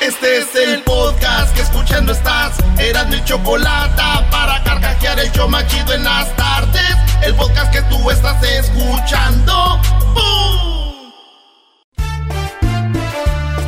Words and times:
Este 0.00 0.38
es 0.38 0.54
el 0.54 0.82
podcast 0.84 1.54
que 1.54 1.62
escuchando 1.62 2.12
estás. 2.12 2.56
Eran 2.78 3.10
mi 3.10 3.22
chocolate 3.24 4.02
para 4.30 4.62
carcajear 4.62 5.18
el 5.18 5.30
show 5.32 5.48
machido 5.48 5.92
en 5.92 6.04
las 6.04 6.34
tardes. 6.36 6.96
El 7.22 7.34
podcast 7.34 7.72
que 7.72 7.82
tú 7.82 8.10
estás 8.10 8.42
escuchando. 8.42 9.80
¡Bum! 10.14 11.12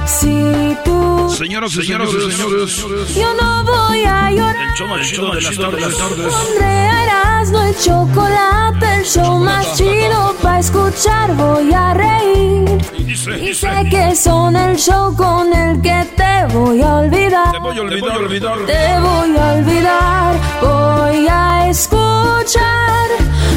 Si 0.06 0.76
tú 0.84 1.19
Señoras 1.36 1.74
y 1.76 1.82
señores, 1.82 2.10
señores, 2.10 3.14
yo 3.14 3.34
no 3.34 3.64
voy 3.64 4.04
a 4.04 4.30
llorar. 4.30 4.68
el 4.68 4.74
show 4.74 4.88
más 4.88 5.08
chido 5.08 5.30
de 5.32 5.40
las 5.40 5.56
tardes. 5.56 5.94
Pondré 6.24 6.90
no 7.50 7.62
el 7.62 7.76
chocolate, 7.78 8.96
el 8.98 9.04
show 9.04 9.38
más 9.38 9.76
chido 9.76 10.34
para 10.42 10.60
escuchar 10.60 11.34
voy 11.34 11.72
a 11.72 11.94
reír. 11.94 12.78
Y 12.98 13.54
sé 13.54 13.88
que 13.90 14.14
son 14.14 14.56
el 14.56 14.76
show 14.76 15.14
con 15.16 15.52
el 15.52 15.80
que 15.80 16.06
te 16.16 16.54
voy 16.54 16.82
a 16.82 16.96
olvidar. 16.96 17.52
te 17.52 17.58
voy 17.58 17.78
a 17.78 17.80
olvidar, 17.80 18.18
olvidar. 18.18 18.58
Te 18.66 19.00
voy 19.00 19.36
a 19.36 19.52
olvidar, 19.54 20.40
voy 20.60 21.26
a 21.28 21.68
escuchar. 21.70 21.99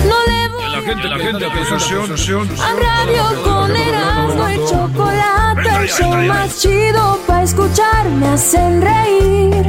No 0.07 0.17
le 0.27 0.47
voy 0.49 0.71
La 0.71 0.81
gente, 0.81 1.07
la 1.07 1.17
gente, 1.17 1.45
atención. 1.45 2.49
a 2.59 2.73
radio 2.73 3.43
con 3.43 3.75
Erasmo 3.75 4.49
y 4.49 4.55
chocolate, 4.69 5.69
el 5.81 5.89
show 5.89 6.13
más 6.27 6.59
chido 6.59 7.19
para 7.27 7.43
escuchar 7.43 8.09
me 8.09 8.27
hacen 8.27 8.81
reír. 8.81 9.65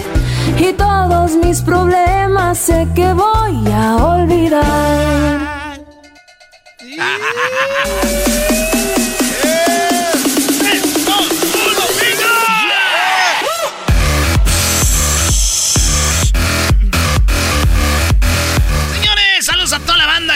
Y 0.59 0.73
todos 0.75 1.33
mis 1.37 1.61
problemas 1.63 2.59
sé 2.59 2.87
que 2.95 3.13
voy 3.13 3.73
a 3.73 3.97
olvidar. 3.97 5.81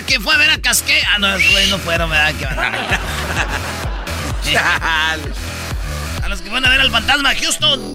que 0.09 0.19
fue 0.21 0.35
a 0.35 0.39
ver 0.39 0.51
a 0.51 0.59
Casqué. 0.59 1.01
Ah, 1.07 1.19
no, 1.19 1.29
no 1.29 1.79
fueron, 1.79 2.09
¿verdad? 2.11 2.35
Qué 2.39 2.45
barbaridad. 2.47 3.01
a 6.23 6.29
los 6.29 6.41
que 6.41 6.49
van 6.49 6.65
a 6.65 6.71
ver 6.71 6.81
al 6.81 6.91
fantasma 6.91 7.35
Houston. 7.35 7.93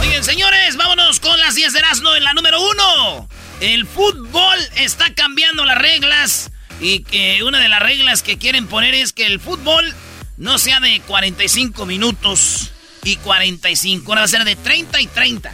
Oigan, 0.00 0.24
señores, 0.24 0.76
vámonos 0.76 1.20
con 1.20 1.38
las 1.38 1.54
10 1.54 1.72
de 1.72 1.78
Erasmo 1.78 2.14
en 2.16 2.24
la 2.24 2.32
número 2.34 2.60
uno. 2.60 3.28
El 3.60 3.86
fútbol 3.86 4.58
está 4.74 5.14
cambiando 5.14 5.64
las 5.64 5.78
reglas. 5.78 6.50
Y 6.80 7.00
que 7.04 7.42
una 7.42 7.58
de 7.60 7.68
las 7.68 7.80
reglas 7.80 8.22
que 8.22 8.36
quieren 8.36 8.66
poner 8.66 8.94
es 8.94 9.12
que 9.14 9.24
el 9.26 9.40
fútbol 9.40 9.94
no 10.36 10.58
sea 10.58 10.80
de 10.80 11.00
45 11.06 11.86
minutos 11.86 12.72
y 13.04 13.16
45. 13.16 14.10
Ahora 14.10 14.22
va 14.22 14.24
a 14.26 14.28
ser 14.28 14.44
de 14.44 14.56
30 14.56 15.00
y 15.00 15.06
30. 15.06 15.52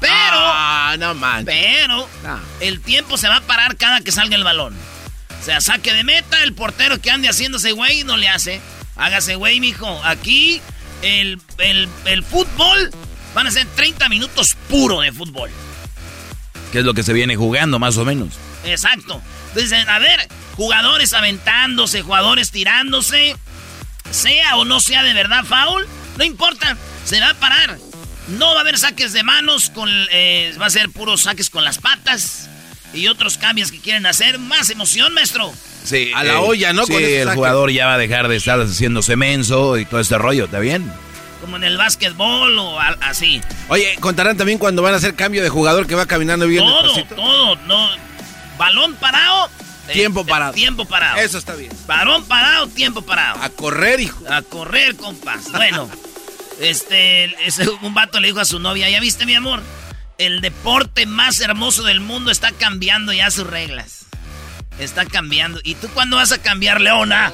Pero. 0.00 0.12
Ah, 0.12 0.96
no 0.98 1.14
manches. 1.14 1.46
Pero 1.54 2.06
No. 2.22 2.38
el 2.60 2.80
tiempo 2.82 3.16
se 3.16 3.28
va 3.28 3.36
a 3.36 3.40
parar 3.40 3.76
cada 3.76 4.02
que 4.02 4.12
salga 4.12 4.36
el 4.36 4.44
balón. 4.44 4.76
O 5.46 5.48
sea, 5.48 5.60
saque 5.60 5.92
de 5.94 6.02
meta, 6.02 6.42
el 6.42 6.54
portero 6.54 7.00
que 7.00 7.08
ande 7.08 7.28
haciéndose 7.28 7.70
güey 7.70 8.02
no 8.02 8.16
le 8.16 8.28
hace. 8.28 8.60
Hágase 8.96 9.36
güey, 9.36 9.60
mijo. 9.60 10.02
Aquí 10.02 10.60
el, 11.02 11.40
el, 11.58 11.88
el 12.04 12.24
fútbol 12.24 12.90
van 13.32 13.46
a 13.46 13.52
ser 13.52 13.64
30 13.76 14.08
minutos 14.08 14.56
puro 14.68 15.02
de 15.02 15.12
fútbol. 15.12 15.48
Que 16.72 16.80
es 16.80 16.84
lo 16.84 16.94
que 16.94 17.04
se 17.04 17.12
viene 17.12 17.36
jugando, 17.36 17.78
más 17.78 17.96
o 17.96 18.04
menos. 18.04 18.30
Exacto. 18.64 19.22
Entonces, 19.54 19.86
a 19.86 20.00
ver, 20.00 20.26
jugadores 20.56 21.12
aventándose, 21.12 22.02
jugadores 22.02 22.50
tirándose, 22.50 23.36
sea 24.10 24.56
o 24.56 24.64
no 24.64 24.80
sea 24.80 25.04
de 25.04 25.14
verdad 25.14 25.44
foul, 25.44 25.86
no 26.18 26.24
importa, 26.24 26.76
se 27.04 27.20
va 27.20 27.30
a 27.30 27.34
parar. 27.34 27.78
No 28.36 28.50
va 28.54 28.56
a 28.56 28.60
haber 28.62 28.78
saques 28.78 29.12
de 29.12 29.22
manos, 29.22 29.70
con, 29.70 29.88
eh, 30.10 30.56
va 30.60 30.66
a 30.66 30.70
ser 30.70 30.90
puros 30.90 31.20
saques 31.22 31.50
con 31.50 31.62
las 31.62 31.78
patas 31.78 32.48
y 32.96 33.08
otros 33.08 33.38
cambios 33.38 33.70
que 33.72 33.78
quieren 33.80 34.06
hacer. 34.06 34.38
Más 34.38 34.70
emoción, 34.70 35.12
maestro. 35.14 35.52
Sí, 35.84 36.10
A 36.14 36.24
la 36.24 36.40
olla, 36.40 36.72
¿no? 36.72 36.84
Sí, 36.86 36.92
Con 36.94 37.02
el 37.04 37.24
saque. 37.24 37.34
jugador 37.36 37.70
ya 37.70 37.86
va 37.86 37.94
a 37.94 37.98
dejar 37.98 38.26
de 38.28 38.36
estar 38.36 38.58
haciéndose 38.60 39.14
menso 39.16 39.78
y 39.78 39.84
todo 39.84 40.00
este 40.00 40.18
rollo, 40.18 40.46
¿está 40.46 40.58
bien? 40.58 40.90
Como 41.40 41.56
en 41.56 41.64
el 41.64 41.76
básquetbol 41.76 42.58
o 42.58 42.80
así. 42.80 43.40
Oye, 43.68 43.96
contarán 44.00 44.36
también 44.36 44.58
cuando 44.58 44.82
van 44.82 44.94
a 44.94 44.96
hacer 44.96 45.14
cambio 45.14 45.42
de 45.42 45.48
jugador 45.48 45.86
que 45.86 45.94
va 45.94 46.06
caminando 46.06 46.46
bien 46.48 46.64
Todo, 46.64 46.82
despacito. 46.82 47.14
todo, 47.14 47.56
no. 47.66 47.88
Balón 48.58 48.94
parado. 48.96 49.48
eh, 49.88 49.92
Tiempo 49.92 50.22
eh, 50.22 50.24
parado. 50.28 50.52
Tiempo 50.54 50.84
parado. 50.86 51.18
Eso 51.20 51.38
está 51.38 51.54
bien. 51.54 51.70
Balón 51.86 52.24
parado, 52.24 52.66
tiempo 52.68 53.02
parado. 53.02 53.40
A 53.42 53.50
correr, 53.50 54.00
hijo. 54.00 54.24
A 54.28 54.42
correr, 54.42 54.96
compas. 54.96 55.52
Bueno, 55.52 55.88
este, 56.60 57.24
ese- 57.46 57.68
un 57.82 57.94
vato 57.94 58.18
le 58.18 58.28
dijo 58.28 58.40
a 58.40 58.44
su 58.44 58.58
novia, 58.58 58.88
¿ya 58.90 58.98
viste, 58.98 59.26
mi 59.26 59.34
amor? 59.34 59.62
El 60.18 60.40
deporte 60.40 61.04
más 61.04 61.40
hermoso 61.40 61.82
del 61.82 62.00
mundo 62.00 62.30
está 62.30 62.52
cambiando 62.52 63.12
ya 63.12 63.30
sus 63.30 63.46
reglas. 63.46 64.06
Está 64.78 65.04
cambiando. 65.04 65.60
¿Y 65.62 65.74
tú 65.74 65.88
cuándo 65.88 66.16
vas 66.16 66.32
a 66.32 66.40
cambiar, 66.40 66.80
Leona? 66.80 67.32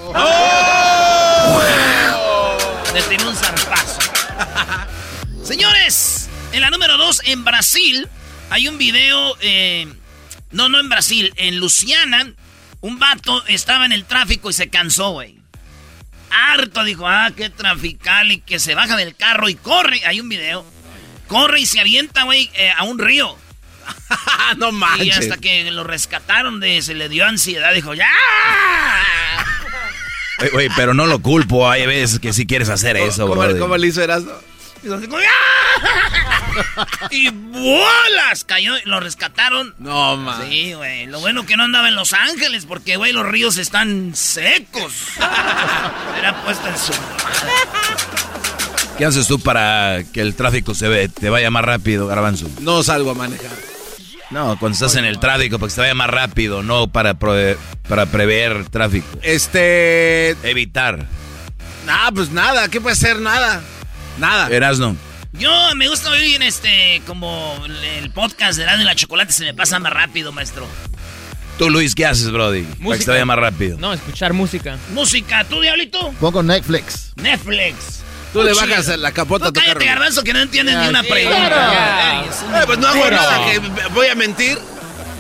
Le 2.92 3.02
tiró 3.02 3.28
un 3.28 3.36
zarpazo. 3.36 4.00
Señores, 5.44 6.28
en 6.52 6.60
la 6.60 6.70
número 6.70 6.98
dos, 6.98 7.20
en 7.24 7.44
Brasil, 7.44 8.08
hay 8.50 8.68
un 8.68 8.78
video. 8.78 9.36
eh, 9.40 9.86
no, 10.50 10.68
no 10.68 10.78
en 10.78 10.88
Brasil, 10.88 11.32
en 11.36 11.58
Luciana, 11.58 12.32
un 12.80 12.98
vato 12.98 13.44
estaba 13.46 13.86
en 13.86 13.92
el 13.92 14.04
tráfico 14.04 14.50
y 14.50 14.52
se 14.52 14.68
cansó, 14.68 15.10
güey. 15.10 15.38
Harto, 16.30 16.84
dijo, 16.84 17.08
ah, 17.08 17.30
qué 17.36 17.48
trafical, 17.48 18.32
y 18.32 18.40
que 18.40 18.58
se 18.58 18.74
baja 18.74 18.96
del 18.96 19.14
carro 19.16 19.48
y 19.48 19.54
corre. 19.54 20.04
Hay 20.04 20.20
un 20.20 20.28
video. 20.28 20.64
Corre 21.32 21.60
y 21.60 21.66
se 21.66 21.80
avienta, 21.80 22.24
güey, 22.24 22.50
eh, 22.54 22.70
a 22.76 22.84
un 22.84 22.98
río. 22.98 23.36
no 24.58 24.68
Y 24.68 24.72
manches. 24.72 25.18
hasta 25.18 25.36
que 25.38 25.70
lo 25.70 25.84
rescataron, 25.84 26.60
de, 26.60 26.82
se 26.82 26.94
le 26.94 27.08
dio 27.08 27.26
ansiedad, 27.26 27.72
dijo, 27.74 27.94
¡ya! 27.94 28.06
Oye, 30.54 30.68
pero 30.76 30.92
no 30.94 31.06
lo 31.06 31.20
culpo, 31.22 31.68
hay 31.70 31.86
veces 31.86 32.18
que 32.18 32.32
si 32.32 32.46
quieres 32.46 32.68
hacer 32.68 32.96
eso, 32.96 33.28
¿Cómo, 33.28 33.40
bro. 33.42 33.58
cómo 33.58 33.76
le 33.76 33.86
hizo 33.88 34.02
Erasmo? 34.02 34.32
Y. 34.84 34.88
Y 37.10 37.30
bolas, 37.30 38.44
cayó, 38.44 38.76
y 38.76 38.82
lo 38.84 39.00
rescataron. 39.00 39.74
No, 39.78 40.16
man. 40.18 40.46
Sí, 40.50 40.74
güey. 40.74 41.06
Lo 41.06 41.18
bueno 41.20 41.46
que 41.46 41.56
no 41.56 41.62
andaba 41.64 41.88
en 41.88 41.94
Los 41.94 42.12
Ángeles, 42.12 42.66
porque, 42.66 42.96
güey, 42.96 43.12
los 43.12 43.24
ríos 43.26 43.56
están 43.56 44.14
secos. 44.14 44.92
Era 46.18 46.42
puesto 46.44 46.68
en 46.68 46.78
su. 46.78 46.92
¿Qué 48.98 49.04
haces 49.06 49.26
tú 49.26 49.38
para 49.40 50.02
que 50.12 50.20
el 50.20 50.34
tráfico 50.34 50.74
se 50.74 50.86
ve, 50.88 51.08
te 51.08 51.28
vaya 51.30 51.50
más 51.50 51.64
rápido, 51.64 52.06
Garbanzo? 52.06 52.48
No 52.60 52.82
salgo 52.82 53.10
a 53.10 53.14
manejar. 53.14 53.50
No, 54.30 54.56
cuando 54.58 54.74
estás 54.74 54.94
en 54.96 55.04
el 55.04 55.18
tráfico, 55.18 55.58
para 55.58 55.68
que 55.68 55.74
te 55.74 55.80
vaya 55.80 55.94
más 55.94 56.08
rápido, 56.08 56.62
no 56.62 56.88
para, 56.88 57.14
pro- 57.14 57.56
para 57.88 58.06
prever 58.06 58.68
tráfico. 58.70 59.06
Este. 59.22 60.30
Evitar. 60.48 61.06
Ah, 61.88 62.10
pues 62.14 62.30
nada. 62.30 62.68
¿Qué 62.68 62.80
puede 62.80 62.96
ser? 62.96 63.18
Nada. 63.20 63.60
Nada. 64.18 64.48
Erasno. 64.48 64.96
Yo 65.32 65.50
me 65.76 65.88
gusta 65.88 66.10
oír 66.10 66.42
este, 66.42 67.02
como 67.06 67.56
el 67.66 68.10
podcast 68.10 68.56
de 68.58 68.64
Erasmo 68.64 68.82
y 68.82 68.84
la 68.86 68.94
Chocolate 68.94 69.32
se 69.32 69.44
me 69.44 69.54
pasa 69.54 69.78
más 69.78 69.92
rápido, 69.92 70.30
maestro. 70.32 70.66
Tú, 71.58 71.68
Luis, 71.70 71.94
¿qué 71.94 72.06
haces, 72.06 72.30
Brody? 72.30 72.62
Para 72.82 72.98
que 72.98 73.04
te 73.04 73.10
vaya 73.10 73.24
más 73.24 73.38
rápido. 73.38 73.78
No, 73.78 73.92
escuchar 73.92 74.32
música. 74.32 74.78
Música, 74.92 75.44
¿tú, 75.44 75.60
Diablito? 75.60 76.12
Pongo 76.20 76.42
Netflix. 76.42 77.12
Netflix. 77.16 78.02
Tú 78.32 78.42
le 78.42 78.52
bajas 78.54 78.86
la 78.98 79.12
capota 79.12 79.46
a 79.46 79.48
No, 79.48 79.52
tu 79.52 79.60
carro. 79.60 79.72
cállate, 79.74 79.84
garbanzo, 79.86 80.24
que 80.24 80.32
no 80.32 80.40
entiendes 80.40 80.76
ni 80.76 80.88
una 80.88 81.02
pregunta. 81.02 81.48
claro. 81.48 82.24
Eres 82.24 82.42
un 82.42 82.54
Eh, 82.54 82.62
pues 82.66 82.78
no 82.78 82.88
hago 82.88 83.10
nada, 83.10 83.46
que 83.50 83.58
voy 83.90 84.06
a 84.08 84.14
mentir. 84.14 84.58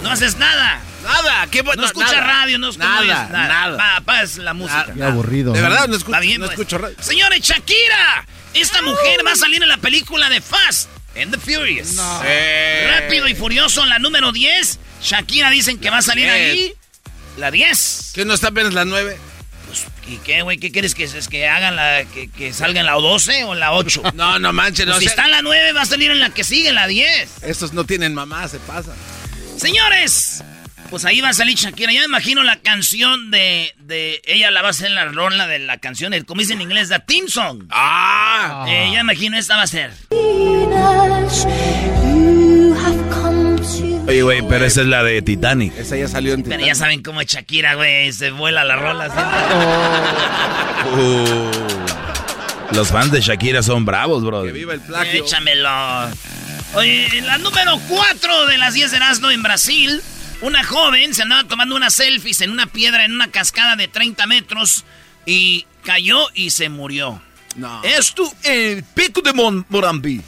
No 0.02 0.10
haces 0.10 0.36
nada. 0.36 0.80
Nada, 1.04 1.46
¿qué 1.50 1.62
No 1.64 1.84
escuchas 1.84 2.12
nada. 2.12 2.24
radio, 2.26 2.58
no 2.58 2.68
escuchas 2.70 2.88
Nada, 2.88 3.28
nada. 3.30 3.48
nada. 3.76 4.00
Pa- 4.04 4.22
la 4.36 4.54
música. 4.54 4.86
Qué 4.96 5.02
aburrido. 5.02 5.52
De 5.52 5.60
¿no? 5.60 5.68
verdad, 5.68 5.88
no 5.88 5.96
escucho, 5.96 6.20
bien, 6.20 6.40
no 6.40 6.46
pues. 6.46 6.58
escucho 6.58 6.78
radio. 6.78 6.96
Señores, 7.00 7.40
Shakira. 7.40 8.24
Esta 8.54 8.82
mujer 8.82 9.20
va 9.26 9.32
a 9.32 9.36
salir 9.36 9.62
en 9.62 9.68
la 9.68 9.78
película 9.78 10.28
de 10.30 10.40
Fast 10.40 10.88
and 11.20 11.32
the 11.34 11.38
Furious. 11.38 11.96
Eh. 12.24 12.88
Rápido 13.00 13.26
y 13.28 13.34
Furioso 13.34 13.82
en 13.82 13.88
la 13.88 13.98
número 13.98 14.30
10. 14.30 14.78
Shakira 15.02 15.50
dicen 15.50 15.78
que 15.78 15.90
va 15.90 15.98
a 15.98 16.02
salir 16.02 16.28
ahí. 16.30 16.72
La 17.38 17.50
10. 17.50 18.12
¿Que 18.14 18.24
no 18.24 18.34
está 18.34 18.48
apenas 18.48 18.72
las 18.74 18.86
nueve? 18.86 19.18
Pues, 19.72 19.86
¿Y 20.06 20.16
qué, 20.18 20.42
güey? 20.42 20.58
¿Qué 20.58 20.70
quieres 20.70 20.94
que, 20.94 21.04
es 21.04 21.28
que 21.28 21.48
hagan 21.48 21.76
la. 21.76 22.04
Que, 22.04 22.28
que 22.28 22.52
salga 22.52 22.80
en 22.80 22.86
la 22.86 22.92
12 22.92 23.44
o 23.44 23.54
en 23.54 23.60
la 23.60 23.72
8? 23.72 24.02
No, 24.14 24.38
no 24.38 24.52
manches, 24.52 24.84
no 24.84 24.92
Pues 24.92 25.00
si 25.04 25.06
sé. 25.06 25.10
está 25.12 25.24
en 25.24 25.30
la 25.30 25.40
9, 25.42 25.72
va 25.72 25.82
a 25.82 25.86
salir 25.86 26.10
en 26.10 26.20
la 26.20 26.28
que 26.30 26.44
sigue, 26.44 26.68
en 26.68 26.74
la 26.74 26.86
10. 26.86 27.44
Estos 27.44 27.72
no 27.72 27.84
tienen 27.84 28.12
mamá, 28.14 28.46
se 28.48 28.58
pasan. 28.58 28.94
Señores, 29.56 30.44
pues 30.90 31.06
ahí 31.06 31.22
va 31.22 31.30
a 31.30 31.32
salir 31.32 31.56
Shakira. 31.56 31.90
Ya 31.92 32.00
me 32.00 32.04
imagino 32.06 32.42
la 32.42 32.56
canción 32.60 33.30
de, 33.30 33.72
de 33.78 34.20
ella 34.26 34.50
la 34.50 34.60
va 34.60 34.68
a 34.68 34.70
hacer 34.72 34.90
la 34.90 35.06
rola 35.06 35.46
de 35.46 35.58
la 35.60 35.78
canción, 35.78 36.12
el, 36.12 36.26
como 36.26 36.40
dice 36.42 36.52
en 36.52 36.60
inglés, 36.60 36.90
la 36.90 36.98
team 37.06 37.28
song. 37.28 37.64
¡Ah! 37.70 38.66
Eh, 38.68 38.90
ya 38.92 39.02
me 39.04 39.12
imagino 39.14 39.38
esta 39.38 39.56
va 39.56 39.62
a 39.62 39.66
ser. 39.66 39.90
Oye, 44.06 44.22
güey, 44.22 44.42
pero 44.48 44.64
esa 44.64 44.80
es 44.80 44.86
la 44.88 45.02
de 45.04 45.22
Titanic. 45.22 45.76
Esa 45.78 45.96
ya 45.96 46.08
salió 46.08 46.34
en 46.34 46.42
Pero 46.42 46.50
Titanic. 46.56 46.66
ya 46.66 46.74
saben 46.74 47.02
cómo 47.02 47.20
es 47.20 47.28
Shakira, 47.28 47.74
güey, 47.74 48.12
se 48.12 48.30
vuela 48.30 48.64
la 48.64 48.76
rola. 48.76 49.04
así. 49.04 49.16
Uh. 50.96 52.74
Los 52.74 52.88
fans 52.88 53.12
de 53.12 53.20
Shakira 53.20 53.62
son 53.62 53.84
bravos, 53.84 54.24
bro. 54.24 54.42
Que 54.44 54.52
viva 54.52 54.74
el 54.74 54.80
plagio. 54.80 55.24
Échamelo. 55.24 55.68
Oye, 56.74 57.06
en 57.18 57.26
la 57.26 57.38
número 57.38 57.78
4 57.88 58.46
de 58.46 58.58
las 58.58 58.74
10 58.74 58.90
de 58.90 58.96
Erasmo 58.96 59.30
en 59.30 59.42
Brasil, 59.42 60.02
una 60.40 60.64
joven 60.64 61.14
se 61.14 61.22
andaba 61.22 61.44
tomando 61.46 61.76
unas 61.76 61.94
selfies 61.94 62.40
en 62.40 62.50
una 62.50 62.66
piedra 62.66 63.04
en 63.04 63.12
una 63.12 63.30
cascada 63.30 63.76
de 63.76 63.88
30 63.88 64.26
metros 64.26 64.84
y 65.26 65.66
cayó 65.84 66.26
y 66.34 66.50
se 66.50 66.68
murió. 66.70 67.20
No. 67.56 67.82
Esto 67.84 68.24
en 68.42 68.82
Pico 68.94 69.20
de 69.20 69.32
Mon 69.34 69.64
Morambí. 69.68 70.20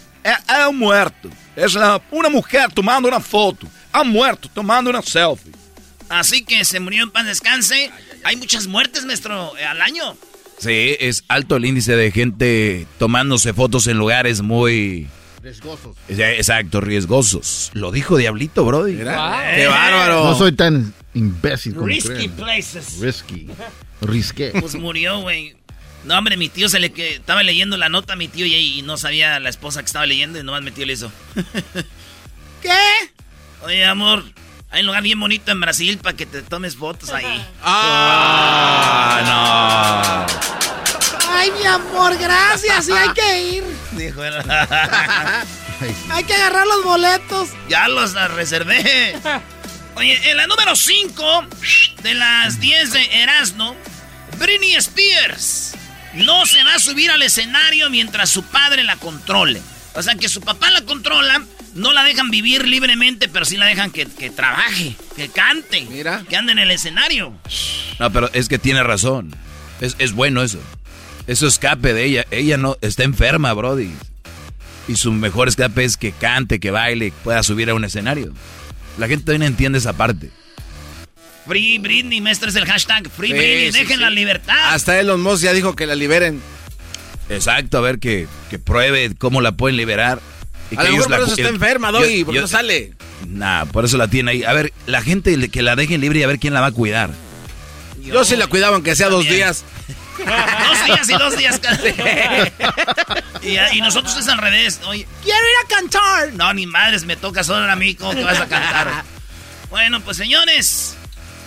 Ha 0.46 0.70
muerto. 0.70 1.30
Es 1.56 1.74
una 1.74 2.28
mujer 2.30 2.72
tomando 2.72 3.08
una 3.08 3.20
foto. 3.20 3.66
Ha 3.92 4.02
muerto 4.04 4.48
tomando 4.52 4.90
una 4.90 5.02
selfie. 5.02 5.52
Así 6.08 6.44
que 6.44 6.64
se 6.64 6.80
murió 6.80 7.02
en 7.04 7.10
paz 7.10 7.26
descanse. 7.26 7.90
Hay 8.24 8.36
muchas 8.36 8.66
muertes, 8.66 9.04
maestro, 9.04 9.56
eh, 9.56 9.64
al 9.64 9.80
año. 9.80 10.16
Sí, 10.58 10.96
es 11.00 11.24
alto 11.28 11.56
el 11.56 11.64
índice 11.64 11.96
de 11.96 12.10
gente 12.10 12.86
tomándose 12.98 13.52
fotos 13.52 13.86
en 13.86 13.98
lugares 13.98 14.40
muy... 14.42 15.08
Riesgosos. 15.42 15.96
Ya, 16.08 16.30
Exacto, 16.32 16.80
riesgosos. 16.80 17.70
Lo 17.74 17.90
dijo 17.92 18.16
Diablito, 18.16 18.64
Brody. 18.64 18.94
Mira, 18.94 19.52
¡Qué 19.54 19.66
bárbaro! 19.66 20.24
No 20.24 20.38
soy 20.38 20.52
tan 20.52 20.94
imbécil 21.12 21.74
como 21.74 21.86
Risky 21.86 22.08
creen. 22.08 22.30
places. 22.32 22.98
Risky. 22.98 23.48
Risqué. 24.00 24.52
Pues 24.58 24.74
murió, 24.74 25.20
güey. 25.20 25.54
No, 26.04 26.18
hombre, 26.18 26.36
mi 26.36 26.48
tío 26.50 26.68
se 26.68 26.80
le 26.80 26.92
que 26.92 27.14
estaba 27.16 27.42
leyendo 27.42 27.76
la 27.78 27.88
nota 27.88 28.12
a 28.12 28.16
mi 28.16 28.28
tío 28.28 28.44
y, 28.46 28.54
y 28.54 28.82
no 28.82 28.96
sabía 28.98 29.40
la 29.40 29.48
esposa 29.48 29.80
que 29.80 29.86
estaba 29.86 30.04
leyendo 30.06 30.38
y 30.38 30.42
nomás 30.42 30.62
mi 30.62 30.70
tío 30.70 30.84
le 30.86 30.92
hizo. 30.92 31.10
¿Qué? 32.62 32.70
Oye, 33.62 33.84
amor, 33.86 34.22
hay 34.70 34.80
un 34.80 34.86
lugar 34.86 35.02
bien 35.02 35.18
bonito 35.18 35.50
en 35.50 35.60
Brasil 35.60 35.98
para 35.98 36.16
que 36.16 36.26
te 36.26 36.42
tomes 36.42 36.76
fotos 36.76 37.10
ahí. 37.10 37.42
Ah, 37.62 39.16
Ay, 41.30 41.50
mi 41.58 41.64
amor, 41.66 42.16
gracias, 42.18 42.86
sí 42.86 42.92
hay 42.92 43.08
que 43.10 43.42
ir. 43.56 43.64
Dijo 43.92 44.22
él. 44.24 44.34
Hay 46.10 46.24
que 46.24 46.34
agarrar 46.34 46.66
los 46.66 46.84
boletos. 46.84 47.48
ya 47.68 47.88
los 47.88 48.14
reservé. 48.32 49.16
Oye, 49.96 50.30
en 50.30 50.36
la 50.36 50.46
número 50.46 50.74
5 50.76 51.46
de 52.02 52.14
las 52.14 52.60
10 52.60 52.92
de 52.92 53.22
Erasmo, 53.22 53.76
Britney 54.38 54.74
Spears 54.76 55.74
no 56.16 56.46
se 56.46 56.62
va 56.64 56.74
a 56.74 56.78
subir 56.78 57.10
al 57.10 57.22
escenario 57.22 57.90
mientras 57.90 58.30
su 58.30 58.42
padre 58.44 58.84
la 58.84 58.96
controle. 58.96 59.60
O 59.94 60.02
sea, 60.02 60.14
que 60.16 60.28
su 60.28 60.40
papá 60.40 60.70
la 60.70 60.82
controla, 60.82 61.44
no 61.74 61.92
la 61.92 62.04
dejan 62.04 62.30
vivir 62.30 62.66
libremente, 62.66 63.28
pero 63.28 63.44
sí 63.44 63.56
la 63.56 63.66
dejan 63.66 63.90
que, 63.90 64.06
que 64.06 64.30
trabaje, 64.30 64.96
que 65.16 65.28
cante, 65.28 65.86
Mira. 65.88 66.24
que 66.28 66.36
ande 66.36 66.52
en 66.52 66.58
el 66.58 66.70
escenario. 66.70 67.32
No, 68.00 68.12
pero 68.12 68.30
es 68.32 68.48
que 68.48 68.58
tiene 68.58 68.82
razón. 68.82 69.34
Es, 69.80 69.94
es 69.98 70.12
bueno 70.12 70.42
eso. 70.42 70.60
Eso 71.26 71.46
escape 71.46 71.94
de 71.94 72.04
ella. 72.04 72.26
Ella 72.30 72.56
no 72.56 72.76
está 72.80 73.04
enferma, 73.04 73.52
Brody. 73.52 73.90
Y 74.88 74.96
su 74.96 75.12
mejor 75.12 75.48
escape 75.48 75.84
es 75.84 75.96
que 75.96 76.12
cante, 76.12 76.60
que 76.60 76.70
baile, 76.70 77.12
pueda 77.22 77.42
subir 77.42 77.70
a 77.70 77.74
un 77.74 77.84
escenario. 77.84 78.32
La 78.98 79.08
gente 79.08 79.24
también 79.24 79.50
entiende 79.50 79.78
esa 79.78 79.94
parte. 79.94 80.30
Free 81.46 81.78
Britney, 81.78 82.20
maestro, 82.20 82.48
es 82.48 82.56
el 82.56 82.64
hashtag 82.66 83.08
Free 83.10 83.28
Sí, 83.28 83.34
Britney, 83.34 83.72
sí, 83.72 83.78
dejen 83.78 83.96
sí. 83.96 84.02
la 84.02 84.10
libertad. 84.10 84.74
Hasta 84.74 84.98
Elon 84.98 85.20
Musk 85.22 85.44
ya 85.44 85.52
dijo 85.52 85.76
que 85.76 85.86
la 85.86 85.94
liberen. 85.94 86.40
Exacto, 87.28 87.78
a 87.78 87.80
ver 87.80 87.98
que, 87.98 88.26
que 88.50 88.58
pruebe 88.58 89.14
cómo 89.18 89.40
la 89.40 89.52
pueden 89.52 89.76
liberar. 89.76 90.20
Y 90.70 90.76
A 90.76 90.78
que 90.82 90.88
lo 90.88 90.94
ellos 90.94 91.08
mejor 91.08 91.10
por 91.10 91.18
la- 91.18 91.24
eso 91.26 91.32
está 91.34 91.42
yo- 91.42 91.48
enferma, 91.54 91.90
yo- 91.92 92.00
Doggy, 92.00 92.24
porque 92.24 92.36
yo- 92.36 92.42
no 92.42 92.48
sale. 92.48 92.92
Nah, 93.28 93.64
por 93.66 93.84
eso 93.84 93.96
la 93.98 94.08
tiene 94.08 94.30
ahí. 94.32 94.44
A 94.44 94.52
ver, 94.52 94.72
la 94.86 95.02
gente 95.02 95.48
que 95.50 95.62
la 95.62 95.76
dejen 95.76 96.00
libre 96.00 96.20
y 96.20 96.22
a 96.22 96.26
ver 96.26 96.38
quién 96.38 96.54
la 96.54 96.60
va 96.60 96.68
a 96.68 96.72
cuidar. 96.72 97.10
Yo 98.02 98.24
sí 98.24 98.36
la 98.36 98.46
cuidaba 98.46 98.74
aunque 98.76 98.94
sea 98.96 99.08
dos 99.08 99.24
días. 99.26 99.64
Dos 100.16 100.86
días 100.86 101.08
y 101.08 101.12
dos 101.14 101.36
días. 101.36 101.60
y, 103.42 103.76
y 103.76 103.80
nosotros 103.80 104.16
es 104.16 104.28
al 104.28 104.38
revés. 104.38 104.80
Oye, 104.86 105.06
Quiero 105.22 105.38
ir 105.40 105.64
a 105.64 105.68
cantar. 105.68 106.32
no, 106.34 106.52
ni 106.54 106.66
madres, 106.66 107.04
me 107.04 107.16
toca 107.16 107.42
solo 107.42 107.70
a 107.70 107.76
mí. 107.76 107.94
¿Cómo 107.94 108.14
que 108.14 108.22
vas 108.22 108.38
a 108.40 108.46
cantar? 108.46 109.04
bueno, 109.70 110.00
pues 110.02 110.16
señores. 110.16 110.96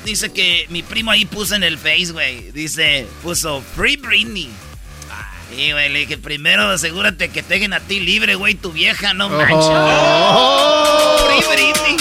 Dice 0.08 0.32
que 0.32 0.66
mi 0.70 0.84
primo 0.84 1.12
ahí 1.12 1.26
puso 1.26 1.54
en 1.56 1.64
el 1.64 1.78
Face, 1.78 2.14
güey. 2.14 2.50
Dice, 2.54 3.06
puso 3.22 3.62
Free 3.76 3.98
Britney. 3.98 4.50
Y, 5.58 5.74
güey, 5.74 5.90
le 5.90 6.00
dije, 6.00 6.18
primero 6.18 6.70
asegúrate 6.70 7.28
que 7.28 7.44
te 7.44 7.56
dejen 7.56 7.74
a 7.74 7.82
ti 7.82 8.00
libre, 8.00 8.36
güey, 8.36 8.56
tu 8.56 8.72
vieja, 8.72 9.14
no 9.14 9.28
manches. 9.28 9.68
Free 11.26 11.44
Britney. 11.54 11.98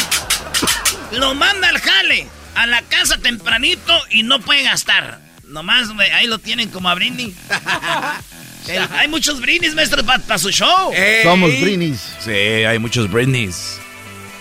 Lo 1.19 1.35
manda 1.35 1.69
al 1.69 1.81
jale, 1.81 2.29
a 2.55 2.67
la 2.67 2.83
casa 2.83 3.19
tempranito 3.19 3.93
y 4.11 4.23
no 4.23 4.41
puede 4.41 4.63
gastar. 4.63 5.19
Nomás, 5.43 5.93
güey, 5.93 6.09
ahí 6.13 6.29
lo 6.29 6.39
tienen 6.39 6.71
como 6.71 6.89
a 6.89 6.95
Britney. 6.95 7.35
El- 8.69 8.87
hay 8.93 9.09
muchos 9.09 9.41
Britneys, 9.41 9.75
maestro, 9.75 10.05
para 10.05 10.39
su 10.39 10.51
show. 10.53 10.93
Somos 11.25 11.51
Brinis. 11.61 12.01
Sí, 12.21 12.31
hay 12.31 12.79
muchos 12.79 13.11
Britneys. 13.11 13.81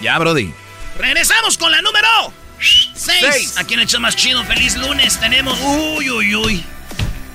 Ya, 0.02 0.20
Brody. 0.20 0.54
Regresamos 1.00 1.58
con 1.58 1.72
la 1.72 1.82
número 1.82 2.08
6. 2.66 2.92
Seis. 3.20 3.58
Aquí 3.58 3.74
en 3.76 3.82
el 3.82 3.88
show 3.88 4.00
más 4.02 4.16
chido, 4.16 4.44
feliz 4.46 4.76
lunes. 4.76 5.20
Tenemos. 5.20 5.58
Uy, 5.62 6.10
uy, 6.10 6.36
uy. 6.36 6.64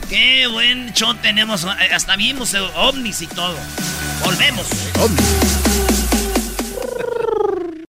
Qué 0.09 0.47
buen 0.49 0.93
show 0.93 1.15
tenemos. 1.15 1.65
eh, 1.65 1.91
Hasta 1.95 2.17
vimos 2.17 2.53
eh, 2.55 2.59
ovnis 2.75 3.23
y 3.23 3.27
todo. 3.29 3.57
Volvemos. 4.25 4.67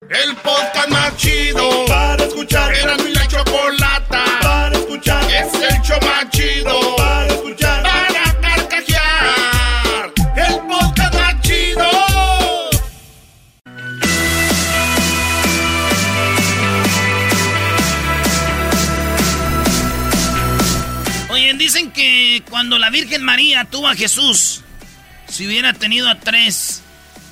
El 0.08 0.36
podcast 0.36 0.88
más 0.88 1.16
chido 1.16 1.84
para 1.86 2.24
escuchar. 2.24 2.74
Era 2.74 2.96
mi 2.96 3.12
la 3.12 3.26
chocolata 3.28 4.24
para 4.40 4.76
escuchar. 4.78 5.24
Es 5.30 5.52
el 5.54 5.82
show 5.82 5.98
más 6.02 6.30
chido 6.30 6.96
para 6.96 7.26
escuchar. 7.26 7.35
Para 7.35 7.35
cuando 22.40 22.78
la 22.78 22.90
Virgen 22.90 23.22
María 23.22 23.64
tuvo 23.64 23.88
a 23.88 23.94
Jesús, 23.94 24.62
si 25.28 25.46
hubiera 25.46 25.72
tenido 25.72 26.08
a 26.08 26.18
tres, 26.20 26.82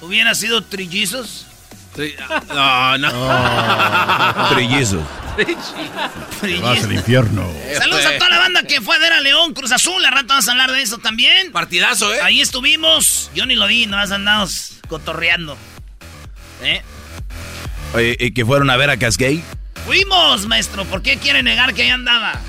hubiera 0.00 0.34
sido 0.34 0.62
trillizos. 0.62 1.46
Sí, 1.96 2.14
ah, 2.50 2.96
No, 2.98 3.10
no. 3.10 4.48
Trillizos. 4.54 5.04
Trillizos. 6.40 6.92
infierno. 6.92 7.52
Saludos 7.78 8.04
a 8.06 8.18
toda 8.18 8.30
la 8.30 8.38
banda 8.38 8.62
que 8.64 8.80
fue 8.80 8.96
a 8.96 8.98
ver 8.98 9.12
a 9.12 9.20
León 9.20 9.54
Cruz 9.54 9.72
Azul. 9.72 10.00
La 10.02 10.10
rata 10.10 10.26
vamos 10.28 10.48
a 10.48 10.52
hablar 10.52 10.72
de 10.72 10.82
eso 10.82 10.98
también. 10.98 11.52
Partidazo, 11.52 12.12
¿eh? 12.12 12.20
Ahí 12.22 12.40
estuvimos. 12.40 13.30
Yo 13.34 13.46
ni 13.46 13.54
lo 13.54 13.66
vi, 13.66 13.86
nomás 13.86 14.10
andamos 14.10 14.78
cotorreando. 14.88 15.56
¿Eh? 16.62 16.82
Oye, 17.94 18.16
¿y 18.18 18.32
que 18.32 18.44
fueron 18.44 18.70
a 18.70 18.76
ver 18.76 18.90
a 18.90 18.96
Cascade? 18.96 19.42
Fuimos, 19.86 20.46
maestro. 20.46 20.84
¿Por 20.84 21.02
qué 21.02 21.18
quiere 21.18 21.42
negar 21.42 21.74
que 21.74 21.82
ahí 21.82 21.90
andaba? 21.90 22.40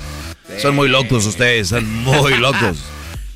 Son 0.60 0.74
muy 0.74 0.88
locos 0.88 1.26
ustedes, 1.26 1.68
son 1.68 1.84
muy 2.02 2.34
locos. 2.38 2.78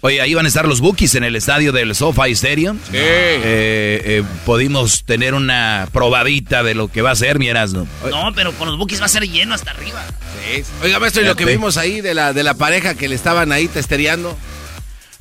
Oye, 0.03 0.19
ahí 0.23 0.33
van 0.33 0.47
a 0.47 0.49
estar 0.49 0.67
los 0.67 0.81
Bookies 0.81 1.15
en 1.17 1.25
el 1.25 1.37
estadio 1.37 1.73
del 1.73 1.95
SoFi 1.95 2.31
Stadium. 2.33 2.79
Eh, 2.91 4.01
eh, 4.03 4.23
pudimos 4.47 5.05
tener 5.05 5.35
una 5.35 5.87
probadita 5.93 6.63
de 6.63 6.75
lo 6.75 6.89
que 6.89 7.03
va 7.03 7.11
a 7.11 7.17
ser, 7.17 7.39
mi 7.39 7.49
Erasmo. 7.49 7.87
No, 8.11 8.33
pero 8.35 8.53
con 8.55 8.67
los 8.69 8.79
bookies 8.79 9.03
va 9.03 9.07
a 9.07 9.11
ser 9.11 9.29
lleno 9.29 9.55
hasta 9.55 9.73
arriba. 9.73 10.03
Sí. 10.55 10.63
Oiga, 10.83 10.99
maestro, 11.01 11.21
y 11.23 11.27
lo 11.27 11.37
que 11.37 11.45
vimos 11.45 11.77
ahí 11.77 12.01
de 12.01 12.15
la, 12.15 12.33
de 12.33 12.43
la 12.43 12.55
pareja 12.55 12.95
que 12.95 13.09
le 13.09 13.15
estaban 13.15 13.53
ahí 13.53 13.69
testereando. 13.69 14.39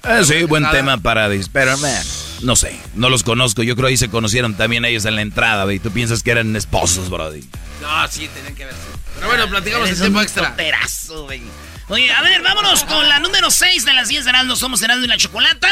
Ah, 0.02 0.22
sí, 0.24 0.44
buen 0.46 0.64
Nada. 0.64 0.76
tema 0.76 0.98
para... 0.98 1.30
Pero, 1.52 1.78
man, 1.80 2.02
no 2.44 2.56
sé, 2.56 2.74
no 2.96 3.10
los 3.10 3.24
conozco. 3.24 3.64
Yo 3.64 3.76
creo 3.76 3.90
ahí 3.90 3.98
se 3.98 4.08
conocieron 4.10 4.54
también 4.56 4.86
ellos 4.86 5.04
en 5.04 5.16
la 5.16 5.22
entrada, 5.24 5.66
güey. 5.66 5.80
Tú 5.80 5.92
piensas 5.92 6.24
que 6.24 6.32
eran 6.32 6.56
esposos, 6.56 7.10
brody. 7.10 7.42
No, 7.82 8.08
sí, 8.08 8.30
tenían 8.34 8.56
que 8.56 8.64
verse. 8.64 8.80
Pero 9.16 9.28
bueno, 9.28 9.50
platicamos 9.50 9.90
el 9.90 10.00
tiempo 10.00 10.22
extra. 10.22 10.52
toterazo, 10.52 11.26
güey. 11.26 11.42
Oye, 11.90 12.12
a 12.12 12.22
ver, 12.22 12.42
vámonos 12.44 12.84
con 12.84 13.08
la 13.10 13.20
número 13.20 13.50
6 13.50 13.84
de 13.84 13.94
las 13.94 14.08
10 14.10 14.24
de 14.26 14.30
Erasmo. 14.30 14.56
Somos 14.56 14.82
Erasmo 14.82 15.06
y 15.06 15.08
la 15.08 15.18
Chocolata. 15.18 15.68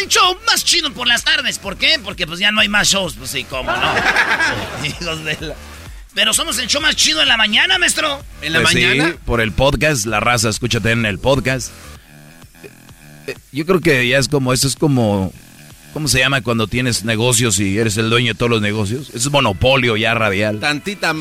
El 0.00 0.08
show 0.08 0.36
más 0.46 0.64
chido 0.64 0.92
por 0.94 1.06
las 1.06 1.24
tardes. 1.24 1.58
¿Por 1.58 1.76
qué? 1.76 1.98
Porque 2.02 2.26
pues 2.26 2.38
ya 2.40 2.50
no 2.50 2.60
hay 2.62 2.68
más 2.68 2.88
shows. 2.88 3.14
Pues 3.18 3.30
sí, 3.30 3.44
cómo 3.44 3.70
no. 3.70 3.92
Hijos 4.86 5.24
de 5.24 5.36
la... 5.40 5.54
Pero 6.14 6.32
somos 6.32 6.58
el 6.58 6.68
show 6.68 6.80
más 6.80 6.96
chido 6.96 7.20
en 7.20 7.28
la 7.28 7.36
mañana, 7.36 7.78
maestro. 7.78 8.24
En 8.40 8.54
la 8.54 8.60
Pues 8.62 8.72
sí, 8.72 8.82
mañana. 8.84 9.16
por 9.26 9.40
el 9.42 9.52
podcast, 9.52 10.06
la 10.06 10.20
raza, 10.20 10.48
escúchate 10.48 10.90
en 10.90 11.04
el 11.04 11.18
podcast. 11.18 11.70
Eh, 13.26 13.36
Yo 13.52 13.66
creo 13.66 13.80
que 13.80 14.08
ya 14.08 14.18
es 14.18 14.26
como, 14.28 14.52
eso 14.54 14.66
es 14.66 14.74
como, 14.74 15.32
¿cómo 15.92 16.08
se 16.08 16.18
llama 16.18 16.40
cuando 16.40 16.66
tienes 16.66 17.04
negocios 17.04 17.60
y 17.60 17.78
eres 17.78 17.98
el 17.98 18.08
dueño 18.10 18.32
de 18.32 18.38
todos 18.38 18.50
los 18.50 18.62
negocios? 18.62 19.10
Eso 19.10 19.28
es 19.28 19.30
monopolio 19.30 19.96
ya 19.98 20.14
radial. 20.14 20.58
Tantita. 20.60 21.14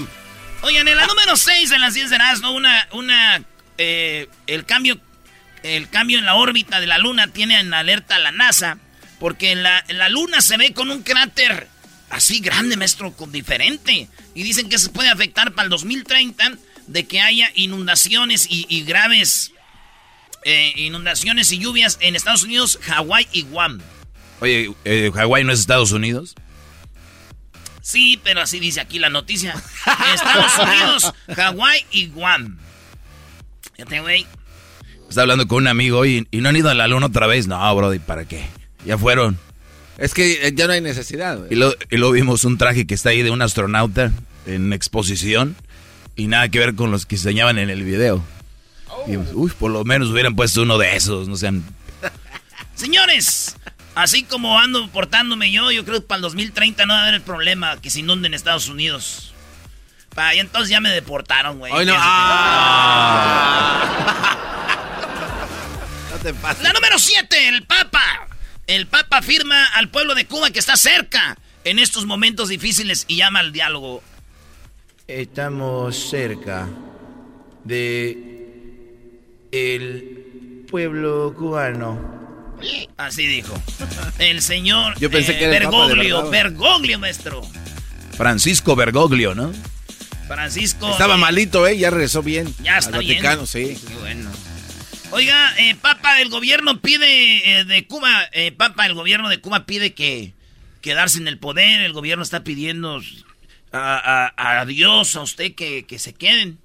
Oigan, 0.61 0.87
en 0.87 0.95
la 0.97 1.05
número 1.05 1.35
6 1.35 1.69
de 1.69 1.79
las 1.79 1.93
10 1.93 2.09
de 2.09 2.15
Erasmo, 2.15 2.51
una, 2.51 2.87
una, 2.93 3.43
eh, 3.77 4.29
el 4.47 4.65
cambio, 4.65 4.99
el 5.63 5.89
cambio 5.89 6.19
en 6.19 6.25
la 6.25 6.35
órbita 6.35 6.79
de 6.79 6.87
la 6.87 6.97
luna 6.97 7.27
tiene 7.27 7.59
en 7.59 7.73
alerta 7.73 8.15
a 8.15 8.19
la 8.19 8.31
NASA, 8.31 8.77
porque 9.19 9.55
la, 9.55 9.83
la 9.89 10.09
luna 10.09 10.41
se 10.41 10.57
ve 10.57 10.73
con 10.73 10.91
un 10.91 11.03
cráter 11.03 11.67
así 12.09 12.39
grande, 12.39 12.77
maestro, 12.77 13.13
con 13.13 13.31
diferente. 13.31 14.07
Y 14.35 14.43
dicen 14.43 14.69
que 14.69 14.77
se 14.77 14.89
puede 14.89 15.09
afectar 15.09 15.53
para 15.53 15.65
el 15.65 15.69
2030 15.69 16.53
de 16.87 17.05
que 17.05 17.21
haya 17.21 17.51
inundaciones 17.55 18.47
y, 18.49 18.65
y 18.69 18.83
graves 18.83 19.51
eh, 20.43 20.73
inundaciones 20.77 21.51
y 21.51 21.59
lluvias 21.59 21.97
en 21.99 22.15
Estados 22.15 22.43
Unidos, 22.43 22.79
Hawái 22.83 23.27
y 23.33 23.41
Guam. 23.41 23.81
Oye, 24.39 24.71
eh, 24.85 25.11
Hawái 25.13 25.43
no 25.43 25.51
es 25.51 25.59
Estados 25.59 25.91
Unidos. 25.91 26.35
Sí, 27.81 28.19
pero 28.23 28.41
así 28.41 28.59
dice 28.59 28.79
aquí 28.79 28.99
la 28.99 29.09
noticia. 29.09 29.53
Estados 30.13 30.57
Unidos, 30.57 31.13
Hawái 31.35 31.85
y 31.91 32.07
Guam. 32.07 32.59
Fíjate, 33.77 34.01
güey. 34.01 34.25
Está 35.07 35.21
hablando 35.21 35.47
con 35.47 35.59
un 35.59 35.67
amigo 35.67 36.05
y, 36.05 36.27
y 36.31 36.41
no 36.41 36.49
han 36.49 36.57
ido 36.57 36.69
a 36.69 36.73
la 36.73 36.87
luna 36.87 37.05
otra 37.05 37.27
vez. 37.27 37.47
No, 37.47 37.75
brody, 37.75 37.99
¿para 37.99 38.25
qué? 38.25 38.45
Ya 38.85 38.97
fueron. 38.97 39.39
Es 39.97 40.13
que 40.13 40.47
eh, 40.47 40.53
ya 40.53 40.67
no 40.67 40.73
hay 40.73 40.81
necesidad, 40.81 41.37
güey. 41.37 41.53
Y 41.53 41.55
luego 41.55 41.75
y 41.89 41.97
luego 41.97 42.13
vimos 42.13 42.43
un 42.43 42.57
traje 42.57 42.85
que 42.85 42.95
está 42.95 43.09
ahí 43.09 43.21
de 43.23 43.31
un 43.31 43.41
astronauta 43.41 44.11
en 44.45 44.73
exposición 44.73 45.55
y 46.15 46.27
nada 46.27 46.49
que 46.49 46.59
ver 46.59 46.75
con 46.75 46.91
los 46.91 47.05
que 47.05 47.15
enseñaban 47.15 47.59
en 47.59 47.69
el 47.69 47.83
video. 47.83 48.23
Y 49.05 49.11
dijimos, 49.11 49.29
uy, 49.33 49.51
por 49.57 49.71
lo 49.71 49.85
menos 49.85 50.09
hubieran 50.09 50.35
puesto 50.35 50.63
uno 50.63 50.77
de 50.77 50.95
esos, 50.95 51.27
no 51.27 51.35
sean... 51.35 51.63
Señores, 52.75 53.55
así 53.95 54.23
como 54.23 54.59
ando 54.59 54.87
portándome 54.89 55.51
yo, 55.51 55.71
yo 55.71 55.85
creo 55.85 56.01
que 56.01 56.07
para 56.07 56.17
el 56.17 56.21
2030 56.23 56.85
no 56.85 56.93
va 56.93 56.99
a 56.99 57.01
haber 57.03 57.15
el 57.15 57.21
problema 57.21 57.79
que 57.79 57.89
se 57.89 57.99
inunden 57.99 58.33
Estados 58.33 58.69
Unidos. 58.69 59.26
Allá 60.17 60.41
entonces 60.41 60.69
ya 60.69 60.81
me 60.81 60.89
deportaron, 60.89 61.59
güey. 61.59 61.71
Hoy 61.71 61.85
no. 61.85 61.93
Ah. 61.97 63.83
No 66.11 66.17
te 66.23 66.33
pases. 66.33 66.63
La 66.63 66.73
número 66.73 66.97
7, 66.97 67.47
el 67.49 67.67
Papa. 67.67 68.27
El 68.65 68.87
Papa 68.87 69.17
afirma 69.17 69.67
al 69.67 69.89
pueblo 69.89 70.15
de 70.15 70.25
Cuba 70.25 70.49
que 70.49 70.57
está 70.59 70.75
cerca 70.75 71.37
en 71.63 71.79
estos 71.79 72.05
momentos 72.05 72.49
difíciles 72.49 73.05
y 73.07 73.17
llama 73.17 73.39
al 73.39 73.51
diálogo. 73.51 74.01
Estamos 75.07 76.09
cerca 76.09 76.67
de 77.63 78.17
el 79.51 80.65
pueblo 80.69 81.33
cubano. 81.37 82.55
Así 82.97 83.27
dijo. 83.27 83.53
El 84.17 84.41
señor 84.41 84.93
eh, 84.93 84.99
Yo 84.99 85.11
pensé 85.11 85.37
que 85.37 85.45
era 85.45 85.59
Bergoglio. 85.59 86.29
Bergoglio, 86.29 86.99
maestro. 86.99 87.41
Francisco 88.17 88.75
Bergoglio, 88.75 89.35
¿no? 89.35 89.53
Francisco. 90.27 90.89
Estaba 90.91 91.15
eh, 91.15 91.19
malito, 91.19 91.65
¿eh? 91.67 91.77
Ya 91.77 91.89
regresó 91.89 92.21
bien. 92.23 92.53
Ya 92.61 92.77
está 92.77 92.97
Al 92.97 93.03
bien. 93.03 93.17
Vaticano, 93.23 93.45
sí. 93.45 93.77
Qué 93.87 93.95
bueno. 93.95 94.29
Oiga, 95.11 95.53
eh, 95.57 95.75
Papa, 95.75 96.19
el 96.21 96.27
gobierno 96.29 96.81
pide 96.81 97.59
eh, 97.59 97.63
de 97.65 97.87
Cuba, 97.87 98.23
eh, 98.33 98.51
Papa, 98.51 98.85
el 98.85 98.93
gobierno 98.93 99.29
de 99.29 99.39
Cuba 99.39 99.65
pide 99.65 99.93
que 99.93 100.33
quedarse 100.81 101.17
en 101.17 101.27
el 101.29 101.37
poder. 101.39 101.79
El 101.81 101.93
gobierno 101.93 102.23
está 102.23 102.43
pidiendo 102.43 103.01
a, 103.71 104.31
a- 104.35 104.59
a 104.59 104.65
Dios, 104.65 105.15
a 105.15 105.21
usted, 105.21 105.55
que, 105.55 105.85
que 105.85 105.97
se 105.99 106.13
queden. 106.13 106.59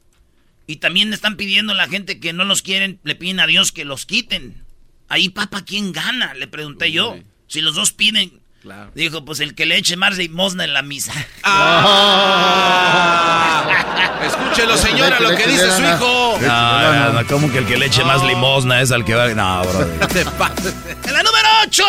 Y 0.67 0.77
también 0.77 1.11
le 1.11 1.15
están 1.17 1.37
pidiendo 1.37 1.73
a 1.73 1.77
la 1.77 1.89
gente 1.89 2.19
que 2.21 2.33
no 2.33 2.45
los 2.45 2.63
quieren, 2.63 2.99
le 3.05 3.15
piden 3.15 3.39
a 3.41 3.47
Dios 3.47 3.71
que 3.73 3.85
los 3.85 4.07
quiten. 4.07 4.65
Ahí, 5.09 5.29
Papa, 5.29 5.65
¿quién 5.65 5.93
gana? 5.93 6.35
Le 6.35 6.47
pregunté 6.49 6.91
yo. 6.91 7.19
Si 7.47 7.61
los 7.61 7.75
dos 7.75 7.93
piden. 7.93 8.41
Claro. 8.63 8.91
Dijo, 8.95 9.25
pues 9.25 9.41
el 9.41 9.55
que 9.57 9.67
le 9.67 9.77
eche 9.77 9.97
más 9.97 10.17
limosna 10.17 10.65
en 10.65 10.73
la 10.73 10.83
misa. 10.83 11.13
Ah. 11.43 13.52
Escúchelo, 14.27 14.77
señora, 14.77 15.21
lo 15.21 15.37
que 15.37 15.47
dice 15.47 15.71
su 15.71 15.83
hijo. 15.83 16.39
No, 16.41 16.93
no, 16.93 17.13
no, 17.13 17.27
como 17.27 17.51
que 17.51 17.59
el 17.59 17.67
que 17.67 17.77
le 17.77 17.87
eche 17.87 18.05
más 18.05 18.23
limosna 18.23 18.81
es 18.81 18.91
al 18.93 19.05
que 19.05 19.15
va... 19.15 19.29
No. 19.29 19.63
No 20.25 20.31
pases. 20.39 20.75
¡En 21.05 21.13
la 21.13 21.23
número 21.23 21.49
8! 21.67 21.83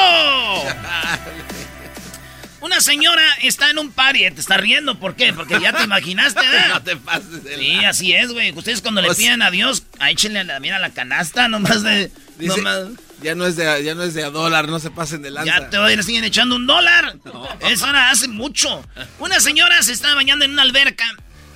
Una 2.62 2.80
señora 2.80 3.22
está 3.42 3.70
en 3.70 3.78
un 3.78 3.92
party, 3.92 4.20
te 4.32 4.40
está 4.40 4.56
riendo, 4.58 4.98
¿por 4.98 5.16
qué? 5.16 5.34
Porque 5.34 5.60
ya 5.60 5.74
te 5.74 5.84
imaginaste, 5.84 6.40
¿verdad? 6.40 6.70
No 6.76 6.82
te 6.82 6.96
pases. 6.96 7.44
de 7.44 7.58
Sí, 7.58 7.76
la- 7.82 7.90
así 7.90 8.14
es, 8.14 8.32
güey. 8.32 8.52
Ustedes 8.54 8.82
cuando 8.82 9.02
le 9.02 9.14
piden 9.14 9.42
a 9.42 9.52
Dios, 9.52 9.84
échenle 10.08 10.44
la, 10.46 10.60
mira 10.62 10.80
la 10.80 10.92
canasta, 10.92 11.48
nomás 11.50 11.84
de... 11.84 12.10
Dice, 12.38 12.58
nomás- 12.62 12.88
ya 13.22 13.36
no 13.36 13.46
es 13.46 13.56
de 13.56 13.84
ya 13.86 13.96
no 13.96 14.04
es 14.04 14.14
de 14.16 14.24
a 14.26 14.30
dólar, 14.32 14.68
no 14.68 14.80
se 14.80 14.92
pasen 14.92 15.22
de 15.22 15.32
lanza. 15.32 15.60
ya 15.60 15.70
te 15.70 15.78
voy 15.78 15.92
a 15.92 15.94
ir 15.94 16.04
siguen 16.04 16.26
echando 16.26 16.58
un 16.58 16.68
dólar. 16.68 17.16
Eso 17.62 17.86
ahora 17.86 18.10
hace 18.10 18.28
mucho. 18.28 18.84
Una 19.20 19.40
señora 19.40 19.82
se 19.82 19.94
estaba 19.94 20.16
bañando 20.16 20.44
en 20.44 20.52
una 20.52 20.62
alberca 20.64 21.06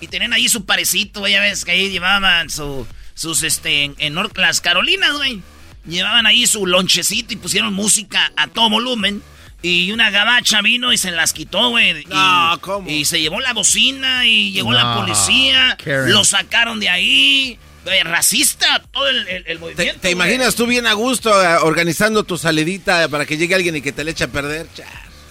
y 0.02 0.08
tenían 0.08 0.34
ahí 0.34 0.48
su 0.50 0.66
parecito, 0.66 1.22
güey, 1.22 1.34
ya 1.34 1.42
ves 1.42 1.66
que 1.66 1.72
ahí 1.72 1.90
llevaban 1.90 2.50
su, 2.50 2.86
sus, 3.14 3.44
este, 3.44 3.84
en, 3.84 3.96
en 3.98 4.16
las 4.36 4.62
Carolinas, 4.62 5.14
güey. 5.18 5.42
Llevaban 5.88 6.26
ahí 6.28 6.46
su 6.48 6.66
lonchecito 6.68 7.34
y 7.34 7.38
pusieron 7.38 7.74
música 7.74 8.32
a 8.36 8.48
todo 8.48 8.70
volumen. 8.70 9.22
Y 9.64 9.92
una 9.92 10.12
gabacha 10.12 10.62
vino 10.62 10.94
y 10.94 10.98
se 10.98 11.10
las 11.12 11.34
quitó, 11.34 11.70
güey. 11.70 12.02
y- 12.02 12.06
No, 12.06 12.58
¿cómo? 12.62 12.90
Y 12.90 13.06
se 13.06 13.20
llevó 13.20 13.40
la 13.40 13.54
bocina 13.54 14.26
y 14.26 14.52
llegó 14.52 14.72
la 14.72 14.96
policía. 14.96 15.76
Karen. 15.84 16.12
Lo 16.12 16.24
sacaron 16.24 16.80
de 16.80 16.90
ahí. 16.90 17.58
Güey, 17.84 18.04
racista 18.04 18.84
todo 18.92 19.08
el, 19.08 19.28
el- 19.30 19.36
el 19.38 19.44
¿Te, 19.46 19.56
movimiento. 19.60 20.00
te 20.02 20.12
imaginas 20.12 20.56
tú 20.56 20.68
bien 20.68 20.86
a 20.86 20.94
gusto 20.94 21.42
eh, 21.42 21.56
organizando 21.64 22.24
tu 22.24 22.38
salidita 22.38 23.08
para 23.08 23.26
que 23.26 23.38
llegue 23.38 23.56
alguien 23.56 23.78
y 23.78 23.82
que 23.82 23.94
te 23.94 24.04
le 24.04 24.12
eche 24.12 24.26
a 24.26 24.28
perder? 24.28 24.68
Cha. 24.76 24.86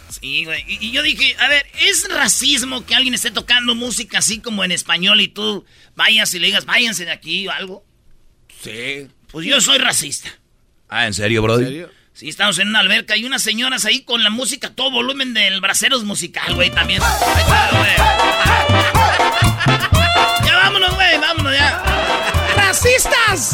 Sí, 0.08 0.44
güey. 0.44 0.64
Y, 0.68 0.86
y 0.86 0.90
yo 0.92 1.02
dije, 1.02 1.36
a 1.38 1.48
ver, 1.48 1.66
¿es 1.80 2.08
racismo 2.08 2.84
que 2.86 2.94
alguien 2.94 3.14
esté 3.14 3.30
tocando 3.30 3.74
música 3.74 4.18
así 4.18 4.40
como 4.40 4.64
en 4.64 4.72
español 4.72 5.20
y 5.20 5.28
tú 5.28 5.64
vayas 5.94 6.32
y 6.34 6.38
le 6.38 6.46
digas, 6.46 6.64
váyanse 6.64 7.04
de 7.04 7.12
aquí 7.12 7.46
o 7.48 7.52
algo? 7.52 7.84
Sí. 8.62 9.08
Pues 9.30 9.46
yo 9.46 9.60
soy 9.60 9.78
racista. 9.78 10.30
Ah, 10.88 11.06
¿en 11.06 11.14
serio, 11.14 11.42
brody? 11.42 11.64
¿En 11.64 11.68
serio? 11.68 11.90
Sí, 12.12 12.28
estamos 12.30 12.58
en 12.58 12.68
una 12.68 12.78
alberca 12.78 13.14
y 13.16 13.24
unas 13.24 13.42
señoras 13.42 13.84
ahí 13.84 14.00
con 14.02 14.24
la 14.24 14.30
música, 14.30 14.70
todo 14.74 14.90
volumen 14.90 15.34
del 15.34 15.60
Braceros 15.60 16.04
Musical, 16.04 16.54
güey, 16.54 16.70
también. 16.70 17.02
Ahí 17.02 17.42
está, 17.42 17.68
güey. 17.72 17.96
Ya 20.46 20.56
vámonos, 20.56 20.94
güey, 20.94 21.18
vámonos 21.18 21.52
ya. 21.52 21.82
¡Racistas! 22.56 23.52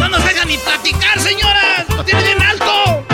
No 0.00 0.08
nos 0.08 0.24
dejan 0.24 0.48
ni 0.48 0.58
platicar, 0.58 1.20
señoras. 1.20 1.88
¡Lo 1.90 2.04
tiene 2.04 2.24
bien 2.24 2.42
alto! 2.42 3.06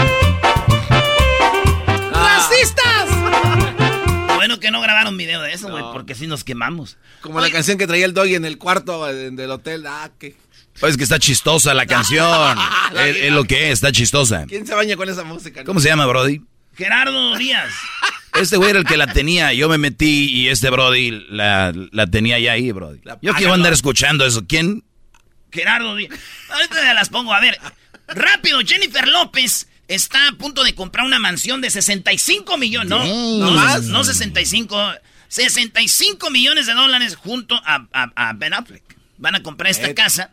Bueno 4.43 4.59
que 4.59 4.73
no 4.73 4.81
grabaron 4.81 5.17
video 5.17 5.41
de 5.41 5.53
eso, 5.53 5.69
güey, 5.69 5.85
porque 5.93 6.17
si 6.17 6.27
nos 6.27 6.43
quemamos. 6.43 6.97
Como 7.21 7.41
la 7.41 7.49
canción 7.49 7.79
que 7.79 7.87
traía 7.87 8.05
el 8.07 8.13
doggy 8.13 8.35
en 8.35 8.45
el 8.45 8.59
cuarto 8.59 9.07
del 9.07 9.49
hotel. 9.53 9.87
Ah, 9.87 10.11
que 10.19 10.35
Pues 10.81 10.97
que 10.97 11.05
está 11.05 11.21
chistosa 11.21 11.75
la 11.75 11.87
canción. 11.87 12.59
es, 12.97 13.17
es 13.19 13.31
lo 13.33 13.45
que 13.45 13.67
es, 13.69 13.75
está 13.75 13.93
chistosa. 13.93 14.45
¿Quién 14.49 14.67
se 14.67 14.75
baña 14.75 14.97
con 14.97 15.09
esa 15.09 15.23
música? 15.23 15.61
no? 15.61 15.67
¿Cómo 15.67 15.79
se 15.79 15.87
llama, 15.91 16.07
brody? 16.07 16.43
Gerardo 16.75 17.37
Díaz. 17.37 17.73
Este 18.35 18.57
güey 18.57 18.71
era 18.71 18.81
el 18.81 18.85
que 18.85 18.97
la 18.97 19.07
tenía. 19.07 19.53
Yo 19.53 19.69
me 19.69 19.79
metí 19.79 20.25
y 20.33 20.49
este 20.49 20.71
brody 20.71 21.25
la, 21.31 21.73
la 21.93 22.09
tenía 22.09 22.41
ya 22.41 22.51
ahí, 22.51 22.73
brody. 22.73 22.99
Yo 23.21 23.35
quiero 23.35 23.55
andar 23.55 23.73
escuchando 23.73 24.27
eso. 24.27 24.45
¿Quién? 24.49 24.83
Gerardo 25.53 25.95
Díaz. 25.95 26.19
Ahorita 26.51 26.81
se 26.81 26.95
las 26.95 27.11
pongo. 27.11 27.33
A 27.33 27.39
ver, 27.39 27.57
rápido, 28.09 28.59
Jennifer 28.67 29.07
López 29.07 29.69
está 29.95 30.29
a 30.29 30.33
punto 30.33 30.65
de 30.65 30.75
comprar 30.75 31.07
una 31.07 31.19
mansión 31.19 31.61
de 31.61 31.71
65 31.71 32.57
millones. 32.59 32.89
No, 32.91 33.05
no, 33.39 33.51
más? 33.53 33.83
no 33.85 34.05
65. 34.05 34.77
65 35.29 36.31
millones 36.31 36.67
de 36.67 36.75
dólares 36.75 37.17
junto 37.17 37.55
a, 37.65 37.87
a- 37.93 38.13
a 38.17 38.33
Ben 38.35 38.53
Affleck. 38.55 38.83
Van 39.19 39.35
a 39.35 39.43
comprar 39.43 39.71
esta 39.71 39.95
casa. 39.95 40.33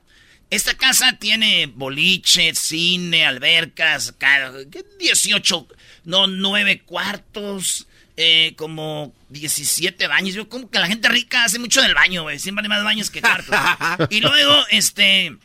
Esta 0.50 0.76
casa 0.76 1.14
tiene 1.20 1.68
boliche, 1.68 2.54
cine, 2.56 3.26
albercas, 3.26 4.14
ca- 4.18 4.52
¿qué? 4.72 4.84
18, 5.00 5.68
no, 6.06 6.28
9 6.28 6.82
cuartos, 6.86 7.88
eh, 8.18 8.54
como 8.58 9.14
17 9.30 10.08
baños. 10.08 10.34
Yo 10.36 10.50
como 10.50 10.70
que 10.70 10.80
la 10.80 10.88
gente 10.88 11.08
rica 11.08 11.44
hace 11.44 11.60
mucho 11.60 11.82
del 11.82 11.94
baño, 11.94 12.24
güey. 12.24 12.40
Siempre 12.40 12.64
hay 12.64 12.70
más 12.70 12.84
baños 12.84 13.10
que 13.12 13.22
cuartos. 13.22 13.56
y 14.10 14.20
luego, 14.22 14.66
este, 14.72 15.38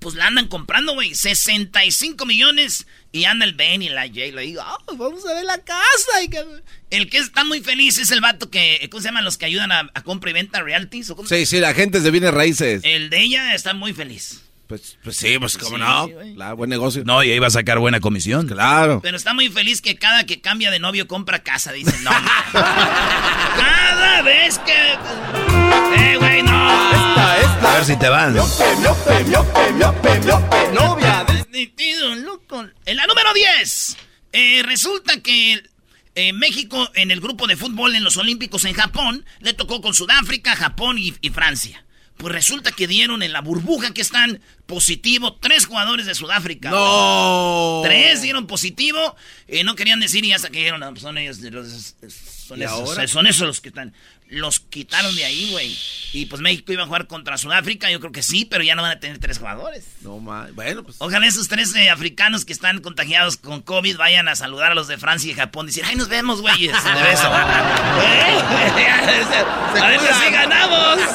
pues 0.00 0.14
la 0.14 0.26
andan 0.26 0.48
comprando, 0.48 0.94
güey. 0.94 1.14
65 1.14 2.24
millones. 2.26 2.86
Y 3.14 3.26
anda 3.26 3.44
el 3.44 3.54
Ben 3.54 3.80
y 3.80 3.88
la 3.90 4.08
Jay. 4.12 4.32
Le 4.32 4.42
digo, 4.42 4.60
"Ah, 4.60 4.76
vamos 4.96 5.24
a 5.24 5.34
ver 5.34 5.44
la 5.44 5.58
casa. 5.58 6.22
y 6.24 6.28
que- 6.28 6.44
El 6.90 7.08
que 7.08 7.18
está 7.18 7.44
muy 7.44 7.60
feliz 7.60 7.96
es 7.98 8.10
el 8.10 8.20
vato 8.20 8.50
que, 8.50 8.88
¿cómo 8.90 9.00
se 9.00 9.06
llaman 9.08 9.24
los 9.24 9.38
que 9.38 9.44
ayudan 9.46 9.70
a, 9.70 9.88
a 9.94 10.02
compra 10.02 10.30
y 10.30 10.32
venta 10.32 10.62
realties? 10.62 11.10
¿O 11.10 11.16
cómo? 11.16 11.28
Sí, 11.28 11.46
sí, 11.46 11.60
la 11.60 11.74
gente 11.74 12.00
de 12.00 12.10
bienes 12.10 12.34
raíces. 12.34 12.82
El 12.84 13.10
de 13.10 13.20
ella 13.22 13.54
está 13.54 13.72
muy 13.72 13.92
feliz. 13.92 14.40
Pues, 14.66 14.96
pues 15.04 15.16
sí, 15.16 15.38
pues 15.38 15.58
cómo 15.58 15.76
Sí, 15.76 15.82
no. 15.82 16.08
Claro, 16.34 16.56
buen 16.56 16.70
negocio. 16.70 17.02
No, 17.04 17.22
y 17.22 17.30
ahí 17.30 17.38
va 17.38 17.48
a 17.48 17.50
sacar 17.50 17.78
buena 17.78 18.00
comisión. 18.00 18.46
Claro. 18.48 19.00
Pero 19.02 19.16
está 19.16 19.34
muy 19.34 19.48
feliz 19.50 19.80
que 19.82 19.96
cada 19.96 20.24
que 20.24 20.40
cambia 20.40 20.70
de 20.70 20.78
novio 20.78 21.06
compra 21.06 21.42
casa. 21.42 21.72
Dice, 21.72 21.94
no. 22.02 22.10
cada 22.52 24.22
vez 24.22 24.58
que... 24.60 24.72
Eh, 25.96 26.16
güey, 26.18 26.42
no. 26.42 26.52
A 26.54 27.74
ver 27.76 27.84
si 27.84 27.96
te 27.96 28.08
van. 28.08 28.34
Metido, 31.50 32.14
loco. 32.16 32.66
En 32.86 32.96
la 32.96 33.06
número 33.06 33.32
10. 33.34 33.96
eh, 34.32 34.62
resulta 34.64 35.20
que 35.20 35.62
eh, 36.14 36.32
México 36.32 36.88
en 36.94 37.10
el 37.10 37.20
grupo 37.20 37.46
de 37.46 37.56
fútbol 37.56 37.94
en 37.94 38.04
los 38.04 38.16
Olímpicos 38.16 38.64
en 38.64 38.74
Japón 38.74 39.24
le 39.40 39.52
tocó 39.52 39.80
con 39.80 39.94
Sudáfrica, 39.94 40.56
Japón 40.56 40.98
y, 40.98 41.14
y 41.20 41.30
Francia. 41.30 41.84
Pues 42.16 42.32
resulta 42.32 42.70
que 42.70 42.86
dieron 42.86 43.22
en 43.22 43.32
la 43.32 43.40
burbuja 43.40 43.92
que 43.92 44.00
están 44.00 44.40
positivo 44.66 45.34
tres 45.36 45.66
jugadores 45.66 46.06
de 46.06 46.14
Sudáfrica. 46.14 46.70
No. 46.70 47.80
Tres 47.84 48.22
dieron 48.22 48.46
positivo. 48.46 49.16
eh, 49.48 49.64
no 49.64 49.74
querían 49.74 50.00
decir 50.00 50.24
y 50.24 50.32
hasta 50.32 50.48
que 50.50 50.58
dijeron, 50.58 50.80
no, 50.80 50.90
pues 50.90 51.02
son 51.02 51.18
ellos. 51.18 51.38
los- 51.40 51.94
son, 52.46 52.60
¿Y 52.60 52.64
esos, 52.64 52.88
ahora? 52.90 53.08
son 53.08 53.26
esos 53.26 53.46
los 53.46 53.60
que 53.60 53.70
están. 53.70 53.92
Los 54.28 54.58
quitaron 54.58 55.14
de 55.14 55.24
ahí, 55.24 55.50
güey. 55.52 55.76
Y 56.12 56.26
pues 56.26 56.40
México 56.40 56.72
iba 56.72 56.82
a 56.84 56.86
jugar 56.86 57.06
contra 57.06 57.36
Sudáfrica. 57.38 57.90
Yo 57.90 58.00
creo 58.00 58.12
que 58.12 58.22
sí, 58.22 58.44
pero 58.44 58.64
ya 58.64 58.74
no 58.74 58.82
van 58.82 58.92
a 58.92 59.00
tener 59.00 59.18
tres 59.18 59.38
jugadores. 59.38 59.84
No 60.00 60.18
más. 60.18 60.54
Bueno, 60.54 60.82
pues. 60.82 60.96
Ojalá 60.98 61.26
esos 61.26 61.48
tres 61.48 61.74
eh, 61.74 61.90
africanos 61.90 62.44
que 62.44 62.52
están 62.52 62.80
contagiados 62.80 63.36
con 63.36 63.60
COVID 63.62 63.96
vayan 63.96 64.28
a 64.28 64.36
saludar 64.36 64.72
a 64.72 64.74
los 64.74 64.88
de 64.88 64.96
Francia 64.98 65.30
y 65.30 65.34
Japón 65.34 65.66
y 65.66 65.68
decir, 65.68 65.84
ay, 65.86 65.96
nos 65.96 66.08
vemos, 66.08 66.40
güeyes. 66.40 66.72
De 66.72 67.02
beso. 67.02 67.30
A 69.80 69.88
ver 69.88 70.00
si 70.00 70.30
ganamos. 70.32 70.98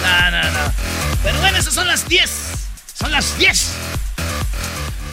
No, 0.00 0.30
no, 0.30 0.42
no. 0.42 0.72
Pero 1.22 1.38
bueno, 1.40 1.58
esas 1.58 1.74
son 1.74 1.86
las 1.86 2.08
10. 2.08 2.30
Son 2.94 3.12
las 3.12 3.38
10. 3.38 3.76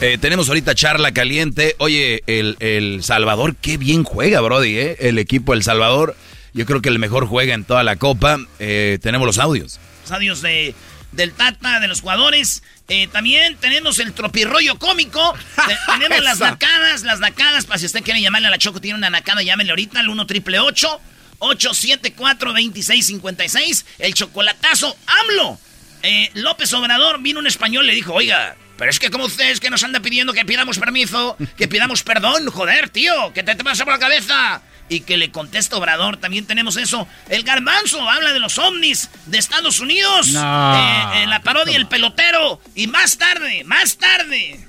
Eh, 0.00 0.18
tenemos 0.20 0.48
ahorita 0.48 0.74
charla 0.74 1.12
caliente. 1.12 1.76
Oye, 1.78 2.22
el, 2.26 2.56
el 2.60 3.02
Salvador, 3.02 3.54
qué 3.56 3.76
bien 3.76 4.02
juega, 4.04 4.40
Brody, 4.40 4.78
¿eh? 4.78 4.96
El 5.00 5.18
equipo 5.18 5.54
El 5.54 5.62
Salvador, 5.62 6.16
yo 6.58 6.66
creo 6.66 6.82
que 6.82 6.88
el 6.90 6.98
mejor 6.98 7.26
juega 7.26 7.54
en 7.54 7.64
toda 7.64 7.82
la 7.84 7.96
Copa. 7.96 8.38
Eh, 8.58 8.98
tenemos 9.00 9.26
los 9.26 9.38
audios. 9.38 9.78
Los 10.02 10.12
adiós 10.12 10.42
de, 10.42 10.74
del 11.12 11.32
Tata, 11.32 11.80
de 11.80 11.88
los 11.88 12.00
jugadores. 12.02 12.62
Eh, 12.88 13.06
también 13.08 13.56
tenemos 13.56 13.98
el 13.98 14.12
tropirroyo 14.12 14.78
cómico. 14.78 15.34
Te- 15.66 15.76
tenemos 15.98 16.22
las 16.22 16.40
nacadas, 16.40 17.02
las 17.04 17.20
nacadas. 17.20 17.64
Para 17.64 17.78
si 17.78 17.86
usted 17.86 18.02
quiere 18.02 18.20
llamarle 18.20 18.48
a 18.48 18.50
la 18.50 18.58
Choco, 18.58 18.80
tiene 18.80 18.98
una 18.98 19.08
nacada, 19.10 19.42
llámenle 19.42 19.70
ahorita 19.72 20.00
al 20.00 20.08
1 20.08 20.26
triple 20.26 20.58
874 20.58 22.50
2656 22.50 23.86
El 23.98 24.14
chocolatazo, 24.14 24.96
AMLO. 25.06 25.58
Eh, 26.02 26.30
López 26.34 26.72
Obrador 26.74 27.20
vino 27.20 27.40
un 27.40 27.46
español 27.46 27.86
le 27.86 27.94
dijo, 27.94 28.12
oiga, 28.14 28.54
pero 28.76 28.90
es 28.90 28.98
que 29.00 29.10
como 29.10 29.24
ustedes 29.24 29.58
que 29.58 29.68
nos 29.70 29.82
anda 29.82 29.98
pidiendo 30.00 30.32
que 30.32 30.44
pidamos 30.44 30.78
permiso, 30.78 31.36
que 31.56 31.66
pidamos 31.66 32.04
perdón, 32.04 32.46
joder, 32.50 32.88
tío, 32.88 33.32
que 33.32 33.42
te, 33.42 33.54
te 33.56 33.64
pasa 33.64 33.84
por 33.84 33.94
la 33.94 33.98
cabeza. 33.98 34.62
Y 34.88 35.00
que 35.00 35.16
le 35.16 35.30
contesta 35.30 35.76
Obrador, 35.76 36.16
también 36.16 36.46
tenemos 36.46 36.76
eso. 36.76 37.06
El 37.28 37.42
garbanzo 37.42 38.08
habla 38.08 38.32
de 38.32 38.40
los 38.40 38.58
ovnis 38.58 39.10
de 39.26 39.38
Estados 39.38 39.80
Unidos. 39.80 40.28
No. 40.28 41.14
Eh, 41.14 41.26
la 41.26 41.40
parodia 41.42 41.76
El 41.76 41.86
Pelotero. 41.86 42.60
Y 42.74 42.86
más 42.86 43.18
tarde, 43.18 43.64
más 43.64 43.98
tarde. 43.98 44.66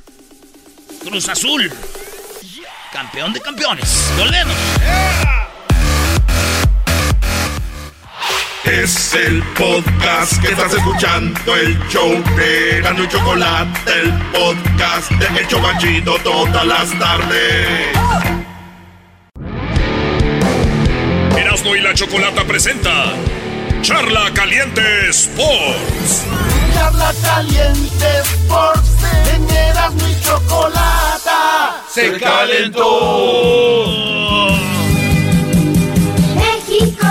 Cruz 1.04 1.30
Azul. 1.30 1.72
Campeón 2.92 3.34
de 3.34 3.42
campeones. 3.42 4.12
Volvemos. 4.18 4.56
Es 8.66 9.14
el 9.16 9.42
podcast 9.58 10.40
que 10.42 10.50
estás 10.50 10.74
escuchando, 10.74 11.56
el 11.56 11.80
show 11.88 12.12
de 12.36 12.82
Gano 12.82 13.04
y 13.04 13.08
Chocolate, 13.08 13.92
el 13.92 14.14
podcast 14.32 15.12
de 15.12 15.40
El 15.40 15.48
Chocachito 15.48 16.18
todas 16.24 16.66
las 16.66 17.00
tardes. 17.00 18.49
Erasmo 21.40 21.76
y 21.76 21.82
la 21.82 21.94
Chocolata 21.94 22.44
presenta 22.46 23.14
Charla 23.82 24.32
Caliente 24.34 24.82
Sports. 25.10 26.26
Charla 26.74 27.14
caliente 27.24 28.06
Sports, 28.24 28.90
en 29.34 29.50
Erasmo 29.50 30.08
y 30.08 30.22
Chocolata. 30.24 31.82
Se 31.90 32.18
calentó. 32.20 32.90
México, 36.36 37.08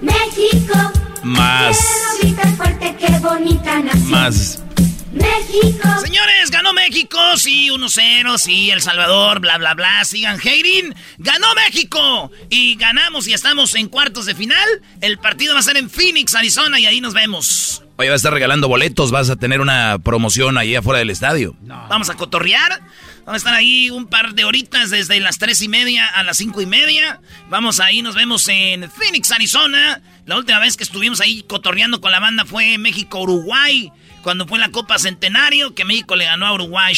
México. 0.00 0.78
Más, 1.22 1.78
Quiero 1.78 2.34
gritar 2.34 2.56
fuerte, 2.56 2.96
qué 2.98 3.18
bonita 3.18 3.78
nación. 3.80 4.10
más. 4.10 4.62
México. 5.12 5.88
Señores, 6.02 6.50
ganó 6.50 6.72
México, 6.72 7.18
sí, 7.36 7.68
1-0, 7.68 8.38
sí, 8.38 8.70
El 8.70 8.80
Salvador, 8.80 9.40
bla, 9.40 9.58
bla, 9.58 9.74
bla, 9.74 10.04
sigan 10.04 10.38
hating. 10.38 10.94
Ganó 11.18 11.46
México 11.54 12.30
y 12.48 12.76
ganamos 12.76 13.26
y 13.26 13.32
estamos 13.32 13.74
en 13.74 13.88
cuartos 13.88 14.26
de 14.26 14.34
final. 14.34 14.68
El 15.00 15.18
partido 15.18 15.54
va 15.54 15.60
a 15.60 15.62
ser 15.62 15.76
en 15.76 15.90
Phoenix, 15.90 16.34
Arizona 16.34 16.78
y 16.78 16.86
ahí 16.86 17.00
nos 17.00 17.14
vemos. 17.14 17.82
Oye, 17.96 18.08
vas 18.08 18.14
a 18.14 18.16
estar 18.16 18.32
regalando 18.32 18.66
boletos, 18.68 19.10
vas 19.10 19.28
a 19.28 19.36
tener 19.36 19.60
una 19.60 19.98
promoción 19.98 20.56
ahí 20.56 20.74
afuera 20.74 21.00
del 21.00 21.10
estadio. 21.10 21.54
Vamos 21.60 22.08
a 22.08 22.14
cotorrear. 22.14 22.80
Vamos 23.26 23.34
a 23.34 23.36
estar 23.36 23.54
ahí 23.54 23.90
un 23.90 24.06
par 24.06 24.34
de 24.34 24.44
horitas 24.44 24.90
desde 24.90 25.20
las 25.20 25.38
tres 25.38 25.60
y 25.60 25.68
media 25.68 26.06
a 26.06 26.22
las 26.22 26.38
cinco 26.38 26.62
y 26.62 26.66
media. 26.66 27.20
Vamos 27.50 27.78
ahí, 27.78 28.00
nos 28.00 28.14
vemos 28.14 28.48
en 28.48 28.90
Phoenix, 28.90 29.30
Arizona. 29.30 30.00
La 30.24 30.36
última 30.38 30.58
vez 30.58 30.76
que 30.76 30.84
estuvimos 30.84 31.20
ahí 31.20 31.44
cotorreando 31.46 32.00
con 32.00 32.10
la 32.10 32.20
banda 32.20 32.44
fue 32.44 32.78
México-Uruguay. 32.78 33.92
Cuando 34.22 34.46
fue 34.46 34.58
la 34.58 34.70
Copa 34.70 34.98
Centenario, 34.98 35.74
que 35.74 35.84
México 35.84 36.16
le 36.16 36.24
ganó 36.26 36.46
a 36.46 36.52
Uruguay. 36.54 36.94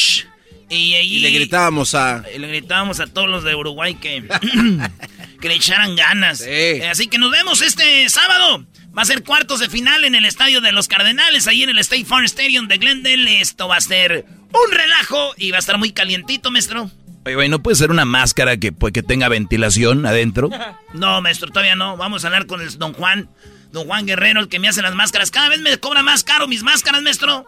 Y 0.69 0.93
ahí 0.95 1.17
Y 1.17 1.19
le 1.19 1.29
gritábamos 1.31 1.93
a. 1.93 2.23
y 2.33 2.39
le 2.39 2.47
gritábamos 2.47 2.99
a 2.99 3.07
todos 3.07 3.29
los 3.29 3.43
de 3.43 3.53
Uruguay 3.55 3.95
que, 3.95 4.23
que 5.41 5.47
le 5.47 5.55
echaran 5.55 5.95
ganas. 5.95 6.39
Sí. 6.39 6.45
Eh, 6.49 6.87
Así 6.89 7.07
que 7.07 7.17
nos 7.17 7.31
vemos 7.31 7.61
este 7.61 8.07
sábado. 8.09 8.65
Va 8.97 9.01
a 9.01 9.05
ser 9.05 9.23
cuartos 9.23 9.59
de 9.59 9.69
final 9.69 10.05
en 10.05 10.13
el 10.13 10.25
estadio 10.25 10.61
de 10.61 10.71
los 10.71 10.87
Cardenales, 10.87 11.47
ahí 11.47 11.63
en 11.63 11.69
el 11.69 11.79
State 11.79 12.05
Farm 12.05 12.25
Stadium 12.25 12.67
de 12.67 12.77
Glendale. 12.77 13.41
Esto 13.41 13.67
va 13.67 13.77
a 13.77 13.81
ser 13.81 14.25
un 14.51 14.71
relajo 14.71 15.33
y 15.37 15.49
va 15.49 15.57
a 15.57 15.59
estar 15.59 15.77
muy 15.79 15.91
calientito, 15.91 16.51
maestro. 16.51 16.91
Oye, 17.25 17.35
güey, 17.35 17.49
¿no 17.49 17.63
puede 17.63 17.75
ser 17.75 17.89
una 17.89 18.05
máscara 18.05 18.57
que, 18.57 18.71
pues, 18.71 18.93
que 18.93 19.01
tenga 19.01 19.29
ventilación 19.29 20.05
adentro? 20.05 20.49
No, 20.93 21.21
maestro, 21.21 21.49
todavía 21.49 21.75
no. 21.75 21.97
Vamos 21.97 22.23
a 22.23 22.27
hablar 22.27 22.45
con 22.45 22.61
el 22.61 22.77
don 22.77 22.93
Juan. 22.93 23.27
Don 23.73 23.87
Juan 23.87 24.05
Guerrero, 24.05 24.39
el 24.39 24.49
que 24.49 24.59
me 24.59 24.69
hace 24.69 24.83
las 24.83 24.93
máscaras. 24.93 25.31
Cada 25.31 25.49
vez 25.49 25.59
me 25.59 25.75
cobra 25.79 26.03
más 26.03 26.23
caro 26.23 26.47
mis 26.47 26.61
máscaras, 26.61 27.01
maestro. 27.01 27.45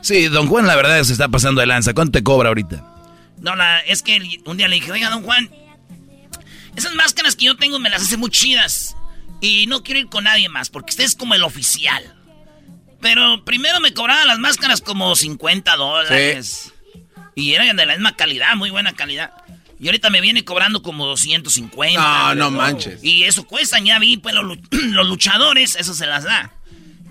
Sí, 0.00 0.28
don 0.28 0.48
Juan, 0.48 0.66
la 0.66 0.74
verdad 0.74 1.02
se 1.04 1.12
está 1.12 1.28
pasando 1.28 1.60
de 1.60 1.66
lanza. 1.66 1.92
¿Cuánto 1.92 2.12
te 2.12 2.24
cobra 2.24 2.48
ahorita? 2.48 2.82
No, 3.38 3.54
la, 3.54 3.80
es 3.80 4.02
que 4.02 4.40
un 4.46 4.56
día 4.56 4.68
le 4.68 4.76
dije, 4.76 4.90
oiga, 4.90 5.10
don 5.10 5.22
Juan, 5.22 5.50
esas 6.76 6.94
máscaras 6.94 7.36
que 7.36 7.44
yo 7.44 7.56
tengo 7.56 7.78
me 7.78 7.90
las 7.90 8.02
hace 8.02 8.16
muy 8.16 8.30
chidas. 8.30 8.96
Y 9.42 9.66
no 9.66 9.82
quiero 9.82 10.00
ir 10.00 10.08
con 10.08 10.24
nadie 10.24 10.48
más, 10.48 10.70
porque 10.70 10.92
usted 10.92 11.04
es 11.04 11.14
como 11.14 11.34
el 11.34 11.42
oficial. 11.42 12.02
Pero 13.02 13.44
primero 13.44 13.80
me 13.80 13.92
cobraba 13.92 14.24
las 14.24 14.38
máscaras 14.38 14.80
como 14.80 15.14
50 15.14 15.76
dólares. 15.76 16.72
Y 17.34 17.52
eran 17.52 17.76
de 17.76 17.84
la 17.84 17.92
misma 17.92 18.16
calidad, 18.16 18.56
muy 18.56 18.70
buena 18.70 18.94
calidad. 18.94 19.30
Y 19.80 19.86
ahorita 19.88 20.10
me 20.10 20.20
viene 20.20 20.44
cobrando 20.44 20.82
como 20.82 21.06
250. 21.06 21.98
No, 22.00 22.34
no 22.34 22.50
manches. 22.50 23.02
Y 23.02 23.24
eso 23.24 23.44
cuesta, 23.46 23.78
ya 23.80 23.98
vi, 23.98 24.18
pues 24.18 24.34
los, 24.34 24.58
los 24.70 25.08
luchadores, 25.08 25.74
eso 25.76 25.94
se 25.94 26.06
las 26.06 26.24
da. 26.24 26.52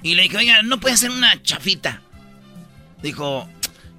Y 0.04 0.14
le 0.16 0.24
dije, 0.24 0.38
oiga, 0.38 0.62
¿no 0.62 0.80
puede 0.80 0.94
hacer 0.94 1.10
una 1.12 1.42
chafita? 1.42 2.02
Dijo, 3.02 3.50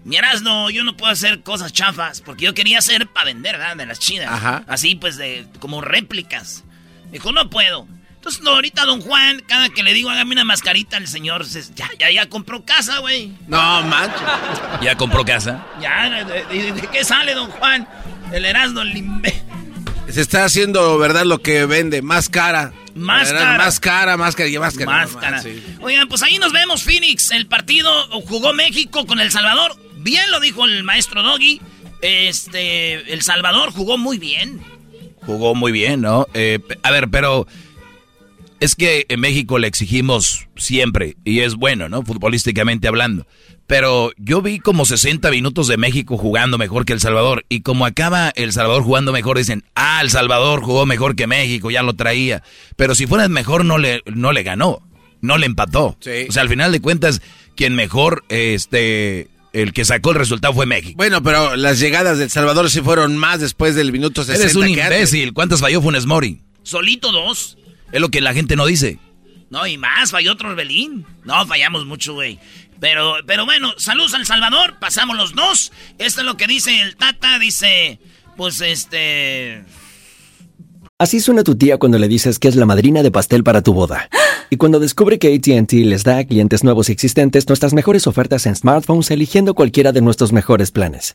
miras, 0.04 0.42
no, 0.42 0.70
yo 0.70 0.84
no 0.84 0.96
puedo 0.96 1.12
hacer 1.12 1.42
cosas 1.42 1.72
chafas, 1.72 2.20
porque 2.20 2.44
yo 2.44 2.54
quería 2.54 2.78
hacer 2.78 3.06
para 3.08 3.26
vender, 3.26 3.56
¿verdad? 3.58 3.76
De 3.76 3.86
las 3.86 3.98
chidas. 3.98 4.28
Ajá. 4.30 4.64
Así, 4.68 4.94
pues, 4.94 5.16
de 5.16 5.46
como 5.58 5.80
réplicas. 5.80 6.64
Dijo, 7.10 7.32
no 7.32 7.50
puedo. 7.50 7.88
Entonces, 8.14 8.42
no, 8.42 8.50
ahorita 8.50 8.84
don 8.84 9.00
Juan, 9.00 9.42
cada 9.48 9.70
que 9.70 9.82
le 9.82 9.94
digo, 9.94 10.10
hágame 10.10 10.32
una 10.34 10.44
mascarita, 10.44 10.98
el 10.98 11.08
señor 11.08 11.46
se- 11.46 11.72
ya, 11.74 11.88
ya, 11.98 12.10
ya 12.10 12.28
compró 12.28 12.64
casa, 12.66 12.98
güey. 12.98 13.32
No, 13.48 13.82
manches. 13.82 14.20
¿Ya 14.82 14.94
compró 14.96 15.24
casa? 15.24 15.66
Ya, 15.80 16.24
¿de, 16.24 16.44
de- 16.44 16.72
de 16.72 16.86
qué 16.88 17.02
sale 17.02 17.34
don 17.34 17.50
Juan? 17.50 17.88
El 18.32 18.44
Erasmo, 18.44 18.80
el 18.82 18.94
imbe- 18.94 19.34
Se 20.08 20.20
está 20.20 20.44
haciendo, 20.44 20.98
¿verdad? 20.98 21.24
Lo 21.24 21.40
que 21.42 21.66
vende, 21.66 22.02
más 22.02 22.28
cara. 22.28 22.72
Máscara. 22.94 23.40
Era 23.54 23.58
Máscara, 23.64 24.16
máscara 24.16 24.48
y 24.48 24.58
máscara. 24.58 24.90
Máscara. 24.90 25.36
no, 25.38 25.42
sí. 25.42 25.62
Oigan, 25.80 26.08
pues 26.08 26.22
ahí 26.22 26.38
nos 26.38 26.52
vemos, 26.52 26.82
Phoenix. 26.82 27.30
El 27.30 27.46
partido 27.46 27.90
jugó 28.22 28.52
México 28.52 29.06
con 29.06 29.20
El 29.20 29.30
Salvador. 29.30 29.76
Bien 29.98 30.28
lo 30.30 30.40
dijo 30.40 30.64
el 30.64 30.82
maestro 30.82 31.22
Doggy. 31.22 31.60
Este, 32.02 33.12
El 33.12 33.22
Salvador 33.22 33.70
jugó 33.72 33.98
muy 33.98 34.18
bien. 34.18 34.60
Jugó 35.26 35.54
muy 35.54 35.70
bien, 35.70 36.00
¿no? 36.00 36.26
Eh, 36.34 36.58
a 36.82 36.90
ver, 36.90 37.08
pero 37.10 37.46
es 38.58 38.74
que 38.74 39.06
en 39.08 39.20
México 39.20 39.58
le 39.58 39.66
exigimos 39.68 40.46
siempre, 40.56 41.16
y 41.24 41.40
es 41.40 41.54
bueno, 41.54 41.88
¿no? 41.88 42.02
Futbolísticamente 42.02 42.88
hablando. 42.88 43.26
Pero 43.70 44.10
yo 44.16 44.42
vi 44.42 44.58
como 44.58 44.84
60 44.84 45.30
minutos 45.30 45.68
de 45.68 45.76
México 45.76 46.16
jugando 46.16 46.58
mejor 46.58 46.84
que 46.84 46.92
El 46.92 46.98
Salvador. 46.98 47.46
Y 47.48 47.60
como 47.60 47.86
acaba 47.86 48.30
El 48.30 48.52
Salvador 48.52 48.82
jugando 48.82 49.12
mejor, 49.12 49.38
dicen, 49.38 49.62
ah, 49.76 50.00
El 50.02 50.10
Salvador 50.10 50.60
jugó 50.60 50.86
mejor 50.86 51.14
que 51.14 51.28
México, 51.28 51.70
ya 51.70 51.84
lo 51.84 51.94
traía. 51.94 52.42
Pero 52.74 52.96
si 52.96 53.06
fuera 53.06 53.28
mejor, 53.28 53.64
no 53.64 53.78
le, 53.78 54.02
no 54.06 54.32
le 54.32 54.42
ganó, 54.42 54.82
no 55.20 55.38
le 55.38 55.46
empató. 55.46 55.96
Sí. 56.00 56.26
O 56.28 56.32
sea, 56.32 56.42
al 56.42 56.48
final 56.48 56.72
de 56.72 56.80
cuentas, 56.80 57.22
quien 57.54 57.76
mejor, 57.76 58.24
este, 58.28 59.28
el 59.52 59.72
que 59.72 59.84
sacó 59.84 60.10
el 60.10 60.16
resultado 60.16 60.52
fue 60.52 60.66
México. 60.66 60.96
Bueno, 60.96 61.22
pero 61.22 61.54
las 61.54 61.78
llegadas 61.78 62.18
del 62.18 62.28
Salvador 62.28 62.70
sí 62.70 62.80
fueron 62.80 63.16
más 63.16 63.38
después 63.38 63.76
del 63.76 63.92
minuto 63.92 64.24
60. 64.24 64.42
Eres 64.42 64.56
un 64.56 64.66
imbécil. 64.66 65.32
¿Cuántas 65.32 65.60
falló 65.60 65.80
Funes 65.80 66.06
Mori? 66.06 66.40
Solito 66.64 67.12
dos. 67.12 67.56
Es 67.92 68.00
lo 68.00 68.08
que 68.08 68.20
la 68.20 68.34
gente 68.34 68.56
no 68.56 68.66
dice. 68.66 68.98
No, 69.48 69.66
y 69.66 69.78
más, 69.78 70.12
falló 70.12 70.32
otro 70.32 70.48
Orbelín. 70.48 71.04
No, 71.24 71.46
fallamos 71.46 71.84
mucho, 71.84 72.14
güey. 72.14 72.38
Pero, 72.80 73.16
pero 73.26 73.44
bueno, 73.44 73.74
saludos 73.76 74.14
al 74.14 74.26
Salvador, 74.26 74.76
pasamos 74.80 75.16
los 75.16 75.34
dos. 75.34 75.70
Esto 75.98 76.20
es 76.20 76.26
lo 76.26 76.36
que 76.36 76.46
dice 76.46 76.80
el 76.80 76.96
Tata, 76.96 77.38
dice, 77.38 78.00
pues 78.36 78.60
este... 78.60 79.64
Así 80.98 81.20
suena 81.20 81.44
tu 81.44 81.56
tía 81.56 81.78
cuando 81.78 81.98
le 81.98 82.08
dices 82.08 82.38
que 82.38 82.48
es 82.48 82.56
la 82.56 82.66
madrina 82.66 83.02
de 83.02 83.10
pastel 83.10 83.42
para 83.42 83.62
tu 83.62 83.72
boda. 83.72 84.08
Y 84.50 84.56
cuando 84.56 84.80
descubre 84.80 85.18
que 85.18 85.34
ATT 85.34 85.72
les 85.72 86.04
da 86.04 86.18
a 86.18 86.24
clientes 86.24 86.64
nuevos 86.64 86.88
y 86.88 86.92
existentes 86.92 87.46
nuestras 87.48 87.72
mejores 87.72 88.06
ofertas 88.06 88.46
en 88.46 88.56
smartphones 88.56 89.10
eligiendo 89.10 89.54
cualquiera 89.54 89.92
de 89.92 90.00
nuestros 90.00 90.32
mejores 90.32 90.70
planes. 90.72 91.14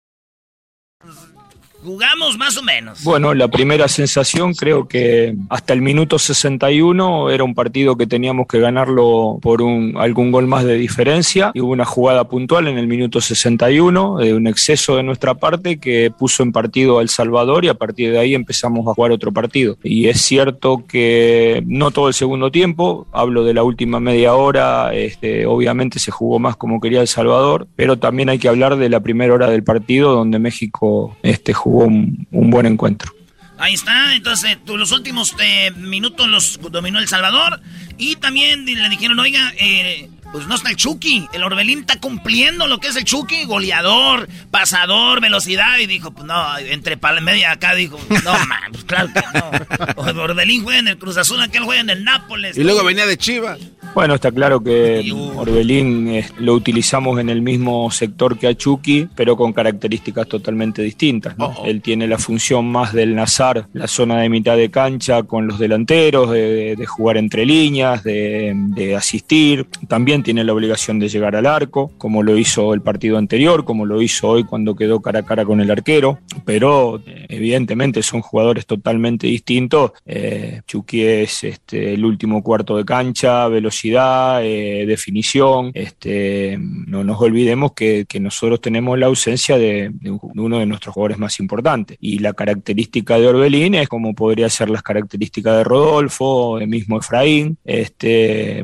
Jugamos 1.83 2.37
más 2.37 2.57
o 2.57 2.63
menos. 2.63 3.03
Bueno, 3.03 3.33
la 3.33 3.47
primera 3.47 3.87
sensación 3.87 4.53
creo 4.53 4.87
que 4.87 5.35
hasta 5.49 5.73
el 5.73 5.81
minuto 5.81 6.19
61 6.19 7.31
era 7.31 7.43
un 7.43 7.55
partido 7.55 7.97
que 7.97 8.05
teníamos 8.05 8.47
que 8.47 8.59
ganarlo 8.59 9.39
por 9.41 9.63
un, 9.63 9.95
algún 9.97 10.31
gol 10.31 10.45
más 10.45 10.63
de 10.63 10.75
diferencia 10.75 11.51
y 11.55 11.61
hubo 11.61 11.71
una 11.71 11.85
jugada 11.85 12.25
puntual 12.25 12.67
en 12.67 12.77
el 12.77 12.85
minuto 12.85 13.19
61 13.19 14.17
de 14.17 14.33
un 14.35 14.45
exceso 14.45 14.95
de 14.95 15.03
nuestra 15.03 15.33
parte 15.33 15.79
que 15.79 16.11
puso 16.15 16.43
en 16.43 16.51
partido 16.51 16.99
a 16.99 17.01
El 17.01 17.09
Salvador 17.09 17.65
y 17.65 17.69
a 17.69 17.73
partir 17.73 18.11
de 18.11 18.19
ahí 18.19 18.35
empezamos 18.35 18.87
a 18.87 18.93
jugar 18.93 19.11
otro 19.11 19.31
partido. 19.31 19.77
Y 19.83 20.07
es 20.07 20.21
cierto 20.21 20.83
que 20.87 21.63
no 21.65 21.89
todo 21.89 22.09
el 22.09 22.13
segundo 22.13 22.51
tiempo, 22.51 23.07
hablo 23.11 23.43
de 23.43 23.55
la 23.55 23.63
última 23.63 23.99
media 23.99 24.35
hora, 24.35 24.93
este, 24.93 25.47
obviamente 25.47 25.97
se 25.97 26.11
jugó 26.11 26.37
más 26.37 26.55
como 26.57 26.79
quería 26.79 27.01
El 27.01 27.07
Salvador, 27.07 27.67
pero 27.75 27.97
también 27.97 28.29
hay 28.29 28.37
que 28.37 28.49
hablar 28.49 28.75
de 28.75 28.89
la 28.89 28.99
primera 28.99 29.33
hora 29.33 29.49
del 29.49 29.63
partido 29.63 30.13
donde 30.13 30.37
México 30.37 31.17
este, 31.23 31.53
jugó 31.53 31.70
un, 31.71 32.27
un 32.31 32.49
buen 32.49 32.65
encuentro. 32.65 33.11
Ahí 33.57 33.75
está, 33.75 34.15
entonces 34.15 34.57
los 34.65 34.91
últimos 34.91 35.35
eh, 35.39 35.71
minutos 35.77 36.27
los 36.27 36.59
dominó 36.71 36.97
El 36.97 37.07
Salvador 37.07 37.61
y 37.97 38.15
también 38.15 38.65
le 38.65 38.89
dijeron, 38.89 39.19
oiga, 39.19 39.53
eh, 39.59 40.09
pues 40.31 40.47
no 40.47 40.55
está 40.55 40.69
el 40.69 40.75
Chucky, 40.75 41.27
el 41.33 41.43
Orbelín 41.43 41.79
está 41.79 41.99
cumpliendo 41.99 42.67
lo 42.67 42.79
que 42.79 42.87
es 42.87 42.95
el 42.95 43.03
Chucky, 43.03 43.45
goleador, 43.45 44.27
pasador, 44.49 45.21
velocidad, 45.21 45.77
y 45.79 45.87
dijo, 45.87 46.11
pues 46.11 46.25
no, 46.25 46.57
entre 46.57 46.97
pal 46.97 47.21
media 47.21 47.51
acá 47.51 47.75
dijo, 47.75 47.99
no, 48.23 48.31
man, 48.31 48.71
pues 48.71 48.83
claro 48.85 49.09
que 49.13 49.21
no. 49.33 50.21
Orbelín 50.21 50.63
juega 50.63 50.79
en 50.79 50.87
el 50.87 50.97
Cruz 50.97 51.17
Azul, 51.17 51.41
aquel 51.41 51.63
juega 51.63 51.81
en 51.81 51.89
el 51.89 52.03
Nápoles. 52.03 52.57
Y 52.57 52.63
luego 52.63 52.83
venía 52.83 53.05
de 53.05 53.17
Chivas. 53.17 53.59
Bueno, 53.93 54.15
está 54.15 54.31
claro 54.31 54.63
que 54.63 55.11
Orbelín 55.35 56.07
eh, 56.07 56.25
lo 56.37 56.53
utilizamos 56.53 57.19
en 57.19 57.29
el 57.29 57.41
mismo 57.41 57.91
sector 57.91 58.37
que 58.39 58.47
a 58.47 58.55
Chucky, 58.55 59.09
pero 59.15 59.35
con 59.35 59.51
características 59.51 60.27
totalmente 60.27 60.81
distintas. 60.81 61.37
¿no? 61.37 61.53
Él 61.65 61.81
tiene 61.81 62.07
la 62.07 62.17
función 62.17 62.71
más 62.71 62.93
del 62.93 63.15
Nazar, 63.15 63.67
la 63.73 63.87
zona 63.87 64.19
de 64.19 64.29
mitad 64.29 64.55
de 64.55 64.71
cancha 64.71 65.23
con 65.23 65.47
los 65.47 65.59
delanteros, 65.59 66.31
de, 66.31 66.77
de 66.77 66.85
jugar 66.85 67.17
entre 67.17 67.45
líneas, 67.45 68.01
de, 68.03 68.53
de 68.55 68.95
asistir. 68.95 69.67
También 69.89 70.20
tiene 70.23 70.43
la 70.43 70.53
obligación 70.53 70.99
de 70.99 71.09
llegar 71.09 71.35
al 71.35 71.45
arco, 71.45 71.91
como 71.97 72.23
lo 72.23 72.37
hizo 72.37 72.73
el 72.73 72.81
partido 72.81 73.17
anterior, 73.17 73.65
como 73.65 73.85
lo 73.85 74.01
hizo 74.01 74.29
hoy 74.29 74.43
cuando 74.43 74.75
quedó 74.75 75.01
cara 75.01 75.19
a 75.19 75.23
cara 75.23 75.45
con 75.45 75.61
el 75.61 75.71
arquero. 75.71 76.19
Pero 76.45 77.01
eh, 77.05 77.25
evidentemente 77.29 78.01
son 78.03 78.21
jugadores 78.21 78.65
totalmente 78.65 79.27
distintos. 79.27 79.91
Eh, 80.05 80.61
Chucky 80.67 81.03
es 81.03 81.43
este, 81.43 81.93
el 81.93 82.05
último 82.05 82.43
cuarto 82.43 82.77
de 82.77 82.85
cancha, 82.85 83.47
velocidad, 83.47 84.43
eh, 84.43 84.85
definición. 84.85 85.71
Este, 85.73 86.57
no 86.59 87.03
nos 87.03 87.19
olvidemos 87.21 87.73
que, 87.73 88.05
nosotros 88.21 88.61
tenemos 88.61 88.99
la 88.99 89.07
ausencia 89.07 89.57
de, 89.57 89.89
de 89.93 90.11
uno 90.11 90.59
de 90.59 90.65
nuestros 90.67 90.93
jugadores 90.93 91.17
más 91.17 91.39
importantes. 91.39 91.97
Y 91.99 92.19
la 92.19 92.33
característica 92.33 93.17
de 93.17 93.27
Orbelín 93.27 93.75
es 93.75 93.89
como 93.89 94.13
podría 94.13 94.49
ser 94.49 94.69
las 94.69 94.83
características 94.83 95.57
de 95.57 95.63
Rodolfo, 95.63 96.57
de 96.59 96.67
mismo 96.67 96.99
Efraín, 96.99 97.57
este, 97.63 98.63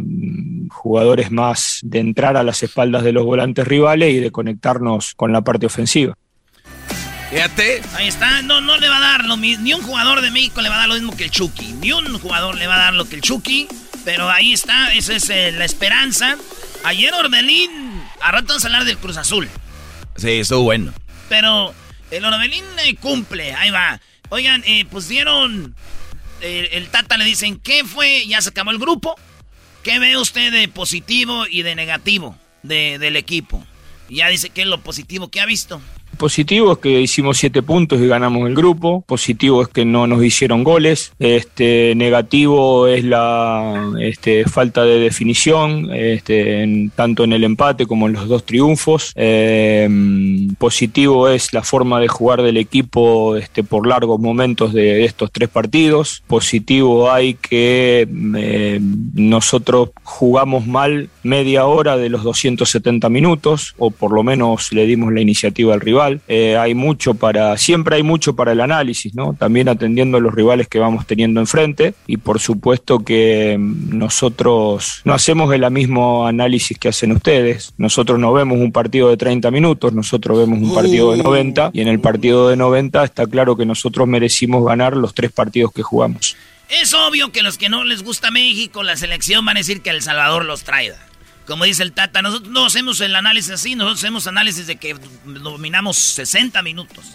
jugadores 0.70 1.32
más 1.32 1.80
de 1.84 2.00
entrar 2.00 2.38
a 2.38 2.44
las 2.44 2.64
espaldas 2.64 3.04
de 3.04 3.12
los 3.12 3.26
volantes 3.26 3.68
rivales 3.68 4.14
y 4.14 4.20
de 4.20 4.32
conectarnos 4.32 5.14
con 5.16 5.32
la 5.32 5.42
parte 5.42 5.66
ofensiva. 5.66 6.16
Fíjate. 7.30 7.82
Ahí 7.96 8.08
está, 8.08 8.42
no, 8.42 8.62
no 8.62 8.78
le 8.78 8.88
va 8.88 8.98
a 8.98 9.02
dar 9.02 9.26
lo 9.26 9.36
mismo, 9.36 9.64
ni 9.64 9.74
un 9.74 9.82
jugador 9.82 10.22
de 10.22 10.32
México 10.32 10.62
le 10.62 10.70
va 10.70 10.76
a 10.76 10.80
dar 10.80 10.88
lo 10.88 10.94
mismo 10.96 11.16
que 11.16 11.26
el 11.26 11.32
Chucky, 11.32 11.74
ni 11.74 11.92
un 11.92 12.18
jugador 12.20 12.56
le 12.56 12.68
va 12.68 12.76
a 12.76 12.80
dar 12.80 12.94
lo 12.94 13.06
que 13.06 13.16
el 13.16 13.22
Chucky, 13.22 13.68
pero 14.06 14.30
ahí 14.30 14.54
está, 14.54 14.94
esa 14.94 15.14
es 15.14 15.30
eh, 15.30 15.52
la 15.52 15.66
esperanza. 15.66 16.38
Ayer 16.86 17.14
Orbelín, 17.14 18.02
a 18.22 18.32
rato 18.32 18.48
vamos 18.50 18.64
a 18.64 18.68
hablar 18.68 18.86
del 18.86 18.98
Cruz 18.98 19.18
Azul, 19.18 19.50
Sí, 20.16 20.32
estuvo 20.40 20.64
bueno. 20.64 20.94
pero 21.28 21.74
el 22.12 22.24
Orbelín 22.24 22.64
eh, 22.86 22.96
cumple, 22.96 23.54
ahí 23.54 23.72
va. 23.72 24.00
Oigan, 24.30 24.64
eh, 24.66 24.86
pues 24.90 25.10
dieron, 25.10 25.76
eh, 26.42 26.70
el 26.74 26.88
Tata 26.88 27.18
le 27.18 27.26
dicen, 27.26 27.60
¿qué 27.60 27.84
fue? 27.84 28.26
Ya 28.26 28.42
se 28.42 28.50
acabó 28.50 28.72
el 28.72 28.80
grupo. 28.80 29.16
¿Qué 29.88 30.00
ve 30.00 30.18
usted 30.18 30.52
de 30.52 30.68
positivo 30.68 31.48
y 31.50 31.62
de 31.62 31.74
negativo 31.74 32.36
de- 32.62 33.00
del 33.00 33.16
equipo? 33.16 33.66
Ya 34.10 34.28
dice 34.28 34.50
qué 34.50 34.64
es 34.64 34.68
lo 34.68 34.82
positivo 34.82 35.30
que 35.30 35.40
ha 35.40 35.46
visto. 35.46 35.82
Positivo 36.18 36.74
es 36.74 36.78
que 36.80 37.02
hicimos 37.02 37.38
siete 37.38 37.62
puntos 37.62 38.02
y 38.02 38.08
ganamos 38.08 38.48
el 38.48 38.56
grupo. 38.56 39.04
Positivo 39.06 39.62
es 39.62 39.68
que 39.68 39.86
no 39.86 40.08
nos 40.08 40.24
hicieron 40.24 40.64
goles. 40.64 41.14
Este 41.20 41.94
negativo 41.96 42.88
es 42.88 43.04
la 43.04 43.92
este, 44.00 44.46
falta 44.46 44.84
de 44.84 45.00
definición, 45.00 45.90
este, 45.94 46.90
tanto 46.96 47.24
en 47.24 47.34
el 47.34 47.44
empate 47.44 47.86
como 47.86 48.08
en 48.08 48.14
los 48.14 48.28
dos 48.28 48.46
triunfos. 48.46 49.12
Eh, 49.16 49.88
positivo 50.58 51.30
es 51.30 51.54
la 51.54 51.64
forma 51.64 52.00
de 52.00 52.08
jugar 52.08 52.42
del 52.42 52.58
equipo 52.58 53.36
este, 53.36 53.64
por 53.64 53.88
largos 53.88 54.20
momentos 54.20 54.74
de 54.74 55.06
estos 55.06 55.32
tres 55.32 55.50
partidos. 55.50 56.24
Positivo 56.28 57.12
hay 57.12 57.36
que 57.36 58.08
eh, 58.36 58.80
nosotros 59.14 59.90
jugamos 60.04 60.66
mal 60.66 61.10
media 61.24 61.66
hora 61.66 61.98
de 61.98 62.10
los 62.10 62.24
270 62.24 63.10
minutos, 63.10 63.76
o 63.78 63.92
por 63.92 64.14
lo 64.14 64.24
menos 64.24 64.72
le 64.72 64.86
dimos 64.86 65.14
la 65.14 65.22
iniciativa 65.22 65.74
al 65.74 65.82
rival. 65.82 66.07
Eh, 66.28 66.58
hay 66.58 66.74
mucho 66.74 67.14
para, 67.14 67.58
siempre 67.58 67.98
hay 67.98 68.04
mucho 68.04 68.36
para 68.36 68.52
el 68.52 68.62
análisis, 68.62 69.14
¿no? 69.16 69.34
También 69.34 69.70
atendiendo 69.70 70.18
a 70.18 70.22
los 70.22 70.34
rivales 70.34 70.68
que 70.68 70.80
vamos 70.80 71.06
teniendo 71.06 71.40
enfrente 71.40 71.94
y 72.08 72.18
por 72.18 72.40
supuesto 72.40 73.00
que 73.00 73.58
mm, 73.58 73.98
nosotros 73.98 75.02
no 75.06 75.14
hacemos 75.14 75.54
el 75.54 75.70
mismo 75.72 76.28
análisis 76.28 76.78
que 76.78 76.90
hacen 76.90 77.12
ustedes. 77.12 77.74
Nosotros 77.78 78.20
no 78.20 78.34
vemos 78.34 78.58
un 78.60 78.72
partido 78.72 79.10
de 79.10 79.18
30 79.18 79.52
minutos, 79.52 79.94
nosotros 79.94 80.40
vemos 80.40 80.60
un 80.60 80.74
partido 80.74 81.12
de 81.12 81.24
90 81.24 81.72
y 81.74 81.82
en 81.82 81.88
el 81.88 82.00
partido 82.00 82.50
de 82.50 82.56
90 82.56 83.04
está 83.04 83.28
claro 83.28 83.56
que 83.56 83.66
nosotros 83.66 84.08
merecimos 84.08 84.66
ganar 84.66 84.96
los 84.96 85.14
tres 85.14 85.32
partidos 85.32 85.72
que 85.74 85.84
jugamos. 85.84 86.36
Es 86.70 86.94
obvio 86.94 87.32
que 87.32 87.44
los 87.44 87.58
que 87.58 87.70
no 87.70 87.86
les 87.86 88.04
gusta 88.04 88.30
México, 88.30 88.84
la 88.84 88.98
selección, 88.98 89.46
van 89.46 89.58
a 89.58 89.62
decir 89.62 89.82
que 89.82 89.90
El 89.90 90.02
Salvador 90.02 90.44
los 90.44 90.64
traiga. 90.64 90.98
Como 91.48 91.64
dice 91.64 91.82
el 91.84 91.94
Tata, 91.94 92.22
nosotros 92.22 92.52
no 92.52 92.66
hacemos 92.66 93.00
el 93.02 93.16
análisis 93.16 93.52
así, 93.52 93.76
nosotros 93.76 94.00
hacemos 94.00 94.28
análisis 94.28 94.68
de 94.68 94.76
que 94.76 94.96
dominamos 95.26 95.98
60 95.98 96.62
minutos 96.62 97.06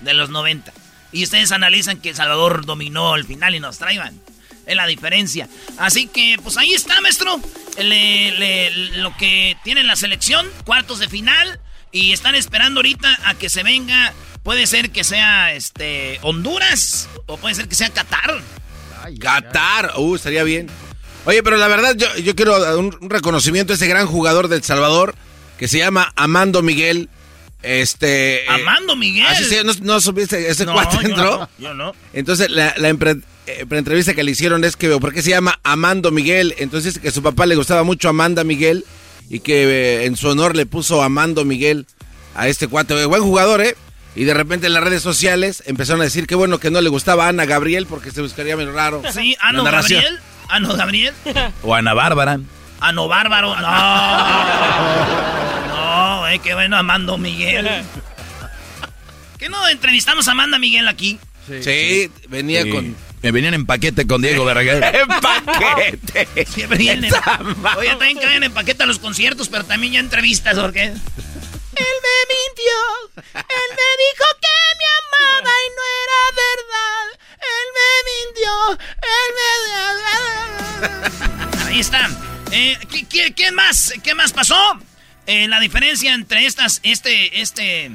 de 0.00 0.14
los 0.14 0.30
90. 0.30 0.72
Y 1.12 1.24
ustedes 1.24 1.52
analizan 1.52 2.00
que 2.00 2.10
El 2.10 2.16
Salvador 2.16 2.66
dominó 2.66 3.14
al 3.14 3.24
final 3.24 3.54
y 3.54 3.60
nos 3.60 3.78
traigan. 3.78 4.20
Es 4.66 4.76
la 4.76 4.86
diferencia. 4.86 5.48
Así 5.78 6.08
que, 6.08 6.38
pues 6.42 6.58
ahí 6.58 6.74
está, 6.74 7.00
maestro. 7.00 7.40
Le- 7.78 8.32
le- 8.32 8.70
lo 8.98 9.16
que 9.16 9.56
tiene 9.64 9.82
la 9.84 9.96
selección, 9.96 10.46
cuartos 10.66 10.98
de 10.98 11.08
final. 11.08 11.60
Y 11.90 12.12
están 12.12 12.34
esperando 12.34 12.80
ahorita 12.80 13.18
a 13.24 13.34
que 13.34 13.48
se 13.48 13.62
venga. 13.62 14.12
Puede 14.42 14.66
ser 14.66 14.90
que 14.90 15.04
sea 15.04 15.52
este 15.54 16.18
Honduras 16.22 17.08
o 17.26 17.38
puede 17.38 17.54
ser 17.54 17.68
que 17.68 17.74
sea 17.76 17.88
Qatar. 17.88 18.42
Qatar, 19.20 19.92
uh, 19.96 20.16
estaría 20.16 20.42
bien. 20.42 20.68
Oye, 21.28 21.42
pero 21.42 21.58
la 21.58 21.68
verdad, 21.68 21.94
yo, 21.94 22.06
yo 22.22 22.34
quiero 22.34 22.58
dar 22.58 22.76
un, 22.76 22.96
un 23.00 23.10
reconocimiento 23.10 23.72
a 23.72 23.76
ese 23.76 23.86
gran 23.86 24.06
jugador 24.06 24.48
del 24.48 24.62
Salvador 24.62 25.14
que 25.58 25.68
se 25.68 25.76
llama 25.76 26.10
Amando 26.16 26.62
Miguel. 26.62 27.10
Este. 27.62 28.44
eh, 28.44 28.48
Amando 28.48 28.96
Miguel. 28.96 29.26
Así 29.26 29.44
se, 29.44 29.62
no, 29.62 29.72
no 29.82 30.00
supiste, 30.00 30.48
ese 30.48 30.64
No, 30.64 30.72
cuate 30.72 30.96
entró. 31.04 31.40
no, 31.40 31.48
yo 31.58 31.74
no. 31.74 31.94
Entonces, 32.14 32.50
la, 32.50 32.72
la 32.78 32.88
empre- 32.90 33.22
eh, 33.46 33.66
entrevista 33.70 34.14
que 34.14 34.22
le 34.22 34.30
hicieron 34.30 34.64
es 34.64 34.76
que, 34.76 34.88
¿por 34.98 35.12
qué 35.12 35.20
se 35.20 35.30
llama 35.30 35.58
Amando 35.64 36.10
Miguel? 36.10 36.54
Entonces, 36.58 36.98
que 36.98 37.10
su 37.10 37.22
papá 37.22 37.44
le 37.46 37.56
gustaba 37.56 37.82
mucho 37.82 38.08
Amanda 38.08 38.42
Miguel 38.44 38.84
y 39.28 39.40
que 39.40 39.64
eh, 39.64 40.04
en 40.06 40.16
su 40.16 40.28
honor 40.28 40.56
le 40.56 40.64
puso 40.66 41.02
Amando 41.02 41.44
Miguel 41.44 41.84
a 42.34 42.48
este 42.48 42.68
cuate. 42.68 43.04
Buen 43.04 43.22
jugador, 43.22 43.60
¿eh? 43.60 43.76
Y 44.16 44.24
de 44.24 44.34
repente 44.34 44.66
en 44.66 44.72
las 44.72 44.82
redes 44.82 45.02
sociales 45.02 45.62
empezaron 45.66 46.00
a 46.00 46.04
decir 46.04 46.26
que 46.26 46.34
bueno 46.34 46.58
que 46.58 46.70
no 46.70 46.80
le 46.80 46.88
gustaba 46.88 47.26
a 47.26 47.28
Ana 47.28 47.44
Gabriel 47.44 47.86
porque 47.86 48.10
se 48.10 48.22
buscaría 48.22 48.56
medio 48.56 48.72
raro. 48.72 49.02
Sí, 49.12 49.36
La 49.40 49.48
Ano 49.48 49.64
Ano 50.48 50.74
Gabriel. 50.74 51.14
O 51.62 51.74
Ana 51.74 51.94
Bárbara. 51.94 52.40
Ano 52.80 53.08
Bárbaro. 53.08 53.54
No. 53.56 53.68
No, 55.68 56.28
eh, 56.28 56.38
qué 56.42 56.54
bueno, 56.54 56.76
Amando 56.76 57.18
Miguel. 57.18 57.68
¿Qué 59.38 59.48
no 59.48 59.66
entrevistamos 59.68 60.26
a 60.28 60.32
Amanda 60.32 60.58
Miguel 60.58 60.88
aquí? 60.88 61.18
Sí, 61.62 62.10
venía 62.28 62.62
Sí. 62.64 62.70
con... 62.70 62.96
Me 63.20 63.32
venían 63.32 63.54
en 63.54 63.66
paquete 63.66 64.06
con 64.06 64.22
Diego 64.22 64.44
Verdaguer. 64.44 64.84
¡En 64.94 65.08
paquete! 65.08 66.46
Siempre 66.46 66.78
vienen. 66.78 67.12
Oye, 67.76 67.88
también 67.90 68.18
caen 68.18 68.44
en 68.44 68.52
paquete 68.52 68.84
a 68.84 68.86
los 68.86 69.00
conciertos, 69.00 69.48
pero 69.48 69.64
también 69.64 69.94
ya 69.94 69.98
entrevistas, 70.00 70.56
¿por 70.56 70.72
qué? 70.72 70.84
Él 70.84 70.92
me 70.94 72.16
mintió. 72.34 72.76
Él 73.34 73.68
me 73.70 73.90
dijo 74.04 74.24
que 74.40 74.56
me 74.78 74.86
amaba 75.02 75.50
y 75.50 75.68
no 75.74 75.82
era 76.04 76.20
verdad. 76.44 77.04
Él 77.40 77.66
me 77.76 77.90
mintió. 78.10 78.52
Él 79.02 79.30
me... 81.60 81.64
Ahí 81.66 81.80
está. 81.80 82.10
Eh, 82.50 82.78
¿qué, 83.34 83.52
más? 83.52 83.92
¿Qué 84.02 84.14
más 84.14 84.32
pasó? 84.32 84.56
Eh, 85.26 85.48
la 85.48 85.60
diferencia 85.60 86.14
entre 86.14 86.46
estas, 86.46 86.80
este, 86.82 87.40
este... 87.40 87.90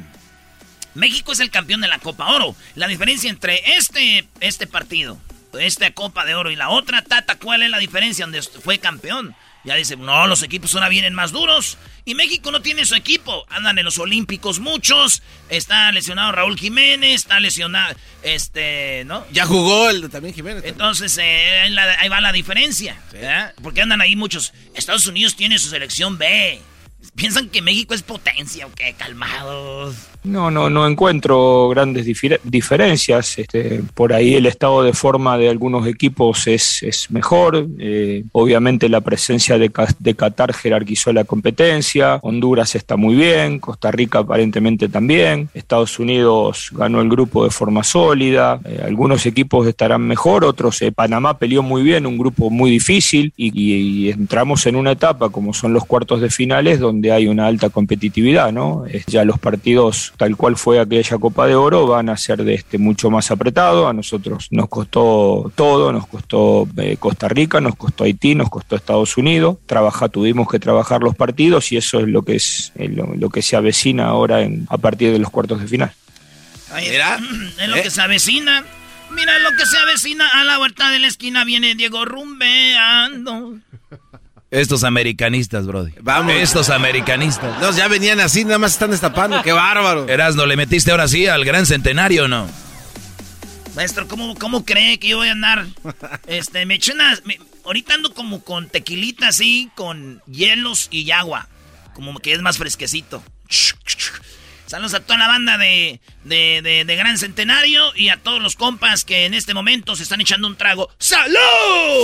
México 0.93 1.31
es 1.31 1.39
el 1.39 1.49
campeón 1.49 1.81
de 1.81 1.87
la 1.87 1.99
Copa 1.99 2.27
Oro. 2.27 2.55
La 2.75 2.87
diferencia 2.87 3.29
entre 3.29 3.75
este, 3.77 4.27
este 4.39 4.67
partido, 4.67 5.19
esta 5.59 5.91
Copa 5.91 6.23
de 6.23 6.35
Oro 6.35 6.51
y 6.51 6.55
la 6.55 6.69
otra, 6.69 7.01
Tata, 7.01 7.35
¿cuál 7.39 7.63
es 7.63 7.71
la 7.71 7.79
diferencia 7.79 8.25
donde 8.25 8.43
fue 8.43 8.77
campeón? 8.77 9.35
Ya 9.65 9.75
dice, 9.75 9.95
no, 9.95 10.27
los 10.27 10.43
equipos 10.43 10.73
ahora 10.75 10.89
vienen 10.89 11.13
más 11.13 11.31
duros. 11.31 11.77
Y 12.05 12.15
México 12.15 12.51
no 12.51 12.61
tiene 12.61 12.83
su 12.85 12.95
equipo. 12.95 13.45
Andan 13.49 13.77
en 13.79 13.85
los 13.85 13.97
Olímpicos 13.97 14.59
muchos. 14.59 15.23
Está 15.47 15.89
lesionado 15.93 16.33
Raúl 16.33 16.59
Jiménez. 16.59 17.15
Está 17.15 17.39
lesionado, 17.39 17.95
este, 18.23 19.03
¿no? 19.05 19.25
Ya 19.31 19.45
jugó 19.45 19.89
el 19.89 20.01
de 20.01 20.09
también 20.09 20.33
Jiménez. 20.35 20.63
Entonces, 20.65 21.17
eh, 21.17 21.61
ahí 21.61 21.69
la- 21.71 21.97
ahí 21.99 22.09
va 22.09 22.19
la 22.19 22.33
diferencia. 22.33 23.01
¿verdad? 23.13 23.53
Porque 23.63 23.81
andan 23.81 24.01
ahí 24.01 24.15
muchos. 24.17 24.53
Estados 24.75 25.07
Unidos 25.07 25.35
tiene 25.37 25.57
su 25.59 25.69
selección 25.69 26.17
B. 26.17 26.59
Piensan 27.15 27.47
que 27.49 27.61
México 27.61 27.93
es 27.93 28.01
potencia, 28.01 28.65
¿o 28.67 28.71
qué? 28.73 28.93
Calmados. 28.97 29.95
No, 30.23 30.49
no, 30.49 30.69
no 30.69 30.87
encuentro 30.87 31.67
grandes 31.69 32.05
difer- 32.07 32.39
diferencias. 32.43 33.37
Este, 33.37 33.81
por 33.93 34.13
ahí 34.13 34.35
el 34.35 34.45
estado 34.45 34.81
de 34.81 34.93
forma 34.93 35.37
de 35.37 35.49
algunos 35.49 35.85
equipos 35.85 36.47
es, 36.47 36.81
es 36.83 37.11
mejor. 37.11 37.67
Eh, 37.77 38.23
obviamente 38.31 38.87
la 38.87 39.01
presencia 39.01 39.57
de, 39.57 39.69
de 39.99 40.15
Qatar 40.15 40.53
jerarquizó 40.53 41.11
la 41.11 41.25
competencia. 41.25 42.19
Honduras 42.21 42.73
está 42.75 42.95
muy 42.95 43.15
bien. 43.15 43.59
Costa 43.59 43.91
Rica 43.91 44.19
aparentemente 44.19 44.87
también. 44.87 45.49
Estados 45.53 45.99
Unidos 45.99 46.69
ganó 46.71 47.01
el 47.01 47.09
grupo 47.09 47.43
de 47.43 47.49
forma 47.49 47.83
sólida. 47.83 48.61
Eh, 48.63 48.81
algunos 48.85 49.25
equipos 49.25 49.67
estarán 49.67 50.01
mejor, 50.03 50.45
otros. 50.45 50.81
eh, 50.83 50.93
Panamá 50.93 51.37
peleó 51.37 51.63
muy 51.63 51.83
bien, 51.83 52.05
un 52.05 52.17
grupo 52.17 52.49
muy 52.49 52.71
difícil. 52.71 53.33
Y, 53.35 54.09
entramos 54.09 54.65
en 54.67 54.75
una 54.75 54.91
etapa 54.91 55.29
como 55.29 55.53
son 55.53 55.73
los 55.73 55.85
cuartos 55.85 56.21
de 56.21 56.29
finales 56.29 56.79
donde 56.79 57.11
hay 57.11 57.27
una 57.27 57.47
alta 57.47 57.69
competitividad, 57.69 58.51
¿no? 58.53 58.85
Ya 59.07 59.25
los 59.25 59.39
partidos 59.39 60.12
tal 60.17 60.35
cual 60.35 60.57
fue 60.57 60.79
aquella 60.79 61.17
Copa 61.17 61.47
de 61.47 61.55
Oro 61.55 61.87
van 61.87 62.09
a 62.09 62.17
ser 62.17 62.43
de 62.43 62.53
este 62.53 62.77
mucho 62.77 63.09
más 63.09 63.31
apretado. 63.31 63.87
A 63.87 63.93
nosotros 63.93 64.47
nos 64.51 64.69
costó 64.69 65.51
todo, 65.55 65.91
nos 65.91 66.07
costó 66.07 66.67
eh, 66.77 66.97
Costa 66.97 67.27
Rica, 67.27 67.59
nos 67.61 67.75
costó 67.75 68.03
Haití, 68.03 68.35
nos 68.35 68.49
costó 68.49 68.75
Estados 68.75 69.17
Unidos. 69.17 69.57
Trabaja, 69.65 70.09
tuvimos 70.09 70.47
que 70.47 70.59
trabajar 70.59 71.01
los 71.01 71.15
partidos 71.15 71.71
y 71.71 71.77
eso 71.77 71.99
es 71.99 72.07
lo 72.07 72.23
que 72.23 72.35
es 72.35 72.71
eh, 72.75 72.89
lo, 72.89 73.13
lo 73.15 73.29
que 73.29 73.41
se 73.41 73.55
avecina 73.55 74.05
ahora 74.05 74.41
en, 74.41 74.67
a 74.69 74.77
partir 74.77 75.11
de 75.11 75.19
los 75.19 75.29
cuartos 75.29 75.61
de 75.61 75.67
final. 75.67 75.91
Ahí 76.71 76.87
está. 76.87 77.19
Es 77.59 77.69
lo 77.69 77.75
que 77.75 77.89
se 77.89 78.01
avecina. 78.01 78.63
Mira 79.11 79.37
lo 79.39 79.51
que 79.51 79.65
se 79.65 79.77
avecina. 79.77 80.27
A 80.27 80.43
la 80.43 80.57
vuelta 80.57 80.89
de 80.89 80.99
la 80.99 81.07
esquina 81.07 81.43
viene 81.43 81.75
Diego 81.75 82.05
rumbeando. 82.05 83.59
Estos 84.53 84.83
americanistas, 84.83 85.65
Brody. 85.65 85.93
Vamos. 86.01 86.31
Estos 86.35 86.69
americanistas. 86.69 87.59
No, 87.59 87.71
ya 87.75 87.87
venían 87.87 88.19
así, 88.19 88.45
nada 88.45 88.59
más 88.59 88.73
están 88.73 88.91
destapando. 88.91 89.41
¡Qué 89.41 89.51
bárbaro! 89.51 90.07
Erasno, 90.07 90.45
¿le 90.45 90.55
metiste 90.55 90.91
ahora 90.91 91.07
sí 91.07 91.25
al 91.25 91.43
gran 91.43 91.65
centenario 91.65 92.25
o 92.25 92.27
no? 92.27 92.47
Maestro, 93.75 94.07
¿cómo, 94.07 94.35
¿cómo 94.35 94.63
cree 94.63 94.99
que 94.99 95.07
yo 95.07 95.17
voy 95.17 95.29
a 95.29 95.31
andar? 95.31 95.65
Este, 96.27 96.67
me 96.67 96.75
eché 96.75 96.93
unas... 96.93 97.25
me- 97.25 97.39
ahorita 97.65 97.95
ando 97.95 98.13
como 98.13 98.43
con 98.43 98.69
tequilita 98.69 99.29
así, 99.29 99.71
con 99.73 100.21
hielos 100.27 100.87
y 100.91 101.09
agua. 101.09 101.47
Como 101.95 102.19
que 102.19 102.33
es 102.33 102.41
más 102.43 102.59
fresquecito. 102.59 103.23
Saludos 104.73 104.95
a 104.95 105.01
toda 105.01 105.19
la 105.19 105.27
banda 105.27 105.59
de, 105.59 106.01
de, 106.23 106.61
de- 106.63 106.83
de 106.83 106.95
Gran 106.95 107.19
Centenario 107.19 107.95
y 107.95 108.09
a 108.09 108.17
todos 108.17 108.41
los 108.41 108.55
compas 108.55 109.05
que 109.05 109.27
en 109.27 109.35
este 109.35 109.53
momento 109.53 109.95
se 109.95 110.01
están 110.01 110.19
echando 110.19 110.47
un 110.47 110.55
trago. 110.55 110.89
¡Salud! 110.97 111.37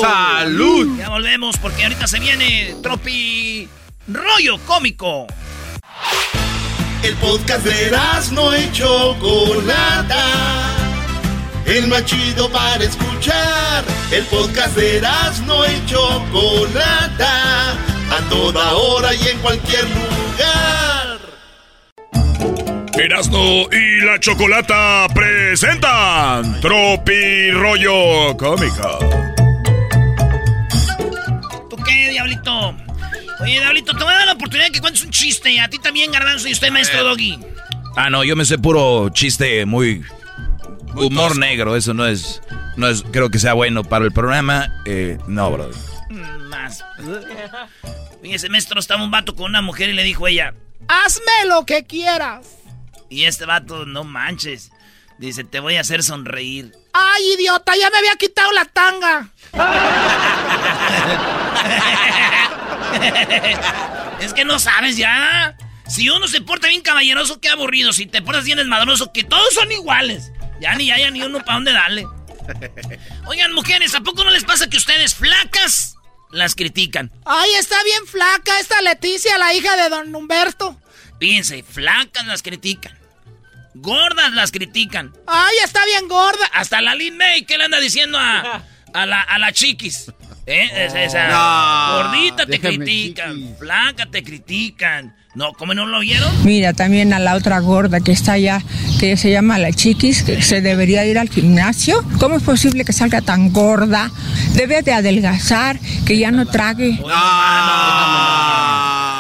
¡Salud! 0.04 0.96
Ya 1.00 1.10
volvemos 1.10 1.58
porque 1.58 1.82
ahorita 1.86 2.06
se 2.06 2.20
viene 2.20 2.76
Tropi 2.84 3.68
Rollo 4.08 4.60
Cómico. 4.68 5.26
El 7.02 7.16
podcast 7.16 7.66
de 7.66 7.92
no 8.34 8.56
y 8.56 8.72
Chocolata. 8.72 10.24
El 11.66 11.88
más 11.88 12.06
chido 12.06 12.52
para 12.52 12.84
escuchar. 12.84 13.84
El 14.12 14.26
podcast 14.26 14.76
de 14.76 15.02
no 15.48 15.66
y 15.66 15.86
Chocolata. 15.88 17.72
A 17.72 18.30
toda 18.30 18.76
hora 18.76 19.16
y 19.16 19.28
en 19.28 19.40
cualquier 19.40 19.86
lugar. 19.86 20.99
Erasno 23.00 23.70
y 23.72 24.02
la 24.02 24.20
Chocolata 24.20 25.08
presentan 25.16 26.60
Tropi 26.60 27.50
Rollo 27.52 28.36
Cómico. 28.36 29.00
¿Tú 31.70 31.78
qué, 31.78 32.10
Diablito? 32.10 32.76
Oye, 33.40 33.54
Diablito, 33.54 33.94
te 33.96 34.04
voy 34.04 34.14
a 34.14 34.18
dar 34.18 34.26
la 34.26 34.34
oportunidad 34.34 34.68
de 34.68 34.74
que 34.74 34.82
cuentes 34.82 35.04
un 35.04 35.12
chiste. 35.12 35.58
A 35.62 35.70
ti 35.70 35.80
también, 35.80 36.12
Garbanzo, 36.12 36.50
y 36.50 36.52
usted, 36.52 36.72
maestro 36.72 37.06
Doggy. 37.06 37.40
Ah, 37.96 38.10
no, 38.10 38.26
yo 38.26 38.36
me 38.36 38.44
sé 38.44 38.58
puro 38.58 39.10
chiste 39.10 39.66
muy... 39.66 40.04
humor 40.94 41.38
negro, 41.38 41.78
eso 41.78 41.94
no 41.94 42.06
es... 42.06 42.42
No 42.76 42.90
es, 42.90 43.04
creo 43.12 43.30
que 43.30 43.40
sea 43.40 43.54
bueno 43.54 43.86
para 43.86 44.04
el 44.04 44.12
programa. 44.12 44.82
Eh, 44.86 45.18
no, 45.28 45.50
Brody. 45.52 45.76
Mm, 46.10 46.50
Más. 46.50 46.84
Fíjese, 48.22 48.50
maestro, 48.50 48.78
estaba 48.80 49.02
un 49.02 49.12
vato 49.12 49.36
con 49.36 49.46
una 49.46 49.62
mujer 49.62 49.90
y 49.90 49.94
le 49.94 50.04
dijo 50.04 50.28
ella... 50.28 50.54
Hazme 50.88 51.46
lo 51.48 51.66
que 51.66 51.84
quieras. 51.84 52.59
Y 53.10 53.26
este 53.26 53.46
vato, 53.46 53.86
no 53.86 54.04
manches. 54.04 54.72
Dice, 55.18 55.44
te 55.44 55.60
voy 55.60 55.76
a 55.76 55.82
hacer 55.82 56.04
sonreír. 56.04 56.72
Ay, 56.94 57.34
idiota, 57.34 57.76
ya 57.76 57.90
me 57.90 57.98
había 57.98 58.16
quitado 58.16 58.52
la 58.54 58.66
tanga. 58.66 59.30
es 64.22 64.34
que 64.34 64.46
no 64.46 64.60
sabes 64.60 64.96
ya. 64.96 65.58
Si 65.88 66.10
uno 66.10 66.28
se 66.28 66.42
porta 66.42 66.68
bien 66.68 66.82
caballeroso, 66.82 67.42
qué 67.42 67.50
aburrido. 67.50 67.92
Si 67.92 68.06
te 68.06 68.22
portas 68.22 68.46
bien 68.46 68.60
desmadroso, 68.60 69.12
que 69.12 69.24
todos 69.24 69.54
son 69.54 69.72
iguales. 69.72 70.32
Ya 70.62 70.76
ni 70.76 70.92
haya 70.92 71.10
ni 71.10 71.22
uno 71.22 71.40
para 71.40 71.56
dónde 71.56 71.74
darle. 71.74 72.06
Oigan, 73.26 73.54
mujeres, 73.54 73.96
¿a 73.96 74.02
poco 74.02 74.24
no 74.24 74.32
les 74.32 74.44
pasa 74.44 74.70
que 74.70 74.78
ustedes 74.78 75.16
flacas 75.16 75.96
las 76.32 76.56
critican? 76.56 77.12
Ay, 77.26 77.52
está 77.56 77.82
bien 77.84 78.06
flaca 78.06 78.60
esta 78.60 78.82
Leticia, 78.82 79.38
la 79.38 79.54
hija 79.54 79.76
de 79.76 79.90
don 79.90 80.16
Humberto. 80.16 80.80
Fíjense, 81.20 81.64
flacas 81.64 82.26
las 82.28 82.42
critican. 82.42 82.98
Gordas 83.82 84.34
las 84.34 84.52
critican. 84.52 85.14
Ay, 85.26 85.56
está 85.64 85.80
bien 85.86 86.08
gorda. 86.08 86.46
Hasta 86.54 86.82
la 86.82 86.96
Lin 86.96 87.16
May, 87.18 87.44
¿qué 87.46 87.58
le 87.58 87.64
anda 87.66 87.80
diciendo 87.80 88.18
a, 88.20 88.64
a 88.94 89.06
la, 89.06 89.22
a 89.22 89.40
la 89.40 89.52
chiquis? 89.54 90.12
¿Eh? 90.46 90.70
Es- 90.86 90.94
esa- 90.96 91.28
No. 91.30 92.04
Gordita 92.04 92.46
te 92.46 92.54
Déjame, 92.54 92.78
critican, 92.78 93.56
flaca 93.60 94.06
te 94.08 94.24
critican. 94.24 95.16
No, 95.36 95.54
¿cómo 95.54 95.74
no 95.76 95.86
lo 95.86 96.00
oyeron? 96.00 96.44
Mira, 96.44 96.74
también 96.74 97.14
a 97.14 97.20
la 97.20 97.36
otra 97.36 97.60
gorda 97.60 98.00
que 98.02 98.12
está 98.12 98.34
allá, 98.34 98.62
que 99.00 99.16
se 99.16 99.30
llama 99.32 99.60
la 99.60 99.72
chiquis, 99.72 100.24
que 100.24 100.42
se 100.42 100.60
debería 100.62 101.06
ir 101.06 101.20
al 101.20 101.30
gimnasio. 101.30 102.04
¿Cómo 102.20 102.36
es 102.38 102.44
posible 102.44 102.84
que 102.84 102.94
salga 102.94 103.22
tan 103.22 103.54
gorda? 103.54 104.12
Debe 104.56 104.82
de 104.82 104.92
adelgazar, 104.92 105.80
que 106.06 106.18
ya 106.18 106.32
no 106.32 106.48
trague. 106.48 106.90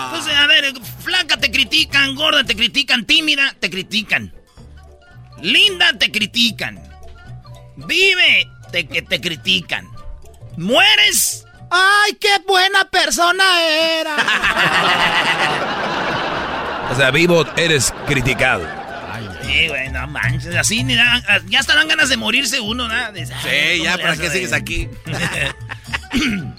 Entonces, 0.07 0.33
a 0.35 0.47
ver, 0.47 0.73
flaca 1.03 1.37
te 1.37 1.51
critican, 1.51 2.15
gorda 2.15 2.43
te 2.43 2.55
critican, 2.55 3.05
tímida 3.05 3.55
te 3.59 3.69
critican. 3.69 4.33
Linda 5.41 5.93
te 5.97 6.11
critican. 6.11 6.81
Vive 7.75 8.49
te, 8.71 8.87
que 8.87 9.01
te 9.01 9.19
critican. 9.21 9.87
Mueres. 10.57 11.45
Ay, 11.71 12.13
qué 12.19 12.29
buena 12.47 12.85
persona 12.89 13.43
era. 13.63 14.15
O 16.91 16.95
sea, 16.95 17.11
vivo, 17.11 17.45
eres 17.55 17.93
criticado. 18.07 18.67
Sí, 19.43 19.67
güey, 19.67 19.89
no 19.89 20.07
manches. 20.07 20.55
Así 20.55 20.83
ni 20.83 20.95
da- 20.95 21.21
ya 21.47 21.59
hasta 21.59 21.75
dan 21.75 21.87
ganas 21.87 22.09
de 22.09 22.17
morirse 22.17 22.59
uno, 22.59 22.87
¿no? 22.87 23.11
Dice, 23.11 23.31
ay, 23.31 23.41
Sí, 23.43 23.77
¿cómo 23.83 23.83
ya, 23.97 23.97
¿para 24.01 24.17
qué 24.17 24.29
sigues 24.31 24.53
aquí? 24.53 24.89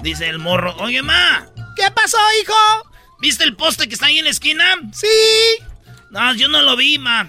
Dice 0.00 0.28
el 0.28 0.38
morro, 0.38 0.76
oye, 0.76 1.02
ma, 1.02 1.46
¿Qué 1.74 1.90
pasó, 1.90 2.16
hijo? 2.42 2.54
¿viste 3.18 3.42
el 3.44 3.56
poste 3.56 3.88
que 3.88 3.94
está 3.94 4.06
ahí 4.06 4.18
en 4.18 4.24
la 4.24 4.30
esquina? 4.30 4.64
Sí. 4.92 5.06
No, 6.10 6.34
yo 6.34 6.48
no 6.48 6.62
lo 6.62 6.76
vi, 6.76 6.98
ma. 6.98 7.26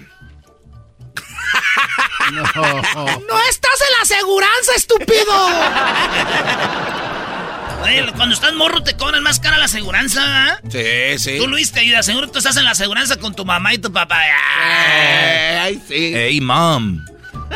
No. 2.32 2.42
No 2.42 3.40
estás 3.48 3.80
en 3.80 3.96
la 3.96 4.02
aseguranza, 4.02 4.74
estúpido. 4.76 5.32
Oye, 7.82 8.12
cuando 8.16 8.34
estás 8.34 8.52
morro 8.54 8.82
te 8.82 8.96
cobran 8.96 9.22
más 9.22 9.40
cara 9.40 9.56
la 9.56 9.64
aseguranza, 9.66 10.20
¿verdad? 10.20 10.60
Sí, 10.70 11.18
sí. 11.18 11.38
Tú, 11.38 11.46
Luis, 11.48 11.72
te 11.72 11.80
ayudas. 11.80 12.04
Seguro 12.04 12.28
tú 12.30 12.38
estás 12.38 12.56
en 12.56 12.64
la 12.64 12.72
aseguranza 12.72 13.16
con 13.18 13.34
tu 13.34 13.44
mamá 13.46 13.72
y 13.72 13.78
tu 13.78 13.90
papá. 13.92 14.20
Eh, 14.26 15.58
ay, 15.60 15.82
sí. 15.88 16.12
Hey, 16.14 16.40
mom. 16.40 17.04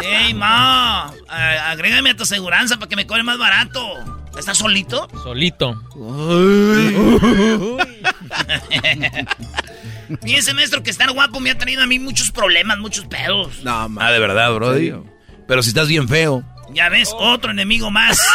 ¡Ey, 0.03 0.33
ma! 0.33 1.13
a- 1.29 1.71
Agrégame 1.71 2.11
a 2.11 2.17
tu 2.17 2.23
aseguranza 2.23 2.77
para 2.79 2.89
que 2.89 2.97
me 2.97 3.07
cobre 3.07 3.23
más 3.25 3.37
barato. 3.37 4.22
¿Estás 4.39 4.59
solito? 4.59 5.09
Solito. 5.23 5.81
Fíjese, 10.23 10.55
maestro, 10.55 10.83
que 10.83 10.91
estar 10.91 11.11
guapo 11.13 11.41
me 11.41 11.51
ha 11.51 11.59
traído 11.59 11.83
a 11.83 11.87
mí 11.87 11.99
muchos 11.99 12.31
problemas, 12.31 12.79
muchos 12.79 13.05
pedos. 13.07 13.63
No, 13.63 13.89
Ah, 14.01 14.11
de 14.11 14.19
verdad, 14.19 14.53
Brody. 14.55 14.95
Pero 15.47 15.63
si 15.63 15.69
estás 15.71 15.89
bien 15.89 16.09
feo. 16.09 16.43
Ya 16.73 16.89
ves, 16.89 17.13
otro 17.19 17.51
enemigo 17.51 17.91
más. 17.91 18.19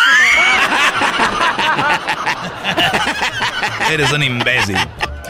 Eres 3.91 4.11
un 4.11 4.21
imbécil. 4.23 4.77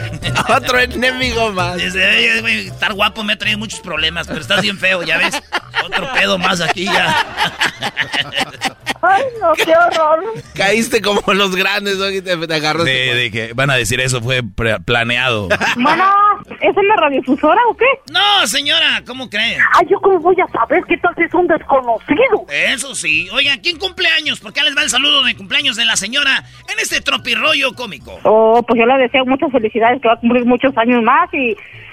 Otro 0.48 0.78
enemigo 0.78 1.52
más. 1.52 1.76
Desde, 1.76 2.40
güey, 2.40 2.68
estar 2.68 2.92
guapo 2.92 3.22
me 3.24 3.32
ha 3.34 3.38
traído 3.38 3.58
muchos 3.58 3.80
problemas, 3.80 4.26
pero 4.26 4.40
estás 4.40 4.62
bien 4.62 4.78
feo, 4.78 5.02
ya 5.02 5.18
ves. 5.18 5.40
Otro 5.84 6.12
pedo 6.12 6.38
más 6.38 6.60
aquí 6.60 6.84
ya. 6.84 7.26
Ay, 9.00 9.22
no, 9.40 9.52
qué 9.54 9.72
horror. 9.72 10.24
Caíste 10.54 11.00
como 11.00 11.22
los 11.34 11.54
grandes, 11.54 11.98
¿no? 11.98 12.10
Y 12.10 12.20
te, 12.20 12.36
te 12.36 12.54
agarró. 12.54 12.84
De, 12.84 13.14
de 13.14 13.30
que 13.30 13.52
van 13.52 13.70
a 13.70 13.76
decir 13.76 14.00
eso 14.00 14.20
fue 14.20 14.42
planeado. 14.84 15.48
Bueno, 15.76 16.04
¿es 16.60 16.76
en 16.76 16.88
la 16.88 16.96
radiodifusora 16.96 17.60
o 17.68 17.76
qué? 17.76 17.86
No, 18.12 18.46
señora, 18.46 19.02
¿cómo 19.06 19.28
cree? 19.28 19.56
Ay, 19.74 19.86
¿yo 19.90 20.00
cómo 20.00 20.18
voy 20.20 20.36
a 20.40 20.46
saber 20.48 20.84
qué 20.88 20.96
tal 20.98 21.14
si 21.16 21.22
es 21.24 21.34
un 21.34 21.46
desconocido? 21.46 22.46
Eso 22.50 22.94
sí. 22.94 23.28
Oigan, 23.32 23.60
¿quién 23.60 23.78
cumple 23.78 24.08
años? 24.08 24.40
Porque 24.40 24.62
les 24.62 24.76
va 24.76 24.82
el 24.82 24.90
saludo 24.90 25.22
de 25.24 25.36
cumpleaños 25.36 25.76
de 25.76 25.84
la 25.84 25.96
señora 25.96 26.44
en 26.72 26.78
este 26.78 27.00
tropirroyo 27.00 27.72
cómico. 27.74 28.18
Oh, 28.24 28.62
pues 28.66 28.78
yo 28.78 28.86
le 28.86 28.98
deseo 28.98 29.24
muchas 29.24 29.50
felicidades, 29.52 30.00
que 30.00 30.08
va 30.08 30.14
a 30.14 30.20
cumplir 30.20 30.44
muchos 30.44 30.76
años 30.76 31.02
más 31.02 31.32
y, 31.32 31.56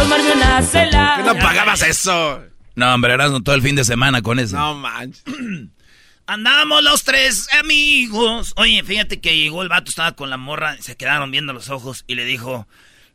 Tomarme 0.00 0.32
una 0.32 0.62
cela. 0.62 1.14
¿Qué 1.18 1.22
no 1.24 1.34
pagabas 1.34 1.82
eso? 1.82 2.42
No, 2.74 2.94
hombre, 2.94 3.12
eras 3.12 3.30
todo 3.44 3.54
el 3.54 3.60
fin 3.62 3.76
de 3.76 3.84
semana 3.84 4.22
con 4.22 4.38
eso. 4.38 4.56
No 4.56 4.74
manches. 4.74 5.22
Andamos 6.26 6.82
los 6.82 7.02
tres 7.04 7.52
amigos. 7.54 8.54
Oye, 8.56 8.82
fíjate 8.82 9.20
que 9.20 9.36
llegó 9.36 9.62
el 9.62 9.68
vato, 9.68 9.90
estaba 9.90 10.12
con 10.12 10.30
la 10.30 10.38
morra, 10.38 10.76
se 10.80 10.96
quedaron 10.96 11.30
viendo 11.30 11.52
los 11.52 11.68
ojos 11.68 12.04
y 12.06 12.14
le 12.14 12.24
dijo, 12.24 12.66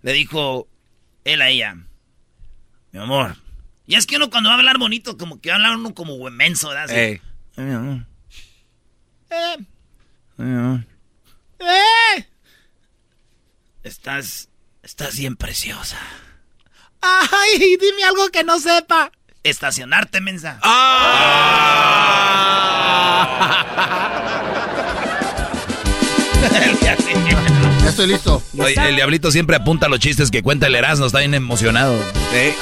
le 0.04 0.14
dijo 0.14 0.68
él 1.24 1.42
a 1.42 1.50
ella, 1.50 1.76
mi 2.92 3.00
amor. 3.00 3.36
Y 3.88 3.96
es 3.96 4.06
que 4.06 4.18
uno 4.18 4.30
cuando 4.30 4.50
va 4.50 4.56
a 4.56 4.60
hablar 4.60 4.78
bonito, 4.78 5.18
como 5.18 5.42
que 5.42 5.50
va 5.50 5.56
a 5.56 5.58
hablar 5.58 5.78
uno 5.78 5.94
como 5.96 6.18
menso, 6.30 6.70
¿verdad? 6.70 6.84
Así, 6.86 6.96
Ey. 6.96 7.22
"Ay, 7.56 7.64
mi 7.64 7.74
amor, 7.74 8.06
eh, 9.32 9.56
ay, 9.58 9.66
mi 10.46 10.56
amor, 10.56 10.80
eh. 11.62 12.28
Estás, 13.84 14.50
estás 14.84 15.18
bien 15.18 15.36
preciosa. 15.36 15.98
Ay, 17.02 17.78
dime 17.80 18.04
algo 18.04 18.30
que 18.30 18.44
no 18.44 18.60
sepa. 18.60 19.12
Estacionarte, 19.44 20.22
mensa. 20.22 20.60
Ya 27.86 27.92
estoy 27.92 28.08
listo. 28.08 28.42
Oye, 28.58 28.74
el 28.90 28.96
diablito 28.96 29.30
siempre 29.30 29.56
apunta 29.56 29.88
los 29.88 30.00
chistes 30.00 30.32
que 30.32 30.42
cuenta 30.42 30.66
el 30.66 30.74
Erasmo, 30.74 31.06
está 31.06 31.20
bien 31.20 31.36
emocionado. 31.36 31.94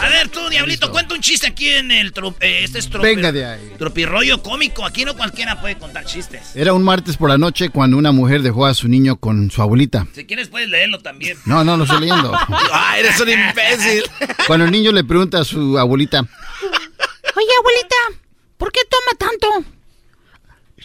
A 0.01 0.09
ver, 0.09 0.27
tú, 0.27 0.41
Diablito, 0.49 0.91
cuenta 0.91 1.15
un 1.15 1.21
chiste 1.21 1.47
aquí 1.47 1.69
en 1.69 1.91
el... 1.91 2.13
eh, 2.41 2.59
este 2.63 2.79
es 2.79 2.91
tropi- 2.91 3.01
Venga 3.03 3.31
de 3.31 3.45
ahí. 3.45 3.73
tropirroyo 3.77 4.43
cómico. 4.43 4.85
Aquí 4.85 5.05
no 5.05 5.15
cualquiera 5.15 5.61
puede 5.61 5.77
contar 5.77 6.03
chistes. 6.03 6.53
Era 6.55 6.73
un 6.73 6.83
martes 6.83 7.15
por 7.15 7.29
la 7.29 7.37
noche 7.37 7.69
cuando 7.69 7.95
una 7.97 8.11
mujer 8.11 8.41
dejó 8.41 8.65
a 8.65 8.73
su 8.73 8.89
niño 8.89 9.15
con 9.15 9.49
su 9.49 9.61
abuelita. 9.61 10.05
Si 10.13 10.25
quieres 10.25 10.49
puedes 10.49 10.67
leerlo 10.69 10.99
también. 10.99 11.37
No, 11.45 11.63
no, 11.63 11.77
lo 11.77 11.85
estoy 11.85 12.01
leyendo. 12.01 12.33
Ah, 12.73 12.95
eres 12.99 13.17
un 13.19 13.29
imbécil. 13.29 14.03
Cuando 14.45 14.65
el 14.65 14.71
niño 14.71 14.91
le 14.91 15.05
pregunta 15.05 15.39
a 15.39 15.45
su 15.45 15.79
abuelita, 15.79 16.19
Oye, 16.19 17.47
abuelita, 17.59 17.95
¿por 18.57 18.71
qué 18.73 18.81
toma 18.89 19.17
tanto? 19.31 19.69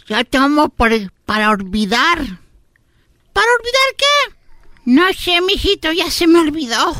Ya 0.09 0.23
tomo 0.25 0.69
por, 0.69 0.91
para 1.27 1.51
olvidar. 1.51 2.21
¿Para 3.39 3.53
olvidar 3.53 3.91
qué? 3.97 4.35
No 4.87 5.13
sé, 5.13 5.41
mijito, 5.43 5.93
ya 5.93 6.11
se 6.11 6.27
me 6.27 6.41
olvidó. 6.41 6.75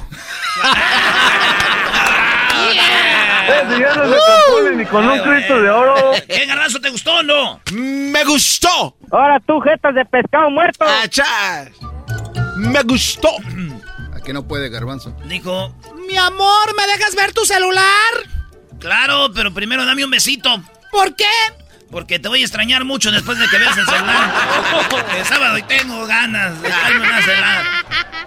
ya 3.81 3.95
no 3.97 4.05
se 4.05 4.19
compone 4.47 4.77
ni 4.77 4.87
con 4.87 5.09
un 5.09 5.19
Cristo 5.19 5.61
de 5.61 5.69
oro. 5.69 6.13
¿Qué 6.29 6.47
garbanzo 6.47 6.81
te 6.81 6.91
gustó 6.91 7.17
o 7.17 7.23
no? 7.25 7.61
¡Me 7.73 8.23
gustó! 8.23 8.97
Ahora 9.11 9.41
tú, 9.41 9.59
jetas 9.61 9.97
de 9.97 10.05
pescado 10.05 10.49
muerto. 10.51 10.85
¡Achá! 10.85 11.69
¡Me 12.57 12.85
gustó! 12.85 13.31
¿a 14.15 14.21
qué 14.21 14.33
no 14.33 14.47
puede, 14.47 14.69
garbanzo? 14.69 15.17
Dijo, 15.25 15.75
Mi 16.07 16.17
amor, 16.19 16.77
¿me 16.77 16.87
dejas 16.87 17.17
ver 17.17 17.33
tu 17.33 17.45
celular? 17.45 17.83
claro, 18.79 19.33
pero 19.35 19.53
primero 19.53 19.85
dame 19.85 20.05
un 20.05 20.11
besito. 20.13 20.63
¿Por 20.93 21.17
qué? 21.17 21.27
Porque 21.91 22.19
te 22.19 22.29
voy 22.29 22.43
a 22.43 22.45
extrañar 22.45 22.85
mucho 22.85 23.11
después 23.11 23.39
de 23.39 23.47
que 23.49 23.59
veas 23.59 23.77
el 23.77 23.87
celular. 23.87 24.35
Es 25.21 25.29
sábado 25.29 25.59
y 25.59 25.63
tengo 25.63 26.07
ganas 26.07 26.61
de 26.61 26.69
darme 26.69 27.01
una 27.01 27.23
celular. 27.23 27.65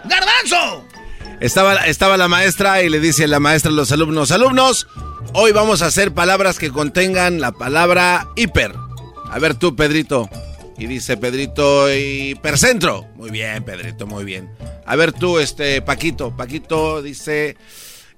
¡Garbanzo! 0.06 0.88
Estaba, 1.40 1.76
estaba 1.86 2.18
la 2.18 2.28
maestra 2.28 2.82
y 2.82 2.90
le 2.90 3.00
dice 3.00 3.28
la 3.28 3.40
maestra 3.40 3.72
a 3.72 3.74
los 3.74 3.92
alumnos, 3.92 4.32
alumnos, 4.32 4.88
hoy 5.34 5.52
vamos 5.52 5.82
a 5.82 5.88
hacer 5.88 6.14
palabras 6.14 6.60
que 6.60 6.70
contengan 6.70 7.40
la 7.40 7.52
palabra 7.52 8.28
hiper. 8.36 8.74
A 9.30 9.40
ver 9.40 9.56
tú, 9.56 9.76
Pedrito. 9.76 10.30
Y 10.78 10.88
dice 10.88 11.18
Pedrito 11.18 11.94
Hipercentro. 11.94 13.06
Muy 13.16 13.30
bien, 13.30 13.64
Pedrito, 13.64 14.08
muy 14.08 14.24
bien. 14.24 14.50
A 14.86 14.96
ver 14.96 15.14
tú, 15.14 15.40
este, 15.40 15.82
Paquito. 15.82 16.36
Paquito 16.36 17.02
dice 17.02 17.56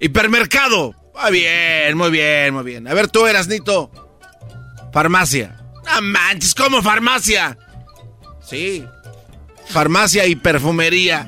hipermercado. 0.00 0.94
Muy 1.14 1.32
bien, 1.32 1.96
muy 1.96 2.10
bien, 2.10 2.54
muy 2.54 2.64
bien. 2.64 2.88
A 2.88 2.94
ver 2.94 3.08
tú, 3.08 3.26
Erasnito. 3.26 3.90
Farmacia. 4.94 5.56
No 5.84 6.00
manches, 6.02 6.54
¿cómo 6.54 6.80
farmacia? 6.80 7.58
Sí. 8.48 8.86
Farmacia 9.66 10.24
y 10.26 10.36
perfumería. 10.36 11.26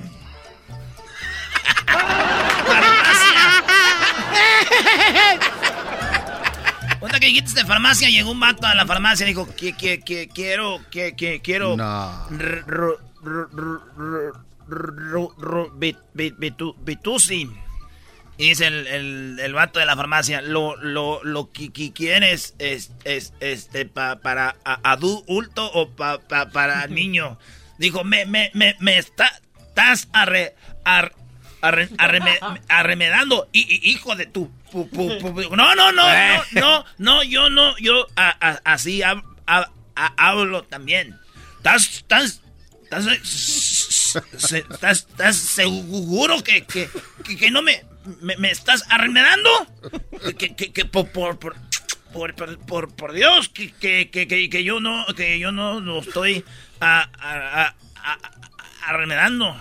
Cuenta 7.00 7.20
que 7.20 7.26
dijiste 7.26 7.60
de 7.60 7.66
farmacia, 7.66 8.08
llegó 8.08 8.30
un 8.30 8.40
vato 8.40 8.66
a 8.66 8.74
la 8.74 8.86
farmacia 8.86 9.24
y 9.26 9.30
dijo, 9.30 9.48
que, 9.56 9.74
que, 9.74 10.00
que, 10.00 10.28
quiero, 10.28 10.80
que, 10.90 11.14
que, 11.14 11.40
quiero... 11.42 11.76
No. 11.76 12.28
r- 12.30 12.64
Y 18.38 18.48
dice 18.50 18.66
el, 18.66 18.86
el, 18.86 19.38
el 19.40 19.52
vato 19.54 19.78
de 19.78 19.86
la 19.86 19.96
farmacia, 19.96 20.42
lo, 20.42 20.76
lo, 20.76 21.24
lo 21.24 21.50
que, 21.52 21.72
que 21.72 21.92
quieres 21.92 22.54
es, 22.58 22.92
es, 23.04 23.32
este, 23.40 23.86
pa- 23.86 24.16
para 24.20 24.56
adulto 24.82 25.64
o 25.72 25.88
pa- 25.90 26.18
pa- 26.20 26.50
para 26.50 26.86
niño. 26.88 27.38
Dijo, 27.78 28.04
me, 28.04 28.26
me, 28.26 28.50
me, 28.54 28.76
me 28.78 28.98
está, 28.98 29.30
estás 29.68 30.08
arre, 30.12 30.54
ar- 30.84 31.12
arre- 31.62 31.88
arreme- 31.96 32.38
arremedando, 32.68 33.48
y, 33.52 33.60
y- 33.60 33.90
hijo 33.92 34.14
de 34.16 34.26
tu... 34.26 34.50
pu- 34.70 34.90
pu- 34.90 35.18
pu- 35.20 35.50
no, 35.56 35.74
no, 35.74 35.92
no, 35.92 36.02
no, 36.02 36.42
no, 36.60 36.84
no, 36.98 37.22
yo 37.22 37.48
no, 37.48 37.76
yo 37.78 38.06
a- 38.16 38.36
a- 38.38 38.60
así 38.64 39.00
hab- 39.00 39.24
a- 39.46 39.70
hablo 40.18 40.62
también. 40.64 41.16
Estás, 41.56 41.88
estás, 41.96 42.42
estás, 44.42 44.98
estás 45.08 45.36
seguro 45.36 46.42
que, 46.44 46.64
que, 46.64 46.88
que, 47.24 47.36
que 47.36 47.50
no 47.50 47.62
me, 47.62 47.82
me, 48.20 48.36
me 48.36 48.50
estás 48.50 48.84
arremedando? 48.90 49.50
Que, 50.38 50.54
que, 50.54 50.72
que 50.72 50.84
por, 50.84 51.10
por, 51.10 51.38
por, 51.38 52.34
por, 52.66 52.94
por, 52.94 53.12
Dios, 53.12 53.48
que, 53.48 53.72
que, 53.72 54.10
que, 54.10 54.26
que, 54.26 54.48
que 54.48 54.64
yo 54.64 54.80
no, 54.80 55.04
que 55.16 55.38
yo 55.38 55.52
no, 55.52 55.80
no 55.80 55.98
estoy 56.00 56.44
a, 56.80 57.08
a- 57.18 57.74
a- 57.96 58.18
arremedando. 58.86 59.54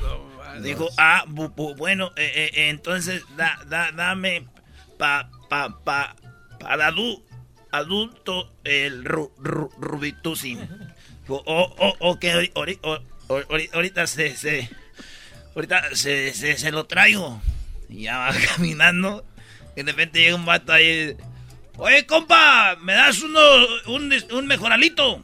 Dijo, 0.62 0.88
ah, 0.98 1.26
bu- 1.28 1.54
bu- 1.54 1.76
bueno, 1.76 2.12
eh, 2.16 2.32
eh, 2.34 2.52
eh, 2.54 2.70
entonces 2.70 3.24
da, 3.36 3.60
da, 3.68 3.92
dame 3.92 4.46
pa, 4.98 5.30
pa, 5.50 5.84
pa, 5.84 6.16
para 6.60 6.92
adu- 6.92 7.22
adulto 7.72 8.54
el 8.64 9.04
ru, 9.04 9.34
ru- 9.38 9.70
rubitusi. 9.78 10.56
Dijo, 11.24 11.44
oh, 11.46 11.76
oh, 11.78 11.96
ok, 12.12 12.24
ori- 12.24 12.52
ori- 12.54 12.80
o- 12.84 13.00
ori- 13.28 13.70
ahorita 13.74 14.08
se, 14.08 14.38
se, 14.38 14.70
ahorita 15.56 15.94
se, 15.94 16.34
se, 16.34 16.58
se 16.58 16.72
lo 16.72 16.86
traigo. 16.86 17.42
Y 17.90 18.04
ya 18.04 18.18
va 18.20 18.32
caminando. 18.56 19.26
Y 19.76 19.82
de 19.84 19.92
repente 19.92 20.20
llega 20.20 20.36
un 20.36 20.46
vato 20.46 20.72
ahí. 20.74 21.16
Oye, 21.78 22.06
compa, 22.06 22.78
¿me 22.82 22.94
das 22.94 23.22
uno, 23.22 23.40
un, 23.88 24.14
un 24.32 24.48
mejoralito? 24.48 25.20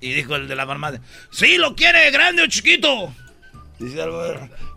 Y 0.00 0.12
dijo 0.14 0.34
el 0.34 0.48
de 0.48 0.56
la 0.56 0.66
farmacia. 0.66 1.00
Sí, 1.30 1.58
¿lo 1.58 1.76
quiere 1.76 2.10
grande 2.10 2.42
o 2.42 2.46
chiquito? 2.48 3.14
Dice 3.78 4.02
algo. 4.02 4.24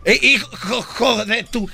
Eh, 0.04 0.18
hijo 0.22 0.48
hijo 0.78 1.24
de 1.24 1.42
tu. 1.44 1.68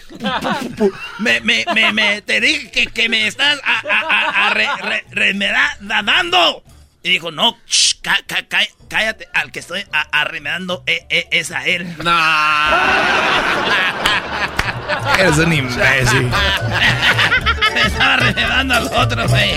Me, 1.19 1.41
me, 1.43 1.65
me, 1.75 1.93
me- 1.93 2.23
te 2.23 2.41
dije 2.41 2.71
que, 2.71 2.87
que 2.87 3.09
me 3.11 3.27
estás 3.27 3.61
a, 3.63 3.81
a, 3.81 4.01
a- 4.01 4.47
a 4.47 4.55
re- 4.55 4.69
re- 4.83 5.05
remeda- 5.11 5.77
dando. 5.81 6.65
Y 7.03 7.11
dijo, 7.11 7.31
no, 7.31 7.59
ch, 7.67 8.01
ca- 8.01 8.23
ca- 8.27 8.47
ca- 8.49 8.67
cállate, 8.89 9.29
al 9.35 9.53
que 9.53 9.59
estoy 9.61 9.85
arremedando 10.13 10.83
eh, 10.87 11.05
eh, 11.11 11.29
es 11.31 11.51
a 11.51 11.67
él. 11.67 11.87
Eres 15.19 15.39
un 15.39 15.53
imbécil. 15.53 16.31
Me 17.75 17.81
estaba 17.83 18.15
arremedando 18.15 18.75
al 18.75 18.87
otro, 18.87 19.29
güey. 19.29 19.51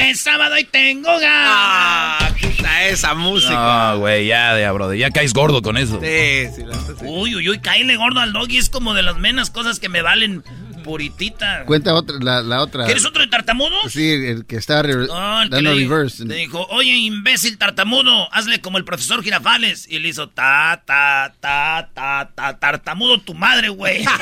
Es 0.00 0.20
sábado 0.20 0.58
y 0.58 0.64
tengo 0.64 1.10
ganas. 1.18 2.32
quita 2.34 2.84
esa 2.84 3.14
música. 3.14 3.92
No, 3.92 3.98
güey, 3.98 4.26
ya, 4.26 4.58
ya, 4.58 4.72
brother. 4.72 4.98
Ya 4.98 5.10
caes 5.10 5.32
gordo 5.32 5.62
con 5.62 5.76
eso. 5.76 6.00
Sí, 6.00 6.48
sí, 6.54 6.64
la 6.64 6.74
sí. 6.74 6.92
Uy, 7.02 7.34
uy, 7.36 7.48
uy, 7.48 7.58
caíle 7.60 7.96
gordo 7.96 8.20
al 8.20 8.32
doggy 8.32 8.58
es 8.58 8.68
como 8.68 8.94
de 8.94 9.02
las 9.02 9.16
menos 9.16 9.50
cosas 9.50 9.78
que 9.78 9.88
me 9.88 10.02
valen 10.02 10.42
puritita. 10.84 11.64
Cuenta 11.64 11.94
otra, 11.94 12.16
la, 12.20 12.42
la 12.42 12.60
otra. 12.62 12.84
¿Quieres 12.84 13.04
otro 13.04 13.22
de 13.22 13.28
tartamudo? 13.28 13.74
Sí, 13.88 14.08
el 14.12 14.44
que 14.46 14.54
está 14.56 14.82
re- 14.82 14.94
No, 15.08 15.42
el 15.42 15.48
que 15.50 15.56
dando 15.56 15.74
le, 15.74 15.80
reverse. 15.88 16.24
le 16.24 16.36
dijo, 16.36 16.64
oye, 16.70 16.92
imbécil 16.92 17.58
tartamudo, 17.58 18.32
hazle 18.32 18.60
como 18.60 18.78
el 18.78 18.84
profesor 18.84 19.22
Girafales. 19.24 19.88
Y 19.88 19.98
le 19.98 20.10
hizo, 20.10 20.28
ta, 20.28 20.82
ta, 20.86 21.34
ta, 21.40 21.88
ta, 21.92 22.30
ta, 22.34 22.58
tartamudo 22.58 23.20
tu 23.20 23.34
madre, 23.34 23.70
güey. 23.70 24.04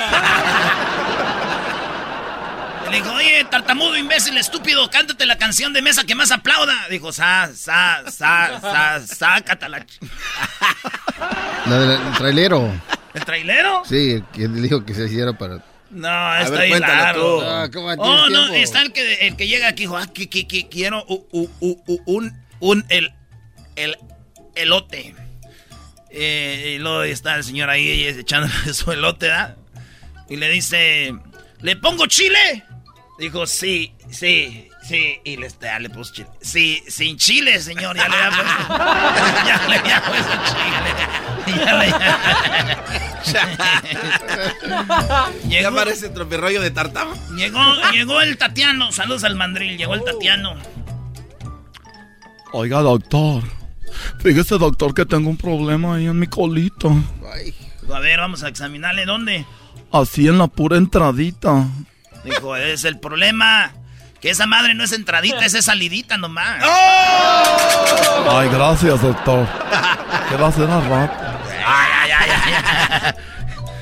le 2.91 2.97
dijo, 2.99 3.13
oye, 3.13 3.45
tartamudo, 3.51 3.97
imbécil, 3.97 4.37
estúpido, 4.37 4.89
cántate 4.91 5.25
la 5.27 5.39
canción 5.39 5.73
de 5.73 5.81
mesa 5.83 6.05
que 6.05 6.15
más 6.15 6.31
aplauda. 6.31 6.75
Dijo, 6.91 7.11
sa, 7.13 7.51
sa, 7.55 8.03
sa, 8.11 8.61
sa, 8.61 9.01
sácata 9.07 9.69
la... 9.69 9.81
ch-". 9.87 9.99
La 11.67 11.79
del 11.79 12.13
trailero. 12.19 12.71
¿El 13.15 13.25
trailero? 13.25 13.83
Sí, 13.87 14.13
el 14.13 14.25
que 14.33 14.49
dijo 14.49 14.85
que 14.85 14.95
se 14.95 15.05
hiciera 15.07 15.33
para... 15.33 15.63
No, 15.93 16.37
está 16.39 16.51
ver, 16.59 16.69
cuéntalo 16.71 17.03
largo. 17.03 17.43
Ah, 17.43 17.69
¿cómo 17.73 17.87
oh, 17.89 18.29
no, 18.31 18.49
tiempo? 18.49 18.55
está 18.55 18.83
el 18.83 18.93
que, 18.93 19.15
el 19.27 19.37
que 19.37 19.47
llega 19.47 19.69
aquí, 19.69 19.83
dijo, 19.85 19.97
ah, 19.97 20.07
que, 20.13 20.29
que- 20.29 20.49
que 20.49 20.69
quiero 20.69 21.05
u- 21.07 21.27
u- 21.33 21.51
u- 21.61 21.83
u- 21.87 22.03
un, 22.07 22.33
un, 22.61 22.85
el, 22.89 23.13
el, 23.77 23.97
elote. 24.55 25.15
Eh, 26.11 26.75
y 26.77 26.79
luego 26.79 27.03
está 27.05 27.37
el 27.37 27.45
señor 27.45 27.71
ahí 27.71 28.05
echando 28.05 28.49
su 28.75 28.91
elote, 28.93 29.27
¿verdad? 29.29 29.57
Y 30.29 30.37
le 30.37 30.49
dice, 30.51 31.13
¿le 31.61 31.77
pongo 31.77 32.07
chile? 32.07 32.65
Dijo, 33.19 33.47
sí, 33.47 33.93
sí, 34.11 34.69
sí. 34.93 35.21
Y 35.25 35.37
le, 35.37 35.49
ya 35.61 35.79
le 35.79 35.91
puso 35.91 36.13
chile. 36.13 36.29
Sí, 36.41 36.83
sin 36.89 37.17
chile, 37.17 37.61
señor. 37.61 37.97
Ya 37.97 38.09
le 38.09 38.17
había 38.17 38.37
puesto, 38.37 38.77
ya 39.47 39.69
le 39.69 39.77
había 39.77 40.03
puesto 40.05 40.33
chile. 40.47 40.91
Ya 41.47 41.75
le 45.49 45.59
Ya 45.61 45.71
parece 45.71 46.09
tropirroyo 46.11 46.61
de 46.61 46.71
tartamo. 46.71 47.15
Llegó, 47.35 47.61
llegó 47.93 48.21
el 48.21 48.37
Tatiano. 48.37 48.93
Saludos 48.93 49.25
al 49.25 49.37
mandril. 49.37 49.77
Llegó 49.79 49.95
el 49.95 50.05
Tatiano. 50.05 50.55
Oiga, 52.53 52.81
doctor. 52.81 53.43
Fíjese, 54.19 54.59
doctor, 54.59 54.95
que 54.95 55.07
tengo 55.07 55.31
un 55.31 55.37
problema 55.37 55.97
ahí 55.97 56.07
en 56.07 56.19
mi 56.19 56.27
colita. 56.27 56.89
Dijo, 57.81 57.95
a 57.95 58.01
ver, 58.01 58.21
vamos 58.21 58.43
a 58.43 58.49
examinarle 58.49 59.07
dónde. 59.07 59.47
Así 59.91 60.29
en 60.29 60.39
la 60.39 60.47
pura 60.47 60.77
entradita. 60.77 61.67
Dijo, 62.25 62.57
es 62.57 62.85
el 62.85 62.99
problema. 62.99 63.73
Que 64.23 64.31
esa 64.31 64.47
madre 64.47 64.75
no 64.75 64.85
es 64.85 64.93
entradita, 64.93 65.45
esa 65.45 65.59
es 65.59 65.65
salidita 65.65 66.17
nomás. 66.17 66.63
Ay, 68.31 68.49
gracias, 68.51 69.03
doctor. 69.03 69.49
¿Qué 70.29 70.37
va 70.37 70.47
a? 70.47 71.11
Ay, 71.67 71.91
ay, 71.93 72.11
ay, 72.13 72.31
ay. 73.03 73.13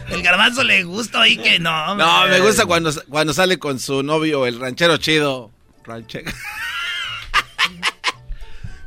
El 0.09 0.22
garbanzo 0.22 0.64
le 0.64 0.82
gusta 0.84 1.20
ahí 1.20 1.36
que 1.36 1.59
no. 1.59 1.95
No, 1.95 2.26
me 2.26 2.41
gusta 2.41 2.64
cuando, 2.64 2.91
cuando 3.11 3.34
sale 3.34 3.59
con 3.59 3.78
su 3.78 4.03
novio, 4.03 4.47
el 4.47 4.59
ranchero 4.59 4.97
chido. 4.97 5.51
Ranchero. 5.84 6.32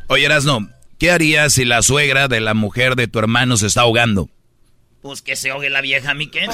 Oye, 0.07 0.25
Erasno, 0.25 0.69
¿qué 0.97 1.11
harías 1.11 1.53
si 1.53 1.65
la 1.65 1.83
suegra 1.83 2.27
de 2.27 2.41
la 2.41 2.55
mujer 2.55 2.95
de 2.95 3.07
tu 3.07 3.19
hermano 3.19 3.57
se 3.57 3.67
está 3.67 3.81
ahogando? 3.81 4.27
Pues 5.03 5.21
que 5.21 5.35
se 5.35 5.51
ahogue 5.51 5.69
la 5.69 5.81
vieja, 5.81 6.15
mi 6.15 6.31
qué. 6.31 6.47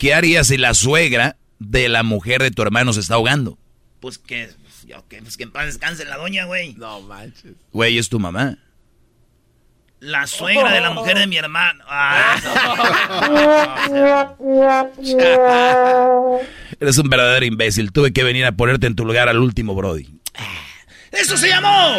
¿Qué 0.00 0.14
harías 0.14 0.46
si 0.46 0.56
la 0.56 0.72
suegra 0.72 1.36
de 1.58 1.88
la 1.88 2.02
mujer 2.02 2.42
de 2.42 2.50
tu 2.50 2.62
hermano 2.62 2.92
se 2.92 3.00
está 3.00 3.14
ahogando? 3.14 3.58
Pues 4.00 4.18
que. 4.18 4.50
pues 5.22 5.36
que 5.36 5.44
en 5.44 5.52
paz 5.52 5.66
descanse 5.66 6.04
la 6.04 6.16
doña, 6.16 6.44
güey. 6.44 6.74
No 6.74 7.00
manches. 7.00 7.54
Güey, 7.72 7.98
es 7.98 8.08
tu 8.08 8.20
mamá. 8.20 8.58
La 10.00 10.26
suegra 10.26 10.70
de 10.70 10.82
la 10.82 10.90
mujer 10.90 11.18
de 11.18 11.26
mi 11.26 11.38
hermano. 11.38 11.82
Ah, 11.88 12.36
Eres 16.80 16.98
un 16.98 17.08
verdadero 17.08 17.46
imbécil. 17.46 17.90
Tuve 17.90 18.12
que 18.12 18.22
venir 18.22 18.44
a 18.44 18.52
ponerte 18.52 18.86
en 18.86 18.96
tu 18.96 19.06
lugar 19.06 19.30
al 19.30 19.38
último, 19.38 19.74
Brody. 19.74 20.10
¡Eso 21.10 21.38
se 21.38 21.48
llamó! 21.48 21.96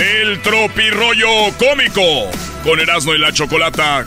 El 0.00 0.40
tropirollo 0.42 1.28
cómico 1.58 2.02
con 2.64 2.80
Erasmo 2.80 3.14
y 3.14 3.18
la 3.18 3.32
Chocolata. 3.32 4.04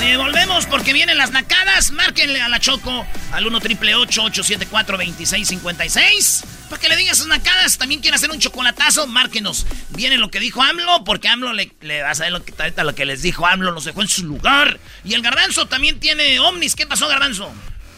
Oye, 0.00 0.16
volvemos 0.16 0.64
porque 0.64 0.94
vienen 0.94 1.18
las 1.18 1.30
nacadas. 1.30 1.90
Márquenle 1.90 2.40
a 2.40 2.48
la 2.48 2.58
Choco 2.58 3.06
al 3.32 3.46
1 3.46 3.60
triple 3.60 3.94
874 3.94 4.96
2656 4.96 6.44
Para 6.70 6.80
que 6.80 6.88
le 6.88 6.96
digan 6.96 7.14
sus 7.14 7.26
nacadas. 7.26 7.76
También 7.76 8.00
quieren 8.00 8.14
hacer 8.16 8.30
un 8.30 8.38
chocolatazo, 8.38 9.06
márquenos. 9.06 9.66
Viene 9.90 10.16
lo 10.16 10.30
que 10.30 10.40
dijo 10.40 10.62
AMLO, 10.62 11.04
porque 11.04 11.28
AMLO 11.28 11.52
le, 11.52 11.70
le 11.82 12.02
va 12.02 12.12
a 12.12 12.14
saber 12.14 12.32
lo 12.32 12.42
que, 12.42 12.54
ahorita 12.58 12.82
lo 12.82 12.94
que 12.94 13.04
les 13.04 13.20
dijo 13.20 13.46
AMLO, 13.46 13.72
los 13.72 13.84
dejó 13.84 14.00
en 14.00 14.08
su 14.08 14.24
lugar. 14.24 14.80
Y 15.04 15.12
el 15.12 15.20
garbanzo 15.20 15.66
también 15.66 16.00
tiene 16.00 16.40
ovnis. 16.40 16.76
¿Qué 16.76 16.86
pasó, 16.86 17.06
garbanzo? 17.06 17.52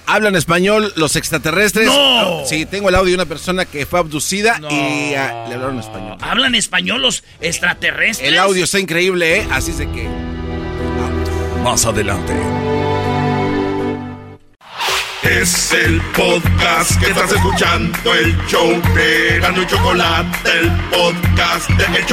¿Hablan 0.07 0.35
español 0.35 0.93
los 0.97 1.15
extraterrestres? 1.15 1.87
¡No! 1.87 2.45
Sí, 2.47 2.67
tengo 2.67 2.89
el 2.89 2.97
audio 2.97 3.11
de 3.11 3.15
una 3.15 3.27
persona 3.27 3.65
que 3.65 3.87
fue 3.87 4.01
abducida 4.01 4.59
y 4.69 5.15
ah, 5.15 5.47
le 5.49 5.55
hablaron 5.55 5.79
español. 5.79 6.19
¿Hablan 6.21 6.57
español 6.57 7.01
los 7.01 7.23
extraterrestres? 7.41 8.29
El 8.29 8.39
audio 8.39 8.65
está 8.65 8.81
increíble, 8.81 9.37
¿eh? 9.37 9.47
Así 9.53 9.71
de 9.71 9.87
que... 9.93 10.32
Más 11.63 11.87
adelante. 11.87 12.33
Es 15.23 15.73
el 15.73 16.01
podcast 16.17 17.01
que 17.01 17.11
estás 17.11 17.33
escuchando, 17.33 18.15
el 18.15 18.37
show 18.49 18.69
de 18.95 19.39
y 19.41 19.65
Chocolate, 19.67 20.51
el 20.59 20.71
podcast 20.91 21.71
de 21.71 21.99
El 21.99 22.07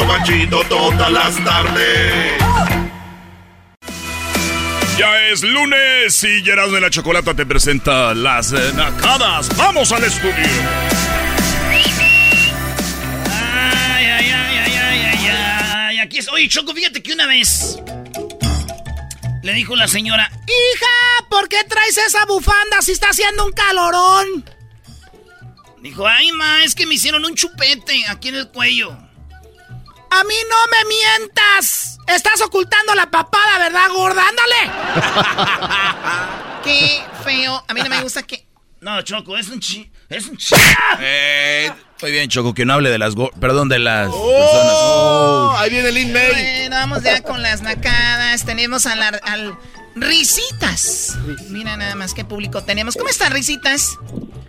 todas 0.69 1.11
las 1.11 1.43
tardes. 1.43 2.33
Ya 4.97 5.27
es 5.29 5.43
lunes 5.43 6.23
y 6.23 6.43
Gerardo 6.43 6.73
de 6.73 6.81
la 6.81 6.89
Chocolata 6.91 7.33
te 7.33 7.45
presenta 7.45 8.13
las 8.13 8.51
nacadas. 8.75 9.49
¡Vamos 9.57 9.91
al 9.91 10.03
estudio! 10.03 10.33
Ay, 13.31 14.05
ay, 14.05 14.05
ay, 14.05 14.31
ay, 14.31 14.73
ay, 14.75 15.01
ay, 15.11 15.27
ay. 15.27 15.99
Aquí 15.99 16.19
es. 16.19 16.29
Oye, 16.29 16.47
Choco, 16.47 16.73
fíjate 16.73 17.01
que 17.01 17.13
una 17.13 17.25
vez 17.25 17.79
le 19.49 19.55
dijo 19.55 19.75
la 19.75 19.87
señora: 19.87 20.31
Hija, 20.45 21.25
¿por 21.29 21.49
qué 21.49 21.63
traes 21.63 21.97
esa 21.97 22.25
bufanda 22.25 22.81
si 22.81 22.91
está 22.91 23.09
haciendo 23.09 23.45
un 23.45 23.51
calorón? 23.51 24.45
Dijo: 25.81 26.07
Ay, 26.07 26.31
ma, 26.33 26.63
es 26.63 26.75
que 26.75 26.85
me 26.85 26.95
hicieron 26.95 27.25
un 27.25 27.35
chupete 27.35 28.05
aquí 28.07 28.29
en 28.29 28.35
el 28.35 28.49
cuello. 28.49 28.91
A 30.11 30.23
mí 30.23 30.35
no 30.49 30.55
me 30.71 30.85
mientas. 30.89 31.97
Estás 32.07 32.41
ocultando 32.41 32.95
la 32.95 33.09
papada, 33.09 33.59
¿verdad, 33.59 33.89
gorda? 33.89 34.23
¡Ándale! 34.27 34.71
Qué 36.63 37.01
feo. 37.23 37.63
A 37.67 37.73
mí 37.73 37.81
no 37.81 37.89
me 37.89 38.01
gusta 38.01 38.23
que. 38.23 38.47
No, 38.81 39.01
Choco, 39.01 39.37
es 39.37 39.49
un 39.49 39.59
chi. 39.59 39.91
Es 40.09 40.27
un. 40.27 40.37
Eh, 41.01 41.71
muy 42.01 42.11
bien, 42.11 42.29
Choco, 42.29 42.53
que 42.53 42.65
no 42.65 42.73
hable 42.73 42.89
de 42.89 42.97
las... 42.97 43.13
go- 43.15 43.31
Perdón, 43.39 43.69
de 43.69 43.77
las 43.79 44.09
¡Oh! 44.11 45.53
Ahí 45.57 45.69
viene 45.69 45.91
Lin 45.91 46.11
May. 46.13 46.31
Bueno, 46.31 46.75
vamos 46.77 47.03
ya 47.03 47.21
con 47.21 47.41
las 47.43 47.61
nacadas. 47.61 48.43
Tenemos 48.45 48.85
al, 48.87 49.01
al 49.03 49.55
Risitas. 49.95 51.17
Mira 51.49 51.77
nada 51.77 51.95
más 51.95 52.13
qué 52.13 52.25
público 52.25 52.63
tenemos. 52.63 52.95
¿Cómo 52.95 53.09
están, 53.09 53.33
Risitas? 53.33 53.97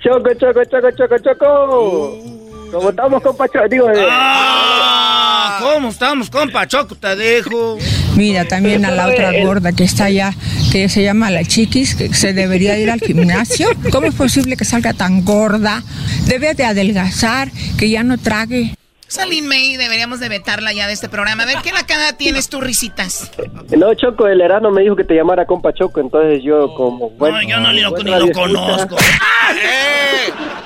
Choco, 0.03 0.31
choco, 0.39 0.65
choco, 0.65 0.91
choco, 0.97 1.19
choco. 1.19 2.40
¿Cómo 2.71 2.91
estamos, 2.91 3.23
compa? 3.23 3.49
Choco? 3.49 3.69
Digo, 3.69 3.91
eh, 3.91 4.07
Ah, 4.09 5.59
¿Cómo 5.61 5.89
estamos, 5.91 6.31
compa? 6.31 6.67
Choco, 6.67 6.95
te 6.95 7.17
dejo. 7.17 7.79
Mira, 8.17 8.45
también 8.47 8.85
a 8.85 8.91
la 8.91 9.09
otra 9.09 9.33
gorda 9.45 9.73
que 9.73 9.85
está 9.85 10.05
allá, 10.05 10.33
que 10.73 10.89
se 10.89 11.03
llama 11.03 11.31
la 11.31 11.45
chiquis, 11.45 11.95
que 11.95 12.13
se 12.15 12.33
debería 12.33 12.79
ir 12.79 12.91
al 12.91 13.01
gimnasio. 13.01 13.69
¿Cómo 13.93 14.07
es 14.07 14.15
posible 14.15 14.57
que 14.57 14.65
salga 14.65 14.93
tan 14.93 15.25
gorda? 15.25 15.83
Debe 16.27 16.55
de 16.55 16.65
adelgazar, 16.65 17.51
que 17.79 17.91
ya 17.91 18.03
no 18.03 18.19
trague. 18.19 18.75
Salín 19.11 19.49
May, 19.49 19.77
deberíamos 19.77 20.21
de 20.21 20.29
vetarla 20.29 20.73
ya 20.73 20.87
de 20.87 20.93
este 20.93 21.09
programa. 21.09 21.43
A 21.43 21.47
ver, 21.47 21.57
¿qué 21.65 21.73
nacada 21.73 22.17
tienes 22.17 22.49
tú, 22.49 22.61
Risitas? 22.61 23.33
no, 23.77 23.93
Choco, 23.95 24.29
el 24.29 24.41
herano 24.41 24.71
me 24.71 24.83
dijo 24.83 24.95
que 24.95 25.03
te 25.03 25.15
llamara 25.15 25.47
compa 25.47 25.73
Choco, 25.73 25.99
entonces 25.99 26.45
yo 26.45 26.73
como... 26.75 27.11
Bueno, 27.11 27.39
No, 27.39 27.49
yo 27.49 27.59
no 27.59 27.73
ni 27.73 27.81
lo, 27.81 27.91
ni 27.91 28.11
lo 28.13 28.31
conozco. 28.31 28.97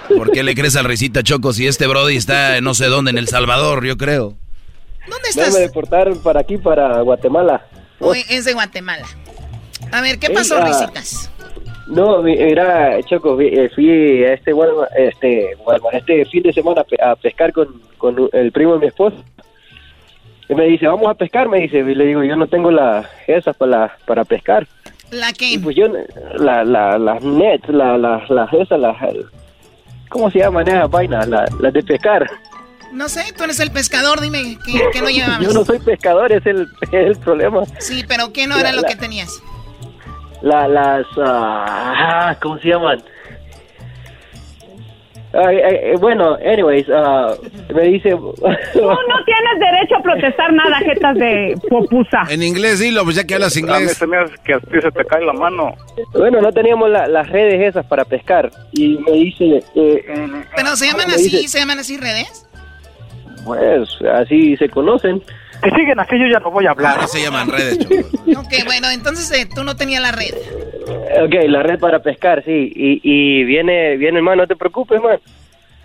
¿Por 0.15 0.31
qué 0.31 0.43
le 0.43 0.55
crees 0.55 0.77
al 0.77 0.85
risita 0.85 1.23
Choco 1.23 1.55
si 1.55 1.67
este 1.67 1.87
Brody 1.87 2.17
está 2.17 2.61
no 2.61 2.75
sé 2.75 2.85
dónde, 2.87 3.13
en 3.13 3.19
El 3.19 3.29
Salvador, 3.29 3.87
yo 3.87 3.97
creo? 3.97 4.37
¿Dónde 5.09 5.29
No, 5.37 5.51
me 5.51 5.61
deportaron 5.61 6.23
para 6.23 6.41
aquí, 6.41 6.59
para 6.59 7.01
Guatemala. 7.01 7.67
Hoy 7.99 8.27
es 8.29 8.45
de 8.45 8.53
Guatemala. 8.53 9.07
A 9.91 10.03
ver, 10.03 10.19
¿qué 10.19 10.29
pasó, 10.29 10.59
ah. 10.59 10.67
Risitas? 10.67 11.31
No, 11.87 12.23
mi- 12.23 12.37
mira, 12.37 12.99
Choco, 13.03 13.39
eh, 13.41 13.71
fui 13.75 14.25
a 14.25 14.33
este, 14.35 14.55
Walmart- 14.55 14.89
este, 14.97 15.55
Walmart, 15.67 15.95
este 15.97 16.25
fin 16.27 16.43
de 16.43 16.53
semana 16.53 16.81
a 16.81 16.85
pe- 16.85 17.03
a 17.03 17.15
pescar 17.17 17.53
con, 17.53 17.81
con 17.99 18.29
el 18.33 18.53
primo 18.53 18.73
de 18.75 18.79
mi 18.79 18.87
esposa. 18.87 19.17
Y 20.49 20.55
me 20.55 20.65
dice, 20.65 20.87
vamos 20.87 21.09
a 21.09 21.15
pescar, 21.15 21.49
me 21.49 21.61
dice. 21.61 21.79
Y 21.79 21.95
le 21.95 22.07
digo, 22.07 22.23
yo 22.25 22.37
no 22.37 22.47
tengo 22.47 22.71
las 22.71 23.07
esas 23.27 23.57
para, 23.57 23.97
para 24.07 24.25
pescar. 24.25 24.67
¿La 25.11 25.33
qué? 25.33 25.51
Y 25.53 25.59
pues 25.59 25.77
yo, 25.77 25.87
la, 26.39 26.65
la, 26.65 26.99
las 26.99 27.23
nets, 27.23 27.69
la, 27.69 27.97
la, 27.99 28.25
las 28.29 28.53
esas, 28.53 28.81
las, 28.81 28.97
¿cómo 30.09 30.31
se 30.31 30.39
llaman 30.41 30.67
esas 30.69 30.91
vainas? 30.91 31.29
La- 31.29 31.45
Las 31.61 31.73
de 31.73 31.83
pescar. 31.83 32.27
No 32.93 33.09
sé, 33.09 33.33
tú 33.37 33.45
eres 33.45 33.59
el 33.61 33.71
pescador, 33.73 34.21
dime, 34.21 34.57
¿qué, 34.65 34.81
qué 34.93 35.01
no 35.03 35.09
llevabas? 35.11 35.41
Yo 35.41 35.53
no 35.53 35.65
soy 35.65 35.79
pescador, 35.81 36.31
es 36.33 36.45
el, 36.47 36.67
el 36.93 37.17
problema. 37.19 37.65
Sí, 37.79 38.05
pero 38.07 38.33
¿qué 38.33 38.47
no 38.47 38.55
era 38.57 38.71
La- 38.71 38.77
lo 38.77 38.83
la- 38.83 38.89
que 38.89 38.97
tenías? 38.97 39.43
La, 40.45 40.69
las, 40.69 41.07
ah, 41.17 42.37
¿cómo 42.43 42.59
se 42.59 42.69
llaman? 42.69 43.03
Ay, 45.33 45.57
ay, 45.57 45.77
eh, 45.83 45.95
bueno, 45.99 46.35
anyways, 46.35 46.87
ah, 46.95 47.35
me 47.75 47.83
dice... 47.85 48.11
Tú 48.11 48.35
no 48.43 49.25
tienes 49.25 49.59
derecho 49.59 49.97
a 49.97 50.03
protestar 50.03 50.53
nada, 50.53 50.79
jetas 50.79 51.15
de 51.17 51.59
popusa. 51.69 52.23
En 52.29 52.43
inglés, 52.43 52.79
dilo, 52.79 53.03
pues 53.03 53.17
ya 53.17 53.25
que 53.25 53.35
hablas 53.35 53.57
A 53.57 53.61
mí 53.61 53.67
inglés. 53.67 53.99
que 54.45 54.55
a 54.55 54.61
ti 54.61 54.81
se 54.81 54.93
te 54.93 55.05
cae 55.07 55.25
la 55.25 55.33
mano. 55.33 55.75
Bueno, 56.13 56.41
no 56.41 56.53
teníamos 56.53 56.89
la- 56.91 57.09
las 57.09 57.29
redes 57.31 57.61
esas 57.69 57.85
para 57.87 58.05
pescar. 58.05 58.49
Y 58.73 58.97
me 58.99 59.13
dice, 59.13 59.61
eh, 59.75 60.05
Pero 60.55 60.77
se 60.77 60.87
llaman 60.87 61.09
me 61.09 61.15
así, 61.15 61.31
dice- 61.31 61.49
se 61.49 61.59
llaman 61.59 61.79
así 61.81 61.97
redes. 61.97 62.47
pues 63.45 63.89
así 64.15 64.57
se 64.57 64.69
conocen. 64.69 65.21
Que 65.65 65.71
siguen 65.71 65.99
así, 65.99 66.19
yo 66.19 66.27
ya 66.27 66.41
no 66.41 66.51
voy 66.51 66.67
a 66.67 66.73
hablar. 66.73 67.01
No 67.01 67.09
se 67.09 67.23
llaman 67.23 67.49
redes, 67.49 67.79
Ok, 68.37 68.53
bueno, 68.67 68.91
entonces 68.91 69.33
eh, 69.33 69.49
tú 69.53 69.65
no 69.65 69.75
tenías 69.77 70.03
la 70.03 70.13
red. 70.13 70.35
Ok, 71.25 71.35
la 71.49 71.63
red 71.63 71.79
para 71.79 72.01
pescar, 72.01 72.45
sí. 72.45 72.71
Y, 72.75 73.01
y 73.03 73.45
viene, 73.45 73.97
viene, 73.97 74.19
hermano, 74.19 74.43
no 74.43 74.47
te 74.47 74.57
preocupes, 74.57 75.01
man. 75.01 75.19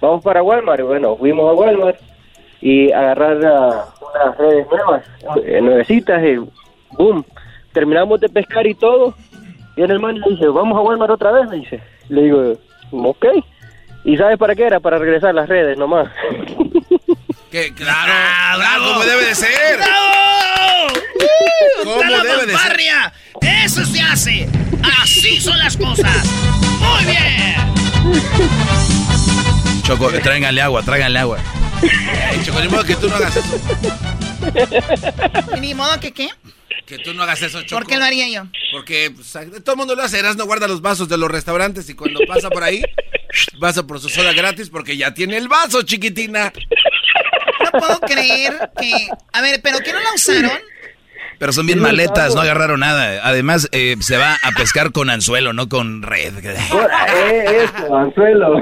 Vamos 0.01 0.21
para 0.21 0.43
Walmart. 0.43 0.82
Bueno, 0.82 1.15
fuimos 1.15 1.49
a 1.49 1.53
Walmart 1.53 1.97
y 2.59 2.91
agarrar 2.91 3.45
ah, 3.45 3.86
unas 4.01 4.38
redes 4.38 4.67
nuevas, 4.69 5.05
eh, 5.45 5.61
nuevecitas, 5.61 6.21
y 6.23 6.36
boom. 6.97 7.23
Terminamos 7.71 8.19
de 8.19 8.27
pescar 8.27 8.67
y 8.67 8.73
todo. 8.75 9.13
Y 9.77 9.82
el 9.82 9.91
hermano 9.91 10.25
dice, 10.30 10.47
vamos 10.47 10.77
a 10.77 10.82
Walmart 10.82 11.11
otra 11.11 11.32
vez, 11.32 11.49
me 11.49 11.55
dice. 11.55 11.80
Le 12.09 12.23
digo, 12.23 12.53
ok. 12.91 13.25
¿Y 14.03 14.17
sabes 14.17 14.38
para 14.38 14.55
qué 14.55 14.63
era? 14.63 14.80
Para 14.82 14.97
regresar 14.97 15.34
las 15.34 15.47
redes 15.47 15.77
nomás. 15.77 16.09
Que, 17.52 17.74
claro, 17.74 18.14
claro, 18.58 18.84
como 18.84 19.04
debe 19.06 19.26
de 19.26 19.36
ser. 19.36 19.78
¡Bravo! 19.78 20.93
¿Cómo 21.84 22.02
¡Está 22.04 22.10
la 22.10 22.24
debe 22.24 22.45
de 22.45 22.58
ser? 22.58 22.78
¡Eso 23.41 23.86
se 23.86 24.02
hace! 24.02 24.47
¡Así 25.02 25.41
son 25.41 25.58
las 25.58 25.76
cosas! 25.76 26.28
¡Muy 26.80 27.06
bien! 27.06 27.56
Choco, 29.84 30.12
tráiganle 30.22 30.62
agua, 30.62 30.84
tráiganle 30.84 31.18
agua. 31.18 31.39
Choco, 32.45 32.62
ni 32.62 32.68
modo 32.68 32.84
que 32.84 32.95
tú 32.95 33.10
no 33.10 33.16
hagas 33.16 33.36
eso. 33.38 33.60
¿Y 35.58 35.60
Ni 35.60 35.74
modo 35.74 36.00
que 36.00 36.12
qué. 36.12 36.30
Que 36.86 37.00
tú 37.00 37.16
no 37.16 37.24
hagas 37.24 37.41
eso, 37.41 37.64
Choco. 37.64 37.82
¿Por 37.82 37.88
qué 37.88 37.97
lo 37.97 38.06
haría 38.06 38.30
yo? 38.30 38.43
Porque 38.72 39.12
pues, 39.16 39.32
todo 39.64 39.74
el 39.74 39.78
mundo 39.78 39.95
lo 39.95 40.04
hace. 40.04 40.22
no 40.22 40.45
guarda 40.45 40.68
los 40.68 40.82
vasos 40.82 41.10
de 41.10 41.18
los 41.18 41.32
restaurantes 41.32 41.89
y 41.89 41.95
cuando 41.95 42.20
pasa 42.28 42.52
por 42.52 42.64
ahí, 42.64 42.84
pasa 43.60 43.88
por 43.88 44.00
su 44.00 44.08
soda 44.08 44.34
gratis 44.34 44.70
porque 44.70 44.95
ya 44.95 45.16
tiene 45.16 45.38
el 45.38 45.47
vaso, 45.47 45.82
chiquitina. 45.82 46.54
No 47.74 47.80
puedo 47.80 47.99
creer 48.01 48.72
que... 48.80 49.09
A 49.34 49.41
ver, 49.41 49.61
¿pero 49.61 49.80
qué 49.80 49.93
no 49.93 49.99
la 49.99 50.13
usaron? 50.13 50.51
Pero 51.38 51.53
son 51.53 51.65
bien 51.67 51.80
maletas, 51.80 52.36
no 52.36 52.41
agarraron 52.41 52.82
nada. 52.82 53.22
Además, 53.24 53.70
eh, 53.72 53.95
se 54.01 54.17
va 54.17 54.38
a 54.43 54.51
pescar 54.51 54.91
con 54.91 55.09
anzuelo, 55.09 55.53
no 55.53 55.70
con 55.70 56.01
red. 56.03 56.34
eh, 56.43 57.63
eso, 57.63 57.95
anzuelo. 57.95 58.61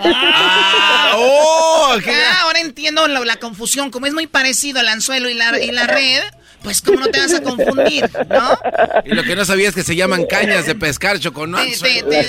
Ah, 0.00 1.12
oh, 1.16 1.94
Ah, 2.06 2.40
ahora 2.42 2.60
entiendo 2.60 3.08
la, 3.08 3.20
la 3.20 3.36
confusión. 3.36 3.90
Como 3.90 4.06
es 4.06 4.12
muy 4.12 4.26
parecido 4.26 4.80
el 4.80 4.88
anzuelo 4.88 5.30
y 5.30 5.34
la, 5.34 5.58
y 5.58 5.70
la 5.72 5.86
red, 5.86 6.20
pues 6.62 6.82
cómo 6.82 7.00
no 7.00 7.06
te 7.06 7.20
vas 7.20 7.32
a 7.34 7.42
confundir, 7.42 8.08
¿no? 8.28 8.58
Y 9.06 9.14
lo 9.14 9.22
que 9.22 9.34
no 9.34 9.44
sabía 9.46 9.68
es 9.70 9.74
que 9.74 9.82
se 9.82 9.96
llaman 9.96 10.26
cañas 10.26 10.66
de 10.66 10.74
pescar, 10.74 11.18
Choco. 11.18 11.46
No, 11.46 11.58
Te- 11.58 11.72
te- 11.78 12.02
te- 12.02 12.26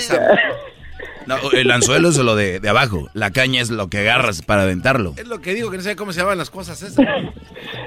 No, 1.26 1.36
el 1.52 1.70
anzuelo 1.70 2.08
es 2.08 2.16
lo 2.16 2.34
de, 2.34 2.60
de 2.60 2.68
abajo. 2.68 3.08
La 3.14 3.30
caña 3.30 3.60
es 3.60 3.70
lo 3.70 3.88
que 3.88 3.98
agarras 3.98 4.42
para 4.42 4.62
aventarlo. 4.62 5.14
Es 5.16 5.26
lo 5.26 5.40
que 5.40 5.54
digo, 5.54 5.70
que 5.70 5.76
no 5.76 5.82
sé 5.82 5.96
cómo 5.96 6.12
se 6.12 6.20
llaman 6.20 6.38
las 6.38 6.50
cosas 6.50 6.82
esas. 6.82 7.06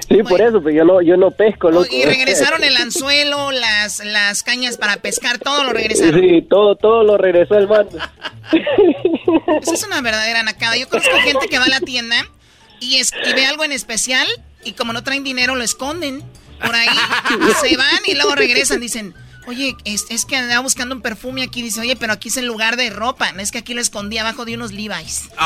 Sí, 0.08 0.22
por 0.22 0.40
eso, 0.40 0.62
pero 0.62 0.76
yo 0.76 0.84
no, 0.84 1.02
yo 1.02 1.16
no 1.16 1.30
pesco, 1.30 1.70
loco. 1.70 1.88
Y 1.90 2.04
regresaron 2.04 2.62
el 2.62 2.76
anzuelo, 2.76 3.50
las, 3.50 4.04
las 4.04 4.42
cañas 4.42 4.76
para 4.76 4.96
pescar, 4.98 5.38
todo 5.38 5.64
lo 5.64 5.72
regresaron. 5.72 6.20
Sí, 6.20 6.42
todo, 6.48 6.76
todo 6.76 7.02
lo 7.02 7.16
regresó 7.16 7.56
el 7.56 7.68
man. 7.68 7.88
Esa 9.62 9.74
es 9.74 9.84
una 9.84 10.00
verdadera 10.00 10.42
nacada. 10.42 10.76
Yo 10.76 10.88
conozco 10.88 11.16
gente 11.18 11.48
que 11.48 11.58
va 11.58 11.64
a 11.64 11.68
la 11.68 11.80
tienda 11.80 12.16
y, 12.80 12.96
es, 12.96 13.12
y 13.28 13.32
ve 13.32 13.46
algo 13.46 13.64
en 13.64 13.72
especial 13.72 14.26
y 14.64 14.72
como 14.72 14.92
no 14.92 15.02
traen 15.02 15.24
dinero 15.24 15.54
lo 15.54 15.64
esconden 15.64 16.22
por 16.64 16.74
ahí. 16.74 16.88
se 17.62 17.76
van 17.76 18.00
y 18.06 18.14
luego 18.14 18.34
regresan. 18.34 18.80
Dicen, 18.80 19.14
oye, 19.46 19.76
es, 19.84 20.06
es 20.10 20.24
que 20.24 20.36
andaba 20.36 20.60
buscando 20.60 20.94
un 20.94 21.02
perfume 21.02 21.42
aquí. 21.42 21.62
Dice, 21.62 21.80
oye, 21.80 21.96
pero 21.96 22.12
aquí 22.12 22.28
es 22.28 22.36
el 22.36 22.46
lugar 22.46 22.76
de 22.76 22.90
ropa. 22.90 23.32
No 23.32 23.40
es 23.40 23.50
que 23.52 23.58
aquí 23.58 23.74
lo 23.74 23.80
escondí 23.80 24.18
abajo 24.18 24.44
de 24.44 24.54
unos 24.54 24.72
Levi's. 24.72 25.28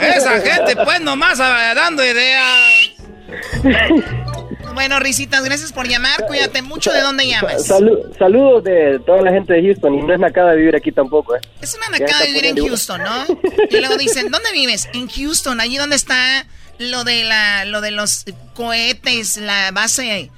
Esa 0.00 0.40
gente, 0.40 0.76
pues, 0.84 1.00
nomás 1.00 1.38
ah, 1.40 1.72
dando 1.74 2.04
ideas. 2.04 2.90
Bueno, 4.74 4.98
Risitas, 5.00 5.44
gracias 5.44 5.70
por 5.70 5.86
llamar. 5.86 6.24
Cuídate 6.26 6.62
mucho. 6.62 6.90
¿De 6.92 7.02
dónde 7.02 7.26
llamas? 7.26 7.68
Salu- 7.68 8.16
saludos 8.18 8.64
de 8.64 8.98
toda 9.04 9.20
la 9.20 9.30
gente 9.30 9.52
de 9.52 9.62
Houston 9.62 9.94
y 9.94 10.02
no 10.02 10.14
es 10.14 10.18
nacada 10.18 10.54
vivir 10.54 10.74
aquí 10.74 10.90
tampoco, 10.90 11.36
¿eh? 11.36 11.40
Es 11.60 11.74
una 11.74 11.98
nacada 11.98 12.24
vivir 12.24 12.46
en 12.46 12.56
Houston, 12.56 13.02
¿no? 13.02 13.26
Y 13.70 13.76
luego 13.80 13.96
dicen, 13.96 14.30
¿dónde 14.30 14.50
vives? 14.52 14.88
En 14.94 15.08
Houston, 15.08 15.60
allí 15.60 15.76
donde 15.76 15.96
está 15.96 16.46
lo 16.78 17.04
de 17.04 17.24
la, 17.24 17.66
lo 17.66 17.82
de 17.82 17.90
los 17.90 18.24
cohetes, 18.54 19.36
la 19.36 19.72
base, 19.72 20.30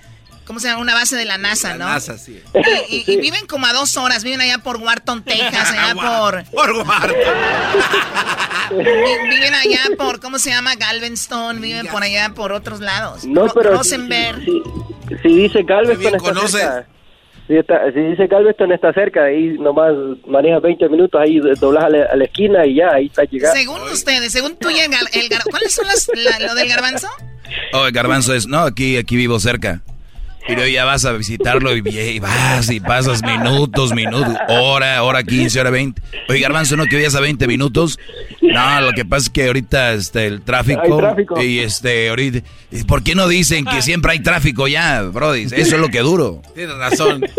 ¿cómo 0.46 0.60
se 0.60 0.68
llama? 0.68 0.80
Una 0.80 0.94
base 0.94 1.16
de 1.16 1.24
la 1.24 1.38
NASA, 1.38 1.74
¿no? 1.76 1.86
NASA, 1.86 2.18
sí. 2.18 2.40
Y, 2.88 2.96
y- 2.96 3.04
y 3.12 3.16
viven 3.16 3.46
como 3.46 3.66
a 3.66 3.72
dos 3.72 3.96
horas, 3.96 4.24
viven 4.24 4.40
allá 4.40 4.58
por 4.58 4.76
Wharton, 4.78 5.22
Texas, 5.24 5.72
allá 5.72 5.94
por... 5.94 6.44
Por 6.50 6.72
Wharton. 6.86 7.14
Vi- 8.70 9.28
Viven 9.30 9.54
allá 9.54 9.80
por, 9.98 10.20
¿cómo 10.20 10.38
se 10.38 10.50
llama? 10.50 10.74
Galveston, 10.76 11.60
viven 11.60 11.86
por 11.88 12.02
allá 12.02 12.30
por 12.34 12.52
otros 12.52 12.80
lados. 12.80 13.24
No, 13.24 13.46
Ro- 13.46 13.52
pero 13.54 13.70
si, 13.70 13.76
Rosenberg. 13.76 14.44
si- 14.44 14.62
si 15.22 15.28
dice 15.36 15.62
Galveston 15.62 16.14
está 16.14 16.48
cerca. 16.48 16.86
Si, 17.46 17.54
está- 17.56 17.92
si 17.92 18.00
dice 18.00 18.26
Galveston 18.26 18.72
está 18.72 18.92
cerca, 18.94 19.24
ahí 19.24 19.58
nomás 19.58 19.92
manejas 20.26 20.62
20 20.62 20.88
minutos, 20.88 21.20
ahí 21.20 21.38
doblas 21.60 21.84
a 21.84 21.88
la, 21.90 22.04
a 22.06 22.16
la 22.16 22.24
esquina 22.24 22.64
y 22.64 22.76
ya, 22.76 22.88
ahí 22.94 23.06
está 23.06 23.24
llegando. 23.24 23.54
Según 23.58 23.82
ustedes, 23.82 24.32
según 24.32 24.56
tú 24.56 24.70
y 24.70 24.78
el, 24.80 24.90
el 25.12 25.28
¿cuáles 25.50 25.74
son 25.74 25.86
las, 25.86 26.08
la- 26.14 26.38
lo 26.46 26.54
del 26.54 26.68
garbanzo? 26.68 27.08
Oh, 27.74 27.84
el 27.86 27.92
garbanzo 27.92 28.34
es, 28.34 28.46
no, 28.46 28.60
aquí, 28.60 28.96
aquí 28.96 29.14
vivo 29.16 29.38
cerca. 29.38 29.82
Y 30.46 30.54
luego 30.54 30.68
ya 30.68 30.84
vas 30.84 31.04
a 31.06 31.12
visitarlo 31.12 31.74
y, 31.74 31.82
y 31.88 32.18
vas 32.20 32.70
y 32.70 32.78
pasas 32.80 33.22
minutos, 33.22 33.94
minutos, 33.94 34.36
hora, 34.48 35.02
hora 35.02 35.22
15, 35.22 35.58
hora 35.60 35.70
20. 35.70 36.02
Oye, 36.28 36.40
garbanzo, 36.40 36.76
¿no 36.76 36.84
que 36.84 36.96
vayas 36.96 37.14
a 37.14 37.20
20 37.20 37.46
minutos? 37.46 37.98
No, 38.42 38.80
lo 38.82 38.92
que 38.92 39.04
pasa 39.06 39.22
es 39.24 39.30
que 39.30 39.46
ahorita 39.46 39.94
este, 39.94 40.26
el 40.26 40.42
tráfico, 40.42 40.82
Hay 40.82 40.98
tráfico. 40.98 41.42
y 41.42 41.60
este, 41.60 42.10
ahorita, 42.10 42.40
¿por 42.86 43.02
qué 43.02 43.14
no 43.14 43.26
dicen 43.26 43.64
que 43.64 43.80
siempre 43.80 44.12
hay 44.12 44.20
tráfico 44.22 44.68
ya, 44.68 45.00
brody? 45.02 45.44
Eso 45.44 45.54
es 45.56 45.72
lo 45.80 45.88
que 45.88 46.00
duro. 46.00 46.42
Tienes 46.54 46.76
razón. 46.76 47.24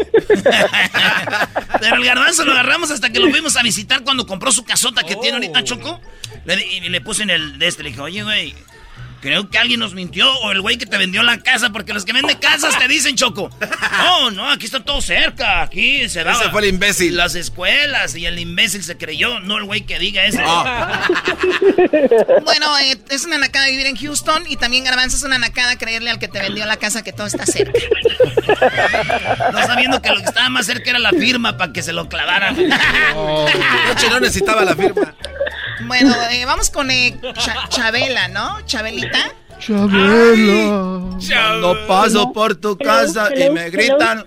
Pero 1.80 1.96
el 1.98 2.04
garbanzo 2.06 2.46
lo 2.46 2.52
agarramos 2.54 2.92
hasta 2.92 3.12
que 3.12 3.20
lo 3.20 3.30
fuimos 3.30 3.56
a 3.58 3.64
visitar 3.64 4.04
cuando 4.04 4.26
compró 4.26 4.52
su 4.52 4.64
casota 4.64 5.04
que 5.04 5.16
tiene 5.16 5.36
ahorita 5.38 5.64
Choco. 5.64 6.00
Le, 6.46 6.56
di- 6.58 6.64
y 6.64 6.90
le 6.90 7.02
puse 7.02 7.24
en 7.24 7.30
el 7.30 7.60
de 7.60 7.68
este, 7.68 7.84
le 7.84 7.90
dije, 7.90 8.02
oye, 8.02 8.24
güey, 8.24 8.54
creo 9.26 9.50
que 9.50 9.58
alguien 9.58 9.80
nos 9.80 9.96
mintió 9.96 10.32
o 10.42 10.52
el 10.52 10.62
güey 10.62 10.78
que 10.78 10.86
te 10.86 11.00
vendió 11.00 11.24
la 11.24 11.40
casa, 11.40 11.72
porque 11.72 11.94
los 11.94 12.06
que 12.06 12.14
venden 12.14 12.38
casas 12.38 12.78
te 12.78 12.88
dicen, 12.88 13.16
Choco. 13.16 13.50
No, 13.98 14.30
no, 14.30 14.52
aquí 14.52 14.66
está 14.68 14.84
todo 14.84 15.02
cerca, 15.02 15.64
aquí 15.64 16.08
se 16.10 16.24
va. 16.24 16.34
Ese 16.34 16.52
fue 16.52 16.62
el 16.62 16.68
imbécil. 16.68 17.18
Las 17.18 17.34
escuelas 17.34 18.16
y 18.16 18.28
el 18.28 18.38
imbécil 18.38 18.84
se 18.84 18.98
creyó, 18.98 19.40
no 19.40 19.58
el 19.58 19.64
güey 19.64 19.82
que 19.82 19.98
diga 19.98 20.26
eso. 20.26 20.42
Ah. 20.46 21.08
Bueno, 22.44 22.78
eh, 22.78 23.00
es 23.10 23.26
una 23.26 23.40
nacada 23.40 23.66
vivir 23.68 23.88
en 23.88 23.96
Houston 23.96 24.44
y 24.48 24.58
también 24.58 24.84
Garbanzo 24.84 25.18
es 25.18 25.24
una 25.24 25.40
nacada 25.40 25.76
creerle 25.76 26.12
al 26.12 26.20
que 26.20 26.28
te 26.28 26.40
vendió 26.40 26.64
la 26.68 26.78
casa 26.78 27.04
que 27.04 27.12
todo 27.12 27.26
está 27.26 27.48
cerca. 27.48 27.80
No 29.52 29.66
sabiendo 29.66 30.02
que 30.04 30.10
lo 30.10 30.18
que 30.18 30.26
estaba 30.26 30.50
más 30.50 30.68
cerca 30.68 30.92
era 30.92 31.00
la 31.00 31.12
firma 31.12 31.58
para 31.58 31.74
que 31.74 31.82
se 31.82 31.94
lo 31.94 32.08
clavaran. 32.08 32.56
Noche 32.56 34.10
no 34.10 34.20
necesitaba 34.20 34.64
la 34.64 34.76
firma. 34.76 35.16
Bueno, 35.82 36.16
eh, 36.32 36.46
vamos 36.46 36.70
con 36.70 36.90
eh, 36.92 37.18
Cha- 37.34 37.68
Chabela, 37.70 38.28
¿no? 38.30 38.62
Chabelita. 38.66 39.20
Chabela. 39.60 41.18
Cuando 41.28 41.88
paso 41.88 42.32
por 42.34 42.56
tu 42.56 42.78
casa 42.78 43.30
y 43.36 43.50
me 43.50 43.70
gritan... 43.70 44.26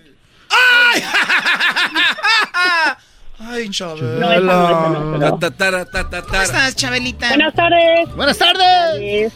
Ay, 3.40 3.68
Chabela. 3.70 5.16
Ta, 5.20 5.38
ta, 5.38 5.50
tara, 5.50 5.84
ta, 5.84 6.08
ta, 6.10 6.22
¿Cómo 6.22 6.42
estás, 6.42 6.74
Chabelita? 6.76 7.28
Buenas 7.28 7.54
tardes. 7.54 8.14
Buenas 8.16 8.38
tardes. 8.38 9.32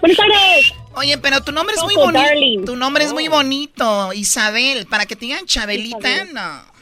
Buenas 0.00 0.16
tardes. 0.16 0.72
Oye, 0.94 1.18
pero 1.18 1.42
tu 1.42 1.52
nombre 1.52 1.74
es 1.76 1.82
muy 1.82 1.94
bonito. 1.94 2.22
darling. 2.22 2.64
Tu 2.64 2.76
nombre 2.76 3.04
es 3.04 3.12
muy 3.12 3.28
bonito, 3.28 4.12
Isabel. 4.14 4.86
Para 4.86 5.04
que 5.04 5.16
te 5.16 5.26
digan 5.26 5.44
Chabelita, 5.46 5.98
Isabel. 6.08 6.32
no. 6.32 6.76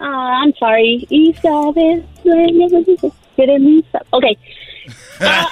Ah, 0.00 0.40
I'm 0.42 0.54
sorry. 0.58 1.06
Isabel. 1.10 2.02
Jeremisa. 3.36 4.00
Ok. 4.10 4.24
Ah, 5.20 5.48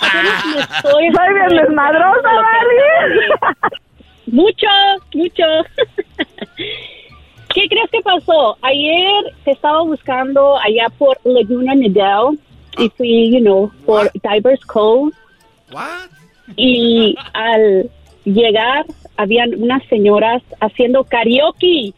estoy... 0.77 1.13
Soy 1.13 1.35
bien 1.35 1.49
desmadrosa. 1.63 2.31
Mucho, 4.27 4.67
mucho. 5.15 5.45
¿Qué 7.55 7.69
crees 7.69 7.91
que 7.91 8.01
pasó? 8.03 8.57
Ayer 8.63 9.35
te 9.45 9.53
estaba 9.53 9.83
buscando 9.83 10.57
allá 10.59 10.89
por 10.99 11.19
Laguna 11.25 11.75
Niguel 11.75 12.39
y 12.79 12.89
fui, 12.91 13.33
you 13.33 13.41
know, 13.41 13.73
por 13.85 14.11
Divers 14.13 14.65
Cove. 14.67 15.13
What? 15.73 16.11
Y 16.57 17.17
al 17.33 17.91
llegar, 18.25 18.85
habían 19.17 19.55
unas 19.61 19.85
señoras 19.89 20.43
haciendo 20.61 21.05
karaoke. 21.05 21.93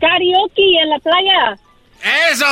Karaoke 0.00 0.78
en 0.80 0.90
la 0.90 0.98
playa. 0.98 1.58
¡Eso! 2.30 2.46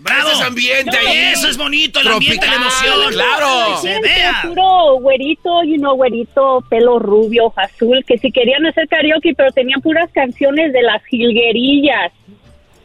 ¡Bravo! 0.00 0.28
Ese 0.30 0.40
es 0.40 0.46
ambiente 0.46 0.96
ahí. 0.96 1.18
Eso 1.32 1.48
es 1.48 1.56
bonito, 1.56 2.00
el 2.00 2.08
ambiente, 2.08 2.46
la 2.46 2.52
Tropical, 2.54 2.92
emoción. 2.92 3.12
claro. 3.12 3.78
Se 3.80 4.00
vea. 4.00 4.42
puro 4.42 5.00
güerito, 5.00 5.64
you 5.64 5.76
know, 5.76 5.94
güerito, 5.96 6.64
pelo 6.68 6.98
rubio, 6.98 7.46
ojo 7.46 7.60
azul, 7.60 8.04
que 8.06 8.18
si 8.18 8.30
querían 8.32 8.64
hacer 8.66 8.88
karaoke, 8.88 9.34
pero 9.36 9.50
tenían 9.52 9.80
puras 9.80 10.10
canciones 10.12 10.72
de 10.72 10.82
las 10.82 11.04
jilguerillas. 11.06 12.12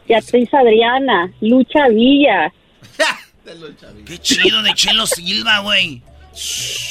Beatriz 0.06 0.52
Adriana, 0.52 1.30
Lucha 1.40 1.88
Villa. 1.88 2.52
Qué 4.06 4.18
chido 4.18 4.62
de 4.62 4.72
Chelo 4.74 5.06
Silva, 5.06 5.58
güey. 5.60 6.02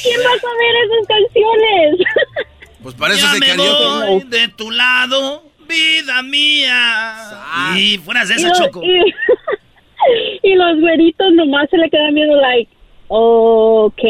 ¿Quién 0.02 0.20
va 0.20 0.30
a 0.34 0.40
saber 0.40 0.74
esas 0.84 1.06
canciones? 1.08 1.98
Pues 2.84 2.94
para 2.96 3.14
eso 3.14 3.24
ya 3.24 3.32
se 3.32 3.38
me 3.38 4.26
de 4.26 4.48
tu 4.48 4.70
lado, 4.70 5.42
vida 5.66 6.22
mía. 6.22 7.16
Y 7.78 7.96
fueras 7.96 8.28
de 8.28 8.34
y, 8.34 8.36
esa, 8.44 8.52
Choco. 8.52 8.82
y- 8.84 9.14
y 10.42 10.54
los 10.54 10.80
güeritos 10.80 11.32
nomás 11.34 11.68
se 11.70 11.78
le 11.78 11.88
quedan 11.90 12.14
viendo 12.14 12.36
like, 12.36 12.70
ok, 13.08 14.02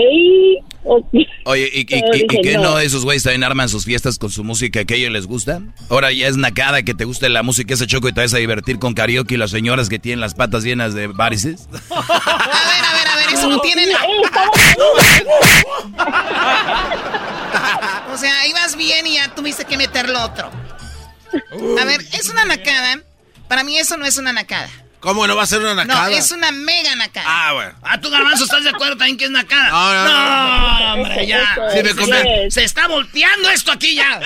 ok. 0.85 1.07
Oye, 1.45 1.71
¿y, 1.73 1.81
y, 1.81 2.43
qué 2.43 2.55
no 2.55 2.63
no. 2.63 2.79
esos 2.79 3.05
güeyes 3.05 3.23
también 3.23 3.45
arman 3.45 3.69
sus 3.69 3.85
fiestas 3.85 4.19
con 4.19 4.31
su 4.31 4.45
música 4.45 4.85
que 4.85 4.95
a 4.95 4.97
ellos 4.97 5.13
les 5.13 5.27
gusta? 5.27 5.61
Ahora 5.91 6.13
ya 6.13 6.29
es 6.29 6.37
nacada 6.37 6.83
que 6.83 6.95
te 6.95 7.05
guste 7.05 7.29
la 7.29 7.43
música 7.43 7.75
ese 7.75 7.87
choco 7.87 8.09
y 8.09 8.13
te 8.13 8.21
vas 8.21 8.35
a 8.35 8.39
divertir 8.39 8.79
con 8.79 8.95
karaoke 8.95 9.35
y 9.35 9.39
las 9.39 9.51
señoras 9.51 9.89
que 9.89 9.99
tienen 9.99 10.21
las 10.21 10.35
patas 10.35 10.65
llenas 10.65 10.95
de 10.95 11.09
varices. 11.09 11.69
A 11.91 12.01
ver, 12.01 12.85
a 12.85 12.95
ver, 12.95 13.09
a 13.09 13.17
ver, 13.17 13.35
eso 13.35 13.49
no 13.49 13.61
tiene 13.61 13.87
nada. 13.87 14.07
O 18.13 18.17
sea, 18.17 18.47
ibas 18.47 18.77
bien 18.77 19.07
y 19.09 19.15
ya 19.15 19.35
tuviste 19.35 19.65
que 19.65 19.77
meterlo 19.77 20.23
otro. 20.23 20.49
A 21.81 21.85
ver, 21.85 22.01
es 22.13 22.31
una 22.31 22.45
nacada. 22.45 23.01
Para 23.49 23.65
mí 23.65 23.77
eso 23.77 23.97
no 23.97 24.07
es 24.07 24.19
una 24.19 24.33
nacada. 24.33 24.71
¿Cómo 25.05 25.27
no 25.27 25.37
va 25.37 25.43
a 25.43 25.47
ser 25.47 25.61
una 25.61 25.75
No, 25.75 25.85
nacada? 25.85 26.11
es 26.13 26.33
una 26.33 26.51
mega 26.51 26.97
nacada. 26.97 27.27
Ah, 27.29 27.53
bueno. 27.53 27.73
Ah, 27.83 28.01
tú, 28.01 28.09
Garbanzo, 28.09 28.45
¿estás 28.45 28.65
de 28.65 28.71
acuerdo 28.71 28.97
también 28.97 29.19
que 29.19 29.27
es 29.27 29.31
nacada? 29.31 29.69
No, 29.69 29.95
no, 29.95 30.09
no. 30.09 30.95
hombre, 31.03 31.27
ya. 31.27 31.45
Sí 31.75 31.83
me 31.83 31.91
se, 31.91 31.95
conven- 31.97 32.27
está, 32.27 32.51
se 32.51 32.65
está 32.65 32.89
volteando 32.89 33.51
esto 33.51 33.71
aquí 33.71 33.95
ya. 33.95 34.21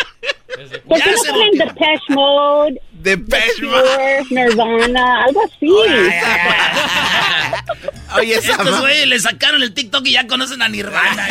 ¿Por 0.87 0.99
Ya 0.99 1.05
qué 1.05 1.11
no 1.11 1.19
se 1.19 1.33
volteó. 1.33 1.67
Depeche 1.67 2.05
Mode, 2.11 2.81
Depeche 2.93 3.53
Cure, 3.61 4.25
Nirvana, 4.31 5.25
algo 5.25 5.43
así? 5.45 5.67
Oye, 8.17 8.35
Estos 8.35 8.81
güeyes 8.81 9.07
le 9.07 9.19
sacaron 9.19 9.63
el 9.63 9.75
TikTok 9.75 10.07
y 10.07 10.13
ya 10.13 10.27
conocen 10.27 10.63
a 10.63 10.69
Nirvana. 10.69 11.29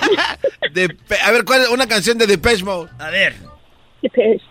Depe- 0.74 1.18
A 1.24 1.30
ver, 1.30 1.44
¿cuál 1.44 1.62
es 1.62 1.68
una 1.68 1.86
canción 1.86 2.18
de 2.18 2.26
Depeche 2.26 2.62
Mode? 2.64 2.90
A 2.98 3.10
ver. 3.10 3.36
Depeche. 4.02 4.42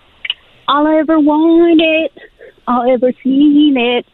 All 0.68 0.88
I 0.88 1.00
ever 1.00 1.18
wanted, 1.20 2.10
all 2.66 2.88
I 2.90 2.94
ever 2.94 3.14
seen 3.24 3.78
it. 3.78 4.06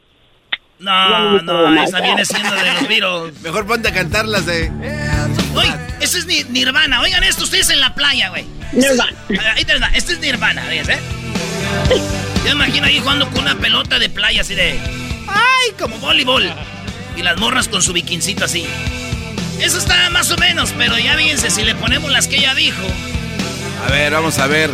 No, 0.81 1.41
no, 1.41 1.83
esa 1.83 2.01
viene 2.01 2.25
siendo 2.25 2.53
de 2.55 2.73
los 2.73 2.87
Beatles. 2.87 3.39
Mejor 3.41 3.65
ponte 3.67 3.89
a 3.89 3.93
cantar 3.93 4.25
las 4.27 4.45
de... 4.45 4.71
Oye, 5.55 5.73
ese 5.99 6.19
es 6.19 6.25
Ni- 6.25 6.43
Nirvana. 6.45 7.01
Oigan 7.01 7.23
esto, 7.23 7.43
ustedes 7.43 7.69
en 7.69 7.79
la 7.79 7.93
playa, 7.93 8.29
güey. 8.29 8.45
Nirvana. 8.73 9.13
Ah, 9.39 9.53
Ahí 9.55 9.63
te 9.65 9.77
va. 9.77 9.87
Este 9.93 10.13
es 10.13 10.19
Nirvana, 10.19 10.63
¿ves, 10.65 10.89
eh? 10.89 10.99
Yo 12.45 12.55
me 12.55 12.65
imagino 12.65 12.87
ahí 12.87 12.99
jugando 12.99 13.29
con 13.29 13.39
una 13.43 13.55
pelota 13.55 13.99
de 13.99 14.09
playa 14.09 14.41
así 14.41 14.55
de... 14.55 14.79
¡Ay! 15.27 15.71
Como 15.79 15.97
voleibol. 15.99 16.51
Y 17.15 17.21
las 17.21 17.37
morras 17.37 17.67
con 17.67 17.81
su 17.83 17.93
bikincito 17.93 18.45
así. 18.45 18.65
Eso 19.59 19.77
está 19.77 20.09
más 20.09 20.31
o 20.31 20.37
menos, 20.37 20.73
pero 20.75 20.97
ya 20.97 21.15
fíjense, 21.15 21.51
si 21.51 21.63
le 21.63 21.75
ponemos 21.75 22.11
las 22.11 22.27
que 22.27 22.37
ella 22.37 22.55
dijo... 22.55 22.81
A 23.87 23.91
ver, 23.91 24.13
vamos 24.13 24.39
a 24.39 24.47
ver. 24.47 24.71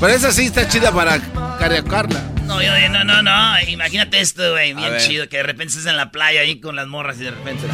Pero 0.00 0.12
esa 0.12 0.32
sí 0.32 0.46
está 0.46 0.68
chida 0.68 0.92
para 0.92 1.18
karaokearla. 1.58 2.20
No, 2.52 2.60
yo, 2.62 2.68
yo- 2.78 2.88
no, 2.90 3.04
no, 3.04 3.22
no. 3.22 3.60
Imagínate 3.68 4.20
esto, 4.20 4.52
güey. 4.52 4.74
Bien 4.74 4.90
ver. 4.90 5.00
chido. 5.00 5.28
Que 5.28 5.38
de 5.38 5.42
repente 5.42 5.70
estés 5.70 5.86
en 5.86 5.96
la 5.96 6.10
playa 6.10 6.40
ahí 6.42 6.60
con 6.60 6.76
las 6.76 6.86
morras 6.86 7.16
y 7.20 7.24
de 7.24 7.30
repente... 7.30 7.64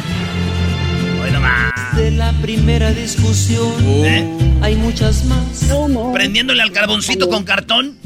Hoy 1.21 1.31
nomás. 1.31 1.73
De 1.97 2.11
la 2.11 2.31
primera 2.41 2.91
discusión 2.91 3.73
¿Eh? 4.05 4.25
hay 4.61 4.75
muchas 4.75 5.25
más. 5.25 5.63
No 5.63 5.87
more. 5.89 6.13
Prendiéndole 6.13 6.61
al 6.61 6.71
carboncito 6.71 7.27
con 7.27 7.43
cartón. 7.43 7.97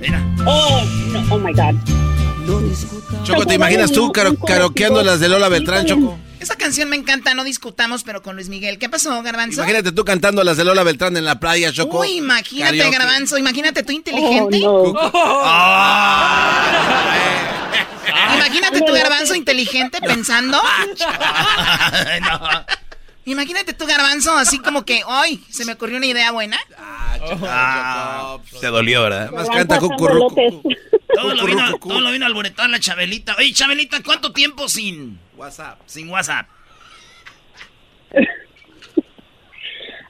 Mira. 0.00 0.22
Oh, 0.46 0.82
no, 1.12 1.34
oh 1.34 1.38
my 1.38 1.52
God. 1.52 1.74
No. 2.46 2.60
Choco, 3.24 3.46
¿te 3.46 3.54
imaginas 3.54 3.90
tú 3.90 4.12
caro- 4.12 4.36
karaokeando 4.36 5.02
las 5.02 5.18
de 5.20 5.28
Lola 5.28 5.48
Beltrán, 5.48 5.86
Choco? 5.86 6.18
Esa 6.42 6.56
canción 6.56 6.88
me 6.88 6.96
encanta, 6.96 7.34
no 7.34 7.44
discutamos, 7.44 8.02
pero 8.02 8.20
con 8.20 8.34
Luis 8.34 8.48
Miguel. 8.48 8.80
¿Qué 8.80 8.88
pasó, 8.88 9.22
Garbanzo? 9.22 9.60
Imagínate 9.60 9.92
tú 9.92 10.04
cantando 10.04 10.42
las 10.42 10.56
de 10.56 10.64
Lola 10.64 10.82
Beltrán 10.82 11.16
en 11.16 11.24
la 11.24 11.38
playa, 11.38 11.72
Choco. 11.72 12.00
Uy, 12.00 12.16
imagínate, 12.16 12.78
Karaoke. 12.78 12.98
Garbanzo, 12.98 13.38
imagínate 13.38 13.84
tú 13.84 13.92
inteligente. 13.92 14.58
Imagínate 18.34 18.80
tu 18.80 18.92
garbanzo 18.92 19.34
inteligente 19.36 20.00
pensando. 20.00 20.60
No. 22.22 22.40
Imagínate 23.24 23.72
tu 23.72 23.86
garbanzo 23.86 24.36
así 24.36 24.58
como 24.58 24.84
que, 24.84 25.04
hoy 25.04 25.40
se 25.48 25.64
me 25.64 25.74
ocurrió 25.74 25.96
una 25.96 26.06
idea 26.06 26.32
buena. 26.32 26.58
Ah, 27.46 28.38
te 28.60 28.66
dolió, 28.66 29.02
¿verdad? 29.02 29.30
Más 29.30 29.48
canta 29.48 29.78
cucurruco. 29.78 30.34
Todo 31.14 31.34
lo 31.34 31.44
vino, 31.44 31.78
todo 31.78 32.00
lo 32.00 32.10
vino 32.10 32.24
a 32.24 32.28
alboretar 32.28 32.68
la 32.68 32.80
Chabelita. 32.80 33.36
Oye, 33.38 33.52
Chabelita, 33.52 34.02
¿cuánto 34.02 34.32
tiempo 34.32 34.68
sin 34.68 35.20
WhatsApp? 35.36 35.80
Sin 35.86 36.08
WhatsApp. 36.10 36.46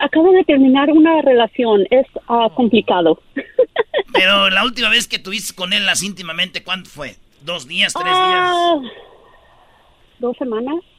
Acabo 0.00 0.32
de 0.32 0.42
terminar 0.44 0.90
una 0.90 1.22
relación, 1.22 1.86
es 1.90 2.06
ah, 2.28 2.48
complicado. 2.56 3.22
Pero 4.12 4.50
la 4.50 4.64
última 4.64 4.88
vez 4.88 5.06
que 5.06 5.18
tuviste 5.20 5.54
con 5.54 5.72
él 5.72 5.88
así 5.88 6.06
íntimamente, 6.06 6.62
¿cuánto 6.64 6.90
fue? 6.90 7.16
¿Dos 7.42 7.68
días, 7.68 7.92
tres 7.92 8.06
Ah, 8.08 8.74
Dos 10.18 10.36
semanas. 10.36 10.74
días? 10.74 10.92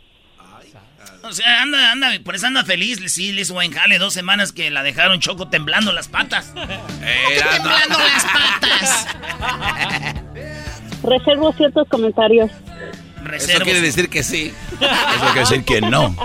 O 1.23 1.31
sea, 1.31 1.61
anda, 1.61 1.91
anda, 1.91 2.11
por 2.23 2.35
eso 2.35 2.47
anda 2.47 2.63
feliz. 2.65 2.99
Sí, 3.11 3.31
le 3.31 3.41
hizo 3.41 3.53
buen 3.53 3.71
jale 3.71 3.97
dos 3.97 4.13
semanas 4.13 4.51
que 4.51 4.69
la 4.69 4.83
dejaron 4.83 5.19
choco 5.19 5.47
temblando 5.47 5.93
las 5.93 6.07
patas. 6.09 6.53
temblando 6.53 7.97
las 7.99 8.25
patas. 8.25 9.07
Reservo 11.03 11.53
ciertos 11.53 11.87
comentarios. 11.89 12.51
Eso 13.37 13.59
quiere 13.63 13.81
decir 13.81 14.09
que 14.09 14.23
sí. 14.23 14.53
Eso 14.79 15.25
quiere 15.25 15.39
decir 15.41 15.63
que 15.63 15.81
no. 15.81 16.15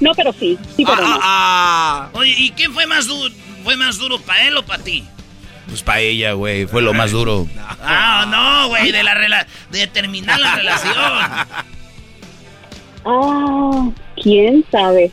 No, 0.00 0.12
pero 0.14 0.32
sí, 0.32 0.58
sí, 0.76 0.84
pero 0.84 1.06
no. 1.06 1.18
Ah, 1.22 2.08
Oye, 2.14 2.34
¿y 2.38 2.50
qué 2.52 2.68
fue 2.70 2.86
más 2.86 3.06
duro? 3.06 3.34
¿Fue 3.64 3.76
más 3.76 3.98
duro 3.98 4.18
para 4.20 4.46
él 4.48 4.56
o 4.56 4.62
para 4.64 4.82
ti? 4.82 5.04
Pues 5.68 5.82
para 5.82 6.00
ella, 6.00 6.32
güey, 6.32 6.66
fue 6.66 6.80
lo 6.82 6.94
más 6.94 7.10
duro. 7.12 7.46
Ah, 7.82 8.26
no, 8.28 8.68
güey, 8.68 8.90
de 8.90 9.02
la 9.02 9.14
rela 9.14 9.46
de 9.70 9.86
terminar 9.86 10.40
la 10.40 10.56
relación. 10.56 10.94
Ah, 13.04 13.90
quién 14.22 14.64
sabe. 14.70 15.10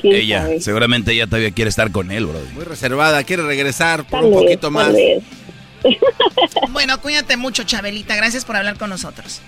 ¿Quién 0.00 0.14
Ella, 0.16 0.42
sabe? 0.42 0.60
seguramente 0.60 1.12
ella 1.12 1.26
todavía 1.26 1.50
quiere 1.52 1.68
estar 1.70 1.90
con 1.90 2.10
él, 2.10 2.26
bro. 2.26 2.40
Muy 2.54 2.64
reservada, 2.64 3.22
quiere 3.24 3.42
regresar 3.44 4.04
por 4.04 4.20
Tal 4.20 4.24
un 4.24 4.32
poquito 4.34 4.70
más. 4.70 4.92
Bueno, 6.70 7.00
cuídate 7.00 7.36
mucho, 7.36 7.62
Chabelita. 7.64 8.16
Gracias 8.16 8.44
por 8.44 8.56
hablar 8.56 8.76
con 8.76 8.90
nosotros. 8.90 9.40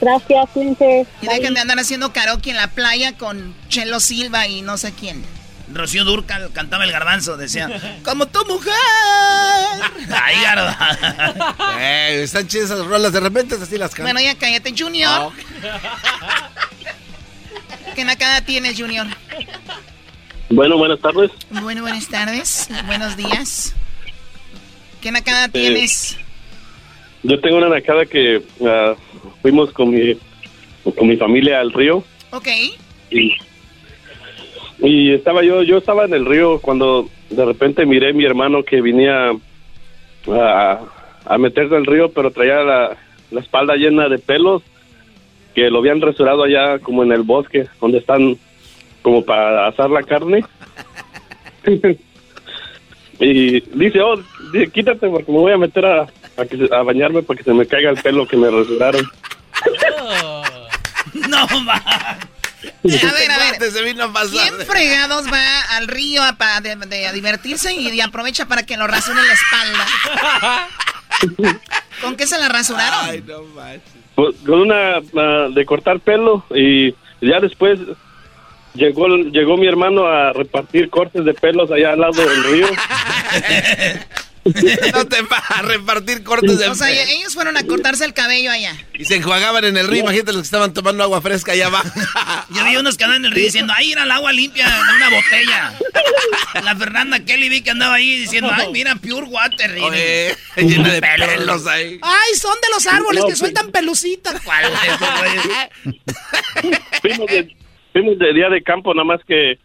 Gracias, 0.00 0.48
cuídense. 0.52 1.06
Y 1.22 1.26
dejen 1.26 1.54
de 1.54 1.60
andar 1.60 1.78
haciendo 1.78 2.12
karaoke 2.12 2.50
en 2.50 2.56
la 2.56 2.68
playa 2.68 3.16
con 3.16 3.54
Chelo 3.68 4.00
Silva 4.00 4.46
y 4.46 4.62
no 4.62 4.76
sé 4.78 4.92
quién. 4.92 5.22
Rocío 5.72 6.04
Durcal 6.04 6.50
cantaba 6.52 6.84
el 6.84 6.92
garbanzo, 6.92 7.36
decía, 7.36 7.98
como 8.04 8.26
tu 8.26 8.44
mujer. 8.46 8.72
Ay, 10.10 10.40
garba. 10.42 10.76
Eh, 11.80 12.22
están 12.22 12.46
chidas 12.48 12.70
esas 12.70 12.86
rolas, 12.86 13.12
de 13.12 13.20
repente 13.20 13.56
así 13.60 13.76
las 13.76 13.90
cantan. 13.90 14.14
Bueno, 14.14 14.20
ya 14.20 14.36
cállate, 14.38 14.72
Junior. 14.76 15.32
¿Qué 17.94 18.04
nacada 18.04 18.40
tienes, 18.42 18.78
Junior? 18.78 19.06
Bueno, 20.48 20.76
buenas 20.78 21.00
tardes. 21.00 21.30
Bueno, 21.50 21.82
buenas 21.82 22.06
tardes. 22.08 22.68
Buenos 22.86 23.16
días. 23.16 23.74
¿Qué 25.00 25.10
nacada 25.10 25.46
Eh, 25.46 25.50
tienes? 25.50 26.16
Yo 27.22 27.40
tengo 27.40 27.56
una 27.58 27.68
nacada 27.68 28.06
que 28.06 28.42
ah, 28.64 28.94
fuimos 29.42 29.70
con 29.72 29.90
mi, 29.90 30.16
con 30.96 31.08
mi 31.08 31.16
familia 31.16 31.60
al 31.60 31.72
río 31.72 32.02
Ok. 32.32 32.48
y, 33.10 33.32
y 34.78 35.12
estaba 35.12 35.42
yo, 35.42 35.62
yo 35.62 35.78
estaba 35.78 36.04
en 36.04 36.14
el 36.14 36.26
río 36.26 36.58
cuando 36.60 37.08
de 37.30 37.44
repente 37.44 37.86
miré 37.86 38.10
a 38.10 38.14
mi 38.14 38.24
hermano 38.24 38.62
que 38.62 38.80
venía 38.80 39.32
a, 40.28 40.80
a 41.24 41.38
meterse 41.38 41.74
al 41.76 41.86
río, 41.86 42.10
pero 42.10 42.30
traía 42.30 42.60
la, 42.62 42.96
la 43.30 43.40
espalda 43.40 43.74
llena 43.76 44.08
de 44.08 44.18
pelos 44.18 44.62
que 45.54 45.70
lo 45.70 45.78
habían 45.78 46.00
resurado 46.00 46.42
allá 46.42 46.78
como 46.80 47.02
en 47.02 47.12
el 47.12 47.22
bosque, 47.22 47.66
donde 47.80 47.98
están 47.98 48.36
como 49.02 49.24
para 49.24 49.68
asar 49.68 49.88
la 49.90 50.02
carne. 50.02 50.44
y 53.18 53.60
dice, 53.60 54.00
oh, 54.00 54.16
dice, 54.52 54.70
quítate 54.70 55.08
porque 55.08 55.32
me 55.32 55.38
voy 55.38 55.52
a 55.52 55.58
meter 55.58 55.86
a, 55.86 56.02
a, 56.36 56.44
que 56.44 56.68
a 56.70 56.82
bañarme 56.82 57.22
para 57.22 57.38
que 57.38 57.44
se 57.44 57.54
me 57.54 57.66
caiga 57.66 57.90
el 57.90 57.96
pelo 58.02 58.26
que 58.26 58.36
me 58.36 58.50
rasuraron. 58.50 59.04
No, 61.28 61.46
va. 61.66 61.76
A 61.76 62.18
ver, 62.84 63.30
a 63.30 63.38
ver. 63.38 63.70
Se 63.72 63.82
vino 63.82 64.04
a 64.04 64.12
pasar. 64.12 64.30
¿Quién 64.30 64.66
fregados 64.66 65.26
va 65.32 65.60
al 65.76 65.88
río 65.88 66.22
a, 66.22 66.34
pa- 66.34 66.60
de- 66.60 66.76
de- 66.76 67.06
a 67.06 67.12
divertirse 67.12 67.72
y, 67.72 67.88
y 67.88 68.00
aprovecha 68.00 68.46
para 68.46 68.64
que 68.64 68.76
lo 68.76 68.86
rasuren 68.86 69.24
la 69.26 69.32
espalda? 69.32 70.68
¿Con 72.02 72.16
qué 72.16 72.26
se 72.26 72.38
la 72.38 72.48
rasuraron? 72.48 72.98
Ay, 73.08 73.22
no 73.26 73.42
manches. 73.54 73.82
Pues, 74.14 74.36
con 74.44 74.60
una 74.60 75.00
de 75.50 75.64
cortar 75.66 76.00
pelo 76.00 76.44
y 76.54 76.92
ya 77.20 77.40
después 77.40 77.78
llegó 78.74 79.06
llegó 79.08 79.56
mi 79.56 79.66
hermano 79.66 80.06
a 80.06 80.32
repartir 80.32 80.90
cortes 80.90 81.24
de 81.24 81.34
pelos 81.34 81.70
allá 81.70 81.92
al 81.92 82.00
lado 82.00 82.12
del 82.26 82.44
río. 82.44 82.66
No 84.94 85.06
te 85.06 85.22
va 85.22 85.38
a 85.38 85.62
repartir 85.62 86.22
cortes 86.22 86.58
de 86.58 86.68
O 86.68 86.74
sea, 86.74 86.90
ellos 86.90 87.34
fueron 87.34 87.56
a 87.56 87.64
cortarse 87.64 88.04
el 88.04 88.12
cabello 88.14 88.50
allá. 88.50 88.74
Y 88.94 89.04
se 89.04 89.16
enjuagaban 89.16 89.64
en 89.64 89.76
el 89.76 89.88
río. 89.88 90.02
Imagínate 90.02 90.32
los 90.32 90.42
que 90.42 90.46
estaban 90.46 90.72
tomando 90.72 91.02
agua 91.02 91.20
fresca 91.20 91.52
allá 91.52 91.66
abajo. 91.66 91.88
Yo 92.50 92.64
vi 92.64 92.76
unos 92.76 92.96
que 92.96 93.04
andaban 93.04 93.24
en 93.24 93.30
el 93.30 93.32
río 93.36 93.44
diciendo, 93.44 93.72
ahí 93.76 93.92
era 93.92 94.04
el 94.04 94.10
agua 94.10 94.32
limpia 94.32 94.66
de 94.66 94.94
una 94.96 95.10
botella. 95.10 95.72
La 96.64 96.76
Fernanda 96.76 97.20
Kelly 97.20 97.48
vi 97.48 97.60
que 97.62 97.70
andaba 97.70 97.94
ahí 97.96 98.16
diciendo, 98.18 98.50
ay, 98.52 98.68
mira, 98.72 98.94
pure 98.96 99.26
water. 99.26 99.76
Y- 99.76 99.80
Oye, 99.82 100.36
llena 100.56 100.92
de 100.92 101.00
pelos 101.00 101.66
ahí. 101.66 101.98
Ay, 102.02 102.34
son 102.38 102.54
de 102.62 102.68
los 102.72 102.86
árboles 102.86 103.24
que 103.26 103.36
sueltan 103.36 103.70
pelucitas. 103.70 104.40
¿Cuál 104.42 104.64
es 104.64 104.78
eso, 104.84 105.06
güey? 105.18 106.00
fuimos, 107.02 107.26
de, 107.26 107.56
fuimos 107.92 108.18
de 108.18 108.32
día 108.34 108.48
de 108.48 108.62
campo, 108.62 108.94
nada 108.94 109.04
más 109.04 109.20
que, 109.26 109.58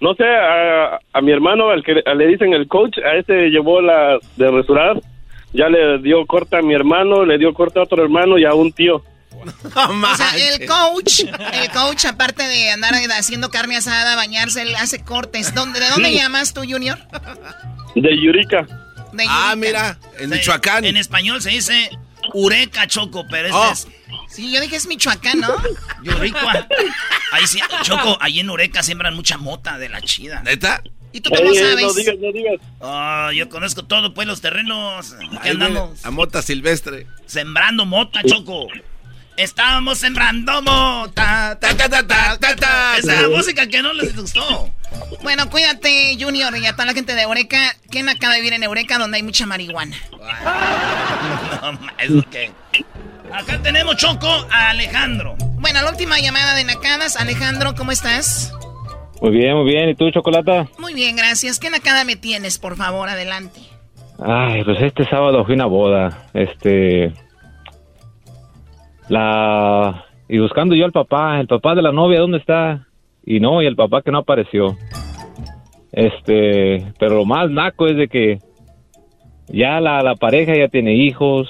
no 0.00 0.14
sé, 0.14 0.24
a, 0.26 0.98
a 1.12 1.20
mi 1.22 1.32
hermano, 1.32 1.70
al 1.70 1.82
que 1.82 1.94
le 1.94 2.26
dicen 2.26 2.52
el 2.52 2.68
coach, 2.68 2.98
a 2.98 3.16
ese 3.16 3.48
llevó 3.50 3.80
la 3.80 4.18
de 4.36 4.50
resurar, 4.50 5.00
ya 5.52 5.68
le 5.68 5.98
dio 5.98 6.24
corte 6.26 6.56
a 6.56 6.62
mi 6.62 6.74
hermano, 6.74 7.24
le 7.24 7.38
dio 7.38 7.52
corte 7.54 7.78
a 7.78 7.82
otro 7.84 8.02
hermano 8.02 8.38
y 8.38 8.44
a 8.44 8.54
un 8.54 8.72
tío. 8.72 9.02
O 9.76 10.16
sea, 10.16 10.30
el 10.36 10.66
coach, 10.66 11.20
el 11.20 11.70
coach, 11.70 12.06
aparte 12.06 12.42
de 12.42 12.70
andar 12.70 12.94
haciendo 13.18 13.50
carne 13.50 13.76
asada, 13.76 14.16
bañarse, 14.16 14.62
él 14.62 14.74
hace 14.76 15.04
cortes. 15.04 15.54
¿Dónde, 15.54 15.78
¿De 15.80 15.88
dónde 15.90 16.08
Sí. 16.10 16.16
llamas 16.16 16.52
tú, 16.54 16.62
Junior? 16.68 16.98
De 17.94 18.16
Yurica. 18.20 18.66
De 19.12 19.24
Ah, 19.28 19.54
mira, 19.56 19.98
en 20.18 20.30
Michoacán. 20.30 20.84
En 20.84 20.96
español 20.96 21.40
se 21.42 21.50
dice 21.50 21.90
Ureca 22.34 22.86
Choco, 22.86 23.24
pero 23.30 23.48
este 23.48 23.58
Oh. 23.58 23.70
es. 23.72 23.88
Sí, 24.28 24.52
yo 24.52 24.60
dije 24.60 24.76
es 24.76 24.86
Michoacán, 24.86 25.40
¿no? 25.40 25.54
Yuricua. 26.02 26.66
Ahí 27.32 27.46
sí, 27.46 27.58
Choco, 27.82 28.16
ahí 28.20 28.40
en 28.40 28.50
Ureca 28.50 28.82
siembran 28.82 29.14
mucha 29.14 29.36
mota 29.38 29.78
de 29.78 29.88
la 29.88 30.00
chida. 30.02 30.42
¿Neta? 30.42 30.82
¿Y 31.12 31.20
tú 31.20 31.30
cómo 31.30 31.50
Ey, 31.50 31.56
ey, 31.56 31.64
sabes? 31.70 31.82
no 31.84 31.92
digas, 31.94 32.14
no 32.20 32.32
digas. 32.32 32.54
Ah, 32.80 33.30
yo 33.34 33.48
conozco 33.48 33.84
todo, 33.84 34.12
pues, 34.14 34.26
los 34.28 34.40
terrenos. 34.40 35.14
Aquí 35.38 35.48
andamos 35.50 36.04
A 36.04 36.10
mota 36.10 36.42
silvestre. 36.42 37.06
sembrando 37.26 37.84
mota, 37.86 38.20
Choco. 38.24 38.66
Estábamos 39.36 39.98
sembrando 39.98 40.62
mota. 40.62 41.58
Ta, 41.60 41.76
ta, 41.76 41.88
ta, 41.88 42.06
ta, 42.06 42.38
ta, 42.38 42.56
ta. 42.56 42.96
Esa 42.98 43.14
es 43.14 43.22
la 43.22 43.28
música 43.28 43.66
que 43.66 43.82
no 43.82 43.92
les 43.92 44.14
gustó. 44.16 44.70
Bueno, 45.22 45.50
cuídate, 45.50 46.16
Junior, 46.18 46.56
y 46.56 46.64
a 46.66 46.72
toda 46.72 46.86
la 46.86 46.94
gente 46.94 47.14
de 47.14 47.22
Eureka. 47.22 47.76
¿Quién 47.90 48.08
acaba 48.08 48.32
de 48.34 48.40
vivir 48.40 48.54
en 48.54 48.62
Eureka 48.62 48.98
donde 48.98 49.16
hay 49.18 49.22
mucha 49.22 49.44
marihuana? 49.46 49.96
Ma, 50.18 51.45
¿eso 51.98 52.24
qué? 52.30 52.50
Acá 53.32 53.60
tenemos, 53.62 53.96
Choco, 53.96 54.28
a 54.50 54.70
Alejandro. 54.70 55.36
Bueno, 55.58 55.82
la 55.82 55.90
última 55.90 56.18
llamada 56.18 56.54
de 56.54 56.64
Nacadas. 56.64 57.16
Alejandro, 57.16 57.74
¿cómo 57.74 57.92
estás? 57.92 58.52
Muy 59.20 59.30
bien, 59.30 59.56
muy 59.56 59.64
bien. 59.64 59.88
¿Y 59.88 59.94
tú, 59.94 60.10
Chocolata? 60.10 60.68
Muy 60.78 60.94
bien, 60.94 61.16
gracias. 61.16 61.58
¿Qué 61.58 61.70
Nakada 61.70 62.04
me 62.04 62.16
tienes, 62.16 62.58
por 62.58 62.76
favor? 62.76 63.08
Adelante. 63.08 63.60
Ay, 64.18 64.62
pues 64.64 64.80
este 64.80 65.04
sábado 65.04 65.44
fui 65.44 65.54
a 65.54 65.56
una 65.56 65.66
boda. 65.66 66.28
Este. 66.34 67.12
La. 69.08 70.04
Y 70.28 70.38
buscando 70.38 70.74
yo 70.74 70.84
al 70.84 70.92
papá. 70.92 71.40
El 71.40 71.46
papá 71.46 71.74
de 71.74 71.82
la 71.82 71.92
novia, 71.92 72.20
¿dónde 72.20 72.38
está? 72.38 72.86
Y 73.24 73.40
no, 73.40 73.62
y 73.62 73.66
el 73.66 73.76
papá 73.76 74.02
que 74.02 74.10
no 74.10 74.18
apareció. 74.18 74.76
Este. 75.92 76.92
Pero 76.98 77.16
lo 77.16 77.24
más 77.24 77.50
naco 77.50 77.86
es 77.86 77.96
de 77.96 78.08
que. 78.08 78.38
Ya 79.48 79.80
la, 79.80 80.02
la 80.02 80.14
pareja 80.14 80.56
ya 80.56 80.68
tiene 80.68 80.94
hijos. 80.94 81.48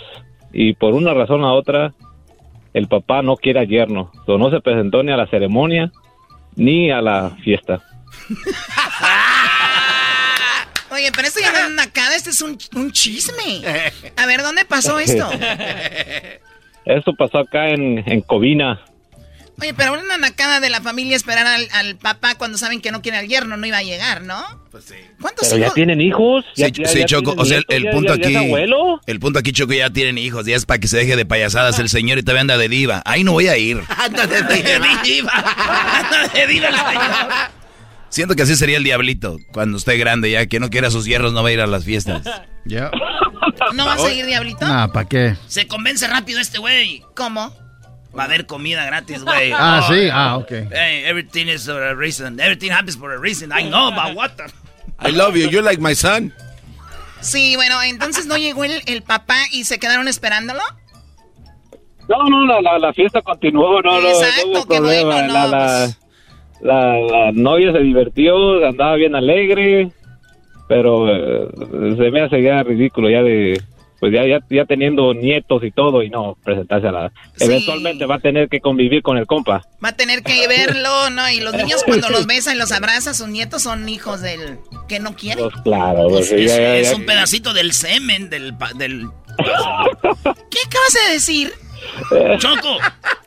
Y 0.53 0.75
por 0.75 0.95
una 0.95 1.15
razón 1.15 1.43
u 1.43 1.49
otra. 1.49 1.93
El 2.73 2.89
papá 2.89 3.23
no 3.23 3.37
quiere 3.37 3.61
a 3.61 3.65
yerno. 3.65 4.13
So, 4.27 4.37
no 4.39 4.51
se 4.51 4.61
presentó 4.61 5.03
ni 5.03 5.13
a 5.13 5.17
la 5.17 5.27
ceremonia. 5.27 5.91
Ni 6.57 6.91
a 6.91 7.01
la 7.01 7.31
fiesta. 7.43 7.83
Oye, 10.91 11.11
pero 11.15 11.29
esto 11.29 11.41
ya 11.41 11.53
no 11.53 11.59
es 11.59 11.71
Nakada, 11.73 12.17
este 12.17 12.31
es 12.31 12.41
un, 12.41 12.57
un 12.75 12.91
chisme. 12.91 13.61
A 14.17 14.27
ver, 14.27 14.43
¿dónde 14.43 14.65
pasó 14.65 14.99
esto? 14.99 15.29
Esto 16.87 17.15
pasó 17.15 17.39
acá 17.39 17.71
en, 17.71 18.03
en 18.07 18.21
Covina. 18.21 18.81
Oye, 19.59 19.73
pero 19.75 19.95
una 19.95 20.19
nacada 20.19 20.61
de 20.61 20.69
la 20.69 20.83
familia 20.83 21.17
esperar 21.17 21.47
al, 21.47 21.67
al 21.73 21.97
papá 21.97 22.35
cuando 22.35 22.59
saben 22.59 22.81
que 22.83 22.91
no 22.91 23.01
quiere 23.01 23.17
al 23.19 23.27
yerno 23.27 23.57
no 23.57 23.67
iba 23.67 23.79
a 23.79 23.83
llegar, 23.83 24.23
¿no? 24.23 24.45
Pues 24.71 24.85
sí. 24.85 24.95
¿Cuántos 25.21 25.49
Pero 25.49 25.59
ya 25.59 25.65
hijos? 25.67 25.75
tienen 25.75 26.01
hijos. 26.03 26.45
Ya, 26.57 26.67
Sí, 26.67 26.73
ya- 26.83 26.89
sí, 26.89 26.99
ya 27.01 27.07
Choco, 27.07 27.35
tienen 27.35 27.41
o 27.41 27.45
sea, 27.47 27.57
el, 27.57 27.65
nietos, 27.69 27.77
el 27.77 27.83
ya- 27.85 27.91
punto 27.93 28.15
ya- 28.17 28.21
ya 28.23 28.39
aquí, 28.39 28.47
abuelo. 28.49 29.01
el 29.07 29.21
punto 29.21 29.39
aquí, 29.39 29.53
Choco, 29.53 29.73
ya 29.73 29.89
tienen 29.91 30.19
hijos, 30.19 30.45
ya 30.45 30.57
es 30.57 30.67
para 30.67 30.79
que 30.79 30.89
se 30.89 30.99
deje 30.99 31.17
de 31.17 31.25
payasadas 31.25 31.79
el 31.79 31.89
señor 31.89 32.19
y 32.19 32.23
todavía 32.23 32.43
anda 32.43 32.59
de 32.59 32.69
diva. 32.69 33.03
Ahí 33.07 33.25
no 33.25 33.33
voy 33.33 33.49
a 33.49 33.57
ir. 33.57 33.83
Anda 33.99 34.27
de 34.27 34.43
diva. 35.05 35.33
Anda 35.33 36.29
de 36.35 36.47
diva 36.47 36.69
el 36.69 36.75
señor. 36.77 37.57
Siento 38.11 38.35
que 38.37 38.43
así 38.43 38.57
sería 38.57 38.77
el 38.77 38.85
diablito 38.85 39.39
cuando 39.53 39.79
esté 39.79 39.97
grande 39.97 40.31
ya, 40.31 40.47
que 40.47 40.61
no 40.61 40.71
quiera 40.71 40.89
a 40.89 40.91
sus 40.91 41.07
hierros, 41.07 41.33
no 41.33 41.43
va 41.43 41.49
a 41.49 41.53
ir 41.53 41.61
a 41.61 41.67
las 41.67 41.85
fiestas. 41.85 42.23
Ya. 42.67 42.91
¿No 43.75 43.87
va 43.87 43.95
a 43.95 43.99
seguir 43.99 44.27
Diablito? 44.27 44.67
Nah, 44.67 44.89
¿para 44.89 45.09
qué? 45.09 45.37
Se 45.47 45.67
convence 45.67 46.07
rápido 46.09 46.41
este 46.41 46.59
güey. 46.59 47.03
¿Cómo? 47.15 47.55
Va 48.17 48.23
a 48.23 48.27
haber 48.27 48.47
comida 48.47 48.85
gratis, 48.87 49.23
güey. 49.25 49.53
Ah, 49.57 49.87
sí, 49.89 50.09
ah, 50.13 50.37
ok. 50.39 50.51
Hey, 50.71 51.05
everything 51.07 51.47
is 51.49 51.67
for 51.67 51.83
a 51.83 51.95
reason. 51.95 52.39
Everything 52.41 52.71
happens 52.71 52.97
for 52.97 53.13
a 53.13 53.19
reason. 53.19 53.53
I 53.53 53.69
know 53.69 53.89
about 53.93 54.17
what 54.17 54.37
the... 54.37 54.45
I 54.99 55.11
love 55.11 55.37
you, 55.37 55.49
you're 55.49 55.63
like 55.63 55.81
my 55.81 55.95
son. 55.95 56.33
Sí, 57.21 57.57
bueno, 57.57 57.83
entonces 57.83 58.27
no 58.27 58.37
llegó 58.37 58.65
el, 58.65 58.83
el 58.87 59.03
papá 59.03 59.37
y 59.53 59.65
se 59.65 59.79
quedaron 59.79 60.09
esperándolo. 60.09 60.61
No, 62.09 62.29
no, 62.29 62.47
la, 62.47 62.61
la, 62.61 62.79
la 62.79 62.93
fiesta 62.93 63.21
continuó, 63.21 63.83
no, 63.83 64.01
no, 64.01 64.09
Exacto, 64.09 64.47
no 64.47 64.59
hubo 64.61 64.67
problema. 64.67 65.11
bueno, 65.13 65.33
la, 65.33 65.45
no, 65.47 65.51
la, 65.51 65.87
la, 66.61 66.99
la 67.01 67.33
novia 67.33 67.73
se 67.73 67.81
divirtió, 67.81 68.65
andaba 68.67 68.95
bien 68.95 69.15
alegre, 69.17 69.91
pero 70.69 71.09
eh, 71.09 71.49
se 71.97 72.11
me 72.11 72.23
hace 72.23 72.43
ya 72.43 72.63
ridículo 72.63 73.11
ya 73.11 73.23
de, 73.23 73.61
pues 73.99 74.13
ya, 74.13 74.27
ya, 74.27 74.41
ya 74.51 74.65
teniendo 74.65 75.15
nietos 75.15 75.63
y 75.65 75.71
todo 75.71 76.03
y 76.03 76.11
no 76.11 76.37
presentarse 76.45 76.89
a 76.89 76.93
la... 76.93 77.13
Eventualmente 77.41 78.07
va 78.07 78.17
a 78.17 78.21
tener 78.21 78.49
que 78.49 78.61
convivir 78.61 79.03
con 79.03 79.17
el 79.19 79.27
compa. 79.27 79.63
Va 79.85 79.89
a 79.91 79.97
tener 79.97 80.23
que 80.23 80.47
verlo, 80.49 81.11
¿no? 81.11 81.29
Y 81.31 81.41
los 81.41 81.55
niños 81.55 81.83
cuando 81.87 82.09
los 82.11 82.27
besa 82.27 82.55
y 82.55 82.59
los 82.59 82.73
abraza, 82.73 83.15
sus 83.15 83.29
nietos 83.29 83.63
son 83.63 83.89
hijos 83.89 84.21
del 84.21 84.59
que 84.89 85.01
no 85.01 85.15
quiere. 85.17 85.43
Pues 85.43 85.55
claro, 85.65 86.09
Pues 86.09 86.31
es, 86.33 86.91
ya- 86.91 86.97
un 86.97 87.07
pedacito 87.07 87.53
del 87.53 87.73
semen 87.73 88.29
del... 88.31 88.55
del... 88.77 89.09
¿Qué 90.51 90.59
acabas 90.67 90.95
de 91.07 91.13
decir? 91.13 91.53
Choco, 92.39 92.79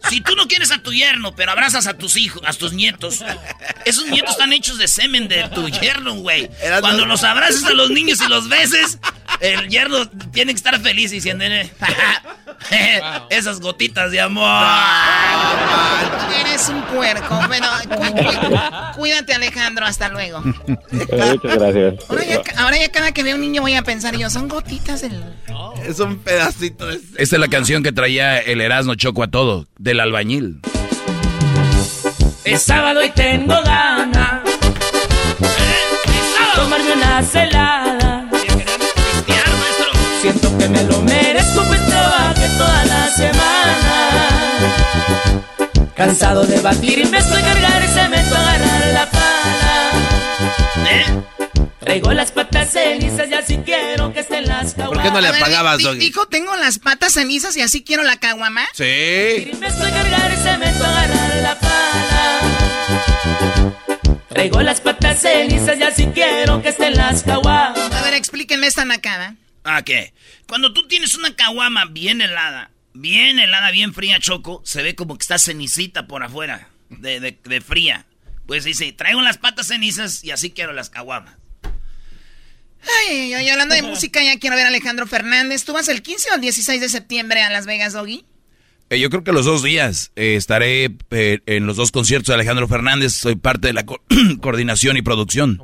si 0.10 0.22
tú 0.22 0.36
no 0.36 0.48
quieres 0.48 0.72
a 0.72 0.82
tu 0.82 0.92
yerno, 0.92 1.36
pero 1.36 1.52
abrazas 1.52 1.88
a 1.88 1.98
tus 1.98 2.18
hijos, 2.18 2.42
a 2.46 2.54
tus 2.54 2.74
nietos, 2.74 3.24
esos 3.86 4.06
nietos 4.06 4.32
están 4.32 4.54
hechos 4.54 4.78
de 4.78 4.88
semen 4.88 5.28
de 5.28 5.48
tu 5.50 5.70
yerno, 5.70 6.16
güey. 6.16 6.50
Cuando 6.82 7.06
los 7.06 7.24
abrazas 7.24 7.64
a 7.66 7.74
los 7.74 7.90
niños 7.92 8.20
y 8.22 8.28
los 8.28 8.50
beses, 8.50 9.00
el 9.40 9.70
yerno 9.70 10.10
tiene 10.32 10.54
que 10.54 10.58
estar 10.58 10.80
feliz 10.82 11.12
diciendo, 11.12 11.46
esas 13.30 13.60
gotitas 13.60 14.12
de 14.12 14.22
amor. 14.22 14.66
Eres 16.40 16.70
un 16.70 16.82
puerco. 16.84 17.40
Bueno, 17.48 17.68
cu- 17.88 17.96
cu- 17.96 19.00
cuídate, 19.00 19.34
Alejandro. 19.34 19.86
Hasta 19.86 20.10
luego. 20.10 20.42
Eh, 20.92 21.38
Muchas 21.44 21.58
gracias. 21.58 21.94
Ahora 22.10 22.24
ya, 22.26 22.42
ahora 22.58 22.78
ya 22.78 22.92
cada 22.92 23.12
que 23.12 23.24
veo 23.24 23.36
un 23.36 23.42
niño 23.42 23.62
voy 23.62 23.76
a 23.76 23.82
pensar 23.84 24.16
yo, 24.18 24.30
son 24.30 24.48
gotitas 24.48 25.02
del... 25.02 25.24
Es 25.86 26.00
un 26.00 26.18
pedacito 26.20 26.86
de... 26.88 26.96
Esta 27.18 27.36
es 27.36 27.40
la 27.40 27.48
canción 27.48 27.84
que 27.84 27.92
traía 27.92 28.38
el 28.40 28.62
Erasmo 28.62 28.96
Choco 28.96 29.24
a 29.24 29.28
todo, 29.28 29.68
del 29.78 30.00
albañil. 30.00 30.60
Es 32.44 32.64
sábado 32.64 33.04
y 33.04 33.10
tengo 33.12 33.56
ganas 33.64 34.42
tomarme 36.56 36.92
una 36.94 37.22
celada. 37.24 38.30
Siento 40.22 40.58
que 40.58 40.68
me 40.68 40.84
lo 40.84 41.02
merezco, 41.04 41.64
pues 41.64 41.80
trabajé 42.40 42.58
toda 42.58 42.86
la 42.86 43.08
semana. 43.10 44.74
Cansado 45.96 46.46
de 46.46 46.60
batir 46.62 47.00
y 47.00 47.06
me 47.06 47.18
estoy 47.18 47.42
cargar 47.42 47.84
y 47.84 47.88
cemento 47.88 48.36
a 48.36 48.40
agarrar 48.40 48.94
la 48.94 49.10
pala. 49.10 49.92
Traigo 51.80 52.14
las 52.14 52.32
patas 52.32 52.72
cenizas 52.72 53.30
y 53.30 53.34
así 53.34 53.58
quiero 53.66 54.14
que 54.14 54.20
estén 54.20 54.48
las 54.48 54.76
caguamas. 54.76 55.04
¿Por 55.04 55.04
qué 55.04 55.12
no 55.12 55.22
le 55.22 55.28
apagabas, 55.30 55.82
Doggy? 55.82 55.98
Dijo, 55.98 56.28
tengo 56.28 56.56
las 56.56 56.78
patas 56.78 57.14
cenizas 57.14 57.58
y 57.58 57.62
así 57.62 57.84
quiero 57.84 58.04
la 58.04 58.18
caguama. 58.18 58.68
Sí. 58.74 59.52
Me 59.60 59.68
estoy 59.68 59.92
cargar 59.92 60.32
y 60.32 60.38
cemento 60.38 60.86
a 60.86 60.90
agarrar 60.90 61.36
la 61.42 61.60
pala. 61.60 62.40
Traigo 64.30 64.62
las 64.62 64.82
patas 64.82 65.22
cenizas 65.22 65.80
y 65.80 65.84
así 65.84 66.08
quiero 66.14 66.62
que 66.62 66.70
estén 66.70 66.96
las 66.96 67.24
caguamas. 67.24 67.92
A 67.92 68.04
ver, 68.04 68.14
explíquenme 68.14 68.68
esta 68.68 68.86
nacada. 68.86 69.36
¿Ah, 69.64 69.84
qué? 69.84 70.14
Cuando 70.48 70.74
tú 70.74 70.88
tienes 70.88 71.16
una 71.16 71.36
caguama 71.36 71.86
bien 71.86 72.22
helada, 72.22 72.72
bien 72.94 73.40
helada, 73.40 73.72
bien 73.72 73.94
fría, 73.94 74.20
Choco, 74.20 74.62
se 74.66 74.82
ve 74.82 74.96
como 74.96 75.18
que 75.18 75.24
está 75.24 75.38
cenicita 75.38 76.08
por 76.08 76.24
afuera, 76.24 76.70
de, 76.90 77.20
de- 77.20 77.38
de 77.44 77.62
fría. 77.62 78.06
Pues 78.48 78.64
dice, 78.64 78.92
traigo 78.94 79.22
las 79.22 79.38
patas 79.38 79.68
cenizas 79.68 80.24
y 80.24 80.32
así 80.32 80.50
quiero 80.52 80.74
las 80.74 80.90
caguamas. 80.90 81.36
Ay, 82.82 83.18
ay, 83.20 83.34
ay, 83.34 83.50
hablando 83.50 83.76
de 83.76 83.82
música, 83.82 84.24
ya 84.24 84.40
quiero 84.40 84.56
ver 84.56 84.66
a 84.66 84.70
Alejandro 84.70 85.06
Fernández. 85.06 85.66
¿Tú 85.66 85.74
vas 85.74 85.88
el 85.90 86.02
15 86.02 86.32
o 86.32 86.36
el 86.36 86.42
16 86.42 86.80
de 86.82 86.90
septiembre 86.90 87.42
a 87.42 87.50
Las 87.50 87.66
Vegas, 87.66 87.94
Doggy? 87.94 88.26
Eh, 88.90 89.00
yo 89.00 89.10
creo 89.10 89.24
que 89.24 89.34
los 89.34 89.46
dos 89.46 89.62
días 89.62 90.12
eh, 90.16 90.36
estaré 90.36 90.86
eh, 91.12 91.40
en 91.46 91.68
los 91.68 91.76
dos 91.76 91.92
conciertos 91.92 92.30
de 92.30 92.36
Alejandro 92.36 92.68
Fernández. 92.68 93.14
Soy 93.14 93.36
parte 93.36 93.68
de 93.68 93.74
la 93.74 93.86
co- 93.86 94.02
coordinación 94.42 94.98
y 94.98 95.02
producción. 95.02 95.62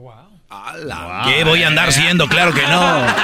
¿Qué 1.26 1.43
voy 1.43 1.64
a 1.64 1.68
andar 1.68 1.91
siendo? 1.91 2.28
Claro 2.28 2.53
que 2.53 2.64
no. 2.64 3.06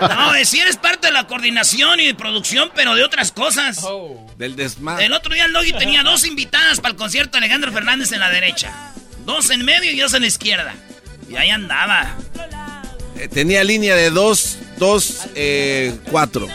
No, 0.00 0.34
eh, 0.34 0.44
si 0.44 0.58
eres 0.60 0.76
parte 0.76 1.08
de 1.08 1.12
la 1.12 1.26
coordinación 1.26 2.00
y 2.00 2.06
de 2.06 2.14
producción, 2.14 2.70
pero 2.74 2.94
de 2.94 3.04
otras 3.04 3.30
cosas. 3.32 3.78
Del 4.36 4.56
desmadre. 4.56 5.06
El 5.06 5.12
otro 5.12 5.34
día 5.34 5.44
el 5.44 5.52
Doggy 5.52 5.72
tenía 5.72 6.02
dos 6.02 6.24
invitadas 6.26 6.80
para 6.80 6.92
el 6.92 6.96
concierto 6.96 7.32
de 7.32 7.38
Alejandro 7.38 7.72
Fernández 7.72 8.12
en 8.12 8.20
la 8.20 8.30
derecha. 8.30 8.72
Dos 9.24 9.50
en 9.50 9.64
medio 9.64 9.90
y 9.90 9.98
dos 9.98 10.14
en 10.14 10.22
la 10.22 10.28
izquierda. 10.28 10.74
Y 11.28 11.36
ahí 11.36 11.50
andaba. 11.50 12.14
Eh, 13.16 13.28
Tenía 13.28 13.62
línea 13.64 13.94
de 13.94 14.10
dos, 14.10 14.58
dos, 14.78 15.26
eh, 15.34 15.94
cuatro. 16.10 16.48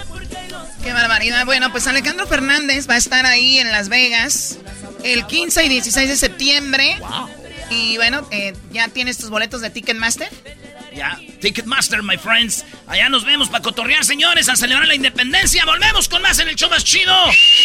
Qué 0.83 0.93
barbaridad. 0.93 1.45
Bueno, 1.45 1.71
pues 1.71 1.87
Alejandro 1.87 2.27
Fernández 2.27 2.89
va 2.89 2.95
a 2.95 2.97
estar 2.97 3.25
ahí 3.25 3.59
en 3.59 3.71
Las 3.71 3.89
Vegas 3.89 4.57
el 5.03 5.25
15 5.25 5.65
y 5.65 5.69
16 5.69 6.09
de 6.09 6.17
septiembre. 6.17 6.97
Y 7.69 7.97
bueno, 7.97 8.27
eh, 8.31 8.53
¿ya 8.71 8.87
tienes 8.87 9.17
tus 9.17 9.29
boletos 9.29 9.61
de 9.61 9.69
Ticketmaster? 9.69 10.29
Ya, 10.95 11.19
Ticketmaster, 11.39 12.01
my 12.01 12.17
friends. 12.17 12.65
Allá 12.87 13.09
nos 13.09 13.23
vemos 13.23 13.47
para 13.49 13.61
cotorrear, 13.63 14.03
señores, 14.03 14.49
a 14.49 14.55
celebrar 14.55 14.87
la 14.87 14.95
independencia. 14.95 15.63
Volvemos 15.65 16.09
con 16.09 16.21
más 16.23 16.39
en 16.39 16.49
el 16.49 16.55
show 16.55 16.69
más 16.69 16.83
chido. 16.83 17.13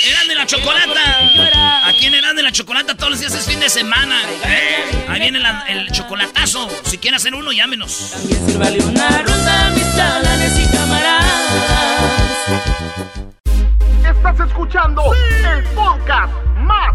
Eran 0.07 0.29
de 0.29 0.35
la 0.35 0.47
chocolata. 0.47 1.87
Aquí 1.89 2.05
en 2.07 2.15
Eran 2.15 2.37
de 2.37 2.43
la 2.43 2.53
chocolata 2.53 2.95
todos 2.97 3.11
los 3.13 3.21
días 3.21 3.35
es 3.35 3.47
fin 3.47 3.61
de 3.61 3.71
semana. 3.71 4.21
Eh, 4.45 5.07
Ahí 5.09 5.21
viene 5.21 5.41
la- 5.41 5.65
el 5.69 5.91
chocolatazo. 5.91 6.69
Si 6.85 6.99
quieren 6.99 7.17
hacer 7.17 7.35
uno, 7.35 7.51
llámenos. 7.53 7.93
Sírvale 8.47 8.83
una 8.85 9.09
ronda 9.23 9.67
a 9.67 9.71
mis 9.71 9.97
chalanes 9.97 10.59
y 10.61 10.67
camaradas. 10.77 11.51
Estás 14.05 14.49
escuchando 14.49 15.03
el 15.15 15.65
podcast 15.75 16.33
más 16.59 16.95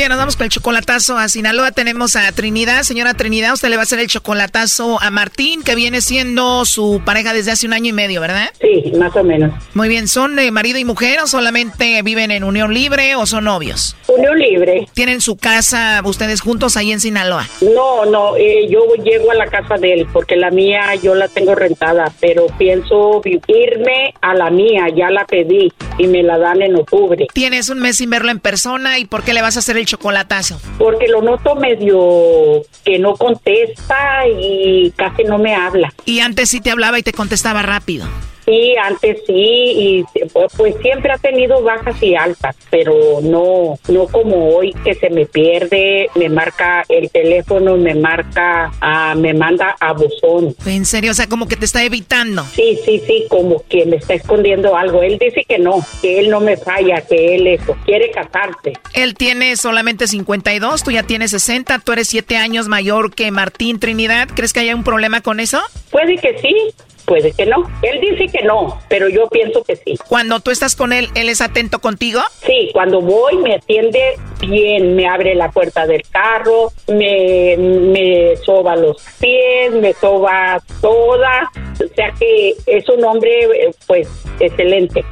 bien, 0.00 0.08
nos 0.08 0.18
vamos 0.18 0.36
con 0.36 0.44
el 0.44 0.50
chocolatazo 0.50 1.18
a 1.18 1.28
Sinaloa. 1.28 1.72
Tenemos 1.72 2.16
a 2.16 2.32
Trinidad. 2.32 2.84
Señora 2.84 3.12
Trinidad, 3.12 3.52
usted 3.52 3.68
le 3.68 3.76
va 3.76 3.82
a 3.82 3.84
hacer 3.84 3.98
el 3.98 4.06
chocolatazo 4.06 4.98
a 4.98 5.10
Martín, 5.10 5.62
que 5.62 5.74
viene 5.74 6.00
siendo 6.00 6.64
su 6.64 7.02
pareja 7.04 7.34
desde 7.34 7.50
hace 7.50 7.66
un 7.66 7.74
año 7.74 7.90
y 7.90 7.92
medio, 7.92 8.22
¿verdad? 8.22 8.50
Sí, 8.62 8.92
más 8.96 9.14
o 9.14 9.22
menos. 9.22 9.52
Muy 9.74 9.90
bien, 9.90 10.08
¿son 10.08 10.38
eh, 10.38 10.50
marido 10.50 10.78
y 10.78 10.86
mujer 10.86 11.20
o 11.20 11.26
solamente 11.26 12.00
viven 12.00 12.30
en 12.30 12.44
unión 12.44 12.72
libre 12.72 13.14
o 13.14 13.26
son 13.26 13.44
novios? 13.44 13.94
Unión 14.08 14.38
libre. 14.38 14.88
¿Tienen 14.94 15.20
su 15.20 15.36
casa 15.36 16.00
ustedes 16.02 16.40
juntos 16.40 16.78
ahí 16.78 16.92
en 16.92 17.00
Sinaloa? 17.00 17.46
No, 17.60 18.06
no, 18.06 18.38
eh, 18.38 18.68
yo 18.70 18.80
llego 19.04 19.32
a 19.32 19.34
la 19.34 19.48
casa 19.48 19.74
de 19.74 19.92
él 19.92 20.06
porque 20.14 20.36
la 20.36 20.50
mía 20.50 20.94
yo 21.02 21.14
la 21.14 21.28
tengo 21.28 21.54
rentada, 21.54 22.10
pero 22.20 22.46
pienso 22.56 23.20
irme 23.24 24.14
a 24.22 24.32
la 24.32 24.48
mía, 24.48 24.86
ya 24.96 25.10
la 25.10 25.26
pedí 25.26 25.70
y 25.98 26.06
me 26.06 26.22
la 26.22 26.38
dan 26.38 26.62
en 26.62 26.76
octubre. 26.76 27.26
Tienes 27.34 27.68
un 27.68 27.80
mes 27.80 27.98
sin 27.98 28.08
verlo 28.08 28.30
en 28.30 28.40
persona 28.40 28.98
y 28.98 29.04
¿por 29.04 29.24
qué 29.24 29.34
le 29.34 29.42
vas 29.42 29.56
a 29.56 29.58
hacer 29.58 29.76
el 29.76 29.89
chocolatazo? 29.90 30.60
Porque 30.78 31.08
lo 31.08 31.20
noto 31.20 31.56
medio 31.56 32.62
que 32.84 32.98
no 32.98 33.14
contesta 33.16 34.26
y 34.28 34.92
casi 34.96 35.24
no 35.24 35.38
me 35.38 35.54
habla. 35.54 35.92
Y 36.04 36.20
antes 36.20 36.50
sí 36.50 36.60
te 36.60 36.70
hablaba 36.70 36.98
y 36.98 37.02
te 37.02 37.12
contestaba 37.12 37.62
rápido. 37.62 38.06
Sí, 38.50 38.74
antes 38.82 39.18
sí, 39.28 39.32
y 39.32 40.04
pues 40.32 40.74
siempre 40.82 41.12
ha 41.12 41.18
tenido 41.18 41.62
bajas 41.62 42.02
y 42.02 42.16
altas, 42.16 42.56
pero 42.68 43.20
no, 43.22 43.78
no 43.86 44.08
como 44.08 44.56
hoy 44.56 44.72
que 44.82 44.96
se 44.96 45.08
me 45.08 45.24
pierde, 45.24 46.08
me 46.16 46.28
marca 46.28 46.82
el 46.88 47.10
teléfono, 47.10 47.76
me 47.76 47.94
marca, 47.94 48.72
ah, 48.80 49.14
me 49.16 49.34
manda 49.34 49.76
a 49.78 49.92
buzón. 49.92 50.56
¿En 50.66 50.84
serio? 50.84 51.12
O 51.12 51.14
sea, 51.14 51.28
como 51.28 51.46
que 51.46 51.54
te 51.54 51.64
está 51.64 51.84
evitando. 51.84 52.44
Sí, 52.52 52.76
sí, 52.84 53.00
sí, 53.06 53.26
como 53.30 53.62
que 53.68 53.86
me 53.86 53.96
está 53.96 54.14
escondiendo 54.14 54.76
algo. 54.76 55.00
Él 55.00 55.18
dice 55.18 55.44
que 55.48 55.60
no, 55.60 55.86
que 56.02 56.18
él 56.18 56.28
no 56.28 56.40
me 56.40 56.56
falla, 56.56 57.02
que 57.02 57.36
él 57.36 57.46
eso, 57.46 57.76
quiere 57.84 58.10
casarse. 58.10 58.72
Él 58.94 59.14
tiene 59.14 59.54
solamente 59.54 60.08
52, 60.08 60.82
tú 60.82 60.90
ya 60.90 61.04
tienes 61.04 61.30
60, 61.30 61.78
tú 61.78 61.92
eres 61.92 62.08
7 62.08 62.36
años 62.36 62.66
mayor 62.66 63.14
que 63.14 63.30
Martín 63.30 63.78
Trinidad. 63.78 64.28
¿Crees 64.34 64.52
que 64.52 64.58
haya 64.58 64.74
un 64.74 64.82
problema 64.82 65.20
con 65.20 65.38
eso? 65.38 65.60
Puede 65.92 66.16
que 66.16 66.36
sí, 66.40 66.74
puede 67.10 67.32
que 67.32 67.44
no. 67.44 67.68
Él 67.82 68.00
dice 68.00 68.28
que 68.28 68.44
no, 68.44 68.78
pero 68.88 69.08
yo 69.08 69.28
pienso 69.28 69.64
que 69.64 69.74
sí. 69.74 69.98
Cuando 70.06 70.38
tú 70.38 70.52
estás 70.52 70.76
con 70.76 70.92
él, 70.92 71.08
¿él 71.16 71.28
es 71.28 71.40
atento 71.40 71.80
contigo? 71.80 72.20
Sí, 72.46 72.70
cuando 72.72 73.00
voy 73.00 73.36
me 73.38 73.56
atiende 73.56 74.14
bien, 74.40 74.94
me 74.94 75.08
abre 75.08 75.34
la 75.34 75.50
puerta 75.50 75.88
del 75.88 76.02
carro, 76.08 76.72
me, 76.86 77.56
me 77.56 78.36
soba 78.36 78.76
los 78.76 79.02
pies, 79.18 79.72
me 79.72 79.92
soba 79.94 80.62
toda. 80.80 81.50
O 81.74 81.94
sea 81.94 82.12
que 82.18 82.54
es 82.66 82.88
un 82.88 83.02
hombre, 83.04 83.72
pues, 83.86 84.06
excelente. 84.38 85.04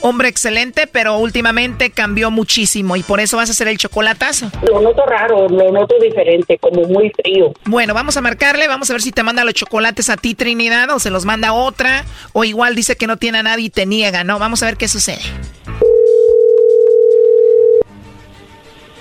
Hombre 0.00 0.28
excelente, 0.28 0.86
pero 0.86 1.18
últimamente 1.18 1.90
cambió 1.90 2.30
muchísimo 2.30 2.96
y 2.96 3.02
por 3.02 3.20
eso 3.20 3.36
vas 3.36 3.50
a 3.50 3.52
hacer 3.52 3.68
el 3.68 3.76
chocolatazo. 3.76 4.50
Lo 4.66 4.80
noto 4.80 5.04
raro, 5.04 5.48
lo 5.48 5.70
noto 5.70 5.98
diferente, 6.00 6.58
como 6.58 6.82
muy 6.84 7.10
frío. 7.10 7.52
Bueno, 7.66 7.94
vamos 7.94 8.16
a 8.16 8.20
marcarle, 8.20 8.66
vamos 8.66 8.90
a 8.90 8.94
ver 8.94 9.02
si 9.02 9.12
te 9.12 9.22
manda 9.22 9.44
los 9.44 9.54
chocolates 9.54 10.08
a 10.10 10.16
ti, 10.16 10.34
Trinidad, 10.34 10.71
o 10.90 10.98
se 10.98 11.10
los 11.10 11.24
manda 11.24 11.52
otra, 11.52 12.04
o 12.32 12.44
igual 12.44 12.74
dice 12.74 12.96
que 12.96 13.06
no 13.06 13.16
tiene 13.16 13.38
a 13.38 13.42
nadie 13.42 13.66
y 13.66 13.70
te 13.70 13.86
niega, 13.86 14.24
¿no? 14.24 14.38
Vamos 14.38 14.62
a 14.62 14.66
ver 14.66 14.76
qué 14.76 14.88
sucede. 14.88 15.22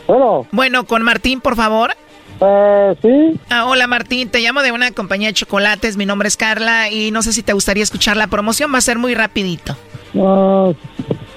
Bueno. 0.08 0.48
Bueno, 0.52 0.86
con 0.86 1.04
Martín, 1.04 1.40
por 1.40 1.56
favor. 1.56 1.96
Eh, 2.42 2.96
sí. 3.02 3.40
Ah, 3.50 3.66
hola 3.66 3.86
Martín, 3.88 4.30
te 4.30 4.40
llamo 4.40 4.64
de 4.64 4.72
una 4.72 4.92
compañía 4.92 5.28
de 5.28 5.34
chocolates, 5.36 5.96
mi 5.96 6.08
nombre 6.08 6.28
es 6.28 6.38
Carla 6.38 6.90
y 6.90 7.12
no 7.12 7.22
sé 7.22 7.34
si 7.34 7.44
te 7.44 7.54
gustaría 7.54 7.84
escuchar 7.84 8.18
la 8.18 8.28
promoción, 8.28 8.74
va 8.74 8.80
a 8.80 8.82
ser 8.82 8.98
muy 8.98 9.14
rapidito. 9.14 9.78
Ah, 10.18 10.72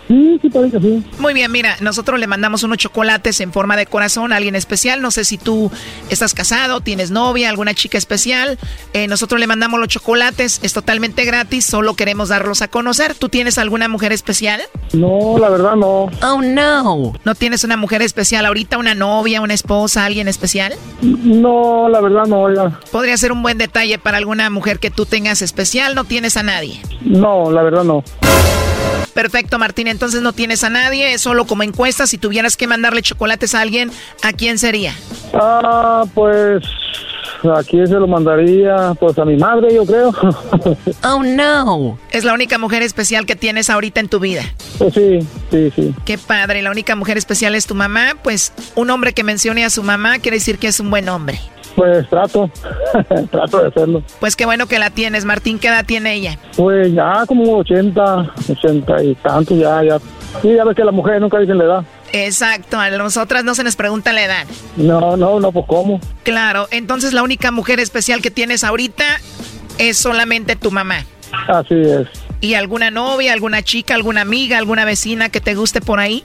sí, 0.08 0.38
sí, 0.40 0.50
parece 0.50 0.78
que 0.78 0.82
sí. 0.82 1.04
Muy 1.18 1.34
bien, 1.34 1.50
mira, 1.50 1.76
nosotros 1.80 2.18
le 2.18 2.26
mandamos 2.26 2.62
unos 2.62 2.78
chocolates 2.78 3.40
en 3.40 3.52
forma 3.52 3.76
de 3.76 3.86
corazón 3.86 4.32
a 4.32 4.36
alguien 4.36 4.54
especial. 4.54 5.00
No 5.02 5.10
sé 5.10 5.24
si 5.24 5.38
tú 5.38 5.70
estás 6.10 6.34
casado, 6.34 6.80
tienes 6.80 7.10
novia, 7.10 7.48
alguna 7.48 7.74
chica 7.74 7.98
especial. 7.98 8.58
Eh, 8.92 9.06
nosotros 9.08 9.40
le 9.40 9.46
mandamos 9.46 9.80
los 9.80 9.88
chocolates, 9.88 10.60
es 10.62 10.72
totalmente 10.72 11.24
gratis, 11.24 11.64
solo 11.64 11.94
queremos 11.94 12.28
darlos 12.28 12.62
a 12.62 12.68
conocer. 12.68 13.14
¿Tú 13.14 13.28
tienes 13.28 13.58
alguna 13.58 13.88
mujer 13.88 14.12
especial? 14.12 14.62
No, 14.92 15.38
la 15.38 15.48
verdad 15.48 15.76
no. 15.76 16.10
Oh, 16.22 16.42
no. 16.42 17.12
¿No 17.24 17.34
tienes 17.34 17.64
una 17.64 17.76
mujer 17.76 18.02
especial 18.02 18.46
ahorita, 18.46 18.78
una 18.78 18.94
novia, 18.94 19.40
una 19.40 19.54
esposa, 19.54 20.04
alguien 20.04 20.28
especial? 20.28 20.74
No, 21.02 21.88
la 21.88 22.00
verdad 22.00 22.26
no, 22.26 22.52
ya. 22.54 22.78
Podría 22.90 23.16
ser 23.16 23.32
un 23.32 23.42
buen 23.42 23.58
detalle 23.58 23.98
para 23.98 24.18
alguna 24.18 24.50
mujer 24.50 24.78
que 24.78 24.90
tú 24.90 25.06
tengas 25.06 25.42
especial, 25.42 25.94
no 25.94 26.04
tienes 26.04 26.36
a 26.36 26.42
nadie. 26.42 26.80
No, 27.02 27.50
la 27.50 27.62
verdad 27.62 27.84
no. 27.84 28.02
Perfecto, 29.14 29.58
Martín. 29.58 29.88
Entonces 29.88 30.22
no 30.22 30.32
tienes 30.32 30.64
a 30.64 30.70
nadie, 30.70 31.14
es 31.14 31.20
solo 31.20 31.46
como 31.46 31.62
encuesta. 31.62 32.06
Si 32.06 32.18
tuvieras 32.18 32.56
que 32.56 32.66
mandarle 32.66 33.02
chocolates 33.02 33.54
a 33.54 33.60
alguien, 33.60 33.90
¿a 34.22 34.32
quién 34.32 34.58
sería? 34.58 34.94
Ah, 35.32 36.04
pues 36.14 36.64
¿A 37.52 37.62
quién 37.62 37.86
se 37.86 37.94
lo 37.94 38.06
mandaría? 38.06 38.94
Pues 38.98 39.18
a 39.18 39.24
mi 39.24 39.36
madre, 39.36 39.74
yo 39.74 39.84
creo. 39.84 40.12
Oh, 41.02 41.22
no. 41.22 41.98
Es 42.10 42.24
la 42.24 42.32
única 42.32 42.58
mujer 42.58 42.82
especial 42.82 43.26
que 43.26 43.36
tienes 43.36 43.68
ahorita 43.68 44.00
en 44.00 44.08
tu 44.08 44.18
vida. 44.18 44.42
Pues 44.78 44.94
sí, 44.94 45.18
sí, 45.50 45.70
sí. 45.74 45.94
Qué 46.04 46.16
padre, 46.16 46.62
la 46.62 46.70
única 46.70 46.96
mujer 46.96 47.18
especial 47.18 47.54
es 47.54 47.66
tu 47.66 47.74
mamá. 47.74 48.14
Pues 48.22 48.52
un 48.74 48.88
hombre 48.90 49.12
que 49.12 49.22
mencione 49.22 49.64
a 49.64 49.70
su 49.70 49.82
mamá 49.82 50.18
quiere 50.18 50.38
decir 50.38 50.58
que 50.58 50.68
es 50.68 50.80
un 50.80 50.90
buen 50.90 51.08
hombre. 51.08 51.38
Pues 51.76 52.08
trato, 52.08 52.50
trato 53.30 53.58
de 53.58 53.68
hacerlo. 53.68 54.02
Pues 54.20 54.36
qué 54.36 54.46
bueno 54.46 54.66
que 54.66 54.78
la 54.78 54.90
tienes, 54.90 55.24
Martín. 55.24 55.58
¿Qué 55.58 55.68
edad 55.68 55.84
tiene 55.84 56.14
ella? 56.14 56.38
Pues 56.56 56.92
ya 56.92 57.24
como 57.26 57.58
80, 57.58 58.32
80 58.50 59.02
y 59.02 59.14
tanto, 59.16 59.56
ya, 59.56 59.82
ya. 59.82 59.98
Sí, 60.40 60.54
ya 60.54 60.64
ves 60.64 60.76
que 60.76 60.84
las 60.84 60.94
mujeres 60.94 61.20
nunca 61.20 61.38
dicen 61.38 61.58
la 61.58 61.64
edad. 61.64 61.84
Exacto, 62.12 62.78
a 62.78 62.90
nosotras 62.90 63.42
no 63.42 63.56
se 63.56 63.64
nos 63.64 63.74
pregunta 63.74 64.12
la 64.12 64.24
edad. 64.24 64.46
No, 64.76 65.16
no, 65.16 65.40
no, 65.40 65.50
pues 65.50 65.66
cómo. 65.66 66.00
Claro, 66.22 66.68
entonces 66.70 67.12
la 67.12 67.24
única 67.24 67.50
mujer 67.50 67.80
especial 67.80 68.22
que 68.22 68.30
tienes 68.30 68.62
ahorita 68.62 69.04
es 69.78 69.98
solamente 69.98 70.54
tu 70.54 70.70
mamá. 70.70 71.04
Así 71.48 71.74
es. 71.74 72.06
¿Y 72.44 72.52
alguna 72.52 72.90
novia, 72.90 73.32
alguna 73.32 73.62
chica, 73.62 73.94
alguna 73.94 74.20
amiga, 74.20 74.58
alguna 74.58 74.84
vecina 74.84 75.30
que 75.30 75.40
te 75.40 75.54
guste 75.54 75.80
por 75.80 75.98
ahí? 75.98 76.24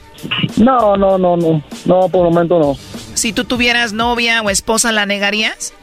No, 0.57 0.97
no, 0.97 1.17
no, 1.17 1.37
no. 1.37 1.63
No, 1.85 2.09
por 2.09 2.27
el 2.27 2.33
momento 2.33 2.59
no. 2.59 2.75
Si 3.13 3.31
tú 3.31 3.45
tuvieras 3.45 3.93
novia 3.93 4.41
o 4.41 4.49
esposa, 4.49 4.91
¿la 4.91 5.05
negarías? 5.05 5.73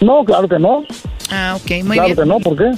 No, 0.00 0.24
claro 0.24 0.48
que 0.48 0.58
no. 0.58 0.82
Ah, 1.30 1.54
ok, 1.54 1.84
muy 1.84 1.96
claro 1.98 2.04
bien. 2.06 2.16
Claro 2.16 2.16
que 2.16 2.26
no, 2.26 2.38
¿por 2.40 2.56
qué? 2.56 2.70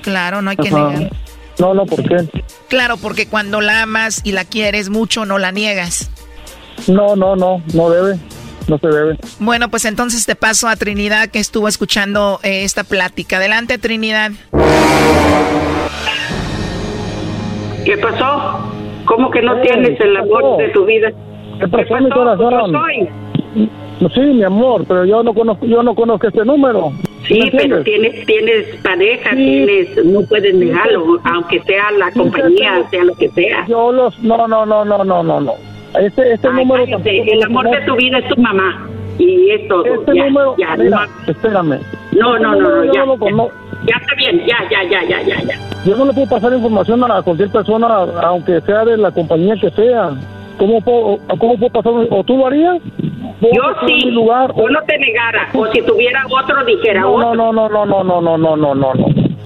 Claro, 0.00 0.40
no 0.40 0.48
hay 0.48 0.56
que 0.56 0.68
Ajá. 0.68 0.88
negar. 0.88 1.12
No, 1.58 1.74
no, 1.74 1.84
¿por 1.84 2.02
qué? 2.02 2.26
Claro, 2.68 2.96
porque 2.96 3.26
cuando 3.26 3.60
la 3.60 3.82
amas 3.82 4.22
y 4.24 4.32
la 4.32 4.46
quieres 4.46 4.88
mucho, 4.88 5.26
no 5.26 5.36
la 5.36 5.52
niegas. 5.52 6.08
No, 6.86 7.16
no, 7.16 7.36
no, 7.36 7.62
no 7.74 7.90
debe. 7.90 8.18
No 8.66 8.78
se 8.78 8.86
debe. 8.86 9.18
Bueno, 9.40 9.68
pues 9.70 9.84
entonces 9.84 10.24
te 10.24 10.36
paso 10.36 10.68
a 10.68 10.76
Trinidad 10.76 11.28
que 11.28 11.38
estuvo 11.38 11.68
escuchando 11.68 12.40
eh, 12.42 12.64
esta 12.64 12.82
plática. 12.82 13.36
Adelante, 13.36 13.76
Trinidad. 13.76 14.32
¿Qué 17.86 17.96
pasó? 17.98 18.58
¿Cómo 19.04 19.30
que 19.30 19.40
no 19.42 19.60
tienes 19.60 20.00
el 20.00 20.16
amor 20.16 20.56
de 20.58 20.70
tu 20.70 20.84
vida? 20.84 21.12
¿Qué 21.60 21.68
pasó, 21.68 21.96
mi 21.98 22.10
corazón? 22.10 22.72
Soy. 22.72 23.08
Sí, 24.12 24.20
mi 24.20 24.42
amor, 24.42 24.84
pero 24.88 25.04
yo 25.04 25.22
no 25.22 25.32
conozco, 25.32 25.64
yo 25.66 25.84
no 25.84 25.94
conozco 25.94 26.26
este 26.26 26.44
número. 26.44 26.92
Sí, 27.28 27.40
¿Me 27.40 27.50
pero 27.52 27.82
tienes, 27.84 28.26
tienes 28.26 28.66
pareja, 28.82 29.30
tienes, 29.30 30.04
no 30.04 30.20
puedes 30.22 30.52
negarlo, 30.54 31.18
aunque 31.24 31.62
sea 31.62 31.92
la 31.92 32.10
compañía, 32.10 32.82
sea 32.90 33.04
lo 33.04 33.14
que 33.14 33.28
sea. 33.28 33.64
Yo 33.68 33.92
los, 33.92 34.18
no, 34.18 34.48
no, 34.48 34.66
no, 34.66 34.84
no, 34.84 35.04
no, 35.04 35.22
no, 35.22 35.40
no. 35.40 35.52
Este, 35.98 36.34
este 36.34 36.48
Ay, 36.48 36.64
número. 36.64 36.84
cállate, 36.84 37.32
el 37.32 37.42
amor 37.44 37.70
de 37.70 37.80
tu 37.82 37.94
vida 37.94 38.18
es 38.18 38.28
tu 38.28 38.40
mamá 38.42 38.86
y 39.18 39.50
es 39.50 39.68
todo. 39.68 39.84
Este 39.84 40.14
ya, 40.16 40.24
número, 40.26 40.56
ya, 40.58 40.76
mira, 40.76 41.08
espérame. 41.26 41.78
no, 42.12 42.38
no, 42.38 42.54
no, 42.56 42.60
no, 42.60 42.84
yo 42.84 42.92
ya, 42.92 43.00
no 43.00 43.06
lo 43.06 43.18
conozco. 43.18 43.65
Ya 43.84 43.96
está 44.00 44.14
bien, 44.16 44.40
ya, 44.46 44.56
ya, 44.70 44.82
ya, 44.84 45.02
ya, 45.08 45.22
ya, 45.22 45.42
ya. 45.42 45.54
Yo 45.84 45.96
no 45.96 46.04
le 46.06 46.12
puedo 46.12 46.28
pasar 46.28 46.52
información 46.52 47.02
a 47.10 47.22
cualquier 47.22 47.50
persona, 47.50 47.86
aunque 48.22 48.60
sea 48.62 48.84
de 48.84 48.96
la 48.96 49.10
compañía 49.10 49.54
que 49.60 49.70
sea. 49.70 50.10
¿Cómo 50.58 50.80
puedo, 50.80 51.18
cómo 51.38 51.58
puedo 51.58 51.70
pasar? 51.70 51.92
¿O 52.10 52.24
tú 52.24 52.38
lo 52.38 52.46
harías? 52.46 52.78
¿Vos 53.40 53.50
Yo 53.54 53.62
sí, 53.86 54.10
lugar? 54.10 54.50
yo 54.56 54.68
no 54.70 54.80
te 54.86 54.98
negara, 54.98 55.48
o 55.52 55.66
si 55.66 55.82
tuviera 55.82 56.24
otro 56.30 56.64
dijera 56.64 57.02
No, 57.02 57.12
otro. 57.14 57.34
no, 57.34 57.52
no, 57.52 57.68
no, 57.68 57.84
no, 57.84 58.02
no, 58.04 58.20
no, 58.22 58.38
no, 58.38 58.56
no, 58.56 58.74
no, 58.74 58.74
no. 58.74 58.92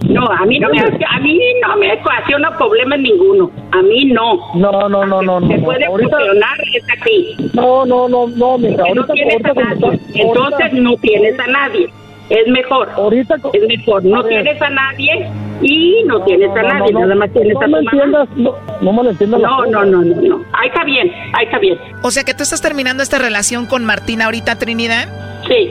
No, 0.09 0.27
a 0.27 0.45
mí 0.47 0.59
no 0.59 0.69
me, 0.71 0.79
a 0.81 1.21
mí 1.21 1.39
no 1.63 1.77
me 1.77 1.93
ocasiona 1.95 2.51
problemas 2.57 2.99
ninguno. 3.01 3.51
A 3.73 3.83
mí 3.83 4.07
no. 4.07 4.41
No, 4.55 4.89
no, 4.89 5.05
no, 5.07 5.23
no, 5.23 5.41
no. 5.41 5.65
puede 5.65 5.85
Ahorita- 5.85 6.17
funcionar 6.17 6.57
es 6.75 6.85
a 6.85 7.05
ti. 7.05 7.37
No, 7.55 7.85
no, 7.87 8.09
no, 8.09 8.27
no, 8.29 8.59
mija, 8.59 8.77
Porque 8.79 8.95
no 8.95 9.01
ahorita, 9.03 9.13
tienes 9.13 9.35
ahorita 9.35 9.51
a 9.51 9.55
nadie. 9.75 10.01
Entonces 10.15 10.61
ahorita- 10.63 10.81
no 10.81 10.97
tienes 10.97 11.39
a 11.41 11.47
nadie. 11.47 11.87
Es 12.31 12.47
mejor. 12.49 12.89
Ahorita 12.97 13.35
es 13.53 13.63
mejor. 13.69 14.05
No 14.05 14.21
a 14.21 14.23
ver. 14.23 14.43
tienes 14.45 14.63
a 14.63 14.71
nadie 14.71 15.29
y 15.63 16.03
no, 16.07 16.23
tienes 16.25 16.49
a 16.51 16.63
no, 16.63 16.69
nadie. 16.69 16.93
no, 16.93 17.01
Nada 17.01 17.15
más 17.17 17.31
tienes 17.33 17.55
no 17.55 17.61
a 17.61 17.65
tu 17.65 17.71
mamá. 17.71 17.91
entiendas, 17.93 18.29
no, 18.37 18.55
no 18.81 18.93
me 18.93 19.03
lo 19.03 19.11
entiendas. 19.11 19.41
No, 19.41 19.67
no, 19.67 19.85
no, 19.85 20.03
no, 20.03 20.21
no. 20.23 20.45
Ahí 20.53 20.69
está 20.69 20.85
bien, 20.85 21.13
ahí 21.35 21.45
está 21.47 21.59
bien. 21.59 21.77
O 22.03 22.11
sea 22.11 22.23
que 22.25 22.33
tú 22.33 22.43
estás 22.45 22.63
terminando 22.63 23.03
esta 23.03 23.19
relación 23.19 23.67
con 23.67 23.85
Martín 23.85 24.23
ahorita, 24.23 24.57
Trinidad. 24.59 25.09
Sí. 25.49 25.71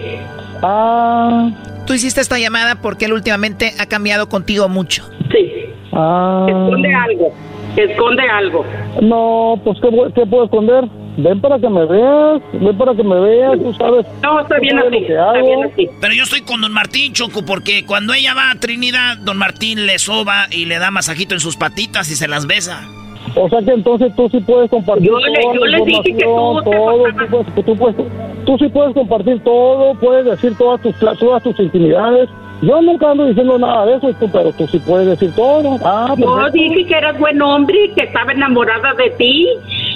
Ah. 0.61 1.49
Tú 1.87 1.93
hiciste 1.93 2.21
esta 2.21 2.37
llamada 2.37 2.75
porque 2.81 3.05
él 3.05 3.13
últimamente 3.13 3.73
ha 3.79 3.85
cambiado 3.85 4.27
contigo 4.29 4.67
mucho. 4.69 5.09
Sí. 5.31 5.65
Ah. 5.93 6.45
Esconde 6.49 6.93
algo. 6.93 7.33
Esconde 7.77 8.23
algo. 8.29 8.65
No, 9.01 9.59
pues 9.63 9.79
¿qué, 9.81 9.89
qué 10.13 10.25
puedo 10.25 10.43
esconder? 10.45 10.83
Ven 11.23 11.39
para 11.41 11.59
que 11.59 11.69
me 11.69 11.85
veas, 11.85 12.41
ven 12.53 12.77
para 12.77 12.93
que 12.95 13.03
me 13.03 13.19
veas, 13.19 13.57
tú 13.59 13.73
sabes. 13.73 14.05
No, 14.23 14.39
está 14.39 14.59
bien 14.59 14.79
así, 14.79 14.97
está 14.97 15.33
bien 15.33 15.63
así. 15.63 15.87
Pero 16.01 16.13
yo 16.13 16.23
estoy 16.23 16.41
con 16.41 16.61
don 16.61 16.71
Martín, 16.73 17.13
Choco, 17.13 17.43
porque 17.45 17.85
cuando 17.85 18.13
ella 18.13 18.33
va 18.33 18.51
a 18.51 18.55
Trinidad, 18.55 19.17
don 19.17 19.37
Martín 19.37 19.85
le 19.85 19.99
soba 19.99 20.47
y 20.51 20.65
le 20.65 20.79
da 20.79 20.91
masajito 20.91 21.33
en 21.33 21.39
sus 21.39 21.57
patitas 21.57 22.09
y 22.11 22.15
se 22.15 22.27
las 22.27 22.47
besa. 22.47 22.87
O 23.35 23.47
sea 23.49 23.59
que 23.61 23.71
entonces 23.71 24.15
tú 24.15 24.27
sí 24.29 24.39
puedes 24.39 24.69
compartir 24.71 25.07
Yo 25.07 25.19
le- 25.19 25.33
yo 25.43 25.85
dije 25.85 26.03
que 26.03 26.11
tú 26.13 26.17
te 26.17 26.23
todo, 26.23 26.63
tú, 26.63 26.71
puedes, 27.29 27.55
tú, 27.65 27.75
puedes- 27.75 27.95
tú 28.45 28.57
sí 28.57 28.67
puedes 28.69 28.93
compartir 28.93 29.39
todo, 29.43 29.93
puedes 29.99 30.25
decir 30.25 30.55
todas 30.57 30.81
tus, 30.81 30.95
todas 31.19 31.43
tus 31.43 31.59
intimidades. 31.59 32.27
Yo 32.61 32.81
nunca 32.81 33.11
ando 33.11 33.25
diciendo 33.25 33.57
nada 33.57 33.85
de 33.85 33.95
eso, 33.95 34.13
tú, 34.19 34.29
pero 34.31 34.51
tú 34.53 34.67
sí 34.67 34.79
puedes 34.79 35.07
decir 35.07 35.31
todo. 35.35 35.77
Ah, 35.83 36.13
Yo 36.17 36.25
perfecto. 36.35 36.51
dije 36.51 36.85
que 36.87 36.93
eras 36.97 37.17
buen 37.17 37.41
hombre, 37.41 37.77
que 37.95 38.03
estaba 38.03 38.31
enamorada 38.33 38.93
de 38.95 39.09
ti 39.11 39.47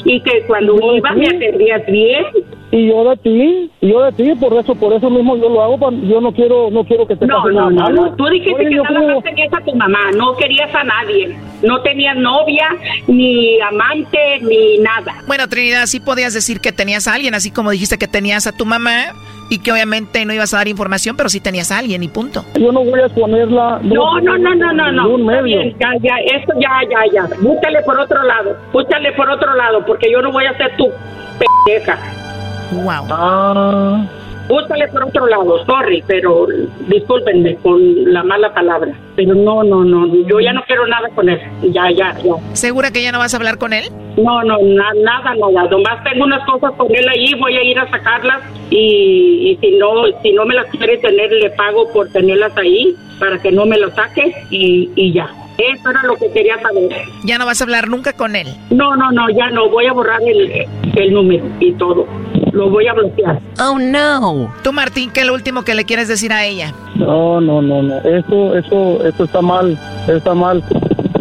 y 0.06 0.22
que 0.22 0.44
cuando 0.48 0.80
Yo 0.80 0.92
de 0.92 0.98
ibas 0.98 1.16
me 1.16 1.28
atendías 1.28 1.86
bien. 1.88 2.26
Y 2.72 2.88
yo 2.88 3.08
de 3.08 3.18
ti, 3.18 3.70
y 3.82 3.88
yo 3.92 4.02
de 4.02 4.12
ti, 4.14 4.32
por 4.40 4.52
eso, 4.54 4.74
por 4.74 4.94
eso 4.94 5.08
mismo 5.10 5.38
yo 5.38 5.48
lo 5.48 5.62
hago, 5.62 5.78
pa- 5.78 5.92
yo 5.92 6.20
no 6.22 6.32
quiero, 6.32 6.72
no 6.72 6.84
quiero 6.84 7.06
que 7.06 7.16
te 7.16 7.28
No, 7.28 7.44
pase 7.44 7.54
no, 7.54 7.70
nada 7.70 7.90
no, 7.92 8.06
no. 8.08 8.16
Tú 8.16 8.26
dijiste 8.28 8.56
Oye, 8.56 8.70
que 8.70 8.76
nada 8.78 8.88
creo- 8.90 9.16
más 9.16 9.24
tenías 9.24 9.54
a 9.54 9.60
tu 9.64 9.76
mamá, 9.76 10.00
no 10.16 10.36
querías 10.38 10.74
a 10.74 10.84
nadie. 10.84 11.38
No 11.62 11.82
tenías 11.82 12.18
novia, 12.18 12.70
ni 13.08 13.60
amante, 13.62 14.18
ni 14.42 14.78
nada. 14.80 15.14
Bueno, 15.28 15.48
Trinidad, 15.48 15.86
sí 15.86 16.00
podías 16.00 16.34
decir 16.34 16.60
que 16.62 16.72
tenías 16.72 17.08
a 17.08 17.14
alguien, 17.14 17.36
así 17.36 17.52
como 17.52 17.70
dijiste 17.70 17.98
que 18.00 18.08
tenías 18.08 18.48
a 18.48 18.54
tu 18.54 18.66
mamá 18.66 19.14
y 19.50 19.60
que 19.60 19.72
obviamente 19.72 20.26
no 20.26 20.34
ibas 20.34 20.54
a 20.54 20.58
dar 20.58 20.68
información, 20.68 21.16
pero 21.16 21.30
sí 21.30 21.40
tenías 21.40 21.72
a 21.72 21.80
alguien 21.80 22.04
y 22.04 22.08
punto. 22.08 22.46
Yo 22.60 22.72
no 22.72 22.84
voy 22.84 23.00
a 23.00 23.06
exponerla. 23.06 23.80
No, 23.84 24.20
no, 24.22 24.38
no, 24.38 24.56
no, 24.56 24.74
no, 24.74 24.92
no. 24.92 25.18
Está 25.18 25.42
medio. 25.42 25.44
bien, 25.44 25.76
ya, 25.80 25.90
ya, 26.02 26.16
esto 26.38 26.54
ya, 26.60 26.82
ya, 26.90 27.14
ya. 27.14 27.36
Búscale 27.40 27.82
por 27.84 28.00
otro 28.00 28.24
lado, 28.24 28.58
búscale 28.72 29.12
por 29.14 29.30
otro 29.30 29.54
lado, 29.56 29.86
porque 29.86 30.12
yo 30.12 30.22
no 30.22 30.32
voy 30.32 30.46
a 30.46 30.58
ser 30.58 30.76
tu 30.78 30.90
pendeja. 31.66 31.98
Wow. 32.72 33.08
Ah. 33.12 34.06
Búscale 34.48 34.88
por 34.90 35.04
otro 35.06 35.26
lado, 35.28 35.66
sorry, 35.66 36.04
pero 36.06 36.46
discúlpenme 36.88 37.56
con 37.58 37.80
la 38.14 38.24
mala 38.24 38.54
palabra. 38.54 38.92
Pero 39.16 39.36
no, 39.36 39.64
no, 39.64 39.84
no, 39.86 40.08
yo 40.28 40.40
ya 40.40 40.52
no 40.54 40.62
quiero 40.68 40.86
nada 40.88 41.08
con 41.16 41.30
él. 41.30 41.40
Ya, 41.72 41.90
ya, 41.92 42.14
ya. 42.24 42.34
¿Segura 42.54 42.92
que 42.92 43.02
ya 43.02 43.12
no 43.12 43.20
vas 43.20 43.34
a 43.34 43.38
hablar 43.38 43.58
con 43.58 43.74
él? 43.74 43.86
No, 44.18 44.44
no, 44.44 44.58
na- 44.60 44.94
nada, 45.02 45.34
nada. 45.36 45.70
Nomás 45.70 46.04
tengo 46.04 46.26
unas 46.26 46.46
cosas 46.46 46.72
con 46.78 46.88
él 46.94 47.08
ahí, 47.08 47.34
voy 47.40 47.56
a 47.56 47.64
ir 47.64 47.80
a 47.80 47.90
sacarlas 47.90 48.42
y, 48.70 49.52
y 49.52 49.58
si 49.62 49.78
no 49.78 50.06
si 50.22 50.32
no 50.34 50.46
me 50.46 50.56
las 50.56 50.68
quiere 50.68 50.98
tener, 50.98 51.32
le 51.32 51.50
pago 51.52 51.92
por 51.94 52.10
tenerlas 52.10 52.56
ahí 52.58 52.96
para 53.20 53.38
que 53.42 53.52
no 53.52 53.66
me 53.66 53.78
las 53.78 53.96
saque 53.96 54.34
y, 54.50 54.90
y 54.96 55.14
ya. 55.14 55.30
Eso 55.58 55.90
era 55.90 56.04
lo 56.04 56.16
que 56.16 56.32
quería 56.32 56.60
saber. 56.62 56.90
Ya 57.24 57.38
no 57.38 57.46
vas 57.46 57.62
a 57.62 57.64
hablar 57.64 57.88
nunca 57.88 58.14
con 58.14 58.36
él. 58.36 58.48
No, 58.70 58.96
no, 58.96 59.12
no, 59.12 59.30
ya 59.30 59.50
no. 59.52 59.70
Voy 59.70 59.86
a 59.86 59.94
borrar 59.94 60.22
el, 60.24 60.66
el 60.96 61.14
número 61.14 61.46
y 61.60 61.72
todo. 61.74 62.08
Lo 62.52 62.70
voy 62.70 62.88
a 62.88 62.94
bloquear. 62.94 63.40
Oh, 63.60 63.78
no. 63.80 64.54
Tú, 64.64 64.74
Martín, 64.74 65.10
¿qué 65.12 65.22
es 65.22 65.26
lo 65.26 65.34
último 65.34 65.64
que 65.64 65.74
le 65.74 65.86
quieres 65.86 66.08
decir 66.08 66.32
a 66.32 66.46
ella? 66.46 66.74
No, 66.96 67.42
no, 67.42 67.62
no, 67.62 67.82
no. 67.82 67.98
Eso, 68.00 68.56
eso, 68.56 69.06
eso 69.06 69.24
está 69.24 69.42
mal. 69.42 69.78
Está 70.08 70.34
mal. 70.36 70.64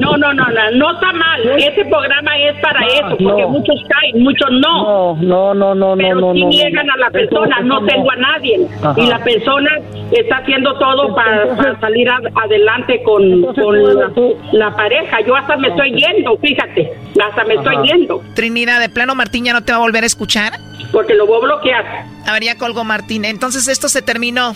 No, 0.02 0.16
no, 0.16 0.32
no, 0.34 0.44
no, 0.46 0.70
no 0.72 0.92
está 0.92 1.12
mal. 1.12 1.40
Ese 1.58 1.84
programa 1.84 2.36
es 2.38 2.58
para 2.60 2.80
Ah, 2.80 2.86
eso, 2.92 3.08
porque 3.24 3.42
no. 3.42 3.48
muchos 3.48 3.76
caen, 3.88 4.22
muchos 4.22 4.50
no. 4.50 5.14
No, 5.16 5.54
no, 5.54 5.74
no, 5.74 5.74
no, 5.74 5.96
Pero 5.96 6.20
no, 6.20 6.32
sí 6.34 6.40
no. 6.42 6.48
niegan 6.48 6.90
a 6.90 6.96
la 6.96 7.10
persona, 7.10 7.56
eso 7.58 7.64
no 7.66 7.84
tengo 7.86 8.10
a 8.10 8.16
nadie. 8.16 8.66
Ajá. 8.82 8.94
Y 9.00 9.06
la 9.06 9.18
persona 9.22 9.70
está 10.10 10.36
haciendo 10.38 10.74
todo 10.78 11.14
para, 11.14 11.56
para 11.56 11.78
salir 11.80 12.08
a- 12.08 12.20
adelante 12.44 13.02
con, 13.04 13.42
con 13.54 13.82
la, 13.84 14.10
la 14.52 14.76
pareja. 14.76 15.20
Yo 15.26 15.36
hasta 15.36 15.56
me 15.56 15.68
estoy 15.68 15.92
yendo, 15.92 16.36
fíjate. 16.38 16.92
Hasta 17.28 17.44
me 17.44 17.54
estoy 17.54 17.76
yendo, 17.86 18.22
Trinidad, 18.34 18.80
¿de 18.80 18.88
plano 18.88 19.14
Martín 19.14 19.44
ya 19.44 19.52
no 19.52 19.62
te 19.62 19.72
va 19.72 19.78
a 19.78 19.80
volver 19.82 20.02
a 20.02 20.06
escuchar? 20.06 20.52
porque 20.92 21.14
lo 21.14 21.26
voy 21.26 21.38
a 21.38 21.44
bloquear. 21.44 21.84
A 22.26 22.32
ver, 22.34 22.42
ya 22.44 22.58
colgó 22.58 22.84
Martín. 22.84 23.24
Entonces 23.24 23.66
esto 23.68 23.88
se 23.88 24.02
terminó. 24.02 24.54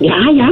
Ya, 0.00 0.16
ya. 0.34 0.50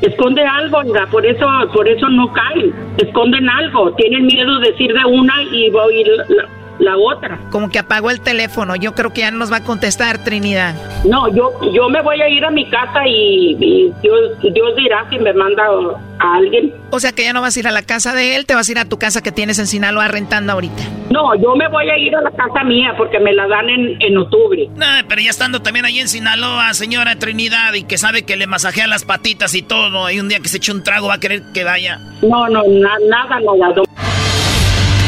Esconde 0.00 0.42
algo, 0.44 0.80
por 1.10 1.26
eso, 1.26 1.46
por 1.72 1.88
eso 1.88 2.08
no 2.08 2.32
caen. 2.32 2.72
Esconden 2.98 3.48
algo. 3.48 3.92
Tienen 3.94 4.26
miedo 4.26 4.60
de 4.60 4.70
decir 4.70 4.92
de 4.92 5.04
una 5.04 5.42
y 5.42 5.70
oír 5.70 6.06
la, 6.28 6.57
la- 6.78 6.96
otra. 6.96 7.38
Como 7.50 7.70
que 7.70 7.78
apagó 7.78 8.10
el 8.10 8.20
teléfono. 8.20 8.74
Yo 8.76 8.92
creo 8.94 9.12
que 9.12 9.20
ya 9.20 9.30
no 9.30 9.38
nos 9.38 9.52
va 9.52 9.58
a 9.58 9.64
contestar, 9.64 10.24
Trinidad. 10.24 10.74
No, 11.04 11.28
yo, 11.34 11.52
yo 11.72 11.88
me 11.88 12.02
voy 12.02 12.20
a 12.20 12.28
ir 12.28 12.44
a 12.44 12.50
mi 12.50 12.68
casa 12.68 13.06
y, 13.06 13.56
y 13.60 13.92
Dios, 14.02 14.20
Dios 14.42 14.76
dirá 14.76 15.06
si 15.08 15.18
me 15.18 15.32
manda 15.32 15.64
a 16.18 16.34
alguien. 16.34 16.74
O 16.90 16.98
sea 16.98 17.12
que 17.12 17.22
ya 17.24 17.32
no 17.32 17.40
vas 17.40 17.56
a 17.56 17.60
ir 17.60 17.68
a 17.68 17.70
la 17.70 17.82
casa 17.82 18.14
de 18.14 18.34
él, 18.36 18.46
te 18.46 18.54
vas 18.54 18.68
a 18.68 18.72
ir 18.72 18.78
a 18.78 18.84
tu 18.84 18.98
casa 18.98 19.22
que 19.22 19.30
tienes 19.32 19.58
en 19.60 19.66
Sinaloa 19.68 20.08
rentando 20.08 20.52
ahorita. 20.52 20.82
No, 21.10 21.34
yo 21.36 21.54
me 21.56 21.68
voy 21.68 21.88
a 21.88 21.96
ir 21.98 22.14
a 22.16 22.20
la 22.20 22.30
casa 22.32 22.64
mía 22.64 22.94
porque 22.96 23.18
me 23.20 23.32
la 23.32 23.46
dan 23.46 23.68
en, 23.70 23.96
en 24.02 24.18
octubre. 24.18 24.68
Nah, 24.74 25.02
pero 25.08 25.20
ya 25.22 25.30
estando 25.30 25.62
también 25.62 25.84
ahí 25.86 26.00
en 26.00 26.08
Sinaloa, 26.08 26.74
señora 26.74 27.16
Trinidad, 27.16 27.72
y 27.74 27.84
que 27.84 27.96
sabe 27.96 28.22
que 28.22 28.36
le 28.36 28.46
masajean 28.46 28.90
las 28.90 29.04
patitas 29.04 29.54
y 29.54 29.62
todo, 29.62 30.10
y 30.10 30.18
un 30.20 30.28
día 30.28 30.40
que 30.40 30.48
se 30.48 30.56
eche 30.58 30.72
un 30.72 30.82
trago 30.82 31.08
va 31.08 31.14
a 31.14 31.20
querer 31.20 31.42
que 31.54 31.64
vaya. 31.64 31.98
No, 32.22 32.48
no, 32.48 32.62
na- 32.64 32.98
nada, 33.08 33.38
nada. 33.40 33.72
don- 33.74 33.86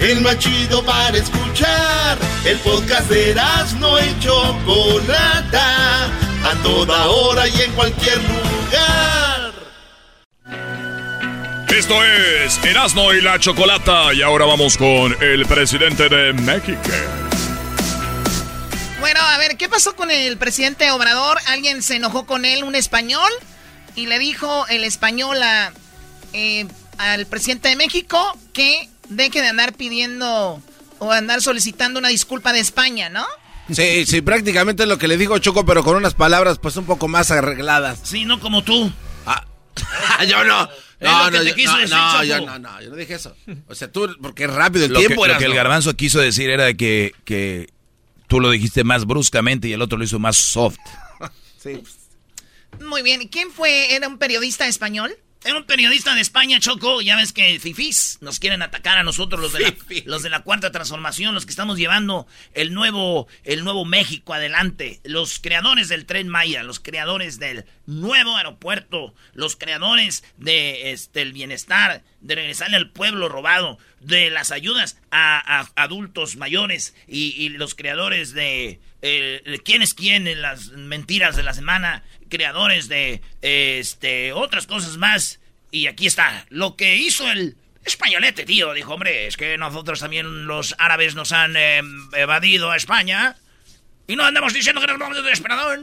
El 0.00 0.22
más 0.22 0.38
chido 0.38 0.82
para 0.82 1.16
escuchar. 1.18 2.18
El 2.46 2.58
podcast 2.60 3.10
de 3.10 3.34
no 3.78 3.98
y 4.00 4.18
Chocolata. 4.18 6.06
A 6.42 6.54
toda 6.62 7.06
hora 7.06 7.46
y 7.46 7.60
en 7.60 7.72
cualquier 7.72 8.16
lugar. 8.16 9.52
Esto 11.68 12.02
es 12.02 12.64
Erasno 12.64 13.12
y 13.12 13.20
la 13.20 13.38
chocolata. 13.38 14.14
Y 14.14 14.22
ahora 14.22 14.46
vamos 14.46 14.78
con 14.78 15.14
el 15.22 15.44
presidente 15.44 16.08
de 16.08 16.32
México. 16.32 16.80
Bueno, 19.00 19.20
a 19.20 19.36
ver, 19.36 19.58
¿qué 19.58 19.68
pasó 19.68 19.94
con 19.94 20.10
el 20.10 20.38
presidente 20.38 20.90
Obrador? 20.92 21.38
¿Alguien 21.46 21.82
se 21.82 21.96
enojó 21.96 22.24
con 22.24 22.46
él, 22.46 22.64
un 22.64 22.74
español? 22.74 23.30
Y 23.96 24.06
le 24.06 24.18
dijo 24.18 24.66
el 24.68 24.84
español 24.84 25.42
a, 25.42 25.72
eh, 26.32 26.66
al 26.96 27.26
presidente 27.26 27.68
de 27.68 27.76
México 27.76 28.36
que 28.54 28.88
deje 29.10 29.42
de 29.42 29.48
andar 29.48 29.74
pidiendo 29.74 30.62
o 30.98 31.12
andar 31.12 31.42
solicitando 31.42 31.98
una 31.98 32.08
disculpa 32.08 32.52
de 32.52 32.60
España, 32.60 33.08
¿no? 33.10 33.24
Sí, 33.70 34.04
sí, 34.06 34.20
prácticamente 34.20 34.82
es 34.82 34.88
lo 34.88 34.98
que 34.98 35.06
le 35.06 35.16
digo 35.16 35.38
Choco, 35.38 35.64
pero 35.64 35.84
con 35.84 35.94
unas 35.96 36.14
palabras 36.14 36.58
pues 36.58 36.76
un 36.76 36.86
poco 36.86 37.06
más 37.06 37.30
arregladas. 37.30 38.00
Sí, 38.02 38.24
no 38.24 38.40
como 38.40 38.64
tú. 38.64 38.90
Ah, 39.26 39.44
yo 40.28 40.42
no. 40.44 40.68
No, 41.00 41.30
no, 41.30 41.30
yo- 41.30 41.38
no, 41.38 41.44
decir, 41.44 41.66
no, 41.88 42.12
Choco. 42.12 42.24
yo 42.24 42.40
no, 42.46 42.58
no, 42.58 42.82
yo 42.82 42.90
no 42.90 42.96
dije 42.96 43.14
eso. 43.14 43.34
O 43.68 43.74
sea, 43.74 43.90
tú, 43.90 44.08
porque 44.20 44.44
es 44.44 44.50
rápido 44.52 44.84
el 44.86 44.92
Lo 44.92 45.00
que, 45.00 45.06
tiempo. 45.06 45.26
lo 45.26 45.38
que 45.38 45.44
el 45.44 45.54
garbanzo 45.54 45.94
quiso 45.94 46.18
decir 46.18 46.50
era 46.50 46.74
que, 46.74 47.14
que 47.24 47.70
tú 48.26 48.40
lo 48.40 48.50
dijiste 48.50 48.84
más 48.84 49.06
bruscamente 49.06 49.68
y 49.68 49.72
el 49.72 49.82
otro 49.82 49.96
lo 49.98 50.04
hizo 50.04 50.18
más 50.18 50.36
soft. 50.36 50.78
Sí. 51.62 51.82
Muy 52.86 53.02
bien, 53.02 53.20
¿y 53.20 53.28
quién 53.28 53.50
fue? 53.50 53.94
¿Era 53.94 54.08
un 54.08 54.16
periodista 54.18 54.66
español? 54.66 55.14
Era 55.42 55.56
un 55.56 55.64
periodista 55.64 56.14
de 56.14 56.20
España, 56.20 56.60
Choco. 56.60 57.00
Ya 57.00 57.16
ves 57.16 57.32
que 57.32 57.58
fifís 57.58 58.18
nos 58.20 58.38
quieren 58.38 58.60
atacar 58.60 58.98
a 58.98 59.02
nosotros, 59.02 59.40
los 59.40 59.52
de, 59.54 59.60
la, 59.60 59.74
los 60.04 60.22
de 60.22 60.28
la 60.28 60.42
cuarta 60.42 60.70
transformación, 60.70 61.34
los 61.34 61.46
que 61.46 61.50
estamos 61.50 61.78
llevando 61.78 62.26
el 62.52 62.74
nuevo, 62.74 63.26
el 63.44 63.64
nuevo 63.64 63.86
México 63.86 64.34
adelante. 64.34 65.00
Los 65.02 65.40
creadores 65.40 65.88
del 65.88 66.04
tren 66.04 66.28
Maya, 66.28 66.62
los 66.62 66.78
creadores 66.78 67.38
del 67.38 67.64
nuevo 67.86 68.36
aeropuerto, 68.36 69.14
los 69.32 69.56
creadores 69.56 70.24
de 70.36 70.92
este 70.92 71.22
el 71.22 71.32
bienestar, 71.32 72.02
de 72.20 72.34
regresarle 72.34 72.76
al 72.76 72.90
pueblo 72.90 73.30
robado, 73.30 73.78
de 74.00 74.28
las 74.28 74.50
ayudas 74.50 74.98
a, 75.10 75.60
a 75.60 75.82
adultos 75.82 76.36
mayores 76.36 76.94
y, 77.08 77.32
y 77.42 77.48
los 77.48 77.74
creadores 77.74 78.34
de 78.34 78.80
eh, 79.02 79.60
quién 79.64 79.82
es 79.82 79.94
quién 79.94 80.26
en 80.26 80.42
las 80.42 80.68
mentiras 80.68 81.36
de 81.36 81.42
la 81.42 81.54
semana, 81.54 82.02
creadores 82.28 82.88
de 82.88 83.22
este 83.40 84.32
otras 84.32 84.66
cosas 84.66 84.96
más. 84.96 85.39
Y 85.70 85.86
aquí 85.86 86.06
está, 86.06 86.46
lo 86.48 86.76
que 86.76 86.96
hizo 86.96 87.30
el 87.30 87.56
españolete, 87.84 88.44
tío. 88.44 88.72
Dijo, 88.72 88.94
hombre, 88.94 89.26
es 89.26 89.36
que 89.36 89.56
nosotros 89.58 90.00
también 90.00 90.46
los 90.46 90.74
árabes 90.78 91.14
nos 91.14 91.32
han 91.32 91.54
eh, 91.56 91.82
evadido 92.14 92.70
a 92.70 92.76
España. 92.76 93.36
Y 94.06 94.16
no 94.16 94.24
andamos 94.24 94.52
diciendo 94.52 94.80
que 94.80 94.86
nos 94.86 94.98
vamos 94.98 95.16
de 95.16 95.22
desesperador. 95.22 95.80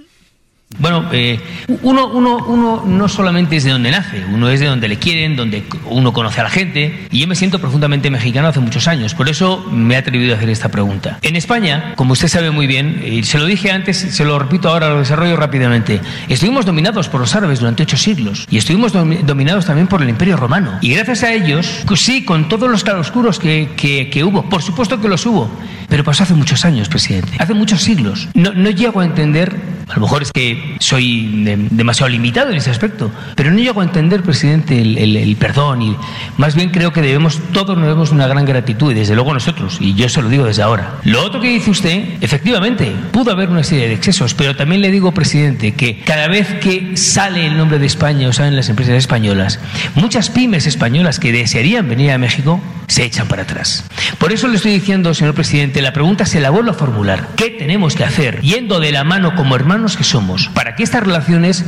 Bueno, 0.80 1.10
eh, 1.14 1.40
uno, 1.82 2.08
uno, 2.08 2.38
uno 2.46 2.84
no 2.86 3.08
solamente 3.08 3.56
es 3.56 3.64
de 3.64 3.72
donde 3.72 3.90
nace, 3.90 4.24
uno 4.32 4.50
es 4.50 4.60
de 4.60 4.66
donde 4.66 4.90
le 4.90 4.98
quieren, 4.98 5.38
donde 5.38 5.64
uno 5.86 6.12
conoce 6.12 6.42
a 6.42 6.44
la 6.44 6.50
gente, 6.50 7.08
y 7.10 7.20
yo 7.22 7.28
me 7.28 7.36
siento 7.36 7.60
profundamente 7.60 8.12
mexicano 8.12 8.50
hace 8.50 8.60
muchos 8.60 8.88
años, 8.88 9.16
por 9.16 9.30
eso 9.30 9.66
me 9.72 9.94
he 9.96 9.98
atrevido 9.98 10.34
a 10.34 10.38
hacer 10.38 10.50
esta 10.50 10.70
pregunta. 10.70 11.20
En 11.22 11.38
España, 11.38 11.94
como 11.96 12.14
usted 12.14 12.28
sabe 12.28 12.52
muy 12.52 12.68
bien, 12.68 13.02
y 13.04 13.24
se 13.24 13.40
lo 13.40 13.46
dije 13.46 13.72
antes, 13.72 13.98
se 13.98 14.26
lo 14.26 14.38
repito 14.38 14.68
ahora, 14.70 14.90
lo 14.90 15.00
desarrollo 15.00 15.38
rápidamente, 15.38 16.02
estuvimos 16.28 16.66
dominados 16.66 17.08
por 17.08 17.22
los 17.22 17.34
árabes 17.34 17.60
durante 17.60 17.84
ocho 17.84 17.98
siglos, 17.98 18.46
y 18.52 18.58
estuvimos 18.58 18.94
domi- 18.94 19.22
dominados 19.24 19.66
también 19.66 19.88
por 19.88 20.02
el 20.04 20.10
Imperio 20.10 20.36
Romano. 20.36 20.80
Y 20.82 20.90
gracias 20.94 21.24
a 21.24 21.32
ellos, 21.32 21.86
sí, 21.96 22.26
con 22.26 22.50
todos 22.50 22.70
los 22.70 22.84
claroscuros 22.84 23.40
que, 23.40 23.70
que, 23.78 24.10
que 24.10 24.24
hubo, 24.24 24.48
por 24.50 24.62
supuesto 24.62 25.00
que 25.00 25.08
los 25.08 25.26
hubo, 25.26 25.50
pero 25.88 26.04
pasó 26.04 26.24
hace 26.24 26.34
muchos 26.34 26.66
años, 26.66 26.90
presidente, 26.90 27.32
hace 27.40 27.54
muchos 27.54 27.82
siglos. 27.82 28.28
No, 28.34 28.54
no 28.54 28.70
llego 28.70 29.00
a 29.00 29.06
entender, 29.06 29.56
a 29.88 29.96
lo 29.96 30.02
mejor 30.02 30.22
es 30.22 30.34
que 30.34 30.57
soy 30.80 31.44
de- 31.44 31.58
demasiado 31.72 32.10
limitado 32.10 32.52
en 32.52 32.58
ese 32.58 32.70
aspecto, 32.72 33.12
pero 33.36 33.52
no 33.52 33.58
llego 33.60 33.82
a 33.82 33.84
entender, 33.84 34.24
presidente, 34.24 34.80
el, 34.82 34.98
el- 34.98 35.18
el 35.18 35.36
perdón 35.36 35.82
y 35.82 35.96
más 36.38 36.56
bien 36.56 36.70
creo 36.70 36.92
que 36.94 37.02
debemos, 37.02 37.40
todos 37.54 37.76
nos 37.78 37.86
debemos 37.88 38.12
una 38.12 38.28
gran 38.28 38.46
gratitud 38.46 38.92
y 38.92 38.96
desde 38.96 39.16
luego 39.16 39.34
nosotros, 39.34 39.78
y 39.80 39.94
yo 39.96 40.08
se 40.10 40.22
lo 40.22 40.30
digo 40.30 40.46
desde 40.46 40.64
ahora. 40.64 40.96
Lo 41.04 41.24
otro 41.24 41.40
que 41.42 41.50
dice 41.50 41.72
usted, 41.72 42.18
efectivamente, 42.22 42.92
pudo 43.12 43.32
haber 43.32 43.50
una 43.50 43.64
serie 43.64 43.88
de 43.88 43.94
excesos, 43.94 44.34
pero 44.34 44.56
también 44.56 44.82
le 44.82 44.92
digo, 44.92 45.14
presidente, 45.14 45.74
que 45.74 46.00
cada 46.02 46.28
vez 46.28 46.56
que 46.62 46.96
sale 46.98 47.46
el 47.48 47.58
nombre 47.58 47.80
de 47.80 47.86
España 47.86 48.28
o 48.28 48.34
salen 48.34 48.56
las 48.56 48.70
empresas 48.70 48.96
españolas, 48.96 49.60
muchas 49.96 50.30
pymes 50.30 50.68
españolas 50.68 51.20
que 51.20 51.32
desearían 51.32 51.88
venir 51.90 52.12
a 52.12 52.18
México 52.18 52.62
se 52.88 53.04
echan 53.04 53.28
para 53.28 53.44
atrás. 53.44 53.86
Por 54.18 54.32
eso 54.32 54.48
le 54.48 54.56
estoy 54.56 54.72
diciendo, 54.72 55.14
señor 55.14 55.34
presidente, 55.34 55.82
la 55.82 55.92
pregunta 55.92 56.26
se 56.26 56.40
la 56.40 56.50
vuelvo 56.50 56.72
a 56.72 56.74
formular. 56.74 57.30
¿Qué 57.36 57.50
tenemos 57.50 57.96
que 57.96 58.06
hacer, 58.06 58.40
yendo 58.42 58.80
de 58.80 58.92
la 58.94 59.04
mano 59.04 59.36
como 59.36 59.56
hermanos 59.56 59.98
que 59.98 60.04
somos, 60.06 60.47
para 60.54 60.76
que 60.76 60.84
estas 60.84 61.04
relaciones 61.04 61.64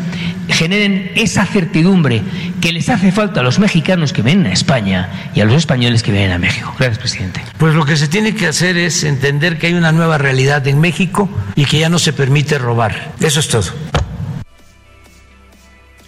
generen 0.48 1.12
esa 1.16 1.46
certidumbre 1.46 2.22
que 2.62 2.72
les 2.72 2.90
hace 2.90 3.12
falta 3.12 3.40
a 3.40 3.44
los 3.44 3.60
mexicanos 3.60 4.14
que 4.14 4.22
vienen 4.22 4.48
a 4.48 4.54
España 4.54 5.32
y 5.34 5.42
a 5.42 5.46
los 5.46 5.56
españoles 5.56 6.04
que 6.04 6.12
vienen 6.12 6.32
a 6.32 6.38
México? 6.38 6.74
Gracias, 6.78 7.00
presidente. 7.00 7.42
Pues 7.58 7.76
lo 7.76 7.86
que 7.86 7.98
se 7.98 8.08
tiene 8.08 8.36
que 8.36 8.48
hacer 8.48 8.78
es 8.78 9.04
entender 9.04 9.58
que 9.58 9.68
hay 9.68 9.74
una 9.74 9.92
nueva 9.92 10.18
realidad 10.18 10.68
en 10.68 10.80
México 10.80 11.30
y 11.56 11.66
que 11.66 11.80
ya 11.80 11.90
no 11.90 12.00
se 12.00 12.14
permite 12.14 12.58
robar. 12.58 13.14
Eso 13.20 13.40
es 13.40 13.48
todo. 13.48 13.72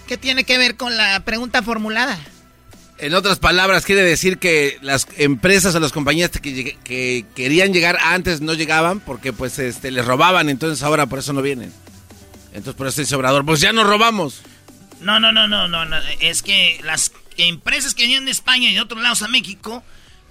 ¿Qué 0.08 0.18
tiene 0.18 0.44
que 0.44 0.58
ver 0.58 0.76
con 0.76 0.98
la 0.98 1.22
pregunta 1.22 1.62
formulada? 1.64 2.18
En 2.98 3.16
otras 3.16 3.40
palabras, 3.40 3.86
quiere 3.86 4.04
decir 4.04 4.38
que 4.38 4.78
las 4.82 5.08
empresas 5.18 5.74
o 5.74 5.80
las 5.80 5.92
compañías 5.92 6.30
que, 6.30 6.78
que 6.84 7.26
querían 7.34 7.74
llegar 7.74 7.98
antes 8.04 8.42
no 8.42 8.54
llegaban 8.54 9.00
porque 9.00 9.34
pues 9.34 9.58
este 9.58 9.90
les 9.90 10.06
robaban, 10.06 10.50
entonces 10.50 10.84
ahora 10.84 11.08
por 11.08 11.20
eso 11.20 11.34
no 11.34 11.42
vienen. 11.42 11.74
Entonces 12.54 12.76
por 12.76 12.88
eso 12.88 13.02
dice 13.02 13.16
Obrador, 13.16 13.46
pues 13.46 13.62
ya 13.62 13.72
nos 13.72 13.88
robamos. 13.88 14.42
No, 15.00 15.20
no, 15.20 15.32
no, 15.32 15.48
no, 15.48 15.68
no, 15.68 15.86
no. 15.86 15.98
Es 16.20 16.44
que 16.44 16.80
las 16.84 17.12
empresas 17.38 17.96
que 17.96 18.04
venían 18.04 18.26
de 18.26 18.32
España 18.32 18.70
y 18.70 18.74
de 18.74 18.82
otros 18.82 19.02
lados 19.02 19.22
a 19.24 19.28
México 19.28 19.84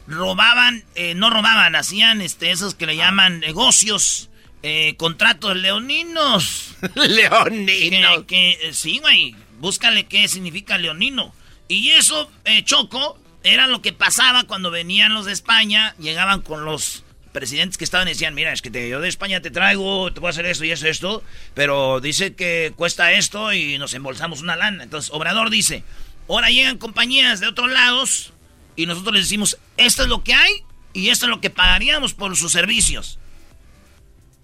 robaban, 0.06 0.84
eh, 0.94 1.14
no 1.14 1.30
robaban, 1.30 1.74
hacían 1.76 2.20
este, 2.20 2.50
esos 2.50 2.74
que 2.74 2.86
le 2.86 2.96
llaman 2.96 3.40
negocios, 3.40 4.30
eh, 4.62 4.94
contratos 4.96 5.56
leoninos. 5.56 6.76
leoninos. 6.94 8.18
Que, 8.18 8.26
que, 8.26 8.68
eh, 8.68 8.72
sí, 8.74 8.98
güey. 8.98 9.34
Búscale 9.58 10.06
qué 10.06 10.28
significa 10.28 10.78
leonino. 10.78 11.34
Y 11.68 11.90
eso, 11.90 12.30
eh, 12.44 12.64
Choco, 12.64 13.18
era 13.42 13.66
lo 13.66 13.82
que 13.82 13.92
pasaba 13.92 14.44
cuando 14.44 14.70
venían 14.70 15.14
los 15.14 15.26
de 15.26 15.32
España, 15.32 15.94
llegaban 15.98 16.42
con 16.42 16.64
los 16.64 17.04
presidentes 17.32 17.78
que 17.78 17.84
estaban 17.84 18.06
decían, 18.06 18.34
mira, 18.34 18.52
es 18.52 18.62
que 18.62 18.88
yo 18.88 19.00
de 19.00 19.08
España 19.08 19.40
te 19.40 19.50
traigo, 19.50 20.12
te 20.12 20.20
voy 20.20 20.28
a 20.28 20.30
hacer 20.30 20.46
esto 20.46 20.64
y 20.64 20.70
eso, 20.70 20.86
esto, 20.86 21.22
pero 21.54 22.00
dice 22.00 22.34
que 22.34 22.72
cuesta 22.76 23.12
esto 23.12 23.52
y 23.52 23.78
nos 23.78 23.94
embolsamos 23.94 24.42
una 24.42 24.56
lana. 24.56 24.82
Entonces, 24.82 25.10
Obrador 25.12 25.50
dice, 25.50 25.84
ahora 26.28 26.50
llegan 26.50 26.78
compañías 26.78 27.40
de 27.40 27.46
otros 27.46 27.70
lados 27.70 28.32
y 28.76 28.86
nosotros 28.86 29.14
les 29.14 29.24
decimos, 29.24 29.58
esto 29.76 30.02
es 30.02 30.08
lo 30.08 30.24
que 30.24 30.34
hay 30.34 30.64
y 30.92 31.08
esto 31.08 31.26
es 31.26 31.30
lo 31.30 31.40
que 31.40 31.50
pagaríamos 31.50 32.14
por 32.14 32.36
sus 32.36 32.52
servicios. 32.52 33.18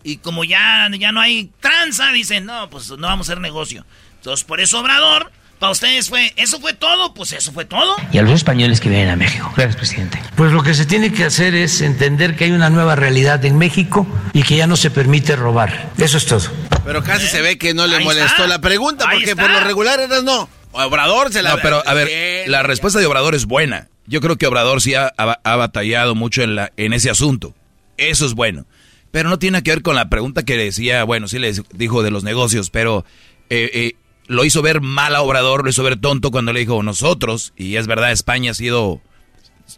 Y 0.03 0.19
como 0.19 0.45
ya, 0.45 0.89
ya 0.99 1.11
no 1.11 1.21
hay 1.21 1.51
tranza, 1.61 2.13
dicen, 2.13 2.47
no, 2.47 2.71
pues 2.71 2.91
no 2.91 3.09
vamos 3.09 3.29
a 3.29 3.33
hacer 3.33 3.41
negocio. 3.41 3.85
Entonces, 4.17 4.45
por 4.45 4.61
eso 4.61 4.79
Obrador, 4.79 5.33
para 5.59 5.73
ustedes 5.73 6.09
fue, 6.09 6.33
¿eso 6.37 6.61
fue 6.61 6.73
todo? 6.75 7.15
Pues 7.15 7.33
eso 7.33 7.53
fue 7.53 7.65
todo. 7.65 7.95
Y 8.13 8.19
a 8.19 8.23
los 8.23 8.33
españoles 8.33 8.81
que 8.81 8.89
vienen 8.89 9.09
a 9.11 9.17
México. 9.17 9.51
Gracias, 9.57 9.77
presidente. 9.77 10.21
Pues 10.37 10.53
lo 10.53 10.63
que 10.63 10.75
se 10.75 10.85
tiene 10.87 11.13
que 11.13 11.25
hacer 11.25 11.55
es 11.55 11.81
entender 11.81 12.37
que 12.37 12.45
hay 12.45 12.53
una 12.53 12.71
nueva 12.71 12.95
realidad 12.97 13.45
en 13.45 13.57
México 13.59 14.07
y 14.33 14.43
que 14.43 14.57
ya 14.57 14.67
no 14.67 14.77
se 14.77 14.91
permite 14.91 15.35
robar. 15.37 15.91
Eso 15.99 16.19
es 16.19 16.27
todo. 16.27 16.43
Pero 16.85 17.03
casi 17.03 17.27
se 17.27 17.41
ve 17.41 17.59
que 17.59 17.75
no 17.75 17.87
le 17.87 17.97
Ahí 17.97 18.05
molestó 18.05 18.27
está. 18.45 18.47
la 18.47 18.61
pregunta 18.61 19.09
Ahí 19.09 19.17
porque 19.19 19.31
está. 19.31 19.43
por 19.43 19.51
lo 19.51 19.61
regular 19.61 20.01
eras 20.01 20.23
no. 20.25 20.49
Obrador 20.73 21.33
se 21.33 21.43
la 21.43 21.51
No, 21.55 21.59
pero 21.63 21.83
a 21.87 21.95
ver, 21.95 22.47
la 22.49 22.63
respuesta 22.63 22.99
de 23.01 23.07
Obrador 23.07 23.35
es 23.35 23.47
buena. 23.47 23.89
Yo 24.07 24.21
creo 24.21 24.37
que 24.37 24.47
Obrador 24.47 24.83
sí 24.83 24.95
ha, 24.95 25.11
ha- 25.17 25.41
ha 25.43 25.57
batallado 25.57 26.15
mucho 26.15 26.43
en, 26.43 26.55
la, 26.55 26.71
en 26.77 26.93
ese 26.93 27.09
asunto. 27.11 27.55
Eso 27.97 28.27
es 28.27 28.35
bueno. 28.35 28.67
Pero 29.11 29.31
no 29.31 29.39
tiene 29.39 29.63
que 29.63 29.71
ver 29.71 29.83
con 29.83 29.97
la 29.97 30.11
pregunta 30.11 30.43
que 30.45 30.57
decía, 30.59 31.03
bueno, 31.05 31.27
sí 31.29 31.39
le 31.39 31.53
dijo 31.73 32.03
de 32.03 32.11
los 32.11 32.23
negocios, 32.25 32.69
pero 32.71 33.07
eh, 33.49 33.71
eh, 33.73 33.97
lo 34.27 34.45
hizo 34.45 34.63
ver 34.63 34.81
mal 34.81 35.15
a 35.15 35.23
Obrador, 35.23 35.65
lo 35.65 35.71
hizo 35.71 35.83
ver 35.83 35.97
tonto 35.97 36.31
cuando 36.31 36.53
le 36.53 36.61
dijo 36.61 36.83
nosotros, 36.83 37.53
y 37.57 37.77
es 37.77 37.87
verdad, 37.87 38.13
España 38.13 38.51
ha 38.51 38.55
sido, 38.55 39.01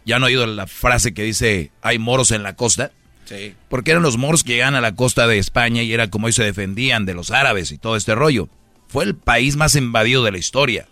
ya 0.05 0.19
no 0.19 0.25
ha 0.25 0.27
oído 0.27 0.45
la 0.45 0.67
frase 0.67 1.13
que 1.13 1.23
dice, 1.23 1.71
hay 1.81 1.99
moros 1.99 2.31
en 2.31 2.43
la 2.43 2.55
costa. 2.55 2.91
Sí. 3.25 3.53
Porque 3.69 3.91
eran 3.91 4.01
los 4.01 4.17
moros 4.17 4.43
que 4.43 4.53
llegaban 4.53 4.73
a 4.73 4.81
la 4.81 4.95
costa 4.95 5.27
de 5.27 5.37
España 5.37 5.83
y 5.83 5.93
era 5.93 6.09
como 6.09 6.27
ellos 6.27 6.37
se 6.37 6.43
defendían 6.43 7.05
de 7.05 7.13
los 7.13 7.29
árabes 7.29 7.71
y 7.71 7.77
todo 7.77 7.95
este 7.95 8.15
rollo. 8.15 8.49
Fue 8.87 9.03
el 9.03 9.15
país 9.15 9.55
más 9.55 9.75
invadido 9.75 10.23
de 10.23 10.31
la 10.31 10.39
historia. 10.39 10.87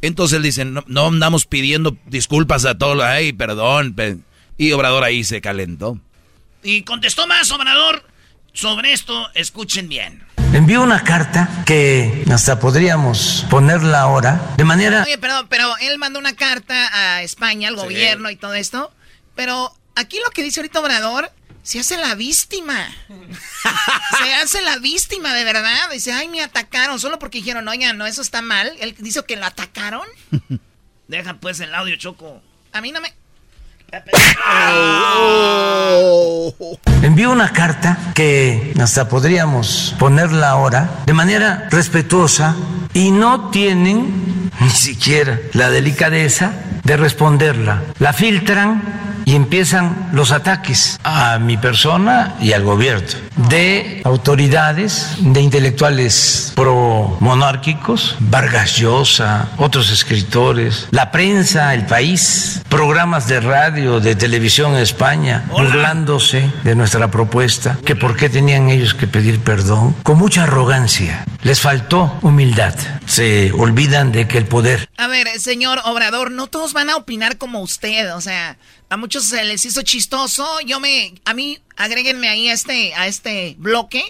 Entonces 0.00 0.38
él 0.38 0.42
dice, 0.42 0.64
no, 0.64 0.84
no 0.86 1.06
andamos 1.06 1.44
pidiendo 1.44 1.96
disculpas 2.06 2.64
a 2.64 2.78
todos, 2.78 3.02
ay, 3.02 3.34
perdón. 3.34 3.94
pe-". 3.94 4.16
Y 4.56 4.72
Obrador 4.72 5.04
ahí 5.04 5.22
se 5.22 5.42
calentó. 5.42 6.00
Y 6.62 6.82
contestó 6.82 7.26
más 7.26 7.50
Obrador 7.50 8.02
sobre 8.54 8.92
esto, 8.92 9.28
escuchen 9.34 9.88
bien. 9.88 10.25
Envió 10.52 10.82
una 10.82 11.02
carta 11.04 11.48
que 11.66 12.24
hasta 12.32 12.58
podríamos 12.58 13.44
ponerla 13.50 14.00
ahora 14.00 14.54
de 14.56 14.64
manera... 14.64 15.02
Oye, 15.02 15.18
perdón, 15.18 15.46
pero 15.48 15.76
él 15.78 15.98
mandó 15.98 16.18
una 16.18 16.34
carta 16.34 16.88
a 16.92 17.22
España, 17.22 17.68
al 17.68 17.76
gobierno 17.76 18.30
y 18.30 18.36
todo 18.36 18.54
esto. 18.54 18.92
Pero 19.34 19.74
aquí 19.94 20.18
lo 20.24 20.30
que 20.30 20.42
dice 20.42 20.60
ahorita 20.60 20.80
Obrador, 20.80 21.30
se 21.62 21.80
hace 21.80 21.96
la 21.96 22.14
víctima. 22.14 22.88
se 24.18 24.34
hace 24.34 24.62
la 24.62 24.78
víctima, 24.78 25.34
de 25.34 25.44
verdad. 25.44 25.90
Dice, 25.92 26.12
ay, 26.12 26.28
me 26.28 26.40
atacaron, 26.40 27.00
solo 27.00 27.18
porque 27.18 27.38
dijeron, 27.38 27.66
oigan, 27.68 27.98
no, 27.98 28.06
eso 28.06 28.22
está 28.22 28.40
mal. 28.40 28.72
Él 28.78 28.94
dice 28.98 29.24
que 29.26 29.36
lo 29.36 29.46
atacaron. 29.46 30.06
Deja 31.08 31.34
pues 31.34 31.60
el 31.60 31.74
audio, 31.74 31.96
Choco. 31.96 32.40
A 32.72 32.80
mí 32.80 32.92
no 32.92 33.00
me... 33.00 33.12
Envió 37.02 37.30
una 37.30 37.50
carta 37.52 37.98
que 38.14 38.74
hasta 38.80 39.08
podríamos 39.08 39.94
ponerla 39.98 40.50
ahora 40.50 40.90
de 41.06 41.12
manera 41.12 41.68
respetuosa 41.70 42.56
y 42.92 43.10
no 43.10 43.50
tienen 43.50 44.50
ni 44.60 44.70
siquiera 44.70 45.38
la 45.52 45.70
delicadeza 45.70 46.52
de 46.82 46.96
responderla. 46.96 47.82
La 47.98 48.12
filtran 48.12 48.82
y 49.24 49.34
empiezan 49.34 50.08
los 50.12 50.30
ataques 50.32 50.98
a 51.04 51.38
mi 51.38 51.56
persona 51.56 52.34
y 52.40 52.52
al 52.52 52.64
gobierno 52.64 53.25
de 53.36 54.00
autoridades, 54.04 55.16
de 55.20 55.40
intelectuales 55.40 56.52
pro-monárquicos, 56.54 58.16
Vargas 58.20 58.76
Llosa, 58.76 59.48
otros 59.58 59.90
escritores, 59.90 60.88
la 60.90 61.10
prensa, 61.10 61.74
el 61.74 61.86
país, 61.86 62.62
programas 62.68 63.28
de 63.28 63.40
radio, 63.40 64.00
de 64.00 64.16
televisión 64.16 64.72
en 64.72 64.80
España, 64.80 65.44
burlándose 65.50 66.50
de 66.64 66.74
nuestra 66.74 67.10
propuesta, 67.10 67.78
que 67.84 67.96
por 67.96 68.16
qué 68.16 68.28
tenían 68.28 68.70
ellos 68.70 68.94
que 68.94 69.06
pedir 69.06 69.40
perdón, 69.40 69.94
con 70.02 70.18
mucha 70.18 70.44
arrogancia. 70.44 71.24
Les 71.42 71.60
faltó 71.60 72.18
humildad. 72.22 72.74
Se 73.06 73.52
olvidan 73.52 74.10
de 74.10 74.26
que 74.26 74.38
el 74.38 74.46
poder 74.46 74.88
A 74.96 75.06
ver, 75.06 75.28
señor 75.38 75.80
Obrador, 75.84 76.30
no 76.30 76.48
todos 76.48 76.72
van 76.72 76.90
a 76.90 76.96
opinar 76.96 77.38
como 77.38 77.60
usted, 77.60 78.14
o 78.14 78.20
sea, 78.20 78.56
a 78.88 78.96
muchos 78.96 79.24
se 79.24 79.44
les 79.44 79.64
hizo 79.64 79.82
chistoso. 79.82 80.46
Yo 80.64 80.80
me, 80.80 81.14
a 81.24 81.34
mí, 81.34 81.58
agréguenme 81.76 82.28
ahí 82.28 82.48
a 82.48 82.52
este, 82.52 82.94
a 82.94 83.06
este 83.06 83.54
bloque 83.58 84.02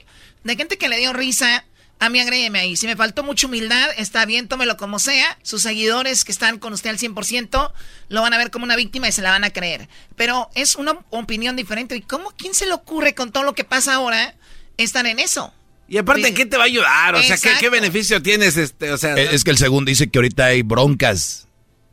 de 0.45 0.57
gente 0.57 0.79
que 0.79 0.89
le 0.89 0.99
dio 0.99 1.13
risa. 1.13 1.65
A 1.99 2.11
mí 2.11 2.21
agréguenme 2.21 2.59
ahí. 2.59 2.77
Si 2.77 2.87
me 2.87 2.95
faltó 2.95 3.23
mucha 3.23 3.47
humildad, 3.47 3.89
está 3.97 4.27
bien, 4.27 4.49
tómelo 4.49 4.77
como 4.77 4.99
sea. 4.99 5.39
Sus 5.43 5.63
seguidores 5.63 6.25
que 6.25 6.33
están 6.33 6.59
con 6.59 6.73
usted 6.75 6.91
al 6.91 6.99
100% 6.99 7.73
lo 8.11 8.23
van 8.23 8.35
a 8.35 8.39
ver 8.39 8.51
como 8.51 8.65
una 8.65 8.77
víctima 8.77 9.09
y 9.09 9.13
se 9.13 9.23
la 9.23 9.31
van 9.31 9.45
a 9.45 9.51
creer. 9.51 9.89
Pero 10.15 10.51
es 10.55 10.77
una 10.77 10.99
opinión 11.11 11.57
diferente. 11.57 11.97
¿Y 11.97 12.03
cómo, 12.03 12.33
quién 12.37 12.55
se 12.55 12.67
le 12.67 12.75
ocurre 12.75 13.15
con 13.15 13.33
todo 13.33 13.45
lo 13.45 13.55
que 13.55 13.65
pasa 13.65 13.95
ahora 13.95 14.35
estar 14.77 15.07
en 15.07 15.19
eso? 15.19 15.55
Y 15.89 15.97
aparte, 15.99 16.29
¿en 16.29 16.35
qué 16.35 16.45
te 16.45 16.57
va 16.57 16.65
a 16.65 16.67
ayudar? 16.67 17.15
O 17.15 17.23
sea, 17.23 17.39
¿qué, 17.59 17.71
beneficio 17.71 18.21
tienes? 18.21 18.57
este 18.57 18.93
o 18.93 18.99
sea, 18.99 19.15
Es, 19.15 19.33
es 19.33 19.45
que 19.45 19.53
el 19.53 19.59
segundo 19.59 19.89
dice 19.89 20.09
que 20.09 20.19
ahorita 20.19 20.47
hay 20.47 20.63
broncas 20.63 21.47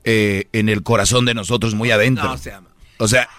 eh, 0.06 0.48
en 0.52 0.68
el 0.68 0.84
corazón 0.84 1.26
de 1.26 1.34
nosotros 1.34 1.76
muy 1.76 1.92
adentro. 1.92 2.26
No, 2.26 2.38
se 2.38 2.50
llama. 2.50 2.70
O 2.98 3.08
sea, 3.08 3.30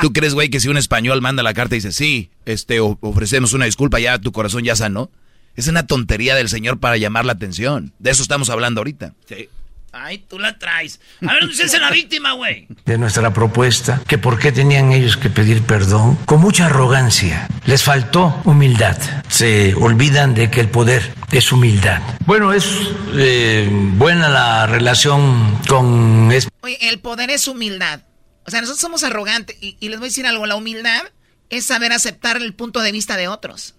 ¿tú 0.00 0.12
crees, 0.12 0.34
güey, 0.34 0.50
que 0.50 0.60
si 0.60 0.68
un 0.68 0.76
español 0.76 1.20
manda 1.20 1.42
la 1.42 1.54
carta 1.54 1.74
y 1.74 1.78
dice, 1.78 1.92
sí, 1.92 2.30
este, 2.46 2.80
ofrecemos 2.80 3.52
una 3.52 3.64
disculpa, 3.64 4.00
ya 4.00 4.18
tu 4.18 4.32
corazón 4.32 4.64
ya 4.64 4.76
sanó? 4.76 5.10
Es 5.56 5.68
una 5.68 5.86
tontería 5.86 6.34
del 6.34 6.48
señor 6.48 6.78
para 6.78 6.96
llamar 6.96 7.24
la 7.24 7.32
atención. 7.32 7.92
De 7.98 8.10
eso 8.10 8.22
estamos 8.22 8.50
hablando 8.50 8.80
ahorita. 8.80 9.14
Sí. 9.28 9.48
Ay, 9.92 10.18
tú 10.18 10.38
la 10.38 10.56
traes. 10.56 11.00
A 11.26 11.32
ver, 11.32 11.46
¿dónde 11.46 11.64
es 11.64 11.80
la 11.80 11.90
víctima, 11.90 12.32
güey? 12.32 12.68
de 12.84 12.96
nuestra 12.96 13.32
propuesta, 13.32 14.00
que 14.06 14.18
por 14.18 14.38
qué 14.38 14.52
tenían 14.52 14.92
ellos 14.92 15.16
que 15.16 15.30
pedir 15.30 15.62
perdón, 15.62 16.16
con 16.26 16.40
mucha 16.40 16.66
arrogancia. 16.66 17.48
Les 17.66 17.82
faltó 17.82 18.40
humildad. 18.44 18.96
Se 19.28 19.74
olvidan 19.74 20.34
de 20.34 20.48
que 20.48 20.60
el 20.60 20.68
poder 20.68 21.12
es 21.32 21.50
humildad. 21.50 22.00
Bueno, 22.24 22.52
es 22.52 22.66
eh, 23.14 23.68
buena 23.70 24.28
la 24.28 24.66
relación 24.66 25.58
con... 25.66 26.30
Oye, 26.60 26.78
el 26.88 27.00
poder 27.00 27.30
es 27.30 27.48
humildad. 27.48 28.00
O 28.46 28.50
sea, 28.50 28.60
nosotros 28.60 28.80
somos 28.80 29.04
arrogantes. 29.04 29.56
Y, 29.60 29.76
y 29.80 29.88
les 29.88 29.98
voy 29.98 30.06
a 30.06 30.10
decir 30.10 30.26
algo, 30.26 30.46
la 30.46 30.56
humildad 30.56 31.02
es 31.50 31.66
saber 31.66 31.92
aceptar 31.92 32.36
el 32.36 32.54
punto 32.54 32.80
de 32.80 32.92
vista 32.92 33.16
de 33.16 33.28
otros. 33.28 33.74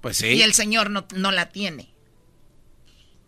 Pues 0.00 0.16
sí. 0.16 0.28
Y 0.28 0.42
el 0.42 0.54
señor 0.54 0.90
no, 0.90 1.06
no 1.14 1.32
la 1.32 1.50
tiene. 1.50 1.90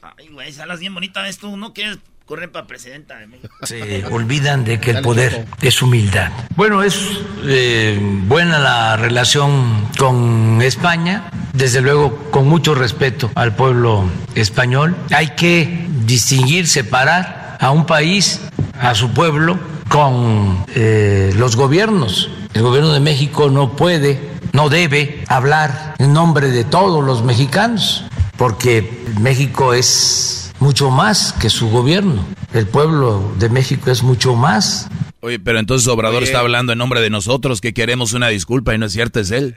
Ay, 0.02 0.28
güey, 0.28 0.52
salas 0.52 0.80
bien 0.80 0.94
bonita 0.94 1.20
ves 1.22 1.38
tú, 1.38 1.56
¿no 1.56 1.74
quieres 1.74 1.98
correr 2.24 2.50
para 2.50 2.66
presidenta 2.66 3.18
de 3.18 3.26
México? 3.26 3.54
Se 3.64 4.06
olvidan 4.06 4.64
de 4.64 4.80
que 4.80 4.92
el 4.92 5.02
poder 5.02 5.46
es 5.60 5.82
humildad. 5.82 6.30
Bueno, 6.54 6.82
es 6.82 6.96
eh, 7.44 7.98
buena 8.00 8.60
la 8.60 8.96
relación 8.96 9.88
con 9.98 10.62
España, 10.62 11.28
desde 11.52 11.80
luego 11.80 12.30
con 12.30 12.48
mucho 12.48 12.74
respeto 12.74 13.30
al 13.34 13.56
pueblo 13.56 14.08
español. 14.36 14.96
Hay 15.10 15.34
que 15.34 15.86
distinguir, 16.06 16.66
separar 16.66 17.39
a 17.60 17.70
un 17.70 17.86
país, 17.86 18.40
a 18.80 18.94
su 18.94 19.12
pueblo, 19.12 19.58
con 19.88 20.64
eh, 20.74 21.32
los 21.36 21.56
gobiernos. 21.56 22.30
El 22.54 22.62
gobierno 22.62 22.92
de 22.92 23.00
México 23.00 23.50
no 23.50 23.76
puede, 23.76 24.18
no 24.52 24.70
debe 24.70 25.22
hablar 25.28 25.94
en 25.98 26.12
nombre 26.12 26.50
de 26.50 26.64
todos 26.64 27.04
los 27.04 27.22
mexicanos, 27.22 28.04
porque 28.36 29.04
México 29.20 29.74
es 29.74 30.52
mucho 30.58 30.90
más 30.90 31.34
que 31.34 31.50
su 31.50 31.68
gobierno. 31.68 32.24
El 32.54 32.66
pueblo 32.66 33.32
de 33.38 33.50
México 33.50 33.90
es 33.90 34.02
mucho 34.02 34.34
más. 34.34 34.88
Oye, 35.20 35.38
pero 35.38 35.58
entonces 35.58 35.86
Obrador 35.86 36.22
Oye. 36.22 36.26
está 36.26 36.40
hablando 36.40 36.72
en 36.72 36.78
nombre 36.78 37.02
de 37.02 37.10
nosotros, 37.10 37.60
que 37.60 37.74
queremos 37.74 38.14
una 38.14 38.28
disculpa 38.28 38.74
y 38.74 38.78
no 38.78 38.86
es 38.86 38.92
cierto, 38.92 39.20
es 39.20 39.30
él. 39.30 39.54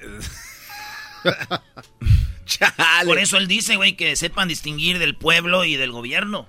Por 3.06 3.18
eso 3.18 3.38
él 3.38 3.48
dice, 3.48 3.78
güey, 3.78 3.96
que 3.96 4.18
sepan 4.18 4.50
distinguir 4.50 5.00
del 5.00 5.16
pueblo 5.16 5.64
y 5.64 5.78
del 5.78 5.92
gobierno. 5.92 6.48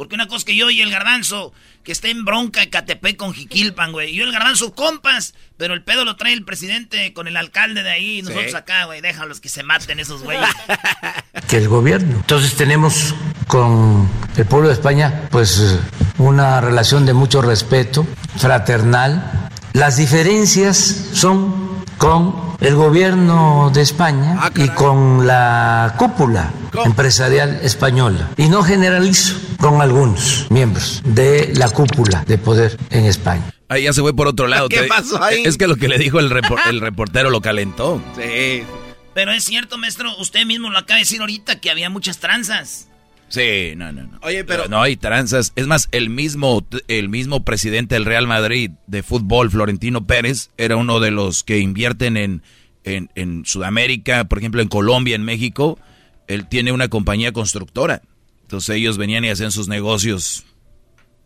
Porque 0.00 0.14
una 0.14 0.28
cosa 0.28 0.46
que 0.46 0.56
yo 0.56 0.70
y 0.70 0.80
el 0.80 0.90
garbanzo, 0.90 1.52
que 1.84 1.92
está 1.92 2.08
en 2.08 2.24
bronca 2.24 2.62
Ecatepec 2.62 3.18
con 3.18 3.34
Jiquilpan, 3.34 3.92
güey. 3.92 4.14
Yo 4.14 4.24
y 4.24 4.28
el 4.28 4.32
garbanzo 4.32 4.74
compas, 4.74 5.34
pero 5.58 5.74
el 5.74 5.82
pedo 5.82 6.06
lo 6.06 6.16
trae 6.16 6.32
el 6.32 6.42
presidente 6.42 7.12
con 7.12 7.28
el 7.28 7.36
alcalde 7.36 7.82
de 7.82 7.90
ahí. 7.90 8.20
Y 8.20 8.22
nosotros 8.22 8.52
Sí. 8.52 8.56
acá, 8.56 8.86
güey, 8.86 9.02
déjalos 9.02 9.40
que 9.40 9.50
se 9.50 9.62
maten 9.62 10.00
esos 10.00 10.22
güeyes. 10.22 10.48
que 11.48 11.58
el 11.58 11.68
gobierno. 11.68 12.16
Entonces 12.16 12.56
tenemos 12.56 13.14
con 13.46 14.08
el 14.38 14.46
pueblo 14.46 14.68
de 14.68 14.72
España 14.72 15.28
pues 15.30 15.78
una 16.16 16.62
relación 16.62 17.04
de 17.04 17.12
mucho 17.12 17.42
respeto, 17.42 18.06
fraternal. 18.38 19.50
Las 19.74 19.98
diferencias 19.98 21.10
son 21.12 21.69
con 22.00 22.34
el 22.62 22.74
gobierno 22.76 23.70
de 23.74 23.82
España 23.82 24.50
y 24.56 24.68
con 24.70 25.26
la 25.26 25.94
cúpula 25.98 26.50
empresarial 26.86 27.60
española. 27.62 28.30
Y 28.38 28.48
no 28.48 28.62
generalizo 28.62 29.36
con 29.58 29.82
algunos 29.82 30.46
miembros 30.48 31.02
de 31.04 31.52
la 31.54 31.68
cúpula 31.68 32.24
de 32.26 32.38
poder 32.38 32.78
en 32.88 33.04
España. 33.04 33.44
Ahí 33.68 33.82
ya 33.84 33.92
se 33.92 34.00
fue 34.00 34.16
por 34.16 34.26
otro 34.28 34.46
lado. 34.48 34.70
¿Qué 34.70 34.84
pasó 34.84 35.22
ahí? 35.22 35.42
Es 35.44 35.58
que 35.58 35.66
lo 35.68 35.76
que 35.76 35.88
le 35.88 35.98
dijo 35.98 36.18
el, 36.20 36.30
repor- 36.30 36.58
el 36.70 36.80
reportero 36.80 37.28
lo 37.28 37.42
calentó. 37.42 38.02
Sí. 38.16 38.64
Pero 39.12 39.32
es 39.32 39.44
cierto, 39.44 39.76
maestro, 39.76 40.10
usted 40.18 40.46
mismo 40.46 40.70
lo 40.70 40.78
acaba 40.78 40.94
de 40.94 41.00
decir 41.02 41.20
ahorita 41.20 41.60
que 41.60 41.70
había 41.70 41.90
muchas 41.90 42.16
tranzas. 42.18 42.88
Sí, 43.30 43.72
no, 43.76 43.90
no, 43.92 44.02
no. 44.02 44.18
Oye, 44.22 44.44
pero- 44.44 44.68
No 44.68 44.82
hay 44.82 44.96
tranzas. 44.96 45.52
Es 45.56 45.66
más, 45.66 45.88
el 45.92 46.10
mismo, 46.10 46.66
el 46.88 47.08
mismo 47.08 47.44
presidente 47.44 47.94
del 47.94 48.04
Real 48.04 48.26
Madrid 48.26 48.72
de 48.86 49.02
fútbol, 49.02 49.50
Florentino 49.50 50.06
Pérez, 50.06 50.50
era 50.58 50.76
uno 50.76 51.00
de 51.00 51.10
los 51.12 51.42
que 51.44 51.58
invierten 51.58 52.16
en, 52.16 52.42
en, 52.84 53.08
en 53.14 53.46
Sudamérica, 53.46 54.24
por 54.24 54.38
ejemplo, 54.38 54.60
en 54.60 54.68
Colombia, 54.68 55.14
en 55.14 55.22
México. 55.24 55.78
Él 56.26 56.48
tiene 56.48 56.72
una 56.72 56.88
compañía 56.88 57.32
constructora. 57.32 58.02
Entonces 58.42 58.76
ellos 58.76 58.98
venían 58.98 59.24
y 59.24 59.30
hacían 59.30 59.52
sus 59.52 59.68
negocios. 59.68 60.44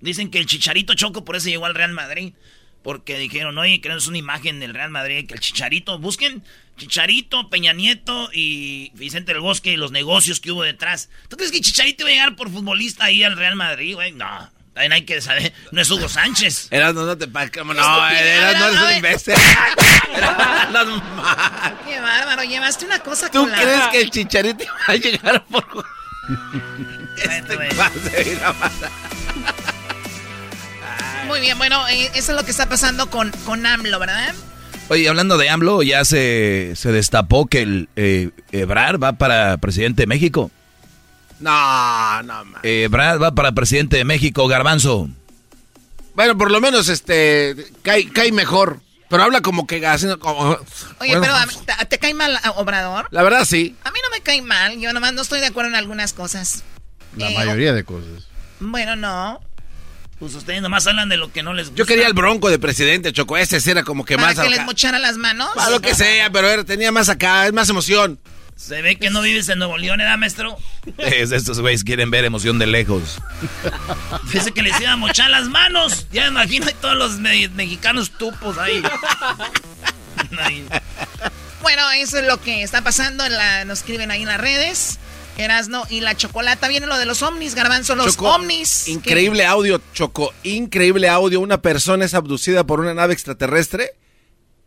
Dicen 0.01 0.31
que 0.31 0.39
el 0.39 0.45
Chicharito 0.47 0.93
Choco 0.95 1.25
por 1.25 1.37
eso 1.37 1.49
llegó 1.49 1.65
al 1.65 1.75
Real 1.75 1.93
Madrid. 1.93 2.35
Porque 2.85 3.19
dijeron, 3.19 3.59
oye, 3.59 3.81
queremos 3.81 4.07
una 4.07 4.19
imagen 4.19 4.61
del 4.61 4.75
Real 4.75 4.91
Madrid, 4.91 5.27
que 5.27 5.35
el 5.35 5.41
Chicharito, 5.41 5.99
busquen 5.99 6.45
Chicharito, 6.77 7.49
Peña 7.51 7.73
Nieto 7.73 8.29
y 8.33 8.91
Vicente 8.95 9.33
del 9.33 9.41
Bosque 9.41 9.73
y 9.73 9.77
los 9.77 9.91
negocios 9.91 10.39
que 10.39 10.53
hubo 10.53 10.63
detrás. 10.63 11.09
¿Tú 11.29 11.37
crees 11.37 11.51
que 11.51 11.61
Chicharito 11.63 12.03
iba 12.03 12.11
a 12.11 12.13
llegar 12.13 12.37
por 12.37 12.51
futbolista 12.51 13.07
ahí 13.07 13.25
al 13.25 13.37
Real 13.37 13.57
Madrid, 13.57 13.95
güey? 13.95 14.13
No, 14.13 14.51
también 14.75 14.93
hay 14.93 15.03
que 15.07 15.21
saber, 15.23 15.53
no 15.73 15.81
es 15.81 15.91
Hugo 15.91 16.09
Sánchez. 16.11 16.69
Erasmo, 16.71 17.03
no 17.03 17.17
te 17.17 17.27
pa- 17.27 17.47
No, 17.47 17.51
Erasmo, 17.73 18.59
no 18.61 18.69
eres 18.69 18.83
un 18.83 18.97
imbécil. 18.97 19.35
Qué 21.87 22.01
bárbaro, 22.01 22.43
llevaste 22.45 22.85
una 22.85 22.99
cosa 22.99 23.31
¿Tú 23.31 23.41
con 23.41 23.51
la- 23.51 23.61
crees 23.61 23.87
que 23.93 24.01
el 24.03 24.11
chicharito 24.11 24.63
iba 24.65 24.75
a 24.87 24.95
llegar 24.97 25.45
por... 25.47 25.65
este 27.17 27.57
pase, 27.77 28.25
mira, 28.27 28.53
pasa. 28.53 28.91
Muy 31.27 31.41
bien, 31.41 31.57
bueno, 31.59 31.87
eh, 31.89 32.11
eso 32.15 32.33
es 32.33 32.37
lo 32.39 32.45
que 32.45 32.51
está 32.51 32.69
pasando 32.69 33.09
con, 33.11 33.31
con 33.45 33.65
AMLO, 33.65 33.99
¿verdad? 33.99 34.35
Oye, 34.89 35.09
hablando 35.09 35.39
de 35.39 35.49
AMLO, 35.49 35.83
ya 35.83 36.05
se, 36.05 36.73
se 36.77 36.93
destapó 36.93 37.47
que 37.47 37.63
el 37.63 37.89
eh, 37.97 38.31
Ebrard 38.53 39.03
va 39.03 39.15
para 39.15 39.57
presidente 39.59 40.03
de 40.03 40.07
México. 40.07 40.51
No, 41.41 42.23
no, 42.23 42.45
man. 42.45 42.61
Ebrard 42.63 43.21
va 43.23 43.35
para 43.35 43.53
presidente 43.53 43.97
de 43.97 44.05
México, 44.05 44.47
Garbanzo. 44.47 45.09
Bueno, 46.15 46.37
por 46.39 46.51
lo 46.51 46.61
menos 46.61 46.89
este 46.89 47.57
cae, 47.83 48.09
cae 48.11 48.31
mejor. 48.33 48.81
Pero 49.09 49.23
habla 49.23 49.43
como 49.43 49.67
que 49.67 49.85
haciendo 49.87 50.19
como. 50.19 50.51
Oye, 50.51 50.59
Bueno, 51.17 51.21
pero 51.21 51.35
¿a- 51.35 51.47
¿te, 51.79 51.87
te 51.87 51.99
cae 51.99 52.15
mal 52.15 52.39
Obrador? 52.57 53.07
La 53.11 53.23
verdad 53.23 53.45
sí. 53.45 53.77
A 53.85 53.91
mí 53.91 53.99
no 54.03 54.11
me 54.11 54.23
cae 54.23 54.43
mal, 54.43 54.79
yo 54.79 54.93
nomás 54.93 55.13
no 55.13 55.23
estoy 55.23 55.41
de 55.41 55.47
acuerdo 55.47 55.71
en 55.71 55.77
algunas 55.77 56.13
cosas. 56.13 56.63
La 57.17 57.31
Eh, 57.31 57.35
mayoría 57.35 57.73
de 57.75 57.85
cosas. 57.85 58.29
Bueno, 58.61 58.97
no. 58.97 59.41
Pues 60.25 60.37
ustedes 60.37 60.63
nomás 60.63 60.87
hablan 60.87 61.11
de 61.11 61.19
lo 61.19 61.31
que 61.31 61.43
no 61.43 61.53
les 61.53 61.67
gusta. 61.67 61.77
Yo 61.79 61.85
quería 61.85 62.07
el 62.07 62.15
bronco 62.15 62.49
de 62.49 62.59
presidente, 62.59 63.13
Choco. 63.13 63.37
Ese 63.37 63.59
era 63.71 63.83
como 63.83 64.07
que 64.07 64.17
¿Para 64.17 64.29
más. 64.33 64.41
que 64.43 64.49
les 64.49 64.65
mochara 64.65 64.99
las 64.99 65.19
manos? 65.19 65.51
Para 65.55 65.69
lo 65.69 65.81
que 65.83 65.95
sea, 65.95 66.31
pero 66.31 66.49
era- 66.49 66.65
tenía 66.65 66.91
más 66.91 67.11
acá, 67.11 67.47
es 67.47 67.53
más 67.53 67.69
emoción. 67.69 68.19
Se 68.57 68.81
ve 68.81 68.97
que 68.97 69.11
no 69.11 69.21
vives 69.21 69.51
en 69.51 69.59
Nuevo 69.59 69.77
León, 69.77 69.99
¿verdad, 69.99 70.17
maestro? 70.17 70.57
Es, 70.97 71.31
estos 71.31 71.61
güeyes 71.61 71.85
quieren 71.85 72.11
ver 72.11 72.25
emoción 72.25 72.59
de 72.59 72.67
lejos. 72.67 73.19
Dice 74.33 74.53
que 74.53 74.63
les 74.63 74.81
iba 74.81 74.93
a 74.93 74.97
mochar 74.97 75.29
las 75.29 75.45
manos. 75.51 76.07
Ya 76.11 76.23
me 76.23 76.29
imagino 76.29 76.67
hay 76.69 76.75
todos 76.81 76.97
los 76.97 77.19
me- 77.19 77.49
mexicanos 77.51 78.11
tupos 78.17 78.57
ahí. 78.57 78.83
Ahí. 80.39 80.67
Bueno, 81.61 81.83
eso 81.93 82.19
es 82.19 82.27
lo 82.27 82.41
que 82.41 82.63
está 82.63 82.83
pasando. 82.83 83.27
En 83.27 83.33
la, 83.35 83.65
nos 83.67 83.81
escriben 83.81 84.11
ahí 84.11 84.23
en 84.23 84.29
las 84.29 84.41
redes. 84.41 84.99
Erasno 85.37 85.85
y 85.91 86.01
la 86.01 86.17
chocolata. 86.17 86.69
Viene 86.69 86.87
lo 86.87 86.97
de 86.99 87.07
los 87.07 87.23
ovnis, 87.23 87.55
garbanzo, 87.55 87.95
los 87.95 88.17
Choco, 88.17 88.35
ovnis. 88.35 88.89
Increíble 88.89 89.47
audio, 89.47 89.81
Choco. 89.93 90.33
Increíble 90.43 91.09
audio. 91.09 91.41
Una 91.41 91.61
persona 91.61 92.05
es 92.05 92.15
abducida 92.15 92.65
por 92.65 92.81
una 92.81 92.95
nave 92.95 93.15
extraterrestre 93.15 93.93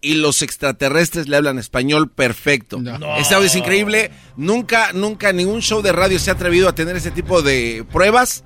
y 0.01 0.15
los 0.15 0.41
extraterrestres 0.41 1.27
le 1.27 1.37
hablan 1.37 1.57
español 1.57 2.09
perfecto. 2.09 2.79
Ese 3.17 3.35
audio 3.35 3.47
es 3.47 3.55
increíble. 3.55 4.11
Nunca, 4.35 4.91
nunca 4.93 5.33
ningún 5.33 5.61
show 5.61 5.81
de 5.81 5.91
radio 5.91 6.19
se 6.19 6.29
ha 6.29 6.33
atrevido 6.33 6.69
a 6.69 6.75
tener 6.75 6.95
ese 6.95 7.11
tipo 7.11 7.41
de 7.41 7.85
pruebas. 7.91 8.43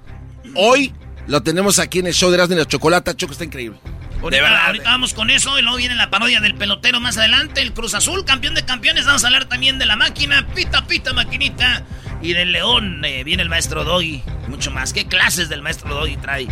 Hoy 0.56 0.94
lo 1.28 1.44
tenemos 1.44 1.80
aquí 1.80 2.00
en 2.00 2.08
el 2.08 2.14
show 2.14 2.30
de 2.30 2.36
Erasmo 2.36 2.56
y 2.56 2.60
la 2.60 2.66
Chocolata. 2.66 3.16
Choco 3.16 3.34
está 3.34 3.46
increíble. 3.46 3.80
Ahorita, 4.22 4.66
ahorita 4.68 4.90
vamos 4.92 5.14
con 5.16 5.32
eso 5.32 5.58
y 5.58 5.64
luego 5.64 5.78
viene 5.78 5.96
la 5.96 6.12
parodia 6.12 6.40
del 6.42 6.54
pelotero 6.54 7.00
más 7.00 7.18
adelante. 7.18 7.62
El 7.62 7.74
Cruz 7.74 7.96
Azul, 7.96 8.24
campeón 8.24 8.54
de 8.54 8.64
campeones. 8.64 9.06
Vamos 9.06 9.24
a 9.24 9.28
hablar 9.28 9.46
también 9.46 9.80
de 9.80 9.88
la 9.88 9.96
máquina. 9.96 10.48
Pita, 10.54 10.86
pita, 10.86 11.12
maquinita. 11.12 11.84
Y 12.22 12.34
del 12.34 12.52
León 12.52 13.04
eh, 13.04 13.24
viene 13.24 13.44
el 13.44 13.50
maestro 13.50 13.84
Doggy. 13.84 14.22
Mucho 14.48 14.72
más. 14.72 14.94
¿Qué 14.94 15.08
clases 15.08 15.50
del 15.50 15.62
maestro 15.62 15.94
Doggy 15.94 16.18
trae? 16.18 16.48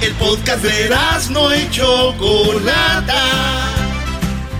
El 0.00 0.12
podcast 0.14 0.62
de 0.62 0.90
no 1.30 1.54
y 1.54 1.70
Chocolata. 1.70 3.24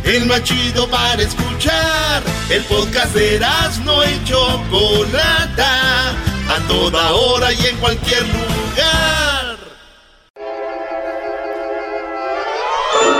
El 0.04 0.26
más 0.26 0.42
chido 0.44 0.88
para 0.88 1.20
escuchar. 1.20 2.22
El 2.50 2.62
podcast 2.64 3.14
de 3.14 3.40
no 3.84 4.04
y 4.04 4.24
Chocolata. 4.24 6.10
A 6.10 6.60
toda 6.68 7.12
hora 7.12 7.52
y 7.52 7.66
en 7.66 7.76
cualquier 7.78 8.22
lugar. 8.22 9.58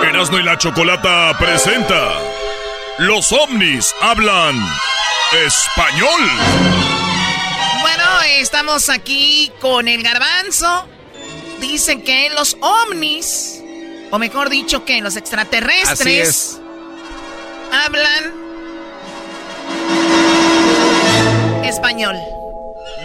Erasmo 0.08 0.38
y 0.38 0.42
la 0.42 0.56
Chocolata 0.56 1.36
presenta 1.38 2.14
Los 2.98 3.32
ovnis 3.32 3.94
hablan 4.00 4.56
español. 5.32 6.20
Bueno, 7.80 8.04
estamos 8.38 8.88
aquí 8.88 9.52
con 9.60 9.88
el 9.88 10.02
garbanzo. 10.02 10.88
Dicen 11.60 12.02
que 12.02 12.30
los 12.30 12.56
ovnis, 12.60 13.60
o 14.10 14.18
mejor 14.18 14.48
dicho, 14.48 14.84
que 14.84 15.00
los 15.00 15.16
extraterrestres 15.16 16.00
Así 16.00 16.18
es. 16.18 16.60
hablan 17.72 18.32
español. 21.64 22.16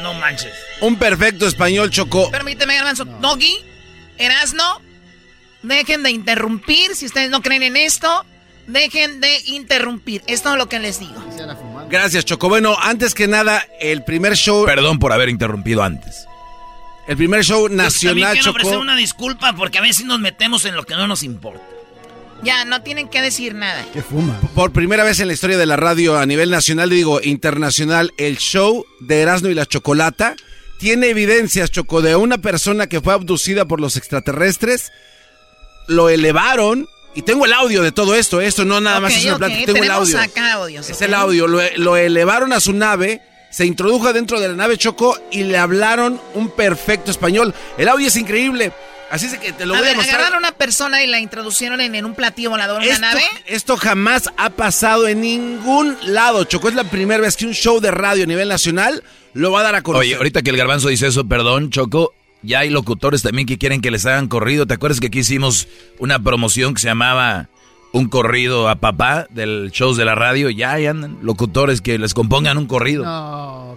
No 0.01 0.13
manches. 0.13 0.53
Un 0.81 0.97
perfecto 0.97 1.47
español, 1.47 1.89
Choco. 1.89 2.29
Permíteme, 2.31 2.75
Garbanzo. 2.75 3.05
Doggy, 3.05 3.57
Erasno, 4.17 4.81
dejen 5.61 6.03
de 6.03 6.11
interrumpir. 6.11 6.95
Si 6.95 7.05
ustedes 7.05 7.29
no 7.29 7.41
creen 7.41 7.63
en 7.63 7.75
esto, 7.77 8.25
dejen 8.67 9.19
de 9.19 9.39
interrumpir. 9.45 10.23
Es 10.27 10.41
todo 10.41 10.55
lo 10.55 10.69
que 10.69 10.79
les 10.79 10.99
digo. 10.99 11.21
Gracias, 11.93 12.25
Choco. 12.25 12.49
Bueno, 12.49 12.75
antes 12.81 13.13
que 13.13 13.27
nada, 13.27 13.67
el 13.79 14.03
primer 14.03 14.35
show. 14.35 14.65
Perdón 14.65 14.97
por 14.97 15.13
haber 15.13 15.29
interrumpido 15.29 15.83
antes. 15.83 16.25
El 17.07 17.17
primer 17.17 17.43
show 17.43 17.69
nacional, 17.69 18.15
También 18.15 18.31
quiero 18.31 18.45
Choco. 18.45 18.57
ofrecer 18.57 18.77
una 18.79 18.95
disculpa 18.95 19.53
porque 19.53 19.77
a 19.77 19.81
veces 19.81 20.03
nos 20.07 20.19
metemos 20.19 20.65
en 20.65 20.75
lo 20.75 20.85
que 20.85 20.95
no 20.95 21.05
nos 21.05 21.21
importa. 21.21 21.61
Ya, 22.41 22.65
no 22.65 22.81
tienen 22.81 23.09
que 23.09 23.21
decir 23.21 23.53
nada. 23.53 23.85
¿Qué 23.93 24.01
fuma? 24.01 24.41
Por 24.55 24.73
primera 24.73 25.03
vez 25.03 25.19
en 25.19 25.27
la 25.27 25.33
historia 25.33 25.55
de 25.55 25.67
la 25.67 25.75
radio 25.75 26.17
a 26.17 26.25
nivel 26.25 26.49
nacional, 26.49 26.89
digo 26.89 27.21
internacional, 27.21 28.11
el 28.17 28.39
show 28.39 28.87
de 28.99 29.21
Erasmo 29.21 29.49
y 29.49 29.53
la 29.53 29.67
Chocolata 29.67 30.35
tiene 30.79 31.09
evidencias, 31.09 31.69
Choco, 31.69 32.01
de 32.01 32.15
una 32.15 32.39
persona 32.39 32.87
que 32.87 33.01
fue 33.01 33.13
abducida 33.13 33.65
por 33.65 33.79
los 33.79 33.97
extraterrestres, 33.97 34.91
lo 35.87 36.09
elevaron, 36.09 36.87
y 37.15 37.21
tengo 37.21 37.45
el 37.45 37.53
audio 37.53 37.81
de 37.81 37.91
todo 37.91 38.15
esto, 38.15 38.41
esto 38.41 38.65
no 38.65 38.79
nada 38.81 38.99
más 38.99 39.13
es 39.15 39.23
una 39.25 39.33
ok, 39.33 39.37
plática, 39.39 39.65
tengo 39.65 39.83
el 39.83 39.91
audio. 39.91 40.19
acá 40.19 40.53
audios, 40.53 40.89
Es 40.89 41.01
el 41.01 41.13
audio, 41.13 41.47
lo, 41.47 41.59
lo 41.77 41.95
elevaron 41.97 42.53
a 42.53 42.59
su 42.59 42.73
nave, 42.73 43.21
se 43.51 43.65
introdujo 43.65 44.11
dentro 44.13 44.39
de 44.39 44.47
la 44.49 44.55
nave 44.55 44.77
Choco 44.77 45.17
y 45.31 45.43
le 45.43 45.57
hablaron 45.57 46.19
un 46.33 46.49
perfecto 46.49 47.11
español. 47.11 47.53
El 47.77 47.87
audio 47.87 48.07
es 48.07 48.15
increíble, 48.15 48.71
así 49.11 49.27
es 49.27 49.37
que 49.37 49.53
te 49.53 49.65
lo 49.65 49.75
a 49.75 49.77
voy 49.77 49.85
a 49.85 49.89
ver, 49.89 49.95
mostrar. 49.97 50.15
agarraron 50.21 50.43
a 50.43 50.47
una 50.49 50.57
persona 50.57 51.03
y 51.03 51.07
la 51.07 51.19
introducieron 51.19 51.79
en, 51.81 51.93
en 51.93 52.05
un 52.05 52.15
platillo 52.15 52.49
volador 52.49 52.81
en 52.81 52.87
una 52.87 52.93
Esto, 52.95 53.05
nave. 53.07 53.23
esto 53.45 53.77
jamás 53.77 54.29
ha 54.37 54.49
pasado 54.49 55.07
en 55.07 55.21
ningún 55.21 55.95
lado, 56.05 56.43
Choco. 56.45 56.67
Es 56.69 56.75
la 56.75 56.83
primera 56.85 57.21
vez 57.21 57.35
que 57.37 57.45
un 57.45 57.53
show 57.53 57.79
de 57.79 57.91
radio 57.91 58.23
a 58.23 58.27
nivel 58.27 58.49
nacional 58.49 59.03
lo 59.33 59.51
va 59.51 59.59
a 59.59 59.63
dar 59.63 59.75
a 59.75 59.81
conocer. 59.83 60.07
Oye, 60.07 60.15
ahorita 60.15 60.41
que 60.41 60.49
el 60.49 60.57
garbanzo 60.57 60.87
dice 60.89 61.07
eso, 61.07 61.25
perdón, 61.27 61.69
Choco, 61.69 62.13
ya 62.43 62.59
hay 62.59 62.69
locutores 62.69 63.21
también 63.23 63.47
que 63.47 63.57
quieren 63.57 63.81
que 63.81 63.91
les 63.91 64.05
hagan 64.05 64.27
corrido. 64.27 64.65
¿Te 64.67 64.73
acuerdas 64.75 64.99
que 64.99 65.07
aquí 65.07 65.19
hicimos 65.19 65.67
una 65.99 66.21
promoción 66.21 66.73
que 66.73 66.81
se 66.81 66.87
llamaba 66.87 67.49
Un 67.95 68.09
corrido 68.09 68.69
a 68.69 68.75
papá 68.77 69.27
del 69.29 69.69
shows 69.71 69.97
de 69.97 70.05
la 70.05 70.15
radio? 70.15 70.49
Ya 70.49 70.73
hay 70.73 70.87
andan 70.87 71.19
locutores 71.21 71.79
que 71.79 71.99
les 71.99 72.15
compongan 72.15 72.57
un 72.57 72.65
corrido. 72.65 73.03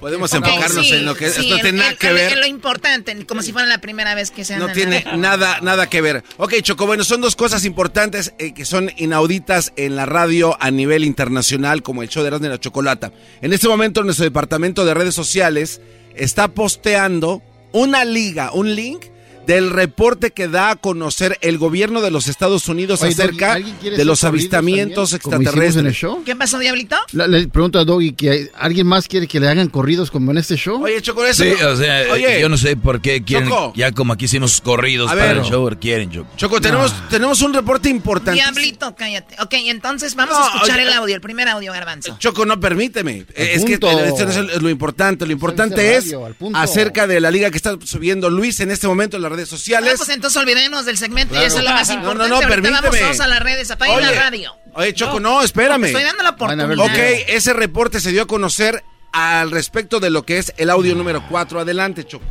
Podemos 0.01 0.33
Ok, 0.33 0.45
enfocarnos 0.45 0.87
sí, 0.87 0.95
en 0.95 1.05
lo 1.05 1.15
que 1.15 1.29
sí, 1.31 1.41
esto 1.43 1.57
no 1.57 1.61
tiene 1.63 1.79
nada 1.79 1.91
el- 1.91 1.99
que 1.99 2.09
el- 2.09 2.15
ver. 2.15 2.39
Lo 2.39 2.47
importante, 2.47 3.27
como 3.27 3.43
si 3.43 3.53
fuera 3.53 3.67
la 3.69 3.79
primera 3.83 4.15
vez 4.15 4.31
que 4.31 4.45
se 4.45 4.57
No 4.57 4.69
tiene 4.69 5.05
nada. 5.17 5.61
nada, 5.61 5.87
que 5.89 6.01
ver. 6.01 6.25
Ok, 6.39 6.55
Choco, 6.63 6.87
bueno, 6.87 7.05
son 7.05 7.21
dos 7.21 7.37
cosas 7.37 7.65
importantes 7.67 8.33
eh, 8.39 8.55
que 8.55 8.65
son 8.65 8.91
inauditas 8.97 9.73
en 9.77 9.97
la 9.97 10.07
radio 10.07 10.57
a 10.61 10.71
nivel 10.71 11.05
internacional, 11.05 11.83
como 11.83 12.03
el 12.03 12.09
show 12.09 12.25
de 12.25 12.31
y 12.47 12.49
la 12.51 12.59
Chocolata. 12.61 13.13
En 13.43 13.53
este 13.53 13.69
momento, 13.69 14.03
nuestro 14.03 14.25
departamento 14.25 14.85
de 14.87 14.95
redes 14.95 15.15
sociales 15.15 15.81
está 16.15 16.49
posteando 16.49 17.43
una 17.73 18.05
liga, 18.05 18.53
un 18.53 18.75
link 18.75 19.05
del 19.47 19.71
reporte 19.71 20.31
que 20.33 20.49
da 20.49 20.71
a 20.71 20.77
conocer 20.77 21.39
el 21.41 21.59
gobierno 21.59 22.01
de 22.01 22.11
los 22.11 22.27
Estados 22.29 22.69
Unidos 22.69 23.03
Oye, 23.03 23.13
acerca 23.13 23.55
¿alguien 23.55 23.77
quiere 23.81 23.97
de 23.97 24.05
los 24.05 24.25
avistamientos 24.25 25.11
también, 25.11 25.43
extraterrestres. 25.43 25.77
en 25.77 25.87
el 25.87 25.93
show? 25.95 26.23
¿Qué 26.25 26.35
pasó, 26.37 26.59
Diablito? 26.59 26.97
La- 27.13 27.27
le 27.27 27.47
pregunto 27.49 27.79
a 27.79 27.85
Doggy 27.85 28.13
que 28.13 28.51
alguien 28.55 28.87
más 28.87 29.09
quiere 29.09 29.27
que 29.27 29.39
le 29.41 29.49
hagan 29.49 29.69
corridos 29.69 30.11
como 30.11 30.31
en 30.33 30.39
este 30.39 30.57
show. 30.57 30.83
Oye, 30.83 31.01
Choco, 31.03 31.25
eso 31.25 31.45
Sí, 31.45 31.53
no- 31.61 31.69
o 31.69 31.77
sea, 31.77 32.05
Oye, 32.13 32.41
yo 32.41 32.49
no 32.49 32.57
sé 32.59 32.77
por 32.77 33.01
qué 33.01 33.23
quieren, 33.23 33.49
Choco. 33.49 33.73
ya 33.77 33.93
como 33.93 34.13
aquí 34.13 34.25
hicimos 34.27 34.61
corridos 34.61 35.11
A 35.11 35.15
para 35.15 35.27
ver. 35.29 35.37
el 35.39 35.45
show, 35.45 35.69
quieren, 35.81 36.11
Choco. 36.11 36.29
Choco, 36.37 36.61
tenemos, 36.61 36.93
tenemos 37.09 37.41
un 37.43 37.55
reporte 37.55 37.89
importante. 37.89 38.41
Diablito, 38.41 38.95
cállate. 38.97 39.37
Ok, 39.43 39.55
entonces 39.67 40.15
vamos 40.15 40.37
No, 40.37 40.45
a 40.45 40.49
escuchar 40.55 40.79
oye, 40.79 40.89
el 40.89 40.93
audio, 40.93 41.15
el 41.15 41.21
primer 41.21 41.49
audio, 41.49 41.73
Garbanzo. 41.73 42.17
Choco, 42.19 42.45
no 42.47 42.59
permíteme. 42.61 43.27
Eh, 43.35 43.53
Es 43.55 43.65
que 43.65 43.75
esto 43.75 43.89
es 43.91 44.63
lo 44.63 44.71
importante. 44.71 45.27
Lo 45.27 45.33
importante 45.33 45.97
es 45.97 46.11
radio, 46.13 46.35
acerca 46.55 47.07
de 47.07 47.21
la 47.21 47.31
liga 47.31 47.51
que 47.51 47.57
está 47.57 47.77
subiendo 47.85 48.31
Luis 48.31 48.61
en 48.61 48.71
este 48.71 48.87
momento 48.89 49.17
en 49.17 49.23
las 49.23 49.31
redes 49.37 49.49
Ah, 49.53 49.57
sociales. 49.57 49.95
pues 49.97 50.09
entonces 50.09 50.37
olvidemos 50.41 50.85
del 50.85 50.99
segmento 50.99 51.35
y 51.35 51.37
Claro. 51.37 51.47
eso 51.47 51.59
es 51.59 51.65
lo 51.65 51.71
más 51.71 51.89
No, 51.89 51.95
importante. 51.95 52.23
no, 52.23 52.29
no, 52.29 52.35
Ahorita 52.37 52.49
permíteme. 52.63 53.01
vamos 53.03 53.21
a 53.21 53.27
las 53.27 53.41
redes, 53.41 53.71
apaguen 53.71 54.01
la 54.03 54.09
Oye, 54.11 54.19
radio. 54.21 54.57
Oye, 54.75 54.95
Choco, 54.95 55.21
no, 55.21 55.43
espérame. 55.43 55.85
Estoy 55.85 56.03
dando 56.03 56.23
la 56.23 56.31
oportunidad. 56.31 56.79
Ok, 56.79 56.93
ese 57.29 57.53
reporte 57.53 58.01
se 58.01 58.11
dio 58.11 58.23
a 58.23 58.27
conocer 58.27 58.83
al 59.13 59.51
respecto 59.51 60.01
de 60.01 60.11
lo 60.11 60.25
que 60.27 60.39
es 60.39 60.53
el 60.59 60.69
audio 60.71 60.95
número 60.95 61.23
4. 61.29 61.61
Adelante, 61.61 62.05
Choco. 62.05 62.25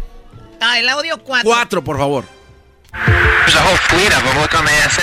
Ah, 0.61 0.80
el 0.80 0.88
audio 0.90 1.18
4. 1.23 1.44
4, 1.49 1.84
por 1.84 1.98
favor. 1.98 2.26
There's 2.94 3.56
a 3.56 3.64
whole 3.64 3.77
fleet 3.90 4.11
of 4.14 4.23
them. 4.23 4.41
Look 4.41 4.53
on 4.53 4.65
the 4.65 4.72
ASA. 4.86 5.02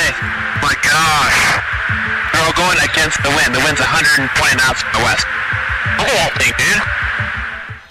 My 0.63 0.75
gosh. 0.83 1.63
They're 2.33 2.47
all 2.47 2.55
going 2.55 2.79
against 2.81 3.23
the 3.23 3.29
wind. 3.31 3.55
The 3.55 3.61
wind's 3.65 3.81
120 3.81 4.57
knots 4.57 4.81
from 4.83 4.93
the 5.01 5.05
west. 5.05 5.27
Look 5.99 6.09
at 6.09 6.15
that 6.15 6.43
thing, 6.43 6.53
dude. 6.57 6.83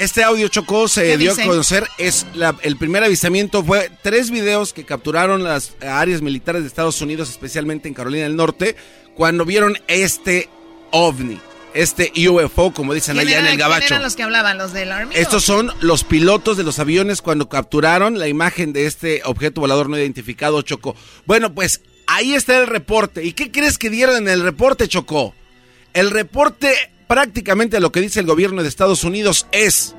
Este 0.02 0.23
audio 0.23 0.48
Chocó 0.48 0.88
se 0.88 1.03
¿Qué 1.03 1.18
dio 1.19 1.30
dice? 1.30 1.44
a 1.44 1.45
conocer, 1.45 1.88
es 1.99 2.26
la- 2.34 2.56
el 2.64 2.76
primer 2.76 3.03
avistamiento 3.03 3.64
fue 3.64 3.91
tres 4.02 4.32
videos 4.32 4.73
que 4.73 4.84
capturaron 4.84 5.44
las 5.44 5.73
áreas 5.80 6.23
militares 6.23 6.64
de 6.64 6.68
Estados 6.68 6.99
Unidos, 7.03 7.30
especialmente 7.30 7.88
en 7.88 7.94
Carolina 7.94 8.23
del 8.23 8.36
Norte, 8.36 8.76
cuando 9.14 9.45
vieron 9.45 9.78
este 9.88 10.49
ovni, 10.90 11.40
este 11.76 12.11
UFO, 12.28 12.73
como 12.73 12.95
dicen 12.95 13.15
¿Quién, 13.15 13.28
allá 13.28 13.38
en 13.38 13.44
el 13.44 13.49
quién 13.52 13.60
gabacho. 13.60 13.86
eran 13.86 14.02
los 14.02 14.15
que 14.15 14.23
hablaban? 14.23 14.57
¿Los 14.57 14.73
del 14.73 14.91
Army? 14.91 15.14
Estos 15.15 15.44
son 15.44 15.72
los 15.82 16.03
pilotos 16.03 16.57
de 16.57 16.64
los 16.64 16.80
aviones 16.80 17.22
cuando 17.22 17.48
capturaron 17.48 18.18
la 18.18 18.28
imagen 18.28 18.73
de 18.73 18.88
este 18.88 19.22
objeto 19.26 19.61
volador 19.61 19.88
no 19.88 19.99
identificado, 19.99 20.64
Chocó. 20.64 20.95
Bueno, 21.28 21.53
pues 21.53 21.82
ahí 22.07 22.34
está 22.34 22.57
el 22.57 22.65
reporte. 22.65 23.23
¿Y 23.23 23.34
qué 23.34 23.52
crees 23.52 23.78
que 23.78 23.91
dieron 23.91 24.18
en 24.18 24.30
el 24.30 24.41
reporte, 24.41 24.88
Chocó? 24.88 25.36
El 25.94 26.10
reporte 26.10 26.73
prácticamente 27.11 27.81
lo 27.81 27.91
que 27.91 27.99
dice 27.99 28.21
el 28.21 28.25
gobierno 28.25 28.63
de 28.63 28.69
Estados 28.69 29.03
Unidos 29.03 29.45
es 29.51 29.93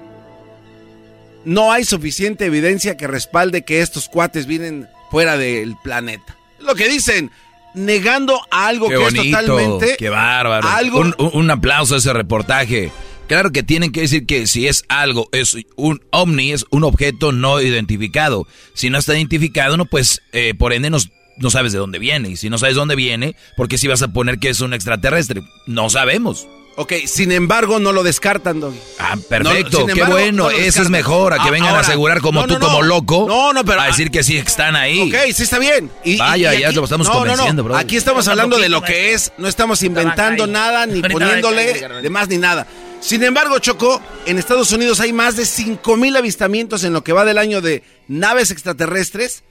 no 1.45 1.71
hay 1.71 1.85
suficiente 1.85 2.47
evidencia 2.47 2.97
que 2.97 3.07
respalde 3.07 3.67
que 3.67 3.83
estos 3.83 4.09
cuates 4.09 4.47
vienen 4.47 4.89
fuera 5.11 5.37
del 5.37 5.77
planeta. 5.85 6.39
Lo 6.59 6.75
que 6.75 6.89
dicen, 6.89 7.31
negando 7.75 8.41
algo 8.51 8.89
Qué 8.89 8.95
que 8.95 9.03
bonito, 9.03 9.23
es 9.25 9.31
totalmente 9.31 9.97
qué 9.99 10.09
bárbaro. 10.09 10.67
algo 10.67 11.03
Un, 11.35 11.51
aplauso 11.51 11.97
a 11.97 11.99
ese 11.99 12.15
reportaje. 12.15 12.91
Claro 13.27 13.51
que 13.53 13.63
tienen 13.63 13.93
que 13.93 14.01
decir 14.01 14.25
que 14.25 14.47
si 14.47 14.67
es 14.67 14.83
algo, 14.89 15.29
es 15.33 15.55
un 15.77 16.01
ovni, 16.13 16.53
es 16.53 16.65
un 16.71 16.83
objeto 16.83 17.31
no 17.31 17.61
identificado. 17.61 18.47
Si 18.73 18.89
no 18.89 18.97
está 18.97 19.15
identificado, 19.15 19.77
no, 19.77 19.85
pues 19.85 20.23
eh, 20.33 20.55
por 20.55 20.73
ende 20.73 20.89
nos- 20.89 21.11
no 21.37 21.51
sabes 21.51 21.73
de 21.73 21.79
dónde 21.79 21.99
viene. 21.99 22.31
Y 22.31 22.37
si 22.37 22.49
no 22.49 22.57
sabes 22.57 22.75
dónde 22.75 22.97
viene, 22.97 23.37
¿por 23.55 23.69
qué 23.69 23.77
si 23.77 23.87
vas 23.87 24.01
a 24.01 24.09
poner 24.15 24.39
que 24.39 24.49
es 24.49 24.61
un 24.61 24.73
extraterrestre? 24.73 25.43
No 25.67 25.91
sabemos. 25.91 26.47
Ok, 26.75 26.93
sin 27.07 27.33
embargo, 27.33 27.79
no 27.79 27.93
lo 27.93 28.03
descartan, 28.03 28.59
Doggy. 28.61 28.79
Ah, 28.99 29.17
perfecto, 29.29 29.77
sin 29.79 29.87
qué 29.89 29.93
embargo, 29.93 30.15
bueno, 30.15 30.45
no 30.45 30.51
eso 30.51 30.81
es 30.81 30.89
mejor, 30.89 31.35
a 31.35 31.37
que 31.37 31.49
Ah, 31.49 31.51
vengan 31.51 31.69
ahora, 31.69 31.81
a 31.81 31.83
asegurar 31.83 32.21
como 32.23 32.41
no, 32.41 32.47
tú, 32.47 32.55
no, 32.55 32.59
no. 32.61 32.67
como 32.67 32.83
loco, 32.83 33.27
No, 33.29 33.53
no, 33.53 33.63
pero- 33.63 33.83
a 33.83 33.87
decir 33.89 34.11
que 34.11 34.23
sí 34.23 34.39
están 34.39 34.75
ahí. 34.75 35.03
Ok, 35.03 35.15
sí 35.35 35.43
está 35.43 35.59
bien. 35.59 35.91
Y- 36.03 36.17
Vaya, 36.17 36.55
y 36.55 36.61
ya 36.63 36.69
aquí- 36.69 36.77
lo 36.77 36.85
estamos 36.85 37.07
no, 37.07 37.13
no, 37.13 37.21
no. 37.21 37.27
convenciendo, 37.27 37.65
bro. 37.65 37.77
Aquí 37.77 37.97
estamos 37.97 38.27
hablando 38.27 38.59
de 38.59 38.71
lo 38.71 38.81
que 38.83 39.13
es, 39.13 39.33
no 39.37 39.49
estamos 39.49 39.83
inventando 39.83 40.47
nada 40.47 40.87
ni 40.87 41.03
poniéndole 41.03 41.75
de 42.03 42.11
más 42.11 42.29
ni 42.29 42.39
nada. 42.39 42.67
Sin 43.01 43.23
embargo, 43.23 43.59
Choco, 43.59 44.01
en 44.27 44.39
Estados 44.39 44.73
Unidos 44.73 45.01
hay 45.01 45.13
más 45.13 45.37
de 45.37 45.45
5000 45.45 46.17
avistamientos 46.17 46.85
en 46.85 46.93
lo 46.95 47.05
que 47.05 47.13
va 47.13 47.25
del 47.27 47.37
año 47.37 47.61
de 47.61 47.83
naves 48.09 48.51
extraterrestres. 48.51 49.43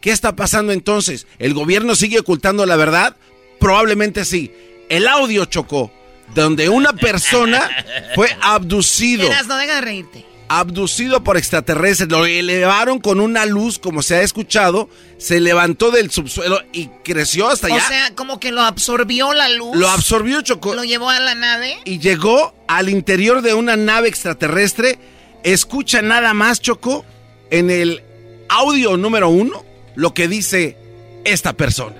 ¿Qué 0.00 0.12
está 0.12 0.34
pasando 0.34 0.72
entonces? 0.72 1.26
¿El 1.38 1.52
gobierno 1.52 1.94
sigue 1.94 2.20
ocultando 2.20 2.64
la 2.64 2.76
verdad? 2.76 3.16
Probablemente 3.58 4.24
sí. 4.24 4.50
El 4.88 5.06
audio, 5.08 5.44
Choco, 5.44 5.92
donde 6.34 6.68
una 6.68 6.92
persona 6.92 7.68
fue 8.14 8.28
abducido 8.40 9.26
Eras, 9.26 9.46
no 9.46 9.56
deja 9.56 9.76
de 9.76 9.80
reírte. 9.80 10.26
abducido 10.48 11.22
por 11.22 11.36
extraterrestres, 11.36 12.08
lo 12.08 12.26
elevaron 12.26 12.98
con 13.00 13.20
una 13.20 13.46
luz, 13.46 13.78
como 13.78 14.02
se 14.02 14.16
ha 14.16 14.22
escuchado, 14.22 14.88
se 15.18 15.38
levantó 15.40 15.90
del 15.90 16.10
subsuelo 16.10 16.60
y 16.72 16.88
creció 17.04 17.48
hasta 17.48 17.68
O 17.68 17.74
allá. 17.74 17.86
sea, 17.88 18.14
como 18.14 18.40
que 18.40 18.50
lo 18.52 18.62
absorbió 18.62 19.32
la 19.32 19.48
luz. 19.48 19.76
lo 19.76 19.88
absorbió, 19.88 20.40
Chocó. 20.42 20.74
Lo 20.74 20.84
llevó 20.84 21.08
a 21.10 21.20
la 21.20 21.34
nave. 21.34 21.78
Y 21.84 21.98
llegó 21.98 22.54
al 22.68 22.88
interior 22.88 23.42
de 23.42 23.54
una 23.54 23.76
nave 23.76 24.08
extraterrestre. 24.08 24.98
Escucha 25.44 26.02
nada 26.02 26.34
más, 26.34 26.60
Choco, 26.60 27.04
en 27.50 27.70
el 27.70 28.02
audio 28.48 28.96
número 28.96 29.28
uno, 29.28 29.64
lo 29.94 30.14
que 30.14 30.26
dice 30.28 30.76
esta 31.24 31.52
persona. 31.52 31.96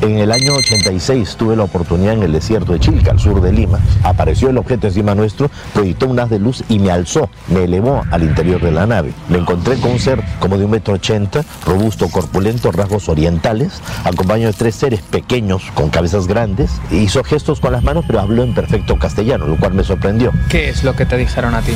En 0.00 0.16
el 0.18 0.30
año 0.30 0.54
86 0.54 1.34
tuve 1.36 1.56
la 1.56 1.64
oportunidad 1.64 2.14
en 2.14 2.22
el 2.22 2.30
desierto 2.30 2.72
de 2.72 2.78
Chilca, 2.78 3.10
al 3.10 3.18
sur 3.18 3.40
de 3.40 3.52
Lima. 3.52 3.80
Apareció 4.04 4.50
el 4.50 4.58
objeto 4.58 4.86
encima 4.86 5.16
nuestro, 5.16 5.50
proyectó 5.74 6.06
un 6.06 6.20
haz 6.20 6.30
de 6.30 6.38
luz 6.38 6.62
y 6.68 6.78
me 6.78 6.92
alzó, 6.92 7.28
me 7.48 7.64
elevó 7.64 8.04
al 8.12 8.22
interior 8.22 8.60
de 8.60 8.70
la 8.70 8.86
nave. 8.86 9.12
Me 9.28 9.38
encontré 9.38 9.74
con 9.76 9.90
un 9.90 9.98
ser 9.98 10.22
como 10.38 10.56
de 10.56 10.66
un 10.66 10.70
metro 10.70 10.94
ochenta, 10.94 11.44
robusto, 11.66 12.08
corpulento, 12.10 12.70
rasgos 12.70 13.08
orientales, 13.08 13.82
acompañado 14.04 14.52
de 14.52 14.58
tres 14.58 14.76
seres 14.76 15.00
pequeños 15.02 15.64
con 15.74 15.90
cabezas 15.90 16.28
grandes. 16.28 16.70
Hizo 16.92 17.24
gestos 17.24 17.58
con 17.58 17.72
las 17.72 17.82
manos, 17.82 18.04
pero 18.06 18.20
habló 18.20 18.44
en 18.44 18.54
perfecto 18.54 19.00
castellano, 19.00 19.48
lo 19.48 19.56
cual 19.56 19.74
me 19.74 19.82
sorprendió. 19.82 20.30
¿Qué 20.48 20.68
es 20.68 20.84
lo 20.84 20.94
que 20.94 21.06
te 21.06 21.16
dijeron 21.16 21.56
a 21.56 21.62
ti? 21.62 21.72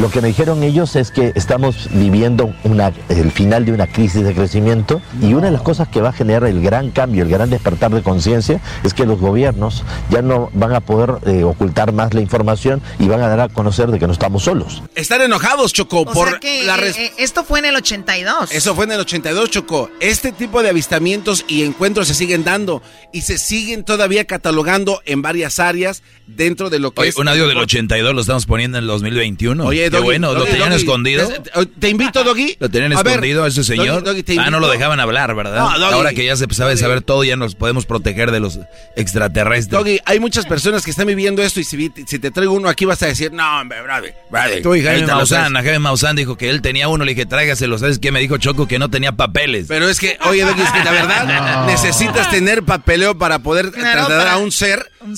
Lo 0.00 0.10
que 0.10 0.20
me 0.20 0.28
dijeron 0.28 0.64
ellos 0.64 0.96
es 0.96 1.12
que 1.12 1.32
estamos 1.36 1.88
viviendo 1.92 2.52
una, 2.64 2.90
el 3.08 3.30
final 3.30 3.64
de 3.64 3.72
una 3.72 3.86
crisis 3.86 4.24
de 4.24 4.34
crecimiento 4.34 5.00
y 5.22 5.34
una 5.34 5.46
de 5.46 5.52
las 5.52 5.62
cosas 5.62 5.86
que 5.86 6.00
va 6.00 6.08
a 6.08 6.12
generar 6.12 6.48
el 6.48 6.60
gran 6.60 6.90
cambio, 6.90 7.22
el 7.22 7.30
gran 7.30 7.48
despertar 7.60 7.90
de 7.90 8.02
conciencia 8.02 8.60
es 8.82 8.94
que 8.94 9.04
los 9.04 9.20
gobiernos 9.20 9.84
ya 10.08 10.22
no 10.22 10.50
van 10.54 10.72
a 10.72 10.80
poder 10.80 11.18
eh, 11.26 11.44
ocultar 11.44 11.92
más 11.92 12.14
la 12.14 12.22
información 12.22 12.80
y 12.98 13.06
van 13.06 13.20
a 13.20 13.28
dar 13.28 13.40
a 13.40 13.48
conocer 13.50 13.90
de 13.90 13.98
que 13.98 14.06
no 14.06 14.14
estamos 14.14 14.44
solos. 14.44 14.82
Están 14.94 15.20
enojados, 15.20 15.74
Choco, 15.74 16.00
O 16.00 16.04
por 16.06 16.30
sea 16.30 16.40
que 16.40 16.64
la 16.64 16.76
eh, 16.76 16.94
eh, 16.96 17.12
esto 17.18 17.44
fue 17.44 17.58
en 17.58 17.66
el 17.66 17.76
82. 17.76 18.50
Eso 18.52 18.74
fue 18.74 18.86
en 18.86 18.92
el 18.92 19.00
82, 19.00 19.50
Choco. 19.50 19.90
Este 20.00 20.32
tipo 20.32 20.62
de 20.62 20.70
avistamientos 20.70 21.44
y 21.48 21.64
encuentros 21.64 22.08
se 22.08 22.14
siguen 22.14 22.44
dando 22.44 22.82
y 23.12 23.22
se 23.22 23.36
siguen 23.36 23.84
todavía 23.84 24.24
catalogando 24.24 25.02
en 25.04 25.20
varias 25.20 25.60
áreas 25.60 26.02
dentro 26.36 26.70
de 26.70 26.78
lo 26.78 26.90
que 26.92 27.00
Oye, 27.02 27.10
es... 27.10 27.16
un 27.16 27.28
audio 27.28 27.46
del 27.48 27.58
82 27.58 28.14
lo 28.14 28.20
estamos 28.20 28.46
poniendo 28.46 28.78
en 28.78 28.84
el 28.84 28.88
2021. 28.88 29.64
Oye, 29.64 29.82
Qué 29.84 29.90
Doggy, 29.90 30.04
bueno, 30.04 30.32
¿lo 30.34 30.44
tenían 30.44 30.70
Doggy, 30.70 30.82
escondido? 30.82 31.28
Te, 31.28 31.66
te 31.66 31.88
invito, 31.88 32.24
Doggy. 32.24 32.56
¿Lo 32.58 32.68
tenían 32.68 32.92
A 32.92 33.02
ver, 33.02 33.06
escondido 33.14 33.44
a 33.44 33.48
ese 33.48 33.64
señor? 33.64 33.86
Doggy, 33.86 34.04
Doggy, 34.04 34.22
te 34.22 34.32
ah, 34.32 34.36
no 34.36 34.42
invito. 34.42 34.60
lo 34.60 34.68
dejaban 34.70 35.00
hablar, 35.00 35.34
¿verdad? 35.34 35.58
No, 35.58 35.78
Doggy. 35.78 35.94
Ahora 35.94 36.12
que 36.12 36.24
ya 36.24 36.36
se 36.36 36.46
sabe 36.52 36.76
saber 36.76 37.02
todo, 37.02 37.24
ya 37.24 37.36
nos 37.36 37.54
podemos 37.54 37.86
proteger 37.86 38.30
de 38.30 38.40
los 38.40 38.58
extraterrestres. 38.96 39.70
Doggy, 39.70 39.98
hay 40.04 40.20
muchas 40.20 40.46
personas 40.46 40.84
que 40.84 40.90
están 40.90 41.06
viviendo 41.06 41.42
esto 41.42 41.60
y 41.60 41.64
si, 41.64 41.76
vi- 41.76 41.92
si 42.06 42.18
te 42.18 42.30
traigo 42.30 42.52
uno 42.52 42.68
aquí 42.68 42.84
vas 42.84 43.02
a 43.02 43.06
decir, 43.06 43.32
no, 43.32 43.60
hombre, 43.60 43.82
brother, 43.82 44.14
brother. 44.30 44.62
Tú 44.62 44.74
y 44.74 44.80
Jaime 44.82 44.90
Ahorita 44.96 45.12
lo 45.12 45.16
Maussan, 45.18 45.44
sabes. 45.52 45.56
a 45.58 45.62
Jaime 45.62 45.78
Maussan 45.78 46.16
dijo 46.16 46.36
que 46.36 46.50
él 46.50 46.62
tenía 46.62 46.88
uno, 46.88 47.04
le 47.04 47.14
dije, 47.14 47.26
tráigaselo. 47.26 47.78
¿Sabes 47.78 47.98
qué? 47.98 48.12
Me 48.12 48.20
dijo 48.20 48.36
Choco 48.38 48.68
que 48.68 48.78
no 48.78 48.90
tenía 48.90 49.12
papeles. 49.12 49.66
Pero 49.68 49.88
es 49.88 49.98
que, 49.98 50.18
oye, 50.28 50.44
Doggy, 50.44 50.62
es 50.62 50.70
que 50.70 50.84
la 50.84 50.90
verdad 50.92 51.26
No. 51.60 51.66
necesitas 51.66 52.30
tener 52.30 52.62
papeleo 52.62 53.16
para 53.18 53.40
poder 53.40 53.70
trasladar 53.70 54.28
a 54.28 54.36
un 54.38 54.52
ser, 54.52 54.90
un 55.00 55.16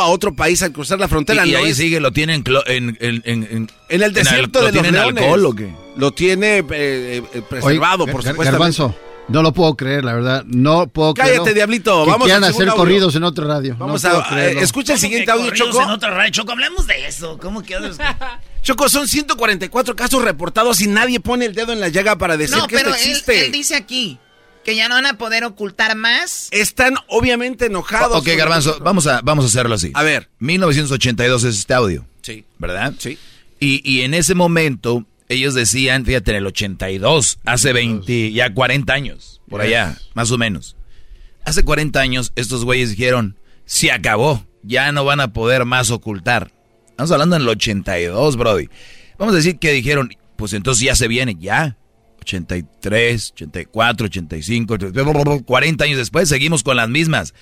a 0.00 0.06
otro 0.08 0.34
país 0.34 0.62
al 0.62 0.72
cruzar 0.72 0.98
la 0.98 1.08
frontera. 1.08 1.44
y, 1.46 1.50
y 1.50 1.52
no 1.52 1.58
ahí 1.58 1.70
es- 1.70 1.76
sigue, 1.76 2.00
lo 2.00 2.12
tienen 2.12 2.42
en, 2.66 2.96
en, 3.00 3.22
en, 3.24 3.42
en- 3.50 3.70
En 3.88 4.02
el 4.02 4.12
desierto 4.12 4.58
de 4.60 4.66
¿lo 4.66 4.72
los 4.72 4.82
tienen 4.82 4.92
leones. 4.94 5.22
alcohol 5.24 5.46
o 5.46 5.54
qué? 5.54 5.72
Lo 5.96 6.12
tiene 6.12 6.58
eh, 6.58 6.64
eh, 6.70 7.42
preservado, 7.48 8.04
Oye, 8.04 8.12
por 8.12 8.22
supuesto. 8.22 8.52
Garbanzo, 8.52 8.94
no 9.28 9.42
lo 9.42 9.52
puedo 9.52 9.74
creer, 9.76 10.04
la 10.04 10.14
verdad. 10.14 10.44
No 10.46 10.86
puedo 10.86 11.12
Cállate, 11.14 11.34
creerlo. 11.38 11.54
Diablito, 11.54 12.04
Que 12.04 12.10
vamos 12.10 12.24
quieran 12.26 12.44
al 12.44 12.50
hacer 12.50 12.68
audio. 12.68 12.76
corridos 12.76 13.14
en 13.16 13.24
otra 13.24 13.46
radio. 13.46 13.76
Vamos 13.78 14.02
no 14.04 14.08
a- 14.08 14.12
puedo 14.12 14.24
eh, 14.24 14.28
creerlo. 14.30 14.60
escucha 14.62 14.92
el 14.94 14.98
¿Cómo 14.98 15.08
siguiente 15.08 15.30
audio, 15.32 15.50
Choco. 15.52 15.82
en 15.82 15.90
otra 15.90 16.10
radio? 16.10 16.30
Choco, 16.30 16.52
hablemos 16.52 16.86
de 16.86 17.06
eso. 17.06 17.38
¿Cómo 17.38 17.62
que 17.62 17.74
Choco, 18.62 18.88
son 18.88 19.06
144 19.08 19.96
casos 19.96 20.22
reportados 20.22 20.80
y 20.80 20.86
nadie 20.88 21.20
pone 21.20 21.46
el 21.46 21.54
dedo 21.54 21.72
en 21.72 21.80
la 21.80 21.88
llaga 21.88 22.16
para 22.18 22.36
decir 22.36 22.56
no, 22.56 22.66
que 22.66 22.76
pero 22.76 22.90
esto 22.90 23.02
él, 23.04 23.08
existe. 23.10 23.46
él 23.46 23.52
dice 23.52 23.76
aquí 23.76 24.18
que 24.68 24.76
ya 24.76 24.86
no 24.90 24.96
van 24.96 25.06
a 25.06 25.16
poder 25.16 25.44
ocultar 25.44 25.96
más. 25.96 26.48
Están 26.50 26.96
obviamente 27.06 27.64
enojados. 27.64 28.18
Ok, 28.18 28.28
Garbanzo, 28.36 28.78
vamos 28.80 29.06
a, 29.06 29.22
vamos 29.22 29.46
a 29.46 29.48
hacerlo 29.48 29.74
así. 29.74 29.92
A 29.94 30.02
ver. 30.02 30.28
1982 30.40 31.44
es 31.44 31.58
este 31.60 31.72
audio. 31.72 32.06
Sí. 32.20 32.44
¿Verdad? 32.58 32.92
Sí. 32.98 33.16
Y, 33.60 33.80
y 33.90 34.02
en 34.02 34.12
ese 34.12 34.34
momento, 34.34 35.06
ellos 35.30 35.54
decían, 35.54 36.04
fíjate, 36.04 36.32
en 36.32 36.36
el 36.36 36.46
82, 36.48 37.38
hace 37.46 37.72
20, 37.72 38.30
ya 38.32 38.52
40 38.52 38.92
años, 38.92 39.40
por 39.48 39.62
allá, 39.62 39.96
más 40.12 40.30
o 40.32 40.36
menos. 40.36 40.76
Hace 41.46 41.64
40 41.64 41.98
años, 41.98 42.32
estos 42.36 42.66
güeyes 42.66 42.90
dijeron, 42.90 43.38
se 43.64 43.90
acabó, 43.90 44.44
ya 44.62 44.92
no 44.92 45.02
van 45.02 45.20
a 45.20 45.32
poder 45.32 45.64
más 45.64 45.90
ocultar. 45.90 46.52
Estamos 46.90 47.10
hablando 47.10 47.36
en 47.36 47.42
el 47.42 47.48
82, 47.48 48.36
Brody. 48.36 48.68
Vamos 49.16 49.32
a 49.32 49.38
decir 49.38 49.58
que 49.58 49.72
dijeron, 49.72 50.14
pues 50.36 50.52
entonces 50.52 50.84
ya 50.84 50.94
se 50.94 51.08
viene, 51.08 51.36
ya. 51.40 51.78
83, 52.28 53.32
84, 53.34 54.06
85, 54.06 54.76
40 55.44 55.84
años 55.84 55.98
después 55.98 56.28
seguimos 56.28 56.62
con 56.62 56.76
las 56.76 56.88
mismas. 56.88 57.34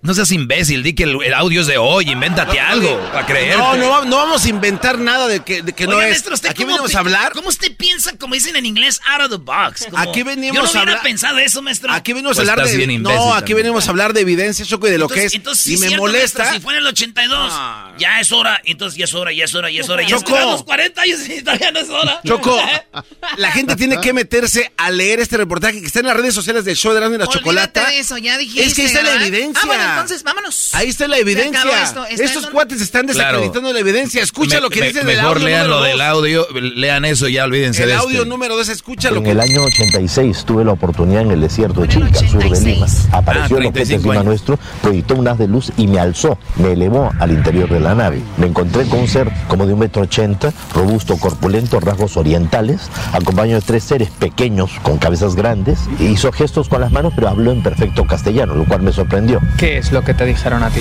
No 0.00 0.14
seas 0.14 0.32
imbécil, 0.32 0.82
di 0.82 0.94
que 0.94 1.02
el, 1.02 1.22
el 1.22 1.34
audio 1.34 1.60
es 1.60 1.66
de 1.66 1.76
hoy, 1.76 2.08
invéntate 2.10 2.58
algo 2.58 2.98
para 3.12 3.26
creer. 3.26 3.58
No, 3.58 3.76
no, 3.76 4.06
no 4.06 4.16
vamos 4.16 4.42
a 4.46 4.48
inventar 4.48 4.98
nada 4.98 5.28
de 5.28 5.40
que, 5.40 5.60
de 5.62 5.74
que 5.74 5.86
no 5.86 6.00
es. 6.00 6.08
maestro, 6.08 6.32
¿usted 6.32 6.48
Aquí 6.48 6.64
venimos 6.64 6.94
a 6.94 7.00
hablar. 7.00 7.32
¿Cómo 7.34 7.50
usted 7.50 7.76
piensa, 7.76 8.16
como 8.16 8.32
dicen 8.32 8.56
en 8.56 8.64
inglés, 8.64 9.00
out 9.06 9.24
of 9.24 9.30
the 9.30 9.36
box? 9.36 9.84
Como- 9.90 9.98
Aquí 9.98 10.22
venimos 10.22 10.56
Yo 10.56 10.62
no 10.62 10.66
a 10.66 10.70
hubiera 10.70 10.92
hablar- 10.92 11.02
pensado 11.02 11.38
eso, 11.40 11.60
maestro. 11.60 11.92
Aquí 11.92 12.14
venimos 12.14 12.36
Pues 12.36 12.48
a 12.48 12.52
hablar 12.52 12.66
de. 12.66 12.86
no, 13.00 13.34
aquí 13.34 13.40
también. 13.40 13.56
venimos 13.58 13.86
a 13.86 13.90
hablar 13.90 14.14
de 14.14 14.22
evidencia, 14.22 14.64
Choco, 14.64 14.86
y 14.88 14.92
de 14.92 14.96
lo 14.96 15.04
entonces, 15.04 15.20
que 15.24 15.26
es. 15.26 15.34
entonces, 15.34 15.66
y 15.66 15.72
me 15.72 15.76
cierto, 15.88 15.96
molesta. 15.98 16.38
maestro, 16.38 16.56
si 16.58 16.62
fue 16.64 16.72
en 16.72 16.78
el 16.78 16.86
82, 16.86 17.52
ya 17.98 18.18
es 18.20 18.32
hora, 18.32 18.62
entonces 18.64 18.96
ya 18.96 19.04
es 19.04 19.12
hora, 19.12 19.30
ya 19.30 19.44
es 19.44 19.54
hora, 19.54 19.70
ya 19.70 19.80
es 19.82 19.88
hora. 19.90 20.02
Ya 20.04 20.16
Choco. 20.16 20.38
es 20.38 20.44
los 20.46 20.62
40 20.64 21.02
años 21.02 21.28
y 21.28 21.42
todavía 21.42 21.70
no 21.70 21.80
es 21.80 21.90
hora. 21.90 22.18
Choco, 22.24 22.58
la 23.36 23.50
gente 23.52 23.76
tiene 23.76 24.00
que 24.00 24.14
meterse 24.32 24.72
a 24.78 24.90
leer 24.90 25.20
este 25.20 25.36
reportaje 25.36 25.78
que 25.80 25.86
está 25.86 26.00
en 26.00 26.06
las 26.06 26.16
redes 26.16 26.34
sociales 26.34 26.64
del 26.64 26.74
show 26.74 26.92
de 26.92 26.98
Erasmo 26.98 27.16
y 27.16 27.18
la 27.18 27.24
Olvídate 27.24 27.38
Chocolata. 27.40 27.86
de 27.90 27.98
eso, 27.98 28.16
ya 28.16 28.38
dijiste. 28.38 28.64
Es 28.64 28.74
que 28.74 28.80
ahí 28.82 28.86
está 28.88 29.02
la 29.02 29.14
evidencia. 29.16 29.60
Ah, 29.62 29.66
bueno, 29.66 29.84
entonces 29.90 30.22
vámonos. 30.22 30.70
Ahí 30.72 30.88
está 30.88 31.06
la 31.06 31.18
evidencia. 31.18 31.82
esto, 31.82 32.06
está 32.06 32.24
Estos 32.24 32.46
cuates 32.46 32.80
están 32.80 33.06
desacreditando 33.06 33.70
la 33.72 33.78
evidencia. 33.80 34.22
Escucha 34.22 34.56
Me- 34.56 34.60
lo 34.62 34.70
que 34.70 34.80
me- 34.80 34.86
dice 34.88 35.00
del 35.04 35.16
Mejor 35.18 35.36
audio 35.36 35.44
lean 35.48 35.60
número 35.66 35.68
lo 35.74 35.78
dos. 35.80 35.86
del 35.88 36.00
audio, 36.00 36.46
lean 36.76 37.04
eso 37.04 37.28
y 37.28 37.34
ya 37.34 37.44
olvídense 37.44 37.82
El 37.82 37.90
de 37.90 37.94
audio 37.96 38.18
este. 38.20 38.28
número 38.30 38.56
2, 38.56 38.68
escúchalo. 38.70 39.18
En 39.18 39.26
el 39.26 39.40
año 39.40 39.62
86 39.64 40.44
tuve 40.46 40.64
la 40.64 40.72
oportunidad 40.72 41.22
en 41.22 41.32
el 41.32 41.40
desierto 41.42 41.82
de 41.82 41.88
Chilca, 41.88 42.18
sur 42.20 42.42
de 42.42 42.60
Lima. 42.60 42.86
Apareció 43.12 43.56
Ah, 43.56 43.60
el 43.60 43.66
objeto 43.66 43.72
35 43.72 43.96
encima 43.96 44.14
años. 44.14 44.24
nuestro, 44.24 44.58
proyectó 44.80 45.14
un 45.14 45.28
haz 45.28 45.38
de 45.38 45.48
luz 45.48 45.72
y 45.76 45.86
me 45.88 45.98
alzó, 46.00 46.38
me 46.56 46.72
elevó 46.72 47.10
al 47.20 47.32
interior 47.32 47.68
de 47.68 47.80
la 47.80 47.94
nave. 47.94 48.22
Me 48.38 48.46
encontré 48.46 48.84
con 48.86 49.00
un 49.00 49.08
ser 49.08 49.30
como 49.48 49.66
de 49.66 49.74
un 49.74 49.80
metro 49.80 50.02
ochenta, 50.02 50.52
robusto, 50.74 51.18
corpulento, 51.18 51.80
rasgos 51.80 52.16
orientales, 52.16 52.80
acompañado 53.12 53.60
de 53.60 53.66
tres 53.66 53.84
seres 53.84 54.08
pequeños 54.22 54.70
con 54.84 54.98
cabezas 54.98 55.34
grandes. 55.34 55.80
Hizo 55.98 56.30
gestos 56.30 56.68
con 56.68 56.80
las 56.80 56.92
manos, 56.92 57.12
pero 57.16 57.28
habló 57.28 57.50
en 57.50 57.60
perfecto 57.60 58.06
castellano, 58.06 58.54
lo 58.54 58.64
cual 58.64 58.82
me 58.82 58.92
sorprendió. 58.92 59.40
¿Qué 59.58 59.78
es 59.78 59.90
lo 59.90 60.04
que 60.04 60.14
te 60.14 60.24
dijeron 60.24 60.62
a 60.62 60.70
ti? 60.70 60.80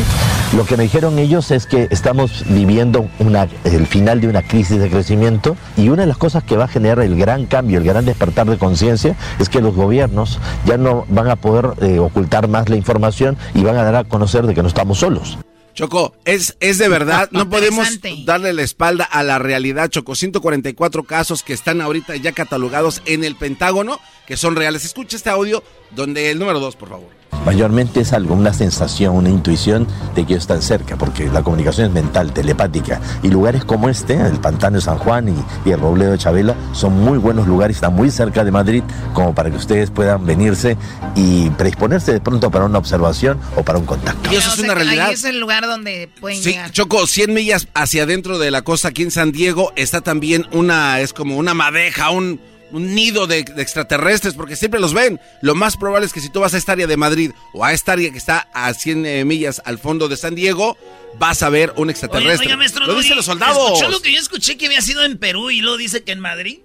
Lo 0.56 0.64
que 0.64 0.78
me 0.78 0.84
dijeron 0.84 1.18
ellos 1.18 1.50
es 1.50 1.66
que 1.66 1.88
estamos 1.90 2.46
viviendo 2.48 3.08
una, 3.18 3.48
el 3.64 3.88
final 3.88 4.22
de 4.22 4.28
una 4.28 4.44
crisis 4.44 4.78
de 4.78 4.92
crecimiento 4.92 5.58
y 5.76 5.90
una 5.90 6.04
de 6.04 6.08
las 6.08 6.18
cosas 6.18 6.44
que 6.44 6.56
va 6.56 6.66
a 6.66 6.68
generar 6.68 7.00
el 7.00 7.18
gran 7.18 7.48
cambio, 7.48 7.80
el 7.80 7.84
gran 7.84 8.06
despertar 8.06 8.46
de 8.46 8.60
conciencia 8.60 9.16
es 9.40 9.50
que 9.50 9.60
los 9.60 9.74
gobiernos 9.74 10.40
ya 10.66 10.78
no 10.78 11.06
van 11.10 11.30
a 11.30 11.36
poder 11.36 11.72
eh, 11.82 11.98
ocultar 11.98 12.48
más 12.48 12.70
la 12.70 12.76
información 12.76 13.38
y 13.56 13.64
van 13.64 13.76
a 13.76 13.84
dar 13.84 13.96
a 13.96 14.04
conocer 14.04 14.46
de 14.46 14.54
que 14.54 14.62
no 14.62 14.68
estamos 14.68 15.00
solos. 15.00 15.40
Choco, 15.82 16.14
es, 16.26 16.58
es 16.60 16.78
de 16.78 16.88
verdad, 16.90 17.30
no 17.32 17.50
podemos 17.50 17.88
darle 18.24 18.54
la 18.54 18.62
espalda 18.62 19.04
a 19.04 19.24
la 19.24 19.40
realidad, 19.40 19.90
Choco. 19.90 20.14
144 20.14 21.06
casos 21.06 21.42
que 21.42 21.54
están 21.54 21.82
ahorita 21.82 22.16
ya 22.18 22.34
catalogados 22.34 23.02
en 23.08 23.24
el 23.24 23.36
Pentágono, 23.36 24.00
que 24.28 24.38
son 24.38 24.56
reales. 24.56 24.86
Escucha 24.86 25.18
este 25.18 25.32
audio 25.32 25.64
donde 25.90 26.30
el 26.30 26.38
número 26.38 26.60
2, 26.60 26.76
por 26.76 26.90
favor. 26.90 27.21
Mayormente 27.46 28.02
es 28.02 28.14
algo, 28.14 28.36
una 28.36 28.54
sensación, 28.54 29.16
una 29.16 29.30
intuición 29.30 29.88
de 30.16 30.26
que 30.26 30.34
ellos 30.34 30.44
están 30.44 30.62
cerca, 30.62 30.96
porque 30.98 31.28
la 31.30 31.44
comunicación 31.44 31.88
es 31.88 31.94
mental, 31.94 32.34
telepática. 32.34 33.02
Y 33.24 33.30
lugares 33.30 33.66
como 33.66 33.90
este, 33.90 34.14
el 34.14 34.40
Pantano 34.40 34.76
de 34.76 34.82
San 34.82 34.98
Juan 34.98 35.30
y, 35.30 35.70
y 35.70 35.72
el 35.72 35.80
Robledo 35.80 36.12
de 36.12 36.18
Chabela, 36.18 36.56
son 36.74 36.94
muy 37.00 37.18
buenos 37.18 37.48
lugares, 37.48 37.78
están 37.78 37.94
muy 37.96 38.12
cerca 38.12 38.44
de 38.44 38.52
Madrid, 38.52 38.84
como 39.14 39.34
para 39.34 39.50
que 39.50 39.58
ustedes 39.58 39.90
puedan 39.90 40.26
venirse 40.26 40.78
y 41.16 41.50
predisponerse 41.52 42.14
de 42.14 42.22
pronto 42.22 42.52
para 42.52 42.66
una 42.66 42.78
observación 42.78 43.40
o 43.56 43.64
para 43.64 43.80
un 43.80 43.86
contacto. 43.86 44.32
Y 44.32 44.36
eso 44.36 44.52
es 44.54 44.60
una 44.60 44.74
realidad. 44.76 45.08
Ahí 45.08 45.14
es 45.14 45.24
el 45.24 45.40
lugar 45.40 45.66
donde 45.66 46.10
pueden 46.20 46.42
Sí, 46.42 46.52
llegar. 46.52 46.72
Choco, 46.72 47.08
100 47.08 47.34
millas 47.34 47.68
hacia 47.74 48.04
adentro 48.04 48.38
de 48.38 48.52
la 48.52 48.62
costa 48.62 48.90
aquí 48.90 49.04
en 49.04 49.12
San 49.12 49.32
Diego 49.32 49.72
está 49.76 50.02
también 50.02 50.46
una, 50.52 51.00
es 51.00 51.14
como 51.14 51.38
una 51.38 51.54
madeja, 51.54 52.12
un, 52.12 52.40
un 52.72 52.96
nido 52.96 53.28
de, 53.28 53.44
de 53.44 53.62
extraterrestres, 53.62 54.34
porque 54.34 54.56
siempre 54.56 54.80
los 54.80 54.94
ven. 54.94 55.20
Lo 55.42 55.56
más 55.56 55.78
probable 55.78 56.06
es 56.08 56.14
que 56.14 56.22
si 56.22 56.30
tú 56.30 56.40
vas 56.40 56.54
a 56.54 56.58
esta 56.58 56.72
área 56.74 56.88
de 56.88 56.98
Madrid 56.98 57.32
o 57.54 57.64
a 57.66 57.74
esta 57.74 57.94
área 57.94 58.12
que 58.12 58.18
está 58.18 58.48
a 58.54 58.74
100 58.74 59.06
eh, 59.06 59.26
millas 59.26 59.62
al 59.66 59.78
fondo 59.80 60.08
de 60.08 60.18
San 60.18 60.36
Diego, 60.36 60.78
vas 61.20 61.44
a 61.44 61.50
ver 61.50 61.74
un 61.76 61.84
Oye, 61.84 61.92
extraterrestre. 61.92 62.48
oiga, 62.48 62.58
maestro 62.58 62.86
lo 62.86 62.96
dicen 62.96 63.16
los 63.16 63.26
soldados. 63.26 63.58
¿Escuchó 63.74 63.90
lo 63.92 64.02
que 64.02 64.14
yo 64.14 64.20
escuché 64.20 64.58
que 64.58 64.68
había 64.68 64.82
sido 64.82 65.04
en 65.04 65.18
Perú 65.18 65.50
y 65.52 65.62
luego 65.62 65.78
dice 65.78 66.04
que 66.04 66.12
en 66.12 66.20
Madrid? 66.20 66.60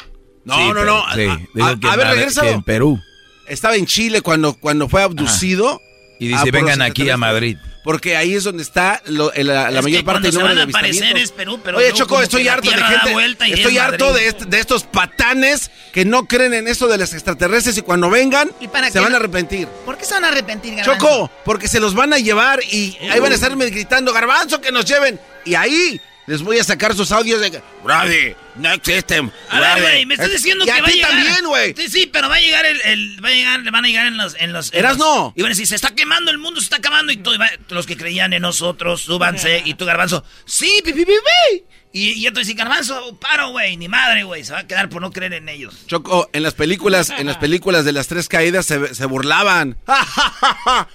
No, 0.44 0.54
Sí, 0.56 0.68
no, 0.68 0.74
pero- 0.74 0.84
no. 0.84 1.04
sí, 1.14 1.60
A- 1.60 1.96
ver, 1.96 2.28
que 2.40 2.50
en 2.50 2.62
Perú. 2.62 3.00
Estaba 3.48 3.76
en 3.76 3.86
Chile 3.86 4.20
cuando, 4.22 4.54
cuando 4.54 4.88
fue 4.88 5.02
abducido. 5.02 5.80
Y 6.18 6.32
Ah, 6.32 6.38
dice, 6.38 6.52
por 6.52 6.62
los 6.62 6.70
vengan 6.70 6.82
aquí 6.82 7.10
a. 7.10 7.16
Madrid. 7.16 7.56
Porque 7.86 8.16
ahí 8.16 8.34
es 8.34 8.42
donde 8.42 8.64
está 8.64 9.00
lo- 9.06 9.32
el- 9.32 9.46
la, 9.46 9.70
la 9.70 9.78
Es 9.78 9.84
mayor 9.84 10.00
que 10.00 10.04
parte 10.04 10.22
del 10.26 10.34
número 10.34 10.48
van 10.48 10.56
de 10.56 10.60
a 10.62 10.64
aparecer 10.64 11.04
avistamientos. 11.04 11.22
es 11.22 11.30
Perú, 11.30 11.60
pero 11.62 11.78
Oye, 11.78 11.92
Choco, 11.92 12.20
estoy 12.20 12.48
harto 12.48 12.68
de 12.68 12.76
gente. 12.76 13.46
y 13.48 13.52
Estoy 13.52 13.76
es 13.76 13.80
harto 13.82 14.12
de, 14.12 14.26
est- 14.26 14.42
de 14.42 14.58
estos 14.58 14.82
patanes 14.82 15.70
que 15.92 16.04
no 16.04 16.26
creen 16.26 16.52
en 16.52 16.66
eso 16.66 16.88
de 16.88 16.98
los 16.98 17.14
extraterrestres 17.14 17.78
y 17.78 17.82
cuando 17.82 18.10
vengan 18.10 18.50
para 18.72 18.88
se 18.88 18.94
qué 18.94 18.98
van 19.00 19.12
a 19.14 19.16
arrepentir. 19.18 19.68
¿Por 19.86 19.96
qué 19.96 20.04
se 20.04 20.14
van 20.14 20.24
a 20.24 20.28
arrepentir, 20.28 20.74
Garbanzo? 20.74 21.06
Choco, 21.06 21.30
porque 21.44 21.68
se 21.68 21.78
los 21.78 21.94
van 21.94 22.12
a 22.12 22.18
llevar 22.18 22.60
y 22.70 22.98
ahí 23.08 23.20
van 23.20 23.30
a 23.30 23.36
estarme 23.36 23.64
gritando, 23.70 24.12
garbanzo, 24.12 24.60
que 24.60 24.72
nos 24.72 24.84
lleven. 24.84 25.20
Y 25.44 25.54
ahí 25.54 26.00
les 26.26 26.42
voy 26.42 26.58
a 26.58 26.64
sacar 26.64 26.94
sus 26.94 27.12
audios 27.12 27.40
de... 27.40 27.62
Brody, 27.84 28.34
no 28.56 28.72
existen. 28.72 29.32
A 29.48 29.60
ver, 29.60 29.68
brody". 29.74 29.80
güey, 29.82 30.06
me 30.06 30.14
estás 30.14 30.30
diciendo 30.32 30.64
y 30.64 30.66
que 30.66 30.72
a 30.72 30.80
va 30.80 30.88
a 30.88 30.90
ti 30.90 30.96
llegar. 30.96 31.10
también, 31.12 31.46
güey. 31.46 31.74
Sí, 31.76 31.88
sí, 31.88 32.06
pero 32.12 32.28
va 32.28 32.34
a 32.36 32.40
llegar 32.40 32.66
el, 32.66 32.80
el- 32.84 33.24
va 33.24 33.28
a 33.28 33.32
llegar, 33.32 33.60
le 33.60 33.70
van 33.70 33.84
a 33.84 33.88
llegar 33.88 34.06
en 34.08 34.16
los, 34.16 34.34
en 34.38 34.52
los. 34.52 34.72
en 34.72 34.78
Eras 34.80 34.98
los- 34.98 35.06
no. 35.06 35.32
Y 35.36 35.42
van 35.42 35.50
a 35.50 35.54
decir, 35.54 35.66
se 35.66 35.74
está 35.76 35.94
quemando 35.94 36.30
el 36.30 36.38
mundo, 36.38 36.60
se 36.60 36.64
está 36.64 36.76
acabando 36.76 37.12
y 37.12 37.16
todo. 37.18 37.34
y 37.34 37.38
va- 37.38 37.50
los 37.68 37.86
que 37.86 37.96
creían 37.96 38.32
en 38.32 38.42
nosotros, 38.42 39.02
súbanse. 39.02 39.62
Y 39.64 39.74
tú, 39.74 39.84
garbanzo, 39.84 40.24
sí, 40.46 40.80
pi, 40.84 40.92
pi, 40.92 41.04
pi, 41.04 41.12
pi. 41.12 41.64
Y, 41.92 42.10
y 42.10 42.22
yo 42.22 42.32
te 42.32 42.40
decía, 42.40 42.54
garbanzo, 42.56 43.16
paro, 43.20 43.50
güey, 43.50 43.76
ni 43.78 43.88
madre, 43.88 44.24
güey. 44.24 44.44
Se 44.44 44.52
va 44.52 44.58
a 44.58 44.66
quedar 44.66 44.88
por 44.90 45.00
no 45.00 45.12
creer 45.12 45.32
en 45.34 45.48
ellos. 45.48 45.86
Choco, 45.86 46.28
en 46.34 46.42
las 46.42 46.52
películas, 46.54 47.10
en 47.16 47.26
las 47.26 47.38
películas 47.38 47.84
de 47.86 47.92
las 47.92 48.06
tres 48.08 48.28
caídas 48.28 48.66
se, 48.66 48.94
se 48.94 49.06
burlaban. 49.06 49.78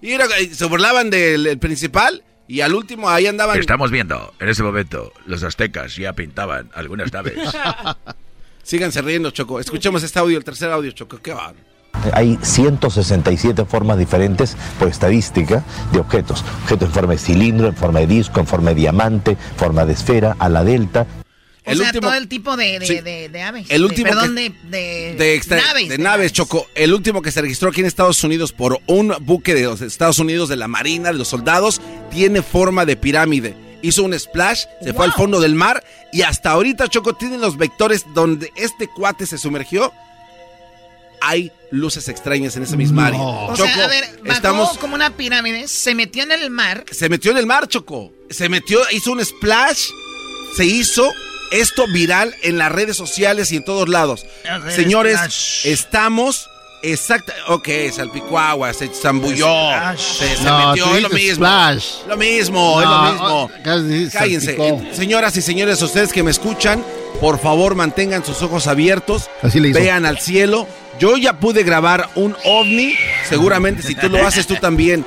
y 0.00 0.12
era- 0.12 0.26
se 0.54 0.64
burlaban 0.66 1.10
del 1.10 1.46
el 1.46 1.58
principal 1.58 2.22
y 2.48 2.60
al 2.60 2.74
último 2.74 3.08
ahí 3.08 3.26
andaban. 3.26 3.58
Estamos 3.58 3.90
viendo, 3.90 4.32
en 4.38 4.48
ese 4.48 4.62
momento, 4.62 5.12
los 5.26 5.42
aztecas 5.42 5.96
ya 5.96 6.12
pintaban 6.12 6.70
algunas 6.74 7.12
naves. 7.12 7.34
Síganse 8.62 9.02
riendo, 9.02 9.30
Choco. 9.30 9.58
Escuchemos 9.58 10.02
este 10.02 10.18
audio, 10.18 10.38
el 10.38 10.44
tercer 10.44 10.70
audio, 10.70 10.92
Choco. 10.92 11.18
¿Qué 11.18 11.32
va? 11.32 11.52
hay 12.12 12.38
167 12.42 13.64
formas 13.64 13.98
diferentes 13.98 14.56
por 14.78 14.88
estadística 14.88 15.62
de 15.92 16.00
objetos. 16.00 16.44
Objetos 16.64 16.88
en 16.88 16.94
forma 16.94 17.12
de 17.12 17.18
cilindro, 17.18 17.68
en 17.68 17.76
forma 17.76 18.00
de 18.00 18.06
disco, 18.06 18.40
en 18.40 18.46
forma 18.46 18.70
de 18.70 18.76
diamante, 18.76 19.36
forma 19.56 19.84
de 19.84 19.92
esfera, 19.92 20.36
a 20.38 20.48
la 20.48 20.64
delta. 20.64 21.06
O 21.64 21.74
sea, 21.76 21.92
todo 21.92 22.14
el 22.14 22.26
tipo 22.26 22.56
de, 22.56 22.80
de, 22.80 23.02
de, 23.02 23.28
de 23.28 23.42
aves. 23.42 23.66
El 23.68 23.84
último 23.84 24.08
de, 24.08 24.14
perdón, 24.16 24.34
que- 24.34 25.14
de, 25.16 25.34
extra- 25.34 25.60
naves. 25.60 25.88
de 25.88 25.98
naves, 25.98 26.32
Choco. 26.32 26.66
El 26.74 26.92
último 26.92 27.22
que 27.22 27.30
se 27.30 27.40
registró 27.40 27.68
aquí 27.70 27.80
en 27.80 27.86
Estados 27.86 28.22
Unidos 28.24 28.52
por 28.52 28.80
un 28.86 29.14
buque 29.20 29.54
de 29.54 29.62
los 29.62 29.80
Estados 29.80 30.18
Unidos, 30.18 30.48
de 30.48 30.56
la 30.56 30.66
Marina, 30.66 31.12
de 31.12 31.18
los 31.18 31.28
soldados, 31.28 31.80
tiene 32.10 32.42
forma 32.42 32.84
de 32.84 32.96
pirámide. 32.96 33.54
Hizo 33.80 34.02
un 34.02 34.18
splash, 34.18 34.64
se 34.82 34.92
fue 34.92 35.04
al 35.04 35.12
fondo 35.12 35.40
del 35.40 35.54
mar 35.54 35.84
y 36.12 36.22
hasta 36.22 36.50
ahorita, 36.50 36.88
Choco, 36.88 37.14
tienen 37.14 37.40
los 37.40 37.56
vectores 37.56 38.04
donde 38.14 38.52
este 38.56 38.88
cuate 38.88 39.26
se 39.26 39.38
sumergió. 39.38 39.92
Hay 41.20 41.52
luces 41.70 42.08
extrañas 42.08 42.56
en 42.56 42.64
esa 42.64 42.76
misma 42.76 43.06
área. 43.06 43.20
O 43.20 43.54
Choco, 43.54 43.68
sea, 43.68 43.84
a 43.84 43.88
ver, 43.88 44.04
bajó 44.22 44.32
estamos... 44.36 44.78
como 44.78 44.94
una 44.96 45.10
pirámide, 45.16 45.68
se 45.68 45.94
metió 45.94 46.24
en 46.24 46.32
el 46.32 46.50
mar. 46.50 46.84
Se 46.90 47.08
metió 47.08 47.30
en 47.30 47.38
el 47.38 47.46
mar, 47.46 47.68
Choco. 47.68 48.12
Se 48.30 48.48
metió, 48.48 48.80
hizo 48.90 49.12
un 49.12 49.24
splash, 49.24 49.86
se 50.56 50.64
hizo 50.64 51.08
esto 51.52 51.86
viral 51.88 52.34
en 52.42 52.58
las 52.58 52.72
redes 52.72 52.96
sociales 52.96 53.52
y 53.52 53.56
en 53.56 53.62
todos 53.64 53.88
lados. 53.88 54.26
Señores, 54.74 55.16
splash. 55.16 55.66
estamos 55.66 56.48
exacta, 56.82 57.32
ok, 57.48 57.68
salpicó 57.94 58.38
agua, 58.38 58.72
se 58.72 58.88
zambulló, 58.88 59.70
se, 59.96 60.36
se 60.36 60.42
No, 60.42 60.68
metió, 60.70 60.96
es 60.96 61.02
lo 61.02 61.08
mismo. 61.10 61.34
splash. 61.36 61.84
Lo 62.08 62.16
mismo, 62.16 62.80
es 62.80 62.86
No, 62.88 63.04
lo 63.04 63.12
mismo. 63.12 63.50
dices 63.88 64.12
Cállense. 64.12 64.56
salpicó. 64.56 64.82
Señoras 64.94 65.36
y 65.36 65.42
señores, 65.42 65.80
ustedes 65.82 66.12
que 66.12 66.22
me 66.22 66.30
escuchan, 66.32 66.84
por 67.20 67.38
favor 67.38 67.74
mantengan 67.76 68.24
sus 68.24 68.42
ojos 68.42 68.66
abiertos. 68.66 69.30
Así 69.42 69.60
le 69.60 69.68
hizo. 69.68 69.78
Vean 69.78 70.06
al 70.06 70.18
cielo. 70.18 70.66
Yo 70.98 71.16
ya 71.16 71.32
pude 71.34 71.62
grabar 71.62 72.10
un 72.16 72.36
ovni. 72.44 72.94
Seguramente 73.28 73.82
si 73.82 73.94
tú 73.94 74.08
lo 74.08 74.26
haces, 74.26 74.46
tú 74.46 74.56
también. 74.56 75.04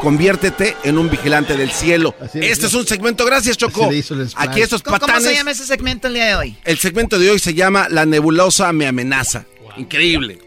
Conviértete 0.00 0.76
en 0.84 0.98
un 0.98 1.10
vigilante 1.10 1.56
del 1.56 1.70
cielo. 1.70 2.14
Este 2.34 2.66
es 2.66 2.74
un 2.74 2.86
segmento, 2.86 3.24
gracias 3.24 3.56
Choco. 3.56 3.90
Aquí 4.36 4.60
estos 4.62 4.82
¿Cómo, 4.82 4.98
cómo 4.98 5.06
patanes. 5.08 5.24
se 5.24 5.34
llama 5.34 5.50
ese 5.50 5.66
segmento 5.66 6.08
el 6.08 6.14
día 6.14 6.26
de 6.26 6.34
hoy? 6.36 6.56
El 6.64 6.78
segmento 6.78 7.18
de 7.18 7.30
hoy 7.30 7.38
se 7.38 7.54
llama 7.54 7.88
La 7.90 8.06
nebulosa 8.06 8.72
me 8.72 8.86
amenaza. 8.86 9.44
Increíble. 9.76 10.38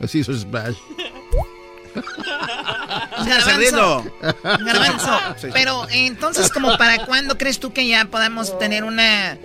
Así 0.00 0.20
hizo 0.20 0.32
el 0.32 0.38
splash. 0.40 0.76
Garbanzo, 3.24 4.04
pero 5.52 5.86
entonces, 5.90 6.50
como 6.50 6.76
para 6.78 7.04
cuándo 7.06 7.36
crees 7.38 7.58
tú 7.60 7.72
que 7.72 7.86
ya 7.86 8.04
podamos 8.06 8.58
tener 8.58 8.84
una, 8.84 9.38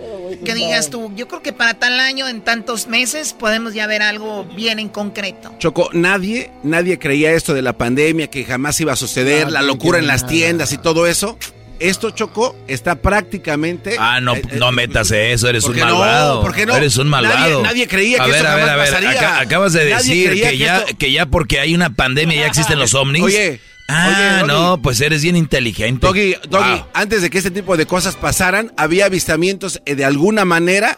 que 0.44 0.54
digas 0.54 0.90
tú, 0.90 1.12
yo 1.16 1.28
creo 1.28 1.42
que 1.42 1.54
para 1.54 1.74
tal 1.76 2.00
año, 2.00 2.28
en 2.28 2.42
tantos 2.42 2.88
meses, 2.88 3.34
podemos 3.34 3.74
ya 3.74 3.88
ver 3.88 4.02
algo 4.02 4.44
bien 4.46 4.80
en 4.80 4.90
concreto. 4.90 5.54
Choco, 5.60 5.90
nadie, 5.94 6.52
nadie 6.64 7.00
creía 7.00 7.32
esto 7.34 7.54
de 7.54 7.62
la 7.62 7.74
pandemia, 7.74 8.28
que 8.28 8.44
jamás 8.46 8.80
iba 8.82 8.94
a 8.94 8.96
suceder, 8.96 9.46
No, 9.46 9.52
la 9.52 9.62
locura 9.62 10.00
en 10.00 10.08
las 10.08 10.22
nada. 10.24 10.32
tiendas 10.34 10.74
y 10.74 10.78
todo 10.78 11.08
eso. 11.08 11.38
Esto, 11.80 12.12
Choco, 12.12 12.56
está 12.68 12.96
prácticamente... 12.96 13.96
Ah, 14.00 14.22
no, 14.22 14.36
eh, 14.36 14.42
eh, 14.50 14.56
no 14.58 14.72
metas 14.72 15.12
eso, 15.12 15.48
eres 15.50 15.64
¿por 15.66 15.74
un 15.74 15.80
no? 15.80 15.86
malvado. 15.86 16.42
¿Por 16.42 16.54
qué 16.56 16.66
no? 16.66 16.76
Eres 16.76 16.98
un 16.98 17.08
malvado. 17.08 17.62
Nadie- 17.62 17.64
nadie 17.64 17.88
creía 17.88 18.22
a 18.22 18.26
que 18.26 18.32
ver, 18.32 18.38
esto 18.42 18.52
a 18.52 18.56
ver, 18.56 18.70
a 18.70 18.76
ver, 18.76 18.86
pasaría. 18.88 19.12
aca- 19.12 19.40
acabas 19.42 19.74
de 19.74 19.90
Nadie 19.90 19.96
decir 20.30 20.42
que, 20.42 20.58
ya, 20.58 20.78
esto- 20.80 20.98
que 20.98 21.12
ya 21.12 21.26
porque 21.26 21.60
hay 21.60 21.76
una 21.76 21.90
pandemia 21.92 22.42
ya 22.42 22.48
existen 22.48 22.80
los 22.80 22.94
ovnis. 22.94 23.22
Oye, 23.24 23.60
Ah, 23.88 24.40
oye, 24.42 24.48
no, 24.48 24.82
pues 24.82 25.00
eres 25.00 25.22
bien 25.22 25.36
inteligente. 25.36 26.08
Doggy, 26.08 26.36
Doggy, 26.50 26.72
Wow. 26.72 26.88
antes 26.96 27.22
de 27.22 27.30
que 27.30 27.38
este 27.38 27.52
tipo 27.52 27.78
de 27.78 27.86
cosas 27.86 28.16
pasaran, 28.16 28.72
había 28.78 29.06
avistamientos 29.06 29.80
eh, 29.86 29.94
de 29.94 30.04
alguna 30.06 30.44
manera 30.44 30.98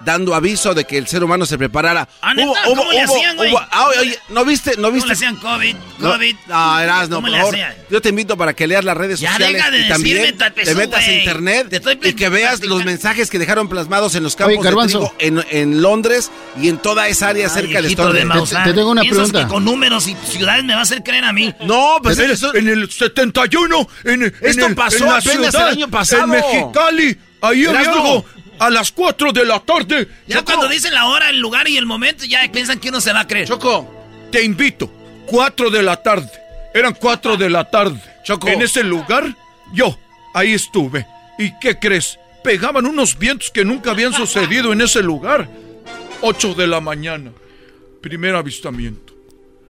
dando 0.00 0.34
aviso 0.34 0.74
de 0.74 0.84
que 0.84 0.96
el 0.98 1.06
ser 1.08 1.24
humano 1.24 1.44
se 1.46 1.58
preparara. 1.58 2.08
Ah. 2.22 2.32
¿Cómo 2.64 2.92
le 2.92 3.00
hacían, 3.00 3.36
güey? 3.36 3.52
ah, 3.70 3.88
oye, 4.00 4.18
¿no 4.28 4.44
viste? 4.44 4.70
¿No 4.76 4.82
¿Cómo 4.84 4.92
viste? 4.92 5.08
le 5.08 5.12
hacían 5.14 5.36
COVID? 5.36 5.76
No, 5.98 6.12
COVID. 6.12 6.36
No, 6.46 6.80
Erasno, 6.80 7.16
¿Cómo 7.16 7.26
por 7.26 7.30
le 7.32 7.38
favor. 7.38 7.54
hacían? 7.54 7.74
Yo 7.90 8.00
te 8.00 8.08
invito 8.10 8.36
para 8.36 8.54
que 8.54 8.66
leas 8.66 8.84
las 8.84 8.96
redes 8.96 9.18
Ya 9.20 9.32
sociales 9.32 9.56
deja 9.56 9.70
de 9.70 9.80
y 9.80 9.88
también 9.88 10.16
decirme, 10.18 10.38
Tapezú, 10.38 10.70
te 10.70 10.74
metas 10.76 11.04
a 11.08 11.12
internet 11.12 11.66
Te 11.70 11.76
estoy 11.76 11.98
y 12.02 12.12
que 12.14 12.28
veas 12.28 12.60
los 12.64 12.84
mensajes 12.84 13.30
que 13.30 13.38
dejaron 13.38 13.68
plasmados 13.68 14.14
en 14.14 14.22
los 14.22 14.36
campos 14.36 14.58
Oye, 14.64 14.70
de 14.70 14.86
trigo 14.86 15.14
en, 15.18 15.44
en 15.50 15.82
Londres 15.82 16.30
y 16.60 16.68
en 16.68 16.78
toda 16.78 17.08
esa 17.08 17.28
área 17.28 17.48
cerca 17.48 17.74
del 17.74 17.82
Viejito 17.82 18.02
Storm. 18.02 18.18
de 18.18 18.24
Maussan. 18.24 18.64
te 18.64 18.72
tengo 18.74 18.90
una 18.90 19.00
¿Piensas 19.02 19.24
pregunta. 19.30 19.46
que 19.48 19.52
con 19.54 19.64
números 19.64 20.06
y 20.06 20.14
ciudades 20.26 20.64
me 20.64 20.74
va 20.74 20.80
a 20.80 20.82
hacer 20.82 21.02
creer 21.02 21.24
a 21.24 21.32
mí? 21.32 21.52
No, 21.64 21.96
pues 22.02 22.18
en, 22.18 22.30
eso- 22.30 22.52
el, 22.54 22.68
en 22.68 22.78
el 22.82 22.90
71, 22.90 23.88
en, 24.04 24.22
en 24.22 24.34
Esto 24.42 24.66
el- 24.66 24.74
pasó 24.74 24.98
en 25.04 25.10
la 25.10 25.16
apenas 25.18 25.54
el 25.54 25.60
año 25.62 25.88
pasado. 25.88 26.24
En 26.24 26.30
Mexicali, 26.30 27.18
ahí 27.40 27.64
había 27.66 27.90
algo 27.90 28.24
a 28.58 28.70
las 28.70 28.92
4 28.92 29.32
de 29.32 29.44
la 29.44 29.60
tarde. 29.60 30.08
Ya 30.26 30.44
cuando 30.44 30.68
dicen 30.68 30.94
la 30.94 31.06
hora, 31.06 31.30
el 31.30 31.38
lugar 31.38 31.68
y 31.68 31.76
el 31.76 31.86
momento, 31.86 32.24
ya 32.24 32.40
piensan 32.50 32.78
que 32.78 32.88
uno 32.88 33.00
se 33.00 33.12
va 33.12 33.20
a 33.20 33.26
creer. 33.26 33.48
Choco, 33.48 33.88
Te 34.30 34.44
invito, 34.44 34.90
4 35.26 35.70
de 35.70 35.82
la 35.82 35.96
tarde. 36.02 36.30
Eran 36.74 36.94
4 36.94 37.36
de 37.36 37.50
la 37.50 37.70
tarde. 37.70 38.00
Choco. 38.24 38.48
En 38.48 38.62
ese 38.62 38.84
lugar, 38.84 39.34
yo, 39.72 39.98
ahí 40.34 40.52
estuve. 40.52 41.06
¿Y 41.38 41.52
qué 41.60 41.78
crees? 41.78 42.18
Pegaban 42.42 42.86
unos 42.86 43.18
vientos 43.18 43.50
que 43.50 43.64
nunca 43.64 43.90
habían 43.90 44.12
sucedido 44.12 44.72
en 44.72 44.80
ese 44.80 45.02
lugar. 45.02 45.48
8 46.20 46.54
de 46.54 46.66
la 46.66 46.80
mañana. 46.80 47.30
Primer 48.00 48.34
avistamiento. 48.34 49.07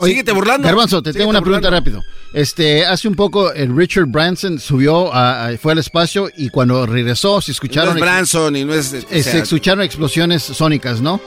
Oye, 0.00 0.12
Síguete 0.12 0.32
burlando. 0.32 0.66
Garbanzo, 0.66 1.02
te 1.02 1.10
Síguete 1.10 1.18
tengo 1.20 1.30
una 1.30 1.40
pregunta 1.42 1.70
rápido. 1.70 2.02
Este, 2.32 2.84
hace 2.86 3.06
un 3.08 3.14
poco 3.14 3.52
el 3.52 3.74
Richard 3.76 4.06
Branson 4.06 4.58
subió, 4.58 5.12
a- 5.12 5.48
a- 5.48 5.58
fue 5.58 5.72
al 5.72 5.78
espacio 5.78 6.28
y 6.36 6.48
cuando 6.48 6.84
regresó 6.86 7.40
se 7.40 7.50
no 7.50 7.52
escucharon, 7.52 7.96
es 7.96 8.00
Branson 8.00 8.56
y 8.56 8.64
no 8.64 8.74
es... 8.74 8.92
eh, 8.92 9.22
se 9.22 9.38
escucharon 9.38 9.82
explosiones 9.84 10.42
sónicas, 10.42 11.00
¿no? 11.00 11.20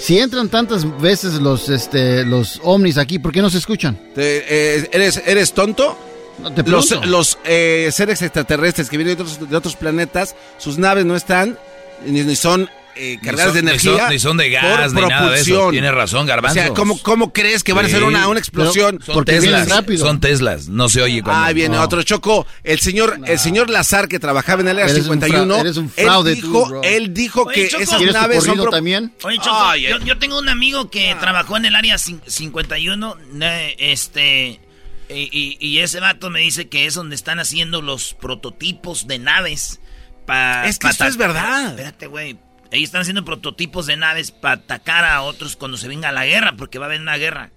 Si 0.00 0.18
entran 0.18 0.48
tantas 0.48 1.00
veces 1.00 1.34
los, 1.34 1.68
este, 1.68 2.24
los 2.24 2.60
ovnis 2.62 2.98
aquí, 2.98 3.18
¿por 3.18 3.32
qué 3.32 3.40
no 3.42 3.50
se 3.50 3.58
escuchan? 3.58 3.98
te- 4.14 4.44
eh, 4.78 4.88
¿eres, 4.92 5.22
¿Eres 5.26 5.52
tonto? 5.52 5.98
No, 6.42 6.52
te 6.52 6.62
Los, 6.68 6.90
los 7.06 7.38
eh, 7.44 7.90
seres 7.92 8.20
extraterrestres 8.22 8.90
que 8.90 8.96
vienen 8.96 9.16
de 9.16 9.22
otros, 9.22 9.48
de 9.48 9.56
otros 9.56 9.76
planetas, 9.76 10.34
sus 10.58 10.78
naves 10.78 11.04
no 11.04 11.14
están, 11.14 11.56
ni, 12.04 12.22
ni 12.22 12.34
son 12.36 12.68
eh, 12.96 13.16
Ni 13.20 13.26
cargadas 13.26 13.54
son- 13.54 13.64
de 13.66 13.72
ni 13.72 13.78
son- 13.78 13.88
energía. 13.92 14.08
Ni 14.10 14.18
son, 14.18 14.36
de 14.36 14.44
por 14.44 14.52
gas, 14.52 14.92
ni 14.92 15.00
nada 15.02 15.30
de 15.30 15.36
eso. 15.40 15.44
propulsión. 15.44 15.70
Tienes 15.72 15.94
razón, 15.94 16.26
Garbanzo. 16.26 16.60
O 16.60 16.62
sea, 16.62 16.74
¿cómo, 16.74 16.98
cómo 17.02 17.32
crees 17.32 17.64
que 17.64 17.72
van 17.72 17.84
a 17.84 17.88
hacer 17.88 18.00
Sí. 18.00 18.04
una, 18.06 18.28
una 18.28 18.38
explosión? 18.38 19.00
Son 19.04 19.14
Porque 19.14 19.32
Teslas. 19.32 19.68
rápido. 19.68 20.04
Son 20.06 20.20
Teslas. 20.20 20.68
No 20.68 20.88
se 20.88 21.02
oye 21.02 21.22
cuando... 21.22 21.44
Ah, 21.46 21.52
viene 21.52 21.76
no. 21.76 21.82
otro 21.82 22.02
choco. 22.02 22.46
El 22.62 22.80
señor, 22.80 23.18
el 23.26 23.38
señor 23.38 23.70
Lazar 23.70 24.08
que 24.08 24.18
trabajaba 24.18 24.62
en 24.62 24.68
el 24.68 24.78
área 24.78 24.90
Eres 24.90 25.06
un 25.06 25.20
51. 25.20 25.54
fra- 25.54 25.60
eres 25.62 25.76
un 25.76 25.90
fraude 25.90 26.32
él 26.32 26.36
dijo, 26.40 26.82
él 26.82 27.14
dijo 27.14 27.42
Oye, 27.44 27.54
que 27.54 27.68
Choco. 27.68 27.82
esas 27.82 27.96
¿Quieres 27.98 28.14
tu 28.14 28.20
naves 28.20 28.36
son 28.38 28.46
corrido 28.48 28.64
pro- 28.64 28.70
también? 28.72 29.12
Oye, 29.24 29.38
Choco, 29.38 29.56
Ay, 29.56 29.86
yo, 30.04 30.18
tengo 30.18 30.38
un 30.38 30.48
amigo 30.48 30.90
que 30.90 31.16
trabajó 31.20 31.56
en 31.56 31.64
el 31.66 31.74
área 31.74 31.96
cin- 31.96 32.20
51, 32.26 33.16
eh, 33.40 33.74
este, 33.78 34.60
y, 35.08 35.28
y- 35.32 35.56
y 35.60 35.78
ese 35.80 36.00
vato 36.00 36.30
me 36.30 36.40
dice 36.40 36.68
que 36.68 36.86
es 36.86 36.94
donde 36.94 37.14
están 37.14 37.38
haciendo 37.38 37.82
los 37.82 38.14
prototipos 38.14 39.06
de 39.06 39.18
naves. 39.18 39.80
Pa, 40.26 40.64
Es 40.66 40.78
que 40.78 40.84
pa 40.86 40.90
esto 40.92 41.04
ta- 41.04 41.08
es 41.08 41.16
verdad. 41.18 41.70
Espérate, 41.70 42.06
güey. 42.06 42.38
Ahí 42.74 42.82
están 42.82 43.02
haciendo 43.02 43.24
prototipos 43.24 43.86
de 43.86 43.96
naves 43.96 44.32
para 44.32 44.56
atacar 44.56 45.04
a 45.04 45.22
otros 45.22 45.54
cuando 45.54 45.76
se 45.76 45.86
venga 45.86 46.10
la 46.10 46.26
guerra, 46.26 46.56
porque 46.56 46.80
va 46.80 46.86
a 46.86 46.88
haber 46.88 47.00
una 47.00 47.16
guerra. 47.16 47.52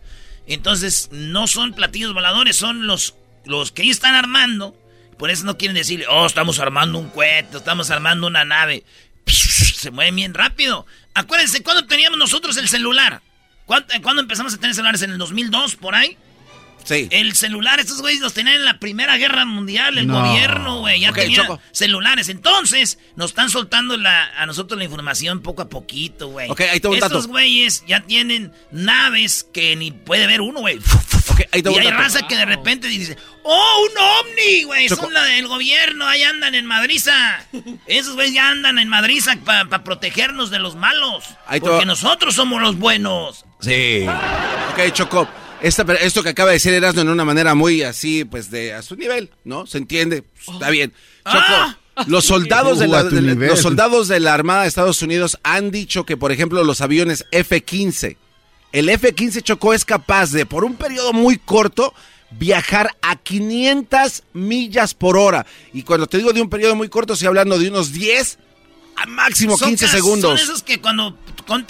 Entonces, 0.46 1.10
no 1.12 1.48
son 1.48 1.74
platillos 1.74 2.14
voladores, 2.14 2.56
son 2.56 2.86
los, 2.86 3.16
los 3.44 3.72
que 3.72 3.82
ellos 3.82 3.98
están 3.98 4.14
armando. 4.14 4.78
Por 5.18 5.32
eso 5.32 5.44
no 5.44 5.58
quieren 5.58 5.74
decirle, 5.74 6.06
oh, 6.08 6.28
estamos 6.28 6.60
armando 6.60 7.00
un 7.00 7.10
cohete, 7.10 7.58
estamos 7.58 7.90
armando 7.90 8.28
una 8.28 8.46
nave. 8.46 8.84
Se 9.26 9.90
mueven 9.90 10.16
bien 10.16 10.36
rápido. 10.36 10.86
Acuérdense, 11.16 11.64
¿cuándo 11.64 11.88
teníamos 11.88 12.20
nosotros 12.20 12.56
el 12.58 12.70
celular? 12.70 13.24
¿Cuándo, 13.66 13.88
cuándo 14.04 14.22
empezamos 14.22 14.54
a 14.54 14.58
tener 14.58 14.76
celulares? 14.76 15.02
¿En 15.02 15.10
el 15.10 15.18
2002, 15.18 15.78
por 15.78 15.96
ahí? 15.96 16.16
Sí. 16.88 17.08
El 17.12 17.36
celular, 17.36 17.80
estos 17.82 18.02
güeyes 18.02 18.22
los 18.22 18.34
tenían 18.34 18.56
en 18.56 18.66
la 18.66 18.80
Primera 18.80 19.18
Guerra 19.18 19.44
Mundial, 19.44 19.98
el 19.98 20.08
No. 20.08 20.22
gobierno, 20.26 20.80
güey, 20.80 21.02
ya 21.02 21.10
Ok, 21.10 21.18
tenía 21.18 21.42
Choco. 21.42 21.60
celulares. 21.72 22.30
Entonces, 22.30 22.98
nos 23.18 23.32
están 23.32 23.50
soltando 23.50 23.98
la, 23.98 24.30
a 24.38 24.46
nosotros 24.46 24.78
la 24.78 24.86
información 24.86 25.42
poco 25.42 25.62
a 25.64 25.70
poquito, 25.70 26.30
güey. 26.30 26.50
Ok, 26.50 26.62
ahí 26.62 26.80
te 26.80 26.88
Estos 26.88 27.00
dato. 27.00 27.28
güeyes 27.28 27.84
ya 27.88 28.00
tienen 28.02 28.54
naves 28.72 29.44
que 29.54 29.76
ni 29.76 29.92
puede 29.92 30.28
ver 30.28 30.40
uno, 30.42 30.62
güey. 30.62 30.78
Ok, 31.30 31.42
ahí 31.52 31.62
te 31.62 31.72
Y 31.72 31.78
hay 31.78 31.92
raza 31.92 32.26
que 32.26 32.38
de 32.38 32.46
repente 32.46 32.88
dice, 32.88 33.18
¡Oh, 33.44 33.86
un 33.90 33.98
ovni, 33.98 34.64
güey! 34.64 34.88
Son 34.90 35.14
la 35.14 35.24
del 35.24 35.48
gobierno, 35.48 36.08
ahí 36.08 36.24
andan 36.24 36.56
en 36.56 36.66
Madriza. 36.66 37.46
Esos 37.88 38.16
güeyes 38.16 38.34
ya 38.34 38.50
andan 38.50 38.80
en 38.80 38.88
Madriza 38.88 39.36
para 39.44 39.84
protegernos 39.84 40.50
de 40.52 40.60
los 40.60 40.76
malos. 40.76 41.26
Ahí 41.46 41.60
porque 41.60 41.86
nosotros 41.86 42.34
somos 42.34 42.62
los 42.62 42.78
buenos. 42.78 43.44
Sí. 43.60 44.06
Ok, 44.72 44.94
Choco. 44.94 45.28
Esta, 45.62 45.84
esto 45.96 46.22
que 46.24 46.30
acaba 46.30 46.50
de 46.52 46.56
decir 46.56 46.74
Erasmo 46.74 47.02
en 47.02 47.10
una 47.10 47.26
manera 47.26 47.56
muy 47.56 47.82
así, 47.84 48.26
pues 48.26 48.52
de 48.52 48.74
a 48.74 48.82
su 48.82 48.96
nivel, 48.96 49.32
¿no? 49.44 49.66
Se 49.66 49.78
entiende, 49.80 50.22
pues, 50.24 50.48
está 50.56 50.70
bien. 50.70 50.94
Choco, 51.26 51.78
Ah. 52.00 52.06
los 52.06 52.26
soldados 52.26 52.78
de 52.78 52.88
la, 52.88 53.04
de 53.04 53.22
los 53.48 53.60
soldados 53.62 54.08
de 54.08 54.20
la 54.20 54.36
Armada 54.36 54.62
de 54.62 54.68
Estados 54.68 55.02
Unidos 55.02 55.40
han 55.42 55.72
dicho 55.72 56.06
que, 56.06 56.16
por 56.16 56.32
ejemplo, 56.32 56.64
los 56.64 56.82
aviones 56.82 57.26
F-15, 57.32 58.18
el 58.72 58.90
F-15 58.90 59.42
Choco 59.42 59.74
es 59.74 59.84
capaz 59.84 60.32
de, 60.32 60.46
por 60.46 60.64
un 60.64 60.76
periodo 60.76 61.12
muy 61.12 61.40
corto, 61.40 61.96
viajar 62.30 62.96
a 63.02 63.16
500 63.16 64.24
millas 64.34 64.94
por 64.94 65.18
hora. 65.18 65.48
Y 65.74 65.82
cuando 65.84 66.06
te 66.06 66.18
digo 66.18 66.34
de 66.34 66.42
un 66.42 66.50
periodo 66.52 66.76
muy 66.76 66.88
corto, 66.90 67.14
estoy 67.14 67.30
hablando 67.30 67.58
de 67.58 67.70
unos 67.70 67.92
10 67.92 68.38
a 68.98 69.06
máximo 69.06 69.58
Son 69.58 69.70
15 69.70 69.86
ca- 69.86 69.92
segundos. 69.92 70.40
Son 70.40 70.50
esos 70.50 70.64
que 70.64 70.80
cuando 70.82 71.18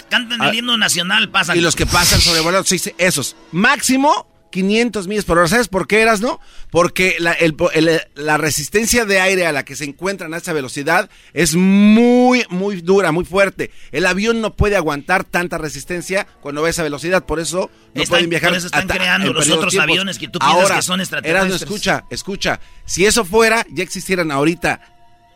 cantan 0.08 0.40
Ah. 0.42 0.48
el 0.48 0.56
himno 0.56 0.76
nacional 0.76 1.30
pasan. 1.30 1.56
Y 1.56 1.60
los 1.60 1.76
que 1.76 1.86
pasan 1.86 2.20
sí, 2.64 2.92
esos. 2.98 3.36
Máximo 3.52 4.26
500 4.50 5.06
millas 5.08 5.26
por 5.26 5.36
hora. 5.36 5.46
¿Sabes 5.46 5.68
por 5.68 5.86
qué 5.86 6.00
eras, 6.00 6.22
no? 6.22 6.40
Porque 6.70 7.16
la, 7.18 7.32
el- 7.32 7.54
el- 7.74 8.00
la 8.14 8.38
resistencia 8.38 9.04
de 9.04 9.20
aire 9.20 9.46
a 9.46 9.52
la 9.52 9.62
que 9.62 9.76
se 9.76 9.84
encuentran 9.84 10.32
a 10.32 10.38
esa 10.38 10.54
velocidad 10.54 11.10
es 11.34 11.54
muy, 11.54 12.44
muy 12.48 12.80
dura, 12.80 13.12
muy 13.12 13.26
fuerte. 13.26 13.70
El 13.92 14.06
avión 14.06 14.40
no 14.40 14.56
puede 14.56 14.74
aguantar 14.76 15.24
tanta 15.24 15.58
resistencia 15.58 16.26
cuando 16.40 16.62
va 16.62 16.68
a 16.68 16.70
esa 16.70 16.82
velocidad. 16.82 17.26
Por 17.26 17.40
eso 17.40 17.70
no 17.94 18.02
Están- 18.02 18.08
pueden 18.08 18.30
viajar. 18.30 18.48
por 18.48 18.56
eso 18.58 18.66
están 18.68 18.88
creando 18.88 19.34
los 19.34 19.48
otros 19.50 19.70
tiempos. 19.70 19.90
aviones 19.90 20.18
que 20.18 20.28
tú 20.28 20.38
piensas 20.38 20.62
Ahora, 20.62 20.76
que 20.76 20.82
son 20.82 21.00
extraterrestres. 21.00 21.50
Erasmo, 21.60 21.64
escucha, 21.76 22.04
escucha. 22.10 22.60
Si 22.86 23.04
eso 23.04 23.26
fuera, 23.26 23.66
ya 23.70 23.82
existieran 23.84 24.30
ahorita, 24.32 24.80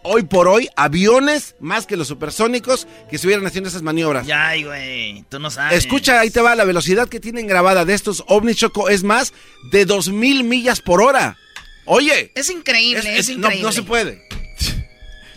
hoy 0.05 0.23
por 0.25 0.49
hoy, 0.49 0.69
aviones 0.77 1.55
más 1.61 1.87
que 1.87 1.97
los 1.97 2.09
supersónicos 2.09 2.87
que 3.09 3.17
estuvieran 3.17 3.47
haciendo 3.47 3.69
esas 3.69 3.83
maniobras. 3.83 4.27
Ya, 4.27 4.49
ay, 4.49 4.65
güey, 4.65 5.25
tú 5.29 5.39
no 5.39 5.51
sabes. 5.51 5.79
Escucha, 5.79 6.21
ahí 6.21 6.31
te 6.31 6.41
va, 6.41 6.55
la 6.55 6.65
velocidad 6.65 7.09
que 7.09 7.21
tienen 7.21 7.47
grabada 7.47 7.85
de 7.85 7.95
estos 7.95 8.25
ovnis 8.29 8.57
Choco 8.57 8.89
es 8.89 9.03
más 9.05 9.33
de 9.71 9.85
2000 9.85 10.45
millas 10.45 10.81
por 10.81 11.03
hora. 11.03 11.37
Oye, 11.85 12.31
Es 12.35 12.49
increíble, 12.51 13.01
es, 13.19 13.29
es- 13.29 13.37
no, 13.37 13.47
increíble. 13.47 13.63
no 13.63 13.73
se 13.73 13.83
puede. 13.83 14.23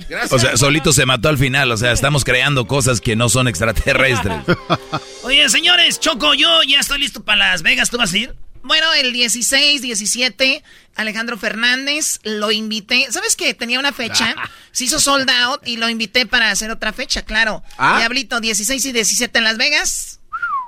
Gracias. 0.10 0.32
O 0.34 0.40
sea, 0.40 0.56
solito 0.58 0.94
se 0.94 1.06
mató 1.06 1.30
al 1.30 1.38
final. 1.40 1.72
O 1.72 1.78
sea, 1.78 1.92
estamos 1.92 2.24
creando 2.24 2.68
cosas 2.68 3.02
que 3.02 3.16
no 3.16 3.28
son 3.30 3.48
extraterrestres. 3.48 4.38
Oye, 5.24 5.50
señores, 5.50 6.00
Choco, 6.00 6.34
yo 6.36 6.62
ya 6.68 6.80
estoy 6.80 7.00
listo 7.00 7.24
para 7.24 7.52
Las 7.52 7.64
Vegas. 7.64 7.90
¿Tú 7.90 7.98
vas 7.98 8.14
a 8.14 8.18
ir? 8.18 8.36
Bueno, 8.66 8.92
el 8.94 9.14
16, 9.14 9.82
17, 9.82 10.64
Alejandro 10.96 11.38
Fernández, 11.38 12.20
lo 12.24 12.52
invité. 12.52 13.08
¿Sabes 13.12 13.36
qué? 13.36 13.54
Tenía 13.54 13.80
una 13.80 13.94
fecha, 13.94 14.36
se 14.72 14.86
hizo 14.86 15.00
sold 15.00 15.30
out 15.30 15.62
y 15.68 15.78
lo 15.78 15.88
invité 15.88 16.26
para 16.26 16.50
hacer 16.50 16.72
otra 16.72 16.92
fecha, 16.92 17.22
claro. 17.22 17.64
Ah. 17.78 17.98
Diablito, 18.00 18.40
16 18.40 18.84
y 18.86 18.92
17 18.92 19.38
en 19.38 19.44
Las 19.44 19.58
Vegas. 19.58 20.20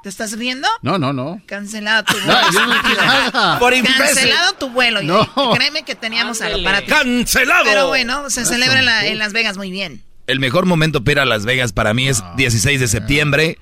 ¿Te 0.04 0.10
estás 0.10 0.34
riendo? 0.38 0.68
No, 0.84 1.00
no, 1.00 1.12
no. 1.12 1.42
Cancelado 1.48 2.04
tu 2.04 2.14
vuelo. 2.24 2.34
No, 2.34 2.52
yo 2.52 2.66
no 2.68 2.82
nada. 2.84 3.60
Por. 3.60 3.74
Cancelado 3.84 4.54
tu 4.54 4.70
vuelo. 4.70 5.02
No. 5.02 5.28
Créeme 5.56 5.84
que 5.84 5.96
teníamos 5.96 6.40
algo 6.42 6.64
para 6.64 6.82
ti. 6.82 6.88
¡Cancelado! 6.88 7.66
Pero 7.66 7.88
bueno, 7.88 8.30
se 8.30 8.46
celebra 8.46 8.78
en, 8.80 8.86
la- 8.86 9.06
en 9.08 9.18
Las 9.18 9.34
Vegas 9.34 9.58
muy 9.58 9.72
bien. 9.72 10.04
El 10.28 10.40
mejor 10.40 10.66
momento 10.66 11.04
para 11.04 11.12
ir 11.14 11.20
a 11.22 11.26
Las 11.26 11.46
Vegas 11.46 11.74
para 11.74 11.94
mí 11.96 12.08
es 12.08 12.22
16 12.36 12.80
de 12.80 12.88
septiembre, 12.88 13.58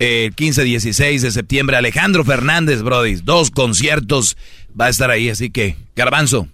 eh, 0.00 0.30
15-16 0.34 1.20
de 1.20 1.30
septiembre. 1.30 1.76
Alejandro 1.76 2.24
Fernández, 2.24 2.82
Brody, 2.82 3.16
dos 3.16 3.50
conciertos 3.52 4.36
va 4.78 4.86
a 4.86 4.88
estar 4.88 5.10
ahí. 5.10 5.28
Así 5.30 5.50
que, 5.50 5.76
Garbanzo, 5.94 6.48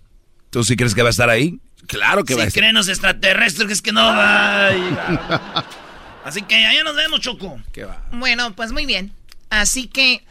¿tú 0.50 0.62
sí 0.64 0.76
crees 0.76 0.94
que 0.94 1.02
va 1.02 1.08
a 1.08 1.10
estar 1.10 1.30
ahí? 1.30 1.58
Claro 1.86 2.24
que 2.24 2.34
va 2.34 2.42
a 2.42 2.44
Si 2.44 2.48
estar. 2.48 2.60
creen 2.62 2.74
los 2.74 2.88
extraterrestres, 2.88 3.66
que 3.68 3.72
es 3.72 3.80
que 3.82 3.92
no 3.92 4.02
va. 4.04 4.70
Así 6.24 6.42
que 6.42 6.56
allá 6.56 6.82
nos 6.82 6.96
vemos, 6.96 7.20
Choco. 7.20 7.58
¿Qué 7.72 7.84
va? 7.84 8.04
Bueno, 8.12 8.54
pues 8.54 8.72
muy 8.72 8.84
bien. 8.84 9.12
Así 9.48 9.86
que 9.86 10.24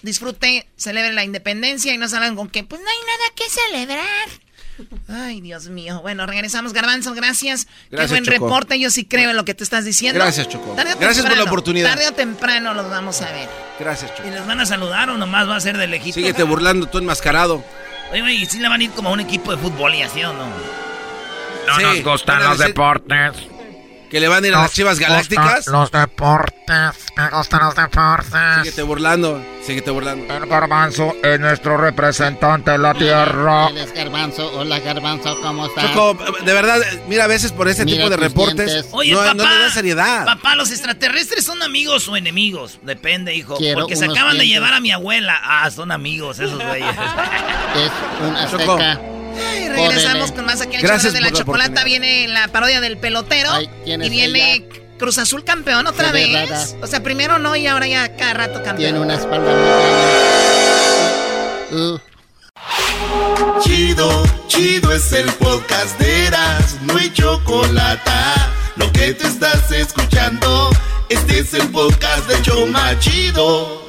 disfrute, 0.00 0.66
celebre 0.76 1.12
la 1.12 1.22
independencia 1.24 1.92
y 1.92 1.98
no 1.98 2.08
salgan 2.08 2.34
con 2.34 2.48
que, 2.48 2.64
pues 2.64 2.80
no 2.80 2.88
hay 2.88 2.96
nada 3.06 3.24
que 3.36 3.44
celebrar. 3.50 4.28
Ay, 5.08 5.40
Dios 5.40 5.68
mío. 5.68 6.00
Bueno, 6.02 6.26
regresamos, 6.26 6.72
Garbanzo, 6.72 7.14
gracias. 7.14 7.66
Gracias, 7.90 8.10
Qué 8.10 8.12
buen 8.12 8.24
Choco. 8.24 8.46
reporte, 8.46 8.78
yo 8.80 8.90
sí 8.90 9.04
creo 9.04 9.30
en 9.30 9.36
lo 9.36 9.44
que 9.44 9.54
tú 9.54 9.62
estás 9.64 9.84
diciendo. 9.84 10.18
Gracias, 10.18 10.48
Choco. 10.48 10.72
Tarde 10.74 10.94
o 10.94 10.98
Gracias 10.98 11.24
por 11.26 11.36
la 11.36 11.44
oportunidad. 11.44 11.90
Tarde 11.90 12.08
o 12.08 12.12
temprano 12.12 12.74
los 12.74 12.88
vamos 12.90 13.20
a 13.22 13.30
ver. 13.32 13.48
Gracias, 13.78 14.14
Choco. 14.14 14.28
¿Y 14.28 14.32
les 14.32 14.46
van 14.46 14.60
a 14.60 14.66
saludar 14.66 15.10
o 15.10 15.16
nomás 15.16 15.48
va 15.48 15.56
a 15.56 15.60
ser 15.60 15.76
de 15.76 15.86
lejito? 15.86 16.14
Síguete 16.14 16.42
burlando 16.42 16.86
tú 16.86 16.98
enmascarado. 16.98 17.64
Oye, 18.10 18.20
güey, 18.20 18.42
¿y 18.42 18.46
si 18.46 18.58
le 18.58 18.68
van 18.68 18.80
a 18.80 18.84
ir 18.84 18.90
como 18.90 19.10
a 19.10 19.12
un 19.12 19.20
equipo 19.20 19.50
de 19.50 19.58
fútbol 19.58 19.94
y 19.94 20.02
así 20.02 20.22
o 20.24 20.32
no? 20.32 20.46
No 21.66 21.80
nos 21.80 22.02
gustan 22.02 22.42
los 22.44 22.58
deportes. 22.58 23.32
Que 24.14 24.20
le 24.20 24.28
van 24.28 24.44
a 24.44 24.46
ir 24.46 24.54
a 24.54 24.62
las 24.62 24.72
chivas 24.72 25.00
galácticas. 25.00 25.66
Los 25.66 25.90
deportes, 25.90 26.94
me 27.16 27.30
gustan 27.30 27.64
los 27.64 27.74
deportes. 27.74 28.30
Síguete 28.62 28.82
burlando. 28.82 29.44
Síguete 29.66 29.90
burlando. 29.90 30.32
El 30.32 30.46
garbanzo 30.46 31.16
es 31.20 31.40
nuestro 31.40 31.76
representante 31.78 32.70
de 32.70 32.78
la 32.78 32.94
tierra. 32.94 33.66
Él 33.70 33.78
es 33.78 33.92
Garbanzo. 33.92 34.52
Hola, 34.56 34.78
Garbanzo, 34.78 35.36
¿cómo 35.40 35.66
estás? 35.66 35.92
Choco, 35.92 36.16
de 36.44 36.52
verdad, 36.52 36.80
mira, 37.08 37.24
a 37.24 37.26
veces 37.26 37.50
por 37.50 37.66
este 37.66 37.84
Mira 37.84 37.96
tipo 37.96 38.10
de 38.10 38.16
reportes 38.16 38.66
dientes. 38.70 38.86
Oye, 38.92 39.14
no, 39.14 39.18
papá. 39.18 39.34
no 39.34 39.48
le 39.48 39.58
da 39.58 39.70
seriedad. 39.70 40.24
Papá, 40.26 40.54
¿los 40.54 40.70
extraterrestres 40.70 41.44
son 41.44 41.60
amigos 41.64 42.06
o 42.06 42.16
enemigos? 42.16 42.78
Depende, 42.82 43.34
hijo. 43.34 43.56
Quiero 43.56 43.80
Porque 43.80 43.96
se 43.96 44.04
acaban 44.04 44.38
de 44.38 44.44
dientes. 44.44 44.48
llevar 44.62 44.74
a 44.74 44.80
mi 44.80 44.92
abuela. 44.92 45.40
Ah, 45.42 45.68
son 45.72 45.90
amigos 45.90 46.38
esos 46.38 46.62
güeyes. 46.62 46.86
Es 47.74 48.50
un 48.52 48.60
Choco. 48.60 48.78
Ay, 49.36 49.68
regresamos 49.68 50.30
Córrele. 50.30 50.34
con 50.34 50.46
más 50.46 50.60
aquí 50.60 50.74
en 50.74 50.80
el 50.80 50.86
Gracias 50.86 51.12
de 51.12 51.20
la 51.20 51.30
chocolata. 51.30 51.84
Viene 51.84 52.28
la 52.28 52.48
parodia 52.48 52.80
del 52.80 52.98
pelotero. 52.98 53.50
Ay, 53.52 53.68
¿quién 53.84 54.02
y 54.02 54.08
viene 54.08 54.54
ella? 54.54 54.64
Cruz 54.98 55.18
Azul 55.18 55.44
campeón 55.44 55.86
otra 55.86 56.08
Se 56.08 56.12
vez. 56.12 56.76
O 56.80 56.86
sea, 56.86 57.02
primero 57.02 57.38
no 57.38 57.56
y 57.56 57.66
ahora 57.66 57.86
ya 57.86 58.16
cada 58.16 58.34
rato 58.34 58.62
campeón. 58.62 58.76
Tiene 58.76 59.00
una 59.00 59.14
espalda 59.14 59.52
muy 59.52 59.62
grande. 61.70 61.98
Uh. 62.00 62.14
Chido, 63.60 64.22
chido 64.46 64.92
es 64.92 65.12
el 65.12 65.26
podcast 65.34 65.98
de 65.98 66.26
Eras, 66.26 66.76
no 66.82 66.96
hay 66.96 67.12
chocolate. 67.12 68.10
Lo 68.76 68.90
que 68.92 69.14
te 69.14 69.26
estás 69.26 69.70
escuchando, 69.72 70.70
este 71.08 71.40
es 71.40 71.54
el 71.54 71.68
podcast 71.70 72.28
de 72.28 72.40
Choma 72.42 72.98
Chido. 72.98 73.82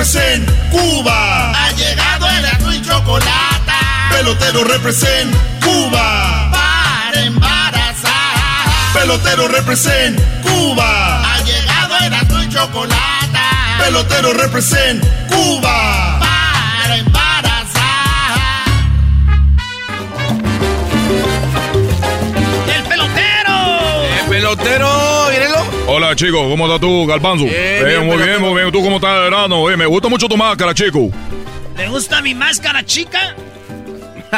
Represent 0.00 0.48
Cuba. 0.70 1.52
Ha 1.52 1.72
llegado 1.72 2.26
el 2.30 2.46
azul 2.46 2.74
y 2.74 2.80
chocolate. 2.80 3.72
Pelotero 4.10 4.64
represent 4.64 5.30
Cuba. 5.62 6.50
Para 6.50 7.20
embarazar. 7.20 8.94
Pelotero 8.94 9.48
represent 9.48 10.18
Cuba. 10.40 11.22
Ha 11.22 11.40
llegado 11.42 11.98
el 11.98 12.14
azul 12.14 12.42
y 12.42 12.48
chocolate. 12.48 13.38
Pelotero 13.78 14.32
represent 14.32 15.04
Cuba. 15.28 16.18
Para 16.18 16.96
embarazar. 16.96 17.82
¡El 22.74 22.82
pelotero! 22.84 24.04
¡Eh, 24.04 24.24
pelotero! 24.30 25.19
Hola, 25.92 26.14
chico, 26.14 26.48
¿cómo 26.48 26.66
estás 26.66 26.80
tú, 26.80 27.04
Galbanzo? 27.04 27.44
Bien, 27.46 27.56
Eh, 27.56 27.84
bien, 27.84 28.06
muy 28.06 28.16
bien, 28.16 28.40
muy 28.40 28.54
bien. 28.60 28.70
¿Tú 28.70 28.80
cómo 28.80 28.96
estás, 28.96 29.22
Verano? 29.22 29.68
Eh, 29.68 29.76
me 29.76 29.86
gusta 29.86 30.08
mucho 30.08 30.28
tu 30.28 30.36
máscara, 30.36 30.72
chico. 30.72 31.10
¿Le 31.76 31.88
gusta 31.88 32.22
mi 32.22 32.32
máscara 32.32 32.84
chica? 32.84 33.34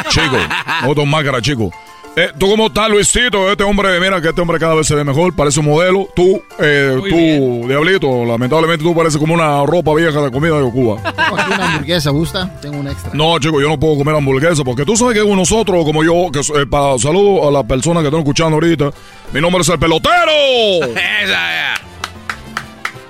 Chico, 0.09 0.35
gusta 0.83 0.95
tu 1.01 1.05
máscara, 1.05 1.39
chico. 1.43 1.71
Eh, 2.15 2.29
¿Tú 2.37 2.47
cómo 2.47 2.67
estás, 2.67 2.89
Luisito? 2.91 3.49
Este 3.51 3.63
hombre, 3.63 3.99
mira 3.99 4.21
que 4.21 4.29
este 4.29 4.39
hombre 4.39 4.59
cada 4.59 4.75
vez 4.75 4.85
se 4.85 4.93
ve 4.93 5.03
mejor, 5.03 5.35
parece 5.35 5.61
un 5.61 5.65
modelo. 5.65 6.07
Tú, 6.15 6.43
eh, 6.59 6.95
tú, 7.09 7.67
Diablito, 7.67 8.23
lamentablemente 8.23 8.83
tú 8.83 8.95
pareces 8.95 9.19
como 9.19 9.33
una 9.33 9.65
ropa 9.65 9.95
vieja 9.95 10.21
de 10.21 10.29
comida 10.29 10.59
de 10.61 10.69
Cuba. 10.69 11.01
Tengo 11.15 11.39
aquí 11.39 11.51
una 11.51 11.73
hamburguesa, 11.73 12.11
¿gusta? 12.11 12.59
Tengo 12.61 12.77
un 12.77 12.87
extra. 12.87 13.09
No, 13.15 13.39
chico, 13.39 13.59
yo 13.59 13.67
no 13.67 13.79
puedo 13.79 13.97
comer 13.97 14.15
hamburguesa 14.15 14.63
porque 14.63 14.85
tú 14.85 14.95
sabes 14.95 15.17
que 15.17 15.27
nosotros, 15.27 15.83
como 15.83 16.03
yo, 16.03 16.29
que 16.31 16.41
eh, 16.41 16.67
para 16.67 16.99
saludo 16.99 17.47
a 17.47 17.51
las 17.51 17.63
personas 17.63 18.03
que 18.03 18.09
están 18.09 18.21
escuchando 18.21 18.57
ahorita, 18.57 18.91
mi 19.33 19.41
nombre 19.41 19.63
es 19.63 19.69
el 19.69 19.79
pelotero. 19.79 20.31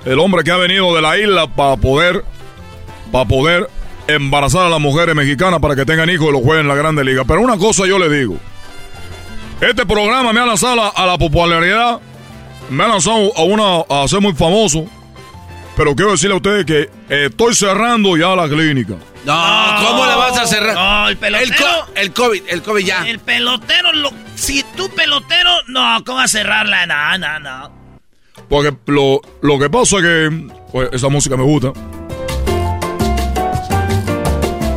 El 0.06 0.18
hombre 0.18 0.44
que 0.44 0.50
ha 0.50 0.58
venido 0.58 0.94
de 0.94 1.00
la 1.00 1.18
isla 1.18 1.46
para 1.46 1.78
poder, 1.78 2.22
para 3.10 3.24
poder 3.26 3.70
embarazar 4.06 4.66
a 4.66 4.68
las 4.68 4.80
mujeres 4.80 5.14
mexicanas 5.14 5.60
para 5.60 5.74
que 5.74 5.86
tengan 5.86 6.10
hijos 6.10 6.28
y 6.28 6.32
los 6.32 6.42
jueguen 6.42 6.62
en 6.62 6.68
la 6.68 6.74
Grande 6.74 7.02
Liga. 7.04 7.24
Pero 7.26 7.40
una 7.40 7.56
cosa 7.56 7.86
yo 7.86 7.98
le 7.98 8.10
digo. 8.10 8.36
Este 9.68 9.86
programa 9.86 10.32
me 10.32 10.40
ha 10.40 10.46
lanzado 10.46 10.72
a 10.72 10.76
la, 10.76 10.88
a 10.88 11.06
la 11.06 11.18
popularidad 11.18 12.00
me 12.70 12.84
he 12.84 12.88
lanzado 12.88 13.30
a 13.36 13.42
una 13.42 13.80
a 13.88 14.08
ser 14.08 14.20
muy 14.20 14.32
famoso. 14.34 14.86
Pero 15.76 15.94
quiero 15.96 16.12
decirle 16.12 16.34
a 16.34 16.36
ustedes 16.36 16.64
que 16.64 16.82
eh, 17.08 17.26
estoy 17.30 17.54
cerrando 17.54 18.16
ya 18.16 18.34
la 18.36 18.48
clínica. 18.48 18.94
No, 19.24 19.86
¿cómo 19.86 20.06
la 20.06 20.16
vas 20.16 20.38
a 20.38 20.46
cerrar? 20.46 20.74
No, 20.74 21.08
el 21.08 21.16
pelotero. 21.16 21.52
El, 21.52 21.56
co- 21.60 21.90
el 21.96 22.12
COVID, 22.12 22.42
el 22.48 22.62
COVID 22.62 22.84
ya. 22.86 23.08
El 23.08 23.18
pelotero, 23.18 23.92
lo, 23.92 24.10
si 24.34 24.62
tú 24.76 24.88
pelotero, 24.90 25.50
no, 25.68 26.02
¿cómo 26.04 26.18
vas 26.18 26.34
a 26.34 26.38
cerrarla? 26.38 26.86
No, 26.86 27.18
no, 27.18 27.40
no. 27.40 27.70
Porque 28.48 28.74
lo, 28.86 29.20
lo 29.42 29.58
que 29.58 29.68
pasa 29.68 29.96
es 29.96 30.02
que 30.02 30.48
pues, 30.70 30.88
esa 30.92 31.08
música 31.08 31.36
me 31.36 31.42
gusta. 31.42 31.72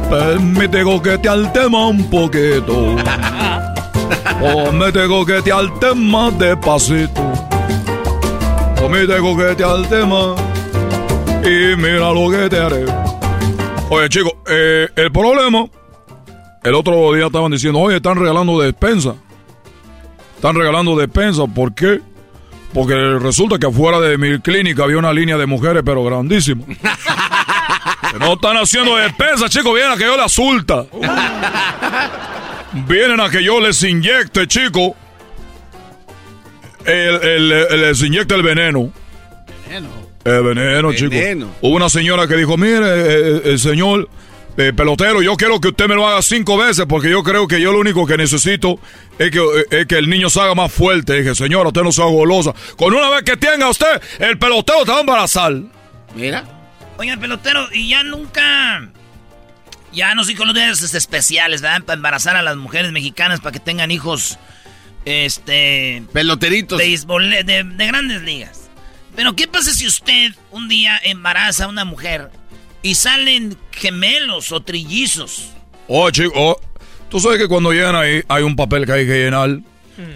Permite 0.09 0.83
coquetear 0.83 1.37
el 1.37 1.51
tema 1.51 1.87
un 1.87 2.09
poquito. 2.09 2.95
Permite 4.39 5.07
coquetear 5.07 5.61
el 5.61 5.79
tema 5.79 6.31
despacito. 6.31 7.21
Permite 8.75 9.17
coquetear 9.17 9.77
el 9.77 9.87
tema. 9.87 10.35
Y 11.43 11.75
mira 11.75 12.11
lo 12.13 12.29
que 12.29 12.49
te 12.49 12.59
haré. 12.59 12.85
Oye, 13.89 14.09
chicos, 14.09 14.33
eh, 14.47 14.87
el 14.95 15.11
problema. 15.11 15.65
El 16.63 16.75
otro 16.75 17.13
día 17.13 17.27
estaban 17.27 17.51
diciendo, 17.51 17.79
oye, 17.79 17.97
están 17.97 18.17
regalando 18.17 18.59
despensa. 18.59 19.15
Están 20.35 20.55
regalando 20.55 20.95
despensa. 20.95 21.47
¿Por 21.47 21.73
qué? 21.73 22.01
Porque 22.73 22.93
resulta 23.19 23.57
que 23.57 23.65
afuera 23.67 23.99
de 23.99 24.17
mi 24.17 24.39
clínica 24.39 24.83
había 24.83 24.97
una 24.97 25.13
línea 25.13 25.37
de 25.37 25.45
mujeres, 25.45 25.83
pero 25.85 26.03
grandísima. 26.03 26.63
No 28.19 28.33
están 28.33 28.55
haciendo 28.57 28.95
despensa, 28.95 29.49
chicos. 29.49 29.73
Vienen 29.73 29.91
a 29.91 29.97
que 29.97 30.05
yo 30.05 30.15
les 30.15 30.25
asulta. 30.25 30.85
Vienen 32.73 33.19
a 33.19 33.29
que 33.29 33.43
yo 33.43 33.59
les 33.59 33.81
inyecte, 33.83 34.47
chicos. 34.47 34.91
El, 36.85 37.15
el- 37.15 37.51
el- 37.51 37.81
les 37.81 38.01
inyecte 38.03 38.35
el 38.35 38.43
veneno. 38.43 38.91
El 40.23 40.43
veneno, 40.43 40.93
chicos. 40.93 41.09
Veneno. 41.11 41.49
Hubo 41.61 41.75
una 41.75 41.89
señora 41.89 42.27
que 42.27 42.35
dijo, 42.35 42.57
mire, 42.57 42.79
eh, 42.83 43.41
eh, 43.45 43.57
señor 43.57 44.09
eh, 44.57 44.73
pelotero, 44.75 45.21
yo 45.21 45.35
quiero 45.37 45.61
que 45.61 45.69
usted 45.69 45.87
me 45.87 45.95
lo 45.95 46.07
haga 46.07 46.21
cinco 46.21 46.57
veces 46.57 46.85
porque 46.89 47.09
yo 47.09 47.23
creo 47.23 47.47
que 47.47 47.61
yo 47.61 47.71
lo 47.71 47.79
único 47.79 48.05
que 48.07 48.17
necesito 48.17 48.79
es 49.19 49.29
que, 49.31 49.39
es 49.69 49.85
que 49.85 49.97
el 49.97 50.09
niño 50.09 50.29
se 50.29 50.41
haga 50.41 50.55
más 50.55 50.71
fuerte. 50.71 51.13
Dije, 51.21 51.35
señora, 51.35 51.67
usted 51.69 51.81
no 51.83 51.91
sea 51.91 52.05
golosa. 52.05 52.53
Con 52.77 52.93
una 52.93 53.09
vez 53.09 53.23
que 53.23 53.37
tenga 53.37 53.69
usted, 53.69 54.01
el 54.19 54.37
pelotero 54.37 54.83
te 54.83 54.91
va 54.91 54.97
a 54.97 55.01
embarazar. 55.01 55.53
Mira. 56.15 56.43
Oiga, 56.97 57.15
pelotero, 57.17 57.67
y 57.71 57.89
ya 57.89 58.03
nunca. 58.03 58.89
Ya 59.93 60.13
no 60.15 60.23
sé 60.23 60.35
con 60.35 60.47
los 60.47 60.55
días 60.55 60.81
especiales, 60.93 61.61
¿verdad? 61.61 61.83
Para 61.83 61.95
embarazar 61.95 62.35
a 62.35 62.41
las 62.41 62.57
mujeres 62.57 62.91
mexicanas 62.91 63.39
para 63.39 63.53
que 63.53 63.59
tengan 63.59 63.91
hijos. 63.91 64.37
Este. 65.05 66.03
Peloteritos. 66.13 66.77
De, 66.77 67.43
de, 67.45 67.63
de 67.63 67.87
grandes 67.87 68.21
ligas. 68.21 68.69
Pero, 69.15 69.35
¿qué 69.35 69.47
pasa 69.47 69.73
si 69.73 69.87
usted 69.87 70.33
un 70.51 70.67
día 70.67 70.99
embaraza 71.03 71.65
a 71.65 71.67
una 71.69 71.85
mujer 71.85 72.29
y 72.83 72.95
salen 72.95 73.57
gemelos 73.71 74.51
o 74.51 74.61
trillizos? 74.61 75.49
Oh, 75.87 76.11
chico, 76.11 76.31
oh, 76.35 76.61
tú 77.09 77.19
sabes 77.19 77.39
que 77.39 77.47
cuando 77.47 77.71
llegan 77.71 77.95
ahí 77.95 78.21
hay 78.27 78.43
un 78.43 78.55
papel 78.55 78.85
que 78.85 78.91
hay 78.91 79.07
que 79.07 79.23
llenar. 79.23 79.59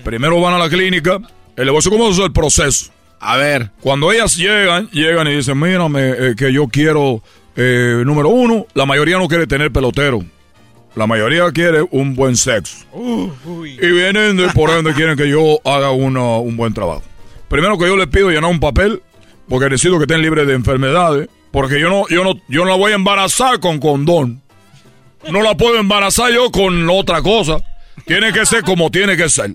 Primero 0.03 0.39
van 0.39 0.53
a 0.53 0.60
la 0.60 0.69
clínica. 0.69 1.18
El 1.56 1.65
negocio, 1.65 1.89
¿cómo 1.89 2.11
es 2.11 2.19
el 2.19 2.31
proceso? 2.31 2.91
A 3.19 3.38
ver. 3.38 3.72
Cuando 3.81 4.11
ellas 4.11 4.35
llegan, 4.35 4.88
llegan 4.91 5.27
y 5.27 5.35
dicen, 5.35 5.60
mírame, 5.60 6.10
eh, 6.10 6.35
que 6.38 6.53
yo 6.53 6.68
quiero, 6.68 7.23
eh, 7.55 8.03
número 8.05 8.29
uno, 8.29 8.65
la 8.73 8.85
mayoría 8.85 9.17
no 9.17 9.27
quiere 9.27 9.47
tener 9.47 9.71
pelotero. 9.71 10.23
La 10.95 11.07
mayoría 11.07 11.49
quiere 11.51 11.85
un 11.91 12.15
buen 12.15 12.35
sexo. 12.35 12.85
Y 13.81 13.87
vienen, 13.91 14.35
de, 14.37 14.49
por 14.49 14.69
ende, 14.71 14.93
quieren 14.93 15.15
que 15.15 15.29
yo 15.29 15.59
haga 15.63 15.91
una- 15.91 16.37
un 16.37 16.57
buen 16.57 16.73
trabajo. 16.73 17.03
Primero 17.47 17.77
que 17.77 17.85
yo 17.87 17.95
les 17.95 18.07
pido 18.07 18.29
llenar 18.29 18.49
un 18.51 18.59
papel, 18.59 19.01
porque 19.47 19.69
necesito 19.69 19.97
que 19.97 20.03
estén 20.03 20.21
libres 20.21 20.47
de 20.47 20.53
enfermedades, 20.53 21.29
porque 21.51 21.79
yo 21.79 21.89
no, 21.89 22.07
yo 22.09 22.23
no, 22.23 22.33
yo 22.49 22.63
no 22.65 22.71
la 22.71 22.75
voy 22.77 22.91
a 22.91 22.95
embarazar 22.95 23.59
con 23.59 23.79
condón. 23.79 24.41
No 25.29 25.41
la 25.41 25.55
puedo 25.55 25.77
embarazar 25.79 26.31
yo 26.33 26.51
con 26.51 26.89
otra 26.89 27.21
cosa. 27.21 27.57
Tiene 28.05 28.33
que 28.33 28.45
ser 28.45 28.63
como 28.63 28.89
tiene 28.91 29.15
que 29.15 29.29
ser. 29.29 29.51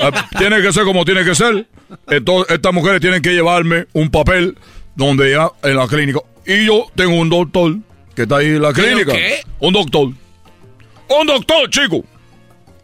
Eh, 0.00 0.10
tiene 0.38 0.62
que 0.62 0.72
ser 0.72 0.84
como 0.84 1.04
tiene 1.04 1.24
que 1.24 1.34
ser. 1.34 1.66
Entonces, 2.08 2.54
estas 2.54 2.72
mujeres 2.72 3.00
tienen 3.00 3.20
que 3.20 3.30
llevarme 3.32 3.86
un 3.92 4.10
papel 4.10 4.56
donde 4.94 5.30
ya 5.32 5.50
en 5.62 5.76
la 5.76 5.86
clínica. 5.88 6.20
Y 6.50 6.66
yo 6.66 6.86
tengo 6.96 7.14
un 7.14 7.30
doctor 7.30 7.76
que 8.16 8.22
está 8.22 8.38
ahí 8.38 8.46
en 8.46 8.62
la 8.62 8.72
¿Pero 8.72 8.88
clínica. 8.88 9.12
qué? 9.12 9.40
Un 9.60 9.72
doctor. 9.72 10.08
Un 11.08 11.26
doctor, 11.26 11.70
chico. 11.70 12.04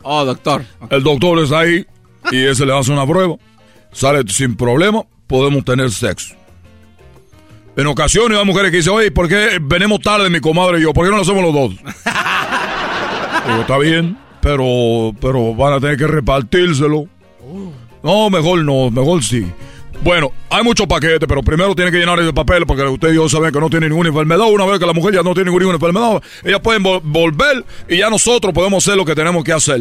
Oh, 0.03 0.25
doctor. 0.25 0.65
El 0.89 1.03
doctor 1.03 1.41
está 1.41 1.61
ahí 1.61 1.85
y 2.31 2.45
ese 2.47 2.65
le 2.65 2.79
hace 2.79 2.93
una 2.93 3.05
prueba. 3.05 3.35
Sale 3.91 4.23
sin 4.29 4.57
problema, 4.57 5.03
podemos 5.27 5.65
tener 5.65 5.91
sexo. 5.91 6.37
En 7.77 7.89
ocasiones 7.89 8.39
hay 8.39 8.45
mujeres 8.45 8.71
que 8.71 8.77
dicen, 8.77 8.93
oye, 8.93 9.11
¿por 9.11 9.29
qué 9.29 9.59
venimos 9.61 10.01
tarde 10.01 10.31
mi 10.31 10.39
comadre 10.39 10.79
y 10.79 10.83
yo? 10.83 10.93
¿Por 10.93 11.05
qué 11.05 11.11
no 11.11 11.17
lo 11.17 11.23
hacemos 11.23 11.43
los 11.43 11.53
dos? 11.53 11.71
Digo, 13.47 13.61
está 13.63 13.79
bien, 13.79 14.17
pero, 14.41 15.13
pero 15.21 15.55
van 15.57 15.73
a 15.73 15.81
tener 15.81 15.97
que 15.97 16.07
repartírselo. 16.07 17.07
No, 18.05 18.31
mejor 18.31 18.63
no, 18.65 18.93
mejor 18.93 19.25
sí. 19.25 19.45
Bueno, 20.03 20.31
hay 20.51 20.63
muchos 20.63 20.87
paquetes, 20.87 21.27
pero 21.27 21.43
primero 21.43 21.75
tiene 21.75 21.91
que 21.91 21.99
llenar 21.99 22.21
ese 22.21 22.33
papel 22.33 22.65
porque 22.65 22.85
usted 22.85 23.13
y 23.13 23.17
yo 23.17 23.29
saben 23.29 23.51
que 23.53 23.59
no 23.59 23.69
tiene 23.69 23.89
ninguna 23.89 24.09
enfermedad. 24.11 24.47
Una 24.49 24.65
vez 24.67 24.79
que 24.79 24.87
la 24.87 24.93
mujer 24.93 25.15
ya 25.15 25.23
no 25.23 25.35
tiene 25.35 25.51
ninguna 25.51 25.75
enfermedad, 25.75 26.23
ellas 26.45 26.61
pueden 26.61 26.85
vol- 26.85 27.01
volver 27.03 27.65
y 27.89 27.99
ya 27.99 28.09
nosotros 28.09 28.53
podemos 28.53 28.85
hacer 28.87 28.97
lo 28.97 29.05
que 29.05 29.15
tenemos 29.15 29.43
que 29.43 29.53
hacer. 29.53 29.81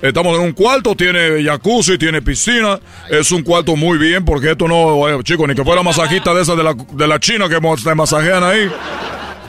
Estamos 0.00 0.36
en 0.36 0.46
un 0.46 0.52
cuarto, 0.52 0.96
tiene 0.96 1.44
jacuzzi, 1.44 1.96
tiene 1.96 2.20
piscina. 2.22 2.80
Es 3.08 3.30
un 3.30 3.42
cuarto 3.44 3.76
muy 3.76 3.98
bien 3.98 4.24
porque 4.24 4.50
esto 4.50 4.66
no, 4.66 5.08
eh, 5.08 5.22
chicos, 5.22 5.46
ni 5.46 5.54
que 5.54 5.62
fuera 5.62 5.80
masajista 5.84 6.34
de 6.34 6.42
esa 6.42 6.56
de 6.56 6.64
la, 6.64 6.74
de 6.74 7.06
la 7.06 7.20
China 7.20 7.48
que 7.48 7.60
te 7.60 7.94
masajean 7.94 8.42
ahí. 8.42 8.68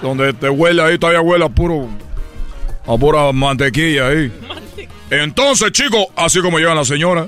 Donde 0.03 0.31
te 0.34 0.49
huele 0.49 0.84
ahí, 0.84 0.99
todavía 0.99 1.21
huele 1.21 1.45
a 1.45 1.49
puro, 1.49 1.88
a 2.85 2.97
pura 2.97 3.31
mantequilla 3.31 4.09
ahí. 4.09 4.31
Entonces, 5.09 5.71
chicos, 5.71 6.05
así 6.15 6.39
como 6.41 6.59
llegan 6.59 6.75
las 6.75 6.88
señoras. 6.88 7.27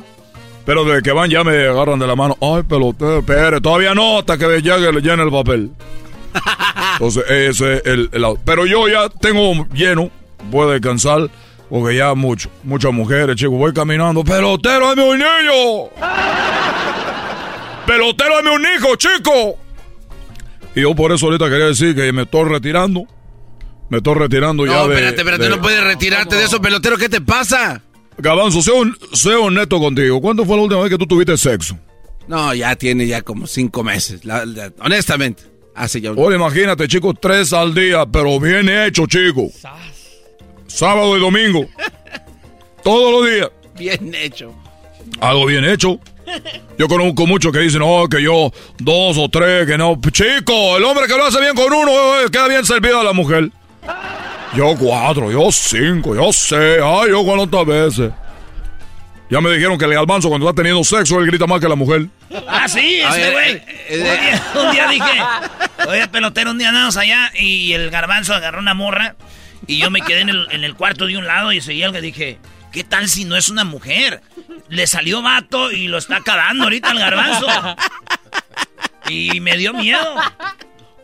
Pero 0.65 0.83
desde 0.83 1.01
que 1.03 1.11
van 1.11 1.29
ya 1.29 1.43
me 1.43 1.67
agarran 1.67 1.99
de 1.99 2.07
la 2.07 2.15
mano. 2.15 2.37
Ay, 2.41 2.63
pelotero, 2.63 3.19
espere, 3.19 3.61
todavía 3.61 3.93
no, 3.93 4.19
hasta 4.19 4.37
que 4.37 4.61
llegue 4.61 4.91
le 4.91 5.01
llene 5.01 5.23
el 5.23 5.31
papel. 5.31 5.71
Entonces, 6.93 7.23
ese 7.29 7.75
es 7.77 7.81
el, 7.85 8.09
el- 8.11 8.25
Pero 8.43 8.65
yo 8.65 8.87
ya 8.87 9.07
tengo 9.09 9.67
lleno, 9.73 10.09
puedo 10.51 10.71
descansar, 10.71 11.29
porque 11.69 11.95
ya 11.97 12.13
mucho, 12.15 12.49
muchas 12.63 12.91
mujeres, 12.93 13.35
chicos, 13.35 13.53
voy 13.57 13.73
caminando. 13.73 14.23
¡Pelotero, 14.23 14.87
dame 14.95 15.03
un 15.09 15.17
niño! 15.19 15.89
¡Pelotero, 17.85 18.35
dame 18.37 18.55
un 18.55 18.61
hijo, 18.75 18.95
chico! 18.95 19.57
Y 20.75 20.81
yo 20.81 20.95
por 20.95 21.11
eso 21.11 21.27
ahorita 21.27 21.47
quería 21.49 21.67
decir 21.67 21.95
que 21.95 22.11
me 22.11 22.23
estoy 22.23 22.49
retirando. 22.49 23.03
Me 23.89 23.97
estoy 23.97 24.15
retirando 24.15 24.65
ya 24.65 24.73
No, 24.73 24.87
de... 24.87 24.95
espérate, 24.95 25.17
espérate, 25.21 25.43
de- 25.43 25.49
no 25.51 25.61
puedes 25.61 25.83
retirarte 25.83 26.35
de 26.35 26.45
eso, 26.45 26.59
pelotero. 26.59 26.97
¿Qué 26.97 27.07
te 27.07 27.21
pasa? 27.21 27.81
Gabanzo, 28.17 28.61
sé, 28.61 28.71
hon- 28.71 28.97
sé 29.13 29.29
honesto 29.35 29.79
contigo. 29.79 30.21
¿Cuándo 30.21 30.45
fue 30.45 30.55
la 30.55 30.63
última 30.63 30.81
vez 30.81 30.89
que 30.91 30.97
tú 30.97 31.05
tuviste 31.05 31.35
sexo? 31.37 31.77
No, 32.27 32.53
ya 32.53 32.75
tiene 32.75 33.05
ya 33.07 33.21
como 33.21 33.45
cinco 33.47 33.83
meses. 33.83 34.23
la- 34.25 34.45
la- 34.45 34.71
honestamente. 34.79 35.43
Hace 35.75 35.99
ya 35.99 36.11
un... 36.11 36.19
Ahora 36.19 36.35
imagínate, 36.37 36.87
chicos, 36.87 37.15
tres 37.21 37.51
al 37.51 37.73
día, 37.75 38.05
pero 38.05 38.39
bien 38.39 38.69
hecho, 38.69 39.05
chicos. 39.07 39.51
Sábado 40.67 41.17
y 41.17 41.19
domingo. 41.19 41.65
Todos 42.83 43.11
los 43.11 43.31
días. 43.31 43.49
Bien 43.77 44.13
hecho. 44.15 44.53
Algo 45.19 45.45
bien 45.45 45.65
hecho. 45.65 45.99
Yo 46.77 46.87
conozco 46.87 47.27
muchos 47.27 47.51
que 47.51 47.59
dicen, 47.59 47.79
no, 47.81 48.07
que 48.09 48.21
yo 48.23 48.51
dos 48.79 49.17
o 49.17 49.29
tres, 49.29 49.67
que 49.67 49.77
no. 49.77 49.99
Chico, 50.11 50.77
el 50.77 50.83
hombre 50.83 51.07
que 51.07 51.15
lo 51.17 51.25
hace 51.25 51.39
bien 51.39 51.55
con 51.55 51.71
uno, 51.71 51.91
eh, 52.21 52.25
queda 52.31 52.47
bien 52.47 52.65
servido 52.65 52.99
a 52.99 53.03
la 53.03 53.13
mujer. 53.13 53.51
Yo 54.53 54.75
cuatro, 54.77 55.31
yo 55.31 55.51
cinco, 55.51 56.15
yo 56.15 56.31
seis, 56.31 56.79
ay, 56.83 57.09
yo 57.09 57.23
cuántas 57.23 57.65
veces. 57.65 58.11
Ya 59.29 59.41
me 59.41 59.51
dijeron 59.51 59.77
que 59.77 59.85
el 59.85 59.97
almanzo 59.97 60.29
cuando 60.29 60.47
está 60.47 60.61
teniendo 60.61 60.83
sexo, 60.83 61.19
él 61.19 61.25
grita 61.25 61.47
más 61.47 61.59
que 61.59 61.67
la 61.67 61.75
mujer. 61.75 62.07
Ah, 62.47 62.67
sí, 62.67 62.99
este 63.01 63.31
güey. 63.31 63.51
eh, 63.53 63.63
eh, 63.89 63.97
un, 63.97 64.03
día, 64.21 64.61
un 64.61 64.71
día 64.71 64.87
dije, 64.87 65.89
oye, 65.89 66.07
pelotero, 66.09 66.51
un 66.51 66.57
día 66.59 66.69
andamos 66.69 66.95
allá 66.95 67.31
y 67.37 67.73
el 67.73 67.89
garbanzo 67.89 68.33
agarró 68.33 68.59
una 68.59 68.73
morra 68.75 69.15
y 69.67 69.79
yo 69.79 69.89
me 69.89 70.01
quedé 70.01 70.21
en 70.21 70.29
el, 70.29 70.47
en 70.51 70.63
el 70.63 70.75
cuarto 70.75 71.07
de 71.07 71.17
un 71.17 71.25
lado 71.25 71.51
y 71.51 71.59
seguía 71.59 71.87
algo 71.87 71.97
y 71.97 72.01
dije, 72.01 72.37
¿qué 72.71 72.83
tal 72.83 73.09
si 73.09 73.25
no 73.25 73.35
es 73.35 73.49
una 73.49 73.63
mujer? 73.63 74.21
Le 74.69 74.85
salió 74.85 75.21
vato 75.23 75.71
y 75.71 75.87
lo 75.87 75.97
está 75.97 76.17
acabando 76.17 76.65
ahorita 76.65 76.91
el 76.91 76.99
garbanzo. 76.99 77.47
Y 79.09 79.39
me 79.39 79.57
dio 79.57 79.73
miedo. 79.73 80.15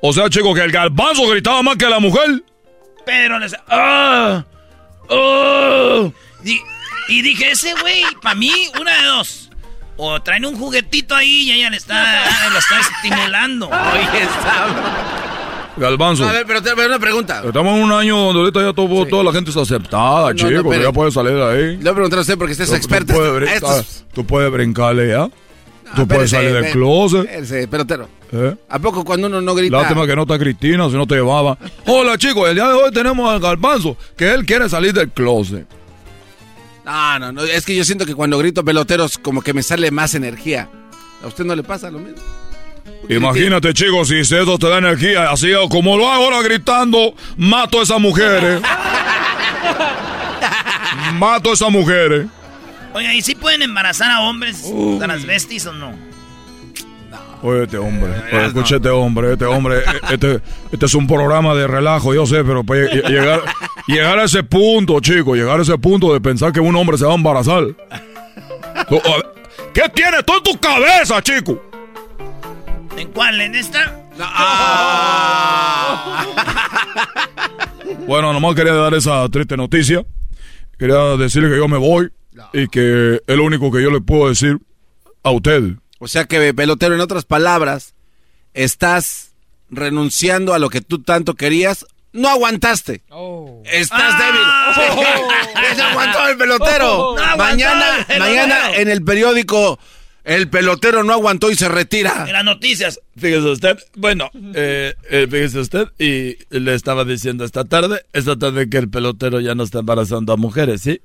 O 0.01 0.13
sea, 0.13 0.30
chicos, 0.30 0.55
que 0.55 0.63
el 0.63 0.72
garbanzo 0.72 1.27
gritaba 1.27 1.61
más 1.63 1.76
que 1.76 1.88
la 1.88 1.99
mujer. 1.99 2.43
Pero 3.12 3.40
les... 3.40 3.54
¡Ah! 3.68 4.44
¡Oh! 5.10 6.14
Di- 6.44 6.62
Y 7.10 7.22
dije, 7.22 7.52
ese 7.52 7.74
güey, 7.82 8.04
para 8.22 8.36
mí, 8.36 8.52
una 8.80 9.02
de 9.02 9.08
dos. 9.08 9.50
O 9.98 10.22
traen 10.22 10.46
un 10.46 10.56
juguetito 10.58 11.14
ahí 11.14 11.42
y 11.42 11.52
ella 11.52 11.70
le 11.70 11.78
está, 11.78 12.24
le 12.52 12.58
está 12.58 12.80
estimulando. 12.80 13.68
Oye, 13.68 14.02
está... 14.24 14.68
Galbanzo. 15.78 16.28
A 16.28 16.32
ver, 16.32 16.46
pero 16.46 16.62
te 16.62 16.74
pero 16.76 16.88
una 16.88 17.00
pregunta. 17.00 17.42
Estamos 17.46 17.76
en 17.78 17.84
un 17.84 17.92
año 17.92 18.18
donde 18.18 18.40
ahorita 18.42 18.62
ya 18.62 18.74
todo- 18.74 19.06
toda 19.08 19.24
la 19.26 19.32
gente 19.34 19.50
está 19.52 19.62
aceptada, 19.62 20.34
No, 20.34 20.70
pero- 20.70 20.82
ya 20.84 20.92
puede 20.92 21.12
salir 21.12 21.34
de 21.34 21.44
ahí. 21.44 21.78
Le 21.78 21.84
voy 21.84 21.90
a 21.90 21.94
preguntar 21.94 22.20
a 22.20 22.22
usted 22.22 22.38
porque 22.38 22.52
usted 22.54 22.64
es 22.66 22.70
Tú- 22.72 22.76
experto. 22.78 23.14
Tú 23.14 23.20
puedes, 23.20 23.34
brin- 23.34 23.54
Estos- 23.56 24.06
tú 24.14 24.26
puedes 24.26 24.52
brincarle 24.52 25.10
ya. 25.10 25.30
Tú 25.95 26.07
puedes 26.07 26.30
salir 26.30 26.53
del 26.53 26.72
closet. 26.72 27.69
Pelotero. 27.69 28.07
¿Eh? 28.31 28.55
¿A 28.69 28.80
poco 28.80 29.03
cuando 29.03 29.27
uno 29.27 29.41
no 29.41 29.53
grita? 29.53 29.77
Lástima 29.77 30.07
que 30.07 30.15
no 30.15 30.22
está 30.22 30.39
Cristina, 30.39 30.89
si 30.89 30.95
no 30.95 31.05
te 31.05 31.15
llevaba. 31.15 31.57
Hola 31.85 32.18
chicos, 32.18 32.49
el 32.49 32.55
día 32.55 32.68
de 32.68 32.73
hoy 32.73 32.91
tenemos 32.91 33.30
al 33.30 33.39
Garbanzo, 33.39 33.97
que 34.15 34.34
él 34.34 34.45
quiere 34.45 34.69
salir 34.69 34.93
del 34.93 35.09
closet. 35.09 35.68
No, 36.85 37.19
no, 37.19 37.31
no. 37.31 37.43
Es 37.43 37.65
que 37.65 37.76
yo 37.76 37.84
siento 37.84 38.05
que 38.05 38.15
cuando 38.15 38.38
grito 38.38 38.63
peloteros, 38.63 39.18
como 39.18 39.41
que 39.41 39.53
me 39.53 39.63
sale 39.63 39.91
más 39.91 40.15
energía. 40.15 40.69
¿A 41.23 41.27
usted 41.27 41.43
no 41.43 41.55
le 41.55 41.63
pasa 41.63 41.91
lo 41.91 41.99
mismo? 41.99 42.22
Imagínate 43.09 43.73
chicos, 43.73 44.07
si 44.07 44.19
eso 44.19 44.57
te 44.57 44.68
da 44.68 44.77
energía, 44.77 45.31
así 45.31 45.51
como 45.69 45.97
lo 45.97 46.09
hago 46.09 46.26
ahora 46.26 46.41
gritando, 46.41 47.13
mato 47.38 47.80
a 47.80 47.84
esas 47.84 47.99
mujeres. 47.99 48.61
mato 51.15 51.51
a 51.51 51.53
esas 51.53 51.69
mujeres. 51.69 52.27
Oye, 52.93 53.15
¿y 53.15 53.22
si 53.22 53.35
pueden 53.35 53.61
embarazar 53.61 54.11
a 54.11 54.22
hombres 54.22 54.63
Uh. 54.65 54.97
transvestis 54.99 55.65
o 55.68 55.73
no? 55.73 55.93
Oye, 57.43 57.63
este 57.63 57.77
hombre, 57.77 58.11
oye, 58.31 58.45
escucha 58.45 58.76
este 58.76 58.89
hombre, 58.89 59.34
este 59.34 59.45
hombre, 59.45 59.80
eh, 59.80 59.84
este, 60.11 60.41
este 60.72 60.85
es 60.85 60.93
un 60.93 61.07
programa 61.07 61.55
de 61.55 61.65
relajo, 61.65 62.13
yo 62.13 62.26
sé, 62.27 62.43
pero 62.43 62.63
para 62.63 62.81
lle- 62.81 63.07
llegar, 63.07 63.41
llegar 63.88 64.19
a 64.19 64.26
ese 64.26 64.43
punto, 64.43 64.99
chicos, 64.99 65.35
llegar 65.38 65.57
a 65.59 65.63
ese 65.63 65.76
punto 65.80 66.13
de 66.13 66.22
pensar 66.22 66.51
que 66.51 66.59
un 66.59 66.76
hombre 66.76 66.97
se 66.99 67.05
va 67.05 67.13
a 67.13 67.15
embarazar. 67.15 67.63
¿Qué 69.73 69.81
tienes 69.95 70.23
tú 70.26 70.34
en 70.38 70.43
tu 70.43 70.59
cabeza, 70.59 71.19
chico? 71.23 71.59
¿En 72.97 73.07
cuál? 73.09 73.41
¿En 73.41 73.55
esta? 73.55 73.97
Bueno, 78.07 78.34
nomás 78.34 78.53
quería 78.55 78.73
dar 78.73 78.93
esa 78.93 79.27
triste 79.30 79.57
noticia. 79.57 80.05
Quería 80.77 81.18
decirle 81.18 81.49
que 81.49 81.57
yo 81.57 81.68
me 81.68 81.77
voy 81.77 82.11
y 82.53 82.68
que 82.68 83.22
es 83.26 83.36
lo 83.36 83.44
único 83.44 83.72
que 83.72 83.82
yo 83.82 83.91
le 83.91 84.02
puedo 84.02 84.30
decir 84.30 84.60
a 85.24 85.32
usted. 85.32 85.76
O 85.99 86.08
sea 86.08 86.26
que, 86.26 86.53
pelotero, 86.53 86.95
en 86.95 87.02
otras 87.02 87.26
palabras, 87.26 87.94
estás 88.53 89.34
renunciando 89.70 90.53
a 90.53 90.60
lo 90.60 90.70
que 90.70 90.82
tú 90.82 91.02
tanto 91.02 91.36
querías. 91.36 91.86
No 92.14 92.28
aguantaste. 92.30 93.03
Estás 93.66 94.18
débil. 94.18 94.41
Sí, 95.62 95.76
se 95.76 95.82
aguantó 95.82 96.28
el 96.28 96.38
pelotero. 96.38 97.16
No 97.16 97.22
aguantó 97.22 97.38
mañana, 97.38 98.06
el 98.08 98.20
mañana 98.20 98.76
en 98.76 98.90
el 98.90 99.03
periódico, 99.03 99.80
el 100.24 100.49
pelotero 100.49 101.03
no 101.03 101.14
aguantó 101.14 101.52
y 101.52 101.56
se 101.56 101.70
retira. 101.70 102.26
En 102.28 102.34
las 102.34 102.44
noticias. 102.44 102.99
Fíjese 103.16 103.48
usted, 103.48 103.78
bueno, 103.95 104.30
eh, 104.56 104.94
eh, 105.10 105.28
fíjese 105.30 105.60
usted, 105.60 105.88
y 105.99 106.38
le 106.49 106.74
estaba 106.74 107.06
diciendo 107.06 107.44
esta 107.44 107.66
tarde, 107.66 108.06
esta 108.14 108.38
tarde 108.38 108.70
que 108.70 108.78
el 108.78 108.90
pelotero 108.90 109.40
ya 109.40 109.56
no 109.56 109.64
está 109.64 109.80
embarazando 109.80 110.34
a 110.34 110.38
mujeres, 110.38 110.82
¿sí? 110.82 111.02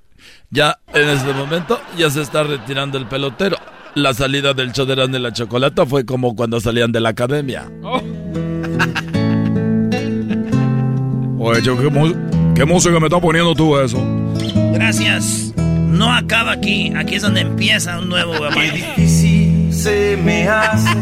Ya 0.51 0.79
en 0.95 1.09
este 1.09 1.33
momento 1.33 1.81
ya 1.97 2.11
se 2.11 2.23
está 2.23 2.43
retirando 2.45 2.99
el 2.99 3.07
pelotero. 3.07 3.57
La 3.95 4.13
salida 4.15 4.53
del 4.53 4.73
show 4.73 4.85
de 4.87 5.19
la 5.19 5.33
Chocolata 5.33 5.87
fue 5.87 6.05
como 6.05 6.37
cuando 6.37 6.61
salían 6.61 6.93
de 6.93 7.01
la 7.01 7.09
academia. 7.11 7.65
Oye, 11.39 11.63
chico, 11.63 11.79
¿qué, 11.79 11.89
mu- 11.89 12.55
qué 12.55 12.65
música 12.65 12.99
me 12.99 13.07
está 13.07 13.21
poniendo 13.21 13.55
tú 13.55 13.79
eso? 13.79 13.99
Gracias. 14.73 15.53
No 15.57 16.13
acaba 16.13 16.53
aquí. 16.53 16.93
Aquí 16.97 17.15
es 17.15 17.23
donde 17.23 17.41
empieza 17.43 17.99
un 17.99 18.09
nuevo 18.09 18.35
Qué 18.53 18.71
difícil 18.73 19.73
se 19.73 20.19
me 20.23 20.49
hace 20.49 20.95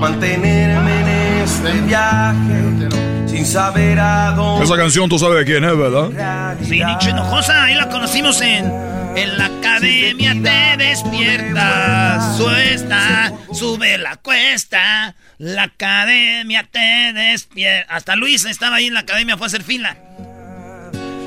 mantenerme 0.00 1.00
en 1.00 1.42
este 1.44 1.72
viaje 1.86 2.88
sin 3.32 3.46
saber 3.46 3.98
a 3.98 4.32
dónde. 4.32 4.64
Esa 4.64 4.76
canción 4.76 5.08
tú 5.08 5.18
sabes 5.18 5.38
de 5.38 5.44
quién 5.46 5.64
es, 5.64 5.76
¿verdad? 5.76 6.54
Sí, 6.62 6.82
Nicho 6.84 7.08
Hinojosa, 7.10 7.64
ahí 7.64 7.74
la 7.74 7.88
conocimos 7.88 8.40
en, 8.42 8.70
en 9.16 9.38
la 9.38 9.46
academia 9.46 10.34
te 10.34 10.76
despiertas, 10.76 12.36
suesta, 12.36 13.32
sube 13.52 13.96
la 13.96 14.16
cuesta, 14.16 15.14
la 15.38 15.62
academia 15.64 16.68
te 16.70 17.12
despierta. 17.14 17.94
Hasta 17.94 18.16
Luis 18.16 18.44
estaba 18.44 18.76
ahí 18.76 18.88
en 18.88 18.94
la 18.94 19.00
academia, 19.00 19.38
fue 19.38 19.46
a 19.46 19.48
hacer 19.48 19.62
fila. 19.62 19.96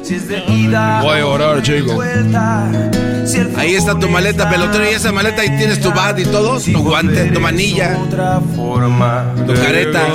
Si 0.03 0.14
es 0.14 0.27
de 0.27 0.44
ida, 0.48 1.02
Voy 1.02 1.19
a 1.19 1.26
orar, 1.26 1.64
chico. 1.64 1.99
Ahí 3.57 3.73
está 3.73 3.98
tu 3.98 4.07
maleta, 4.07 4.48
pelotero, 4.48 4.84
y 4.86 4.94
esa 4.94 5.11
maleta 5.11 5.41
ahí 5.41 5.49
tienes 5.57 5.82
tu 5.82 5.91
bat 5.91 6.19
y 6.19 6.26
todo, 6.26 6.60
tu 6.60 6.84
guante, 6.84 7.32
tu 7.32 7.40
manilla, 7.40 7.98
tu 9.48 9.53
careta. 9.56 10.06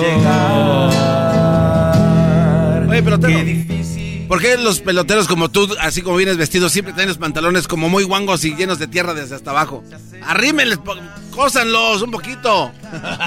Oye, 2.90 3.02
pelotero, 3.02 3.38
¿por 4.28 4.40
qué 4.40 4.56
los 4.58 4.80
peloteros 4.80 5.26
como 5.28 5.48
tú, 5.48 5.68
así 5.80 6.02
como 6.02 6.16
vienes 6.16 6.36
vestido, 6.36 6.68
siempre 6.68 6.92
tienen 6.92 7.08
los 7.08 7.18
pantalones 7.18 7.66
como 7.68 7.88
muy 7.88 8.04
guangos 8.04 8.44
y 8.44 8.54
llenos 8.54 8.78
de 8.78 8.86
tierra 8.88 9.14
desde 9.14 9.36
hasta 9.36 9.50
abajo? 9.50 9.82
Arrímenles, 10.26 10.78
cósanlos 11.30 12.02
un 12.02 12.10
poquito. 12.10 12.72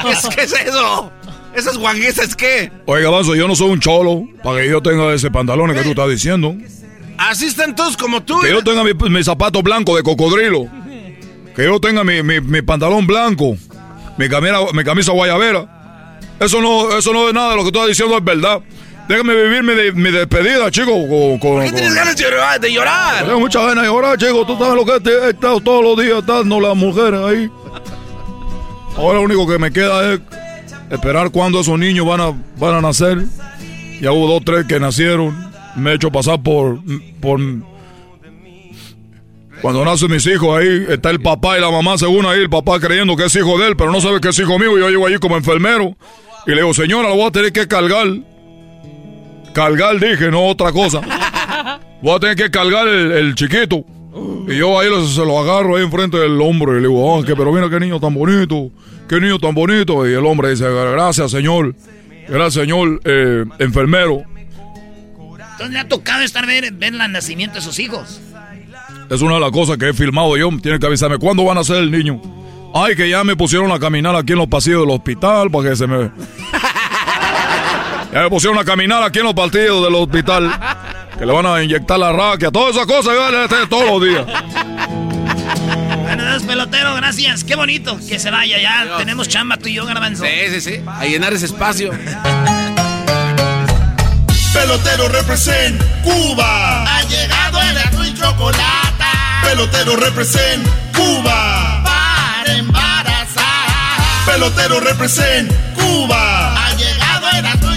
¿Qué 0.03 0.11
es, 0.11 0.35
qué 0.35 0.41
es 0.43 0.53
eso? 0.53 1.11
¿Esas 1.55 1.77
guanguesas 1.77 2.35
qué? 2.35 2.71
Oiga, 2.85 3.09
Banzo, 3.09 3.35
yo 3.35 3.47
no 3.47 3.55
soy 3.55 3.69
un 3.71 3.79
cholo 3.79 4.23
para 4.43 4.61
que 4.61 4.69
yo 4.69 4.81
tenga 4.81 5.13
ese 5.13 5.29
pantalón 5.31 5.73
que 5.73 5.81
tú 5.83 5.89
estás 5.91 6.09
diciendo. 6.09 6.55
Así 7.17 7.45
están 7.45 7.75
todos 7.75 7.95
como 7.95 8.21
tú. 8.23 8.39
Que 8.41 8.49
yo 8.49 8.63
tenga 8.63 8.83
mi, 8.83 8.93
mi 8.93 9.23
zapato 9.23 9.61
blanco 9.61 9.95
de 9.95 10.03
cocodrilo. 10.03 10.67
Que 11.55 11.63
yo 11.65 11.79
tenga 11.79 12.03
mi, 12.03 12.23
mi- 12.23 12.41
mi 12.41 12.61
pantalón 12.63 13.05
blanco. 13.05 13.55
Mi 14.17 14.27
camisa, 14.27 14.57
mi 14.73 14.83
camisa 14.83 15.11
guayabera. 15.11 16.19
Eso 16.39 16.59
no, 16.59 16.97
eso 16.97 17.13
no 17.13 17.27
es 17.27 17.33
nada 17.35 17.51
de 17.51 17.55
lo 17.57 17.63
que 17.63 17.71
tú 17.71 17.77
estás 17.77 17.89
diciendo, 17.89 18.17
es 18.17 18.23
verdad. 18.23 18.59
Déjame 19.07 19.35
vivir 19.35 19.63
mi, 19.63 19.73
de- 19.73 19.91
mi 19.91 20.11
despedida, 20.11 20.71
chico. 20.71 20.91
Con, 21.07 21.37
con- 21.39 21.63
¿Qué 21.65 21.71
tienes 21.71 21.93
ganas 21.93 22.15
de 22.15 22.23
llorar? 22.23 22.59
De 22.59 22.71
llorar? 22.73 23.25
Tengo 23.25 23.39
muchas 23.39 23.65
ganas 23.65 23.83
de 23.83 23.89
llorar, 23.89 24.17
chico. 24.17 24.45
Tú 24.45 24.57
sabes 24.57 24.75
lo 24.75 24.85
que 24.85 25.09
he 25.09 25.29
estado 25.29 25.59
todos 25.59 25.83
los 25.83 26.03
días 26.05 26.25
dando 26.25 26.59
las 26.59 26.75
mujeres 26.75 27.19
ahí. 27.19 27.49
Ahora 28.95 29.19
lo 29.19 29.25
único 29.25 29.47
que 29.47 29.57
me 29.59 29.71
queda 29.71 30.13
es 30.13 30.19
esperar 30.89 31.31
cuándo 31.31 31.59
esos 31.59 31.77
niños 31.77 32.05
van 32.07 32.21
a, 32.21 32.31
van 32.57 32.75
a 32.75 32.81
nacer. 32.81 33.23
Ya 34.01 34.11
hubo 34.11 34.27
dos, 34.27 34.43
tres 34.45 34.65
que 34.67 34.79
nacieron. 34.79 35.51
Me 35.75 35.91
he 35.91 35.95
hecho 35.95 36.11
pasar 36.11 36.41
por, 36.41 36.79
por... 37.19 37.39
Cuando 39.61 39.85
nacen 39.85 40.11
mis 40.11 40.25
hijos 40.27 40.57
ahí, 40.59 40.85
está 40.89 41.09
el 41.09 41.21
papá 41.21 41.57
y 41.57 41.61
la 41.61 41.71
mamá 41.71 41.97
según 41.97 42.25
ahí, 42.25 42.39
el 42.41 42.49
papá 42.49 42.79
creyendo 42.79 43.15
que 43.15 43.25
es 43.25 43.35
hijo 43.35 43.57
de 43.57 43.67
él, 43.69 43.77
pero 43.77 43.91
no 43.91 44.01
sabe 44.01 44.19
que 44.19 44.29
es 44.29 44.39
hijo 44.39 44.59
mío. 44.59 44.77
Y 44.77 44.81
yo 44.81 44.89
llego 44.89 45.07
allí 45.07 45.17
como 45.19 45.37
enfermero. 45.37 45.95
Y 46.45 46.51
le 46.51 46.57
digo, 46.57 46.73
señora, 46.73 47.09
lo 47.09 47.15
voy 47.15 47.27
a 47.27 47.31
tener 47.31 47.51
que 47.53 47.67
cargar. 47.67 48.07
Cargar, 49.53 49.99
dije, 49.99 50.29
no 50.31 50.45
otra 50.47 50.71
cosa. 50.71 51.01
Voy 52.01 52.15
a 52.15 52.19
tener 52.19 52.35
que 52.35 52.49
cargar 52.51 52.87
el, 52.87 53.11
el 53.11 53.35
chiquito. 53.35 53.85
Y 54.47 54.57
yo 54.57 54.79
ahí 54.79 54.89
lo- 54.89 55.05
se 55.07 55.23
lo 55.25 55.39
agarro 55.39 55.77
ahí 55.77 55.83
enfrente 55.83 56.17
del 56.17 56.39
hombro 56.41 56.73
y 56.73 56.81
le 56.81 56.87
digo, 56.87 57.03
oh, 57.05 57.23
que, 57.23 57.35
pero 57.35 57.51
mira 57.53 57.69
qué 57.69 57.79
niño 57.79 57.99
tan 57.99 58.13
bonito, 58.13 58.69
qué 59.07 59.19
niño 59.21 59.39
tan 59.39 59.55
bonito. 59.55 60.07
Y 60.07 60.13
el 60.13 60.25
hombre 60.25 60.49
dice, 60.51 60.65
gracias 60.69 61.31
señor, 61.31 61.73
gracias 62.27 62.65
señor 62.65 62.99
eh, 63.05 63.45
enfermero. 63.59 64.23
Entonces 65.53 65.69
le 65.71 65.79
ha 65.79 65.87
tocado 65.87 66.23
estar 66.23 66.45
ver, 66.45 66.71
ver 66.73 66.93
el 66.93 67.11
nacimiento 67.11 67.55
de 67.55 67.61
sus 67.61 67.79
hijos. 67.79 68.19
Es 69.09 69.21
una 69.21 69.35
de 69.35 69.39
las 69.41 69.51
cosas 69.51 69.77
que 69.77 69.89
he 69.89 69.93
filmado 69.93 70.35
yo, 70.37 70.49
tiene 70.61 70.79
que 70.79 70.85
avisarme, 70.87 71.17
¿cuándo 71.19 71.43
van 71.45 71.57
a 71.57 71.63
ser 71.63 71.77
el 71.77 71.91
niño? 71.91 72.21
Ay, 72.73 72.95
que 72.95 73.07
ya 73.09 73.23
me 73.23 73.35
pusieron 73.35 73.71
a 73.71 73.79
caminar 73.79 74.15
aquí 74.15 74.33
en 74.33 74.39
los 74.39 74.47
pasillos 74.47 74.81
del 74.81 74.89
hospital 74.89 75.51
para 75.51 75.69
que 75.69 75.75
se 75.75 75.85
me... 75.87 76.09
Ya 78.13 78.21
me 78.21 78.29
pusieron 78.29 78.59
a 78.59 78.63
caminar 78.63 79.01
aquí 79.01 79.19
en 79.19 79.25
los 79.25 79.33
pasillos 79.33 79.83
del 79.83 79.95
hospital. 79.95 80.51
Que 81.17 81.25
le 81.25 81.33
van 81.33 81.47
a 81.47 81.63
inyectar 81.63 81.97
la 81.97 82.11
raquia, 82.11 82.51
todas 82.51 82.75
esas 82.75 82.85
cosas, 82.85 83.15
yo 83.15 83.31
le 83.31 83.43
estoy 83.45 83.67
todos 83.67 83.85
los 83.85 84.03
días. 84.07 84.25
Bueno, 86.03 86.23
Dios 86.29 86.43
pelotero, 86.43 86.93
gracias. 86.95 87.43
Qué 87.43 87.55
bonito 87.55 87.97
que 88.07 88.19
se 88.19 88.29
vaya 88.29 88.61
ya. 88.61 88.97
Tenemos 88.97 89.27
chamba 89.27 89.57
tú 89.57 89.67
y 89.67 89.73
yo, 89.73 89.85
garbanzo. 89.87 90.25
Sí, 90.25 90.51
sí, 90.51 90.61
sí. 90.61 90.81
A 90.85 91.05
llenar 91.05 91.33
ese 91.33 91.47
espacio. 91.47 91.91
Pelotero 94.53 95.09
represent 95.09 95.81
Cuba. 96.03 96.83
Ha 96.83 97.01
llegado 97.03 97.61
el 97.61 97.77
azul 97.79 98.05
y 98.05 98.13
chocolate. 98.13 99.03
Pelotero 99.43 99.95
represent 99.95 100.67
Cuba. 100.95 101.81
Para 101.83 102.53
embarazar. 102.57 103.43
Pelotero 104.27 104.79
represent 104.81 105.51
Cuba. 105.73 106.32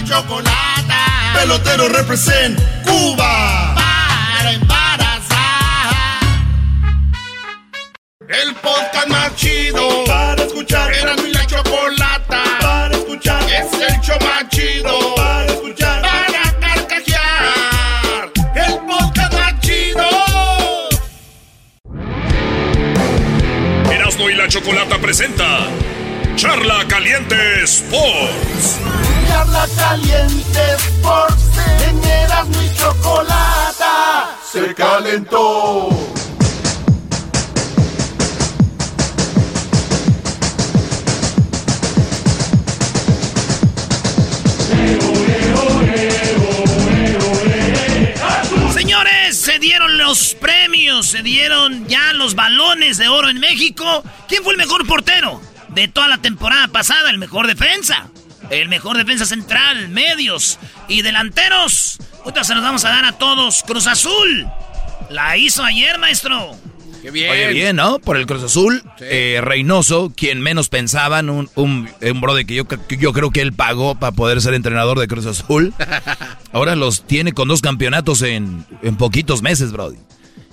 Chocolate. 0.06 0.94
Pelotero 1.34 1.88
represent 1.88 2.56
Cuba. 2.84 3.74
Para 3.74 4.52
embarazar. 4.52 5.94
El 8.28 8.54
podcast 8.54 9.08
más 9.08 9.34
chido 9.34 10.04
para 10.06 10.44
escuchar. 10.44 10.92
Era 10.94 11.16
mi 11.16 11.32
la 11.32 11.44
chocolata 11.44 12.42
para 12.60 12.96
escuchar. 12.96 13.42
Es 13.50 13.72
el 13.72 14.00
show 14.00 14.16
más 14.20 14.48
chido 14.48 15.14
para 15.16 15.46
escuchar. 15.46 16.02
Para 16.02 16.52
carcajear. 16.60 18.30
El 18.54 18.78
podcast 18.86 19.32
más 19.32 19.60
chido. 19.60 20.06
Erasmo 23.90 24.30
y 24.30 24.34
la 24.34 24.46
Chocolata 24.46 24.98
presenta 24.98 25.66
Charla 26.36 26.84
Caliente 26.86 27.62
Sports. 27.64 28.78
Charla 29.26 29.66
Caliente 29.74 30.60
Sports. 30.74 31.50
Teñeras 31.78 32.46
mi 32.48 32.70
chocolata. 32.74 34.36
Se 34.52 34.74
calentó. 34.74 35.88
Señores, 48.74 49.38
se 49.38 49.58
dieron 49.58 49.96
los 49.96 50.34
premios, 50.34 51.06
se 51.06 51.22
dieron 51.22 51.88
ya 51.88 52.12
los 52.12 52.34
balones 52.34 52.98
de 52.98 53.08
oro 53.08 53.30
en 53.30 53.40
México. 53.40 54.04
¿Quién 54.28 54.44
fue 54.44 54.52
el 54.52 54.58
mejor 54.58 54.86
portero? 54.86 55.45
De 55.76 55.88
toda 55.88 56.08
la 56.08 56.18
temporada 56.18 56.66
pasada? 56.68 57.10
El 57.10 57.18
mejor 57.18 57.46
defensa. 57.46 58.08
El 58.50 58.68
mejor 58.68 58.96
defensa 58.96 59.26
central, 59.26 59.88
medios 59.90 60.58
y 60.88 61.02
delanteros. 61.02 61.98
Ahorita 62.24 62.44
se 62.44 62.54
los 62.54 62.62
vamos 62.62 62.84
a 62.84 62.88
dar 62.88 63.04
a 63.04 63.12
todos. 63.12 63.62
Cruz 63.62 63.86
Azul. 63.86 64.46
La 65.10 65.36
hizo 65.36 65.62
ayer, 65.62 65.98
maestro. 65.98 66.56
Qué 67.02 67.10
bien. 67.10 67.30
Oye, 67.30 67.52
bien, 67.52 67.76
¿no? 67.76 67.98
Por 67.98 68.16
el 68.16 68.26
Cruz 68.26 68.42
Azul. 68.42 68.82
Eh, 69.00 69.40
Reynoso, 69.42 70.12
quien 70.16 70.40
menos 70.40 70.68
pensaban, 70.68 71.28
un, 71.28 71.50
un, 71.54 71.88
un 72.00 72.20
brother 72.20 72.46
que 72.46 72.54
yo, 72.54 72.64
yo 72.88 73.12
creo 73.12 73.30
que 73.30 73.42
él 73.42 73.52
pagó 73.52 73.96
para 73.96 74.12
poder 74.12 74.40
ser 74.40 74.54
entrenador 74.54 74.98
de 74.98 75.06
Cruz 75.06 75.26
Azul. 75.26 75.74
Ahora 76.52 76.74
los 76.74 77.06
tiene 77.06 77.32
con 77.32 77.48
dos 77.48 77.60
campeonatos 77.60 78.22
en, 78.22 78.64
en 78.82 78.96
poquitos 78.96 79.42
meses, 79.42 79.72
brody. 79.72 79.98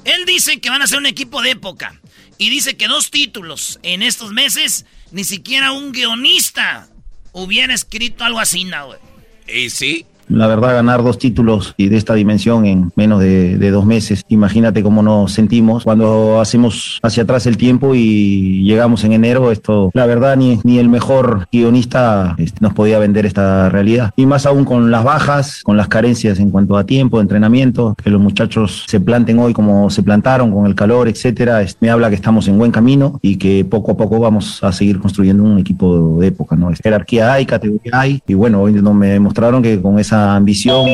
Él 0.04 0.26
dice 0.26 0.60
que 0.60 0.70
van 0.70 0.82
a 0.82 0.88
ser 0.88 1.00
un 1.00 1.06
equipo 1.06 1.42
de 1.42 1.52
época. 1.52 2.00
Y 2.38 2.50
dice 2.50 2.76
que 2.76 2.88
dos 2.88 3.10
títulos 3.10 3.80
en 3.84 4.02
estos 4.04 4.34
meses, 4.34 4.86
ni 5.14 5.24
siquiera 5.24 5.72
un 5.72 5.92
guionista 5.92 6.90
hubiera 7.34 7.74
escrito 7.74 8.24
algo 8.24 8.40
así, 8.40 8.64
¿no, 8.64 8.88
güey? 8.88 9.00
Y 9.48 9.70
sí, 9.70 10.08
la 10.28 10.48
verdad, 10.48 10.74
ganar 10.74 11.04
dos 11.04 11.18
títulos 11.18 11.74
y 11.78 11.90
de 11.90 11.98
esta 11.98 12.14
dimensión 12.14 12.66
en 12.66 12.92
menos 12.96 13.20
de, 13.20 13.72
dos 13.72 13.86
meses, 13.86 14.24
imagínate 14.28 14.84
cómo 14.84 15.02
nos 15.02 15.32
sentimos 15.32 15.84
cuando 15.84 16.40
hacemos 16.40 17.00
hacia 17.02 17.24
atrás 17.24 17.48
el 17.48 17.58
tiempo 17.58 17.96
y 17.96 18.64
llegamos 18.64 19.04
en 19.04 19.14
enero. 19.14 19.52
Esto, 19.52 19.90
la 19.94 20.06
verdad, 20.06 20.36
ni, 20.38 20.60
ni 20.64 20.80
el 20.80 20.90
mejor 20.90 21.48
guionista 21.52 22.36
este, 22.38 22.60
nos 22.62 22.74
podía 22.74 23.00
vender 23.00 23.26
esta 23.26 23.70
realidad. 23.70 24.12
Y 24.16 24.26
más 24.26 24.46
aún 24.46 24.66
con 24.66 24.92
las 24.92 25.04
bajas, 25.04 25.62
con 25.64 25.78
las 25.78 25.88
carencias 25.88 26.40
en 26.40 26.52
cuanto 26.52 26.78
a 26.78 26.86
tiempo, 26.86 27.20
entrenamiento, 27.20 27.96
que 28.02 28.10
los 28.10 28.22
muchachos 28.22 28.86
se 28.88 29.00
planten 29.00 29.40
hoy 29.40 29.54
como 29.54 29.90
se 29.90 30.04
plantaron, 30.04 30.52
con 30.52 30.66
el 30.66 30.76
calor, 30.76 31.08
etcétera. 31.08 31.66
Me 31.80 31.90
habla 31.90 32.10
que 32.10 32.16
estamos 32.16 32.48
en 32.48 32.58
buen 32.58 32.72
camino 32.72 33.20
y 33.22 33.38
que 33.38 33.66
poco 33.66 33.94
a 33.94 33.98
poco 33.98 34.20
vamos 34.20 34.64
a 34.64 34.72
seguir 34.72 35.00
construyendo 35.00 35.44
un 35.44 35.58
equipo 35.58 36.18
de 36.20 36.28
época. 36.28 36.56
¿no? 36.56 36.72
Jerarquía 36.82 37.34
hay, 37.34 37.46
categoría 37.46 37.92
hay, 37.94 38.22
y 38.28 38.34
bueno, 38.34 38.62
hoy 38.62 38.74
no 38.74 38.94
me 38.94 39.08
demostraron 39.08 39.62
que 39.62 39.82
con 39.82 40.00
esa 40.00 40.13
ambición 40.14 40.88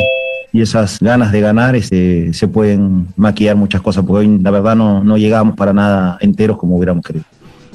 y 0.52 0.62
esas 0.62 1.00
ganas 1.00 1.32
de 1.32 1.42
ganar 1.42 1.76
este, 1.76 2.34
se 2.34 2.48
pueden 2.48 3.08
maquillar 3.16 3.56
muchas 3.56 3.82
cosas, 3.82 4.04
porque 4.06 4.28
hoy 4.28 4.40
la 4.40 4.52
verdad 4.52 4.76
no, 4.76 5.04
no 5.04 5.18
llegamos 5.18 5.56
para 5.56 5.74
nada 5.74 6.18
enteros 6.22 6.58
como 6.58 6.78
hubiéramos 6.78 7.06
querido. 7.06 7.26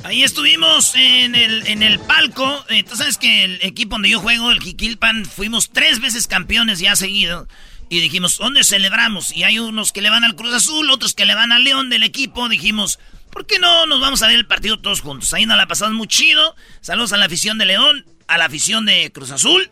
Ahí 0.03 0.23
estuvimos 0.23 0.95
en 0.97 1.35
el, 1.35 1.66
en 1.66 1.83
el 1.83 1.99
palco. 1.99 2.65
Eh, 2.69 2.83
tú 2.83 2.95
sabes 2.95 3.16
que 3.16 3.45
el 3.45 3.59
equipo 3.62 3.95
donde 3.95 4.11
yo 4.11 4.21
juego, 4.21 4.51
el 4.51 4.61
Jiquilpan, 4.61 5.25
fuimos 5.25 5.71
tres 5.71 6.01
veces 6.01 6.27
campeones 6.27 6.79
ya 6.79 6.95
seguido. 6.95 7.49
Y 7.89 8.01
dijimos, 8.01 8.37
¿dónde 8.39 8.65
celebramos? 8.65 9.35
Y 9.35 9.45
hay 9.45 9.59
unos 9.59 9.93
que 9.93 10.03
le 10.03 10.11
van 10.11 10.25
al 10.25 10.37
Cruz 10.37 10.53
Azul, 10.53 10.91
otros 10.91 11.15
que 11.15 11.25
le 11.25 11.35
van 11.35 11.53
al 11.53 11.65
León 11.65 11.89
del 11.89 12.03
equipo. 12.03 12.51
Dijimos, 12.51 12.99
¿por 13.31 13.47
qué 13.47 13.59
no 13.59 13.87
nos 13.87 14.01
vamos 14.01 14.23
a 14.23 14.27
ver 14.27 14.37
el 14.37 14.47
partido 14.47 14.79
todos 14.79 15.01
juntos? 15.01 15.33
Ahí 15.33 15.47
nos 15.47 15.57
la 15.57 15.66
pasamos 15.66 15.95
muy 15.95 16.07
chido. 16.07 16.55
Saludos 16.83 17.15
a 17.15 17.16
la 17.16 17.25
afición 17.25 17.57
de 17.57 17.65
León, 17.65 18.05
a 18.27 18.37
la 18.37 18.45
afición 18.45 18.85
de 18.85 19.11
Cruz 19.11 19.31
Azul 19.31 19.71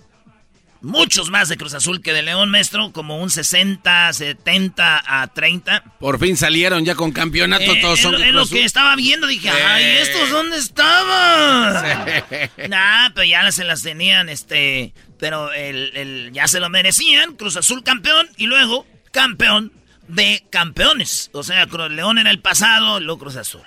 muchos 0.82 1.30
más 1.30 1.48
de 1.48 1.56
Cruz 1.56 1.74
Azul 1.74 2.02
que 2.02 2.12
de 2.12 2.22
León, 2.22 2.50
maestro, 2.50 2.92
como 2.92 3.18
un 3.18 3.30
60, 3.30 4.12
70 4.12 5.02
a 5.22 5.26
30. 5.28 5.84
Por 5.98 6.18
fin 6.18 6.36
salieron 6.36 6.84
ya 6.84 6.94
con 6.94 7.12
campeonato 7.12 7.72
eh, 7.72 7.80
todos 7.80 8.00
son 8.00 8.14
lo 8.34 8.46
que 8.46 8.64
estaba 8.64 8.94
viendo, 8.96 9.26
dije, 9.26 9.48
ay, 9.48 9.84
¿estos 10.02 10.30
dónde 10.30 10.58
estaban? 10.58 11.84
Nah, 12.68 13.10
pero 13.14 13.24
ya 13.24 13.50
se 13.52 13.64
las 13.64 13.82
tenían, 13.82 14.28
este, 14.28 14.92
pero 15.18 15.52
el, 15.52 16.30
ya 16.32 16.48
se 16.48 16.60
lo 16.60 16.68
merecían, 16.68 17.36
Cruz 17.36 17.56
Azul 17.56 17.82
campeón 17.82 18.28
y 18.36 18.46
luego 18.46 18.86
campeón 19.10 19.72
de 20.08 20.44
campeones. 20.50 21.30
O 21.32 21.42
sea, 21.42 21.66
León 21.66 22.18
era 22.18 22.30
el 22.30 22.40
pasado, 22.40 23.00
luego 23.00 23.20
Cruz 23.20 23.36
Azul. 23.36 23.62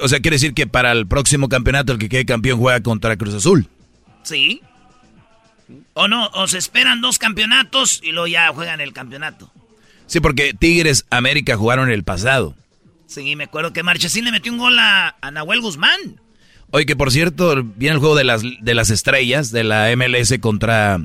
o 0.00 0.08
sea, 0.08 0.20
quiere 0.20 0.36
decir 0.36 0.54
que 0.54 0.66
para 0.66 0.92
el 0.92 1.06
próximo 1.06 1.48
campeonato 1.48 1.92
el 1.92 1.98
que 1.98 2.08
quede 2.08 2.24
campeón 2.24 2.58
juega 2.58 2.82
contra 2.82 3.16
Cruz 3.16 3.34
Azul. 3.34 3.68
Sí. 4.22 4.62
O 5.94 6.08
no, 6.08 6.28
o 6.28 6.46
se 6.48 6.58
esperan 6.58 7.00
dos 7.00 7.18
campeonatos 7.18 8.00
y 8.02 8.12
luego 8.12 8.26
ya 8.26 8.48
juegan 8.52 8.80
el 8.80 8.92
campeonato. 8.92 9.50
Sí, 10.06 10.20
porque 10.20 10.54
Tigres 10.54 11.04
América 11.10 11.56
jugaron 11.56 11.90
el 11.90 12.04
pasado. 12.04 12.54
Sí, 13.06 13.36
me 13.36 13.44
acuerdo 13.44 13.72
que 13.72 13.82
Marchesín 13.82 14.24
le 14.24 14.32
metió 14.32 14.52
un 14.52 14.58
gol 14.58 14.78
a, 14.78 15.16
Nahuel 15.32 15.60
Guzmán. 15.60 16.20
Oye, 16.70 16.86
que 16.86 16.96
por 16.96 17.10
cierto, 17.10 17.62
viene 17.76 17.94
el 17.94 18.00
juego 18.00 18.16
de 18.16 18.24
las, 18.24 18.42
de 18.42 18.74
las 18.74 18.90
estrellas 18.90 19.50
de 19.50 19.64
la 19.64 19.94
MLS 19.96 20.38
contra, 20.40 21.00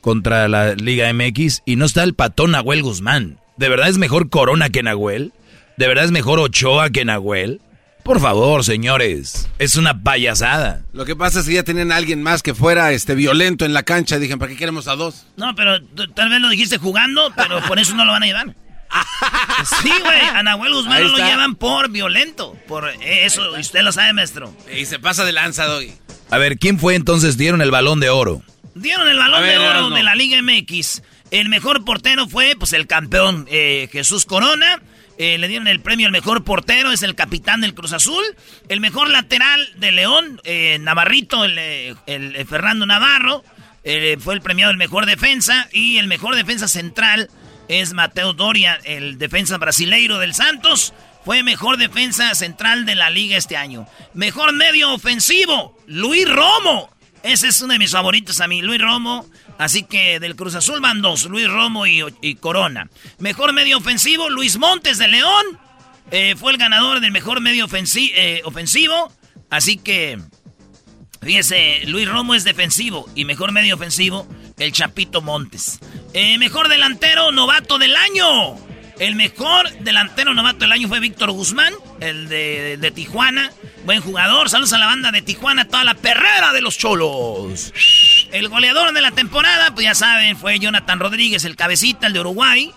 contra 0.00 0.48
la 0.48 0.74
Liga 0.74 1.12
MX 1.12 1.62
y 1.64 1.76
no 1.76 1.84
está 1.84 2.04
el 2.04 2.14
patón 2.14 2.52
Nahuel 2.52 2.82
Guzmán. 2.82 3.38
¿De 3.56 3.68
verdad 3.68 3.88
es 3.88 3.98
mejor 3.98 4.30
Corona 4.30 4.70
que 4.70 4.82
Nahuel? 4.82 5.32
¿De 5.76 5.88
verdad 5.88 6.04
es 6.04 6.10
mejor 6.12 6.38
Ochoa 6.38 6.90
que 6.90 7.04
Nahuel? 7.04 7.60
Por 8.02 8.20
favor, 8.20 8.64
señores, 8.64 9.48
es 9.58 9.76
una 9.76 10.02
payasada. 10.02 10.82
Lo 10.92 11.04
que 11.04 11.14
pasa 11.14 11.40
es 11.40 11.46
que 11.46 11.54
ya 11.54 11.62
tenían 11.62 11.92
a 11.92 11.96
alguien 11.96 12.22
más 12.22 12.42
que 12.42 12.54
fuera 12.54 12.92
este 12.92 13.14
violento 13.14 13.64
en 13.64 13.72
la 13.72 13.82
cancha. 13.82 14.18
Dije, 14.18 14.36
¿para 14.36 14.50
qué 14.50 14.58
queremos 14.58 14.88
a 14.88 14.96
dos? 14.96 15.26
No, 15.36 15.54
pero 15.54 15.80
tal 16.14 16.30
vez 16.30 16.40
lo 16.40 16.48
dijiste 16.48 16.78
jugando, 16.78 17.32
pero 17.36 17.60
por 17.66 17.78
eso 17.78 17.94
no 17.94 18.04
lo 18.04 18.12
van 18.12 18.22
a 18.22 18.26
llevar. 18.26 18.56
sí, 19.82 19.90
güey, 20.02 20.20
a 20.20 20.42
Nahuel 20.42 20.72
Guzmán 20.72 21.02
no 21.02 21.08
lo 21.10 21.18
llevan 21.18 21.54
por 21.54 21.90
violento. 21.90 22.56
Por 22.66 22.88
eso, 23.00 23.52
usted 23.52 23.82
lo 23.82 23.92
sabe, 23.92 24.12
maestro. 24.12 24.54
Y 24.76 24.86
se 24.86 24.98
pasa 24.98 25.24
de 25.24 25.32
lanza, 25.32 25.66
Doggy. 25.66 25.92
A 26.30 26.38
ver, 26.38 26.58
¿quién 26.58 26.78
fue 26.78 26.94
entonces? 26.94 27.36
Dieron 27.36 27.60
el 27.62 27.70
balón 27.70 28.00
de 28.00 28.10
oro. 28.10 28.42
Dieron 28.74 29.08
el 29.08 29.18
balón 29.18 29.42
de 29.42 29.58
oro 29.58 29.90
de 29.90 30.02
la 30.02 30.14
Liga 30.14 30.40
MX. 30.42 31.02
El 31.30 31.48
mejor 31.48 31.84
portero 31.84 32.28
fue, 32.28 32.56
pues, 32.58 32.72
el 32.72 32.86
campeón 32.86 33.46
eh, 33.50 33.88
Jesús 33.92 34.26
Corona. 34.26 34.82
Eh, 35.22 35.36
le 35.36 35.48
dieron 35.48 35.68
el 35.68 35.80
premio 35.80 36.06
al 36.06 36.12
mejor 36.12 36.44
portero, 36.44 36.92
es 36.92 37.02
el 37.02 37.14
capitán 37.14 37.60
del 37.60 37.74
Cruz 37.74 37.92
Azul. 37.92 38.24
El 38.70 38.80
mejor 38.80 39.10
lateral 39.10 39.68
de 39.76 39.92
León, 39.92 40.40
eh, 40.44 40.78
Navarrito, 40.80 41.44
el, 41.44 41.58
el, 42.06 42.46
Fernando 42.46 42.86
Navarro. 42.86 43.44
Eh, 43.84 44.16
fue 44.18 44.32
el 44.32 44.40
premiado 44.40 44.70
el 44.70 44.78
mejor 44.78 45.04
defensa. 45.04 45.68
Y 45.72 45.98
el 45.98 46.06
mejor 46.06 46.36
defensa 46.36 46.68
central 46.68 47.28
es 47.68 47.92
Mateo 47.92 48.32
Doria, 48.32 48.80
el 48.84 49.18
defensa 49.18 49.58
brasileiro 49.58 50.18
del 50.18 50.32
Santos. 50.32 50.94
Fue 51.22 51.42
mejor 51.42 51.76
defensa 51.76 52.34
central 52.34 52.86
de 52.86 52.94
la 52.94 53.10
liga 53.10 53.36
este 53.36 53.58
año. 53.58 53.86
Mejor 54.14 54.54
medio 54.54 54.90
ofensivo, 54.94 55.76
Luis 55.86 56.26
Romo. 56.26 56.88
Ese 57.22 57.48
es 57.48 57.60
uno 57.60 57.74
de 57.74 57.78
mis 57.78 57.92
favoritos 57.92 58.40
a 58.40 58.48
mí, 58.48 58.62
Luis 58.62 58.80
Romo. 58.80 59.26
Así 59.60 59.82
que 59.82 60.20
del 60.20 60.36
Cruz 60.36 60.54
Azul 60.54 60.80
van 60.80 61.02
dos, 61.02 61.26
Luis 61.26 61.46
Romo 61.46 61.86
y, 61.86 62.34
Corona. 62.36 62.88
Mejor 63.18 63.52
medio 63.52 63.76
ofensivo, 63.76 64.30
Luis 64.30 64.56
Montes 64.56 64.96
de 64.96 65.06
León. 65.06 65.44
Eh, 66.10 66.34
fue 66.34 66.52
el 66.52 66.58
ganador 66.58 67.00
del 67.00 67.12
mejor 67.12 67.42
medio 67.42 67.66
eh, 67.70 68.40
ofensivo. 68.46 69.12
Así 69.50 69.76
que, 69.76 70.18
fíjese, 71.20 71.82
Luis 71.84 72.08
Romo 72.08 72.34
es 72.34 72.44
defensivo 72.44 73.06
y 73.14 73.26
mejor 73.26 73.52
medio 73.52 73.74
ofensivo, 73.74 74.26
el 74.58 74.72
Chapito 74.72 75.20
Montes. 75.20 75.78
Eh, 76.14 76.38
mejor 76.38 76.68
delantero, 76.68 77.30
novato 77.30 77.76
del 77.76 77.94
año. 77.96 78.56
El 79.00 79.16
mejor 79.16 79.70
delantero 79.78 80.34
novato 80.34 80.58
del 80.58 80.72
año 80.72 80.86
fue 80.86 81.00
Víctor 81.00 81.30
Guzmán, 81.30 81.72
el 82.00 82.28
de, 82.28 82.76
de, 82.76 82.90
Tijuana. 82.90 83.50
Buen 83.86 84.02
jugador. 84.02 84.50
Saludos 84.50 84.74
a 84.74 84.78
la 84.78 84.84
banda 84.84 85.10
de 85.10 85.22
Tijuana, 85.22 85.66
toda 85.66 85.84
la 85.84 85.94
perrera 85.94 86.52
de 86.52 86.60
los 86.60 86.76
cholos. 86.76 87.72
El 88.30 88.48
goleador 88.50 88.92
de 88.92 89.00
la 89.00 89.10
temporada, 89.10 89.72
pues 89.72 89.84
ya 89.86 89.94
saben, 89.94 90.36
fue 90.36 90.58
Jonathan 90.58 91.00
Rodríguez, 91.00 91.46
el 91.46 91.56
cabecita, 91.56 92.08
el 92.08 92.12
de 92.12 92.20
Uruguay. 92.20 92.72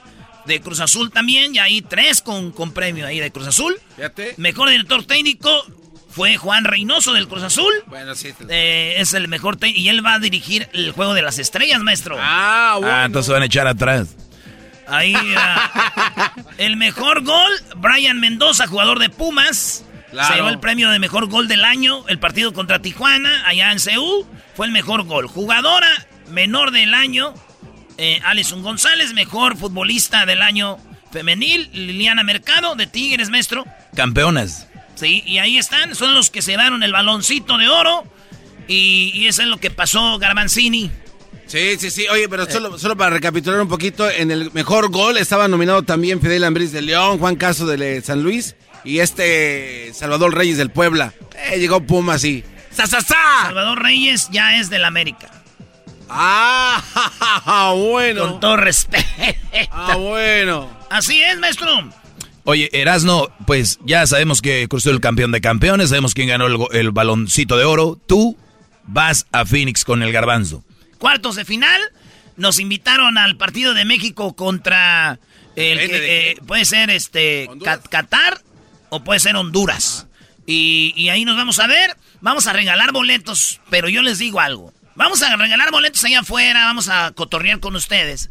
De 0.45 0.61
Cruz 0.61 0.79
Azul 0.79 1.11
también, 1.11 1.55
y 1.55 1.59
ahí 1.59 1.81
tres 1.81 2.21
con, 2.21 2.51
con 2.51 2.71
premio 2.71 3.05
ahí 3.05 3.19
de 3.19 3.31
Cruz 3.31 3.47
Azul. 3.47 3.75
Fíjate. 3.97 4.35
Mejor 4.37 4.69
director 4.69 5.03
técnico 5.05 5.65
fue 6.09 6.37
Juan 6.37 6.63
Reynoso 6.63 7.11
del 7.11 7.27
Cruz 7.27 7.43
Azul. 7.43 7.73
Bueno, 7.87 8.15
sí. 8.15 8.33
Eh, 8.47 8.95
es 8.97 9.13
el 9.13 9.27
mejor 9.27 9.57
técnico. 9.57 9.81
Y 9.81 9.89
él 9.89 10.05
va 10.05 10.13
a 10.13 10.19
dirigir 10.19 10.69
el 10.71 10.91
juego 10.91 11.13
de 11.13 11.21
las 11.21 11.37
estrellas, 11.37 11.81
maestro. 11.81 12.15
Ah, 12.17 12.77
bueno. 12.79 12.95
Ah, 12.95 13.05
entonces 13.05 13.29
van 13.29 13.41
a 13.41 13.45
echar 13.45 13.67
atrás. 13.67 14.15
Ahí. 14.87 15.15
Ah, 15.37 16.33
el 16.57 16.77
mejor 16.77 17.23
gol, 17.23 17.51
Brian 17.77 18.19
Mendoza, 18.19 18.67
jugador 18.67 18.99
de 18.99 19.09
Pumas. 19.09 19.85
Se 20.11 20.35
llevó 20.35 20.49
el 20.49 20.59
premio 20.59 20.91
de 20.91 20.99
mejor 20.99 21.27
gol 21.27 21.47
del 21.47 21.65
año. 21.65 22.07
El 22.07 22.19
partido 22.19 22.53
contra 22.53 22.79
Tijuana, 22.79 23.47
allá 23.47 23.71
en 23.71 23.79
CU 23.79 24.27
fue 24.55 24.67
el 24.67 24.71
mejor 24.71 25.03
gol. 25.05 25.27
Jugadora 25.27 25.89
menor 26.29 26.71
del 26.71 26.93
año, 26.93 27.33
eh, 27.97 28.19
Alison 28.23 28.61
González, 28.61 29.13
mejor 29.13 29.57
futbolista 29.57 30.25
del 30.25 30.41
año 30.41 30.77
femenil, 31.11 31.69
Liliana 31.73 32.23
Mercado, 32.23 32.75
de 32.75 32.87
Tigres, 32.87 33.29
maestro. 33.29 33.65
Campeonas. 33.95 34.67
Sí, 34.95 35.23
y 35.25 35.37
ahí 35.37 35.57
están, 35.57 35.95
son 35.95 36.13
los 36.13 36.29
que 36.29 36.41
se 36.41 36.51
dieron 36.51 36.83
el 36.83 36.91
baloncito 36.91 37.57
de 37.57 37.69
oro. 37.69 38.03
Y, 38.67 39.25
eso 39.27 39.41
es 39.41 39.47
lo 39.47 39.57
que 39.57 39.69
pasó, 39.69 40.17
Garbanzini. 40.19 40.89
Sí, 41.53 41.77
sí, 41.77 41.91
sí. 41.91 42.07
Oye, 42.07 42.27
pero 42.27 42.49
solo, 42.49 42.79
solo 42.79 42.97
para 42.97 43.11
recapitular 43.11 43.61
un 43.61 43.67
poquito, 43.67 44.09
en 44.09 44.31
el 44.31 44.51
mejor 44.53 44.89
gol 44.89 45.17
estaba 45.17 45.47
nominado 45.47 45.83
también 45.83 46.19
Fidel 46.19 46.45
Ambriz 46.45 46.71
de 46.71 46.81
León, 46.81 47.19
Juan 47.19 47.35
Caso 47.35 47.67
de 47.67 48.01
San 48.01 48.23
Luis 48.23 48.55
y 48.83 49.01
este 49.01 49.91
Salvador 49.93 50.33
Reyes 50.35 50.57
del 50.57 50.71
Puebla. 50.71 51.13
Eh, 51.51 51.59
llegó 51.59 51.85
Puma 51.85 52.15
así. 52.15 52.43
Salvador 52.71 53.83
Reyes 53.83 54.29
ya 54.31 54.57
es 54.57 54.71
del 54.71 54.83
América. 54.83 55.29
Ah, 56.09 56.81
bueno. 57.77 58.21
Con 58.21 58.39
todo 58.39 58.57
respeto. 58.57 59.05
Ah, 59.69 59.95
bueno. 59.95 60.75
Así 60.89 61.21
es, 61.21 61.37
maestro. 61.37 61.67
Oye, 62.45 62.67
Erasno, 62.73 63.27
pues 63.45 63.77
ya 63.85 64.07
sabemos 64.07 64.41
que 64.41 64.67
cruzó 64.67 64.89
el 64.89 65.01
campeón 65.01 65.31
de 65.31 65.39
campeones, 65.39 65.89
sabemos 65.89 66.15
quién 66.15 66.29
ganó 66.29 66.47
el 66.71 66.89
baloncito 66.89 67.57
de 67.57 67.65
oro. 67.65 67.99
Tú 68.07 68.39
vas 68.85 69.27
a 69.31 69.45
Phoenix 69.45 69.85
con 69.85 70.01
el 70.01 70.11
garbanzo. 70.11 70.63
Cuartos 71.03 71.35
de 71.35 71.43
final, 71.43 71.81
nos 72.37 72.59
invitaron 72.59 73.17
al 73.17 73.35
partido 73.35 73.73
de 73.73 73.83
México 73.83 74.37
contra 74.37 75.19
el 75.57 75.77
¿Depende 75.79 75.99
que, 75.99 76.31
eh, 76.31 76.35
puede 76.47 76.63
ser 76.63 76.89
este 76.89 77.49
Ca- 77.61 77.81
Qatar 77.81 78.39
o 78.87 79.03
puede 79.03 79.19
ser 79.19 79.35
Honduras. 79.35 80.07
Y, 80.45 80.93
y 80.95 81.09
ahí 81.09 81.25
nos 81.25 81.35
vamos 81.35 81.59
a 81.59 81.67
ver. 81.67 81.97
Vamos 82.21 82.47
a 82.47 82.53
regalar 82.53 82.93
boletos, 82.93 83.59
pero 83.69 83.89
yo 83.89 84.01
les 84.01 84.17
digo 84.17 84.39
algo. 84.39 84.73
Vamos 84.95 85.21
a 85.23 85.35
regalar 85.35 85.71
boletos 85.71 86.05
allá 86.05 86.21
afuera, 86.21 86.63
vamos 86.67 86.87
a 86.87 87.11
cotorrear 87.11 87.59
con 87.59 87.75
ustedes. 87.75 88.29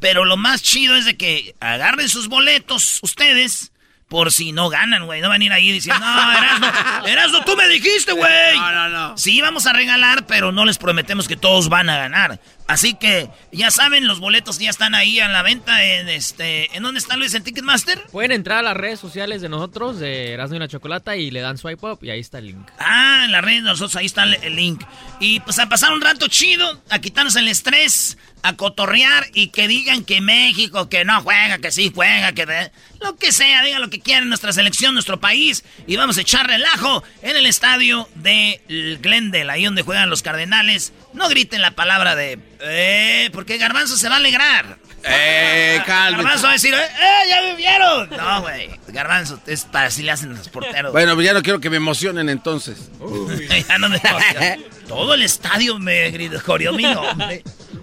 Pero 0.00 0.24
lo 0.24 0.38
más 0.38 0.62
chido 0.62 0.96
es 0.96 1.04
de 1.04 1.18
que 1.18 1.54
agarren 1.60 2.08
sus 2.08 2.28
boletos 2.28 2.98
ustedes 3.02 3.72
por 4.08 4.30
si 4.30 4.52
no 4.52 4.68
ganan, 4.68 5.06
güey. 5.06 5.20
No 5.20 5.28
van 5.28 5.40
a 5.40 5.44
ir 5.44 5.52
ahí 5.52 5.72
diciendo, 5.72 6.04
no, 6.04 6.32
Erasmo, 6.32 6.66
Erasmo, 7.06 7.40
tú 7.44 7.56
me 7.56 7.68
dijiste, 7.68 8.12
güey. 8.12 8.56
No, 8.56 8.72
no, 8.72 8.88
no. 8.88 9.18
Sí, 9.18 9.40
vamos 9.40 9.66
a 9.66 9.72
regalar, 9.72 10.26
pero 10.26 10.52
no 10.52 10.64
les 10.64 10.78
prometemos 10.78 11.26
que 11.28 11.36
todos 11.36 11.68
van 11.68 11.90
a 11.90 11.96
ganar. 11.96 12.40
Así 12.68 12.94
que, 12.94 13.28
ya 13.52 13.70
saben, 13.70 14.08
los 14.08 14.18
boletos 14.18 14.58
ya 14.58 14.70
están 14.70 14.96
ahí 14.96 15.20
a 15.20 15.28
la 15.28 15.42
venta 15.42 15.84
en 15.84 16.08
este... 16.08 16.76
¿En 16.76 16.82
dónde 16.82 16.98
están, 16.98 17.20
Luis, 17.20 17.32
en 17.34 17.44
Ticketmaster? 17.44 18.02
Pueden 18.10 18.32
entrar 18.32 18.58
a 18.58 18.62
las 18.62 18.76
redes 18.76 18.98
sociales 18.98 19.40
de 19.40 19.48
nosotros, 19.48 20.00
de 20.00 20.32
Erasmo 20.32 20.56
y 20.56 20.58
la 20.58 20.66
Chocolata, 20.66 21.14
y 21.16 21.30
le 21.30 21.40
dan 21.40 21.58
swipe 21.58 21.86
up 21.86 22.00
y 22.02 22.10
ahí 22.10 22.18
está 22.18 22.38
el 22.38 22.46
link. 22.46 22.68
Ah, 22.80 23.22
en 23.24 23.30
la 23.30 23.40
red 23.40 23.56
de 23.56 23.60
nosotros, 23.62 23.94
ahí 23.94 24.06
está 24.06 24.24
el, 24.24 24.34
el 24.42 24.56
link. 24.56 24.82
Y 25.20 25.38
pues 25.40 25.60
a 25.60 25.68
pasar 25.68 25.92
un 25.92 26.00
rato 26.00 26.26
chido, 26.26 26.82
a 26.90 26.98
quitarnos 26.98 27.36
el 27.36 27.46
estrés, 27.46 28.18
a 28.42 28.56
cotorrear 28.56 29.26
y 29.32 29.48
que 29.48 29.68
digan 29.68 30.04
que 30.04 30.20
México, 30.20 30.88
que 30.88 31.04
no 31.04 31.20
juega, 31.22 31.58
que 31.58 31.70
sí 31.70 31.92
juega, 31.94 32.32
que 32.32 32.46
de- 32.46 32.72
lo 33.00 33.16
que 33.16 33.30
sea, 33.30 33.62
digan 33.62 33.80
lo 33.80 33.90
que 33.90 34.00
quieran, 34.00 34.28
nuestra 34.28 34.52
selección, 34.52 34.94
nuestro 34.94 35.20
país. 35.20 35.64
Y 35.86 35.94
vamos 35.96 36.18
a 36.18 36.22
echar 36.22 36.46
relajo 36.48 37.04
en 37.22 37.36
el 37.36 37.46
estadio 37.46 38.08
de 38.16 38.60
Glendale, 39.00 39.52
ahí 39.52 39.64
donde 39.64 39.82
juegan 39.82 40.10
los 40.10 40.22
Cardenales. 40.22 40.92
No 41.12 41.28
griten 41.28 41.62
la 41.62 41.72
palabra 41.72 42.16
de... 42.16 42.38
Eh, 42.60 43.30
porque 43.32 43.58
Garbanzo 43.58 43.96
se 43.96 44.08
va 44.08 44.14
a 44.16 44.18
alegrar. 44.18 44.78
Eh, 45.08 45.80
cálmate. 45.86 46.22
Garbanzo 46.24 46.44
va 46.44 46.50
a 46.50 46.52
decir, 46.54 46.74
eh, 46.74 46.78
eh, 46.78 47.28
ya 47.28 47.42
me 47.42 47.56
vieron. 47.56 48.10
No, 48.10 48.42
güey. 48.42 48.70
Garbanzo, 48.88 49.40
es 49.46 49.64
para 49.64 49.86
así 49.86 50.02
le 50.02 50.10
hacen 50.10 50.34
los 50.34 50.48
porteros. 50.48 50.92
Bueno, 50.92 51.14
pues 51.14 51.26
ya 51.26 51.32
no 51.32 51.42
quiero 51.42 51.60
que 51.60 51.70
me 51.70 51.76
emocionen 51.76 52.28
entonces. 52.28 52.90
Ya 53.68 53.78
no 53.78 53.88
me 53.88 54.00
Todo 54.88 55.14
el 55.14 55.22
estadio 55.22 55.78
me 55.78 56.10
gritó, 56.10 56.42
coreó 56.42 56.72
mi 56.72 56.84
nombre. 56.84 57.42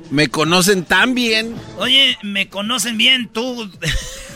Me 0.09 0.27
conocen 0.27 0.85
tan 0.85 1.15
bien. 1.15 1.55
Oye, 1.77 2.17
me 2.21 2.49
conocen 2.49 2.97
bien 2.97 3.29
tú. 3.29 3.71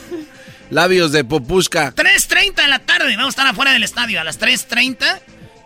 Labios 0.69 1.11
de 1.11 1.23
popushka. 1.23 1.93
3.30 1.93 2.55
de 2.55 2.67
la 2.67 2.79
tarde. 2.79 3.15
Vamos 3.15 3.27
a 3.27 3.29
estar 3.29 3.47
afuera 3.47 3.71
del 3.71 3.83
estadio 3.83 4.19
a 4.19 4.23
las 4.23 4.39
3.30 4.39 5.19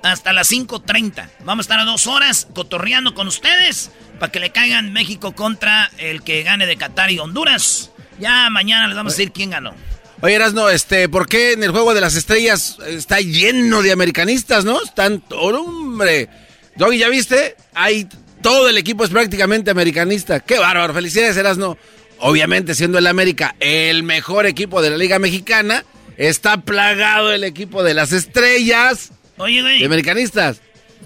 hasta 0.04 0.34
las 0.34 0.52
5.30. 0.52 1.30
Vamos 1.44 1.64
a 1.64 1.66
estar 1.66 1.80
a 1.80 1.86
dos 1.86 2.08
horas 2.08 2.48
cotorreando 2.54 3.14
con 3.14 3.28
ustedes 3.28 3.92
para 4.22 4.32
que 4.32 4.40
le 4.40 4.52
caigan 4.52 4.94
México 4.94 5.32
contra 5.32 5.90
el 5.98 6.22
que 6.22 6.44
gane 6.44 6.68
de 6.68 6.78
Qatar 6.78 7.10
y 7.10 7.18
Honduras. 7.18 7.90
Ya 8.20 8.52
mañana 8.52 8.86
les 8.86 8.96
vamos 8.96 9.14
a 9.14 9.18
decir 9.18 9.32
quién 9.32 9.50
ganó. 9.50 9.74
Oye, 10.22 10.36
Erasno, 10.36 10.70
este, 10.70 11.10
¿por 11.10 11.28
qué 11.28 11.54
en 11.54 11.64
el 11.64 11.72
juego 11.72 11.96
de 11.96 12.02
las 12.02 12.16
estrellas 12.16 12.78
está 12.86 13.20
lleno 13.20 13.82
de 13.82 13.92
americanistas, 13.92 14.64
no? 14.64 14.80
Están, 14.84 15.24
oh, 15.32 15.48
hombre. 15.48 16.30
Doggy, 16.76 17.00
¿ya 17.00 17.10
viste? 17.10 17.56
Hay, 17.74 18.08
todo 18.44 18.70
el 18.70 18.78
equipo 18.78 19.04
es 19.04 19.10
prácticamente 19.10 19.72
americanista. 19.72 20.40
Qué 20.40 20.60
bárbaro, 20.60 20.94
felicidades, 20.94 21.36
Erasno. 21.36 21.80
Obviamente, 22.20 22.76
siendo 22.76 23.00
el 23.00 23.08
América 23.08 23.56
el 23.60 24.04
mejor 24.04 24.46
equipo 24.46 24.84
de 24.84 24.92
la 24.92 24.98
Liga 24.98 25.18
Mexicana, 25.18 25.84
está 26.18 26.58
plagado 26.58 27.34
el 27.34 27.44
equipo 27.44 27.82
de 27.82 27.96
las 27.96 28.12
estrellas 28.12 29.14
Oye, 29.38 29.64
güey. 29.64 29.80
de 29.80 29.86
americanistas. 29.88 30.62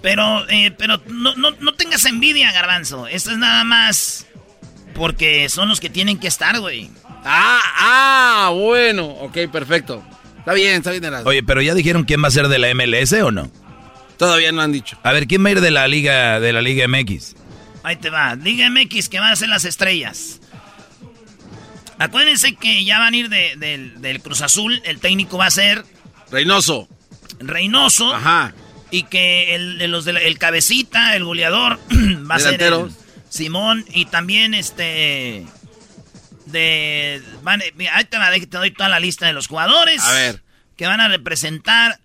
Pero, 0.06 0.48
eh, 0.52 0.70
pero 0.70 1.02
no, 1.08 1.34
no, 1.36 1.50
no 1.60 1.74
tengas 1.74 2.06
envidia, 2.06 2.52
Garbanzo. 2.52 3.08
Esto 3.08 3.32
es 3.32 3.40
nada 3.40 3.64
más 3.64 4.28
porque 4.94 5.50
son 5.50 5.68
los 5.68 5.80
que 5.80 5.90
tienen 5.90 6.20
que 6.20 6.28
estar, 6.28 6.60
güey. 6.60 6.92
Ah, 7.24 7.60
ah, 7.80 8.52
bueno. 8.54 9.08
Ok, 9.08 9.36
perfecto. 9.52 10.04
Está 10.38 10.54
bien, 10.54 10.76
está 10.76 10.92
bien. 10.92 11.04
Oye, 11.26 11.42
pero 11.42 11.60
ya 11.64 11.74
dijeron 11.74 12.04
quién 12.04 12.24
va 12.24 12.28
a 12.28 12.32
ser 12.32 12.50
de 12.50 12.60
la 12.60 12.68
MLS 12.76 13.14
o 13.14 13.32
no? 13.32 13.50
Todavía 14.18 14.52
no 14.52 14.62
han 14.62 14.72
dicho. 14.72 14.96
A 15.02 15.12
ver, 15.12 15.26
¿quién 15.26 15.44
va 15.44 15.50
a 15.50 15.52
ir 15.54 15.62
de 15.62 15.72
la 15.72 15.88
Liga 15.88 16.40
de 16.40 16.54
la 16.54 16.62
Liga 16.62 16.88
MX? 16.88 17.36
Ahí 17.82 17.96
te 17.96 18.12
va. 18.12 18.36
Liga 18.36 18.70
MX 18.70 19.10
que 19.10 19.20
van 19.20 19.32
a 19.32 19.36
ser 19.36 19.50
las 19.50 19.66
estrellas. 19.66 20.40
Acuérdense 21.98 22.54
que 22.56 22.86
ya 22.86 23.00
van 23.00 23.16
a 23.16 23.18
ir 23.18 23.30
de- 23.30 23.56
del- 23.58 24.02
del 24.02 24.22
Cruz 24.22 24.42
Azul. 24.44 24.82
El 24.86 25.00
técnico 25.00 25.40
va 25.40 25.48
a 25.48 25.52
ser 25.52 25.84
Reynoso. 26.30 26.88
Reynoso. 27.40 28.14
Ajá. 28.14 28.54
Y 28.96 29.04
que 29.04 29.56
el, 29.56 29.78
de 29.78 29.88
los 29.88 30.06
de 30.06 30.14
la- 30.14 30.22
el 30.22 30.38
cabecita, 30.38 31.16
el 31.16 31.24
goleador, 31.26 31.80
va 32.32 32.36
a 32.36 32.40
ser 32.40 32.62
el. 32.62 32.90
Simón. 33.30 33.84
Y 33.94 34.06
también 34.06 34.54
este. 34.54 35.46
De. 36.46 37.22
Van, 37.44 37.62
mira, 37.76 37.98
ahí 37.98 38.06
te, 38.06 38.18
va, 38.18 38.32
te 38.32 38.46
doy 38.48 38.72
toda 38.72 38.88
la 38.90 39.00
lista 39.00 39.26
de 39.28 39.34
los 39.34 39.48
jugadores. 39.48 40.02
A 40.04 40.12
ver. 40.14 40.42
Que 40.78 40.86
van 40.88 41.02
a 41.02 41.08
representar 41.08 42.00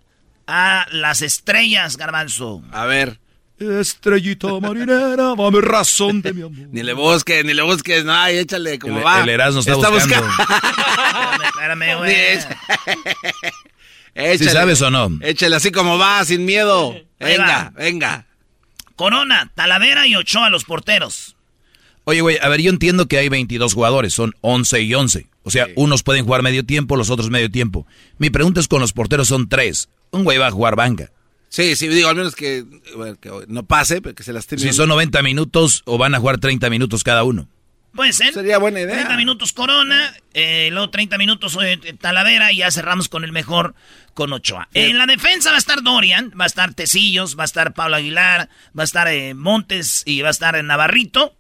a 0.47 0.87
las 0.91 1.23
estrellas, 1.23 1.97
Garbanzo. 1.97 2.63
A 2.73 2.87
ver. 2.87 3.21
Estrellita 3.61 4.49
marinera, 4.59 5.35
dame 5.37 5.61
razón 5.61 6.23
de 6.23 6.33
mi 6.33 6.41
amor. 6.43 6.69
Ni 6.73 6.83
le 6.83 6.95
busques, 6.95 7.45
ni 7.45 7.53
le 7.53 7.61
busques, 7.63 8.05
no, 8.07 8.15
ay, 8.15 8.39
échale 8.39 8.79
como 8.79 8.99
El- 8.99 9.05
va. 9.07 9.21
el 9.23 9.29
Erasmo 9.29 9.61
está 9.61 9.75
buscando. 9.91 10.27
Espérame, 11.45 11.83
espérame, 11.85 11.99
güey. 11.99 12.39
Échale. 14.21 14.39
¿Sí 14.39 14.57
sabes 14.57 14.83
o 14.83 14.91
no? 14.91 15.19
Échale 15.23 15.57
así 15.57 15.71
como 15.73 15.99
va, 15.99 16.25
sin 16.25 16.45
miedo. 16.45 16.95
Venga, 17.19 17.73
venga. 17.77 18.27
Corona, 18.97 19.51
Talavera 19.55 20.07
y 20.07 20.15
Ochoa, 20.17 20.51
los 20.51 20.65
porteros. 20.65 21.37
Oye, 22.05 22.21
güey, 22.21 22.39
a 22.41 22.49
ver, 22.49 22.61
yo 22.61 22.71
entiendo 22.71 23.07
que 23.07 23.19
hay 23.19 23.29
22 23.29 23.75
jugadores, 23.75 24.13
son 24.15 24.35
11 24.41 24.81
y 24.83 24.95
11. 24.95 25.27
O 25.43 25.51
sea, 25.51 25.69
unos 25.75 26.03
pueden 26.03 26.25
jugar 26.25 26.43
medio 26.43 26.65
tiempo, 26.65 26.97
los 26.97 27.11
otros 27.11 27.31
medio 27.31 27.51
tiempo. 27.51 27.87
Mi 28.19 28.31
pregunta 28.31 28.61
es 28.61 28.69
con 28.69 28.81
los 28.81 28.93
porteros 28.93 29.29
son 29.29 29.49
tres. 29.49 29.89
Un 30.11 30.25
güey 30.25 30.39
va 30.39 30.49
a 30.49 30.51
jugar 30.51 30.77
banca. 30.77 31.11
Sí, 31.49 31.77
sí, 31.77 31.89
digo, 31.89 32.09
al 32.09 32.17
menos 32.17 32.37
que, 32.37 32.65
bueno, 32.97 33.17
que 33.19 33.31
no 33.49 33.65
pase, 33.65 34.01
pero 34.01 34.15
que 34.15 34.23
se 34.23 34.33
lastime. 34.33 34.61
Si 34.61 34.73
son 34.73 34.89
90 34.89 35.23
minutos 35.23 35.83
o 35.85 35.99
van 35.99 36.15
a 36.15 36.21
jugar 36.21 36.39
30 36.39 36.71
minutos 36.71 37.03
cada 37.03 37.25
uno. 37.25 37.49
Puede 37.95 38.13
ser. 38.13 38.33
Sería 38.33 38.59
buena 38.59 38.81
idea. 38.81 38.95
30 38.95 39.17
minutos 39.17 39.53
Corona, 39.53 40.15
eh, 40.33 40.69
luego 40.71 40.91
30 40.91 41.19
minutos 41.19 41.59
eh, 41.61 41.79
Talavera 42.01 42.53
y 42.53 42.59
ya 42.59 42.71
cerramos 42.71 43.09
con 43.09 43.25
el 43.25 43.33
mejor, 43.33 43.75
con 44.15 44.33
Ochoa. 44.33 44.69
En 44.75 44.97
la 44.97 45.07
defensa 45.07 45.51
va 45.51 45.57
a 45.57 45.59
estar 45.59 45.83
Dorian, 45.83 46.33
va 46.39 46.45
a 46.45 46.47
estar 46.47 46.73
Tecillos, 46.75 47.37
va 47.37 47.43
a 47.43 47.47
estar 47.47 47.75
Pablo 47.75 47.97
Aguilar, 47.97 48.49
va 48.79 48.83
a 48.83 48.85
estar 48.85 49.09
eh, 49.09 49.35
Montes 49.35 50.03
y 50.07 50.23
va 50.23 50.29
a 50.29 50.31
estar 50.31 50.63
Navarrito, 50.63 51.35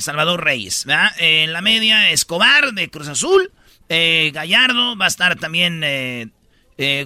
Salvador 0.00 0.44
Reyes. 0.44 0.84
¿verdad? 0.86 1.10
En 1.18 1.52
la 1.52 1.60
media 1.60 2.10
Escobar 2.10 2.72
de 2.72 2.88
Cruz 2.88 3.08
Azul, 3.08 3.50
Gallardo, 3.88 4.96
va 4.96 5.06
a 5.06 5.08
estar 5.08 5.36
también 5.36 6.32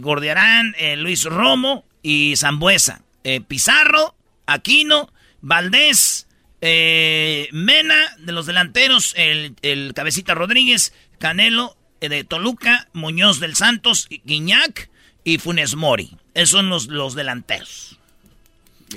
Gordiarán, 0.00 0.74
Luis 0.98 1.24
Romo 1.24 1.84
y 2.02 2.36
Zambuesa. 2.36 3.02
Pizarro, 3.48 4.14
Aquino, 4.46 5.10
Valdés, 5.40 6.26
eh, 6.60 7.48
Mena 7.52 8.16
de 8.18 8.32
los 8.32 8.46
delanteros, 8.46 9.14
el, 9.16 9.54
el 9.62 9.92
Cabecita 9.94 10.34
Rodríguez, 10.34 10.92
Canelo 11.18 11.76
eh, 12.00 12.08
de 12.08 12.24
Toluca, 12.24 12.88
Muñoz 12.92 13.40
del 13.40 13.56
Santos, 13.56 14.08
Guiñac 14.24 14.90
y 15.24 15.38
Funes 15.38 15.74
Mori. 15.74 16.16
Esos 16.34 16.50
son 16.50 16.68
los, 16.68 16.88
los 16.88 17.14
delanteros. 17.14 17.98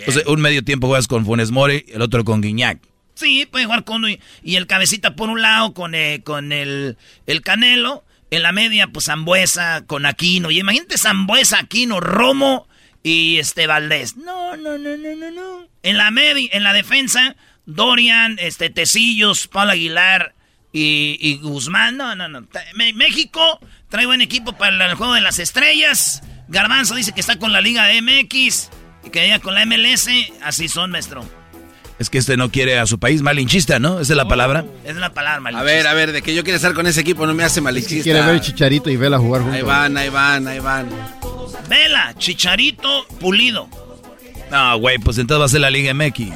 Sea, 0.08 0.24
un 0.28 0.42
medio 0.42 0.64
tiempo 0.64 0.88
juegas 0.88 1.08
con 1.08 1.26
Funes 1.26 1.52
Mori, 1.52 1.86
el 1.90 2.02
otro 2.02 2.24
con 2.24 2.42
Guiñac. 2.42 2.80
Sí, 3.16 3.46
puede 3.46 3.66
jugar 3.66 3.84
con 3.84 4.10
y, 4.10 4.20
y 4.42 4.56
el 4.56 4.66
Cabecita 4.66 5.16
por 5.16 5.30
un 5.30 5.42
lado, 5.42 5.74
con, 5.74 5.94
eh, 5.94 6.22
con 6.24 6.52
el, 6.52 6.98
el 7.28 7.42
Canelo. 7.42 8.04
En 8.32 8.42
la 8.42 8.52
media, 8.52 8.88
pues 8.88 9.06
Zambuesa 9.06 9.86
con 9.86 10.08
Aquino. 10.08 10.50
Y 10.50 10.60
imagínate 10.60 10.98
Zambuesa, 10.98 11.60
Aquino, 11.60 12.00
Romo 12.00 12.68
y 13.04 13.38
este 13.38 13.68
Valdés. 13.68 14.16
No, 14.18 14.58
no, 14.58 14.80
no, 14.80 14.98
no, 14.98 15.16
no, 15.16 15.30
no. 15.30 15.68
En 15.84 15.98
la 15.98 16.10
media, 16.10 16.50
en 16.52 16.64
la 16.64 16.74
defensa, 16.74 17.36
Dorian, 17.66 18.38
este 18.40 18.70
Tecillos, 18.70 19.48
Pablo 19.48 19.72
Aguilar 19.74 20.34
y, 20.72 21.18
y 21.20 21.38
Guzmán. 21.38 21.98
No, 21.98 22.16
no, 22.16 22.28
no. 22.28 22.46
México 22.96 23.60
trae 23.90 24.06
buen 24.06 24.22
equipo 24.22 24.54
para 24.54 24.86
el 24.90 24.96
juego 24.96 25.14
de 25.14 25.22
las 25.22 25.40
estrellas. 25.40 26.24
Garbanzo 26.48 26.96
dice 26.96 27.14
que 27.14 27.22
está 27.22 27.38
con 27.38 27.52
la 27.54 27.62
Liga 27.62 27.88
MX 28.02 28.70
y 29.06 29.10
que 29.12 29.28
ya 29.28 29.40
con 29.40 29.56
la 29.56 29.66
MLS. 29.66 30.08
Así 30.44 30.68
son, 30.68 30.92
maestro. 30.92 31.24
Es 32.00 32.10
que 32.10 32.18
este 32.18 32.36
no 32.38 32.52
quiere 32.52 32.80
a 32.80 32.86
su 32.88 33.00
país, 33.00 33.22
malinchista, 33.22 33.80
¿no? 33.80 34.00
Esa 34.00 34.14
es 34.14 34.18
la 34.18 34.28
palabra. 34.28 34.66
Es 34.84 34.96
la 34.96 35.14
palabra, 35.14 35.38
A 35.38 35.42
malinchista. 35.42 35.64
ver, 35.74 35.88
a 35.88 35.94
ver, 35.94 36.12
de 36.12 36.22
que 36.22 36.34
yo 36.34 36.44
quiero 36.44 36.58
estar 36.58 36.74
con 36.74 36.88
ese 36.88 37.02
equipo 37.02 37.26
no 37.28 37.34
me 37.34 37.44
hace 37.44 37.62
malinchista. 37.62 38.04
Quiere 38.04 38.22
ver 38.24 38.42
Chicharito 38.42 38.90
y 38.90 38.98
Vela 38.98 39.20
jugar 39.20 39.42
juntos. 39.44 39.58
Ahí 39.58 39.64
van, 39.64 39.96
ahí 39.96 40.10
van, 40.10 40.48
ahí 40.48 40.60
van. 40.60 40.90
Vela, 41.70 42.14
Chicharito, 42.18 43.06
Pulido. 43.20 43.70
No, 44.54 44.78
güey, 44.78 45.00
pues 45.00 45.18
entonces 45.18 45.42
va 45.42 45.46
a 45.46 45.50
ser 45.50 45.62
la 45.62 45.72
Liga 45.72 45.96
MX. 45.96 46.28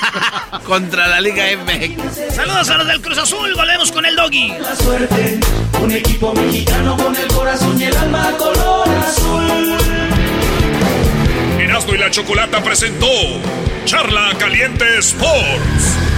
Contra 0.66 1.08
la 1.08 1.18
Liga 1.18 1.44
MX. 1.56 2.34
Saludos 2.34 2.68
a 2.68 2.76
los 2.76 2.86
del 2.86 3.00
Cruz 3.00 3.16
Azul. 3.16 3.54
Volvemos 3.54 3.90
con 3.90 4.04
el 4.04 4.14
doggy. 4.14 4.52
La 4.60 4.76
suerte, 4.76 5.40
un 5.80 5.90
equipo 5.90 6.34
mexicano 6.34 6.94
con 6.98 7.16
el 7.16 7.26
corazón 7.28 7.80
y 7.80 7.84
el 7.84 7.96
alma 7.96 8.32
color 8.36 8.86
azul. 8.98 9.78
Erasmo 11.58 11.94
y 11.94 11.96
la 11.96 12.10
Chocolata 12.10 12.62
presentó 12.62 13.08
Charla 13.86 14.36
Caliente 14.38 14.98
Sports. 14.98 16.17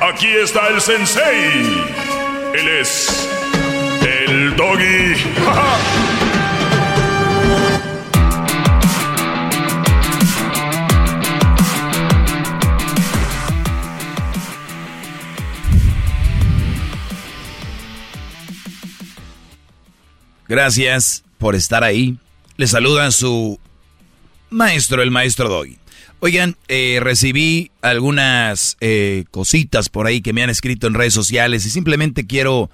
Aquí 0.00 0.28
está 0.28 0.68
el 0.68 0.80
sensei. 0.80 1.84
Él 2.54 2.68
es 2.80 3.28
el 4.02 4.56
doggy. 4.56 5.14
Gracias 20.48 21.24
por 21.36 21.54
estar 21.54 21.84
ahí. 21.84 22.18
Le 22.56 22.66
saluda 22.66 23.10
su 23.10 23.60
maestro, 24.50 25.02
el 25.02 25.10
maestro 25.10 25.48
Doggy. 25.48 25.77
Oigan, 26.20 26.56
eh, 26.68 26.98
recibí 27.00 27.70
algunas 27.80 28.76
eh, 28.80 29.24
cositas 29.30 29.88
por 29.88 30.06
ahí 30.06 30.20
que 30.20 30.32
me 30.32 30.42
han 30.42 30.50
escrito 30.50 30.86
en 30.86 30.94
redes 30.94 31.14
sociales 31.14 31.64
y 31.64 31.70
simplemente 31.70 32.26
quiero 32.26 32.70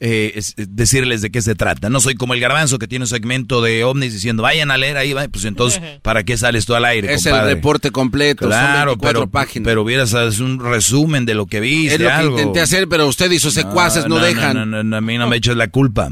eh, 0.00 0.32
es- 0.36 0.54
decirles 0.56 1.22
de 1.22 1.30
qué 1.30 1.40
se 1.42 1.54
trata. 1.54 1.90
No 1.90 2.00
soy 2.00 2.14
como 2.16 2.34
el 2.34 2.40
garbanzo 2.40 2.78
que 2.78 2.88
tiene 2.88 3.04
un 3.04 3.08
segmento 3.08 3.62
de 3.62 3.84
ovnis 3.84 4.12
diciendo, 4.12 4.42
vayan 4.42 4.70
a 4.72 4.76
leer 4.78 4.96
ahí, 4.96 5.12
va". 5.12 5.26
pues 5.28 5.44
entonces, 5.44 5.80
¿para 6.02 6.24
qué 6.24 6.36
sales 6.36 6.66
tú 6.66 6.74
al 6.74 6.84
aire? 6.84 7.12
Es 7.14 7.24
el 7.26 7.40
reporte 7.40 7.90
completo. 7.92 8.42
son 8.42 8.50
Claro, 8.50 8.90
24 8.92 9.20
pero, 9.20 9.30
páginas. 9.30 9.64
pero 9.64 9.82
hubieras 9.82 10.12
un 10.40 10.58
resumen 10.58 11.24
de 11.24 11.34
lo 11.34 11.46
que 11.46 11.60
viste. 11.60 11.94
es 11.94 12.00
lo 12.00 12.08
que 12.10 12.24
intenté 12.40 12.60
hacer, 12.60 12.88
pero 12.88 13.06
usted 13.06 13.30
y 13.30 13.38
sus 13.38 13.54
secuaces 13.54 14.06
no, 14.08 14.18
dejan. 14.18 14.56
No, 14.56 14.66
no, 14.66 14.82
no, 14.82 14.96
a 14.96 15.00
mí 15.00 15.18
no 15.18 15.28
me 15.28 15.36
eches 15.36 15.56
la 15.56 15.68
culpa. 15.68 16.10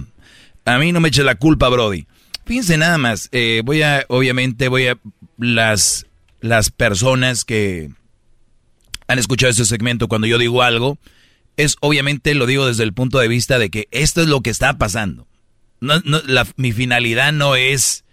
A 0.64 0.78
mí 0.78 0.90
no 0.92 1.00
me 1.00 1.08
eches 1.08 1.24
la 1.24 1.34
culpa, 1.36 1.68
Brody. 1.68 2.06
Fíjense 2.44 2.76
nada 2.76 2.96
más. 2.98 3.28
eh, 3.32 3.62
voy 3.64 3.82
a, 3.82 4.04
obviamente, 4.08 4.68
voy 4.68 4.86
a 4.88 4.98
las 5.38 6.06
las 6.40 6.70
personas 6.70 7.44
que 7.44 7.90
han 9.08 9.18
escuchado 9.18 9.50
este 9.50 9.64
segmento 9.64 10.08
cuando 10.08 10.26
yo 10.26 10.38
digo 10.38 10.62
algo 10.62 10.98
es 11.56 11.76
obviamente 11.80 12.34
lo 12.34 12.46
digo 12.46 12.66
desde 12.66 12.82
el 12.82 12.92
punto 12.92 13.18
de 13.18 13.28
vista 13.28 13.58
de 13.58 13.70
que 13.70 13.88
esto 13.90 14.20
es 14.20 14.28
lo 14.28 14.40
que 14.42 14.50
está 14.50 14.76
pasando. 14.78 15.26
No, 15.80 16.00
no, 16.04 16.20
la- 16.26 16.46
mi 16.56 16.72
finalidad 16.72 17.32
no 17.32 17.56
es, 17.56 18.04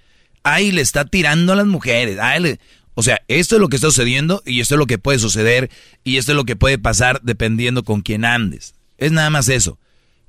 ay, 0.44 0.72
le 0.72 0.82
está 0.82 1.06
tirando 1.06 1.54
a 1.54 1.56
las 1.58 1.66
mujeres. 1.68 2.18
ay, 2.22 2.42
le-". 2.42 2.60
O 2.96 3.04
sea, 3.04 3.22
esto 3.28 3.56
es 3.56 3.62
lo 3.62 3.70
que 3.70 3.76
está 3.78 3.88
sucediendo 3.88 4.44
y 4.46 4.62
esto 4.62 4.76
es 4.76 4.80
lo 4.80 4.86
que 4.86 4.98
puede 5.00 5.20
suceder 5.20 5.70
y 6.04 6.18
esto 6.18 6.32
es 6.32 6.36
lo 6.36 6.46
que 6.46 6.56
puede 6.56 6.78
pasar 6.78 7.22
dependiendo 7.24 7.84
con 7.84 8.02
quién 8.02 8.24
andes. 8.24 8.76
Es 8.98 9.12
nada 9.12 9.30
más 9.30 9.50
eso. 9.50 9.80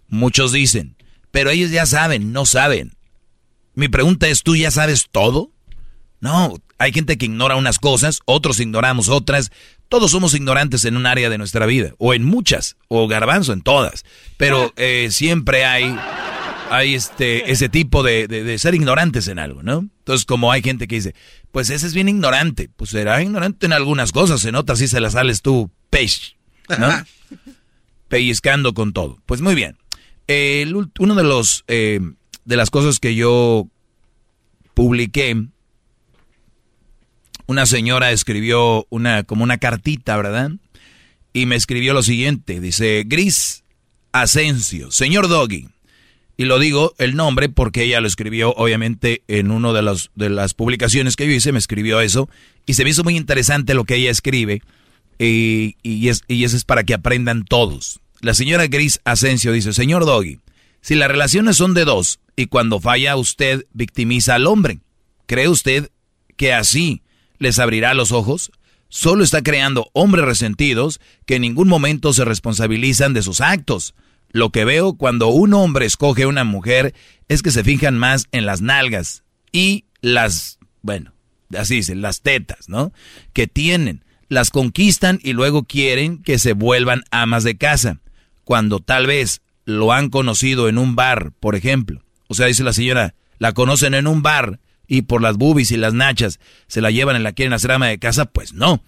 Muchos 0.09 0.51
dicen, 0.53 0.97
pero 1.31 1.51
ellos 1.51 1.71
ya 1.71 1.87
saben, 1.87 2.33
no 2.33 2.47
saben. 2.47 2.97
Mi 3.75 3.89
pregunta 3.89 4.29
es, 4.29 4.43
¿tú 4.43 4.57
ya 4.57 4.71
sabes 4.71 5.07
todo? 5.11 5.51
No, 6.21 6.57
hay 6.79 6.93
gente 6.93 7.17
que 7.19 7.27
ignora 7.27 7.57
unas 7.57 7.79
cosas, 7.79 8.21
otros 8.25 8.61
ignoramos 8.61 9.09
otras. 9.09 9.51
Todos 9.89 10.11
somos 10.11 10.35
ignorantes 10.35 10.85
en 10.85 10.97
un 10.97 11.07
área 11.07 11.31
de 11.31 11.39
nuestra 11.39 11.67
vida, 11.67 11.95
o 11.99 12.15
en 12.15 12.25
muchas, 12.25 12.77
o 12.89 13.07
garbanzo 13.07 13.53
en 13.53 13.63
todas. 13.63 14.05
Pero 14.37 14.73
eh, 14.77 15.09
siempre 15.13 15.65
hay, 15.65 15.95
hay 16.71 16.95
este, 16.95 17.53
ese 17.53 17.69
tipo 17.69 18.03
de, 18.03 18.27
de- 18.27 18.43
de 18.45 18.59
ser 18.59 18.75
ignorantes 18.75 19.29
en 19.29 19.39
algo, 19.39 19.63
¿no? 19.63 19.89
Entonces, 19.99 20.25
como 20.27 20.51
hay 20.51 20.63
gente 20.63 20.89
que 20.89 20.97
dice, 20.97 21.15
pues 21.53 21.71
ese 21.71 21.87
es 21.87 21.95
bien 21.95 22.09
ignorante. 22.09 22.69
Pues 22.75 22.91
será 22.91 23.23
ignorante 23.23 23.67
en 23.67 23.73
algunas 23.73 24.11
cosas, 24.13 24.45
en 24.45 24.55
otras 24.57 24.79
sí 24.81 24.89
se 24.89 25.01
las 25.01 25.13
sales 25.13 25.43
tú, 25.43 25.71
peix, 25.91 26.35
¿no? 26.79 26.89
Pellizcando 28.09 28.75
con 28.75 28.93
todo. 28.93 29.19
Pues 29.27 29.41
muy 29.41 29.55
bien. 29.55 29.77
El 30.27 30.75
ult- 30.75 30.93
uno 30.99 31.15
de 31.15 31.25
los, 31.25 31.65
eh, 31.69 32.01
de 32.45 32.57
las 32.57 32.71
cosas 32.71 32.99
que 32.99 33.15
yo 33.15 33.69
publiqué 34.75 35.47
una 37.47 37.67
señora 37.67 38.11
escribió 38.13 38.87
una 38.91 39.23
como 39.23 39.45
una 39.45 39.59
cartita, 39.59 40.17
¿verdad? 40.17 40.53
Y 41.33 41.47
me 41.47 41.57
escribió 41.57 41.95
lo 41.95 42.03
siguiente, 42.03 42.61
dice 42.61 43.05
Gris 43.07 43.65
Asensio, 44.13 44.91
señor 44.91 45.29
Doggy. 45.29 45.69
Y 46.37 46.47
lo 46.47 46.59
digo 46.59 46.95
el 46.99 47.15
nombre 47.15 47.49
porque 47.49 47.85
ella 47.85 48.01
lo 48.01 48.09
escribió 48.09 48.53
obviamente 48.55 49.23
en 49.29 49.51
una 49.51 49.73
de, 49.73 49.83
los, 49.83 50.11
de 50.17 50.31
las 50.31 50.55
publicaciones 50.55 51.15
que 51.15 51.27
yo 51.27 51.33
hice, 51.33 51.53
me 51.53 51.59
escribió 51.59 52.01
eso. 52.01 52.29
Y 52.67 52.75
se 52.75 52.83
me 52.83 52.91
hizo 52.91 53.05
muy 53.05 53.17
interesante 53.17 53.75
lo 53.75 53.85
que 53.85 53.97
ella 53.97 54.11
escribe. 54.11 54.63
Y, 55.19 55.77
y, 55.83 56.09
es, 56.09 56.23
y 56.27 56.43
eso 56.43 56.57
es 56.57 56.65
para 56.65 56.83
que 56.83 56.95
aprendan 56.95 57.45
todos. 57.45 58.01
La 58.21 58.35
señora 58.35 58.67
Gris 58.67 59.01
Asensio 59.05 59.53
dice, 59.53 59.73
señor 59.73 60.07
Doggy, 60.07 60.41
si 60.81 60.97
las 60.97 61.09
relaciones 61.09 61.57
son 61.57 61.73
de 61.73 61.85
dos 61.85 62.19
y 62.37 62.47
cuando 62.47 62.81
falla 62.81 63.17
usted 63.17 63.67
victimiza 63.73 64.35
al 64.35 64.47
hombre, 64.47 64.81
¿cree 65.27 65.49
usted 65.49 65.91
que 66.37 66.53
así 66.53 67.03
les 67.39 67.59
abrirá 67.59 67.95
los 67.95 68.13
ojos? 68.13 68.51
Solo 68.89 69.25
está 69.25 69.43
creando 69.43 69.91
hombres 69.93 70.25
resentidos 70.25 71.01
que 71.27 71.37
en 71.37 71.43
ningún 71.43 71.69
momento 71.69 72.13
se 72.13 72.25
responsabilizan 72.25 73.13
de 73.13 73.23
sus 73.23 73.41
actos. 73.41 73.95
Lo 74.31 74.51
que 74.51 74.65
veo 74.65 74.95
cuando 74.95 75.29
un 75.29 75.55
hombre 75.55 75.87
escoge 75.87 76.25
a 76.25 76.29
una 76.29 76.45
mujer 76.45 76.95
es 77.29 77.43
que 77.43 77.51
se 77.51 77.65
fijan 77.65 77.99
más 77.99 78.27
en 78.33 78.47
las 78.47 78.61
nalgas 78.61 79.25
y 79.53 79.85
las, 80.01 80.59
bueno, 80.83 81.13
así 81.57 81.77
dicen, 81.77 82.03
las 82.03 82.21
tetas, 82.21 82.69
¿no? 82.69 82.93
Que 83.33 83.47
tienen. 83.47 84.05
Las 84.29 84.51
conquistan 84.51 85.21
y 85.23 85.33
luego 85.33 85.65
quieren 85.65 86.23
que 86.23 86.39
se 86.39 86.53
vuelvan 86.53 87.03
amas 87.11 87.45
de 87.45 87.57
casa. 87.57 88.01
Cuando 88.45 88.81
tal 88.81 89.07
vez 89.07 89.43
lo 89.65 89.93
han 89.93 90.11
conocido 90.11 90.69
en 90.69 90.79
un 90.79 90.97
bar, 90.97 91.33
por 91.41 91.55
ejemplo. 91.55 92.03
O 92.29 92.35
sea, 92.35 92.47
dice 92.47 92.65
la 92.65 92.73
señora, 92.73 93.15
la 93.39 93.53
conocen 93.53 93.95
en 93.95 94.07
un 94.07 94.23
bar 94.23 94.61
y 94.87 95.03
por 95.03 95.23
las 95.23 95.37
boobies 95.37 95.71
y 95.71 95.77
las 95.77 95.95
nachas 95.95 96.41
se 96.67 96.81
la 96.81 96.91
llevan 96.91 97.17
y 97.17 97.23
la 97.23 97.33
quieren 97.33 97.53
hacer 97.53 97.73
ama 97.73 97.89
de 97.89 97.99
casa, 97.99 98.27
pues 98.27 98.53
no. 98.53 98.83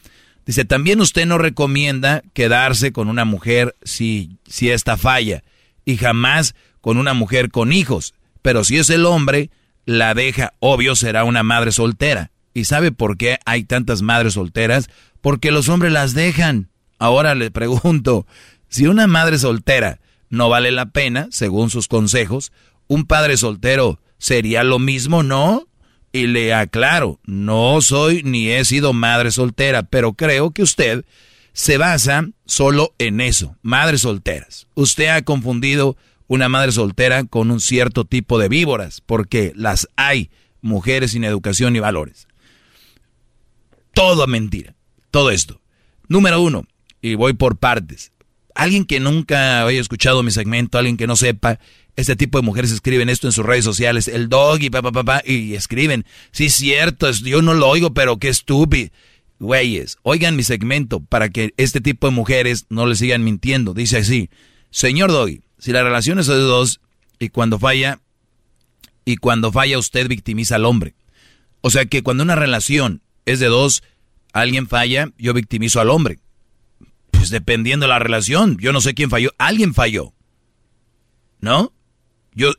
Dice, 0.45 0.65
también 0.65 1.01
usted 1.01 1.27
no 1.27 1.39
recomienda 1.39 2.23
quedarse 2.33 2.93
con 2.93 3.09
una 3.09 3.25
mujer 3.25 3.75
si, 3.83 4.39
si 4.47 4.71
esta 4.71 4.97
falla 4.97 5.43
y 5.85 5.97
jamás 5.97 6.55
con 6.81 6.99
una 6.99 7.15
mujer 7.15 7.51
con 7.51 7.73
hijos. 7.73 8.15
Pero 8.43 8.63
si 8.63 8.79
es 8.79 8.91
el 8.91 9.07
hombre, 9.07 9.51
la 9.87 10.15
deja, 10.15 10.53
obvio 10.61 10.95
será 10.95 11.25
una 11.25 11.43
madre 11.43 11.73
soltera. 11.73 12.31
¿Y 12.55 12.65
sabe 12.65 12.93
por 12.93 13.17
qué 13.17 13.39
hay 13.45 13.65
tantas 13.65 14.03
madres 14.03 14.35
solteras? 14.35 14.89
Porque 15.21 15.51
los 15.51 15.69
hombres 15.69 15.93
las 15.93 16.15
dejan. 16.15 16.71
Ahora 16.99 17.35
le 17.35 17.51
pregunto, 17.51 18.27
si 18.69 18.87
una 18.87 19.07
madre 19.07 19.39
soltera 19.39 20.01
no 20.31 20.49
vale 20.49 20.71
la 20.71 20.87
pena, 20.87 21.29
según 21.31 21.71
sus 21.71 21.89
consejos, 21.89 22.53
un 22.87 23.05
padre 23.05 23.37
soltero 23.37 24.01
sería 24.19 24.65
lo 24.65 24.79
mismo, 24.79 25.23
¿no? 25.23 25.67
Y 26.17 26.29
le 26.29 26.55
aclaro, 26.55 27.21
no 27.27 27.83
soy 27.83 28.23
ni 28.23 28.49
he 28.49 28.65
sido 28.65 28.95
madre 28.95 29.31
soltera, 29.31 29.83
pero 29.83 30.15
creo 30.15 30.51
que 30.51 30.63
usted 30.63 31.05
se 31.53 31.77
basa 31.77 32.27
solo 32.47 32.95
en 32.97 33.21
eso, 33.21 33.59
madres 33.61 34.01
solteras. 34.01 34.67
Usted 34.75 35.09
ha 35.09 35.21
confundido 35.21 35.99
una 36.27 36.49
madre 36.49 36.73
soltera 36.73 37.25
con 37.25 37.51
un 37.51 37.61
cierto 37.61 38.07
tipo 38.07 38.39
de 38.39 38.49
víboras, 38.49 39.03
porque 39.05 39.53
las 39.57 39.91
hay, 39.97 40.31
mujeres 40.63 41.11
sin 41.11 41.23
educación 41.23 41.75
ni 41.75 41.81
valores. 41.81 42.29
Todo 43.93 44.27
mentira, 44.27 44.75
todo 45.11 45.31
esto. 45.31 45.61
Número 46.09 46.41
uno, 46.41 46.67
y 47.03 47.15
voy 47.15 47.35
por 47.35 47.59
partes. 47.59 48.11
Alguien 48.55 48.87
que 48.87 49.01
nunca 49.01 49.67
haya 49.67 49.83
escuchado 49.83 50.23
mi 50.23 50.31
segmento, 50.31 50.79
alguien 50.79 50.97
que 50.97 51.07
no 51.07 51.15
sepa, 51.15 51.59
este 51.97 52.15
tipo 52.15 52.39
de 52.39 52.45
mujeres 52.45 52.71
escriben 52.71 53.09
esto 53.09 53.27
en 53.27 53.33
sus 53.33 53.45
redes 53.45 53.65
sociales, 53.65 54.07
el 54.07 54.29
dog 54.29 54.61
y 54.61 54.71
papá, 54.71 54.93
papá, 54.93 55.23
y 55.25 55.55
escriben, 55.55 56.05
sí, 56.31 56.51
cierto, 56.51 57.11
yo 57.11 57.43
no 57.43 57.55
lo 57.55 57.69
oigo, 57.69 57.95
pero 57.95 58.19
qué 58.19 58.29
estúpido. 58.29 58.91
Güeyes, 59.39 59.99
oigan 60.03 60.37
mi 60.37 60.43
segmento 60.43 61.01
para 61.01 61.29
que 61.29 61.53
este 61.57 61.81
tipo 61.81 62.07
de 62.07 62.13
mujeres 62.15 62.67
no 62.71 62.87
le 62.87 62.95
sigan 62.95 63.23
mintiendo. 63.25 63.75
Dice 63.75 63.99
así, 63.99 64.31
señor 64.71 65.11
Doggy, 65.11 65.43
si 65.59 65.73
la 65.73 65.83
relación 65.83 66.19
es 66.19 66.27
de 66.27 66.35
dos 66.37 66.81
y 67.19 67.31
cuando 67.31 67.59
falla, 67.59 68.01
y 69.05 69.17
cuando 69.17 69.53
falla 69.53 69.79
usted 69.79 70.09
victimiza 70.09 70.57
al 70.57 70.65
hombre. 70.65 70.95
O 71.61 71.71
sea 71.71 71.87
que 71.87 72.03
cuando 72.03 72.23
una 72.23 72.35
relación 72.35 73.03
es 73.25 73.41
de 73.41 73.47
dos, 73.47 73.83
alguien 74.33 74.69
falla, 74.69 75.13
yo 75.19 75.33
victimizo 75.33 75.81
al 75.81 75.91
hombre. 75.91 76.19
Pues 77.11 77.31
dependiendo 77.31 77.85
de 77.85 77.91
la 77.91 77.99
relación, 77.99 78.59
yo 78.59 78.73
no 78.73 78.81
sé 78.81 78.95
quién 78.95 79.11
falló, 79.11 79.31
alguien 79.39 79.75
falló. 79.75 80.13
¿No? 81.41 81.73
Yo, 82.37 82.53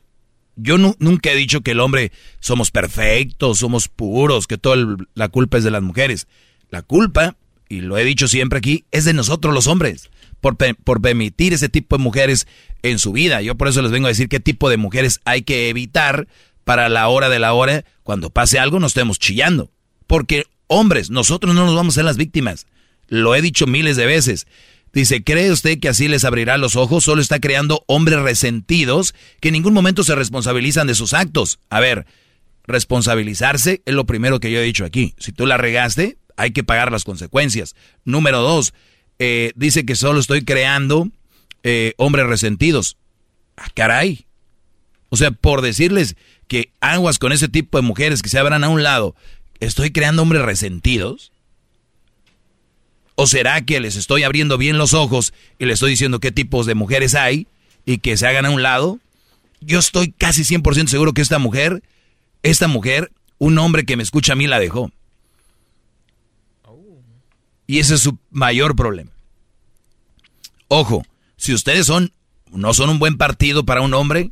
yo 0.56 0.76
nunca 0.76 1.30
he 1.30 1.36
dicho 1.36 1.62
que 1.62 1.70
el 1.70 1.80
hombre 1.80 2.12
somos 2.40 2.70
perfectos, 2.70 3.58
somos 3.58 3.88
puros, 3.88 4.46
que 4.46 4.58
toda 4.58 4.76
la 5.14 5.28
culpa 5.28 5.56
es 5.56 5.64
de 5.64 5.70
las 5.70 5.82
mujeres. 5.82 6.26
La 6.68 6.82
culpa, 6.82 7.36
y 7.68 7.80
lo 7.80 7.96
he 7.96 8.04
dicho 8.04 8.28
siempre 8.28 8.58
aquí, 8.58 8.84
es 8.90 9.06
de 9.06 9.14
nosotros 9.14 9.54
los 9.54 9.68
hombres, 9.68 10.10
por, 10.40 10.56
por 10.56 11.00
permitir 11.00 11.54
ese 11.54 11.68
tipo 11.68 11.96
de 11.96 12.02
mujeres 12.02 12.46
en 12.82 12.98
su 12.98 13.12
vida. 13.12 13.40
Yo 13.40 13.54
por 13.54 13.68
eso 13.68 13.80
les 13.80 13.92
vengo 13.92 14.08
a 14.08 14.10
decir 14.10 14.28
qué 14.28 14.40
tipo 14.40 14.68
de 14.68 14.76
mujeres 14.76 15.20
hay 15.24 15.42
que 15.42 15.68
evitar 15.70 16.26
para 16.64 16.88
la 16.88 17.08
hora 17.08 17.30
de 17.30 17.38
la 17.38 17.54
hora, 17.54 17.84
cuando 18.02 18.28
pase 18.28 18.58
algo, 18.58 18.80
no 18.80 18.88
estemos 18.88 19.18
chillando. 19.18 19.70
Porque, 20.06 20.44
hombres, 20.66 21.08
nosotros 21.08 21.54
no 21.54 21.64
nos 21.64 21.74
vamos 21.74 21.94
a 21.94 21.96
ser 21.96 22.04
las 22.04 22.18
víctimas. 22.18 22.66
Lo 23.06 23.34
he 23.34 23.40
dicho 23.40 23.66
miles 23.66 23.96
de 23.96 24.06
veces. 24.06 24.46
Dice, 24.92 25.22
¿cree 25.22 25.50
usted 25.50 25.78
que 25.80 25.88
así 25.88 26.08
les 26.08 26.24
abrirá 26.24 26.56
los 26.56 26.76
ojos? 26.76 27.04
Solo 27.04 27.20
está 27.20 27.40
creando 27.40 27.84
hombres 27.86 28.20
resentidos 28.20 29.14
que 29.40 29.48
en 29.48 29.54
ningún 29.54 29.74
momento 29.74 30.02
se 30.02 30.14
responsabilizan 30.14 30.86
de 30.86 30.94
sus 30.94 31.12
actos. 31.14 31.58
A 31.68 31.80
ver, 31.80 32.06
responsabilizarse 32.66 33.82
es 33.84 33.94
lo 33.94 34.06
primero 34.06 34.40
que 34.40 34.50
yo 34.50 34.60
he 34.60 34.64
dicho 34.64 34.84
aquí. 34.84 35.14
Si 35.18 35.32
tú 35.32 35.46
la 35.46 35.56
regaste, 35.56 36.18
hay 36.36 36.52
que 36.52 36.64
pagar 36.64 36.90
las 36.90 37.04
consecuencias. 37.04 37.74
Número 38.04 38.40
dos, 38.40 38.72
eh, 39.18 39.52
dice 39.56 39.84
que 39.84 39.96
solo 39.96 40.20
estoy 40.20 40.44
creando 40.44 41.10
eh, 41.62 41.94
hombres 41.96 42.26
resentidos. 42.26 42.96
Ah, 43.56 43.68
caray. 43.74 44.26
O 45.10 45.16
sea, 45.16 45.30
por 45.30 45.62
decirles 45.62 46.16
que 46.46 46.72
aguas 46.80 47.18
con 47.18 47.32
ese 47.32 47.48
tipo 47.48 47.78
de 47.78 47.82
mujeres 47.82 48.22
que 48.22 48.28
se 48.28 48.38
abran 48.38 48.64
a 48.64 48.68
un 48.68 48.82
lado, 48.82 49.16
¿estoy 49.60 49.90
creando 49.90 50.22
hombres 50.22 50.42
resentidos? 50.42 51.32
¿O 53.20 53.26
será 53.26 53.60
que 53.62 53.80
les 53.80 53.96
estoy 53.96 54.22
abriendo 54.22 54.58
bien 54.58 54.78
los 54.78 54.94
ojos 54.94 55.34
y 55.58 55.64
les 55.64 55.74
estoy 55.74 55.90
diciendo 55.90 56.20
qué 56.20 56.30
tipos 56.30 56.66
de 56.66 56.76
mujeres 56.76 57.16
hay 57.16 57.48
y 57.84 57.98
que 57.98 58.16
se 58.16 58.28
hagan 58.28 58.46
a 58.46 58.50
un 58.50 58.62
lado? 58.62 59.00
Yo 59.60 59.80
estoy 59.80 60.12
casi 60.12 60.42
100% 60.42 60.86
seguro 60.86 61.12
que 61.12 61.20
esta 61.20 61.40
mujer, 61.40 61.82
esta 62.44 62.68
mujer, 62.68 63.10
un 63.38 63.58
hombre 63.58 63.84
que 63.84 63.96
me 63.96 64.04
escucha 64.04 64.34
a 64.34 64.36
mí 64.36 64.46
la 64.46 64.60
dejó. 64.60 64.92
Y 67.66 67.80
ese 67.80 67.96
es 67.96 68.02
su 68.02 68.18
mayor 68.30 68.76
problema. 68.76 69.10
Ojo, 70.68 71.04
si 71.36 71.52
ustedes 71.52 71.86
son, 71.86 72.12
no 72.52 72.72
son 72.72 72.88
un 72.88 73.00
buen 73.00 73.16
partido 73.16 73.66
para 73.66 73.80
un 73.80 73.94
hombre, 73.94 74.30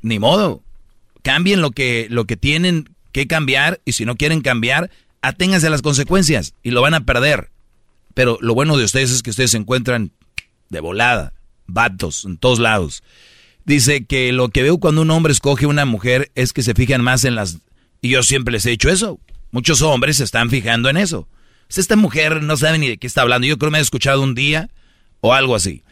ni 0.00 0.18
modo. 0.18 0.62
Cambien 1.20 1.60
lo 1.60 1.70
que, 1.72 2.06
lo 2.08 2.24
que 2.24 2.38
tienen 2.38 2.88
que 3.12 3.26
cambiar 3.26 3.82
y 3.84 3.92
si 3.92 4.06
no 4.06 4.16
quieren 4.16 4.40
cambiar, 4.40 4.90
aténganse 5.22 5.68
a 5.68 5.70
las 5.70 5.82
consecuencias 5.82 6.54
y 6.62 6.70
lo 6.70 6.82
van 6.82 6.94
a 6.94 7.04
perder. 7.04 7.50
Pero 8.14 8.38
lo 8.40 8.54
bueno 8.54 8.76
de 8.76 8.84
ustedes 8.84 9.10
es 9.10 9.22
que 9.22 9.30
ustedes 9.30 9.52
se 9.52 9.56
encuentran 9.56 10.12
de 10.68 10.80
volada, 10.80 11.32
vatos, 11.66 12.24
en 12.24 12.36
todos 12.36 12.58
lados. 12.58 13.02
Dice 13.64 14.04
que 14.04 14.32
lo 14.32 14.48
que 14.48 14.62
veo 14.62 14.78
cuando 14.78 15.02
un 15.02 15.10
hombre 15.10 15.32
escoge 15.32 15.66
una 15.66 15.84
mujer 15.84 16.30
es 16.34 16.52
que 16.52 16.62
se 16.62 16.74
fijan 16.74 17.02
más 17.02 17.24
en 17.24 17.36
las... 17.36 17.58
Y 18.00 18.10
yo 18.10 18.22
siempre 18.22 18.52
les 18.52 18.66
he 18.66 18.70
dicho 18.70 18.90
eso. 18.90 19.20
Muchos 19.52 19.80
hombres 19.82 20.16
se 20.16 20.24
están 20.24 20.50
fijando 20.50 20.90
en 20.90 20.96
eso. 20.96 21.28
Esta 21.68 21.96
mujer 21.96 22.42
no 22.42 22.56
sabe 22.56 22.78
ni 22.78 22.88
de 22.88 22.98
qué 22.98 23.06
está 23.06 23.22
hablando. 23.22 23.46
Yo 23.46 23.56
creo 23.56 23.70
que 23.70 23.72
me 23.72 23.78
ha 23.78 23.82
escuchado 23.82 24.20
un 24.22 24.34
día 24.34 24.68
o 25.20 25.32
algo 25.32 25.54
así. 25.54 25.84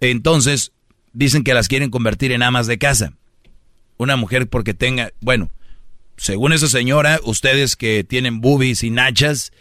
Entonces, 0.00 0.72
dicen 1.12 1.44
que 1.44 1.54
las 1.54 1.68
quieren 1.68 1.90
convertir 1.90 2.32
en 2.32 2.42
amas 2.42 2.66
de 2.66 2.78
casa. 2.78 3.12
Una 3.98 4.16
mujer 4.16 4.48
porque 4.48 4.74
tenga, 4.74 5.12
bueno, 5.20 5.50
según 6.18 6.52
esa 6.52 6.68
señora, 6.68 7.20
ustedes 7.22 7.76
que 7.76 8.04
tienen 8.04 8.40
boobies 8.40 8.82
y 8.82 8.90
nachas 8.90 9.52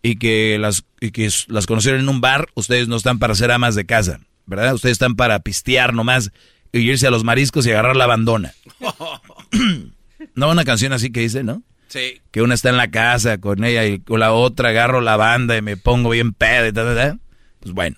y 0.00 0.16
que 0.16 0.58
las, 0.58 0.84
que 1.12 1.28
las 1.48 1.66
conocieron 1.66 2.00
en 2.00 2.08
un 2.08 2.20
bar, 2.20 2.48
ustedes 2.54 2.88
no 2.88 2.96
están 2.96 3.18
para 3.18 3.34
ser 3.34 3.50
amas 3.50 3.74
de 3.74 3.84
casa, 3.84 4.20
¿verdad? 4.46 4.74
Ustedes 4.74 4.94
están 4.94 5.16
para 5.16 5.40
pistear 5.40 5.92
nomás 5.92 6.30
y 6.72 6.78
irse 6.78 7.06
a 7.06 7.10
los 7.10 7.24
mariscos 7.24 7.66
y 7.66 7.72
agarrar 7.72 7.96
la 7.96 8.04
abandona. 8.04 8.54
no, 10.34 10.50
una 10.50 10.64
canción 10.64 10.92
así 10.92 11.10
que 11.10 11.20
dice, 11.20 11.42
¿no? 11.42 11.62
Sí. 11.88 12.20
Que 12.30 12.42
una 12.42 12.54
está 12.54 12.70
en 12.70 12.76
la 12.76 12.90
casa 12.90 13.38
con 13.38 13.64
ella 13.64 13.84
y 13.84 13.98
con 13.98 14.20
la 14.20 14.32
otra 14.32 14.70
agarro 14.70 15.00
la 15.00 15.16
banda 15.16 15.56
y 15.56 15.62
me 15.62 15.76
pongo 15.76 16.10
bien 16.10 16.32
pedo 16.32 16.68
y 16.68 16.72
tal, 16.72 17.20
Pues 17.60 17.74
bueno. 17.74 17.96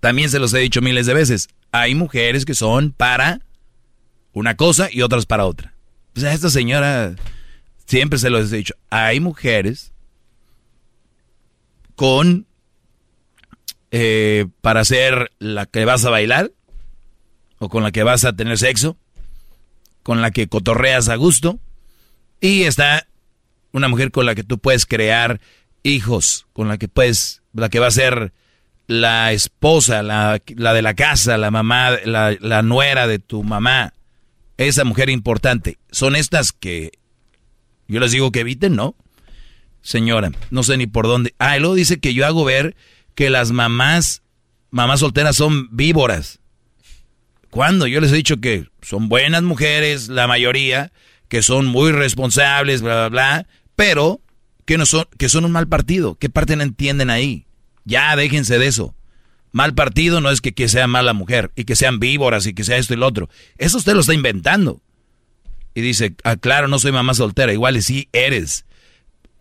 También 0.00 0.30
se 0.30 0.38
los 0.38 0.54
he 0.54 0.58
dicho 0.58 0.80
miles 0.80 1.06
de 1.06 1.14
veces. 1.14 1.48
Hay 1.72 1.94
mujeres 1.94 2.44
que 2.44 2.54
son 2.54 2.92
para 2.92 3.40
una 4.32 4.56
cosa 4.56 4.88
y 4.92 5.02
otras 5.02 5.26
para 5.26 5.44
otra. 5.44 5.74
O 6.16 6.20
sea, 6.20 6.32
esta 6.32 6.50
señora, 6.50 7.14
siempre 7.86 8.18
se 8.18 8.30
lo 8.30 8.38
he 8.38 8.46
dicho, 8.46 8.74
hay 8.90 9.20
mujeres 9.20 9.92
con, 11.94 12.46
eh, 13.90 14.46
para 14.60 14.84
ser 14.84 15.30
la 15.38 15.66
que 15.66 15.84
vas 15.84 16.04
a 16.04 16.10
bailar, 16.10 16.50
o 17.58 17.68
con 17.68 17.82
la 17.82 17.92
que 17.92 18.02
vas 18.02 18.24
a 18.24 18.34
tener 18.34 18.58
sexo, 18.58 18.96
con 20.02 20.22
la 20.22 20.30
que 20.30 20.48
cotorreas 20.48 21.08
a 21.08 21.16
gusto, 21.16 21.58
y 22.40 22.62
está 22.64 23.06
una 23.72 23.88
mujer 23.88 24.10
con 24.10 24.26
la 24.26 24.34
que 24.34 24.44
tú 24.44 24.58
puedes 24.58 24.86
crear 24.86 25.40
hijos, 25.82 26.46
con 26.52 26.68
la 26.68 26.78
que 26.78 26.88
puedes, 26.88 27.42
la 27.52 27.68
que 27.68 27.78
va 27.78 27.88
a 27.88 27.92
ser 27.92 28.32
la 28.86 29.32
esposa, 29.32 30.02
la, 30.02 30.40
la 30.56 30.72
de 30.72 30.82
la 30.82 30.94
casa, 30.94 31.36
la 31.36 31.50
mamá, 31.50 31.90
la, 32.04 32.36
la 32.40 32.62
nuera 32.62 33.06
de 33.06 33.18
tu 33.18 33.44
mamá 33.44 33.92
esa 34.58 34.84
mujer 34.84 35.08
importante. 35.08 35.78
Son 35.90 36.14
estas 36.16 36.52
que 36.52 36.92
yo 37.86 38.00
les 38.00 38.12
digo 38.12 38.30
que 38.30 38.40
eviten, 38.40 38.76
¿no? 38.76 38.94
Señora, 39.80 40.32
no 40.50 40.62
sé 40.62 40.76
ni 40.76 40.86
por 40.86 41.06
dónde. 41.06 41.34
Ah, 41.38 41.56
y 41.56 41.60
luego 41.60 41.74
dice 41.74 42.00
que 42.00 42.12
yo 42.12 42.26
hago 42.26 42.44
ver 42.44 42.76
que 43.14 43.30
las 43.30 43.52
mamás, 43.52 44.22
mamás 44.70 45.00
solteras 45.00 45.36
son 45.36 45.74
víboras. 45.74 46.40
¿Cuándo? 47.50 47.86
Yo 47.86 48.00
les 48.00 48.12
he 48.12 48.16
dicho 48.16 48.38
que 48.38 48.68
son 48.82 49.08
buenas 49.08 49.42
mujeres, 49.42 50.08
la 50.08 50.26
mayoría, 50.26 50.92
que 51.28 51.42
son 51.42 51.66
muy 51.66 51.92
responsables, 51.92 52.82
bla, 52.82 52.94
bla, 52.94 53.08
bla, 53.08 53.46
pero 53.76 54.20
que, 54.66 54.76
no 54.76 54.84
son, 54.84 55.06
que 55.16 55.30
son 55.30 55.46
un 55.46 55.52
mal 55.52 55.68
partido. 55.68 56.16
¿Qué 56.16 56.28
parte 56.28 56.56
no 56.56 56.62
entienden 56.62 57.08
ahí? 57.08 57.46
Ya, 57.84 58.14
déjense 58.16 58.58
de 58.58 58.66
eso. 58.66 58.94
Mal 59.58 59.74
partido 59.74 60.20
no 60.20 60.30
es 60.30 60.40
que, 60.40 60.52
que 60.52 60.68
sea 60.68 60.86
mala 60.86 61.14
mujer 61.14 61.50
y 61.56 61.64
que 61.64 61.74
sean 61.74 61.98
víboras 61.98 62.46
y 62.46 62.54
que 62.54 62.62
sea 62.62 62.76
esto 62.76 62.94
y 62.94 62.96
lo 62.96 63.08
otro. 63.08 63.28
Eso 63.56 63.78
usted 63.78 63.94
lo 63.94 64.02
está 64.02 64.14
inventando. 64.14 64.80
Y 65.74 65.80
dice, 65.80 66.14
ah, 66.22 66.36
claro, 66.36 66.68
no 66.68 66.78
soy 66.78 66.92
mamá 66.92 67.12
soltera. 67.12 67.52
Igual 67.52 67.76
y 67.76 67.82
sí 67.82 68.08
eres. 68.12 68.66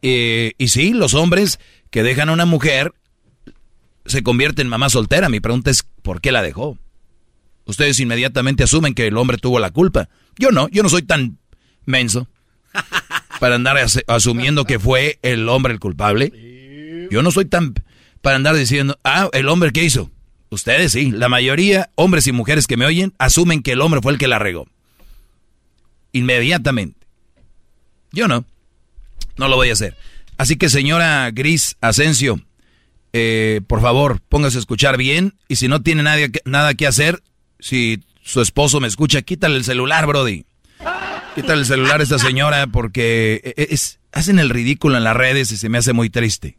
Eh, 0.01 0.53
y 0.57 0.69
sí, 0.69 0.93
los 0.93 1.13
hombres 1.13 1.59
que 1.91 2.01
dejan 2.01 2.29
a 2.29 2.33
una 2.33 2.47
mujer 2.47 2.95
se 4.07 4.23
convierten 4.23 4.65
en 4.65 4.71
mamá 4.71 4.89
soltera. 4.89 5.29
Mi 5.29 5.39
pregunta 5.39 5.69
es, 5.69 5.85
¿por 6.01 6.19
qué 6.19 6.31
la 6.31 6.41
dejó? 6.41 6.79
Ustedes 7.65 7.99
inmediatamente 7.99 8.63
asumen 8.63 8.95
que 8.95 9.05
el 9.05 9.17
hombre 9.17 9.37
tuvo 9.37 9.59
la 9.59 9.69
culpa. 9.69 10.09
Yo 10.39 10.49
no, 10.49 10.67
yo 10.69 10.81
no 10.81 10.89
soy 10.89 11.03
tan 11.03 11.37
menso 11.85 12.27
para 13.39 13.53
andar 13.53 13.77
asumiendo 14.07 14.65
que 14.65 14.79
fue 14.79 15.19
el 15.21 15.47
hombre 15.47 15.73
el 15.73 15.79
culpable. 15.79 17.07
Yo 17.11 17.21
no 17.21 17.29
soy 17.29 17.45
tan 17.45 17.75
para 18.27 18.35
andar 18.35 18.57
diciendo, 18.57 18.99
ah, 19.05 19.29
el 19.31 19.47
hombre 19.47 19.71
que 19.71 19.85
hizo. 19.85 20.11
Ustedes 20.49 20.91
sí, 20.91 21.11
la 21.11 21.29
mayoría, 21.29 21.91
hombres 21.95 22.27
y 22.27 22.33
mujeres 22.33 22.67
que 22.67 22.75
me 22.75 22.85
oyen, 22.85 23.13
asumen 23.19 23.63
que 23.63 23.71
el 23.71 23.79
hombre 23.79 24.01
fue 24.01 24.11
el 24.11 24.17
que 24.17 24.27
la 24.27 24.37
regó. 24.37 24.67
Inmediatamente. 26.11 27.07
Yo 28.11 28.27
no. 28.27 28.43
No 29.37 29.47
lo 29.47 29.55
voy 29.55 29.69
a 29.69 29.73
hacer. 29.73 29.95
Así 30.37 30.57
que 30.57 30.67
señora 30.67 31.31
Gris 31.31 31.77
Asensio, 31.79 32.41
eh, 33.13 33.61
por 33.65 33.79
favor, 33.79 34.19
póngase 34.27 34.57
a 34.57 34.59
escuchar 34.59 34.97
bien. 34.97 35.35
Y 35.47 35.55
si 35.55 35.69
no 35.69 35.81
tiene 35.81 36.03
nada, 36.03 36.27
nada 36.43 36.73
que 36.73 36.85
hacer, 36.85 37.23
si 37.61 38.03
su 38.23 38.41
esposo 38.41 38.81
me 38.81 38.89
escucha, 38.89 39.21
quítale 39.21 39.55
el 39.55 39.63
celular, 39.63 40.05
Brody. 40.05 40.43
Quítale 41.33 41.61
el 41.61 41.65
celular 41.65 42.01
a 42.01 42.03
esta 42.03 42.19
señora 42.19 42.67
porque 42.67 43.39
e, 43.41 43.53
e, 43.55 43.67
es, 43.73 44.01
hacen 44.11 44.37
el 44.37 44.49
ridículo 44.49 44.97
en 44.97 45.05
las 45.05 45.15
redes 45.15 45.49
y 45.53 45.55
se 45.55 45.69
me 45.69 45.77
hace 45.77 45.93
muy 45.93 46.09
triste. 46.09 46.57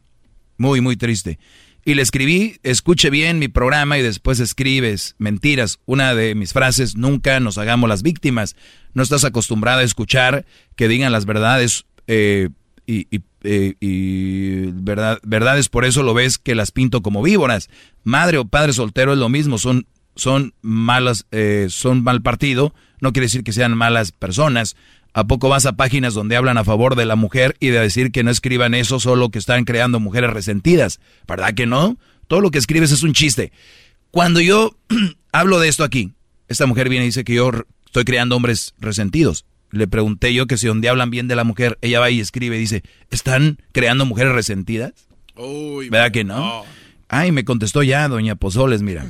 Muy, 0.59 0.81
muy 0.81 0.97
triste. 0.97 1.39
Y 1.85 1.93
le 1.93 2.01
escribí, 2.01 2.57
escuche 2.63 3.09
bien 3.09 3.39
mi 3.39 3.47
programa 3.47 3.97
y 3.97 4.01
después 4.01 4.41
escribes 4.41 5.15
mentiras. 5.17 5.79
Una 5.85 6.13
de 6.13 6.35
mis 6.35 6.51
frases, 6.51 6.97
nunca 6.97 7.39
nos 7.39 7.57
hagamos 7.57 7.89
las 7.89 8.03
víctimas. 8.03 8.57
No 8.93 9.01
estás 9.01 9.23
acostumbrada 9.23 9.79
a 9.79 9.85
escuchar 9.85 10.45
que 10.75 10.89
digan 10.89 11.13
las 11.13 11.25
verdades 11.25 11.85
eh, 12.07 12.49
y, 12.85 13.07
eh, 13.43 14.71
verdad, 14.73 15.19
verdades, 15.23 15.69
por 15.69 15.85
eso 15.85 16.03
lo 16.03 16.13
ves 16.13 16.37
que 16.37 16.55
las 16.55 16.71
pinto 16.71 17.01
como 17.01 17.23
víboras. 17.23 17.69
Madre 18.03 18.37
o 18.37 18.45
padre 18.45 18.73
soltero 18.73 19.13
es 19.13 19.17
lo 19.17 19.29
mismo, 19.29 19.57
son, 19.57 19.87
son 20.15 20.53
malas, 20.61 21.25
eh, 21.31 21.67
son 21.69 22.03
mal 22.03 22.21
partido, 22.21 22.75
no 22.99 23.13
quiere 23.13 23.27
decir 23.27 23.45
que 23.45 23.53
sean 23.53 23.77
malas 23.77 24.11
personas. 24.11 24.75
¿A 25.19 25.25
poco 25.27 25.49
vas 25.49 25.65
a 25.65 25.73
páginas 25.73 26.13
donde 26.13 26.37
hablan 26.37 26.57
a 26.57 26.63
favor 26.63 26.95
de 26.95 27.05
la 27.05 27.17
mujer 27.17 27.57
y 27.59 27.67
de 27.67 27.79
decir 27.81 28.13
que 28.13 28.23
no 28.23 28.31
escriban 28.31 28.73
eso, 28.73 29.01
solo 29.01 29.27
que 29.27 29.37
están 29.37 29.65
creando 29.65 29.99
mujeres 29.99 30.29
resentidas? 30.29 31.01
¿Verdad 31.27 31.53
que 31.53 31.65
no? 31.65 31.97
Todo 32.29 32.39
lo 32.39 32.51
que 32.51 32.57
escribes 32.57 32.93
es 32.93 33.03
un 33.03 33.11
chiste. 33.11 33.51
Cuando 34.11 34.39
yo 34.39 34.77
hablo 35.33 35.59
de 35.59 35.67
esto 35.67 35.83
aquí, 35.83 36.13
esta 36.47 36.67
mujer 36.67 36.87
viene 36.87 37.03
y 37.03 37.09
dice 37.09 37.25
que 37.25 37.33
yo 37.33 37.51
estoy 37.85 38.05
creando 38.05 38.37
hombres 38.37 38.75
resentidos. 38.79 39.43
le 39.71 39.89
pregunté 39.89 40.33
yo 40.33 40.47
que 40.47 40.55
si 40.55 40.67
donde 40.67 40.87
hablan 40.87 41.09
bien 41.09 41.27
de 41.27 41.35
la 41.35 41.43
mujer, 41.43 41.77
ella 41.81 41.99
va 41.99 42.09
y 42.09 42.21
escribe 42.21 42.55
y 42.55 42.59
dice, 42.61 42.83
¿están 43.11 43.57
creando 43.73 44.05
mujeres 44.05 44.31
resentidas? 44.31 44.93
Uy, 45.35 45.89
¿Verdad 45.89 46.13
que 46.13 46.23
no? 46.23 46.63
Ay, 47.09 47.33
me 47.33 47.43
contestó 47.43 47.83
ya, 47.83 48.07
doña 48.07 48.37
Pozoles, 48.37 48.81
mira. 48.83 49.05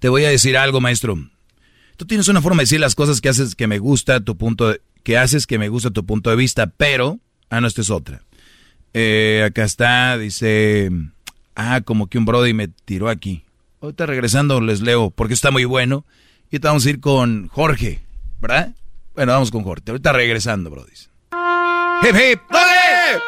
Te 0.00 0.10
voy 0.10 0.26
a 0.26 0.28
decir 0.28 0.58
algo, 0.58 0.82
maestro. 0.82 1.16
Tú 1.96 2.06
tienes 2.06 2.28
una 2.28 2.42
forma 2.42 2.58
de 2.58 2.64
decir 2.64 2.80
las 2.80 2.94
cosas 2.94 3.20
que 3.20 3.28
haces 3.28 3.54
que 3.54 3.66
me 3.66 3.78
gusta 3.78 4.20
tu 4.20 4.36
punto 4.36 4.68
de, 4.68 4.82
que 5.02 5.16
haces 5.16 5.46
que 5.46 5.58
me 5.58 5.68
gusta 5.68 5.90
tu 5.90 6.04
punto 6.04 6.30
de 6.30 6.36
vista, 6.36 6.66
pero 6.66 7.18
ah 7.48 7.60
no 7.60 7.66
esta 7.66 7.80
es 7.80 7.90
otra. 7.90 8.22
Eh, 8.92 9.44
acá 9.46 9.64
está, 9.64 10.18
dice, 10.18 10.90
ah 11.54 11.80
como 11.82 12.08
que 12.08 12.18
un 12.18 12.24
brody 12.24 12.52
me 12.52 12.68
tiró 12.68 13.08
aquí. 13.08 13.44
Ahorita 13.80 14.06
regresando 14.06 14.60
les 14.60 14.80
leo 14.80 15.10
porque 15.10 15.34
está 15.34 15.50
muy 15.50 15.64
bueno. 15.64 16.04
Y 16.50 16.56
ahorita 16.56 16.68
vamos 16.68 16.86
a 16.86 16.90
ir 16.90 17.00
con 17.00 17.48
Jorge, 17.48 18.00
¿verdad? 18.40 18.74
Bueno, 19.14 19.32
vamos 19.32 19.50
con 19.50 19.62
Jorge. 19.64 19.84
Ahorita 19.88 20.12
regresando, 20.12 20.70
brody. 20.70 20.92
Hip 22.02 22.14
hip, 22.14 22.40
¡Dale! 22.50 23.22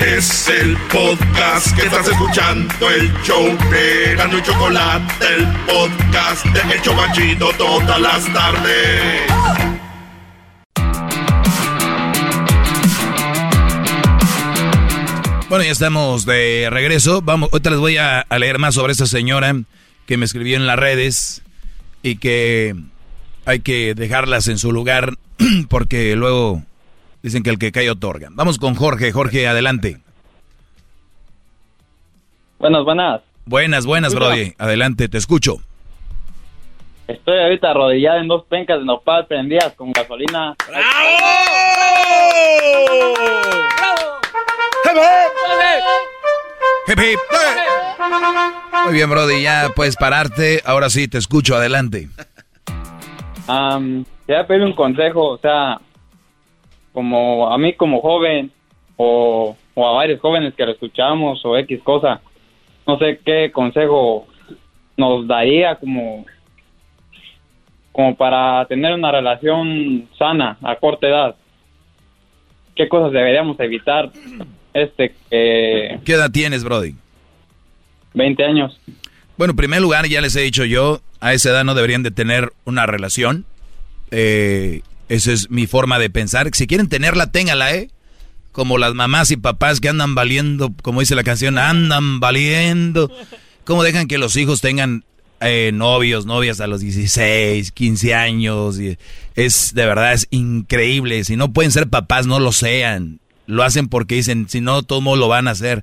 Es 0.00 0.48
el 0.48 0.78
podcast 0.90 1.76
que 1.76 1.82
estás 1.82 2.08
escuchando, 2.08 2.88
el 2.88 3.12
show 3.22 3.44
de 3.70 4.14
Gano 4.16 4.38
y 4.38 4.42
Chocolate, 4.42 5.26
el 5.36 5.46
podcast 5.66 6.46
de 6.46 6.74
El 6.74 6.80
Chobachito 6.80 7.50
todas 7.58 8.00
las 8.00 8.32
tardes. 8.32 9.30
Bueno, 15.50 15.64
ya 15.64 15.70
estamos 15.70 16.24
de 16.24 16.68
regreso. 16.70 17.20
Vamos, 17.20 17.50
ahorita 17.52 17.70
les 17.70 17.78
voy 17.78 17.98
a, 17.98 18.20
a 18.20 18.38
leer 18.38 18.58
más 18.58 18.76
sobre 18.76 18.92
esta 18.92 19.04
señora 19.04 19.54
que 20.06 20.16
me 20.16 20.24
escribió 20.24 20.56
en 20.56 20.66
las 20.66 20.78
redes 20.78 21.42
y 22.02 22.16
que 22.16 22.74
hay 23.44 23.60
que 23.60 23.94
dejarlas 23.94 24.48
en 24.48 24.56
su 24.56 24.72
lugar 24.72 25.18
porque 25.68 26.16
luego 26.16 26.62
dicen 27.22 27.42
que 27.42 27.50
el 27.50 27.58
que 27.58 27.72
cae 27.72 27.90
otorga. 27.90 28.28
Vamos 28.32 28.58
con 28.58 28.74
Jorge. 28.74 29.12
Jorge, 29.12 29.46
adelante. 29.46 29.98
Buenas, 32.58 32.84
buenas. 32.84 33.20
Buenas, 33.46 33.86
buenas. 33.86 34.14
Brody. 34.14 34.54
Adelante, 34.58 35.08
te 35.08 35.18
escucho. 35.18 35.56
Estoy 37.08 37.40
ahorita 37.40 37.70
arrodillada 37.70 38.20
en 38.20 38.28
dos 38.28 38.44
pencas 38.44 38.78
de 38.78 38.84
nopal 38.84 39.26
prendidas 39.26 39.72
con 39.74 39.90
gasolina. 39.90 40.54
Hip, 46.86 46.98
hip. 46.98 47.18
Muy 48.84 48.92
bien, 48.94 49.10
Brody, 49.10 49.42
ya 49.42 49.70
puedes 49.74 49.96
pararte. 49.96 50.62
Ahora 50.64 50.88
sí, 50.90 51.08
te 51.08 51.18
escucho, 51.18 51.56
adelante. 51.56 52.08
Am, 53.46 54.04
quería 54.26 54.46
pedir 54.46 54.62
un 54.62 54.74
consejo, 54.74 55.30
o 55.30 55.38
sea, 55.38 55.80
como 56.92 57.52
a 57.52 57.58
mí 57.58 57.74
como 57.74 58.00
joven 58.00 58.50
o, 58.96 59.56
o 59.74 59.88
a 59.88 59.92
varios 59.92 60.20
jóvenes 60.20 60.54
que 60.54 60.66
lo 60.66 60.72
escuchamos 60.72 61.44
o 61.44 61.56
X 61.56 61.80
cosa, 61.82 62.20
no 62.86 62.98
sé 62.98 63.20
qué 63.24 63.50
consejo 63.52 64.26
nos 64.96 65.26
daría 65.26 65.76
como 65.76 66.26
como 67.92 68.16
para 68.16 68.64
tener 68.66 68.94
una 68.94 69.10
relación 69.10 70.08
sana 70.16 70.56
a 70.62 70.76
corta 70.76 71.08
edad. 71.08 71.34
¿Qué 72.76 72.88
cosas 72.88 73.12
deberíamos 73.12 73.58
evitar? 73.60 74.10
Este 74.72 75.14
que 75.28 75.98
¿Qué 76.04 76.12
edad 76.12 76.30
tienes, 76.30 76.62
Brody? 76.62 76.94
20 78.14 78.44
años. 78.44 78.80
Bueno, 79.36 79.52
en 79.52 79.56
primer 79.56 79.80
lugar, 79.80 80.06
ya 80.06 80.20
les 80.20 80.36
he 80.36 80.42
dicho 80.42 80.64
yo, 80.64 81.00
a 81.20 81.32
esa 81.32 81.50
edad 81.50 81.64
no 81.64 81.74
deberían 81.74 82.02
de 82.02 82.10
tener 82.10 82.52
una 82.64 82.86
relación. 82.86 83.44
Eh, 84.10 84.82
esa 85.10 85.32
es 85.32 85.50
mi 85.50 85.66
forma 85.66 85.98
de 85.98 86.08
pensar. 86.08 86.48
Si 86.52 86.68
quieren 86.68 86.88
tenerla, 86.88 87.32
téngala, 87.32 87.74
¿eh? 87.74 87.90
Como 88.52 88.78
las 88.78 88.94
mamás 88.94 89.32
y 89.32 89.36
papás 89.36 89.80
que 89.80 89.88
andan 89.88 90.14
valiendo, 90.14 90.72
como 90.82 91.00
dice 91.00 91.16
la 91.16 91.24
canción, 91.24 91.58
andan 91.58 92.20
valiendo. 92.20 93.10
¿Cómo 93.64 93.82
dejan 93.82 94.06
que 94.06 94.18
los 94.18 94.36
hijos 94.36 94.60
tengan 94.60 95.04
eh, 95.40 95.72
novios, 95.74 96.26
novias 96.26 96.60
a 96.60 96.68
los 96.68 96.80
16, 96.80 97.72
15 97.72 98.14
años? 98.14 98.78
Y 98.78 98.98
es, 99.34 99.74
de 99.74 99.84
verdad, 99.84 100.12
es 100.12 100.28
increíble. 100.30 101.24
Si 101.24 101.34
no 101.34 101.52
pueden 101.52 101.72
ser 101.72 101.88
papás, 101.88 102.28
no 102.28 102.38
lo 102.38 102.52
sean. 102.52 103.18
Lo 103.46 103.64
hacen 103.64 103.88
porque 103.88 104.14
dicen, 104.14 104.48
si 104.48 104.60
no, 104.60 104.84
todo 104.84 105.00
mundo 105.00 105.16
lo 105.16 105.28
van 105.28 105.48
a 105.48 105.52
hacer. 105.52 105.82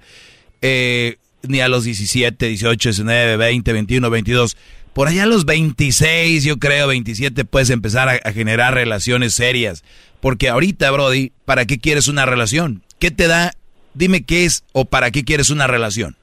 Eh, 0.61 1.17
ni 1.43 1.59
a 1.59 1.67
los 1.67 1.83
17, 1.83 2.47
18, 2.47 2.89
19, 2.89 3.35
20, 3.35 3.73
21, 3.73 4.09
22. 4.09 4.57
Por 4.97 5.09
allá 5.09 5.23
a 5.23 5.27
los 5.27 5.45
26, 5.45 6.43
yo 6.43 6.57
creo, 6.57 6.87
27, 6.87 7.45
puedes 7.45 7.69
empezar 7.69 8.09
a, 8.09 8.13
a 8.13 8.31
generar 8.31 8.73
relaciones 8.73 9.35
serias. 9.35 9.83
Porque 10.19 10.49
ahorita, 10.49 10.89
Brody, 10.89 11.33
¿para 11.45 11.65
qué 11.65 11.77
quieres 11.77 12.07
una 12.07 12.25
relación? 12.25 12.81
¿Qué 12.97 13.11
te 13.11 13.27
da? 13.27 13.51
Dime 13.93 14.25
qué 14.25 14.45
es 14.45 14.63
o 14.73 14.85
para 14.85 15.11
qué 15.11 15.23
quieres 15.23 15.51
una 15.51 15.67
relación. 15.67 16.15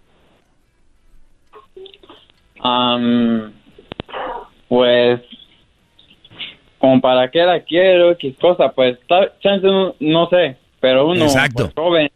Pues, 4.68 5.20
como 6.80 7.00
para 7.00 7.30
qué 7.30 7.42
la 7.44 7.62
quiero, 7.62 8.10
X 8.10 8.34
cosa, 8.40 8.72
pues, 8.72 8.98
chance 9.40 9.64
no, 9.64 9.94
no 10.00 10.28
sé, 10.30 10.56
pero 10.80 11.06
uno, 11.06 11.26
Exacto. 11.26 11.70
pues, 11.70 11.74
joven. 11.76 12.10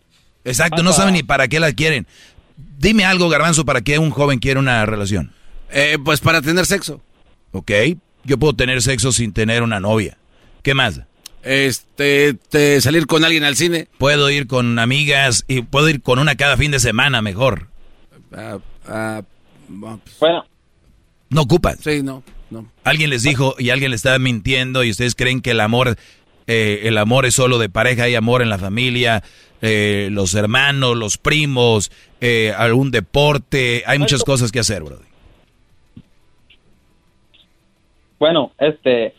Exacto, 0.44 0.82
no 0.82 0.90
saben 0.90 1.14
ni 1.14 1.22
para 1.22 1.46
qué 1.46 1.60
la 1.60 1.72
quieren. 1.72 2.08
Dime 2.56 3.04
algo, 3.04 3.28
Garbanzo, 3.28 3.64
para 3.64 3.80
qué 3.80 4.00
un 4.00 4.10
joven 4.10 4.40
quiere 4.40 4.58
una 4.58 4.84
relación. 4.86 5.37
Eh, 5.70 5.98
pues 6.04 6.20
para 6.20 6.40
tener 6.42 6.66
sexo. 6.66 7.00
Ok, 7.52 7.70
yo 8.24 8.38
puedo 8.38 8.54
tener 8.54 8.82
sexo 8.82 9.12
sin 9.12 9.32
tener 9.32 9.62
una 9.62 9.80
novia. 9.80 10.18
¿Qué 10.62 10.74
más? 10.74 11.00
Este, 11.42 12.34
te- 12.34 12.80
salir 12.80 13.06
con 13.06 13.24
alguien 13.24 13.44
al 13.44 13.56
cine. 13.56 13.88
Puedo 13.98 14.28
ir 14.30 14.46
con 14.46 14.78
amigas 14.78 15.44
y 15.48 15.62
puedo 15.62 15.88
ir 15.88 16.02
con 16.02 16.18
una 16.18 16.34
cada 16.36 16.56
fin 16.56 16.70
de 16.70 16.80
semana 16.80 17.22
mejor. 17.22 17.68
Ah, 18.32 18.58
ah, 18.86 19.22
bueno, 19.68 20.00
Bueno, 20.20 20.44
No 21.30 21.42
ocupan. 21.42 21.78
sí, 21.82 22.02
no, 22.02 22.22
no. 22.50 22.70
Alguien 22.84 23.10
les 23.10 23.22
dijo 23.22 23.54
y 23.58 23.70
alguien 23.70 23.90
le 23.90 23.96
está 23.96 24.18
mintiendo 24.18 24.84
y 24.84 24.90
ustedes 24.90 25.14
creen 25.14 25.40
que 25.40 25.52
el 25.52 25.60
amor, 25.60 25.96
eh, 26.46 26.80
el 26.84 26.98
amor 26.98 27.24
es 27.24 27.34
solo 27.34 27.58
de 27.58 27.68
pareja, 27.68 28.04
hay 28.04 28.14
amor 28.14 28.42
en 28.42 28.50
la 28.50 28.58
familia, 28.58 29.22
eh, 29.62 30.08
los 30.12 30.34
hermanos, 30.34 30.96
los 30.96 31.18
primos, 31.18 31.90
eh, 32.20 32.52
algún 32.56 32.90
deporte, 32.90 33.84
hay 33.86 33.98
muchas 33.98 34.24
cosas 34.24 34.52
que 34.52 34.60
hacer, 34.60 34.82
bro. 34.82 35.00
Bueno, 38.18 38.52
este, 38.58 39.14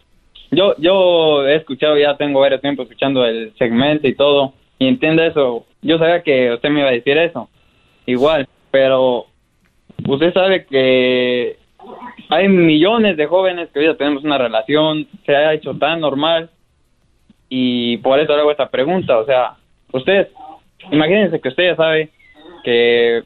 yo, 0.51 0.75
yo 0.77 1.47
he 1.47 1.55
escuchado, 1.55 1.97
ya 1.97 2.17
tengo 2.17 2.39
varios 2.39 2.61
tiempo 2.61 2.83
escuchando 2.83 3.25
el 3.25 3.53
segmento 3.57 4.07
y 4.07 4.15
todo, 4.15 4.53
y 4.77 4.87
entiendo 4.87 5.23
eso. 5.23 5.65
Yo 5.81 5.97
sabía 5.97 6.23
que 6.23 6.51
usted 6.53 6.69
me 6.69 6.81
iba 6.81 6.89
a 6.89 6.93
decir 6.93 7.17
eso, 7.17 7.49
igual, 8.05 8.47
pero 8.71 9.25
usted 10.07 10.33
sabe 10.33 10.65
que 10.65 11.57
hay 12.29 12.47
millones 12.47 13.15
de 13.17 13.25
jóvenes 13.25 13.69
que 13.69 13.79
hoy 13.79 13.85
ya 13.85 13.95
tenemos 13.95 14.23
una 14.23 14.37
relación, 14.37 15.07
se 15.25 15.35
ha 15.35 15.53
hecho 15.53 15.73
tan 15.75 15.99
normal, 16.01 16.49
y 17.47 17.97
por 17.97 18.19
eso 18.19 18.33
le 18.33 18.41
hago 18.41 18.51
esta 18.51 18.69
pregunta, 18.69 19.17
o 19.17 19.25
sea, 19.25 19.55
usted, 19.91 20.29
imagínense 20.91 21.39
que 21.39 21.49
usted 21.49 21.71
ya 21.71 21.75
sabe 21.75 22.09
que, 22.63 23.23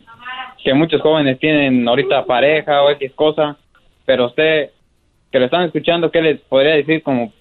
que 0.63 0.73
muchos 0.73 1.01
jóvenes 1.01 1.39
tienen 1.39 1.87
ahorita 1.87 2.25
pareja 2.25 2.83
o 2.83 2.91
X 2.91 3.11
cosa, 3.13 3.57
pero 4.05 4.27
usted 4.27 4.69
que 5.33 5.39
lo 5.39 5.45
están 5.45 5.63
escuchando, 5.65 6.11
¿qué 6.11 6.21
les 6.21 6.39
podría 6.41 6.75
decir 6.75 7.01
como 7.03 7.33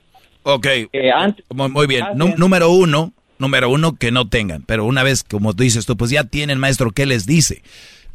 Ok, 0.44 0.66
que 0.90 1.12
antes? 1.14 1.44
muy, 1.50 1.86
bien. 1.86 2.04
Nú- 2.16 2.24
bien. 2.28 2.38
número 2.38 2.70
uno, 2.70 3.12
número 3.38 3.68
uno, 3.70 3.94
que 3.96 4.10
no 4.10 4.28
tengan. 4.28 4.62
Pero 4.62 4.86
una 4.86 5.02
vez, 5.04 5.22
como 5.22 5.54
tú 5.54 5.62
dices 5.62 5.84
tú, 5.86 5.96
pues 5.96 6.10
ya 6.10 6.24
tienen, 6.24 6.58
maestro, 6.58 6.90
¿qué 6.90 7.04
les 7.06 7.26
dice? 7.26 7.62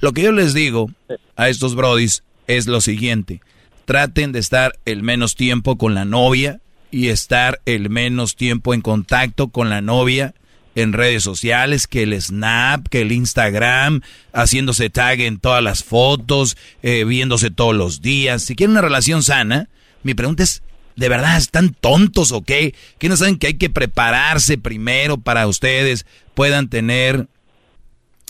Lo 0.01 0.11
que 0.13 0.23
yo 0.23 0.31
les 0.31 0.53
digo 0.55 0.89
a 1.35 1.47
estos 1.47 1.75
brodis 1.75 2.23
es 2.47 2.65
lo 2.67 2.81
siguiente. 2.81 3.39
Traten 3.85 4.31
de 4.31 4.39
estar 4.39 4.73
el 4.85 5.03
menos 5.03 5.35
tiempo 5.35 5.77
con 5.77 5.93
la 5.93 6.03
novia 6.05 6.59
y 6.91 7.09
estar 7.09 7.59
el 7.65 7.89
menos 7.91 8.35
tiempo 8.35 8.73
en 8.73 8.81
contacto 8.81 9.49
con 9.49 9.69
la 9.69 9.81
novia 9.81 10.33
en 10.77 10.93
redes 10.93 11.23
sociales, 11.23 11.87
que 11.87 12.03
el 12.03 12.21
Snap, 12.21 12.87
que 12.87 13.01
el 13.01 13.11
Instagram, 13.11 14.01
haciéndose 14.31 14.91
tag 14.91 15.21
en 15.21 15.39
todas 15.39 15.63
las 15.63 15.83
fotos, 15.83 16.55
eh, 16.83 17.03
viéndose 17.03 17.49
todos 17.49 17.75
los 17.75 18.03
días. 18.03 18.43
Si 18.43 18.55
quieren 18.55 18.73
una 18.73 18.81
relación 18.81 19.23
sana, 19.23 19.69
mi 20.03 20.13
pregunta 20.13 20.43
es, 20.43 20.61
¿de 20.95 21.09
verdad 21.09 21.35
están 21.35 21.73
tontos 21.73 22.31
o 22.31 22.43
qué? 22.43 22.75
¿Que 22.99 23.09
no 23.09 23.17
saben 23.17 23.39
que 23.39 23.47
hay 23.47 23.53
que 23.55 23.71
prepararse 23.71 24.59
primero 24.59 25.17
para 25.17 25.47
ustedes 25.47 26.05
puedan 26.35 26.69
tener, 26.69 27.27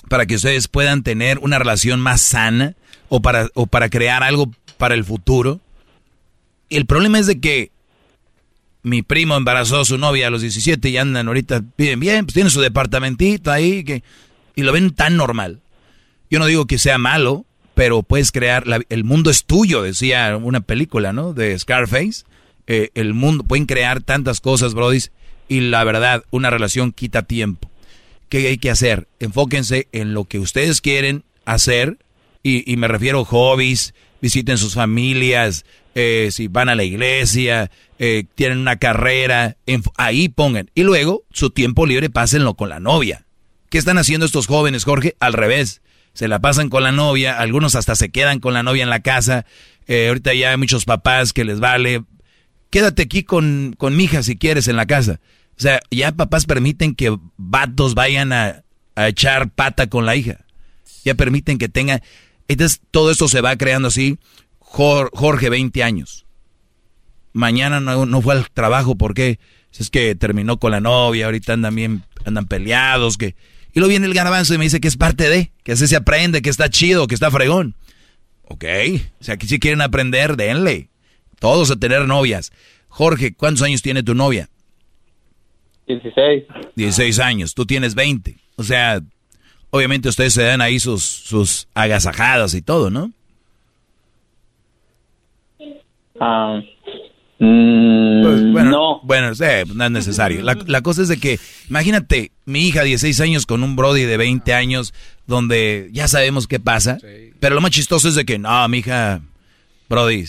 para 0.07 0.25
que 0.25 0.35
ustedes 0.35 0.69
puedan 0.69 1.03
tener 1.03 1.39
una 1.39 1.59
relación 1.59 1.99
más 1.99 2.21
sana 2.21 2.75
o 3.09 3.21
para, 3.21 3.49
o 3.55 3.67
para 3.67 3.89
crear 3.89 4.23
algo 4.23 4.53
para 4.77 4.95
el 4.95 5.03
futuro? 5.03 5.59
El 6.69 6.85
problema 6.85 7.19
es 7.19 7.27
de 7.27 7.41
que 7.41 7.71
mi 8.87 9.01
primo 9.03 9.35
embarazó 9.35 9.81
a 9.81 9.85
su 9.85 9.97
novia 9.97 10.27
a 10.27 10.29
los 10.29 10.41
17 10.41 10.89
y 10.89 10.97
andan 10.97 11.27
ahorita, 11.27 11.61
viven 11.77 11.99
bien, 11.99 12.25
pues 12.25 12.33
tienen 12.33 12.49
su 12.51 12.61
departamentito 12.61 13.51
ahí 13.51 13.83
que, 13.83 14.03
y 14.55 14.63
lo 14.63 14.71
ven 14.71 14.91
tan 14.91 15.15
normal. 15.17 15.59
Yo 16.29 16.39
no 16.39 16.45
digo 16.45 16.65
que 16.65 16.77
sea 16.77 16.97
malo, 16.97 17.45
pero 17.75 18.01
puedes 18.03 18.31
crear, 18.31 18.65
la- 18.67 18.81
el 18.89 19.03
mundo 19.03 19.29
es 19.29 19.45
tuyo, 19.45 19.81
decía 19.83 20.35
una 20.41 20.61
película, 20.61 21.13
¿no? 21.13 21.33
De 21.33 21.57
Scarface. 21.57 22.23
eh, 22.69 22.89
el 22.95 23.13
mundo, 23.13 23.45
pueden 23.45 23.65
crear 23.65 24.01
tantas 24.01 24.41
cosas, 24.41 24.73
brodis, 24.73 25.11
y 25.47 25.61
la 25.61 25.85
verdad, 25.85 26.23
una 26.31 26.49
relación 26.49 26.91
quita 26.91 27.21
tiempo. 27.23 27.71
¿Qué 28.27 28.47
hay 28.47 28.57
que 28.57 28.69
hacer? 28.69 29.07
Enfóquense 29.21 29.87
en 29.93 30.13
lo 30.13 30.25
que 30.25 30.37
ustedes 30.39 30.81
quieren 30.81 31.23
hacer, 31.45 31.97
y, 32.43 32.69
y 32.69 32.75
me 32.75 32.89
refiero 32.89 33.21
a 33.21 33.25
hobbies, 33.25 33.93
visiten 34.21 34.57
sus 34.57 34.73
familias, 34.73 35.63
eh, 35.99 36.29
si 36.31 36.47
van 36.47 36.69
a 36.69 36.75
la 36.75 36.83
iglesia, 36.83 37.71
eh, 37.97 38.25
tienen 38.35 38.59
una 38.59 38.75
carrera, 38.75 39.57
enf- 39.65 39.91
ahí 39.97 40.29
pongan. 40.29 40.69
Y 40.75 40.83
luego, 40.83 41.23
su 41.31 41.49
tiempo 41.49 41.87
libre, 41.87 42.11
pásenlo 42.11 42.53
con 42.53 42.69
la 42.69 42.79
novia. 42.79 43.25
¿Qué 43.71 43.79
están 43.79 43.97
haciendo 43.97 44.27
estos 44.27 44.45
jóvenes, 44.45 44.83
Jorge? 44.83 45.15
Al 45.19 45.33
revés. 45.33 45.81
Se 46.13 46.27
la 46.27 46.37
pasan 46.39 46.69
con 46.69 46.83
la 46.83 46.91
novia, 46.91 47.39
algunos 47.39 47.73
hasta 47.73 47.95
se 47.95 48.09
quedan 48.09 48.39
con 48.39 48.53
la 48.53 48.61
novia 48.61 48.83
en 48.83 48.91
la 48.91 48.99
casa. 48.99 49.47
Eh, 49.87 50.07
ahorita 50.09 50.35
ya 50.35 50.51
hay 50.51 50.57
muchos 50.57 50.85
papás 50.85 51.33
que 51.33 51.43
les 51.43 51.59
vale. 51.59 52.03
Quédate 52.69 53.01
aquí 53.01 53.23
con, 53.23 53.73
con 53.75 53.95
mi 53.95 54.03
hija 54.03 54.21
si 54.21 54.37
quieres 54.37 54.67
en 54.67 54.75
la 54.75 54.85
casa. 54.85 55.19
O 55.57 55.61
sea, 55.61 55.79
ya 55.89 56.11
papás 56.11 56.45
permiten 56.45 56.93
que 56.93 57.17
vatos 57.37 57.95
vayan 57.95 58.33
a, 58.33 58.63
a 58.95 59.07
echar 59.07 59.49
pata 59.49 59.87
con 59.87 60.05
la 60.05 60.15
hija. 60.15 60.45
Ya 61.03 61.15
permiten 61.15 61.57
que 61.57 61.69
tenga... 61.69 62.03
Entonces 62.47 62.81
todo 62.91 63.11
esto 63.11 63.27
se 63.27 63.41
va 63.41 63.57
creando 63.57 63.87
así. 63.89 64.19
Jor- 64.71 65.09
Jorge, 65.13 65.49
20 65.49 65.83
años. 65.83 66.25
Mañana 67.33 67.79
no, 67.79 68.05
no 68.05 68.21
fue 68.21 68.35
al 68.35 68.49
trabajo 68.49 68.95
porque 68.95 69.39
es 69.77 69.89
que 69.89 70.15
terminó 70.15 70.57
con 70.57 70.71
la 70.71 70.79
novia, 70.81 71.25
ahorita 71.25 71.53
andan 71.53 71.75
bien, 71.75 72.03
andan 72.25 72.47
peleados, 72.47 73.17
que... 73.17 73.35
Y 73.73 73.79
luego 73.79 73.89
viene 73.89 74.07
el 74.07 74.13
garbanzo 74.13 74.55
y 74.55 74.57
me 74.57 74.63
dice 74.63 74.79
que 74.79 74.87
es 74.87 74.97
parte 74.97 75.29
de, 75.29 75.51
que 75.63 75.73
así 75.73 75.85
se 75.87 75.95
aprende, 75.95 76.41
que 76.41 76.49
está 76.49 76.67
chido, 76.69 77.05
que 77.05 77.13
está 77.13 77.29
fregón. 77.29 77.75
Ok, 78.43 78.63
o 79.19 79.23
sea, 79.23 79.37
que 79.37 79.45
si 79.45 79.59
quieren 79.59 79.81
aprender, 79.81 80.35
denle. 80.35 80.89
Todos 81.39 81.69
a 81.69 81.75
tener 81.75 82.07
novias. 82.07 82.51
Jorge, 82.87 83.33
¿cuántos 83.35 83.61
años 83.61 83.83
tiene 83.83 84.01
tu 84.01 84.15
novia? 84.15 84.49
16. 85.87 86.43
16 86.75 87.19
años, 87.19 87.53
tú 87.53 87.65
tienes 87.65 87.93
20. 87.93 88.37
O 88.55 88.63
sea, 88.63 89.01
obviamente 89.69 90.09
ustedes 90.09 90.33
se 90.33 90.43
dan 90.43 90.61
ahí 90.61 90.79
sus, 90.79 91.03
sus 91.03 91.67
agasajadas 91.75 92.53
y 92.55 92.61
todo, 92.63 92.89
¿no? 92.89 93.11
Ah, 96.19 96.59
mm, 97.39 98.23
Pues, 98.23 98.51
bueno, 98.51 98.69
no. 98.71 99.01
Bueno, 99.03 99.35
sí, 99.35 99.45
no 99.73 99.85
es 99.85 99.91
necesario. 99.91 100.41
La, 100.43 100.57
la 100.65 100.81
cosa 100.81 101.01
es 101.01 101.07
de 101.07 101.17
que, 101.17 101.39
imagínate, 101.69 102.31
mi 102.45 102.67
hija 102.67 102.83
16 102.83 103.19
años 103.21 103.45
con 103.45 103.63
un 103.63 103.75
Brody 103.75 104.03
de 104.03 104.17
20 104.17 104.53
años, 104.53 104.93
donde 105.25 105.89
ya 105.91 106.07
sabemos 106.07 106.47
qué 106.47 106.59
pasa. 106.59 106.97
Pero 107.39 107.55
lo 107.55 107.61
más 107.61 107.71
chistoso 107.71 108.09
es 108.09 108.15
de 108.15 108.25
que, 108.25 108.39
no, 108.39 108.67
mi 108.67 108.79
hija, 108.79 109.21
Brody, 109.89 110.25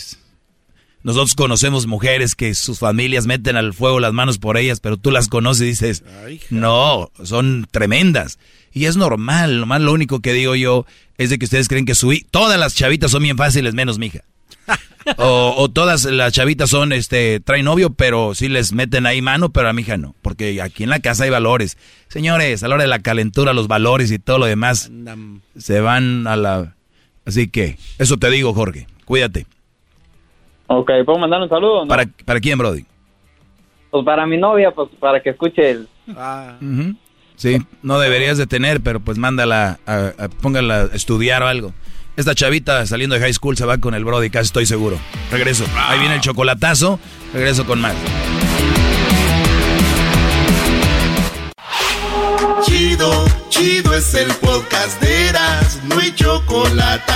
nosotros 1.01 1.33
conocemos 1.33 1.87
mujeres 1.87 2.35
que 2.35 2.53
sus 2.53 2.79
familias 2.79 3.25
meten 3.25 3.55
al 3.55 3.73
fuego 3.73 3.99
las 3.99 4.13
manos 4.13 4.37
por 4.37 4.57
ellas, 4.57 4.81
pero 4.81 4.97
tú 4.97 5.11
las 5.11 5.29
conoces 5.29 5.61
y 5.61 5.65
dices, 5.65 6.03
no, 6.49 7.09
son 7.23 7.67
tremendas. 7.71 8.37
Y 8.73 8.85
es 8.85 8.97
normal, 8.97 9.61
nomás 9.61 9.81
lo 9.81 9.93
único 9.93 10.19
que 10.19 10.33
digo 10.33 10.55
yo 10.55 10.85
es 11.17 11.29
de 11.29 11.39
que 11.39 11.45
ustedes 11.45 11.67
creen 11.67 11.85
que 11.85 11.95
su 11.95 12.13
todas 12.31 12.59
las 12.59 12.75
chavitas 12.75 13.11
son 13.11 13.23
bien 13.23 13.37
fáciles, 13.37 13.73
menos 13.73 13.97
mi 13.97 14.07
hija. 14.07 14.23
O, 15.17 15.53
o 15.57 15.69
todas 15.69 16.05
las 16.05 16.33
chavitas 16.33 16.69
son, 16.69 16.93
este, 16.93 17.39
traen 17.39 17.65
novio, 17.65 17.89
pero 17.91 18.35
sí 18.35 18.47
les 18.49 18.73
meten 18.73 19.05
ahí 19.05 19.21
mano, 19.21 19.49
pero 19.49 19.69
a 19.69 19.73
mi 19.73 19.81
hija 19.81 19.97
no. 19.97 20.15
Porque 20.21 20.61
aquí 20.61 20.83
en 20.83 20.89
la 20.89 20.99
casa 20.99 21.23
hay 21.23 21.29
valores. 21.29 21.77
Señores, 22.07 22.63
a 22.63 22.67
la 22.67 22.75
hora 22.75 22.83
de 22.83 22.89
la 22.89 22.99
calentura, 22.99 23.53
los 23.53 23.67
valores 23.67 24.11
y 24.11 24.19
todo 24.19 24.37
lo 24.39 24.45
demás 24.45 24.91
se 25.57 25.81
van 25.81 26.27
a 26.27 26.35
la... 26.35 26.75
Así 27.25 27.47
que, 27.47 27.77
eso 27.97 28.17
te 28.17 28.29
digo, 28.29 28.53
Jorge. 28.53 28.87
Cuídate. 29.05 29.45
Ok, 30.67 30.91
¿puedo 31.05 31.17
mandar 31.19 31.41
un 31.41 31.49
saludo? 31.49 31.79
o 31.79 31.85
no? 31.85 31.89
¿Para, 31.89 32.05
¿Para 32.25 32.39
quién, 32.39 32.57
Brody? 32.57 32.85
Pues 33.91 34.05
para 34.05 34.25
mi 34.27 34.37
novia, 34.37 34.71
pues 34.71 34.89
para 34.99 35.21
que 35.21 35.31
escuche 35.31 35.71
el... 35.71 35.87
Ujú. 36.07 36.95
Sí, 37.35 37.57
no 37.81 37.99
deberías 37.99 38.37
de 38.37 38.45
tener, 38.47 38.81
pero 38.81 38.99
pues 38.99 39.17
mándala, 39.17 39.79
a, 39.85 40.11
a- 40.17 40.27
póngala 40.29 40.81
a 40.91 40.95
estudiar 40.95 41.41
o 41.41 41.47
algo. 41.47 41.73
Esta 42.19 42.35
chavita 42.35 42.85
saliendo 42.85 43.15
de 43.15 43.21
high 43.21 43.33
school 43.33 43.55
se 43.55 43.63
va 43.63 43.77
con 43.77 43.93
el 43.93 44.03
Brody, 44.03 44.29
casi 44.29 44.47
estoy 44.47 44.65
seguro. 44.65 44.99
Regreso. 45.31 45.63
Ahí 45.77 45.99
viene 45.99 46.15
el 46.15 46.19
chocolatazo. 46.19 46.99
Regreso 47.33 47.65
con 47.65 47.79
más. 47.79 47.93
Chido, 52.65 53.25
chido 53.47 53.93
es 53.93 54.13
el 54.15 54.27
podcast 54.33 55.01
de 55.01 55.29
Eras, 55.29 55.79
no 55.85 55.97
hay 55.97 56.13
chocolate. 56.13 57.13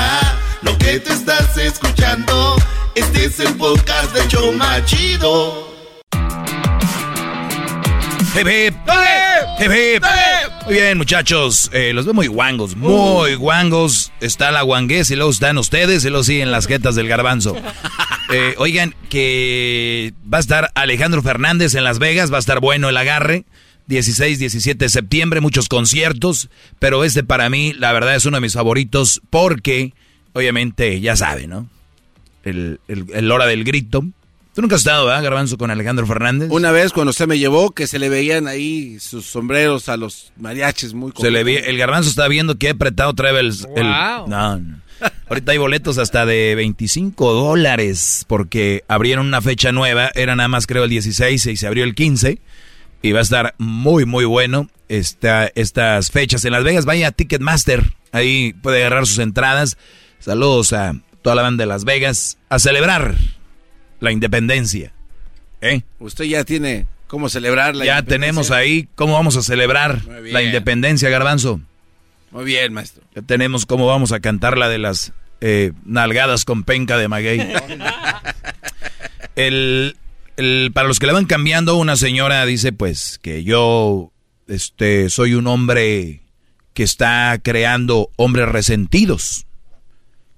Lo 0.62 0.78
que 0.78 1.02
te 1.02 1.12
estás 1.12 1.58
escuchando, 1.58 2.56
este 2.96 3.26
es 3.26 3.42
el 3.42 3.54
podcast 3.56 4.16
de 4.16 4.26
Choma 4.30 4.86
Chido. 4.86 5.68
Hip, 8.34 8.48
hip. 8.48 8.76
Hip, 9.60 9.70
hip. 9.70 10.04
Muy 10.66 10.76
bien, 10.76 10.98
muchachos. 10.98 11.70
Eh, 11.74 11.92
los 11.94 12.06
veo 12.06 12.14
muy 12.14 12.28
guangos, 12.28 12.76
muy 12.78 13.36
guangos. 13.36 14.14
Está 14.22 14.52
la 14.52 14.62
guanguez 14.62 15.12
y 15.12 15.16
luego 15.16 15.32
están 15.32 15.58
ustedes 15.58 16.06
y 16.06 16.10
luego 16.10 16.24
siguen 16.24 16.52
las 16.52 16.68
jetas 16.68 16.96
del 16.96 17.08
garbanzo. 17.08 17.56
Eh, 18.32 18.56
oigan, 18.58 18.96
que 19.10 20.14
va 20.34 20.38
a 20.38 20.42
estar 20.42 20.72
Alejandro 20.74 21.22
Fernández 21.22 21.76
en 21.76 21.84
Las 21.84 22.00
Vegas, 22.00 22.32
va 22.32 22.38
a 22.38 22.40
estar 22.40 22.62
bueno 22.62 22.90
el 22.90 22.98
agarre. 22.98 23.44
16, 23.88 24.40
17 24.40 24.86
de 24.86 24.90
septiembre, 24.90 25.40
muchos 25.40 25.68
conciertos, 25.68 26.50
pero 26.80 27.04
este 27.04 27.24
para 27.24 27.50
mí, 27.52 27.74
la 27.74 27.92
verdad, 27.92 28.16
es 28.16 28.26
uno 28.26 28.38
de 28.38 28.42
mis 28.42 28.54
favoritos 28.54 29.22
porque, 29.30 29.94
obviamente, 30.32 31.00
ya 31.00 31.16
sabe, 31.16 31.46
¿no? 31.46 31.70
El, 32.44 32.80
el, 32.88 33.06
el 33.14 33.32
hora 33.32 33.46
del 33.46 33.66
grito. 33.66 34.04
Tú 34.54 34.62
nunca 34.62 34.76
has 34.76 34.82
estado, 34.82 35.08
¿verdad, 35.08 35.24
Garbanzo, 35.24 35.58
con 35.58 35.72
Alejandro 35.72 36.06
Fernández? 36.06 36.50
Una 36.52 36.72
vez 36.72 36.92
cuando 36.94 37.10
usted 37.10 37.28
me 37.28 37.40
llevó, 37.40 37.72
que 37.72 37.88
se 37.88 37.98
le 37.98 38.08
veían 38.10 38.48
ahí 38.48 39.00
sus 39.00 39.26
sombreros 39.26 39.90
a 39.90 39.98
los 39.98 40.32
mariachis 40.38 40.94
muy 40.94 41.12
Se 41.20 41.32
le 41.32 41.44
vi- 41.44 41.56
el 41.58 41.76
garbanzo 41.78 42.10
está 42.10 42.28
viendo 42.28 42.58
que 42.60 42.68
he 42.68 42.70
apretado 42.72 43.14
trae 43.14 43.32
el, 43.40 43.48
el- 43.48 43.84
Wow. 43.84 44.28
no, 44.28 44.58
no. 44.60 44.82
Ahorita 45.28 45.52
hay 45.54 45.58
boletos 45.58 45.98
hasta 45.98 46.26
de 46.28 46.54
25 46.56 47.34
dólares 47.34 48.26
porque 48.28 48.84
abrieron 48.88 49.26
una 49.26 49.42
fecha 49.42 49.72
nueva, 49.72 50.12
era 50.16 50.36
nada 50.36 50.48
más 50.48 50.68
creo 50.68 50.84
el 50.84 50.90
16 50.92 51.46
y 51.48 51.58
se 51.58 51.68
abrió 51.68 51.84
el 51.84 51.96
15 51.96 52.40
y 53.02 53.12
va 53.12 53.20
a 53.20 53.24
estar 53.24 53.56
muy 53.58 54.06
muy 54.06 54.24
bueno 54.24 54.70
esta, 54.88 55.50
estas 55.56 56.12
fechas 56.12 56.46
en 56.46 56.52
Las 56.54 56.64
Vegas. 56.64 56.86
Vaya 56.86 57.08
a 57.08 57.12
Ticketmaster, 57.12 57.84
ahí 58.12 58.54
puede 58.62 58.78
agarrar 58.86 59.08
sus 59.08 59.18
entradas. 59.18 59.78
Saludos 60.20 60.72
a 60.74 60.94
toda 61.24 61.36
la 61.36 61.42
banda 61.42 61.64
de 61.64 61.68
Las 61.68 61.84
Vegas 61.86 62.38
a 62.50 62.60
celebrar 62.60 63.16
la 64.04 64.12
independencia. 64.12 64.92
¿Eh? 65.62 65.82
Usted 66.00 66.26
ya 66.26 66.44
tiene 66.44 66.86
cómo 67.08 67.30
celebrar 67.30 67.74
la 67.76 67.86
Ya 67.86 68.00
independencia. 68.00 68.20
tenemos 68.20 68.52
ahí 68.52 68.88
cómo 68.96 69.14
vamos 69.14 69.38
a 69.38 69.42
celebrar 69.42 70.02
la 70.06 70.44
independencia, 70.44 71.10
Garbanzo. 71.10 71.62
Muy 72.32 72.44
bien, 72.46 72.74
maestro. 72.74 73.04
Ya 73.16 73.22
tenemos 73.22 73.66
cómo 73.66 73.88
vamos 73.88 74.12
a 74.12 74.20
cantar 74.20 74.58
la 74.58 74.68
de 74.68 74.78
las 74.80 75.14
eh, 75.40 75.72
nalgadas 75.86 76.44
con 76.46 76.64
penca 76.64 76.98
de 76.98 77.08
maguey. 77.08 77.40
El, 79.36 79.96
el- 80.38 80.72
para 80.74 80.88
los 80.88 81.00
que 81.00 81.08
le 81.08 81.14
van 81.14 81.26
cambiando, 81.26 81.76
una 81.78 81.96
señora 81.96 82.46
dice 82.46 82.72
pues 82.74 83.20
que 83.22 83.44
yo 83.44 84.12
este, 84.48 85.10
soy 85.10 85.34
un 85.36 85.48
hombre 85.48 86.22
que 86.74 86.84
está 86.84 87.40
creando 87.42 88.10
hombres 88.16 88.50
resentidos. 88.50 89.46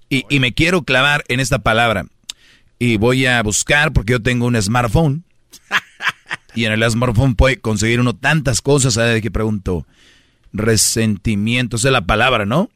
Y, 0.09 0.23
y 0.29 0.39
me 0.39 0.53
quiero 0.53 0.83
clavar 0.83 1.23
en 1.29 1.39
esta 1.39 1.59
palabra. 1.59 2.05
Y 2.79 2.97
voy 2.97 3.25
a 3.25 3.41
buscar, 3.41 3.93
porque 3.93 4.13
yo 4.13 4.21
tengo 4.21 4.45
un 4.45 4.61
smartphone. 4.61 5.23
Y 6.55 6.65
en 6.65 6.71
el 6.71 6.89
smartphone 6.89 7.35
puede 7.35 7.59
conseguir 7.59 7.99
uno 7.99 8.15
tantas 8.15 8.61
cosas, 8.61 8.93
¿sabe 8.93 9.15
de 9.15 9.21
qué 9.21 9.29
pregunto? 9.29 9.85
Resentimiento, 10.53 11.75
esa 11.75 11.89
es 11.89 11.91
la 11.91 12.05
palabra, 12.05 12.45
¿no? 12.45 12.69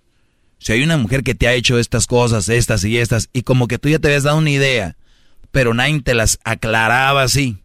Si 0.58 0.72
hay 0.72 0.82
una 0.82 0.98
mujer 0.98 1.24
que 1.24 1.34
te 1.34 1.48
ha 1.48 1.54
hecho 1.54 1.78
estas 1.78 2.06
cosas, 2.06 2.48
estas 2.50 2.84
y 2.84 2.98
estas, 2.98 3.30
y 3.32 3.42
como 3.42 3.66
que 3.66 3.78
tú 3.78 3.88
ya 3.88 3.98
te 3.98 4.08
habías 4.08 4.24
dado 4.24 4.36
una 4.36 4.50
idea, 4.50 4.96
pero 5.50 5.72
nadie 5.72 6.02
te 6.02 6.14
las 6.14 6.38
aclaraba 6.44 7.22
así. 7.22 7.56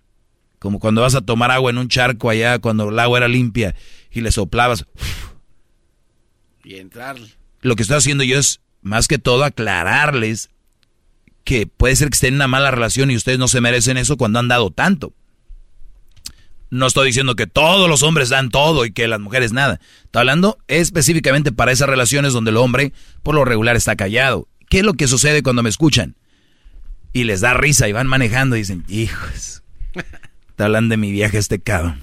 Como 0.59 0.79
cuando 0.79 1.01
vas 1.01 1.13
a 1.13 1.21
tomar 1.21 1.51
agua 1.51 1.69
en 1.69 1.77
un 1.77 1.89
charco 1.89 2.29
allá, 2.29 2.57
cuando 2.59 2.89
el 2.89 2.97
agua 2.97 3.19
era 3.19 3.27
limpia, 3.27 3.75
y 4.09 4.21
le 4.21 4.31
soplabas. 4.31 4.85
Y 6.63 6.75
entrar. 6.75 7.17
Lo 7.61 7.75
que 7.75 7.83
estoy 7.83 7.97
haciendo 7.97 8.23
yo 8.23 8.39
es, 8.39 8.61
más 8.81 9.09
que 9.09 9.19
todo, 9.19 9.43
aclararles 9.43 10.49
que 11.43 11.67
puede 11.67 11.97
ser 11.97 12.09
que 12.09 12.15
estén 12.15 12.29
en 12.29 12.35
una 12.35 12.47
mala 12.47 12.71
relación 12.71 13.11
y 13.11 13.15
ustedes 13.17 13.37
no 13.37 13.49
se 13.49 13.61
merecen 13.61 13.97
eso 13.97 14.15
cuando 14.15 14.39
han 14.39 14.47
dado 14.47 14.71
tanto. 14.71 15.13
No 16.75 16.87
estoy 16.87 17.07
diciendo 17.07 17.37
que 17.37 17.47
todos 17.47 17.87
los 17.87 18.03
hombres 18.03 18.27
dan 18.27 18.49
todo 18.49 18.83
y 18.83 18.91
que 18.91 19.07
las 19.07 19.21
mujeres 19.21 19.53
nada. 19.53 19.79
Estoy 20.03 20.19
hablando 20.19 20.57
específicamente 20.67 21.53
para 21.53 21.71
esas 21.71 21.87
relaciones 21.87 22.33
donde 22.33 22.51
el 22.51 22.57
hombre 22.57 22.91
por 23.23 23.33
lo 23.33 23.45
regular 23.45 23.77
está 23.77 23.95
callado. 23.95 24.49
¿Qué 24.69 24.79
es 24.79 24.83
lo 24.83 24.93
que 24.93 25.07
sucede 25.07 25.41
cuando 25.41 25.63
me 25.63 25.69
escuchan? 25.69 26.17
Y 27.13 27.23
les 27.23 27.39
da 27.39 27.53
risa 27.53 27.87
y 27.87 27.93
van 27.93 28.07
manejando 28.07 28.57
y 28.57 28.59
dicen, 28.59 28.83
hijos, 28.89 29.63
está 30.49 30.65
hablando 30.65 30.91
de 30.91 30.97
mi 30.97 31.13
viaje 31.13 31.37
este 31.37 31.59
cabrón. 31.59 32.01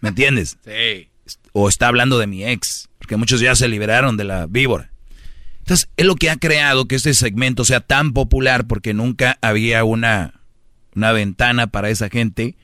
¿Me 0.00 0.08
entiendes? 0.08 0.58
Sí. 0.64 1.08
O 1.52 1.68
está 1.68 1.86
hablando 1.86 2.18
de 2.18 2.26
mi 2.26 2.44
ex, 2.44 2.88
porque 2.98 3.16
muchos 3.16 3.40
ya 3.40 3.54
se 3.54 3.68
liberaron 3.68 4.16
de 4.16 4.24
la 4.24 4.48
víbora. 4.48 4.90
Entonces, 5.60 5.88
es 5.96 6.06
lo 6.06 6.16
que 6.16 6.28
ha 6.28 6.36
creado 6.38 6.88
que 6.88 6.96
este 6.96 7.14
segmento 7.14 7.64
sea 7.64 7.78
tan 7.78 8.14
popular 8.14 8.66
porque 8.66 8.94
nunca 8.94 9.38
había 9.42 9.84
una, 9.84 10.40
una 10.96 11.12
ventana 11.12 11.68
para 11.68 11.90
esa 11.90 12.08
gente. 12.08 12.56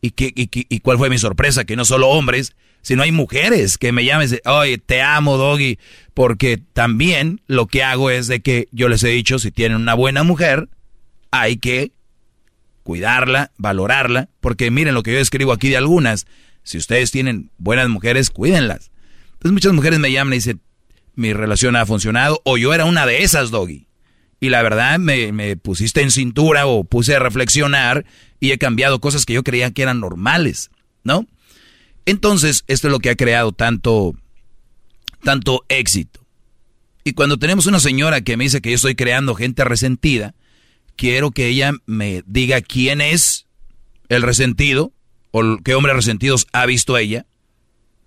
¿Y, 0.00 0.10
qué, 0.12 0.32
y, 0.34 0.48
y 0.52 0.80
cuál 0.80 0.98
fue 0.98 1.10
mi 1.10 1.18
sorpresa? 1.18 1.64
Que 1.64 1.76
no 1.76 1.84
solo 1.84 2.08
hombres, 2.08 2.54
sino 2.82 3.02
hay 3.02 3.12
mujeres 3.12 3.78
que 3.78 3.92
me 3.92 4.02
dicen, 4.02 4.40
oye, 4.44 4.78
te 4.78 5.02
amo, 5.02 5.36
Doggy. 5.36 5.78
Porque 6.14 6.58
también 6.72 7.40
lo 7.46 7.66
que 7.66 7.82
hago 7.82 8.10
es 8.10 8.26
de 8.28 8.40
que 8.40 8.68
yo 8.72 8.88
les 8.88 9.02
he 9.02 9.08
dicho, 9.08 9.38
si 9.38 9.50
tienen 9.50 9.78
una 9.78 9.94
buena 9.94 10.22
mujer, 10.22 10.68
hay 11.30 11.56
que 11.56 11.92
cuidarla, 12.82 13.52
valorarla. 13.56 14.28
Porque 14.40 14.70
miren 14.70 14.94
lo 14.94 15.02
que 15.02 15.12
yo 15.12 15.18
escribo 15.18 15.52
aquí 15.52 15.68
de 15.68 15.76
algunas. 15.76 16.26
Si 16.62 16.78
ustedes 16.78 17.10
tienen 17.10 17.50
buenas 17.58 17.88
mujeres, 17.88 18.30
cuídenlas. 18.30 18.90
Entonces 19.32 19.52
muchas 19.52 19.72
mujeres 19.72 19.98
me 19.98 20.12
llaman 20.12 20.34
y 20.34 20.36
dicen, 20.36 20.60
mi 21.14 21.32
relación 21.32 21.74
ha 21.74 21.84
funcionado, 21.84 22.40
o 22.44 22.58
yo 22.58 22.72
era 22.72 22.84
una 22.84 23.04
de 23.04 23.24
esas, 23.24 23.50
Doggy. 23.50 23.87
Y 24.40 24.50
la 24.50 24.62
verdad 24.62 24.98
me, 24.98 25.32
me 25.32 25.56
pusiste 25.56 26.00
en 26.00 26.10
cintura 26.10 26.66
o 26.66 26.84
puse 26.84 27.16
a 27.16 27.18
reflexionar 27.18 28.04
y 28.40 28.52
he 28.52 28.58
cambiado 28.58 29.00
cosas 29.00 29.26
que 29.26 29.34
yo 29.34 29.42
creía 29.42 29.72
que 29.72 29.82
eran 29.82 30.00
normales, 30.00 30.70
¿no? 31.02 31.26
Entonces, 32.06 32.64
esto 32.68 32.88
es 32.88 32.92
lo 32.92 33.00
que 33.00 33.10
ha 33.10 33.16
creado 33.16 33.52
tanto, 33.52 34.14
tanto 35.22 35.64
éxito. 35.68 36.24
Y 37.04 37.12
cuando 37.12 37.38
tenemos 37.38 37.66
una 37.66 37.80
señora 37.80 38.20
que 38.20 38.36
me 38.36 38.44
dice 38.44 38.60
que 38.60 38.70
yo 38.70 38.76
estoy 38.76 38.94
creando 38.94 39.34
gente 39.34 39.64
resentida, 39.64 40.34
quiero 40.96 41.30
que 41.30 41.46
ella 41.46 41.72
me 41.86 42.22
diga 42.26 42.60
quién 42.60 43.00
es 43.00 43.46
el 44.08 44.22
resentido 44.22 44.92
o 45.30 45.58
qué 45.64 45.74
hombres 45.74 45.96
resentidos 45.96 46.46
ha 46.52 46.66
visto 46.66 46.96
ella. 46.96 47.26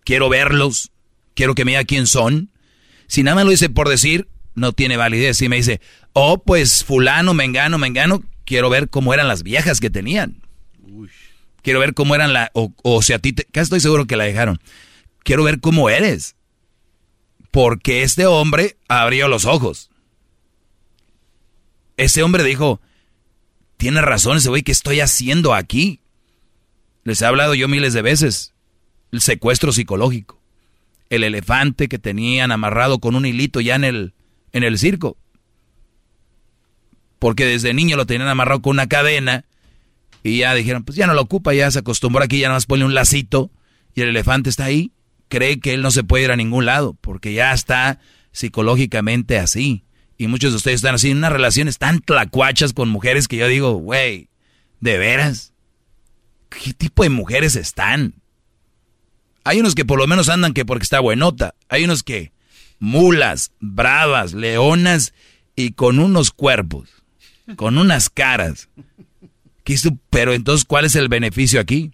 Quiero 0.03 0.29
verlos, 0.29 0.91
quiero 1.33 1.55
que 1.55 1.65
me 1.65 1.71
diga 1.71 1.83
quién 1.83 2.07
son. 2.07 2.51
Si 3.07 3.23
nada 3.23 3.35
más 3.35 3.45
lo 3.45 3.51
dice 3.51 3.69
por 3.69 3.89
decir, 3.89 4.27
no 4.55 4.73
tiene 4.73 4.97
validez. 4.97 5.37
Si 5.37 5.49
me 5.49 5.57
dice, 5.57 5.81
oh, 6.14 6.41
pues 6.43 6.83
fulano, 6.83 7.33
mengano, 7.33 7.77
mengano, 7.77 8.23
quiero 8.45 8.69
ver 8.69 8.90
cómo 8.90 9.14
eran 9.14 9.27
las 9.27 9.43
viejas 9.43 9.80
que 9.80 9.90
tenían. 9.90 10.41
Quiero 11.61 11.80
ver 11.80 11.93
cómo 11.93 12.15
eran 12.15 12.33
la, 12.33 12.49
o, 12.53 12.73
o 12.83 13.01
si 13.01 13.14
a 13.14 13.19
ti, 13.19 13.33
te, 13.33 13.43
casi 13.45 13.64
estoy 13.64 13.80
seguro 13.80 14.07
que 14.07 14.17
la 14.17 14.23
dejaron. 14.23 14.59
Quiero 15.23 15.43
ver 15.43 15.59
cómo 15.59 15.90
eres. 15.90 16.35
Porque 17.51 18.03
este 18.03 18.25
hombre 18.25 18.77
abrió 18.88 19.27
los 19.27 19.45
ojos. 19.45 19.90
Ese 21.98 22.23
hombre 22.23 22.43
dijo, 22.43 22.81
tiene 23.77 24.01
razón 24.01 24.38
ese 24.38 24.49
güey, 24.49 24.64
¿qué 24.64 24.72
estoy 24.72 25.01
haciendo 25.01 25.53
aquí? 25.53 26.01
Les 27.03 27.22
he 27.22 27.25
hablado 27.25 27.53
yo 27.56 27.67
miles 27.67 27.93
de 27.93 28.01
veces. 28.01 28.53
El 29.11 29.22
secuestro 29.22 29.72
psicológico. 29.72 30.41
El 31.09 31.23
elefante 31.23 31.90
que 31.90 31.99
tenían 31.99 32.51
amarrado 32.51 32.99
con 32.99 33.15
un 33.15 33.25
hilito 33.25 33.59
ya 33.59 33.75
en 33.75 33.83
el, 33.83 34.14
en 34.53 34.64
el 34.64 34.80
circo. 34.80 35.17
Porque 37.22 37.45
desde 37.45 37.75
niño 37.75 37.98
lo 37.98 38.08
tenían 38.08 38.27
amarrado 38.30 38.64
con 38.64 38.72
una 38.72 38.88
cadena. 38.88 39.45
Y 40.24 40.40
ya 40.40 40.56
dijeron, 40.56 40.83
pues 40.83 40.95
ya 40.95 41.06
no 41.06 41.14
lo 41.14 41.22
ocupa, 41.22 41.53
ya 41.53 41.69
se 41.69 41.77
acostumbró 41.77 42.24
aquí, 42.24 42.40
ya 42.40 42.48
nada 42.48 42.56
más 42.56 42.66
pone 42.66 42.83
un 42.83 42.95
lacito. 42.95 43.51
Y 43.93 44.01
el 44.01 44.09
elefante 44.09 44.50
está 44.50 44.66
ahí. 44.66 44.91
Cree 45.27 45.59
que 45.59 45.75
él 45.75 45.83
no 45.83 45.91
se 45.91 46.03
puede 46.03 46.24
ir 46.24 46.32
a 46.32 46.35
ningún 46.35 46.66
lado. 46.66 46.98
Porque 47.00 47.32
ya 47.32 47.53
está 47.53 48.00
psicológicamente 48.32 49.38
así. 49.38 49.83
Y 50.17 50.25
muchos 50.25 50.51
de 50.51 50.58
ustedes 50.58 50.77
están 50.77 50.95
así 50.95 51.11
en 51.11 51.17
unas 51.17 51.32
relaciones 51.32 51.77
tan 51.77 52.00
tlacuachas 52.00 52.74
con 52.74 52.90
mujeres 52.90 53.27
que 53.27 53.38
yo 53.38 53.48
digo, 53.48 53.74
güey, 53.74 54.30
¿de 54.80 54.98
veras? 54.98 55.53
¿Qué 56.50 56.74
tipo 56.74 57.03
de 57.03 57.09
mujeres 57.09 57.56
están? 57.56 58.16
Hay 59.43 59.59
unos 59.59 59.75
que 59.75 59.85
por 59.85 60.00
lo 60.00 60.08
menos 60.08 60.27
andan 60.27 60.53
que 60.53 60.66
porque 60.66 60.85
está 60.85 61.00
buenota. 61.00 61.53
Hay 61.69 61.83
unos 61.83 62.01
que 62.01 62.32
mulas, 62.80 63.51
bravas, 63.59 64.33
leonas 64.33 65.14
y 65.56 65.74
con 65.74 66.00
unos 66.00 66.32
cuerpos, 66.32 67.00
con 67.55 67.77
unas 67.77 68.09
caras. 68.09 68.69
¿Qué 69.63 69.73
es 69.73 69.81
tu- 69.83 69.97
Pero 70.09 70.33
entonces, 70.33 70.65
¿cuál 70.65 70.85
es 70.85 70.95
el 70.95 71.07
beneficio 71.07 71.59
aquí? 71.59 71.91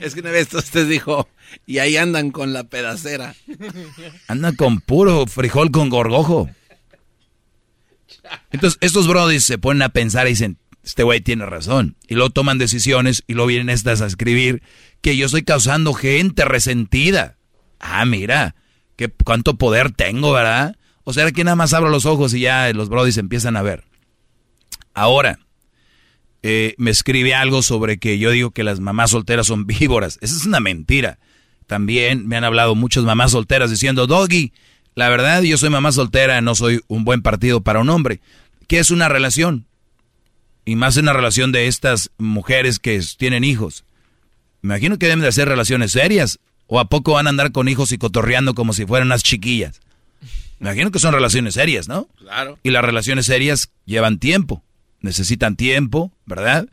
Es 0.00 0.14
que 0.14 0.20
una 0.20 0.30
vez 0.30 0.52
usted 0.54 0.88
dijo, 0.88 1.28
y 1.66 1.78
ahí 1.78 1.96
andan 1.96 2.30
con 2.30 2.52
la 2.52 2.64
pedacera. 2.64 3.34
Andan 4.28 4.56
con 4.56 4.80
puro 4.80 5.26
frijol 5.26 5.70
con 5.70 5.88
gorgojo. 5.88 6.48
Entonces, 8.50 8.78
estos 8.80 9.06
brodis 9.08 9.44
se 9.44 9.58
ponen 9.58 9.82
a 9.82 9.88
pensar 9.90 10.26
y 10.26 10.30
dicen, 10.30 10.58
este 10.82 11.02
güey 11.02 11.20
tiene 11.20 11.46
razón. 11.46 11.96
Y 12.08 12.14
luego 12.14 12.30
toman 12.30 12.58
decisiones 12.58 13.22
y 13.26 13.34
luego 13.34 13.48
vienen 13.48 13.68
estas 13.70 14.00
a 14.00 14.06
escribir 14.06 14.62
que 15.00 15.16
yo 15.16 15.26
estoy 15.26 15.42
causando 15.42 15.94
gente 15.94 16.44
resentida. 16.44 17.36
Ah, 17.78 18.04
mira, 18.04 18.54
qué, 18.98 19.08
cuánto 19.08 19.54
poder 19.54 19.92
tengo, 19.92 20.32
¿verdad? 20.32 20.76
O 21.04 21.14
sea, 21.14 21.30
que 21.32 21.44
nada 21.44 21.56
más 21.56 21.72
abro 21.72 21.88
los 21.88 22.04
ojos 22.04 22.34
y 22.34 22.40
ya 22.40 22.70
los 22.74 22.90
brodis 22.90 23.16
empiezan 23.16 23.56
a 23.56 23.62
ver. 23.62 23.84
Ahora, 24.92 25.38
eh, 26.42 26.74
me 26.76 26.90
escribe 26.90 27.34
algo 27.34 27.62
sobre 27.62 27.98
que 27.98 28.18
yo 28.18 28.30
digo 28.30 28.50
que 28.50 28.64
las 28.64 28.80
mamás 28.80 29.12
solteras 29.12 29.46
son 29.46 29.66
víboras. 29.66 30.18
Esa 30.20 30.36
es 30.36 30.44
una 30.44 30.60
mentira. 30.60 31.18
También 31.66 32.26
me 32.26 32.36
han 32.36 32.44
hablado 32.44 32.74
muchas 32.74 33.04
mamás 33.04 33.30
solteras 33.32 33.70
diciendo, 33.70 34.06
Doggy, 34.06 34.52
la 34.94 35.08
verdad 35.08 35.42
yo 35.42 35.56
soy 35.56 35.70
mamá 35.70 35.92
soltera, 35.92 36.40
no 36.40 36.54
soy 36.54 36.80
un 36.88 37.04
buen 37.04 37.22
partido 37.22 37.62
para 37.62 37.80
un 37.80 37.88
hombre. 37.88 38.20
¿Qué 38.66 38.78
es 38.78 38.90
una 38.90 39.08
relación? 39.08 39.66
Y 40.64 40.76
más 40.76 40.96
una 40.96 41.12
relación 41.12 41.52
de 41.52 41.68
estas 41.68 42.10
mujeres 42.18 42.78
que 42.78 43.00
tienen 43.16 43.44
hijos. 43.44 43.84
Me 44.60 44.74
imagino 44.74 44.98
que 44.98 45.06
deben 45.06 45.20
de 45.20 45.28
hacer 45.28 45.48
relaciones 45.48 45.92
serias. 45.92 46.40
¿O 46.68 46.78
a 46.78 46.88
poco 46.88 47.14
van 47.14 47.26
a 47.26 47.30
andar 47.30 47.50
con 47.50 47.66
hijos 47.66 47.90
y 47.92 47.98
cotorreando 47.98 48.54
como 48.54 48.74
si 48.74 48.86
fueran 48.86 49.08
unas 49.08 49.22
chiquillas? 49.22 49.80
Me 50.58 50.68
imagino 50.68 50.90
que 50.90 50.98
son 50.98 51.14
relaciones 51.14 51.54
serias, 51.54 51.88
¿no? 51.88 52.08
Claro. 52.18 52.58
Y 52.62 52.70
las 52.70 52.84
relaciones 52.84 53.26
serias 53.26 53.70
llevan 53.86 54.18
tiempo, 54.18 54.62
necesitan 55.00 55.56
tiempo, 55.56 56.12
¿verdad? 56.26 56.68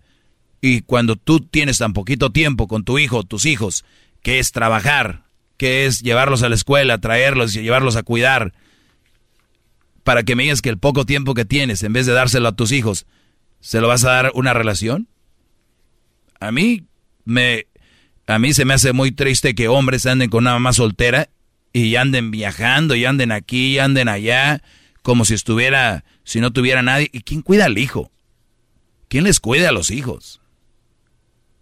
Y 0.60 0.82
cuando 0.82 1.16
tú 1.16 1.40
tienes 1.40 1.78
tan 1.78 1.94
poquito 1.94 2.32
tiempo 2.32 2.68
con 2.68 2.84
tu 2.84 3.00
hijo, 3.00 3.24
tus 3.24 3.46
hijos, 3.46 3.86
que 4.22 4.40
es 4.40 4.52
trabajar, 4.52 5.24
que 5.58 5.86
es 5.86 6.02
llevarlos 6.02 6.44
a 6.44 6.50
la 6.50 6.56
escuela, 6.56 6.98
traerlos 6.98 7.56
y 7.56 7.62
llevarlos 7.62 7.96
a 7.96 8.04
cuidar, 8.04 8.54
para 10.04 10.24
que 10.24 10.36
me 10.36 10.44
digas 10.44 10.62
que 10.62 10.70
el 10.70 10.78
poco 10.78 11.06
tiempo 11.06 11.34
que 11.34 11.46
tienes, 11.46 11.84
en 11.84 11.94
vez 11.94 12.06
de 12.06 12.14
dárselo 12.14 12.50
a 12.50 12.56
tus 12.56 12.72
hijos, 12.72 13.06
¿se 13.62 13.80
lo 13.80 13.88
vas 13.88 14.04
a 14.04 14.12
dar 14.12 14.32
una 14.34 14.54
relación? 14.54 15.08
A 16.40 16.52
mí 16.52 16.84
me 17.24 17.68
a 18.28 18.40
mí 18.40 18.54
se 18.54 18.66
me 18.66 18.74
hace 18.74 18.94
muy 18.94 19.12
triste 19.12 19.56
que 19.56 19.68
hombres 19.68 20.06
anden 20.06 20.30
con 20.30 20.44
una 20.44 20.54
mamá 20.54 20.74
soltera 20.74 21.30
y 21.74 21.96
anden 21.96 22.32
viajando 22.32 22.96
y 22.96 23.06
anden 23.06 23.32
aquí 23.32 23.74
y 23.74 23.80
anden 23.80 24.10
allá 24.10 24.62
como 25.02 25.26
si 25.26 25.34
estuviera 25.34 26.04
si 26.24 26.42
no 26.42 26.52
tuviera 26.52 26.82
nadie. 26.82 27.10
¿Y 27.12 27.22
quién 27.22 27.42
cuida 27.42 27.66
al 27.66 27.78
hijo? 27.78 28.12
¿Quién 29.08 29.24
les 29.24 29.40
cuida 29.40 29.70
a 29.70 29.72
los 29.72 29.92
hijos? 29.92 30.42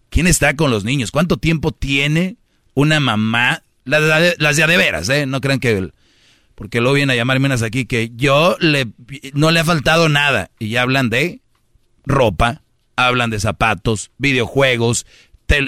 ¿Quién 0.09 0.27
está 0.27 0.55
con 0.55 0.71
los 0.71 0.83
niños? 0.83 1.11
¿Cuánto 1.11 1.37
tiempo 1.37 1.71
tiene 1.71 2.37
una 2.73 2.99
mamá, 2.99 3.63
las 3.83 4.01
de, 4.01 4.35
las 4.37 4.55
de 4.55 4.63
a 4.63 4.67
de 4.67 4.77
veras, 4.77 5.09
¿eh? 5.09 5.25
No 5.25 5.41
crean 5.41 5.59
que... 5.59 5.91
Porque 6.55 6.79
luego 6.79 6.95
vienen 6.95 7.11
a 7.11 7.15
llamarme 7.15 7.47
unas 7.47 7.63
aquí 7.63 7.85
que 7.85 8.11
yo 8.15 8.55
le, 8.59 8.87
no 9.33 9.51
le 9.51 9.59
ha 9.59 9.65
faltado 9.65 10.07
nada. 10.07 10.51
Y 10.59 10.69
ya 10.69 10.83
hablan 10.83 11.09
de 11.09 11.41
ropa, 12.05 12.61
hablan 12.95 13.31
de 13.31 13.39
zapatos, 13.39 14.11
videojuegos, 14.19 15.07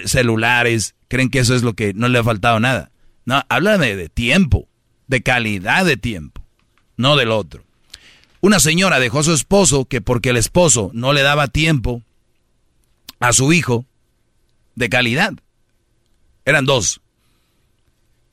celulares. 0.06 0.96
Creen 1.08 1.30
que 1.30 1.40
eso 1.40 1.56
es 1.56 1.64
lo 1.64 1.74
que 1.74 1.94
no 1.94 2.08
le 2.08 2.20
ha 2.20 2.24
faltado 2.24 2.60
nada. 2.60 2.92
No, 3.26 3.44
hablan 3.50 3.82
de, 3.82 3.96
de 3.96 4.10
tiempo, 4.10 4.68
de 5.08 5.22
calidad 5.22 5.86
de 5.86 5.98
tiempo, 5.98 6.44
no 6.98 7.16
del 7.16 7.32
otro. 7.32 7.64
Una 8.42 8.60
señora 8.60 9.00
dejó 9.00 9.20
a 9.20 9.24
su 9.24 9.34
esposo 9.34 9.86
que 9.86 10.02
porque 10.02 10.30
el 10.30 10.38
esposo 10.38 10.92
no 10.94 11.14
le 11.14 11.24
daba 11.24 11.48
tiempo 11.48 12.04
a 13.20 13.34
su 13.34 13.52
hijo 13.54 13.86
de 14.76 14.90
calidad. 14.90 15.34
Eran 16.46 16.66
dos. 16.66 17.02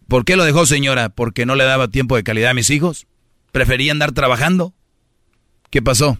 ¿Por 0.09 0.27
qué 0.27 0.37
lo 0.37 0.45
dejó 0.45 0.67
señora? 0.67 1.09
¿Porque 1.09 1.47
no 1.47 1.55
le 1.55 1.65
daba 1.65 1.89
tiempo 1.89 2.17
de 2.17 2.25
calidad 2.25 2.51
a 2.51 2.55
mis 2.55 2.69
hijos? 2.69 3.07
¿Prefería 3.53 3.93
andar 3.93 4.13
trabajando? 4.13 4.75
¿Qué 5.71 5.81
pasó? 5.81 6.19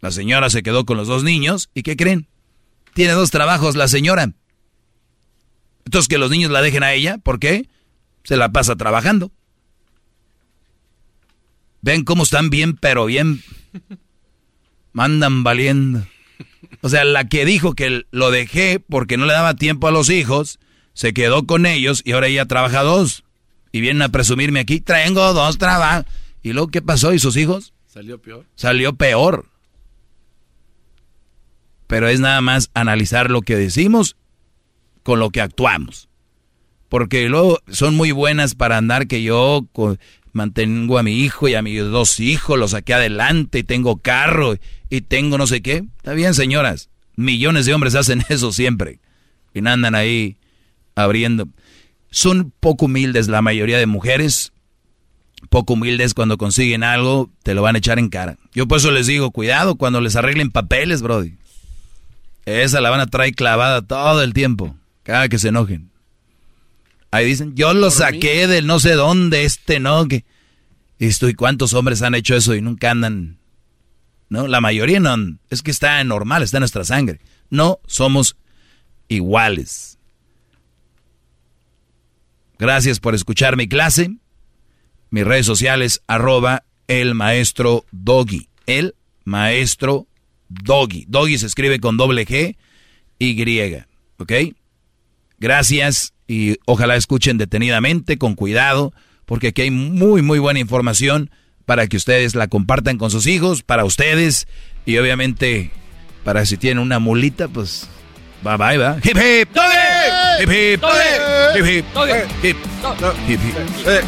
La 0.00 0.10
señora 0.10 0.48
se 0.48 0.62
quedó 0.62 0.86
con 0.86 0.96
los 0.96 1.06
dos 1.06 1.22
niños 1.22 1.68
y 1.74 1.82
¿qué 1.82 1.96
creen? 1.96 2.29
Tiene 2.94 3.12
dos 3.12 3.30
trabajos 3.30 3.76
la 3.76 3.88
señora. 3.88 4.32
Entonces 5.84 6.08
que 6.08 6.18
los 6.18 6.30
niños 6.30 6.50
la 6.50 6.62
dejen 6.62 6.82
a 6.82 6.92
ella, 6.92 7.18
¿por 7.18 7.38
qué? 7.38 7.68
Se 8.24 8.36
la 8.36 8.52
pasa 8.52 8.76
trabajando. 8.76 9.32
Ven 11.82 12.04
cómo 12.04 12.22
están 12.22 12.50
bien, 12.50 12.76
pero 12.76 13.06
bien. 13.06 13.42
Mandan 14.92 15.42
valiendo. 15.42 16.06
O 16.82 16.88
sea, 16.88 17.04
la 17.04 17.28
que 17.28 17.44
dijo 17.44 17.74
que 17.74 18.06
lo 18.10 18.30
dejé 18.30 18.80
porque 18.80 19.16
no 19.16 19.26
le 19.26 19.32
daba 19.32 19.54
tiempo 19.54 19.88
a 19.88 19.90
los 19.90 20.10
hijos, 20.10 20.58
se 20.92 21.12
quedó 21.12 21.46
con 21.46 21.66
ellos 21.66 22.02
y 22.04 22.12
ahora 22.12 22.28
ella 22.28 22.46
trabaja 22.46 22.82
dos. 22.82 23.24
Y 23.72 23.80
vienen 23.80 24.02
a 24.02 24.08
presumirme 24.10 24.60
aquí, 24.60 24.80
tengo 24.80 25.32
dos 25.32 25.58
trabajos. 25.58 26.06
¿Y 26.42 26.52
luego 26.52 26.68
qué 26.68 26.82
pasó? 26.82 27.12
¿Y 27.12 27.18
sus 27.18 27.36
hijos? 27.36 27.72
Salió 27.86 28.20
peor. 28.20 28.46
Salió 28.54 28.94
peor. 28.94 29.46
Pero 31.90 32.08
es 32.08 32.20
nada 32.20 32.40
más 32.40 32.70
analizar 32.72 33.32
lo 33.32 33.42
que 33.42 33.56
decimos 33.56 34.16
con 35.02 35.18
lo 35.18 35.30
que 35.30 35.40
actuamos. 35.40 36.08
Porque 36.88 37.28
luego 37.28 37.58
son 37.68 37.96
muy 37.96 38.12
buenas 38.12 38.54
para 38.54 38.76
andar 38.76 39.08
que 39.08 39.24
yo 39.24 39.66
mantengo 40.32 40.98
a 40.98 41.02
mi 41.02 41.18
hijo 41.18 41.48
y 41.48 41.54
a 41.54 41.62
mis 41.62 41.82
dos 41.82 42.20
hijos, 42.20 42.56
los 42.56 42.70
saqué 42.70 42.94
adelante 42.94 43.58
y 43.58 43.62
tengo 43.64 43.96
carro 43.96 44.54
y 44.88 45.00
tengo 45.00 45.36
no 45.36 45.48
sé 45.48 45.62
qué. 45.62 45.82
Está 45.96 46.12
bien, 46.12 46.32
señoras. 46.34 46.90
Millones 47.16 47.66
de 47.66 47.74
hombres 47.74 47.96
hacen 47.96 48.22
eso 48.28 48.52
siempre. 48.52 49.00
Y 49.52 49.66
andan 49.66 49.96
ahí 49.96 50.36
abriendo. 50.94 51.48
Son 52.12 52.52
poco 52.60 52.84
humildes 52.84 53.26
la 53.26 53.42
mayoría 53.42 53.78
de 53.78 53.86
mujeres. 53.86 54.52
Poco 55.48 55.72
humildes 55.72 56.14
cuando 56.14 56.38
consiguen 56.38 56.84
algo, 56.84 57.32
te 57.42 57.54
lo 57.54 57.62
van 57.62 57.74
a 57.74 57.78
echar 57.78 57.98
en 57.98 58.10
cara. 58.10 58.38
Yo 58.52 58.68
por 58.68 58.78
eso 58.78 58.92
les 58.92 59.08
digo, 59.08 59.32
cuidado 59.32 59.74
cuando 59.74 60.00
les 60.00 60.14
arreglen 60.14 60.52
papeles, 60.52 61.02
Brody. 61.02 61.39
Esa 62.46 62.80
la 62.80 62.90
van 62.90 63.00
a 63.00 63.06
traer 63.06 63.34
clavada 63.34 63.82
todo 63.82 64.22
el 64.22 64.32
tiempo, 64.32 64.76
cada 65.02 65.28
que 65.28 65.38
se 65.38 65.48
enojen. 65.48 65.90
Ahí 67.10 67.26
dicen, 67.26 67.54
yo 67.54 67.74
lo 67.74 67.90
saqué 67.90 68.46
del 68.46 68.66
no 68.66 68.78
sé 68.78 68.94
dónde, 68.94 69.44
este 69.44 69.80
no, 69.80 70.06
que... 70.06 70.24
Esto, 70.98 71.28
¿y 71.28 71.34
cuántos 71.34 71.72
hombres 71.72 72.02
han 72.02 72.14
hecho 72.14 72.36
eso 72.36 72.54
y 72.54 72.60
nunca 72.60 72.90
andan? 72.90 73.38
¿No? 74.28 74.46
La 74.46 74.60
mayoría 74.60 75.00
no, 75.00 75.38
es 75.48 75.62
que 75.62 75.70
está 75.70 76.02
normal, 76.04 76.42
está 76.42 76.58
en 76.58 76.62
nuestra 76.62 76.84
sangre. 76.84 77.20
No 77.48 77.80
somos 77.86 78.36
iguales. 79.08 79.98
Gracias 82.58 83.00
por 83.00 83.14
escuchar 83.14 83.56
mi 83.56 83.66
clase. 83.66 84.16
Mis 85.08 85.24
redes 85.24 85.46
sociales, 85.46 86.02
arroba 86.06 86.64
el 86.86 87.14
maestro 87.14 87.86
Doggy. 87.90 88.48
El 88.66 88.94
maestro 89.24 90.06
Doggy. 90.50 91.06
Doggy 91.08 91.38
se 91.38 91.46
escribe 91.46 91.80
con 91.80 91.96
doble 91.96 92.26
G 92.26 92.56
Y. 93.18 93.84
¿Ok? 94.18 94.32
Gracias 95.38 96.12
y 96.26 96.58
ojalá 96.66 96.96
escuchen 96.96 97.38
detenidamente, 97.38 98.18
con 98.18 98.34
cuidado, 98.34 98.92
porque 99.24 99.48
aquí 99.48 99.62
hay 99.62 99.70
muy, 99.70 100.20
muy 100.20 100.38
buena 100.38 100.60
información 100.60 101.30
para 101.64 101.86
que 101.86 101.96
ustedes 101.96 102.34
la 102.34 102.48
compartan 102.48 102.98
con 102.98 103.10
sus 103.10 103.26
hijos, 103.26 103.62
para 103.62 103.84
ustedes 103.84 104.46
y 104.84 104.98
obviamente 104.98 105.70
para 106.24 106.44
si 106.44 106.56
tienen 106.56 106.82
una 106.82 106.98
mulita, 106.98 107.48
pues 107.48 107.88
bye 108.42 108.56
bye, 108.56 108.76
va. 108.76 108.98
Hip 109.02 109.16
hip, 109.16 109.48
doggy, 109.54 110.42
hip 110.42 110.50
hip, 110.50 110.82
hip 111.56 111.66
hip, 111.66 111.84
hip 112.44 112.56
hip, 113.28 113.40
hip 113.40 114.04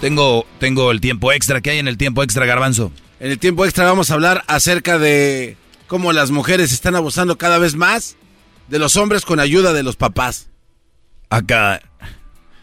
Tengo, 0.00 0.46
tengo 0.58 0.90
el 0.90 1.00
tiempo 1.00 1.32
extra. 1.32 1.60
¿Qué 1.60 1.70
hay 1.70 1.78
en 1.78 1.88
el 1.88 1.96
tiempo 1.96 2.22
extra, 2.22 2.46
Garbanzo? 2.46 2.90
En 3.20 3.30
el 3.30 3.38
tiempo 3.38 3.64
extra 3.64 3.84
vamos 3.84 4.10
a 4.10 4.14
hablar 4.14 4.44
acerca 4.46 4.98
de 4.98 5.56
cómo 5.86 6.12
las 6.12 6.30
mujeres 6.30 6.72
están 6.72 6.94
abusando 6.94 7.38
cada 7.38 7.58
vez 7.58 7.76
más 7.76 8.16
de 8.68 8.78
los 8.78 8.96
hombres 8.96 9.24
con 9.24 9.40
ayuda 9.40 9.72
de 9.72 9.82
los 9.82 9.96
papás. 9.96 10.48
Acá. 11.30 11.80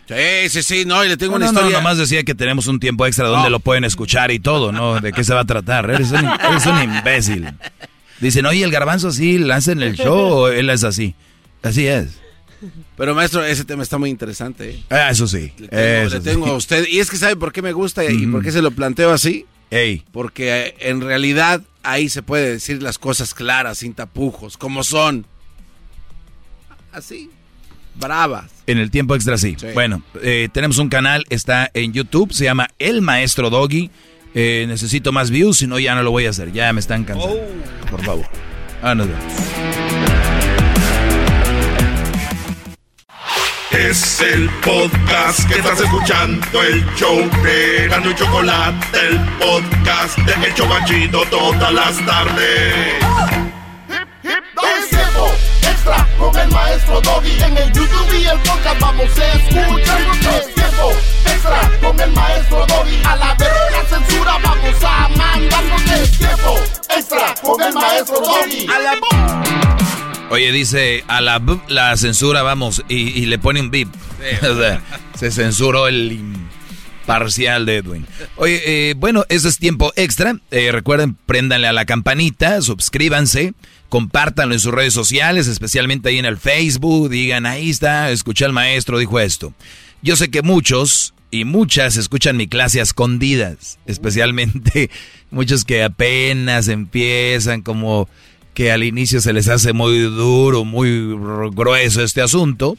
Sí, 0.07 0.49
sí, 0.49 0.63
sí, 0.63 0.85
no, 0.85 1.05
y 1.05 1.07
le 1.07 1.15
tengo 1.15 1.33
no, 1.33 1.37
una 1.37 1.45
no, 1.45 1.51
historia. 1.51 1.77
No, 1.77 1.83
nomás 1.83 1.97
decía 1.97 2.23
que 2.23 2.35
tenemos 2.35 2.67
un 2.67 2.79
tiempo 2.79 3.05
extra 3.05 3.27
donde 3.27 3.49
lo 3.49 3.59
pueden 3.59 3.85
escuchar 3.85 4.31
y 4.31 4.39
todo, 4.39 4.71
¿no? 4.71 4.99
¿De 4.99 5.13
qué 5.13 5.23
se 5.23 5.33
va 5.33 5.41
a 5.41 5.45
tratar? 5.45 5.89
Eres 5.89 6.11
un, 6.11 6.25
eres 6.25 6.65
un 6.65 6.83
imbécil. 6.83 7.47
Dicen, 8.19 8.45
oye, 8.45 8.63
el 8.63 8.71
garbanzo 8.71 9.07
así, 9.07 9.37
lanza 9.37 9.71
en 9.71 9.81
el 9.81 9.95
show 9.95 10.17
o 10.17 10.47
él 10.49 10.69
es 10.69 10.83
así. 10.83 11.15
Así 11.63 11.87
es. 11.87 12.19
Pero 12.97 13.15
maestro, 13.15 13.43
ese 13.43 13.65
tema 13.65 13.83
está 13.83 13.97
muy 13.97 14.09
interesante. 14.09 14.71
¿eh? 14.71 14.83
Ah, 14.89 15.09
eso 15.09 15.27
sí. 15.27 15.53
Le 15.57 15.67
tengo, 15.67 15.81
eso 15.81 16.15
le 16.17 16.21
tengo 16.21 16.45
sí. 16.45 16.51
a 16.51 16.55
usted. 16.55 16.87
Y 16.87 16.99
es 16.99 17.09
que 17.09 17.17
sabe 17.17 17.35
por 17.35 17.51
qué 17.51 17.61
me 17.61 17.71
gusta 17.71 18.03
y 18.03 18.27
por 18.27 18.43
qué 18.43 18.51
se 18.51 18.61
lo 18.61 18.71
planteo 18.71 19.11
así. 19.11 19.45
Ey. 19.71 20.03
Porque 20.11 20.67
eh, 20.67 20.75
en 20.79 21.01
realidad 21.01 21.61
ahí 21.81 22.09
se 22.09 22.21
puede 22.21 22.51
decir 22.51 22.83
las 22.83 22.99
cosas 22.99 23.33
claras, 23.33 23.79
sin 23.79 23.93
tapujos, 23.93 24.57
como 24.57 24.83
son. 24.83 25.25
Así. 26.91 27.29
Bravas. 27.95 28.51
En 28.67 28.77
el 28.77 28.91
tiempo 28.91 29.15
extra 29.15 29.37
sí. 29.37 29.55
Sí. 29.59 29.67
Bueno, 29.73 30.03
eh, 30.21 30.49
tenemos 30.53 30.77
un 30.77 30.89
canal, 30.89 31.25
está 31.29 31.71
en 31.73 31.93
YouTube, 31.93 32.31
se 32.33 32.43
llama 32.45 32.69
El 32.79 33.01
Maestro 33.01 33.49
Doggy. 33.49 33.89
Eh, 34.33 34.65
necesito 34.67 35.11
más 35.11 35.29
views, 35.29 35.57
si 35.57 35.67
no 35.67 35.79
ya 35.79 35.95
no 35.95 36.03
lo 36.03 36.11
voy 36.11 36.25
a 36.25 36.29
hacer. 36.29 36.51
Ya 36.51 36.71
me 36.71 36.79
están 36.79 37.03
cansando. 37.03 37.39
Por 37.89 38.03
favor. 38.03 38.25
Ah, 38.81 38.95
nos 38.95 39.07
vemos. 39.07 39.80
Es 43.71 44.19
el 44.19 44.49
podcast 44.61 45.47
que 45.47 45.55
estás 45.59 45.79
escuchando, 45.79 46.61
el 46.61 46.85
show 46.95 47.17
de 47.41 47.87
Gano 47.87 48.11
y 48.11 48.15
Chocolate, 48.15 49.07
el 49.07 49.19
podcast 49.39 50.17
de 50.17 50.47
El 50.47 50.53
Chobachito 50.53 51.21
todas 51.29 51.73
las 51.73 52.05
tardes. 52.05 52.95
Es 54.23 54.89
tiempo 54.89 55.31
extra 55.61 56.07
con 56.17 56.37
el 56.37 56.51
maestro 56.51 56.99
Doggy. 57.01 57.41
En 57.41 57.57
el 57.57 57.71
YouTube 57.71 58.13
y 58.13 58.25
el 58.25 58.39
podcast 58.39 58.79
vamos 58.81 59.05
a 59.17 59.33
escuchar. 59.33 60.01
Es 60.35 60.53
tiempo 60.53 60.91
extra 61.25 61.71
con 61.81 61.99
el 61.99 62.11
maestro 62.11 62.65
Doggy. 62.67 63.01
A 63.05 63.15
la 63.15 63.33
vez 63.35 63.49
la 63.71 63.97
censura 63.97 64.37
vamos 64.43 64.83
a 64.83 65.07
mandarnos. 65.15 65.81
Es 65.91 66.17
tiempo 66.17 66.59
extra 66.89 67.33
con 67.41 67.61
el 67.61 67.73
maestro 67.73 68.19
Doggy. 68.19 68.67
A 68.67 68.79
la 68.79 69.80
Oye, 70.31 70.53
dice 70.53 71.03
a 71.09 71.19
la, 71.19 71.41
la 71.67 71.97
censura, 71.97 72.41
vamos, 72.41 72.85
y, 72.87 72.95
y 72.95 73.25
le 73.25 73.37
pone 73.37 73.59
un 73.59 73.69
bip. 73.69 73.89
o 74.49 74.57
sea, 74.57 74.81
se 75.13 75.29
censuró 75.29 75.89
el 75.89 76.13
imparcial 77.01 77.65
de 77.65 77.75
Edwin. 77.75 78.07
Oye, 78.37 78.61
eh, 78.65 78.93
bueno, 78.95 79.25
ese 79.27 79.49
es 79.49 79.57
tiempo 79.57 79.91
extra. 79.97 80.37
Eh, 80.49 80.71
recuerden, 80.71 81.17
préndanle 81.25 81.67
a 81.67 81.73
la 81.73 81.83
campanita, 81.83 82.61
suscríbanse, 82.61 83.53
compártanlo 83.89 84.53
en 84.53 84.61
sus 84.61 84.73
redes 84.73 84.93
sociales, 84.93 85.47
especialmente 85.47 86.07
ahí 86.07 86.19
en 86.19 86.25
el 86.25 86.37
Facebook. 86.37 87.09
Digan, 87.09 87.45
ahí 87.45 87.69
está, 87.69 88.09
escuché 88.09 88.45
al 88.45 88.53
maestro, 88.53 88.99
dijo 88.99 89.19
esto. 89.19 89.53
Yo 90.01 90.15
sé 90.15 90.31
que 90.31 90.43
muchos 90.43 91.13
y 91.29 91.43
muchas 91.43 91.97
escuchan 91.97 92.37
mi 92.37 92.47
clase 92.47 92.79
a 92.79 92.83
escondidas, 92.83 93.79
especialmente 93.85 94.89
muchos 95.29 95.65
que 95.65 95.83
apenas 95.83 96.69
empiezan 96.69 97.63
como 97.63 98.07
que 98.53 98.71
al 98.71 98.83
inicio 98.83 99.21
se 99.21 99.33
les 99.33 99.47
hace 99.47 99.73
muy 99.73 99.99
duro, 99.99 100.65
muy 100.65 101.07
grueso 101.51 102.03
este 102.03 102.21
asunto. 102.21 102.77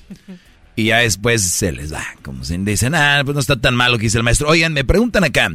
Y 0.75 0.85
ya 0.85 0.99
después 0.99 1.43
se 1.43 1.71
les 1.71 1.91
da, 1.91 2.03
como 2.23 2.45
se 2.45 2.57
dicen, 2.57 2.95
ah, 2.95 3.21
pues 3.25 3.35
no 3.35 3.41
está 3.41 3.61
tan 3.61 3.75
malo 3.75 3.99
que 3.99 4.05
dice 4.05 4.17
el 4.17 4.25
maestro. 4.25 4.49
Oigan, 4.49 4.73
me 4.73 4.85
preguntan 4.85 5.23
acá, 5.23 5.51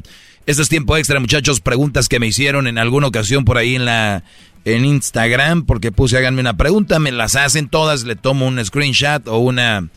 este 0.45 0.61
es 0.61 0.69
tiempo 0.69 0.95
extra, 0.95 1.19
muchachos, 1.19 1.59
preguntas 1.59 2.07
que 2.07 2.19
me 2.19 2.27
hicieron 2.27 2.67
en 2.67 2.77
alguna 2.77 3.07
ocasión 3.07 3.43
por 3.43 3.57
ahí 3.57 3.75
en 3.75 3.85
la 3.85 4.23
en 4.63 4.83
Instagram, 4.83 5.65
porque 5.65 5.93
puse, 5.93 6.17
háganme 6.17 6.41
una 6.41 6.57
pregunta, 6.57 6.99
me 6.99 7.11
las 7.11 7.35
hacen 7.35 7.69
todas, 7.69 8.03
le 8.03 8.15
tomo 8.15 8.45
un 8.45 8.63
screenshot 8.63 9.27
o 9.27 9.37
una 9.37 9.87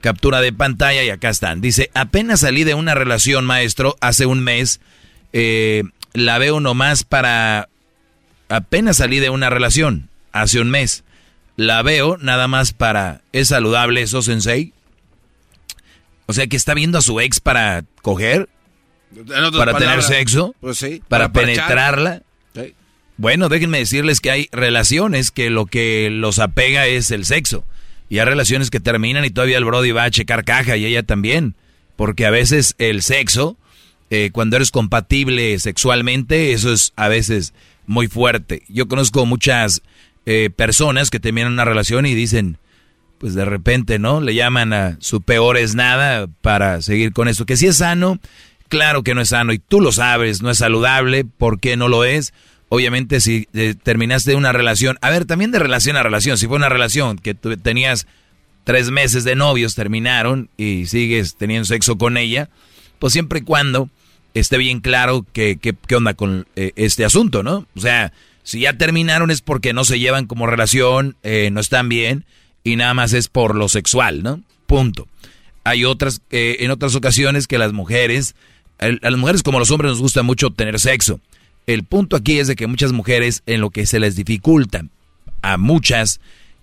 captura 0.00 0.40
de 0.40 0.52
pantalla 0.52 1.02
y 1.02 1.10
acá 1.10 1.30
están. 1.30 1.60
Dice, 1.60 1.90
apenas 1.94 2.40
salí 2.40 2.64
de 2.64 2.74
una 2.74 2.94
relación, 2.94 3.46
maestro, 3.46 3.96
hace 4.00 4.26
un 4.26 4.40
mes, 4.40 4.80
eh, 5.32 5.82
la 6.12 6.38
veo 6.38 6.60
nomás 6.60 7.04
para... 7.04 7.68
Apenas 8.48 8.98
salí 8.98 9.18
de 9.18 9.30
una 9.30 9.50
relación, 9.50 10.08
hace 10.32 10.60
un 10.60 10.70
mes. 10.70 11.04
La 11.56 11.82
veo 11.82 12.16
nada 12.18 12.48
más 12.48 12.72
para... 12.72 13.22
¿Es 13.32 13.48
saludable 13.48 14.02
eso, 14.02 14.22
Sensei? 14.22 14.72
O 16.26 16.32
sea, 16.32 16.46
que 16.46 16.56
está 16.56 16.74
viendo 16.74 16.98
a 16.98 17.02
su 17.02 17.20
ex 17.20 17.40
para 17.40 17.84
coger, 18.02 18.48
para 19.56 19.76
tener 19.76 20.02
sexo, 20.02 20.54
Pues 20.60 20.78
sí. 20.78 21.02
para, 21.08 21.32
penetrarla. 21.32 22.22
Sí. 22.54 22.74
Bueno, 23.16 23.48
déjenme 23.48 23.78
decirles 23.78 24.20
que 24.20 24.30
hay 24.30 24.48
relaciones 24.52 25.30
que 25.30 25.50
lo 25.50 25.66
que 25.66 26.08
los 26.10 26.38
apega 26.38 26.86
es 26.86 27.10
el 27.10 27.24
sexo. 27.24 27.64
Y 28.08 28.18
hay 28.18 28.24
relaciones 28.24 28.70
que 28.70 28.80
terminan 28.80 29.24
y 29.24 29.30
todavía 29.30 29.58
el 29.58 29.64
Brody 29.64 29.90
va 29.90 30.04
a 30.04 30.10
checar 30.10 30.44
caja 30.44 30.76
y 30.76 30.86
ella 30.86 31.02
también. 31.02 31.54
Porque 31.96 32.26
a 32.26 32.30
veces 32.30 32.74
el 32.78 33.02
sexo, 33.02 33.56
eh, 34.10 34.30
cuando 34.32 34.56
eres 34.56 34.70
compatible 34.70 35.58
sexualmente, 35.58 36.52
eso 36.52 36.72
es 36.72 36.92
a 36.96 37.08
veces 37.08 37.52
muy 37.88 38.06
fuerte. 38.06 38.62
Yo 38.68 38.86
conozco 38.86 39.26
muchas 39.26 39.82
eh, 40.26 40.50
personas 40.54 41.10
que 41.10 41.18
terminan 41.18 41.54
una 41.54 41.64
relación 41.64 42.06
y 42.06 42.14
dicen, 42.14 42.58
pues 43.18 43.34
de 43.34 43.44
repente, 43.44 43.98
¿no? 43.98 44.20
Le 44.20 44.34
llaman 44.34 44.72
a 44.72 44.96
su 45.00 45.22
peor 45.22 45.56
es 45.56 45.74
nada 45.74 46.28
para 46.40 46.80
seguir 46.82 47.12
con 47.12 47.26
eso. 47.26 47.46
Que 47.46 47.56
si 47.56 47.66
es 47.66 47.78
sano, 47.78 48.20
claro 48.68 49.02
que 49.02 49.14
no 49.14 49.22
es 49.22 49.30
sano 49.30 49.52
y 49.52 49.58
tú 49.58 49.80
lo 49.80 49.90
sabes, 49.90 50.42
no 50.42 50.50
es 50.50 50.58
saludable, 50.58 51.24
¿por 51.24 51.58
qué 51.58 51.76
no 51.76 51.88
lo 51.88 52.04
es? 52.04 52.32
Obviamente 52.68 53.20
si 53.20 53.48
eh, 53.54 53.74
terminaste 53.82 54.36
una 54.36 54.52
relación, 54.52 54.98
a 55.00 55.10
ver, 55.10 55.24
también 55.24 55.50
de 55.50 55.58
relación 55.58 55.96
a 55.96 56.02
relación, 56.02 56.36
si 56.36 56.46
fue 56.46 56.56
una 56.56 56.68
relación 56.68 57.18
que 57.18 57.34
tenías 57.34 58.06
tres 58.64 58.90
meses 58.90 59.24
de 59.24 59.34
novios, 59.34 59.74
terminaron 59.74 60.50
y 60.58 60.84
sigues 60.84 61.36
teniendo 61.36 61.64
sexo 61.64 61.96
con 61.96 62.18
ella, 62.18 62.50
pues 62.98 63.14
siempre 63.14 63.38
y 63.38 63.42
cuando 63.42 63.88
esté 64.34 64.58
bien 64.58 64.80
claro 64.80 65.24
que, 65.32 65.56
que- 65.56 65.74
qué 65.86 65.96
onda 65.96 66.14
con 66.14 66.46
eh, 66.56 66.72
este 66.76 67.04
asunto, 67.04 67.42
¿no? 67.42 67.66
O 67.76 67.80
sea, 67.80 68.12
si 68.42 68.60
ya 68.60 68.76
terminaron 68.78 69.30
es 69.30 69.40
porque 69.42 69.72
no 69.72 69.84
se 69.84 69.98
llevan 69.98 70.26
como 70.26 70.46
relación, 70.46 71.16
eh, 71.22 71.50
no 71.52 71.60
están 71.60 71.88
bien 71.88 72.24
y 72.64 72.76
nada 72.76 72.94
más 72.94 73.12
es 73.12 73.28
por 73.28 73.54
lo 73.54 73.68
sexual, 73.68 74.22
¿no? 74.22 74.40
Punto. 74.66 75.06
Hay 75.64 75.84
otras, 75.84 76.22
eh, 76.30 76.56
en 76.60 76.70
otras 76.70 76.94
ocasiones 76.94 77.46
que 77.46 77.58
las 77.58 77.72
mujeres, 77.72 78.34
el- 78.78 79.00
a 79.02 79.10
las 79.10 79.18
mujeres 79.20 79.42
como 79.42 79.58
a 79.58 79.60
los 79.60 79.70
hombres 79.70 79.90
nos 79.92 80.00
gusta 80.00 80.22
mucho 80.22 80.50
tener 80.50 80.78
sexo. 80.80 81.20
El 81.66 81.84
punto 81.84 82.16
aquí 82.16 82.38
es 82.38 82.46
de 82.48 82.56
que 82.56 82.66
muchas 82.66 82.92
mujeres 82.92 83.42
en 83.46 83.60
lo 83.60 83.68
que 83.70 83.84
se 83.84 84.00
les 84.00 84.16
dificulta 84.16 84.82
a 85.42 85.56
muchas 85.58 86.20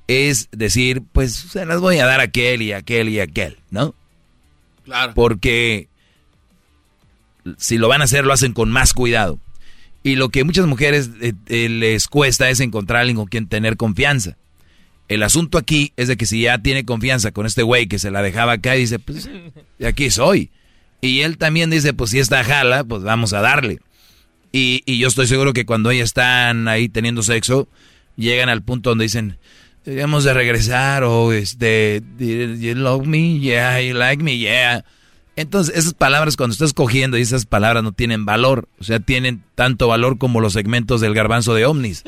es 0.07 0.49
decir, 0.51 1.01
pues 1.13 1.33
se 1.33 1.65
las 1.65 1.79
voy 1.81 1.97
a 1.99 2.05
dar 2.05 2.19
a 2.19 2.23
aquel 2.23 2.61
y 2.61 2.71
a 2.73 2.77
aquel 2.77 3.09
y 3.09 3.19
a 3.19 3.23
aquel, 3.23 3.57
¿no? 3.71 3.93
Claro. 4.83 5.13
Porque 5.15 5.87
si 7.57 7.77
lo 7.77 7.87
van 7.87 8.01
a 8.01 8.05
hacer, 8.05 8.25
lo 8.25 8.33
hacen 8.33 8.53
con 8.53 8.69
más 8.69 8.93
cuidado. 8.93 9.39
Y 10.03 10.15
lo 10.15 10.29
que 10.29 10.43
muchas 10.43 10.67
mujeres 10.67 11.09
eh, 11.21 11.33
eh, 11.47 11.69
les 11.69 12.07
cuesta 12.07 12.49
es 12.49 12.59
encontrar 12.59 13.01
alguien 13.01 13.17
con 13.17 13.25
quien 13.27 13.47
tener 13.47 13.77
confianza. 13.77 14.37
El 15.07 15.23
asunto 15.23 15.57
aquí 15.57 15.93
es 15.97 16.07
de 16.07 16.17
que 16.17 16.25
si 16.25 16.41
ya 16.41 16.57
tiene 16.59 16.85
confianza 16.85 17.31
con 17.31 17.45
este 17.45 17.63
güey 17.63 17.87
que 17.87 17.99
se 17.99 18.11
la 18.11 18.21
dejaba 18.21 18.53
acá 18.53 18.75
y 18.75 18.81
dice, 18.81 18.99
pues 18.99 19.29
aquí 19.85 20.09
soy. 20.09 20.51
Y 21.01 21.21
él 21.21 21.37
también 21.37 21.69
dice, 21.69 21.93
pues 21.93 22.11
si 22.11 22.19
esta 22.19 22.43
jala, 22.43 22.83
pues 22.83 23.03
vamos 23.03 23.33
a 23.33 23.41
darle. 23.41 23.79
Y, 24.51 24.81
y 24.85 24.97
yo 24.97 25.07
estoy 25.07 25.27
seguro 25.27 25.53
que 25.53 25.65
cuando 25.65 25.91
ellas 25.91 26.05
están 26.05 26.67
ahí 26.67 26.89
teniendo 26.89 27.21
sexo, 27.21 27.67
llegan 28.15 28.49
al 28.49 28.63
punto 28.63 28.89
donde 28.89 29.03
dicen, 29.03 29.37
deberíamos 29.85 30.23
de 30.23 30.33
regresar 30.33 31.03
o 31.03 31.31
este, 31.31 32.01
you 32.19 32.73
love 32.75 33.05
me, 33.05 33.39
yeah, 33.39 33.79
you 33.81 33.93
like 33.93 34.23
me, 34.23 34.37
yeah. 34.37 34.83
Entonces, 35.37 35.75
esas 35.75 35.93
palabras 35.93 36.37
cuando 36.37 36.53
estás 36.53 36.71
cogiendo 36.73 37.17
y 37.17 37.21
esas 37.21 37.45
palabras 37.45 37.83
no 37.83 37.91
tienen 37.91 38.25
valor, 38.25 38.69
o 38.79 38.83
sea, 38.85 39.01
tienen 39.01 39.43
tanto 39.55 39.87
valor 39.89 40.17
como 40.17 40.39
los 40.39 40.53
segmentos 40.53 41.01
del 41.01 41.13
garbanzo 41.13 41.53
de 41.53 41.65
Omnis. 41.65 42.03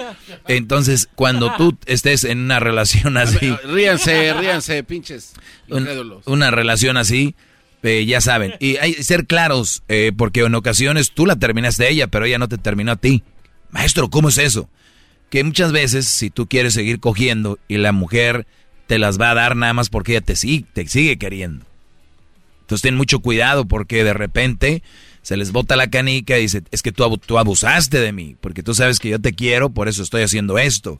Entonces, 0.47 1.09
cuando 1.15 1.53
tú 1.57 1.77
estés 1.87 2.23
en 2.23 2.39
una 2.39 2.59
relación 2.59 3.17
así, 3.17 3.53
Ríanse, 3.65 4.33
ríanse, 4.33 4.83
pinches. 4.83 5.33
un- 5.69 5.87
una 6.25 6.51
relación 6.51 6.95
así, 6.95 7.35
eh, 7.83 8.05
ya 8.05 8.21
saben. 8.21 8.53
Y 8.59 8.77
hay 8.77 8.93
ser 8.93 9.25
claros, 9.25 9.83
eh, 9.89 10.11
porque 10.17 10.41
en 10.41 10.55
ocasiones 10.55 11.11
tú 11.11 11.25
la 11.25 11.35
terminaste 11.35 11.85
a 11.85 11.89
ella, 11.89 12.07
pero 12.07 12.25
ella 12.25 12.37
no 12.39 12.47
te 12.47 12.57
terminó 12.57 12.93
a 12.93 12.95
ti. 12.97 13.23
Maestro, 13.71 14.09
¿cómo 14.09 14.29
es 14.29 14.37
eso? 14.37 14.69
Que 15.29 15.43
muchas 15.43 15.73
veces, 15.73 16.05
si 16.05 16.29
tú 16.29 16.47
quieres 16.47 16.73
seguir 16.73 17.01
cogiendo 17.01 17.59
y 17.67 17.77
la 17.77 17.91
mujer 17.91 18.47
te 18.87 18.97
las 18.99 19.19
va 19.19 19.31
a 19.31 19.35
dar 19.35 19.57
nada 19.57 19.73
más 19.73 19.89
porque 19.89 20.13
ella 20.13 20.21
te, 20.21 20.33
te 20.35 20.87
sigue 20.87 21.17
queriendo. 21.17 21.65
Entonces 22.67 22.81
ten 22.81 22.95
mucho 22.95 23.21
cuidado 23.21 23.65
porque 23.65 24.03
de 24.03 24.11
repente 24.13 24.83
se 25.21 25.37
les 25.37 25.53
bota 25.53 25.77
la 25.77 25.89
canica 25.89 26.37
y 26.37 26.41
dice, 26.41 26.63
es 26.71 26.81
que 26.81 26.91
tú, 26.91 27.05
abu- 27.05 27.17
tú 27.17 27.37
abusaste 27.37 27.97
de 28.01 28.11
mí, 28.11 28.35
porque 28.41 28.61
tú 28.61 28.73
sabes 28.75 28.99
que 28.99 29.07
yo 29.07 29.21
te 29.21 29.31
quiero, 29.31 29.69
por 29.69 29.87
eso 29.87 30.03
estoy 30.03 30.21
haciendo 30.23 30.57
esto. 30.57 30.99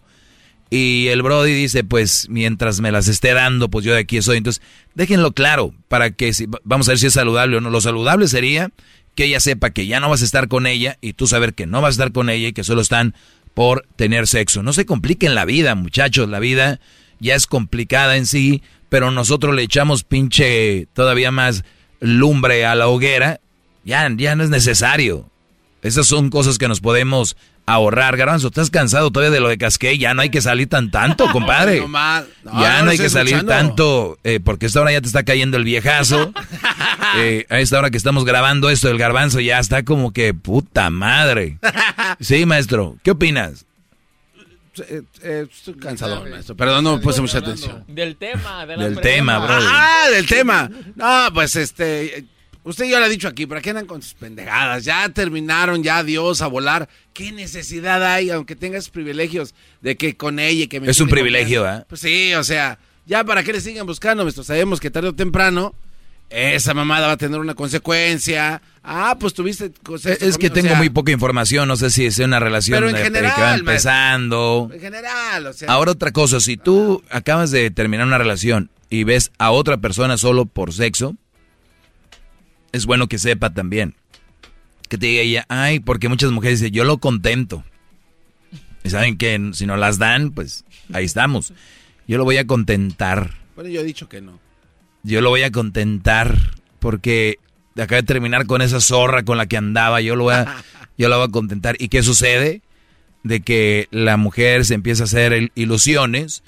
Y 0.70 1.08
el 1.08 1.24
Brody 1.24 1.54
dice, 1.54 1.84
pues 1.84 2.28
mientras 2.30 2.80
me 2.80 2.94
las 2.94 3.10
esté 3.10 3.34
dando, 3.34 3.70
pues 3.70 3.84
yo 3.86 3.94
de 3.94 4.00
aquí 4.00 4.22
soy. 4.22 4.38
Entonces, 4.38 4.62
déjenlo 4.96 5.34
claro, 5.34 5.74
para 5.90 6.12
que 6.12 6.32
si, 6.34 6.46
vamos 6.64 6.88
a 6.88 6.92
ver 6.92 7.00
si 7.00 7.08
es 7.08 7.14
saludable 7.14 7.58
o 7.58 7.62
no. 7.62 7.70
Lo 7.70 7.82
saludable 7.82 8.30
sería 8.30 8.72
que 9.16 9.26
ella 9.26 9.42
sepa 9.42 9.72
que 9.72 9.88
ya 9.88 10.00
no 10.00 10.10
vas 10.10 10.22
a 10.22 10.26
estar 10.26 10.48
con 10.48 10.68
ella 10.68 10.98
y 11.02 11.14
tú 11.14 11.28
saber 11.28 11.54
que 11.54 11.66
no 11.66 11.82
vas 11.82 11.90
a 11.90 11.98
estar 12.04 12.12
con 12.14 12.30
ella 12.30 12.48
y 12.48 12.54
que 12.54 12.64
solo 12.64 12.80
están 12.82 13.14
por 13.54 13.86
tener 13.98 14.26
sexo. 14.26 14.64
No 14.64 14.72
se 14.72 14.86
compliquen 14.86 15.36
la 15.36 15.44
vida, 15.44 15.76
muchachos, 15.76 16.30
la 16.30 16.40
vida 16.40 16.80
ya 17.20 17.36
es 17.36 17.46
complicada 17.48 18.16
en 18.16 18.26
sí, 18.26 18.62
pero 18.90 19.12
nosotros 19.12 19.56
le 19.56 19.64
echamos 19.64 20.04
pinche 20.04 20.88
todavía 20.94 21.32
más 21.32 21.64
lumbre 22.00 22.66
a 22.66 22.76
la 22.76 22.88
hoguera. 22.88 23.40
Ya, 23.84 24.10
ya 24.16 24.36
no 24.36 24.44
es 24.44 24.50
necesario. 24.50 25.30
Esas 25.82 26.08
son 26.08 26.30
cosas 26.30 26.58
que 26.58 26.68
nos 26.68 26.82
podemos 26.82 27.38
ahorrar. 27.66 28.18
Garbanzo, 28.18 28.48
¿estás 28.48 28.70
cansado 28.72 29.12
todavía 29.12 29.32
de 29.32 29.40
lo 29.40 29.50
de 29.50 29.58
Casqué? 29.58 29.98
Ya 29.98 30.14
no 30.14 30.22
hay 30.22 30.30
que 30.30 30.42
salir 30.42 30.68
tan 30.68 30.90
tanto, 30.90 31.28
compadre. 31.32 31.82
No 31.82 32.60
ya 32.60 32.82
no 32.82 32.90
hay 32.90 32.98
que 32.98 33.10
salir 33.10 33.36
escuchando. 33.36 33.68
tanto, 33.68 34.20
eh, 34.24 34.40
porque 34.44 34.66
a 34.66 34.68
esta 34.68 34.82
hora 34.82 34.92
ya 34.92 35.02
te 35.02 35.08
está 35.08 35.24
cayendo 35.24 35.58
el 35.58 35.64
viejazo. 35.64 36.34
Eh, 37.20 37.46
a 37.50 37.60
esta 37.60 37.80
hora 37.80 37.90
que 37.90 37.98
estamos 37.98 38.26
grabando 38.26 38.70
esto, 38.70 38.90
el 38.92 38.98
garbanzo 38.98 39.40
ya 39.40 39.60
está 39.60 39.84
como 39.84 40.12
que 40.12 40.34
puta 40.34 40.90
madre. 40.90 41.58
Sí, 42.20 42.46
maestro, 42.46 42.98
¿qué 43.02 43.12
opinas? 43.12 43.66
Eh, 44.80 45.02
eh, 45.22 45.48
estoy 45.52 45.76
cansado, 45.76 46.26
maestro. 46.26 46.56
Perdón, 46.56 46.84
no 46.84 46.98
me 46.98 47.04
puse 47.04 47.22
mucha 47.22 47.40
atención. 47.40 47.84
Del 47.88 48.16
tema, 48.18 48.66
de 48.66 48.78
la 48.78 48.84
Del 48.86 49.00
tema, 49.00 49.40
bro. 49.40 49.56
Ah, 49.60 50.08
del 50.12 50.26
tema. 50.26 50.70
No, 50.96 51.28
pues 51.34 51.56
este. 51.56 52.26
Usted 52.64 52.84
ya 52.86 53.00
lo 53.00 53.06
ha 53.06 53.10
dicho 53.10 53.30
aquí, 53.30 53.46
¿para 53.46 53.62
qué 53.62 53.70
andan 53.70 53.86
con 53.86 54.02
sus 54.02 54.14
pendejadas? 54.14 54.84
Ya 54.84 55.08
terminaron, 55.08 55.84
ya 55.84 56.00
adiós 56.00 56.42
a 56.42 56.48
volar. 56.48 56.90
¿Qué 57.14 57.32
necesidad 57.32 58.04
hay, 58.04 58.30
aunque 58.30 58.58
tengas 58.58 58.90
privilegios, 58.90 59.56
de 59.80 59.96
que 59.96 60.18
con 60.18 60.38
ella 60.38 60.64
y 60.64 60.68
que 60.68 60.82
me 60.82 60.92
Es 60.92 61.00
un 61.00 61.08
privilegio? 61.08 61.66
¿eh? 61.66 61.86
Pues 61.88 62.02
sí, 62.02 62.34
o 62.34 62.44
sea, 62.44 62.78
ya 63.06 63.24
para 63.24 63.42
qué 63.44 63.54
le 63.54 63.62
sigan 63.62 63.88
buscando, 63.88 64.24
maestro. 64.24 64.44
Sabemos 64.44 64.82
que 64.82 64.92
tarde 64.92 65.08
o 65.08 65.16
temprano 65.16 65.76
esa 66.30 66.74
mamada 66.74 67.08
va 67.08 67.14
a 67.14 67.18
tener 67.18 67.40
una 67.40 67.56
consecuencia. 67.56 68.62
Ah, 68.84 69.18
pues 69.20 69.34
tuviste. 69.34 69.72
cosas- 69.84 70.22
Es 70.22 70.38
que 70.38 70.48
o 70.48 70.52
tengo 70.54 70.70
sea, 70.70 70.78
muy 70.78 70.90
poca 70.90 71.12
información, 71.12 71.68
no 71.68 71.76
sé 71.76 71.90
si 71.90 72.06
es 72.06 72.20
una 72.20 72.40
relación 72.40 72.78
Pero 72.78 72.90
en 72.90 73.04
general, 73.04 73.36
que 73.36 73.42
va 73.42 73.56
empezando. 73.56 74.70
En 74.74 74.80
general, 74.80 75.46
o 75.48 75.54
sea. 75.54 75.72
Ahora 75.72 75.92
otra 75.92 76.12
cosa, 76.12 76.40
si 76.40 76.58
tú 76.58 77.04
acabas 77.10 77.52
de 77.52 77.70
terminar 77.72 78.08
una 78.08 78.18
relación 78.18 78.70
y 78.90 79.04
ves 79.04 79.32
a 79.38 79.52
otra 79.52 79.78
persona 79.78 80.18
solo 80.18 80.46
por 80.46 80.74
sexo, 80.74 81.16
es 82.72 82.86
bueno 82.86 83.08
que 83.08 83.18
sepa 83.18 83.54
también. 83.54 83.96
Que 84.90 84.98
te 84.98 85.08
diga 85.08 85.22
ella, 85.22 85.46
ay, 85.50 85.80
porque 85.82 86.08
muchas 86.08 86.32
mujeres 86.32 86.60
dicen, 86.62 86.74
yo 86.74 86.84
lo 86.86 86.98
contento. 87.00 87.64
Y 88.84 88.90
saben 88.90 89.18
que 89.18 89.50
si 89.54 89.66
no 89.66 89.76
las 89.76 89.98
dan, 89.98 90.32
pues 90.32 90.64
ahí 90.94 91.04
estamos. 91.04 91.52
Yo 92.08 92.18
lo 92.18 92.24
voy 92.24 92.38
a 92.38 92.48
contentar. 92.48 93.32
Bueno, 93.56 93.70
yo 93.70 93.82
he 93.82 93.84
dicho 93.84 94.08
que 94.08 94.22
no. 94.22 94.40
Yo 95.04 95.22
lo 95.22 95.30
voy 95.30 95.44
a 95.44 95.52
contentar 95.52 96.36
porque 96.80 97.38
acaba 97.76 98.02
de 98.02 98.04
terminar 98.08 98.46
con 98.46 98.62
esa 98.62 98.80
zorra 98.82 99.24
con 99.24 99.38
la 99.38 99.46
que 99.48 99.58
andaba. 99.58 100.02
Yo 100.02 100.16
lo 100.16 100.26
voy 100.26 100.36
a, 100.36 100.64
yo 100.98 101.10
la 101.10 101.18
voy 101.18 101.28
a 101.28 101.32
contentar. 101.32 101.76
¿Y 101.80 101.88
qué 101.90 102.04
sucede? 102.04 102.62
De 103.24 103.42
que 103.42 103.88
la 103.92 104.18
mujer 104.18 104.66
se 104.66 104.74
empieza 104.74 105.04
a 105.04 105.06
hacer 105.06 105.34
il- 105.34 105.52
ilusiones. 105.56 106.44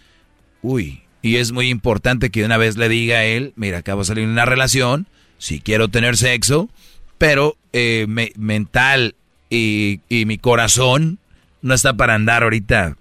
Uy, 0.62 1.02
y 1.22 1.38
es 1.38 1.52
muy 1.52 1.70
importante 1.70 2.30
que 2.30 2.44
una 2.44 2.58
vez 2.58 2.78
le 2.78 2.90
diga 2.90 3.18
a 3.18 3.26
él, 3.26 3.54
mira, 3.56 3.80
acabo 3.80 4.02
de 4.02 4.08
salir 4.08 4.26
de 4.26 4.32
una 4.32 4.46
relación, 4.46 5.08
si 5.38 5.60
quiero 5.62 5.88
tener 5.88 6.18
sexo, 6.18 6.70
pero 7.18 7.56
eh, 7.74 8.06
me- 8.10 8.32
mental 8.38 9.16
y, 9.50 10.02
y 10.10 10.26
mi 10.26 10.38
corazón 10.38 11.20
no 11.62 11.74
está 11.74 11.94
para 11.96 12.16
andar 12.16 12.44
ahorita 12.44 12.98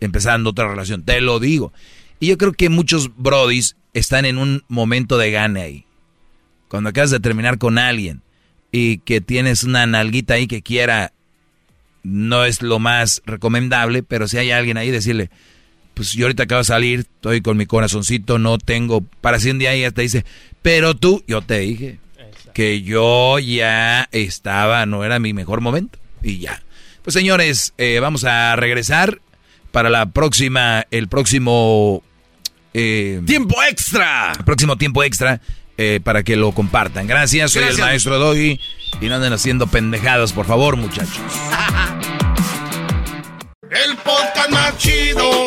empezando 0.00 0.50
otra 0.50 0.68
relación. 0.68 1.02
Te 1.04 1.20
lo 1.20 1.40
digo. 1.40 1.72
Y 2.20 2.28
yo 2.28 2.38
creo 2.38 2.52
que 2.52 2.68
muchos 2.68 3.10
brodis 3.16 3.76
están 3.98 4.26
en 4.26 4.36
un 4.36 4.62
momento 4.68 5.16
de 5.16 5.30
gane 5.30 5.62
ahí. 5.62 5.84
Cuando 6.68 6.90
acabas 6.90 7.10
de 7.10 7.20
terminar 7.20 7.56
con 7.56 7.78
alguien 7.78 8.20
y 8.70 8.98
que 8.98 9.22
tienes 9.22 9.64
una 9.64 9.86
nalguita 9.86 10.34
ahí 10.34 10.46
que 10.46 10.60
quiera, 10.60 11.12
no 12.02 12.44
es 12.44 12.60
lo 12.60 12.78
más 12.78 13.22
recomendable, 13.24 14.02
pero 14.02 14.28
si 14.28 14.36
hay 14.36 14.50
alguien 14.50 14.76
ahí, 14.76 14.90
decirle, 14.90 15.30
pues 15.94 16.12
yo 16.12 16.26
ahorita 16.26 16.42
acabo 16.42 16.58
de 16.58 16.64
salir, 16.64 17.00
estoy 17.00 17.40
con 17.40 17.56
mi 17.56 17.64
corazoncito, 17.64 18.38
no 18.38 18.58
tengo, 18.58 19.00
para 19.00 19.40
si 19.40 19.50
un 19.50 19.58
día 19.58 19.72
ella 19.72 19.90
te 19.90 20.02
dice, 20.02 20.26
pero 20.60 20.94
tú, 20.94 21.24
yo 21.26 21.40
te 21.40 21.60
dije 21.60 21.98
que 22.52 22.82
yo 22.82 23.38
ya 23.38 24.08
estaba, 24.12 24.84
no 24.84 25.04
era 25.04 25.18
mi 25.18 25.32
mejor 25.32 25.62
momento, 25.62 25.98
y 26.22 26.38
ya. 26.38 26.62
Pues 27.02 27.14
señores, 27.14 27.72
eh, 27.78 27.98
vamos 28.00 28.24
a 28.24 28.56
regresar 28.56 29.20
para 29.70 29.88
la 29.88 30.06
próxima, 30.10 30.84
el 30.90 31.08
próximo... 31.08 32.02
eh, 32.78 33.22
¡Tiempo 33.26 33.56
extra! 33.68 34.32
próximo 34.44 34.76
tiempo 34.76 35.02
extra. 35.02 35.40
eh, 35.78 36.00
para 36.02 36.22
que 36.22 36.36
lo 36.36 36.52
compartan. 36.52 37.06
Gracias, 37.06 37.52
soy 37.52 37.64
el 37.64 37.78
maestro 37.78 38.18
Doggy. 38.18 38.58
Y 39.00 39.06
no 39.08 39.16
anden 39.16 39.32
haciendo 39.32 39.66
pendejadas, 39.66 40.32
por 40.32 40.46
favor, 40.46 40.76
muchachos. 40.76 41.18
El 43.70 43.96
podcast 43.96 44.50
más 44.50 44.78
chido 44.78 45.46